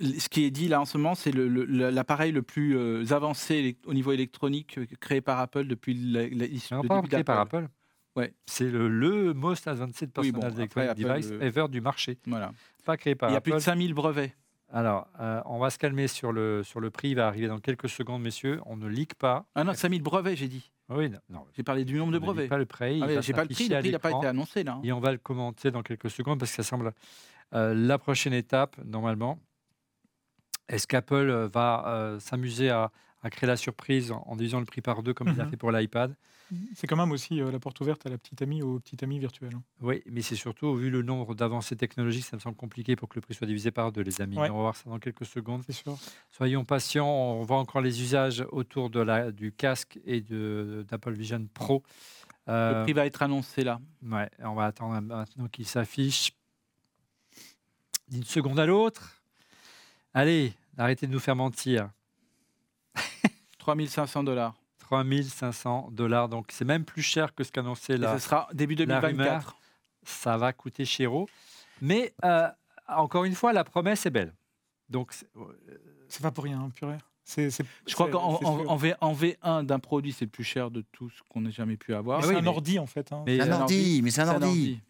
Ce 0.00 0.28
qui 0.28 0.44
est 0.44 0.50
dit 0.50 0.68
là 0.68 0.80
en 0.80 0.84
ce 0.84 0.96
moment, 0.98 1.14
c'est 1.14 1.32
le- 1.32 1.48
le- 1.48 1.64
le- 1.64 1.90
l'appareil 1.90 2.32
le, 2.32 2.42
plus 2.42 2.76
euh, 2.76 3.04
avancé 3.12 3.76
au 3.86 3.94
niveau 3.94 4.12
électronique 4.12 4.78
euh, 4.78 4.86
créé 5.00 5.20
par 5.20 5.38
Apple 5.40 5.66
depuis 5.66 5.94
la, 5.94 6.22
Non, 6.28 6.82
le 6.82 6.88
pas 6.88 7.02
créé 7.02 7.24
par. 7.24 7.38
Apple. 7.40 7.68
Ouais. 8.14 8.34
C'est 8.46 8.70
le, 8.70 8.88
le 8.88 9.32
most 9.32 9.66
advanced 9.68 10.02
Oui, 10.18 10.32
personal 10.32 10.50
bon, 10.52 10.56
electronic 10.58 10.90
Apple, 10.90 11.02
device 11.02 11.30
euh, 11.32 11.40
ever 11.40 11.66
du 11.70 11.80
marché. 11.80 12.18
Voilà. 12.26 12.52
Pas 12.84 12.96
créé 12.96 13.14
par 13.14 13.30
Il 13.30 13.32
y 13.32 13.34
a 13.34 13.38
Apple. 13.38 13.50
plus 13.50 13.58
de 13.58 13.62
5000 13.62 13.94
brevets. 13.94 14.34
Alors, 14.74 15.06
euh, 15.20 15.40
on 15.46 15.58
va 15.58 15.68
se 15.70 15.78
calmer 15.78 16.08
sur 16.08 16.32
le, 16.32 16.62
sur 16.62 16.80
le 16.80 16.90
prix. 16.90 17.10
Il 17.10 17.16
va 17.16 17.26
arriver 17.26 17.46
dans 17.46 17.58
quelques 17.58 17.88
secondes, 17.88 18.22
messieurs. 18.22 18.60
On 18.66 18.76
ne 18.76 18.86
leak 18.88 19.14
pas. 19.14 19.46
Ah 19.54 19.64
non, 19.64 19.74
5000 19.74 20.02
brevets, 20.02 20.36
j'ai 20.36 20.48
dit. 20.48 20.70
Oui, 20.88 21.08
non, 21.08 21.18
non, 21.30 21.46
J'ai 21.56 21.62
parlé 21.62 21.84
du 21.86 21.94
nombre 21.96 22.12
de 22.12 22.18
brevets. 22.18 22.48
pas 22.48 22.58
le 22.58 22.66
prix. 22.66 22.96
il 22.98 23.02
Ah 23.02 23.06
oui, 23.06 23.16
j'ai 23.22 23.32
pas 23.32 23.42
le 23.44 23.48
prix, 23.48 23.68
le 23.68 23.78
prix 23.80 23.90
n'a 23.92 23.98
pas 23.98 24.10
été 24.10 24.26
annoncé 24.26 24.62
là. 24.64 24.72
hein. 24.74 24.80
Et 24.84 24.92
on 24.92 25.00
va 25.00 25.12
le 25.12 25.18
commenter 25.18 25.70
dans 25.70 25.82
quelques 25.82 26.10
secondes 26.10 26.38
parce 26.38 26.50
que 26.50 26.56
ça 26.62 26.68
semble 26.68 26.92
euh, 27.54 27.72
la 27.74 27.96
prochaine 27.98 28.32
étape, 28.34 28.76
normalement. 28.84 29.38
Est-ce 30.68 30.86
qu'Apple 30.86 31.14
euh, 31.14 31.48
va 31.48 31.84
euh, 31.88 32.20
s'amuser 32.20 32.70
à, 32.70 32.90
à 33.22 33.30
créer 33.30 33.46
la 33.48 33.56
surprise 33.56 34.10
en, 34.12 34.22
en 34.26 34.36
divisant 34.36 34.60
le 34.60 34.66
prix 34.66 34.80
par 34.80 35.02
deux 35.02 35.14
comme 35.14 35.28
il 35.28 35.40
a 35.40 35.44
Mhm. 35.44 35.50
fait 35.50 35.56
pour 35.56 35.70
l'iPad? 35.72 36.14
C'est 36.74 36.86
quand 36.86 36.96
même 36.96 37.12
aussi 37.12 37.40
euh, 37.40 37.50
la 37.50 37.58
porte 37.58 37.80
ouverte 37.80 38.04
à 38.04 38.10
la 38.10 38.18
petite 38.18 38.42
amie 38.42 38.62
ou 38.62 38.74
au 38.76 38.78
petit 38.78 39.02
ami 39.02 39.18
virtuel. 39.18 39.52
hein. 39.54 39.62
Oui, 39.80 40.02
mais 40.10 40.20
c'est 40.20 40.36
surtout, 40.36 40.74
vu 40.74 40.90
le 40.90 41.00
nombre 41.02 41.34
d'avancées 41.34 41.76
technologiques, 41.76 42.26
ça 42.26 42.36
me 42.36 42.42
semble 42.42 42.56
compliqué 42.56 42.94
pour 42.94 43.08
que 43.08 43.14
le 43.14 43.22
prix 43.22 43.32
soit 43.34 43.46
divisé 43.46 43.70
par 43.70 43.90
deux, 43.90 44.02
les 44.02 44.20
amis. 44.20 44.36
Ouais. 44.36 44.50
On 44.50 44.56
va 44.56 44.60
voir 44.60 44.76
ça 44.76 44.90
dans 44.90 44.98
quelques 44.98 45.24
secondes. 45.24 45.62
C'est 45.66 45.72
sûr. 45.72 45.96
Soyons 46.30 46.64
patients, 46.66 47.08
on 47.08 47.42
voit 47.42 47.56
encore 47.58 47.80
les 47.80 48.02
usages 48.02 48.44
autour 48.52 48.90
de 48.90 49.00
la, 49.00 49.32
du 49.32 49.50
casque 49.52 49.98
et 50.04 50.20
d'Apple 50.20 51.12
Vision 51.12 51.46
Pro. 51.54 51.82
Le 52.46 52.82
prix 52.82 52.92
va 52.92 53.06
être 53.06 53.22
annoncé 53.22 53.64
là. 53.64 53.80
Ouais, 54.02 54.28
on 54.40 54.54
va 54.54 54.66
attendre 54.66 55.00
maintenant 55.00 55.48
qu'il 55.48 55.66
s'affiche 55.66 56.32
d'une 58.08 58.24
seconde 58.24 58.58
à 58.60 58.66
l'autre. 58.66 59.21
Allez, 60.14 60.52
arrêtez 60.76 61.06
de 61.06 61.12
nous 61.12 61.20
faire 61.20 61.36
mentir. 61.36 61.90
3500 63.58 64.24
dollars. 64.24 64.54
3500 64.80 65.88
dollars, 65.92 66.28
donc 66.28 66.46
c'est 66.50 66.64
même 66.66 66.84
plus 66.84 67.02
cher 67.02 67.34
que 67.34 67.44
ce 67.44 67.52
qu'annonçait 67.52 67.94
Et 67.94 67.98
la. 67.98 68.18
ce 68.18 68.24
sera 68.26 68.48
début 68.52 68.74
la 68.74 69.00
2024. 69.00 69.56
Ça 70.04 70.36
va 70.36 70.52
coûter 70.52 70.84
chéro. 70.84 71.28
Mais 71.80 72.12
euh, 72.24 72.48
encore 72.88 73.24
une 73.24 73.34
fois, 73.34 73.52
la 73.52 73.64
promesse 73.64 74.04
est 74.06 74.10
belle. 74.10 74.34
Donc, 74.88 75.12
c'est- 75.12 75.28
C'est 76.08 76.22
pas 76.22 76.30
pour 76.30 76.44
rien, 76.44 76.60
hein, 76.60 76.70
purée. 76.74 76.98
C'est, 77.24 77.50
c'est- 77.50 77.64
Je 77.86 77.94
crois 77.94 78.10
qu'en 78.10 78.22
en, 78.22 78.38
sûr. 78.38 78.70
en 78.70 78.76
V, 78.76 78.94
en 79.00 79.14
V1 79.14 79.64
d'un 79.64 79.78
produit, 79.78 80.12
c'est 80.12 80.24
le 80.26 80.30
plus 80.30 80.44
cher 80.44 80.70
de 80.70 80.82
tout 80.92 81.08
ce 81.08 81.20
qu'on 81.28 81.46
ait 81.46 81.50
jamais 81.52 81.76
pu 81.76 81.94
avoir. 81.94 82.22
C'est 82.22 82.30
oui, 82.30 82.36
un 82.36 82.42
mais- 82.42 82.48
ordi 82.48 82.78
en 82.78 82.86
fait. 82.86 83.12
hein. 83.12 83.22
mais, 83.26 83.40
un 83.40 83.50
un 83.50 83.60
ordi, 83.62 84.00
mais 84.02 84.10
c'est 84.10 84.20
un 84.22 84.26
C'est 84.26 84.30
un 84.32 84.42
ordi. 84.42 84.80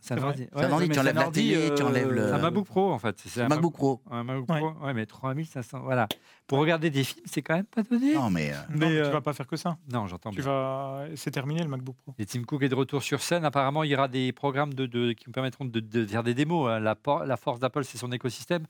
C'est 0.00 0.14
un 0.14 0.22
ordi. 0.22 0.48
Ouais, 0.54 0.64
ordi, 0.64 0.88
tu 0.88 0.98
enlèves 0.98 1.14
la 1.14 1.24
ordi, 1.26 1.50
télé, 1.50 1.74
tu 1.74 1.82
euh, 1.82 1.86
enlèves 1.86 2.10
le. 2.10 2.32
un 2.32 2.38
MacBook 2.38 2.66
Pro 2.66 2.90
en 2.90 2.98
fait. 2.98 3.20
C'est 3.26 3.42
un 3.42 3.48
MacBook 3.48 3.74
Pro. 3.74 4.00
Un 4.10 4.24
MacBook 4.24 4.48
Ouais. 4.50 4.58
Pro, 4.60 4.86
ouais, 4.86 4.94
mais 4.94 5.04
3500, 5.06 5.80
voilà. 5.80 6.08
Pour 6.46 6.58
regarder 6.58 6.88
des 6.90 7.04
films, 7.04 7.24
c'est 7.26 7.42
quand 7.42 7.54
même 7.54 7.66
pas 7.66 7.82
donné. 7.82 8.14
Non, 8.14 8.30
mais. 8.30 8.50
euh, 8.52 8.56
Non, 8.70 8.76
Mais, 8.78 8.86
mais 8.88 8.96
euh, 8.96 9.06
tu 9.06 9.12
vas 9.12 9.20
pas 9.20 9.32
faire 9.34 9.46
que 9.46 9.56
ça. 9.56 9.76
Non, 9.92 10.06
j'entends 10.06 10.30
Tu 10.30 10.36
bien. 10.40 10.46
vas... 10.50 11.04
C'est 11.16 11.30
terminé 11.30 11.62
le 11.62 11.68
MacBook 11.68 11.96
Pro. 11.96 12.14
Et 12.18 12.24
Tim 12.26 12.42
Cook 12.44 12.62
est 12.62 12.68
de 12.70 12.74
retour 12.74 13.02
sur 13.02 13.20
scène. 13.20 13.44
Apparemment, 13.44 13.82
il 13.84 13.90
y 13.90 13.94
aura 13.94 14.08
des 14.08 14.32
programmes 14.32 14.72
de, 14.74 14.86
de- 14.86 15.12
qui 15.12 15.24
nous 15.26 15.32
permettront 15.32 15.64
de, 15.66 15.80
de 15.80 16.06
faire 16.06 16.22
des 16.22 16.34
démos. 16.34 16.70
hein. 16.70 16.80
La, 16.80 16.94
por- 16.94 17.24
la 17.26 17.36
force 17.36 17.60
d'Apple, 17.60 17.84
c'est 17.84 17.98
son 17.98 18.10
écosystème 18.10 18.64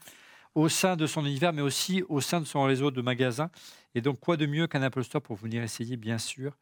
au 0.57 0.69
sein 0.69 0.97
de 0.97 1.07
son 1.07 1.25
univers, 1.25 1.53
mais 1.53 1.63
aussi 1.63 2.03
au 2.09 2.21
sein 2.21 2.41
de 2.41 2.45
son 2.45 2.65
réseau 2.65 2.91
de 2.91 3.01
magasins. 3.03 3.51
Et 3.95 4.01
donc, 4.01 4.19
quoi 4.19 4.37
de 4.37 4.47
mieux 4.47 4.67
qu'un 4.67 4.83
Apple 4.83 5.05
Store 5.05 5.23
pour 5.23 5.37
venir 5.37 5.63
essayer, 5.63 5.97
bien 5.97 6.19
sûr, 6.19 6.57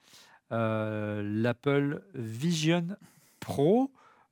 euh, 0.53 1.23
l'Apple 1.25 2.03
Vision 2.15 2.87
Pro? 3.41 3.91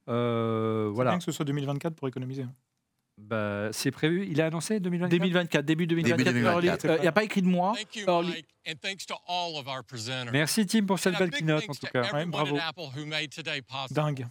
Euh, 0.09 0.89
C'est 0.89 0.94
voilà, 0.94 1.10
bien 1.12 1.18
que 1.18 1.25
ce 1.25 1.33
soit 1.33 1.44
2024 1.44 1.94
pour 1.94 2.09
économiser. 2.09 2.43
hein. 2.43 2.52
Bah, 3.18 3.68
c'est 3.73 3.91
prévu. 3.91 4.26
Il 4.31 4.41
a 4.43 4.47
annoncé 4.47 4.78
2024 4.78 5.10
2024, 5.18 5.65
début 5.65 5.86
2024. 5.86 6.18
Début 6.18 6.41
2024. 6.41 6.97
Il 6.99 7.01
n'y 7.01 7.07
a 7.09 7.12
pas 7.12 7.25
écrit 7.25 7.41
de 7.41 7.47
mois. 7.47 7.73
Thank 7.75 7.97
you, 7.97 8.05
early. 8.07 8.28
Mike, 8.31 8.47
and 8.68 8.75
thanks 8.83 9.07
to 9.07 9.15
all 9.26 9.57
of 9.59 9.67
our 9.67 9.83
presenters. 9.83 10.33
Merci 10.33 10.67
Tim 10.67 10.85
pour 10.85 10.99
cette 10.99 11.18
belle 11.18 11.31
keynote 11.31 11.65
en 11.68 11.73
tout 11.73 11.86
to 11.86 11.93
cas. 11.93 12.12
Ouais, 12.12 12.26
bravo. 12.26 12.57
at 12.59 12.68
Apple 12.68 12.91
who 12.94 13.07
made 13.07 13.31
today 13.31 13.62
possible. 13.62 13.94
Dingue. 13.94 14.26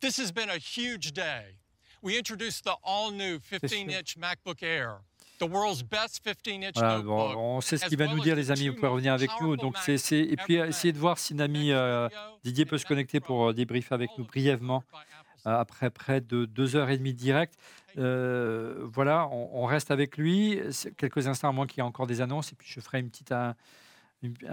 This 0.00 0.18
has 0.20 0.30
been 0.30 0.48
a 0.50 0.58
huge 0.58 1.12
day. 1.12 1.56
We 2.02 2.16
introduced 2.16 2.62
the 2.64 2.76
all-new 2.84 3.38
15-inch 3.40 4.16
MacBook 4.18 4.62
Air, 4.62 4.98
the 5.38 5.42
world's 5.50 5.82
best 5.82 6.20
15-inch 6.26 6.74
Voilà, 6.74 6.96
notebook. 6.96 7.34
bon, 7.34 7.36
on 7.36 7.60
sait 7.60 7.76
ce 7.76 7.86
qu'il 7.86 7.98
va 7.98 8.06
nous 8.06 8.20
dire, 8.20 8.34
les 8.36 8.50
amis. 8.50 8.68
Vous 8.68 8.74
two 8.74 8.80
pouvez 8.80 8.88
revenir 8.88 9.12
avec 9.12 9.30
nous. 9.40 9.56
Donc, 9.56 9.76
c'est, 9.78 9.98
c'est- 9.98 10.18
et 10.20 10.36
puis 10.36 10.56
Macs 10.58 10.68
essayer 10.70 10.92
de 10.92 10.98
voir 10.98 11.18
si 11.18 11.34
Nami 11.34 11.72
euh, 11.72 12.08
Didier 12.44 12.64
peut 12.64 12.76
and 12.76 12.78
se 12.78 12.86
connecter 12.86 13.20
pour 13.20 13.48
euh, 13.48 13.52
débriefer 13.52 13.94
avec 13.94 14.10
nous 14.18 14.24
brièvement 14.24 14.82
euh, 15.46 15.58
après 15.58 15.90
près 15.90 16.20
de 16.20 16.44
deux 16.44 16.76
heures 16.76 16.90
et 16.90 16.98
demie 16.98 17.12
de 17.14 17.18
direct. 17.18 17.54
Euh, 17.98 18.86
voilà, 18.92 19.26
on, 19.30 19.62
on 19.62 19.66
reste 19.66 19.90
avec 19.90 20.16
lui. 20.18 20.60
Quelques 20.96 21.26
instants 21.28 21.48
à 21.48 21.52
moins 21.52 21.66
qu'il 21.66 21.78
y 21.78 21.80
ait 21.80 21.88
encore 21.88 22.06
des 22.06 22.20
annonces. 22.20 22.52
Et 22.52 22.54
puis 22.56 22.68
je 22.70 22.80
ferai 22.80 23.00
une 23.00 23.08
petite, 23.10 23.32
un, 23.32 23.54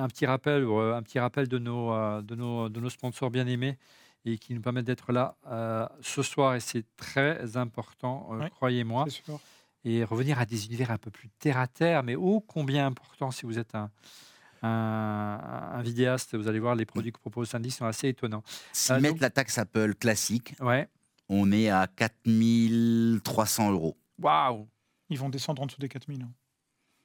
petit 0.08 0.26
rappel, 0.26 0.64
un 0.66 1.02
petit 1.02 1.20
rappel 1.20 1.48
de 1.48 1.58
nos, 1.58 1.92
de 2.22 2.36
nos, 2.36 2.70
de 2.70 2.80
nos 2.80 2.90
sponsors 2.90 3.30
bien 3.32 3.48
aimés 3.48 3.78
et 4.26 4.38
qui 4.38 4.54
nous 4.54 4.62
permettent 4.62 4.86
d'être 4.86 5.12
là 5.12 5.36
euh, 5.52 5.86
ce 6.02 6.22
soir. 6.24 6.56
Et 6.56 6.62
c'est 6.62 6.86
très 6.96 7.58
important, 7.58 8.30
euh, 8.32 8.48
croyez-moi. 8.50 9.04
C'est 9.10 9.24
sûr. 9.26 9.40
Et 9.86 10.04
revenir 10.04 10.40
à 10.40 10.46
des 10.46 10.66
univers 10.66 10.92
un 10.92 10.98
peu 10.98 11.12
plus 11.12 11.30
terre 11.40 11.58
à 11.58 11.68
terre, 11.68 12.04
mais 12.04 12.16
ô 12.16 12.40
combien 12.40 12.86
important 12.88 13.32
si 13.32 13.46
vous 13.46 13.60
êtes 13.60 13.76
un, 13.76 13.92
un, 14.62 15.40
un 15.74 15.82
vidéaste. 15.82 16.36
Vous 16.38 16.48
allez 16.48 16.60
voir, 16.60 16.76
les 16.76 16.86
produits 16.86 17.12
que 17.12 17.20
propose 17.20 17.50
Sandy 17.50 17.70
sont 17.72 17.86
assez 17.86 18.08
étonnants. 18.08 18.44
S'ils 18.72 18.96
Ah, 18.96 19.00
mettent 19.02 19.12
donc- 19.14 19.22
la 19.22 19.30
taxe 19.30 19.58
Apple 19.58 19.94
classique, 19.96 20.56
Ouais. 20.62 20.88
on 21.28 21.52
est 21.52 21.70
à 21.70 21.88
4300 21.88 23.72
euros. 23.72 23.98
Waouh 24.20 24.68
Ils 25.10 25.20
vont 25.20 25.30
descendre 25.30 25.62
en 25.62 25.66
dessous 25.66 25.80
des 25.80 25.90
4000. 25.90 26.22
hein. 26.24 26.32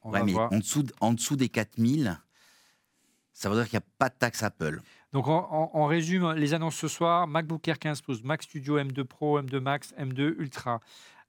On 0.03 0.11
Ouais, 0.13 0.21
va 0.21 0.25
mais 0.25 0.33
voir. 0.33 0.53
en 0.53 0.59
dessous, 0.59 0.85
de- 0.85 0.93
en 1.01 1.13
dessous 1.13 1.35
des 1.37 1.49
4000, 1.49 2.17
ça 3.33 3.49
veut 3.51 3.57
dire 3.57 3.69
qu'il 3.69 3.77
n'y 3.79 3.83
a 3.85 3.89
pas 3.99 4.09
de 4.09 4.15
taxe 4.15 4.43
Apple. 4.45 4.81
Donc, 5.13 5.27
on, 5.27 5.45
on- 5.51 5.71
on 5.75 5.87
résume 5.87 6.33
les 6.35 6.55
annonces 6.55 6.77
ce 6.77 6.87
soir 6.87 7.27
MacBook 7.27 7.67
Air 7.67 7.79
15 7.81 8.01
pouces, 8.03 8.23
Mac 8.23 8.43
Studio 8.45 8.79
M2 8.79 9.05
Pro, 9.05 9.41
M2 9.41 9.59
Max, 9.61 9.93
M2 9.99 10.37
Ultra. 10.39 10.81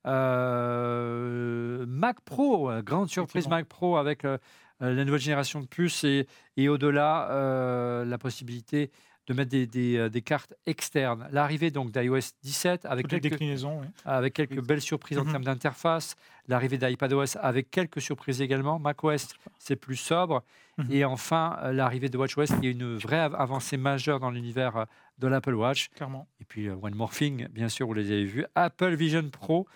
Euh, 0.08 1.86
Mac 1.88 2.22
Pro, 2.22 2.70
euh, 2.70 2.82
grande 2.82 3.10
surprise. 3.10 3.48
Mac 3.48 3.66
Pro 3.66 3.98
avec 3.98 4.26
euh, 4.26 4.38
la 4.80 5.04
nouvelle 5.06 5.20
génération 5.22 5.60
de 5.62 5.66
puces 5.68 6.04
et, 6.04 6.28
et 6.58 6.70
au-delà, 6.70 7.30
euh, 7.32 8.06
la 8.06 8.18
possibilité 8.18 8.92
de 9.28 9.34
mettre 9.36 9.52
des, 9.52 9.68
des, 9.68 10.10
des 10.10 10.22
cartes 10.24 10.56
externes. 10.66 11.28
L'arrivée 11.32 11.70
donc 11.70 11.92
d'iOS 11.92 12.32
17 12.42 12.86
avec 12.86 13.08
Toutes 13.08 13.22
quelques, 13.22 13.34
déclinaisons. 13.34 13.82
avec 14.04 14.34
quelques 14.34 14.54
Oui. 14.54 14.62
belles 14.62 14.82
surprises 14.82 15.20
en 15.20 15.26
Mhm. 15.26 15.32
termes 15.32 15.44
d'interface. 15.44 16.16
L'arrivée 16.48 16.80
d'iPadOS 16.80 17.38
avec 17.40 17.70
quelques 17.70 18.02
surprises 18.02 18.42
également. 18.42 18.80
macOS, 18.80 19.28
c'est 19.60 19.76
plus 19.76 19.98
sobre. 19.98 20.44
Mhm. 20.80 20.88
Et 20.90 21.06
enfin, 21.06 21.60
l'arrivée 21.72 22.10
de 22.10 22.18
WatchOS, 22.18 22.60
qui 22.60 22.68
est 22.68 22.72
une 22.72 22.96
vraie 22.98 23.20
av- 23.20 23.36
avancée 23.36 23.78
majeure 23.78 24.20
dans 24.20 24.32
l'univers 24.32 24.88
de 25.20 25.28
l'Apple 25.28 25.54
Watch. 25.54 25.90
Clairement. 25.90 26.28
Et 26.42 26.46
puis, 26.46 26.68
euh, 26.68 26.76
One 26.82 26.96
More 26.96 27.12
Thing, 27.12 27.48
bien 27.50 27.70
sûr, 27.70 27.86
vous 27.88 27.94
les 27.94 28.12
avez 28.12 28.26
vus. 28.26 28.46
Apple 28.56 28.96
Vision 28.96 29.30
Pro, 29.30 29.68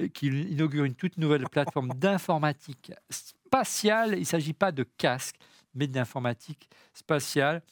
euh, 0.00 0.08
qui 0.08 0.26
inaugure 0.28 0.84
une 0.84 0.94
toute 0.94 1.16
nouvelle 1.16 1.44
plateforme 1.50 1.90
d'informatique 1.94 2.92
spatiale. 3.10 4.14
Il 4.14 4.20
ne 4.20 4.24
s'agit 4.24 4.52
pas 4.52 4.72
de 4.72 4.84
casque, 4.98 5.36
mais 5.74 5.86
d'informatique 5.86 6.68
spatiale. 6.94 7.62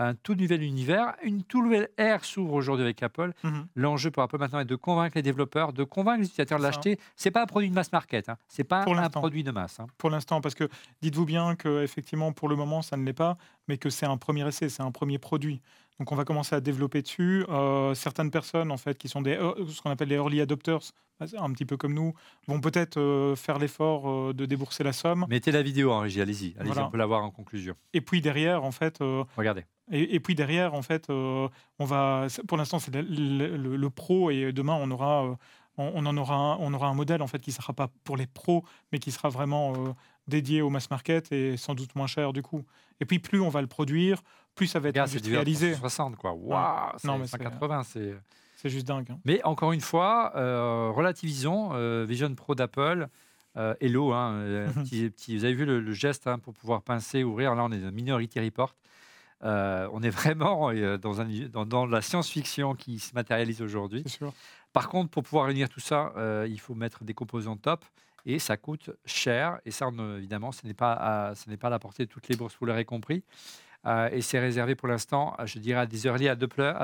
Un 0.00 0.14
tout 0.14 0.36
nouvel 0.36 0.62
univers, 0.62 1.16
une 1.24 1.42
toute 1.42 1.64
nouvelle 1.64 1.88
ère 1.96 2.24
s'ouvre 2.24 2.52
aujourd'hui 2.52 2.84
avec 2.84 3.02
Apple. 3.02 3.32
Mhm. 3.42 3.66
L'enjeu 3.74 4.12
pour 4.12 4.22
Apple 4.22 4.38
maintenant 4.38 4.60
est 4.60 4.64
de 4.64 4.76
convaincre 4.76 5.16
les 5.16 5.22
développeurs, 5.22 5.72
de 5.72 5.82
convaincre 5.82 6.20
les 6.20 6.26
utilisateurs 6.26 6.58
de 6.58 6.62
l'acheter. 6.62 7.00
C'est 7.16 7.32
pas 7.32 7.42
un 7.42 7.46
produit 7.46 7.68
de 7.68 7.74
mass 7.74 7.90
market, 7.90 8.28
hein. 8.28 8.36
c'est 8.46 8.62
pas 8.62 8.84
Pour 8.84 8.96
un 8.96 9.10
produit 9.10 9.42
de 9.42 9.50
masse. 9.50 9.80
hein. 9.80 9.88
Pour 9.98 10.10
l'instant, 10.10 10.40
parce 10.40 10.54
que 10.54 10.68
dites-vous 11.02 11.24
bien 11.24 11.56
que 11.56 11.82
effectivement 11.82 12.32
pour 12.32 12.48
le 12.48 12.54
moment 12.54 12.80
ça 12.80 12.96
ne 12.96 13.04
l'est 13.04 13.12
pas, 13.12 13.38
mais 13.66 13.76
que 13.76 13.90
c'est 13.90 14.06
un 14.06 14.18
premier 14.18 14.46
essai, 14.46 14.68
c'est 14.68 14.84
un 14.84 14.92
premier 14.92 15.18
produit. 15.18 15.60
Donc 15.98 16.12
on 16.12 16.14
va 16.14 16.24
commencer 16.24 16.54
à 16.54 16.60
développer 16.60 17.02
dessus. 17.02 17.44
Euh, 17.48 17.94
certaines 17.94 18.30
personnes 18.30 18.70
en 18.70 18.76
fait 18.76 18.96
qui 18.98 19.08
sont 19.08 19.20
des 19.22 19.34
euh, 19.36 19.52
ce 19.68 19.82
qu'on 19.82 19.90
appelle 19.90 20.08
les 20.08 20.14
early 20.16 20.40
adopters, 20.40 20.78
un 21.36 21.50
petit 21.52 21.64
peu 21.64 21.76
comme 21.76 21.92
nous, 21.94 22.14
vont 22.46 22.60
peut-être 22.60 22.98
euh, 22.98 23.34
faire 23.34 23.58
l'effort 23.58 24.08
euh, 24.08 24.32
de 24.32 24.46
débourser 24.46 24.84
la 24.84 24.92
somme. 24.92 25.26
Mettez 25.28 25.50
la 25.50 25.62
vidéo 25.62 25.90
en 25.90 26.00
régie, 26.00 26.20
allez-y, 26.20 26.54
allez-y, 26.58 26.72
Voilà. 26.72 26.86
on 26.86 26.90
peut 26.90 26.98
la 26.98 27.06
voir 27.06 27.24
en 27.24 27.30
conclusion. 27.30 27.74
Et 27.94 28.00
puis 28.00 28.20
derrière 28.20 28.62
en 28.62 28.70
fait, 28.70 28.98
Regardez. 29.36 29.64
et, 29.90 30.14
et 30.14 30.20
puis 30.20 30.34
derrière 30.36 30.74
en 30.74 30.82
fait, 30.82 31.08
on 31.10 31.50
va. 31.84 32.26
Pour 32.46 32.58
l'instant 32.58 32.78
c'est 32.78 32.94
le, 32.94 33.02
le- 33.02 33.56
le- 33.56 33.76
le 33.76 33.90
pro 33.90 34.30
et 34.30 34.52
demain 34.52 34.74
on 34.80 34.90
aura. 34.92 35.24
on, 35.78 35.92
on 35.94 36.06
en 36.06 36.16
aura 36.16 36.34
un, 36.36 36.56
on 36.58 36.72
aura 36.74 36.88
un 36.88 36.94
modèle 36.94 37.22
en 37.22 37.26
fait 37.26 37.40
qui 37.40 37.50
sera 37.52 37.72
pas 37.72 37.88
pour 38.04 38.16
les 38.16 38.26
pros, 38.26 38.64
mais 38.92 38.98
qui 39.00 39.10
sera 39.10 39.28
vraiment 39.30 39.94
dédié 40.28 40.60
au 40.62 40.70
mass 40.70 40.90
market 40.90 41.32
et 41.32 41.56
sans 41.56 41.74
doute 41.74 41.94
moins 41.96 42.06
cher 42.06 42.32
du 42.32 42.42
coup. 42.42 42.64
Et 43.00 43.04
puis 43.04 43.18
plus 43.20 43.40
on 43.40 43.48
va 43.48 43.60
le 43.62 43.66
produire, 43.68 44.22
plus 44.58 44.66
ça 44.66 44.80
va 44.80 44.88
être 44.90 44.98
industrialisé. 44.98 45.74
60 45.74 46.16
quoi. 46.16 46.32
Waouh, 46.32 46.92
Non, 47.04 47.18
mais 47.18 47.24
c'est- 47.26 47.30
180, 47.38 47.82
c'est. 47.84 48.14
C'est 48.56 48.68
juste 48.68 48.88
dingue. 48.88 49.06
hein. 49.10 49.18
Mais 49.24 49.40
encore 49.44 49.70
une 49.72 49.80
fois, 49.80 50.32
euh, 50.34 50.90
relativisons. 50.94 51.70
euh, 51.74 52.04
Vision 52.08 52.34
Pro 52.34 52.54
d'Apple, 52.56 53.06
euh, 53.56 53.74
Hello, 53.80 54.12
hein, 54.12 54.32
euh, 54.34 54.66
petit- 54.84 55.10
petit- 55.10 55.36
vous 55.38 55.44
avez 55.44 55.54
vu 55.54 55.64
le, 55.64 55.80
le 55.80 55.92
geste 55.92 56.26
hein, 56.26 56.38
pour 56.40 56.52
pouvoir 56.54 56.82
pincer, 56.82 57.22
ouvrir. 57.22 57.54
Là, 57.54 57.62
on 57.64 57.70
est 57.72 57.78
dans 57.78 57.92
Minority 57.92 58.40
Report. 58.40 58.74
Euh, 59.44 59.88
on 59.92 60.02
est 60.02 60.10
vraiment 60.10 60.70
euh, 60.70 60.98
dans, 60.98 61.20
un, 61.20 61.28
dans, 61.52 61.64
dans 61.64 61.86
la 61.86 62.02
science-fiction 62.02 62.74
qui 62.74 62.98
se 62.98 63.14
matérialise 63.14 63.62
aujourd'hui. 63.62 64.02
Par 64.72 64.88
contre, 64.88 65.10
pour 65.10 65.22
pouvoir 65.22 65.46
réunir 65.46 65.68
tout 65.68 65.78
ça, 65.80 66.12
euh, 66.16 66.44
il 66.50 66.58
faut 66.58 66.74
mettre 66.74 67.04
des 67.04 67.14
composants 67.14 67.56
top 67.56 67.84
et 68.26 68.40
ça 68.40 68.56
coûte 68.56 68.90
cher. 69.06 69.60
Et 69.64 69.70
ça, 69.70 69.86
on, 69.86 70.16
évidemment, 70.16 70.50
ce 70.50 70.66
n'est 70.66 70.74
pas, 70.74 70.92
à, 70.94 71.34
ce 71.36 71.48
n'est 71.48 71.56
pas 71.56 71.68
à 71.68 71.70
la 71.70 71.78
portée 71.78 72.04
de 72.06 72.10
toutes 72.10 72.26
les 72.28 72.36
bourses, 72.36 72.56
vous 72.58 72.66
l'aurez 72.66 72.84
compris. 72.84 73.22
Euh, 73.86 74.08
et 74.12 74.20
c'est 74.22 74.38
réservé 74.40 74.74
pour 74.74 74.88
l'instant, 74.88 75.34
à- 75.38 75.46
je 75.46 75.58
dirais, 75.58 75.80
à 75.80 75.86
des 75.86 76.06
early 76.06 76.28
adopters, 76.28 76.76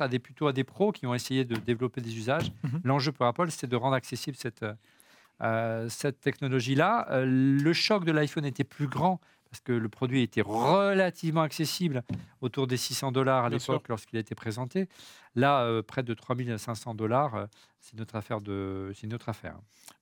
à 0.00 0.08
des, 0.08 0.18
plutôt 0.18 0.46
à 0.46 0.52
des 0.52 0.64
pros 0.64 0.90
qui 0.92 1.06
ont 1.06 1.14
essayé 1.14 1.44
de 1.44 1.54
développer 1.56 2.00
des 2.00 2.16
usages. 2.16 2.50
Mhm. 2.64 2.80
L'enjeu 2.84 3.12
pour 3.12 3.26
Apple, 3.26 3.50
c'est 3.50 3.66
de 3.68 3.76
rendre 3.76 3.94
accessible 3.94 4.36
cette, 4.36 4.64
euh, 5.42 5.88
cette 5.88 6.20
technologie-là. 6.20 7.06
Euh, 7.10 7.24
le 7.26 7.72
choc 7.72 8.04
de 8.04 8.12
l'iPhone 8.12 8.44
était 8.44 8.64
plus 8.64 8.86
grand 8.86 9.20
parce 9.50 9.60
que 9.60 9.72
le 9.72 9.88
produit 9.90 10.22
était 10.22 10.40
relativement 10.40 11.42
accessible, 11.42 12.02
autour 12.40 12.66
des 12.66 12.78
600 12.78 13.12
dollars 13.12 13.44
à 13.44 13.50
l'époque 13.50 13.86
lorsqu'il 13.88 14.16
a 14.16 14.20
été 14.20 14.34
présenté. 14.34 14.88
Là, 15.34 15.60
euh, 15.64 15.82
près 15.82 16.02
de 16.02 16.14
3500 16.14 16.94
dollars, 16.94 17.34
euh, 17.34 17.46
c'est 17.78 17.98
notre 17.98 18.16
affaire 18.16 18.40
de, 18.40 18.92
c'est 18.94 19.06
une 19.06 19.12
autre 19.12 19.28
affaire. 19.28 19.56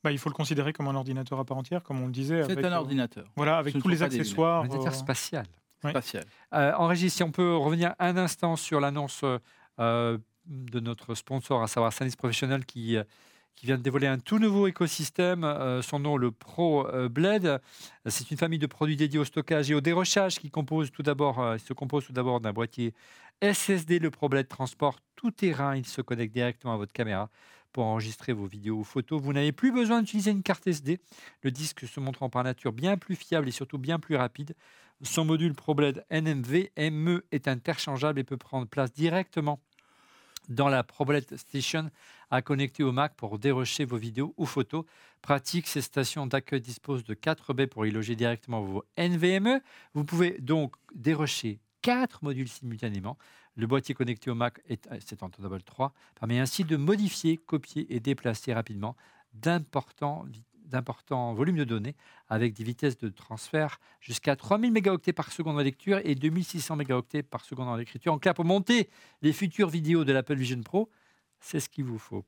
Bah, 0.05 0.12
il 0.12 0.18
faut 0.18 0.28
le 0.28 0.34
considérer 0.36 0.73
comme 0.73 0.86
un 0.86 0.94
ordinateur 0.94 1.41
à 1.41 1.44
part 1.44 1.57
entière, 1.57 1.83
comme 1.83 2.00
on 2.00 2.07
le 2.07 2.12
disait. 2.12 2.44
C'est 2.44 2.65
un 2.65 2.73
euh, 2.73 2.76
ordinateur 2.76 3.26
Voilà, 3.34 3.59
avec 3.59 3.75
Ce 3.75 3.78
tous 3.81 3.89
les 3.89 4.05
accessoires. 4.05 4.60
Un 4.62 4.67
ordinateur 4.67 4.92
euh, 4.92 4.97
spatial. 4.97 5.47
Ouais. 5.84 5.91
spatial. 5.91 6.25
Euh, 6.52 6.73
en 6.75 6.86
régie, 6.86 7.10
si 7.10 7.23
on 7.23 7.31
peut 7.33 7.57
revenir 7.57 7.94
un 7.99 8.17
instant 8.17 8.57
sur 8.57 8.81
l'annonce 8.81 9.25
euh, 9.81 10.18
de 10.47 10.81
notre 10.81 11.15
sponsor, 11.15 11.62
à 11.62 11.68
savoir 11.68 11.92
Sanis 11.92 12.17
Professional, 12.17 12.65
qui, 12.67 12.97
euh, 12.97 13.05
qui 13.55 13.67
vient 13.67 13.78
de 13.78 13.83
dévoiler 13.83 14.09
un 14.09 14.18
tout 14.18 14.39
nouveau 14.39 14.67
écosystème, 14.67 15.44
euh, 15.44 15.81
son 15.81 16.00
nom 16.00 16.17
le 16.17 16.33
Pro 16.33 16.86
Blade. 17.09 17.60
C'est 18.07 18.31
une 18.31 18.36
famille 18.36 18.59
de 18.59 18.67
produits 18.67 18.97
dédiés 18.97 19.18
au 19.18 19.25
stockage 19.25 19.70
et 19.70 19.75
au 19.75 19.81
dérochage 19.81 20.39
qui 20.39 20.50
compose 20.50 20.91
tout 20.91 21.02
d'abord, 21.02 21.57
se 21.59 21.73
compose 21.73 22.07
tout 22.07 22.12
d'abord 22.12 22.41
d'un 22.41 22.52
boîtier 22.52 22.94
SSD. 23.42 23.99
Le 23.99 24.10
Pro 24.10 24.28
Blade 24.28 24.49
transporte 24.49 25.02
tout 25.15 25.31
terrain, 25.31 25.76
il 25.76 25.86
se 25.86 26.02
connecte 26.02 26.33
directement 26.34 26.75
à 26.75 26.76
votre 26.76 26.92
caméra 26.92 27.31
pour 27.73 27.84
enregistrer 27.84 28.32
vos 28.32 28.47
vidéos 28.47 28.78
ou 28.78 28.84
photos. 28.84 29.20
Vous 29.20 29.32
n'avez 29.32 29.52
plus 29.52 29.73
besoin 29.73 30.00
d'utiliser 30.00 30.31
une 30.31 30.42
carte 30.42 30.66
SD. 30.66 30.99
Le 31.42 31.50
disque 31.50 31.86
se 31.86 32.00
montrant 32.00 32.31
par 32.31 32.44
nature 32.44 32.73
bien 32.73 32.97
plus 32.97 33.16
fiable 33.16 33.49
et 33.49 33.52
surtout 33.52 33.78
bien 33.78 33.99
plus 33.99 34.16
rapide. 34.16 34.55
Son 35.02 35.24
module 35.24 35.55
ProBlade 35.55 36.05
NMV 36.10 36.70
ME 36.76 37.24
est 37.32 37.49
interchangeable 37.49 38.20
et 38.20 38.24
peut 38.24 38.36
prendre 38.36 38.66
place 38.66 38.92
directement 38.92 39.60
dans 40.49 40.68
la 40.68 40.82
ProBlade 40.82 41.36
Station 41.36 41.90
à 42.31 42.42
connecter 42.42 42.82
au 42.82 42.92
Mac 42.92 43.15
pour 43.16 43.39
dérocher 43.39 43.84
vos 43.84 43.97
vidéos 43.97 44.34
ou 44.36 44.47
photos. 44.47 44.84
Pratique, 45.23 45.66
ces 45.66 45.81
stations 45.81 46.26
d'accueil 46.26 46.60
disposent 46.60 47.05
de 47.05 47.15
4 47.15 47.55
baies 47.55 47.66
pour 47.66 47.86
y 47.86 47.90
loger 47.90 48.16
directement 48.16 48.60
vos 48.60 48.84
NVMe. 48.99 49.60
Vous 49.94 50.05
pouvez 50.05 50.39
donc 50.40 50.74
dérocher 50.94 51.60
quatre 51.82 52.23
modules 52.23 52.49
simultanément. 52.49 53.16
Le 53.61 53.67
boîtier 53.67 53.95
connecté 53.95 54.31
au 54.31 54.35
Mac, 54.35 54.59
euh, 54.71 54.99
c'est 55.05 55.23
en 55.23 55.29
Thunderbolt 55.29 55.67
3, 55.67 55.93
permet 56.19 56.39
ainsi 56.39 56.65
de 56.65 56.77
modifier, 56.79 57.37
copier 57.37 57.87
et 57.95 58.01
déplacer 58.01 58.55
rapidement 58.55 58.97
d'importants 59.35 60.25
volumes 61.35 61.59
de 61.59 61.65
données 61.65 61.95
avec 62.31 62.55
des 62.55 62.65
vitesses 62.65 62.97
de 62.97 63.11
transfert 63.11 63.79
jusqu'à 64.01 64.35
3000 64.35 64.73
mégaoctets 64.73 65.13
par 65.13 65.31
seconde 65.31 65.59
en 65.59 65.63
lecture 65.63 66.01
et 66.05 66.15
2600 66.15 66.77
mégaoctets 66.77 67.23
par 67.23 67.45
seconde 67.45 67.69
en 67.69 67.79
écriture. 67.79 68.15
En 68.15 68.19
clair, 68.19 68.33
pour 68.33 68.47
monter 68.47 68.89
les 69.21 69.35
futures 69.35 69.69
vidéos 69.69 70.05
de 70.05 70.13
l'Apple 70.15 70.37
Vision 70.37 70.63
Pro, 70.63 70.89
c'est 71.39 71.61
ce 71.61 71.69
qu'il 71.69 71.85
vous 71.85 71.99
faut. 71.99 72.25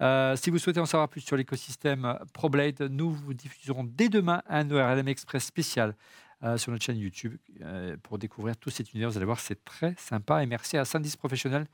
Euh, 0.00 0.34
si 0.36 0.48
vous 0.48 0.58
souhaitez 0.58 0.80
en 0.80 0.86
savoir 0.86 1.10
plus 1.10 1.20
sur 1.20 1.36
l'écosystème 1.36 2.18
ProBlade, 2.32 2.88
nous 2.90 3.12
vous 3.12 3.34
diffuserons 3.34 3.84
dès 3.84 4.08
demain 4.08 4.42
un 4.48 4.70
ORLM 4.70 5.08
Express 5.08 5.44
spécial 5.44 5.94
euh, 6.42 6.56
sur 6.56 6.72
notre 6.72 6.84
chaîne 6.84 6.98
YouTube 6.98 7.36
euh, 7.62 7.96
pour 8.02 8.18
découvrir 8.18 8.56
tout 8.56 8.70
cet 8.70 8.92
univers. 8.92 9.10
Vous 9.10 9.16
allez 9.16 9.26
voir, 9.26 9.40
c'est 9.40 9.64
très 9.64 9.94
sympa. 9.98 10.42
Et 10.42 10.46
merci 10.46 10.76
à 10.76 10.84
Sandis 10.84 11.16
Professionnel 11.16 11.66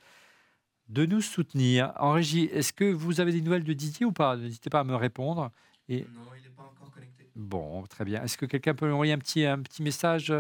de 0.89 1.07
nous 1.07 1.21
soutenir. 1.21 1.93
En 1.97 2.13
régie, 2.13 2.45
est-ce 2.45 2.73
que 2.73 2.91
vous 2.93 3.21
avez 3.21 3.33
des 3.33 3.41
nouvelles 3.41 3.65
de 3.65 3.73
Didier 3.73 4.07
ou 4.07 4.13
pas? 4.13 4.37
N'hésitez 4.37 4.71
pas 4.71 4.81
à 4.81 4.85
me 4.85 4.95
répondre. 4.95 5.51
Et... 5.89 6.01
Non, 6.15 6.23
il 6.37 6.43
n'est 6.43 6.49
pas 6.51 6.63
encore 6.63 6.91
connecté. 6.91 7.29
Bon, 7.37 7.83
très 7.87 8.05
bien. 8.05 8.23
Est-ce 8.23 8.39
que 8.39 8.47
quelqu'un 8.47 8.75
peut 8.75 8.87
lui 8.87 8.93
envoyer 8.93 9.13
un 9.13 9.19
petit, 9.19 9.45
un 9.45 9.61
petit 9.61 9.83
message 9.83 10.33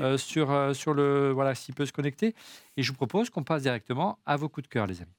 euh, 0.00 0.18
sur, 0.18 0.50
euh, 0.50 0.72
sur 0.74 0.94
le. 0.94 1.30
Voilà, 1.30 1.54
s'il 1.54 1.74
peut 1.74 1.86
se 1.86 1.92
connecter? 1.92 2.34
Et 2.76 2.82
je 2.82 2.90
vous 2.90 2.96
propose 2.96 3.30
qu'on 3.30 3.44
passe 3.44 3.62
directement 3.62 4.18
à 4.26 4.36
vos 4.36 4.48
coups 4.48 4.66
de 4.66 4.72
cœur, 4.72 4.86
les 4.86 5.00
amis. 5.00 5.12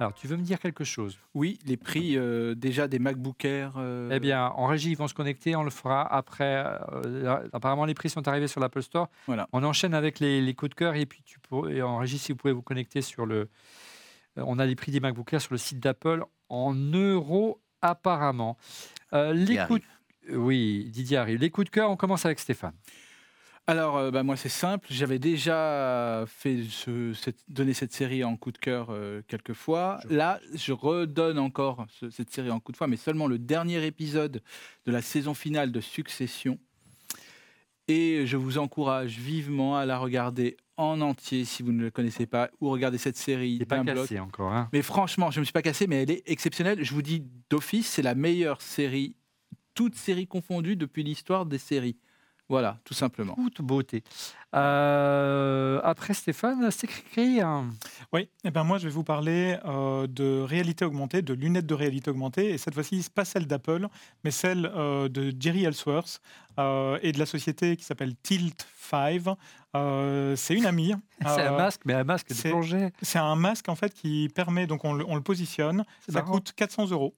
Alors, 0.00 0.14
tu 0.14 0.26
veux 0.26 0.36
me 0.36 0.42
dire 0.42 0.58
quelque 0.58 0.82
chose? 0.82 1.18
Oui, 1.34 1.58
les 1.64 1.76
prix 1.76 2.16
euh, 2.16 2.54
déjà 2.56 2.88
des 2.88 2.98
MacBook 2.98 3.44
Air. 3.44 3.74
euh, 3.76 4.10
Eh 4.12 4.18
bien, 4.18 4.46
en 4.48 4.66
régie, 4.66 4.90
ils 4.90 4.96
vont 4.96 5.06
se 5.06 5.14
connecter, 5.14 5.54
on 5.54 5.62
le 5.62 5.70
fera 5.70 6.02
après. 6.12 6.64
euh, 7.04 7.38
apparemment, 7.52 7.84
les 7.84 7.94
prix 7.94 8.10
sont 8.10 8.26
arrivés 8.26 8.48
sur 8.48 8.60
l'Apple 8.60 8.82
Store. 8.82 9.08
Voilà. 9.26 9.48
On 9.52 9.62
enchaîne 9.62 9.94
avec 9.94 10.18
les, 10.18 10.40
les 10.40 10.54
coups 10.54 10.70
de 10.70 10.74
cœur 10.74 10.96
et 10.96 11.06
puis 11.06 11.22
tu 11.24 11.38
peux, 11.38 11.70
et 11.70 11.82
en 11.82 11.98
régie, 11.98 12.18
si 12.18 12.32
vous 12.32 12.36
pouvez 12.36 12.52
vous 12.52 12.62
connecter 12.62 13.00
sur 13.00 13.26
le. 13.26 13.48
euh, 14.38 14.44
On 14.44 14.58
a 14.58 14.66
les 14.66 14.74
prix 14.74 14.90
des 14.90 14.98
MacBook 15.00 15.32
Air 15.32 15.40
sur 15.40 15.52
le 15.54 15.58
site 15.58 15.78
d'Apple 15.78 16.24
en 16.48 16.74
euros 16.74 17.60
apparemment. 17.80 18.56
Euh, 19.12 19.32
les 19.32 19.54
coups 19.68 19.82
de- 20.28 20.36
Oui, 20.36 20.88
Didier 20.90 21.18
arrive. 21.18 21.38
Les 21.38 21.50
coups 21.50 21.66
de 21.66 21.70
cœur, 21.70 21.90
on 21.90 21.96
commence 21.96 22.26
avec 22.26 22.40
Stéphane. 22.40 22.74
Alors, 23.68 23.96
euh, 23.96 24.10
bah, 24.10 24.22
moi, 24.24 24.36
c'est 24.36 24.48
simple. 24.48 24.88
J'avais 24.90 25.20
déjà 25.20 26.24
fait 26.26 26.64
ce- 26.68 27.12
cette- 27.14 27.44
donné 27.48 27.74
cette 27.74 27.92
série 27.92 28.24
en 28.24 28.36
coup 28.36 28.50
de 28.50 28.58
cœur 28.58 28.88
euh, 28.90 29.22
quelques 29.28 29.52
fois. 29.52 30.00
Là, 30.10 30.40
je 30.54 30.72
redonne 30.72 31.38
encore 31.38 31.86
ce- 31.88 32.10
cette 32.10 32.30
série 32.30 32.50
en 32.50 32.58
coup 32.58 32.72
de 32.72 32.76
cœur, 32.76 32.88
mais 32.88 32.96
seulement 32.96 33.28
le 33.28 33.38
dernier 33.38 33.84
épisode 33.86 34.42
de 34.86 34.92
la 34.92 35.00
saison 35.00 35.32
finale 35.34 35.70
de 35.70 35.80
Succession. 35.80 36.58
Et 37.88 38.26
je 38.26 38.36
vous 38.36 38.58
encourage 38.58 39.18
vivement 39.18 39.76
à 39.76 39.86
la 39.86 39.98
regarder 39.98 40.56
en 40.76 41.00
entier 41.00 41.44
si 41.44 41.62
vous 41.62 41.72
ne 41.72 41.82
le 41.82 41.90
connaissez 41.90 42.26
pas, 42.26 42.50
ou 42.60 42.68
regarder 42.70 42.98
cette 42.98 43.16
série 43.16 43.58
pas 43.64 43.76
d'un 43.76 43.84
bloc. 43.84 43.96
cassé 44.08 44.18
encore. 44.18 44.52
Hein. 44.52 44.68
Mais 44.72 44.82
franchement, 44.82 45.30
je 45.30 45.38
ne 45.38 45.40
me 45.42 45.44
suis 45.44 45.52
pas 45.52 45.62
cassé, 45.62 45.86
mais 45.86 46.02
elle 46.02 46.10
est 46.10 46.22
exceptionnelle. 46.26 46.82
Je 46.82 46.94
vous 46.94 47.02
dis 47.02 47.24
d'office, 47.50 47.86
c'est 47.88 48.02
la 48.02 48.14
meilleure 48.16 48.60
série, 48.60 49.14
toute 49.74 49.94
série 49.94 50.26
confondue 50.26 50.74
depuis 50.76 51.04
l'histoire 51.04 51.46
des 51.46 51.58
séries. 51.58 51.96
Voilà, 52.52 52.76
tout 52.84 52.92
simplement. 52.92 53.34
Toute 53.34 53.62
beauté. 53.62 54.04
Euh, 54.54 55.80
après 55.84 56.12
Stéphane, 56.12 56.70
c'est 56.70 56.84
écrit. 56.84 57.40
hein. 57.40 57.70
Oui, 58.12 58.28
eh 58.44 58.50
ben 58.50 58.62
moi 58.62 58.76
je 58.76 58.84
vais 58.88 58.92
vous 58.92 59.04
parler 59.04 59.56
euh, 59.64 60.06
de 60.06 60.42
réalité 60.42 60.84
augmentée, 60.84 61.22
de 61.22 61.32
lunettes 61.32 61.64
de 61.64 61.74
réalité 61.74 62.10
augmentée, 62.10 62.50
et 62.50 62.58
cette 62.58 62.74
fois-ci, 62.74 63.06
pas 63.14 63.24
celle 63.24 63.46
d'Apple, 63.46 63.88
mais 64.22 64.30
celle 64.30 64.66
euh, 64.76 65.08
de 65.08 65.32
Jerry 65.40 65.64
Ellsworth 65.64 66.20
euh, 66.58 66.98
et 67.02 67.12
de 67.12 67.18
la 67.18 67.24
société 67.24 67.76
qui 67.78 67.84
s'appelle 67.84 68.14
Tilt 68.22 68.66
5. 68.78 69.22
Euh, 69.74 70.36
c'est 70.36 70.54
une 70.54 70.66
amie. 70.66 70.92
C'est 71.22 71.46
un 71.46 71.56
masque, 71.56 71.80
mais 71.86 71.94
un 71.94 72.04
masque 72.04 72.28
de 72.28 72.34
c'est- 72.34 72.50
plongée. 72.50 72.90
C'est 73.00 73.18
un 73.18 73.34
masque 73.36 73.70
en 73.70 73.76
fait 73.76 73.94
qui 73.94 74.28
permet, 74.34 74.66
donc 74.66 74.84
on 74.84 74.92
le, 74.92 75.06
on 75.08 75.14
le 75.14 75.22
positionne, 75.22 75.84
ça 76.06 76.20
marrant. 76.20 76.32
coûte 76.32 76.52
400 76.54 76.90
euros. 76.90 77.14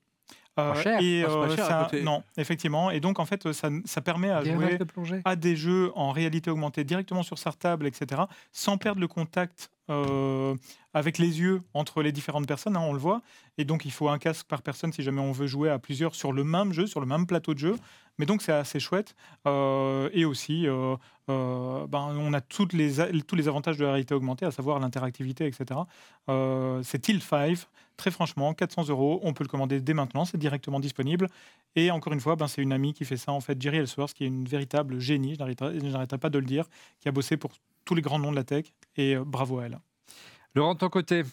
Euh, 0.59 0.73
Pas 0.73 0.83
cher. 0.83 1.01
Et 1.03 1.23
pas 1.25 1.31
euh, 1.33 1.57
cher 1.57 1.65
à 1.65 1.69
ça- 1.69 1.85
côté. 1.91 2.03
non, 2.03 2.23
effectivement. 2.37 2.91
Et 2.93 3.01
donc 3.01 3.19
en 3.19 3.25
fait, 3.25 3.53
ça, 3.53 3.71
ça 3.85 4.01
permet 4.01 4.31
à 4.31 4.43
Des 4.43 4.53
jouer 4.53 4.79
de 4.79 4.87
à 5.25 5.35
des 5.37 5.57
jeux 5.57 5.91
en 5.97 6.11
réalité 6.13 6.51
augmentée 6.51 6.85
directement 6.85 7.23
sur 7.25 7.39
sa 7.39 7.53
table, 7.53 7.87
etc., 7.87 8.23
sans 8.53 8.79
perdre 8.79 9.01
le 9.01 9.09
contact 9.09 9.71
euh, 9.91 10.55
avec 10.95 11.19
les 11.19 11.41
yeux 11.41 11.63
entre 11.75 12.03
les 12.03 12.13
différentes 12.13 12.47
personnes, 12.47 12.77
hein, 12.77 12.83
on 12.83 12.93
le 12.93 12.99
voit. 12.99 13.23
Et 13.59 13.65
donc, 13.65 13.85
il 13.85 13.93
faut 13.93 14.09
un 14.09 14.19
casque 14.19 14.47
par 14.47 14.63
personne 14.63 14.93
si 14.93 15.03
jamais 15.03 15.21
on 15.21 15.33
veut 15.33 15.47
jouer 15.47 15.71
à 15.71 15.79
plusieurs 15.79 16.15
sur 16.15 16.33
le 16.33 16.45
même 16.45 16.73
jeu, 16.73 16.87
sur 16.87 17.01
le 17.01 17.07
même 17.07 17.27
plateau 17.27 17.55
de 17.55 17.59
jeu. 17.59 17.77
Mais 18.19 18.27
donc, 18.27 18.43
c'est 18.43 18.53
assez 18.53 18.81
chouette. 18.81 19.15
Euh, 19.47 20.09
et 20.13 20.25
aussi, 20.25 20.67
euh, 20.67 20.97
ben, 21.27 22.15
on 22.19 22.33
a 22.33 22.41
toutes 22.41 22.73
les, 22.73 22.95
tous 23.27 23.37
les 23.37 23.49
avantages 23.49 23.77
de 23.77 23.85
la 23.85 23.91
réalité 23.91 24.15
augmentée, 24.15 24.47
à 24.47 24.53
savoir 24.53 24.79
l'interactivité, 24.79 25.47
etc. 25.47 25.81
C'est 26.83 27.01
Till 27.01 27.21
5. 27.21 27.59
Très 27.97 28.11
franchement, 28.11 28.55
400 28.55 28.89
euros, 28.89 29.21
on 29.23 29.33
peut 29.35 29.45
le 29.45 29.49
commander 29.49 29.81
dès 29.81 29.95
maintenant, 29.95 30.25
c'est 30.25 30.39
directement 30.39 30.81
disponible. 30.81 31.29
Et 31.77 31.93
encore 31.93 32.13
une 32.13 32.21
fois, 32.21 32.35
ben, 32.35 32.49
c'est 32.49 32.61
une 32.61 32.73
amie 32.73 32.93
qui 32.93 33.05
fait 33.05 33.17
ça, 33.17 33.31
en 33.31 33.41
fait, 33.41 33.61
Jerry 33.61 33.79
Ellsworth, 33.79 34.15
qui 34.15 34.25
est 34.25 34.27
une 34.27 34.47
véritable 34.47 34.99
génie, 34.99 35.37
je 35.37 35.87
n'arrêterai 35.87 36.19
pas 36.19 36.31
de 36.31 36.39
le 36.39 36.45
dire, 36.45 36.65
qui 37.01 37.09
a 37.09 37.13
bossé 37.13 37.37
pour 37.37 37.53
tous 37.85 37.95
les 37.95 38.03
grands 38.03 38.19
noms 38.19 38.31
de 38.31 38.37
la 38.37 38.45
tech, 38.45 38.73
et 38.97 39.17
euh, 39.17 39.25
bravo 39.25 39.59
à 39.61 39.67
elle. 39.67 39.79
Laurent, 40.55 40.75
de 40.75 40.79
ton 40.79 40.89
côté. 40.89 41.25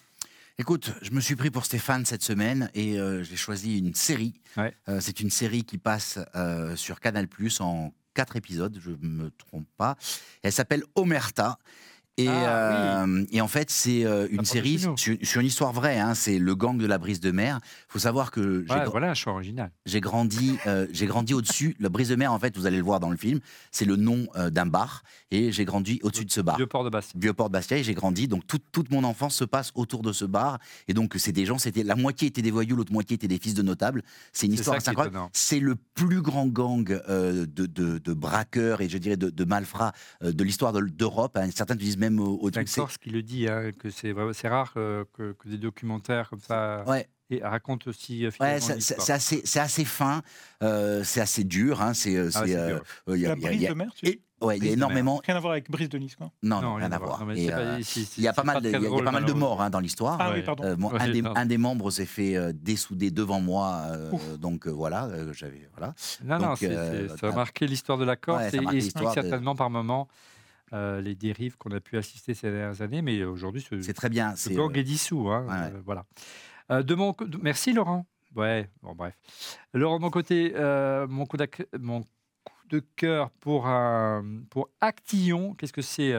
Écoute, 0.57 0.93
je 1.01 1.11
me 1.11 1.21
suis 1.21 1.35
pris 1.35 1.49
pour 1.49 1.65
Stéphane 1.65 2.05
cette 2.05 2.23
semaine 2.23 2.69
et 2.75 2.99
euh, 2.99 3.23
j'ai 3.23 3.35
choisi 3.35 3.79
une 3.79 3.95
série. 3.95 4.33
Ouais. 4.57 4.75
Euh, 4.89 4.99
c'est 4.99 5.19
une 5.19 5.29
série 5.29 5.63
qui 5.63 5.77
passe 5.77 6.19
euh, 6.35 6.75
sur 6.75 6.99
Canal 6.99 7.27
Plus 7.27 7.61
en 7.61 7.93
quatre 8.13 8.35
épisodes, 8.35 8.77
je 8.79 8.91
ne 8.91 9.07
me 9.07 9.31
trompe 9.31 9.67
pas. 9.77 9.95
Elle 10.43 10.51
s'appelle 10.51 10.83
Omerta. 10.95 11.57
Et, 12.17 12.27
Ah, 12.27 13.03
euh, 13.05 13.25
et 13.31 13.39
en 13.41 13.47
fait, 13.47 13.71
c'est 13.71 14.05
euh, 14.05 14.27
une 14.29 14.43
série 14.45 14.77
sur, 14.79 14.95
sur 15.23 15.39
une 15.41 15.47
histoire 15.47 15.71
vraie. 15.71 15.97
hein, 15.97 16.13
c'est 16.13 16.39
le 16.39 16.55
gang 16.55 16.77
de 16.77 16.85
la 16.85 16.97
brise 16.97 17.19
de 17.21 17.31
mer. 17.31 17.59
Il 17.63 17.93
faut 17.93 17.99
savoir 17.99 18.31
que 18.31 18.65
j'ai 18.67 18.73
Ouais, 18.75 18.85
voilà 18.85 19.11
un 19.11 19.13
choix 19.13 19.33
original. 19.33 19.71
j'ai 19.85 20.01
grandi, 20.01 20.57
euh, 20.67 20.87
j'ai 20.91 21.05
grandi 21.05 21.33
au-dessus. 21.33 21.75
La 21.79 21.87
brise 21.89 22.09
de 22.09 22.15
mer, 22.15 22.31
en 22.33 22.37
fait, 22.37 22.55
vous 22.57 22.65
allez 22.67 22.77
le 22.77 22.83
voir 22.83 22.99
dans 22.99 23.09
le 23.09 23.17
film, 23.17 23.39
c'est 23.71 23.85
le 23.85 23.95
nom 23.95 24.27
d'un 24.51 24.65
bar. 24.65 25.03
Et 25.31 25.51
j'ai 25.53 25.63
grandi 25.63 25.99
au-dessus 26.03 26.25
de 26.25 26.31
ce 26.31 26.41
bar. 26.41 26.57
Vieux 26.57 26.67
port 26.67 26.83
de 26.83 26.89
Bastia. 26.89 27.17
Vieux-Port 27.19 27.47
de 27.47 27.53
Bastia 27.53 27.77
et 27.77 27.83
j'ai 27.83 27.93
grandi. 27.93 28.27
Donc 28.27 28.45
toute, 28.45 28.63
toute 28.73 28.91
mon 28.91 29.03
enfance 29.05 29.33
se 29.35 29.45
passe 29.45 29.71
autour 29.75 30.01
de 30.01 30.11
ce 30.11 30.25
bar. 30.25 30.59
Et 30.89 30.93
donc 30.93 31.13
c'est 31.17 31.31
des 31.31 31.45
gens, 31.45 31.57
c'était 31.57 31.83
la 31.83 31.95
moitié 31.95 32.27
étaient 32.27 32.41
des 32.41 32.51
voyous, 32.51 32.75
l'autre 32.75 32.91
moitié 32.91 33.15
étaient 33.15 33.29
des 33.29 33.39
fils 33.39 33.53
de 33.53 33.61
notables. 33.61 34.03
C'est 34.33 34.47
une 34.47 34.53
histoire 34.53 34.75
incroyable. 34.85 35.17
C'est 35.31 35.59
le 35.61 35.75
plus 35.75 36.21
grand 36.21 36.47
gang 36.47 36.83
de, 36.83 37.45
de- 37.45 37.97
de 37.99 38.13
braqueurs 38.13 38.81
et 38.81 38.89
je 38.89 38.97
dirais 38.97 39.15
de, 39.17 39.29
de 39.29 39.43
malfrats 39.45 39.93
de 40.21 40.43
l'histoire 40.43 40.73
de- 40.73 40.81
d'Europe. 40.81 41.37
hein. 41.37 41.47
Certains 41.55 41.75
disent 41.75 41.97
même 42.01 42.19
au- 42.19 42.37
C'est 42.39 42.45
au-dessus. 42.45 42.59
un 42.59 42.63
de 42.63 42.69
ces- 42.69 42.81
Corse 42.81 42.97
qui 42.97 43.09
le 43.11 43.21
dit, 43.21 43.47
hein, 43.47 43.71
que 43.77 43.89
c'est 43.89 44.11
vraiment- 44.11 44.33
c'est 44.33 44.47
rare 44.49 44.73
que, 44.73 45.05
que- 45.13 45.33
que 45.33 45.47
des 45.47 45.57
documentaires 45.57 46.29
comme 46.29 46.39
ça 46.41 46.83
Ouais, 46.87 47.07
et 47.29 47.41
racontent 47.43 47.89
aussi 47.89 48.25
euh, 48.25 48.31
ouais, 48.39 48.59
c'est- 48.59 48.81
c'est 48.81 48.99
c'est 48.99 49.13
assez, 49.13 49.41
c'est 49.45 49.59
assez 49.59 49.85
fin, 49.85 50.21
euh, 50.63 51.03
c'est 51.03 51.21
assez 51.21 51.43
dur. 51.43 51.81
hein. 51.81 51.93
C'est, 51.93 52.15
euh, 52.17 52.29
Ah 52.33 52.41
ouais, 52.41 52.47
c'est, 52.47 52.53
c'est 52.53 52.59
euh, 52.59 52.79
euh, 53.09 53.13
a- 53.13 53.29
La 53.29 53.35
brise 53.35 53.61
y 53.61 53.67
de 53.67 53.73
mer, 53.73 53.91
tu 53.95 54.07
et- 54.07 54.21
ouais, 54.41 54.57
il 54.57 54.65
y 54.65 54.69
a 54.69 54.73
énormément. 54.73 55.21
Rien 55.25 55.35
à 55.35 55.39
voir 55.39 55.51
avec 55.53 55.69
Brise 55.69 55.89
de 55.89 55.97
Nice, 55.99 56.15
quoi. 56.15 56.31
Non, 56.43 56.61
non, 56.61 56.75
rien 56.75 56.91
à 56.91 56.97
voir. 56.97 57.23
C'est 57.35 57.53
euh, 57.53 57.77
c'est- 57.83 58.03
c'est- 58.05 58.17
Il 58.17 58.23
y 58.23 58.27
a 58.27 58.31
c'est 58.31 58.35
pas 58.35 58.43
mal, 58.43 58.57
il 58.61 58.71
y 58.71 58.75
a- 58.75 58.79
il 58.79 58.83
y 58.83 58.85
a 58.85 58.89
drôle, 58.89 59.03
pas 59.05 59.11
mal 59.11 59.25
de 59.25 59.33
morts 59.33 59.61
hein, 59.61 59.69
dans 59.69 59.79
l'histoire. 59.79 60.17
Ah 60.19 60.29
Ouais. 60.31 60.37
oui, 60.37 60.41
pardon. 60.43 60.63
Euh, 60.63 60.75
moi, 60.75 60.91
Ouais, 60.93 61.01
un, 61.01 61.11
des, 61.11 61.21
non. 61.21 61.33
un 61.35 61.45
des 61.45 61.57
membres 61.59 61.91
s'est 61.91 62.05
fait 62.07 62.35
euh, 62.35 62.51
dessouder 62.53 63.11
devant 63.11 63.39
moi, 63.39 63.83
euh, 63.91 64.11
donc 64.37 64.67
euh, 64.67 64.71
voilà, 64.71 65.05
euh, 65.05 65.31
j'avais 65.33 65.69
voilà. 65.77 65.93
Non, 66.25 66.39
non, 66.39 66.47
Donc, 66.49 66.57
c'est- 66.57 66.67
euh, 66.69 67.07
c'est- 67.09 67.17
ça 67.17 67.27
a 67.27 67.31
marqué 67.35 67.67
l'histoire 67.67 67.97
de 67.99 68.05
la 68.05 68.15
Corse 68.15 68.41
et, 68.53 68.57
explique 68.57 69.07
de- 69.07 69.11
certainement 69.13 69.55
par 69.55 69.69
moments 69.69 70.07
euh, 70.73 71.01
les 71.01 71.15
dérives 71.15 71.57
qu'on 71.57 71.71
a 71.71 71.79
pu 71.79 71.97
assister 71.97 72.33
ces 72.33 72.51
dernières 72.51 72.81
années. 72.81 73.01
Mais 73.01 73.23
aujourd'hui, 73.23 73.61
ce, 73.61 73.81
C'est 73.81 73.93
très 73.93 74.09
bien. 74.09 74.35
ce 74.35 74.49
C'est 74.49 74.55
gang 74.55 74.75
est 74.77 74.83
dissous. 74.83 75.29
hein, 75.29 75.45
ouais, 75.47 75.51
ouais. 75.53 75.75
euh, 75.77 75.81
voilà. 75.85 76.05
Euh, 76.71 76.83
de 76.83 76.95
mon, 76.95 77.13
co- 77.13 77.25
de- 77.25 77.37
merci 77.41 77.73
Laurent. 77.73 78.05
Ouais, 78.35 78.69
bon 78.81 78.93
bref. 78.95 79.13
Laurent, 79.73 79.97
de 79.97 80.01
mon 80.03 80.09
côté, 80.09 80.53
mon, 81.09 81.25
coup 81.25 81.35
d'ac- 81.37 81.67
mon 81.77 82.01
coup 82.01 82.67
de 82.69 82.79
cœur 82.95 83.29
pour, 83.31 83.67
un- 83.67 84.23
pour 84.49 84.69
Actillon. 84.79 85.53
Qu'est-ce 85.55 85.73
que 85.73 85.81
c'est 85.81 86.13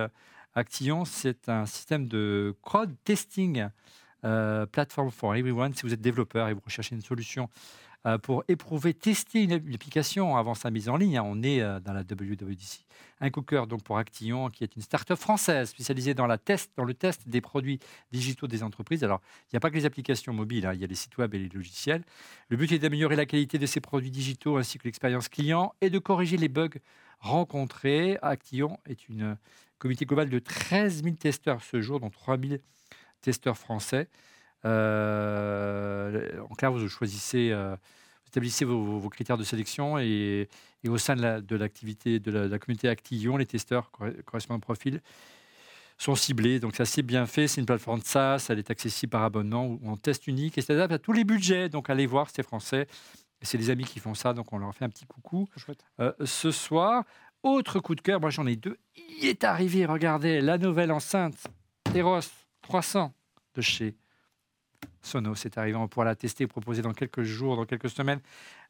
Actillon? 0.55 1.05
C'est 1.07 1.49
un 1.49 1.65
système 1.65 2.07
de 2.09 2.55
crowd 2.61 2.95
testing, 3.05 3.67
euh, 4.25 4.67
platform 4.67 5.11
for 5.11 5.35
everyone. 5.35 5.73
Si 5.75 5.83
vous 5.85 5.95
êtes 5.95 6.03
développeur 6.03 6.49
et 6.49 6.53
vous 6.55 6.61
recherchez 6.63 6.95
une 6.95 7.01
solution 7.01 7.49
pour 8.23 8.43
éprouver, 8.49 8.95
tester 8.95 9.45
une, 9.45 9.53
application 9.53 10.37
avant 10.37 10.55
sa 10.55 10.71
mise 10.71 10.89
en 10.89 10.97
ligne, 10.97 11.19
hein, 11.19 11.23
on 11.25 11.43
est 11.43 11.61
euh, 11.61 11.79
dans 11.79 11.93
la 11.93 12.01
WWDC. 12.01 12.85
Un 13.21 13.31
cœur 13.31 13.69
donc 13.69 13.85
pour 13.85 13.99
Actillon, 13.99 14.49
qui 14.49 14.65
est 14.65 14.75
une 14.75 14.83
start-up 14.83 15.17
française 15.17 15.71
spécialisée 15.71 16.13
dans, 16.13 16.27
la 16.27 16.39
test, 16.39 16.73
dans 16.77 16.83
le 16.83 16.95
test 16.95 17.29
des 17.29 17.41
produits 17.41 17.79
digitaux 18.11 18.49
des 18.49 18.65
entreprises. 18.65 19.05
Alors, 19.05 19.21
il 19.45 19.55
n'y 19.55 19.57
a 19.59 19.61
pas 19.61 19.71
que 19.71 19.77
les 19.77 19.87
applications 19.87 20.33
mobiles, 20.33 20.67
hein, 20.67 20.75
il 20.75 20.81
y 20.81 20.85
a 20.85 20.89
les 20.89 20.97
sites 20.97 21.17
web 21.19 21.33
et 21.35 21.39
les 21.39 21.49
logiciels. 21.49 22.03
Le 22.49 22.57
but 22.57 22.73
est 22.73 22.81
d'améliorer 22.81 23.15
la 23.15 23.27
qualité 23.27 23.59
de 23.59 23.67
ces 23.67 23.81
produits 23.81 24.11
digitaux 24.11 24.57
ainsi 24.57 24.79
que 24.79 24.85
l'expérience 24.85 25.29
client 25.29 25.73
et 25.81 25.89
de 25.89 26.01
corriger 26.01 26.37
les 26.37 26.49
bugs 26.49 26.71
rencontrés. 27.21 28.19
Actillon 28.21 28.79
est 28.85 29.09
une 29.09 29.37
communauté 29.79 30.07
globale 30.07 30.29
de 30.29 30.41
13 30.41 31.05
000 31.05 31.15
testeurs 31.15 31.63
ce 31.63 31.81
jour, 31.81 32.01
dont 32.01 32.11
3 32.11 32.37
000 32.39 32.57
testeurs 33.21 33.57
français. 33.57 34.09
Euh, 34.65 36.41
en 36.51 36.55
clair, 36.55 36.73
vous 36.73 36.89
choisissez, 36.89 37.51
euh, 37.53 37.75
vous 37.75 38.29
établissez 38.29 38.65
vos, 38.65 39.09
critères 39.11 39.39
de 39.39 39.45
sélection 39.45 39.99
et, 39.99 40.49
et 40.85 40.89
au 40.89 40.99
sein 40.99 41.17
de 41.17 41.23
la- 41.23 41.41
de 41.41 41.57
l'activité 41.57 42.19
de, 42.21 42.31
la, 42.31 42.49
de 42.49 42.57
communauté 42.59 42.89
Actillon, 42.89 43.37
les 43.37 43.47
testeurs 43.47 43.91
corre- 43.91 44.13
correspondant 44.25 44.59
au 44.59 44.61
profil 44.61 45.01
sont 45.99 46.15
ciblés. 46.15 46.59
Donc 46.61 46.73
c'est 46.77 46.83
assez 46.83 47.03
bien 47.03 47.27
fait. 47.27 47.47
C'est 47.49 47.61
une 47.61 47.67
plateforme 47.67 48.01
SaaS, 48.03 48.47
elle 48.49 48.59
est 48.59 48.71
accessible 48.71 49.11
par 49.11 49.23
abonnement 49.23 49.67
ou 49.67 49.81
en 49.89 49.97
test 49.97 50.27
unique 50.27 50.59
et 50.59 50.63
s'adapte 50.63 50.93
à 50.93 50.99
tous 50.99 51.13
les 51.13 51.25
budgets. 51.25 51.69
Donc 51.69 51.91
allez 51.91 52.07
voir, 52.07 52.29
c'est 52.31 52.43
français. 52.43 52.87
C'est 53.45 53.59
les 53.59 53.71
amis 53.71 53.85
qui 53.85 53.99
font 53.99 54.15
ça, 54.15 54.33
donc 54.35 54.53
on 54.53 54.59
leur 54.59 54.73
fait 54.73 54.85
un 54.85 54.89
petit 54.89 55.05
coucou. 55.05 55.49
Euh, 56.01 56.13
ce 56.25 56.53
soir, 56.53 57.03
autre 57.43 57.81
coup 57.81 57.97
de 57.97 58.01
cœur, 58.01 58.21
moi 58.21 58.31
j'en 58.31 58.47
ai 58.47 58.55
deux. 58.55 58.79
Il 59.19 59.27
est 59.27 59.43
arrivé, 59.43 59.85
regardez, 59.85 60.41
la 60.41 60.59
nouvelle 60.59 60.93
enceinte 60.93 61.35
Eros 61.93 62.21
300 62.63 63.13
de 63.57 63.61
chez 63.61 63.97
Sonos. 65.03 65.35
C'est 65.37 65.59
arrivé, 65.59 65.77
on 65.77 65.89
pourra 65.89 66.05
la 66.07 66.15
tester, 66.17 66.47
proposer 66.47 66.83
dans 66.83 66.93
quelques 66.93 67.23
jours, 67.23 67.57
dans 67.57 67.65
quelques 67.67 67.91
semaines. 67.91 68.21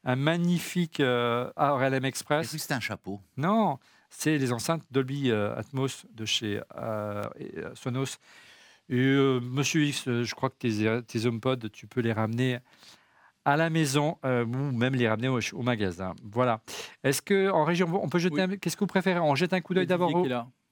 Un 0.05 0.17
magnifique 0.17 1.01
euh, 1.01 1.51
RLM 1.57 2.05
Express. 2.05 2.49
cru 2.49 2.57
que 2.57 2.63
c'était 2.63 2.75
un 2.75 2.81
chapeau. 2.81 3.21
Non, 3.37 3.79
c'est 4.11 4.39
les 4.39 4.53
enceintes 4.53 4.83
Dolby 4.91 5.31
euh, 5.31 5.55
Atmos 5.57 6.07
de 6.13 6.25
chez 6.25 6.61
euh, 6.77 7.23
euh, 7.41 7.71
Sonos. 7.75 8.19
Et 8.89 8.97
euh, 8.99 9.41
Monsieur 9.41 9.85
X, 9.85 10.05
je 10.07 10.35
crois 10.35 10.51
que 10.51 10.57
tes, 10.59 11.03
tes 11.07 11.27
HomePod, 11.27 11.71
tu 11.71 11.87
peux 11.87 12.01
les 12.01 12.13
ramener 12.13 12.59
à 13.45 13.57
la 13.57 13.71
maison 13.71 14.19
euh, 14.25 14.45
ou 14.45 14.73
même 14.73 14.95
les 14.95 15.09
ramener 15.09 15.29
au, 15.29 15.39
au 15.55 15.63
magasin. 15.63 16.15
Voilà. 16.23 16.61
Est-ce 17.05 17.23
que 17.23 17.51
en 17.51 17.65
région, 17.65 17.89
on 18.03 18.09
peut 18.09 18.19
jeter 18.19 18.35
Oui. 18.37 18.41
un- 18.43 18.57
Qu'est-ce 18.57 18.77
que 18.77 18.81
vous 18.81 18.87
préférez? 18.89 19.19
On 19.21 19.35
jette 19.35 19.53
un 19.53 19.61
coup 19.61 19.75
d'œil 19.75 19.87
d'abord 19.87 20.15
au, 20.15 20.27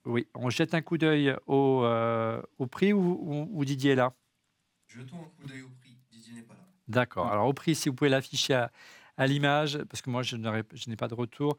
oui, 0.07 0.27
on 0.35 0.51
jette 0.51 0.73
un 0.75 0.81
coup 0.81 0.97
d'œil 0.99 1.35
au, 1.47 1.83
euh, 1.85 2.41
au 2.59 2.67
prix 2.67 2.93
ou, 2.93 3.19
ou- 3.21 3.49
ou 3.53 3.65
Didier 3.65 3.93
est 3.93 3.97
là? 3.97 4.13
Jetons 4.95 5.17
un 5.17 5.29
coup 5.41 5.47
d'œil 5.49 5.63
au 5.63 5.69
prix. 5.81 5.97
Didier 6.11 6.35
n'est 6.35 6.43
pas 6.43 6.55
là. 6.55 6.61
D'accord. 6.89 7.31
Alors 7.31 7.47
au 7.47 7.53
prix, 7.53 7.75
si 7.75 7.89
vous 7.89 7.95
pouvez 7.95 8.11
l'afficher 8.11 8.55
à, 8.55 8.73
à 9.17 9.27
l'image, 9.27 9.79
parce 9.89 10.03
que 10.03 10.11
moi 10.11 10.23
je 10.23 10.37
n'ai 10.37 10.97
pas 10.97 11.09
de 11.09 11.15
retour. 11.15 11.57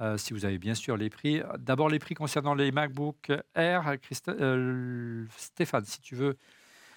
euh, 0.00 0.16
si 0.16 0.32
vous 0.32 0.46
avez 0.46 0.58
bien 0.58 0.74
sûr 0.74 0.96
les 0.96 1.10
prix. 1.10 1.42
D'abord 1.58 1.90
les 1.90 1.98
prix 1.98 2.14
concernant 2.14 2.54
les 2.54 2.72
MacBook 2.72 3.30
Air. 3.54 3.94
Euh, 4.28 5.26
Stéphane, 5.36 5.84
si 5.84 6.00
tu 6.00 6.14
veux 6.14 6.38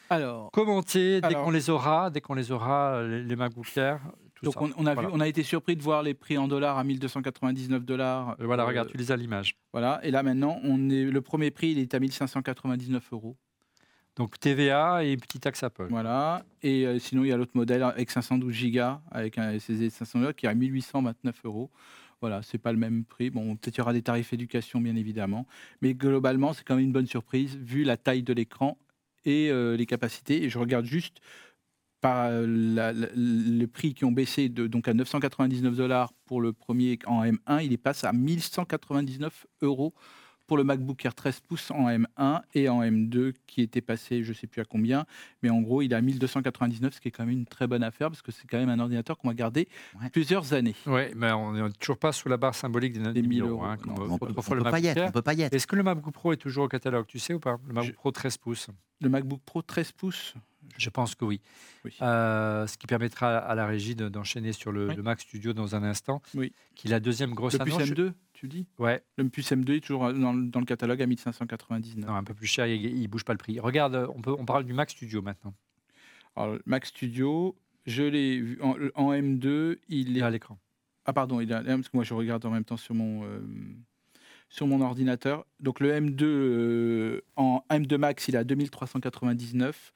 Alors, 0.09 0.49
commenter 0.51 1.19
dès 1.19 1.27
Alors- 1.27 1.43
qu'on 1.43 1.51
les 1.51 1.69
aura, 1.69 2.09
dès 2.09 2.21
qu'on 2.21 2.33
les 2.35 2.51
aura, 2.53 3.03
les, 3.03 3.21
les 3.23 3.35
MacBook 3.35 3.67
Air. 3.75 3.99
Tout 4.35 4.45
donc 4.45 4.53
ça. 4.53 4.61
on, 4.61 4.71
on 4.77 4.85
a 4.85 4.93
Voilà. 4.93 5.09
vu, 5.09 5.15
on 5.15 5.19
a 5.19 5.27
été 5.27 5.43
surpris 5.43 5.75
de 5.75 5.81
voir 5.81 6.01
les 6.01 6.13
prix 6.13 6.37
en 6.37 6.47
dollars 6.47 6.77
à 6.77 6.83
1299 6.85 7.83
dollars. 7.83 8.37
Euh, 8.39 8.45
Voilà, 8.45 8.63
regarde, 8.63 8.89
tu 8.89 8.95
les 8.97 9.11
as 9.11 9.15
à 9.15 9.17
l'image. 9.17 9.55
Voilà, 9.73 9.99
et 10.03 10.09
là 10.11 10.23
maintenant, 10.23 10.59
on 10.63 10.89
est, 10.89 11.03
le 11.03 11.21
premier 11.21 11.51
prix, 11.51 11.71
il 11.71 11.79
est 11.79 11.93
à 11.93 11.99
1599 11.99 13.11
euros. 13.11 13.37
Donc 14.15 14.39
TVA 14.39 15.03
et 15.03 15.17
petit 15.17 15.39
taxe 15.39 15.63
Apple. 15.63 15.87
Voilà, 15.89 16.45
et 16.61 16.85
euh, 16.85 16.99
sinon, 16.99 17.23
il 17.23 17.29
y 17.29 17.31
a 17.31 17.37
l'autre 17.37 17.55
modèle 17.55 17.81
avec 17.81 18.11
512 18.11 18.71
Go, 18.71 18.79
avec 19.09 19.39
un 19.39 19.57
SSD 19.57 19.85
de 19.85 19.89
500 19.89 20.21
Go, 20.21 20.33
qui 20.33 20.45
est 20.45 20.49
à 20.49 20.53
1829 20.53 21.35
euros. 21.45 21.71
Voilà, 22.21 22.41
c'est 22.41 22.59
pas 22.59 22.71
le 22.71 22.77
même 22.77 23.03
prix. 23.05 23.31
Bon, 23.31 23.55
peut-être 23.55 23.75
il 23.75 23.79
y 23.79 23.81
aura 23.81 23.91
des 23.91 24.03
tarifs 24.03 24.31
éducation, 24.31 24.79
bien 24.79 24.95
évidemment. 24.95 25.47
Mais 25.81 25.93
globalement, 25.93 26.53
c'est 26.53 26.63
quand 26.63 26.75
même 26.75 26.85
une 26.85 26.93
bonne 26.93 27.07
surprise, 27.07 27.57
vu 27.57 27.83
la 27.83 27.97
taille 27.97 28.23
de 28.23 28.33
l'écran 28.33 28.77
et 29.25 29.49
euh, 29.49 29.75
les 29.75 29.85
capacités. 29.85 30.43
Et 30.43 30.49
je 30.49 30.59
regarde 30.59 30.85
juste 30.85 31.19
par 31.99 32.27
euh, 32.29 32.45
les 33.15 33.67
prix 33.67 33.93
qui 33.93 34.05
ont 34.05 34.11
baissé 34.11 34.47
de, 34.47 34.67
donc 34.67 34.87
à 34.87 34.93
999 34.93 35.75
dollars 35.75 36.13
pour 36.25 36.39
le 36.39 36.53
premier 36.53 36.99
en 37.07 37.23
M1, 37.23 37.65
il 37.65 37.73
est 37.73 37.77
passé 37.77 38.05
à 38.05 38.13
1199 38.13 39.47
euros 39.61 39.93
pour 40.47 40.57
le 40.57 40.63
MacBook 40.63 41.03
Air 41.05 41.15
13 41.15 41.39
pouces 41.41 41.71
en 41.71 41.87
M1 41.89 42.41
et 42.53 42.67
en 42.69 42.81
M2 42.81 43.33
qui 43.47 43.61
était 43.61 43.81
passé, 43.81 44.23
je 44.23 44.29
ne 44.29 44.33
sais 44.35 44.47
plus 44.47 44.61
à 44.61 44.65
combien, 44.65 45.05
mais 45.41 45.49
en 45.49 45.61
gros, 45.61 45.81
il 45.81 45.91
est 45.93 45.95
à 45.95 46.01
1299, 46.01 46.93
ce 46.95 46.99
qui 46.99 47.07
est 47.07 47.11
quand 47.11 47.25
même 47.25 47.33
une 47.37 47.45
très 47.45 47.65
bonne 47.67 47.83
affaire 47.83 48.09
parce 48.09 48.21
que 48.21 48.31
c'est 48.31 48.47
quand 48.47 48.57
même 48.57 48.69
un 48.69 48.79
ordinateur 48.79 49.17
qu'on 49.17 49.29
va 49.29 49.33
garder 49.33 49.67
Ouais. 50.01 50.09
plusieurs 50.09 50.53
années. 50.53 50.75
Oui, 50.85 51.03
mais 51.15 51.31
on 51.31 51.53
n'est 51.53 51.71
toujours 51.73 51.97
pas 51.97 52.11
sous 52.11 52.27
la 52.29 52.37
barre 52.37 52.55
symbolique 52.55 52.93
des, 52.93 52.99
Des 53.13 53.21
1000 53.21 53.29
1000 53.29 53.41
euros. 53.41 53.49
euros. 53.51 53.63
hein, 53.65 53.77
Non, 53.85 53.93
on 53.93 54.17
peut, 54.17 54.25
on 54.25 54.53
le 54.55 54.63
peut 54.63 54.69
pas 54.71 54.79
y 54.79 54.83
MacBook 54.83 54.85
être. 54.85 54.97
Air. 54.97 55.07
On 55.07 55.11
peut 55.11 55.21
pas 55.21 55.33
y 55.33 55.41
être. 55.43 55.53
Est-ce 55.53 55.67
que 55.67 55.75
le 55.75 55.83
MacBook 55.83 56.13
Pro 56.13 56.33
est 56.33 56.37
toujours 56.37 56.65
au 56.65 56.67
catalogue 56.69 57.05
Tu 57.07 57.19
sais 57.19 57.33
ou 57.33 57.39
pas? 57.39 57.57
Le 57.67 57.73
MacBook 57.73 57.91
Je- 57.93 57.95
Pro 57.97 58.11
13 58.11 58.37
pouces 58.37 58.67
Le 59.01 59.09
MacBook 59.09 59.41
Pro 59.45 59.61
13 59.61 59.91
pouces, 59.93 60.33
Je 60.77 60.89
pense 60.89 61.13
que 61.15 61.25
oui. 61.25 61.41
oui. 61.85 61.91
Euh, 62.01 62.65
ce 62.67 62.77
qui 62.77 62.87
permettra 62.87 63.37
à 63.37 63.53
la 63.55 63.65
régie 63.65 63.95
de- 63.95 64.09
d'enchaîner 64.09 64.53
sur 64.53 64.71
le, 64.71 64.87
Oui. 64.87 64.95
le 64.95 65.03
Mac 65.03 65.19
Studio 65.21 65.53
dans 65.53 65.75
un 65.75 65.83
instant, 65.83 66.21
Oui. 66.35 66.51
qui 66.75 66.87
est 66.87 66.91
la 66.91 66.99
deuxième 66.99 67.33
grosse 67.33 67.53
le 67.53 67.61
annonce. 67.61 67.81
M2, 67.89 68.13
tu 68.43 68.49
dis 68.49 68.67
Ouais, 68.77 69.01
Le 69.17 69.29
puce 69.29 69.51
M2 69.51 69.77
est 69.77 69.79
toujours 69.79 70.11
dans, 70.13 70.33
le- 70.33 70.47
dans 70.47 70.59
le 70.59 70.65
catalogue 70.65 71.01
à 71.01 71.07
1599. 71.07 72.05
non, 72.05 72.13
un 72.15 72.23
peu 72.23 72.33
plus 72.33 72.47
cher, 72.47 72.67
il 72.67 73.01
ne 73.01 73.07
bouge 73.07 73.23
pas 73.23 73.33
le 73.33 73.37
prix. 73.37 73.59
Regarde, 73.59 74.07
on, 74.13 74.21
peut, 74.21 74.35
on 74.37 74.45
parle 74.45 74.65
du 74.65 74.73
Mac 74.73 74.89
Studio 74.89 75.21
maintenant. 75.21 75.53
Alors, 76.35 76.57
Mac 76.65 76.85
Studio, 76.85 77.55
je 77.85 78.03
l'ai 78.03 78.39
vu 78.39 78.59
en, 78.61 78.75
en 78.95 79.13
M2, 79.13 79.77
il 79.87 80.09
Il 80.09 80.17
est 80.17 80.19
est 80.19 80.23
à 80.23 80.29
l'écran. 80.29 80.57
Ah 81.05 81.13
pardon, 81.13 81.39
il 81.39 81.51
a, 81.53 81.63
parce 81.63 81.89
que 81.89 81.95
moi 81.97 82.03
je 82.03 82.13
regarde 82.13 82.45
en 82.45 82.49
même 82.49 82.63
temps 82.65 82.77
sur 82.77 82.95
mon, 82.95 83.23
euh, 83.25 83.39
sur 84.49 84.67
mon 84.67 84.81
ordinateur. 84.81 85.45
Donc 85.59 85.79
le 85.79 85.91
M2 85.91 86.23
euh, 86.23 87.21
en 87.35 87.63
M2 87.69 87.97
Max, 87.97 88.27
il 88.27 88.35
est 88.35 88.39
à 88.39 88.43
2399 88.43 89.93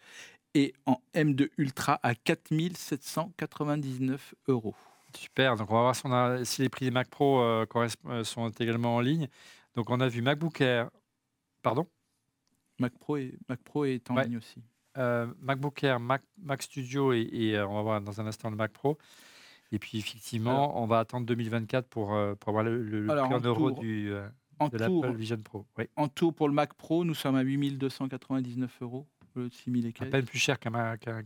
et 0.54 0.74
en 0.86 1.02
M2 1.16 1.50
Ultra 1.58 2.00
à 2.04 2.14
4799 2.16 4.36
euros. 4.48 4.76
Super, 5.16 5.56
donc 5.56 5.72
on 5.72 5.76
va 5.76 5.82
voir 5.82 5.96
si, 5.96 6.02
on 6.06 6.12
a- 6.12 6.44
si 6.46 6.62
les 6.62 6.70
prix 6.70 6.86
des 6.86 6.92
Mac 6.92 7.10
Pro 7.10 7.40
euh, 7.42 7.66
euh, 8.08 8.24
sont 8.24 8.50
également 8.50 8.96
en 8.98 9.00
ligne. 9.00 9.28
Donc 9.76 9.90
on 9.90 10.00
a 10.00 10.08
vu 10.08 10.22
MacBook 10.22 10.60
Air, 10.62 10.90
pardon? 11.62 11.88
Mac 12.80 12.94
Pro 13.00 13.18
est, 13.18 13.34
Mac 13.50 13.62
Pro 13.64 13.86
est 13.86 14.10
en 14.12 14.16
Ouais. 14.16 14.26
ligne 14.26 14.38
aussi. 14.38 14.62
Euh, 14.98 15.28
MacBook 15.40 15.84
Air, 15.84 16.00
Mac, 16.00 16.24
Mac 16.42 16.62
Studio 16.62 17.14
et, 17.14 17.22
et, 17.32 17.60
on 17.62 17.76
va 17.76 17.82
voir 17.82 18.02
dans 18.02 18.20
un 18.20 18.26
instant 18.28 18.50
le 18.50 18.56
Mac 18.56 18.72
Pro. 18.72 18.98
Et 19.72 19.80
puis 19.80 19.98
effectivement, 19.98 20.82
on 20.82 20.88
va 20.88 21.00
attendre 21.00 21.26
2024 21.26 21.88
pour, 21.88 22.08
pour 22.40 22.50
avoir 22.50 22.64
le, 22.64 22.82
le, 22.84 23.02
le 23.02 23.12
Alors, 23.12 23.26
prix 23.26 23.36
en 23.36 23.40
en 23.40 23.42
euros 23.42 23.72
du, 23.72 24.06
de 24.10 24.78
l'Apple 24.78 25.14
Vision 25.16 25.38
Pro. 25.38 25.66
Oui. 25.78 25.86
en 25.96 26.08
tour 26.08 26.34
pour 26.34 26.48
le 26.48 26.54
Mac 26.54 26.74
Pro, 26.74 27.04
nous 27.06 27.14
sommes 27.14 27.36
à 27.36 27.42
8299 27.42 28.82
euros. 28.82 29.06
Le 29.38 29.50
6000 29.50 29.86
et 29.86 29.90
À 29.90 29.92
quelques. 29.92 30.12
peine 30.12 30.26
plus 30.26 30.40
cher 30.40 30.60
qu'un 30.60 30.72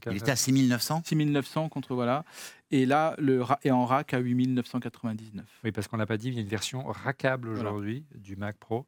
Il 0.07 0.17
était 0.17 0.31
à 0.31 0.35
6900 0.35 1.01
6900 1.05 1.69
contre 1.69 1.95
voilà. 1.95 2.25
Et 2.69 2.85
là, 2.85 3.15
le 3.17 3.41
ra- 3.41 3.59
est 3.63 3.71
en 3.71 3.85
rack 3.85 4.13
à 4.13 4.19
8999. 4.19 5.45
Oui, 5.63 5.71
parce 5.71 5.87
qu'on 5.87 5.95
l'a 5.97 6.05
pas 6.05 6.17
dit, 6.17 6.27
il 6.27 6.33
y 6.33 6.37
a 6.37 6.41
une 6.41 6.47
version 6.47 6.83
rackable 6.85 7.49
Voilà. 7.49 7.69
aujourd'hui 7.69 8.05
du 8.15 8.35
Mac 8.35 8.57
Pro, 8.57 8.85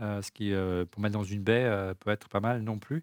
euh, 0.00 0.22
ce 0.22 0.30
qui, 0.30 0.52
euh, 0.52 0.84
pour 0.84 1.02
mettre 1.02 1.14
dans 1.14 1.24
une 1.24 1.42
baie, 1.42 1.64
euh, 1.64 1.94
peut 1.94 2.10
être 2.10 2.28
pas 2.28 2.40
mal 2.40 2.62
non 2.62 2.78
plus. 2.78 3.02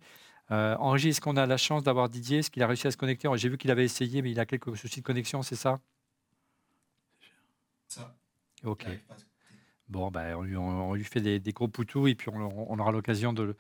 Euh, 0.52 0.76
Henri, 0.80 1.10
est-ce 1.10 1.20
qu'on 1.22 1.36
a 1.38 1.46
la 1.46 1.58
chance 1.58 1.84
d'avoir 1.84 2.08
Didier? 2.10 2.40
Est-ce 2.40 2.52
qu'il 2.52 2.64
a 2.64 2.68
réussi 2.68 2.88
à 2.88 2.92
se 2.92 2.98
connecter? 2.98 3.30
J'ai 3.36 3.50
vu 3.50 3.58
qu'il 3.58 3.72
avait 3.72 3.86
essayé, 3.86 4.22
mais 4.22 4.32
il 4.32 4.40
a 4.40 4.46
quelques 4.46 4.76
soucis 4.78 5.00
de 5.02 5.06
connexion, 5.06 5.42
c'est 5.44 5.56
ça? 5.56 5.80
Ça, 7.88 8.16
Ok 8.64 8.86
arrive 8.86 9.04
pas 9.04 9.16
à 9.16 9.18
se- 9.18 9.26
Bon, 9.92 10.10
ben, 10.10 10.36
on, 10.38 10.42
lui, 10.42 10.56
on- 10.58 10.90
on 10.90 10.94
lui 10.96 11.04
fait 11.04 11.22
des, 11.22 11.40
des 11.40 11.52
gros 11.52 11.68
poutous 11.68 12.08
et 12.08 12.16
puis 12.16 12.30
on, 12.30 12.72
on 12.72 12.80
aura 12.80 12.92
l'occasion 12.92 13.34
de, 13.34 13.44
le- 13.44 13.58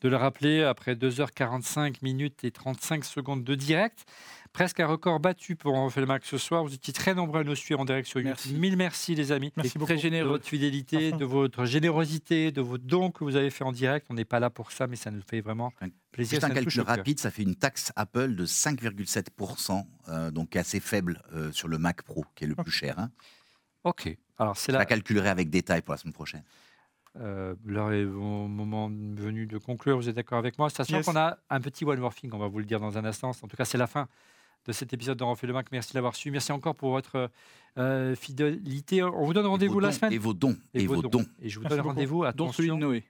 de 0.00 0.08
le 0.08 0.16
rappeler 0.16 0.62
après 0.62 0.94
2h45 0.94 1.96
minutes 2.02 2.44
et 2.44 2.50
35 2.52 3.04
secondes 3.04 3.42
de 3.44 3.54
direct. 3.56 4.04
Presque 4.52 4.80
un 4.80 4.86
record 4.86 5.18
battu 5.18 5.56
pour 5.56 5.74
On 5.74 5.86
refait 5.86 6.00
le 6.00 6.06
Mac 6.06 6.24
ce 6.24 6.38
soir. 6.38 6.62
Vous 6.62 6.74
étiez 6.74 6.92
très 6.92 7.14
nombreux 7.14 7.40
à 7.40 7.44
nous 7.44 7.54
suivre 7.56 7.80
en 7.80 7.84
direct 7.84 8.06
sur 8.06 8.20
YouTube. 8.20 8.32
Merci. 8.52 8.54
Mille 8.54 8.76
merci 8.76 9.14
les 9.14 9.32
amis. 9.32 9.50
Merci 9.56 9.78
beaucoup. 9.78 9.86
très 9.86 9.96
de 9.96 10.00
généreux. 10.02 10.28
votre 10.28 10.46
fidélité, 10.46 11.10
de 11.10 11.24
votre 11.24 11.64
générosité, 11.64 12.52
de 12.52 12.60
vos 12.60 12.76
dons 12.78 13.10
que 13.10 13.24
vous 13.24 13.34
avez 13.36 13.50
fait 13.50 13.64
en 13.64 13.72
direct. 13.72 14.06
On 14.10 14.14
n'est 14.14 14.24
pas 14.26 14.40
là 14.40 14.50
pour 14.50 14.70
ça, 14.70 14.86
mais 14.86 14.96
ça 14.96 15.10
nous 15.10 15.22
fait 15.22 15.40
vraiment 15.40 15.72
plaisir. 16.12 16.32
Juste 16.40 16.44
un 16.44 16.50
calcul 16.54 16.82
rapide, 16.82 17.18
ça 17.18 17.30
fait 17.30 17.42
une 17.42 17.56
taxe 17.56 17.92
Apple 17.96 18.34
de 18.36 18.44
5,7%, 18.46 19.84
euh, 20.08 20.30
donc 20.30 20.54
assez 20.56 20.80
faible 20.80 21.22
euh, 21.32 21.50
sur 21.52 21.66
le 21.68 21.78
Mac 21.78 22.02
Pro, 22.02 22.24
qui 22.34 22.44
est 22.44 22.48
le 22.48 22.54
plus 22.54 22.70
cher. 22.70 22.98
hein. 22.98 23.10
Ok. 23.84 24.16
Alors, 24.42 24.56
c'est 24.56 24.72
la 24.72 24.84
calculerai 24.84 25.28
avec 25.28 25.50
détail 25.50 25.82
pour 25.82 25.92
la 25.92 25.98
semaine 25.98 26.12
prochaine. 26.12 26.42
Euh, 27.20 27.54
L'heure 27.64 27.92
est 27.92 28.04
au 28.04 28.48
moment 28.48 28.88
venu 28.88 29.46
de 29.46 29.58
conclure. 29.58 29.96
Vous 29.96 30.08
êtes 30.08 30.16
d'accord 30.16 30.38
avec 30.38 30.58
moi? 30.58 30.70
Sachant 30.70 30.96
Yes. 30.96 31.06
qu'on 31.06 31.16
a 31.16 31.38
un 31.50 31.60
petit 31.60 31.84
one 31.84 32.00
more 32.00 32.14
thing, 32.14 32.30
on 32.32 32.38
va 32.38 32.48
vous 32.48 32.58
le 32.58 32.64
dire 32.64 32.80
dans 32.80 32.96
un 32.98 33.04
instant. 33.04 33.30
En 33.30 33.48
tout 33.48 33.56
cas, 33.56 33.64
c'est 33.64 33.78
la 33.78 33.86
fin 33.86 34.08
de 34.66 34.72
cet 34.72 34.92
épisode 34.92 35.18
de 35.18 35.24
Refait 35.24 35.46
le 35.46 35.52
Mac. 35.52 35.66
Merci 35.72 35.92
de 35.92 35.98
l'avoir 35.98 36.14
suivi. 36.14 36.32
Merci 36.32 36.52
encore 36.52 36.74
pour 36.74 36.90
votre 36.90 37.30
euh, 37.78 38.14
fidélité. 38.14 39.02
On 39.02 39.24
vous 39.24 39.34
donne 39.34 39.46
rendez-vous 39.46 39.80
la 39.80 39.92
semaine. 39.92 40.12
Et 40.12 40.18
vos 40.18 40.34
dons. 40.34 40.56
Et, 40.72 40.86
vos 40.86 41.02
dons. 41.02 41.24
Et 41.40 41.48
je 41.48 41.56
vous 41.58 41.62
Merci 41.62 41.76
donne 41.76 41.86
rendez-vous 41.86 42.24
à 42.24 42.32
celui 42.52 42.68
de 42.68 42.74
Noé. 42.74 43.04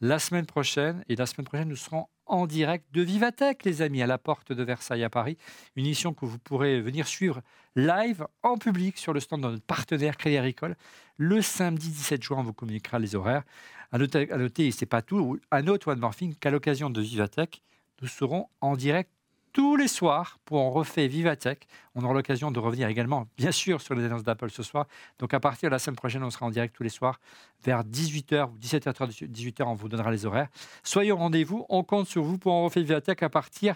La 0.00 0.18
semaine 0.18 0.46
prochaine. 0.46 1.04
Et 1.08 1.16
la 1.16 1.26
semaine 1.26 1.46
prochaine, 1.46 1.68
nous 1.68 1.76
serons 1.76 2.06
en 2.26 2.46
direct 2.46 2.86
de 2.92 3.02
Vivatech, 3.02 3.64
les 3.64 3.82
amis, 3.82 4.02
à 4.02 4.06
la 4.06 4.18
porte 4.18 4.52
de 4.52 4.62
Versailles 4.62 5.04
à 5.04 5.10
Paris. 5.10 5.38
Une 5.76 5.86
émission 5.86 6.12
que 6.12 6.26
vous 6.26 6.38
pourrez 6.38 6.80
venir 6.80 7.06
suivre 7.06 7.40
live 7.74 8.26
en 8.42 8.58
public 8.58 8.98
sur 8.98 9.12
le 9.12 9.20
stand 9.20 9.42
de 9.42 9.48
notre 9.48 9.64
partenaire 9.64 10.16
Crédit 10.16 10.36
Agricole. 10.36 10.76
Le 11.16 11.40
samedi 11.42 11.88
17 11.88 12.22
juin, 12.22 12.38
on 12.38 12.42
vous 12.42 12.52
communiquera 12.52 12.98
les 12.98 13.14
horaires. 13.14 13.44
À 13.90 13.98
noter, 13.98 14.30
à 14.30 14.36
noter 14.36 14.66
et 14.66 14.70
c'est 14.70 14.86
pas 14.86 15.00
tout, 15.00 15.38
un 15.50 15.66
autre 15.66 15.92
One 15.92 15.98
Morphing 15.98 16.34
qu'à 16.34 16.50
l'occasion 16.50 16.90
de 16.90 17.00
Vivatech, 17.00 17.62
nous 18.02 18.08
serons 18.08 18.48
en 18.60 18.76
direct 18.76 19.10
tous 19.58 19.74
les 19.74 19.88
soirs 19.88 20.38
pour 20.44 20.60
en 20.60 20.70
refait 20.70 21.08
Vivatech. 21.08 21.66
On 21.96 22.04
aura 22.04 22.14
l'occasion 22.14 22.52
de 22.52 22.60
revenir 22.60 22.86
également, 22.86 23.26
bien 23.36 23.50
sûr, 23.50 23.80
sur 23.80 23.96
les 23.96 24.04
annonces 24.04 24.22
d'Apple 24.22 24.50
ce 24.50 24.62
soir. 24.62 24.86
Donc 25.18 25.34
à 25.34 25.40
partir 25.40 25.68
de 25.68 25.72
la 25.72 25.80
semaine 25.80 25.96
prochaine, 25.96 26.22
on 26.22 26.30
sera 26.30 26.46
en 26.46 26.50
direct 26.50 26.76
tous 26.76 26.84
les 26.84 26.88
soirs 26.88 27.18
vers 27.64 27.82
18h 27.82 28.52
ou 28.52 28.56
17h30, 28.56 29.28
18h, 29.28 29.64
on 29.64 29.74
vous 29.74 29.88
donnera 29.88 30.12
les 30.12 30.26
horaires. 30.26 30.46
Soyez 30.84 31.10
au 31.10 31.16
rendez-vous, 31.16 31.66
on 31.70 31.82
compte 31.82 32.06
sur 32.06 32.22
vous 32.22 32.38
pour 32.38 32.52
en 32.52 32.66
refait 32.66 32.82
Vivatech 32.82 33.20
à 33.24 33.28
partir 33.30 33.74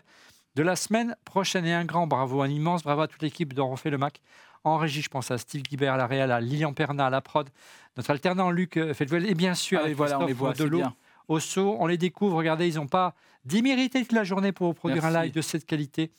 de 0.55 0.63
la 0.63 0.77
semaine 0.77 1.17
prochaine. 1.25 1.67
Et 1.67 1.75
un 1.75 1.85
grand 1.85 2.07
bravo, 2.07 2.43
un 2.43 2.49
immense 2.49 2.85
bravo 2.85 3.01
à 3.01 3.09
toute 3.09 3.23
l'équipe 3.23 3.53
dont 3.53 3.69
on 3.69 3.75
fait 3.75 3.91
le 3.91 3.99
Mac. 3.99 4.21
En 4.63 4.77
régie, 4.77 5.03
je 5.03 5.09
pense 5.09 5.33
à 5.33 5.39
Steve 5.39 5.63
Guibert 5.63 5.95
à 5.95 5.97
la 5.97 6.07
Réal, 6.07 6.31
à 6.31 6.41
Lilian 6.41 6.75
Perna 6.75 7.07
à 7.07 7.11
la 7.11 7.23
prod, 7.23 7.51
notre 7.97 8.13
alternant 8.13 8.53
Luc 8.53 8.77
euh, 8.77 8.95
Felduel 8.95 9.29
et 9.29 9.35
bien 9.35 9.55
sûr 9.55 9.81
Ah, 9.83 9.89
et 9.89 9.93
à 9.93 9.95
voilà, 9.97 10.21
on 10.21 10.27
les 10.27 10.33
voit, 10.33 10.55
au 11.27 11.41
saut. 11.41 11.77
On 11.81 11.87
les 11.87 11.99
découvre, 11.99 12.37
regardez, 12.37 12.69
ils 12.69 12.77
n'ont 12.77 12.87
pas 12.87 13.15
démérité 13.45 14.01
toute 14.01 14.13
la 14.13 14.25
journée 14.25 14.53
pour 14.53 14.69
vous 14.69 14.75
produire 14.75 15.05
un 15.05 15.23
live 15.23 15.33
de 15.33 15.41
cette 15.41 15.67
qualité. 15.67 16.11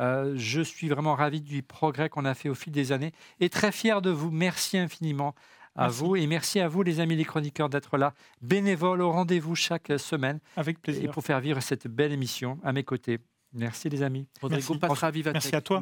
Euh, 0.00 0.34
je 0.36 0.60
suis 0.60 0.88
vraiment 0.88 1.14
ravi 1.14 1.40
du 1.40 1.62
progrès 1.62 2.08
qu'on 2.08 2.24
a 2.24 2.34
fait 2.34 2.48
au 2.48 2.54
fil 2.54 2.72
des 2.72 2.92
années 2.92 3.12
et 3.40 3.48
très 3.48 3.72
fier 3.72 4.00
de 4.00 4.10
vous. 4.10 4.30
Merci 4.30 4.78
infiniment 4.78 5.34
à 5.74 5.84
Merci. 5.84 5.98
vous 5.98 6.16
et 6.16 6.26
merci 6.26 6.60
à 6.60 6.68
vous, 6.68 6.82
les 6.82 7.00
amis 7.00 7.16
les 7.16 7.24
chroniqueurs, 7.24 7.68
d'être 7.68 7.98
là, 7.98 8.14
bénévoles 8.40 9.00
au 9.00 9.10
rendez-vous 9.10 9.54
chaque 9.54 9.92
semaine 9.98 10.40
Avec 10.56 10.78
et 10.78 10.80
plaisir. 10.80 11.10
pour 11.10 11.24
faire 11.24 11.40
vivre 11.40 11.60
cette 11.60 11.86
belle 11.88 12.12
émission 12.12 12.58
à 12.62 12.72
mes 12.72 12.84
côtés. 12.84 13.18
Merci 13.52 13.88
les 13.88 14.02
amis. 14.02 14.26
Rodrigo 14.42 14.74
Merci. 14.74 14.78
passera 14.78 15.06
à 15.06 15.10
Vivatech. 15.10 15.34
Merci 15.42 15.56
à 15.56 15.60
toi. 15.62 15.80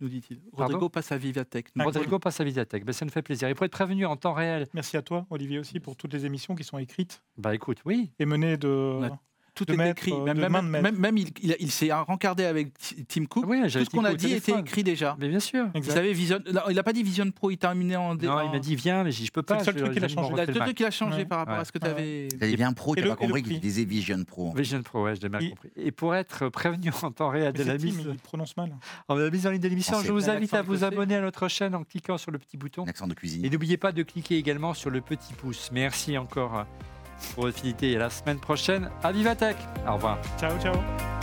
Nous 0.00 0.08
dit-il. 0.08 0.40
Rodrigo 0.52 0.88
passe 0.88 1.12
à 1.12 1.16
Vivatech. 1.16 1.68
nous 1.74 1.82
Ah, 1.82 1.84
Rodrigo 1.86 2.18
passe 2.18 2.40
à 2.40 2.44
Vidatech. 2.44 2.84
Ben, 2.84 2.92
ça 2.92 3.04
nous 3.06 3.10
fait 3.10 3.22
plaisir. 3.22 3.48
Et 3.48 3.54
pour 3.54 3.64
être 3.64 3.72
prévenu 3.72 4.04
en 4.04 4.16
temps 4.16 4.34
réel, 4.34 4.66
Merci 4.74 4.96
à 4.98 5.02
toi, 5.02 5.26
Olivier, 5.30 5.58
aussi, 5.58 5.80
pour 5.80 5.96
toutes 5.96 6.12
les 6.12 6.26
émissions 6.26 6.54
qui 6.54 6.64
sont 6.64 6.78
écrites 6.78 7.22
bah 7.38 7.54
écoute, 7.54 7.78
oui, 7.86 8.10
et 8.18 8.26
menées 8.26 8.56
de. 8.58 8.98
Ouais. 9.00 9.08
Tout 9.56 9.64
de 9.64 9.72
est 9.72 9.90
écrit. 9.90 10.12
euh, 10.12 10.22
Même, 10.24 10.36
de 10.36 10.40
même- 10.42 10.52
main 10.52 10.62
de 10.62 10.68
maître. 10.68 10.82
même- 10.84 10.98
même 10.98 11.16
il, 11.18 11.28
il 11.42 11.56
il 11.58 11.70
s'est 11.70 11.92
rencardé 11.92 12.44
avec 12.44 12.68
Tim 13.08 13.24
Cook. 13.24 13.44
oui 13.48 13.62
Tout 13.62 13.68
ce 13.70 13.90
qu'on 13.90 14.04
a 14.04 14.14
dit 14.14 14.32
était 14.34 14.52
écrit 14.58 14.84
déjà. 14.84 15.16
Mais 15.18 15.28
bien 15.28 15.40
sûr. 15.40 15.66
Vous 15.74 15.90
savez, 15.90 16.12
Vision. 16.12 16.38
non, 16.52 16.60
il 16.68 16.76
n'a 16.76 16.82
pas 16.82 16.92
dit 16.92 17.02
Vision 17.02 17.28
Pro, 17.30 17.50
il 17.50 17.58
amené 17.70 17.96
en. 17.96 18.14
Non, 18.14 18.40
il 18.44 18.50
m'a 18.52 18.58
dit 18.58 18.76
viens, 18.76 19.02
mais 19.02 19.10
j'ai 19.10 19.20
dit 19.20 19.26
je 19.26 19.32
peux 19.32 19.40
C'est 19.40 19.46
pas. 19.54 19.58
le 19.58 19.64
seul 19.64 19.74
je- 19.74 19.80
truc 19.80 19.92
qu'il 19.94 20.04
a 20.04 20.08
j'ai 20.08 20.14
changé. 20.14 20.28
Il 20.36 20.36
le 20.46 20.54
trucs 20.54 20.76
qu'il 20.76 20.86
a 20.86 20.90
changé 20.90 21.16
Ouais. 21.18 21.24
par 21.24 21.38
rapport 21.38 21.54
Ouais. 21.54 21.60
à 21.60 21.64
ce 21.64 21.72
que 21.72 21.78
tu 21.78 21.86
avais. 21.86 22.28
Vous 22.36 22.44
avez 22.44 22.56
bien 22.56 22.72
pro, 22.72 22.94
tu 22.94 23.02
n'as 23.02 23.08
pas 23.08 23.16
compris 23.16 23.42
qu'il 23.42 23.58
disait 23.60 23.84
Vision 23.84 24.22
Pro. 24.24 24.52
Vision 24.54 24.82
Pro, 24.82 25.04
ouais, 25.04 25.16
je 25.16 25.22
l'ai 25.22 25.28
mal 25.30 25.42
Il- 25.42 25.50
compris. 25.50 25.70
Et 25.76 25.90
pour 25.90 26.14
être 26.14 26.48
prévenu 26.50 26.90
en 27.02 27.10
temps 27.10 27.30
réel 27.30 27.52
de 27.52 27.62
la 27.64 27.78
c'est 27.78 27.84
mise, 27.84 27.98
il 28.08 28.16
prononce 28.18 28.56
mal. 28.56 28.74
en 29.08 29.16
mise 29.16 29.46
en 29.46 29.50
ligne 29.50 29.60
de 29.60 29.68
l'émission, 29.68 29.94
Français. 29.94 30.08
je 30.08 30.12
vous 30.12 30.24
Il 30.24 30.30
invite 30.30 30.54
à 30.54 30.62
vous 30.62 30.84
abonner 30.84 31.16
à 31.16 31.20
notre 31.20 31.48
chaîne 31.48 31.74
en 31.74 31.82
cliquant 31.84 32.18
sur 32.18 32.30
le 32.30 32.38
petit 32.38 32.56
bouton. 32.56 32.84
Accent 32.84 33.06
de 33.06 33.14
cuisine. 33.14 33.44
Et 33.44 33.50
n'oubliez 33.50 33.76
pas 33.78 33.92
de 33.92 34.02
cliquer 34.02 34.36
également 34.36 34.74
sur 34.74 34.90
le 34.90 35.00
petit 35.00 35.32
pouce. 35.34 35.70
Merci 35.72 36.18
encore 36.18 36.66
pour 37.34 37.46
fidélité 37.52 37.92
et 37.92 37.96
à 37.96 38.00
la 38.00 38.10
semaine 38.10 38.38
prochaine 38.38 38.90
à 39.02 39.12
Vivatech. 39.12 39.56
Au 39.88 39.94
revoir. 39.94 40.18
Ciao, 40.38 40.52
ciao. 40.60 41.15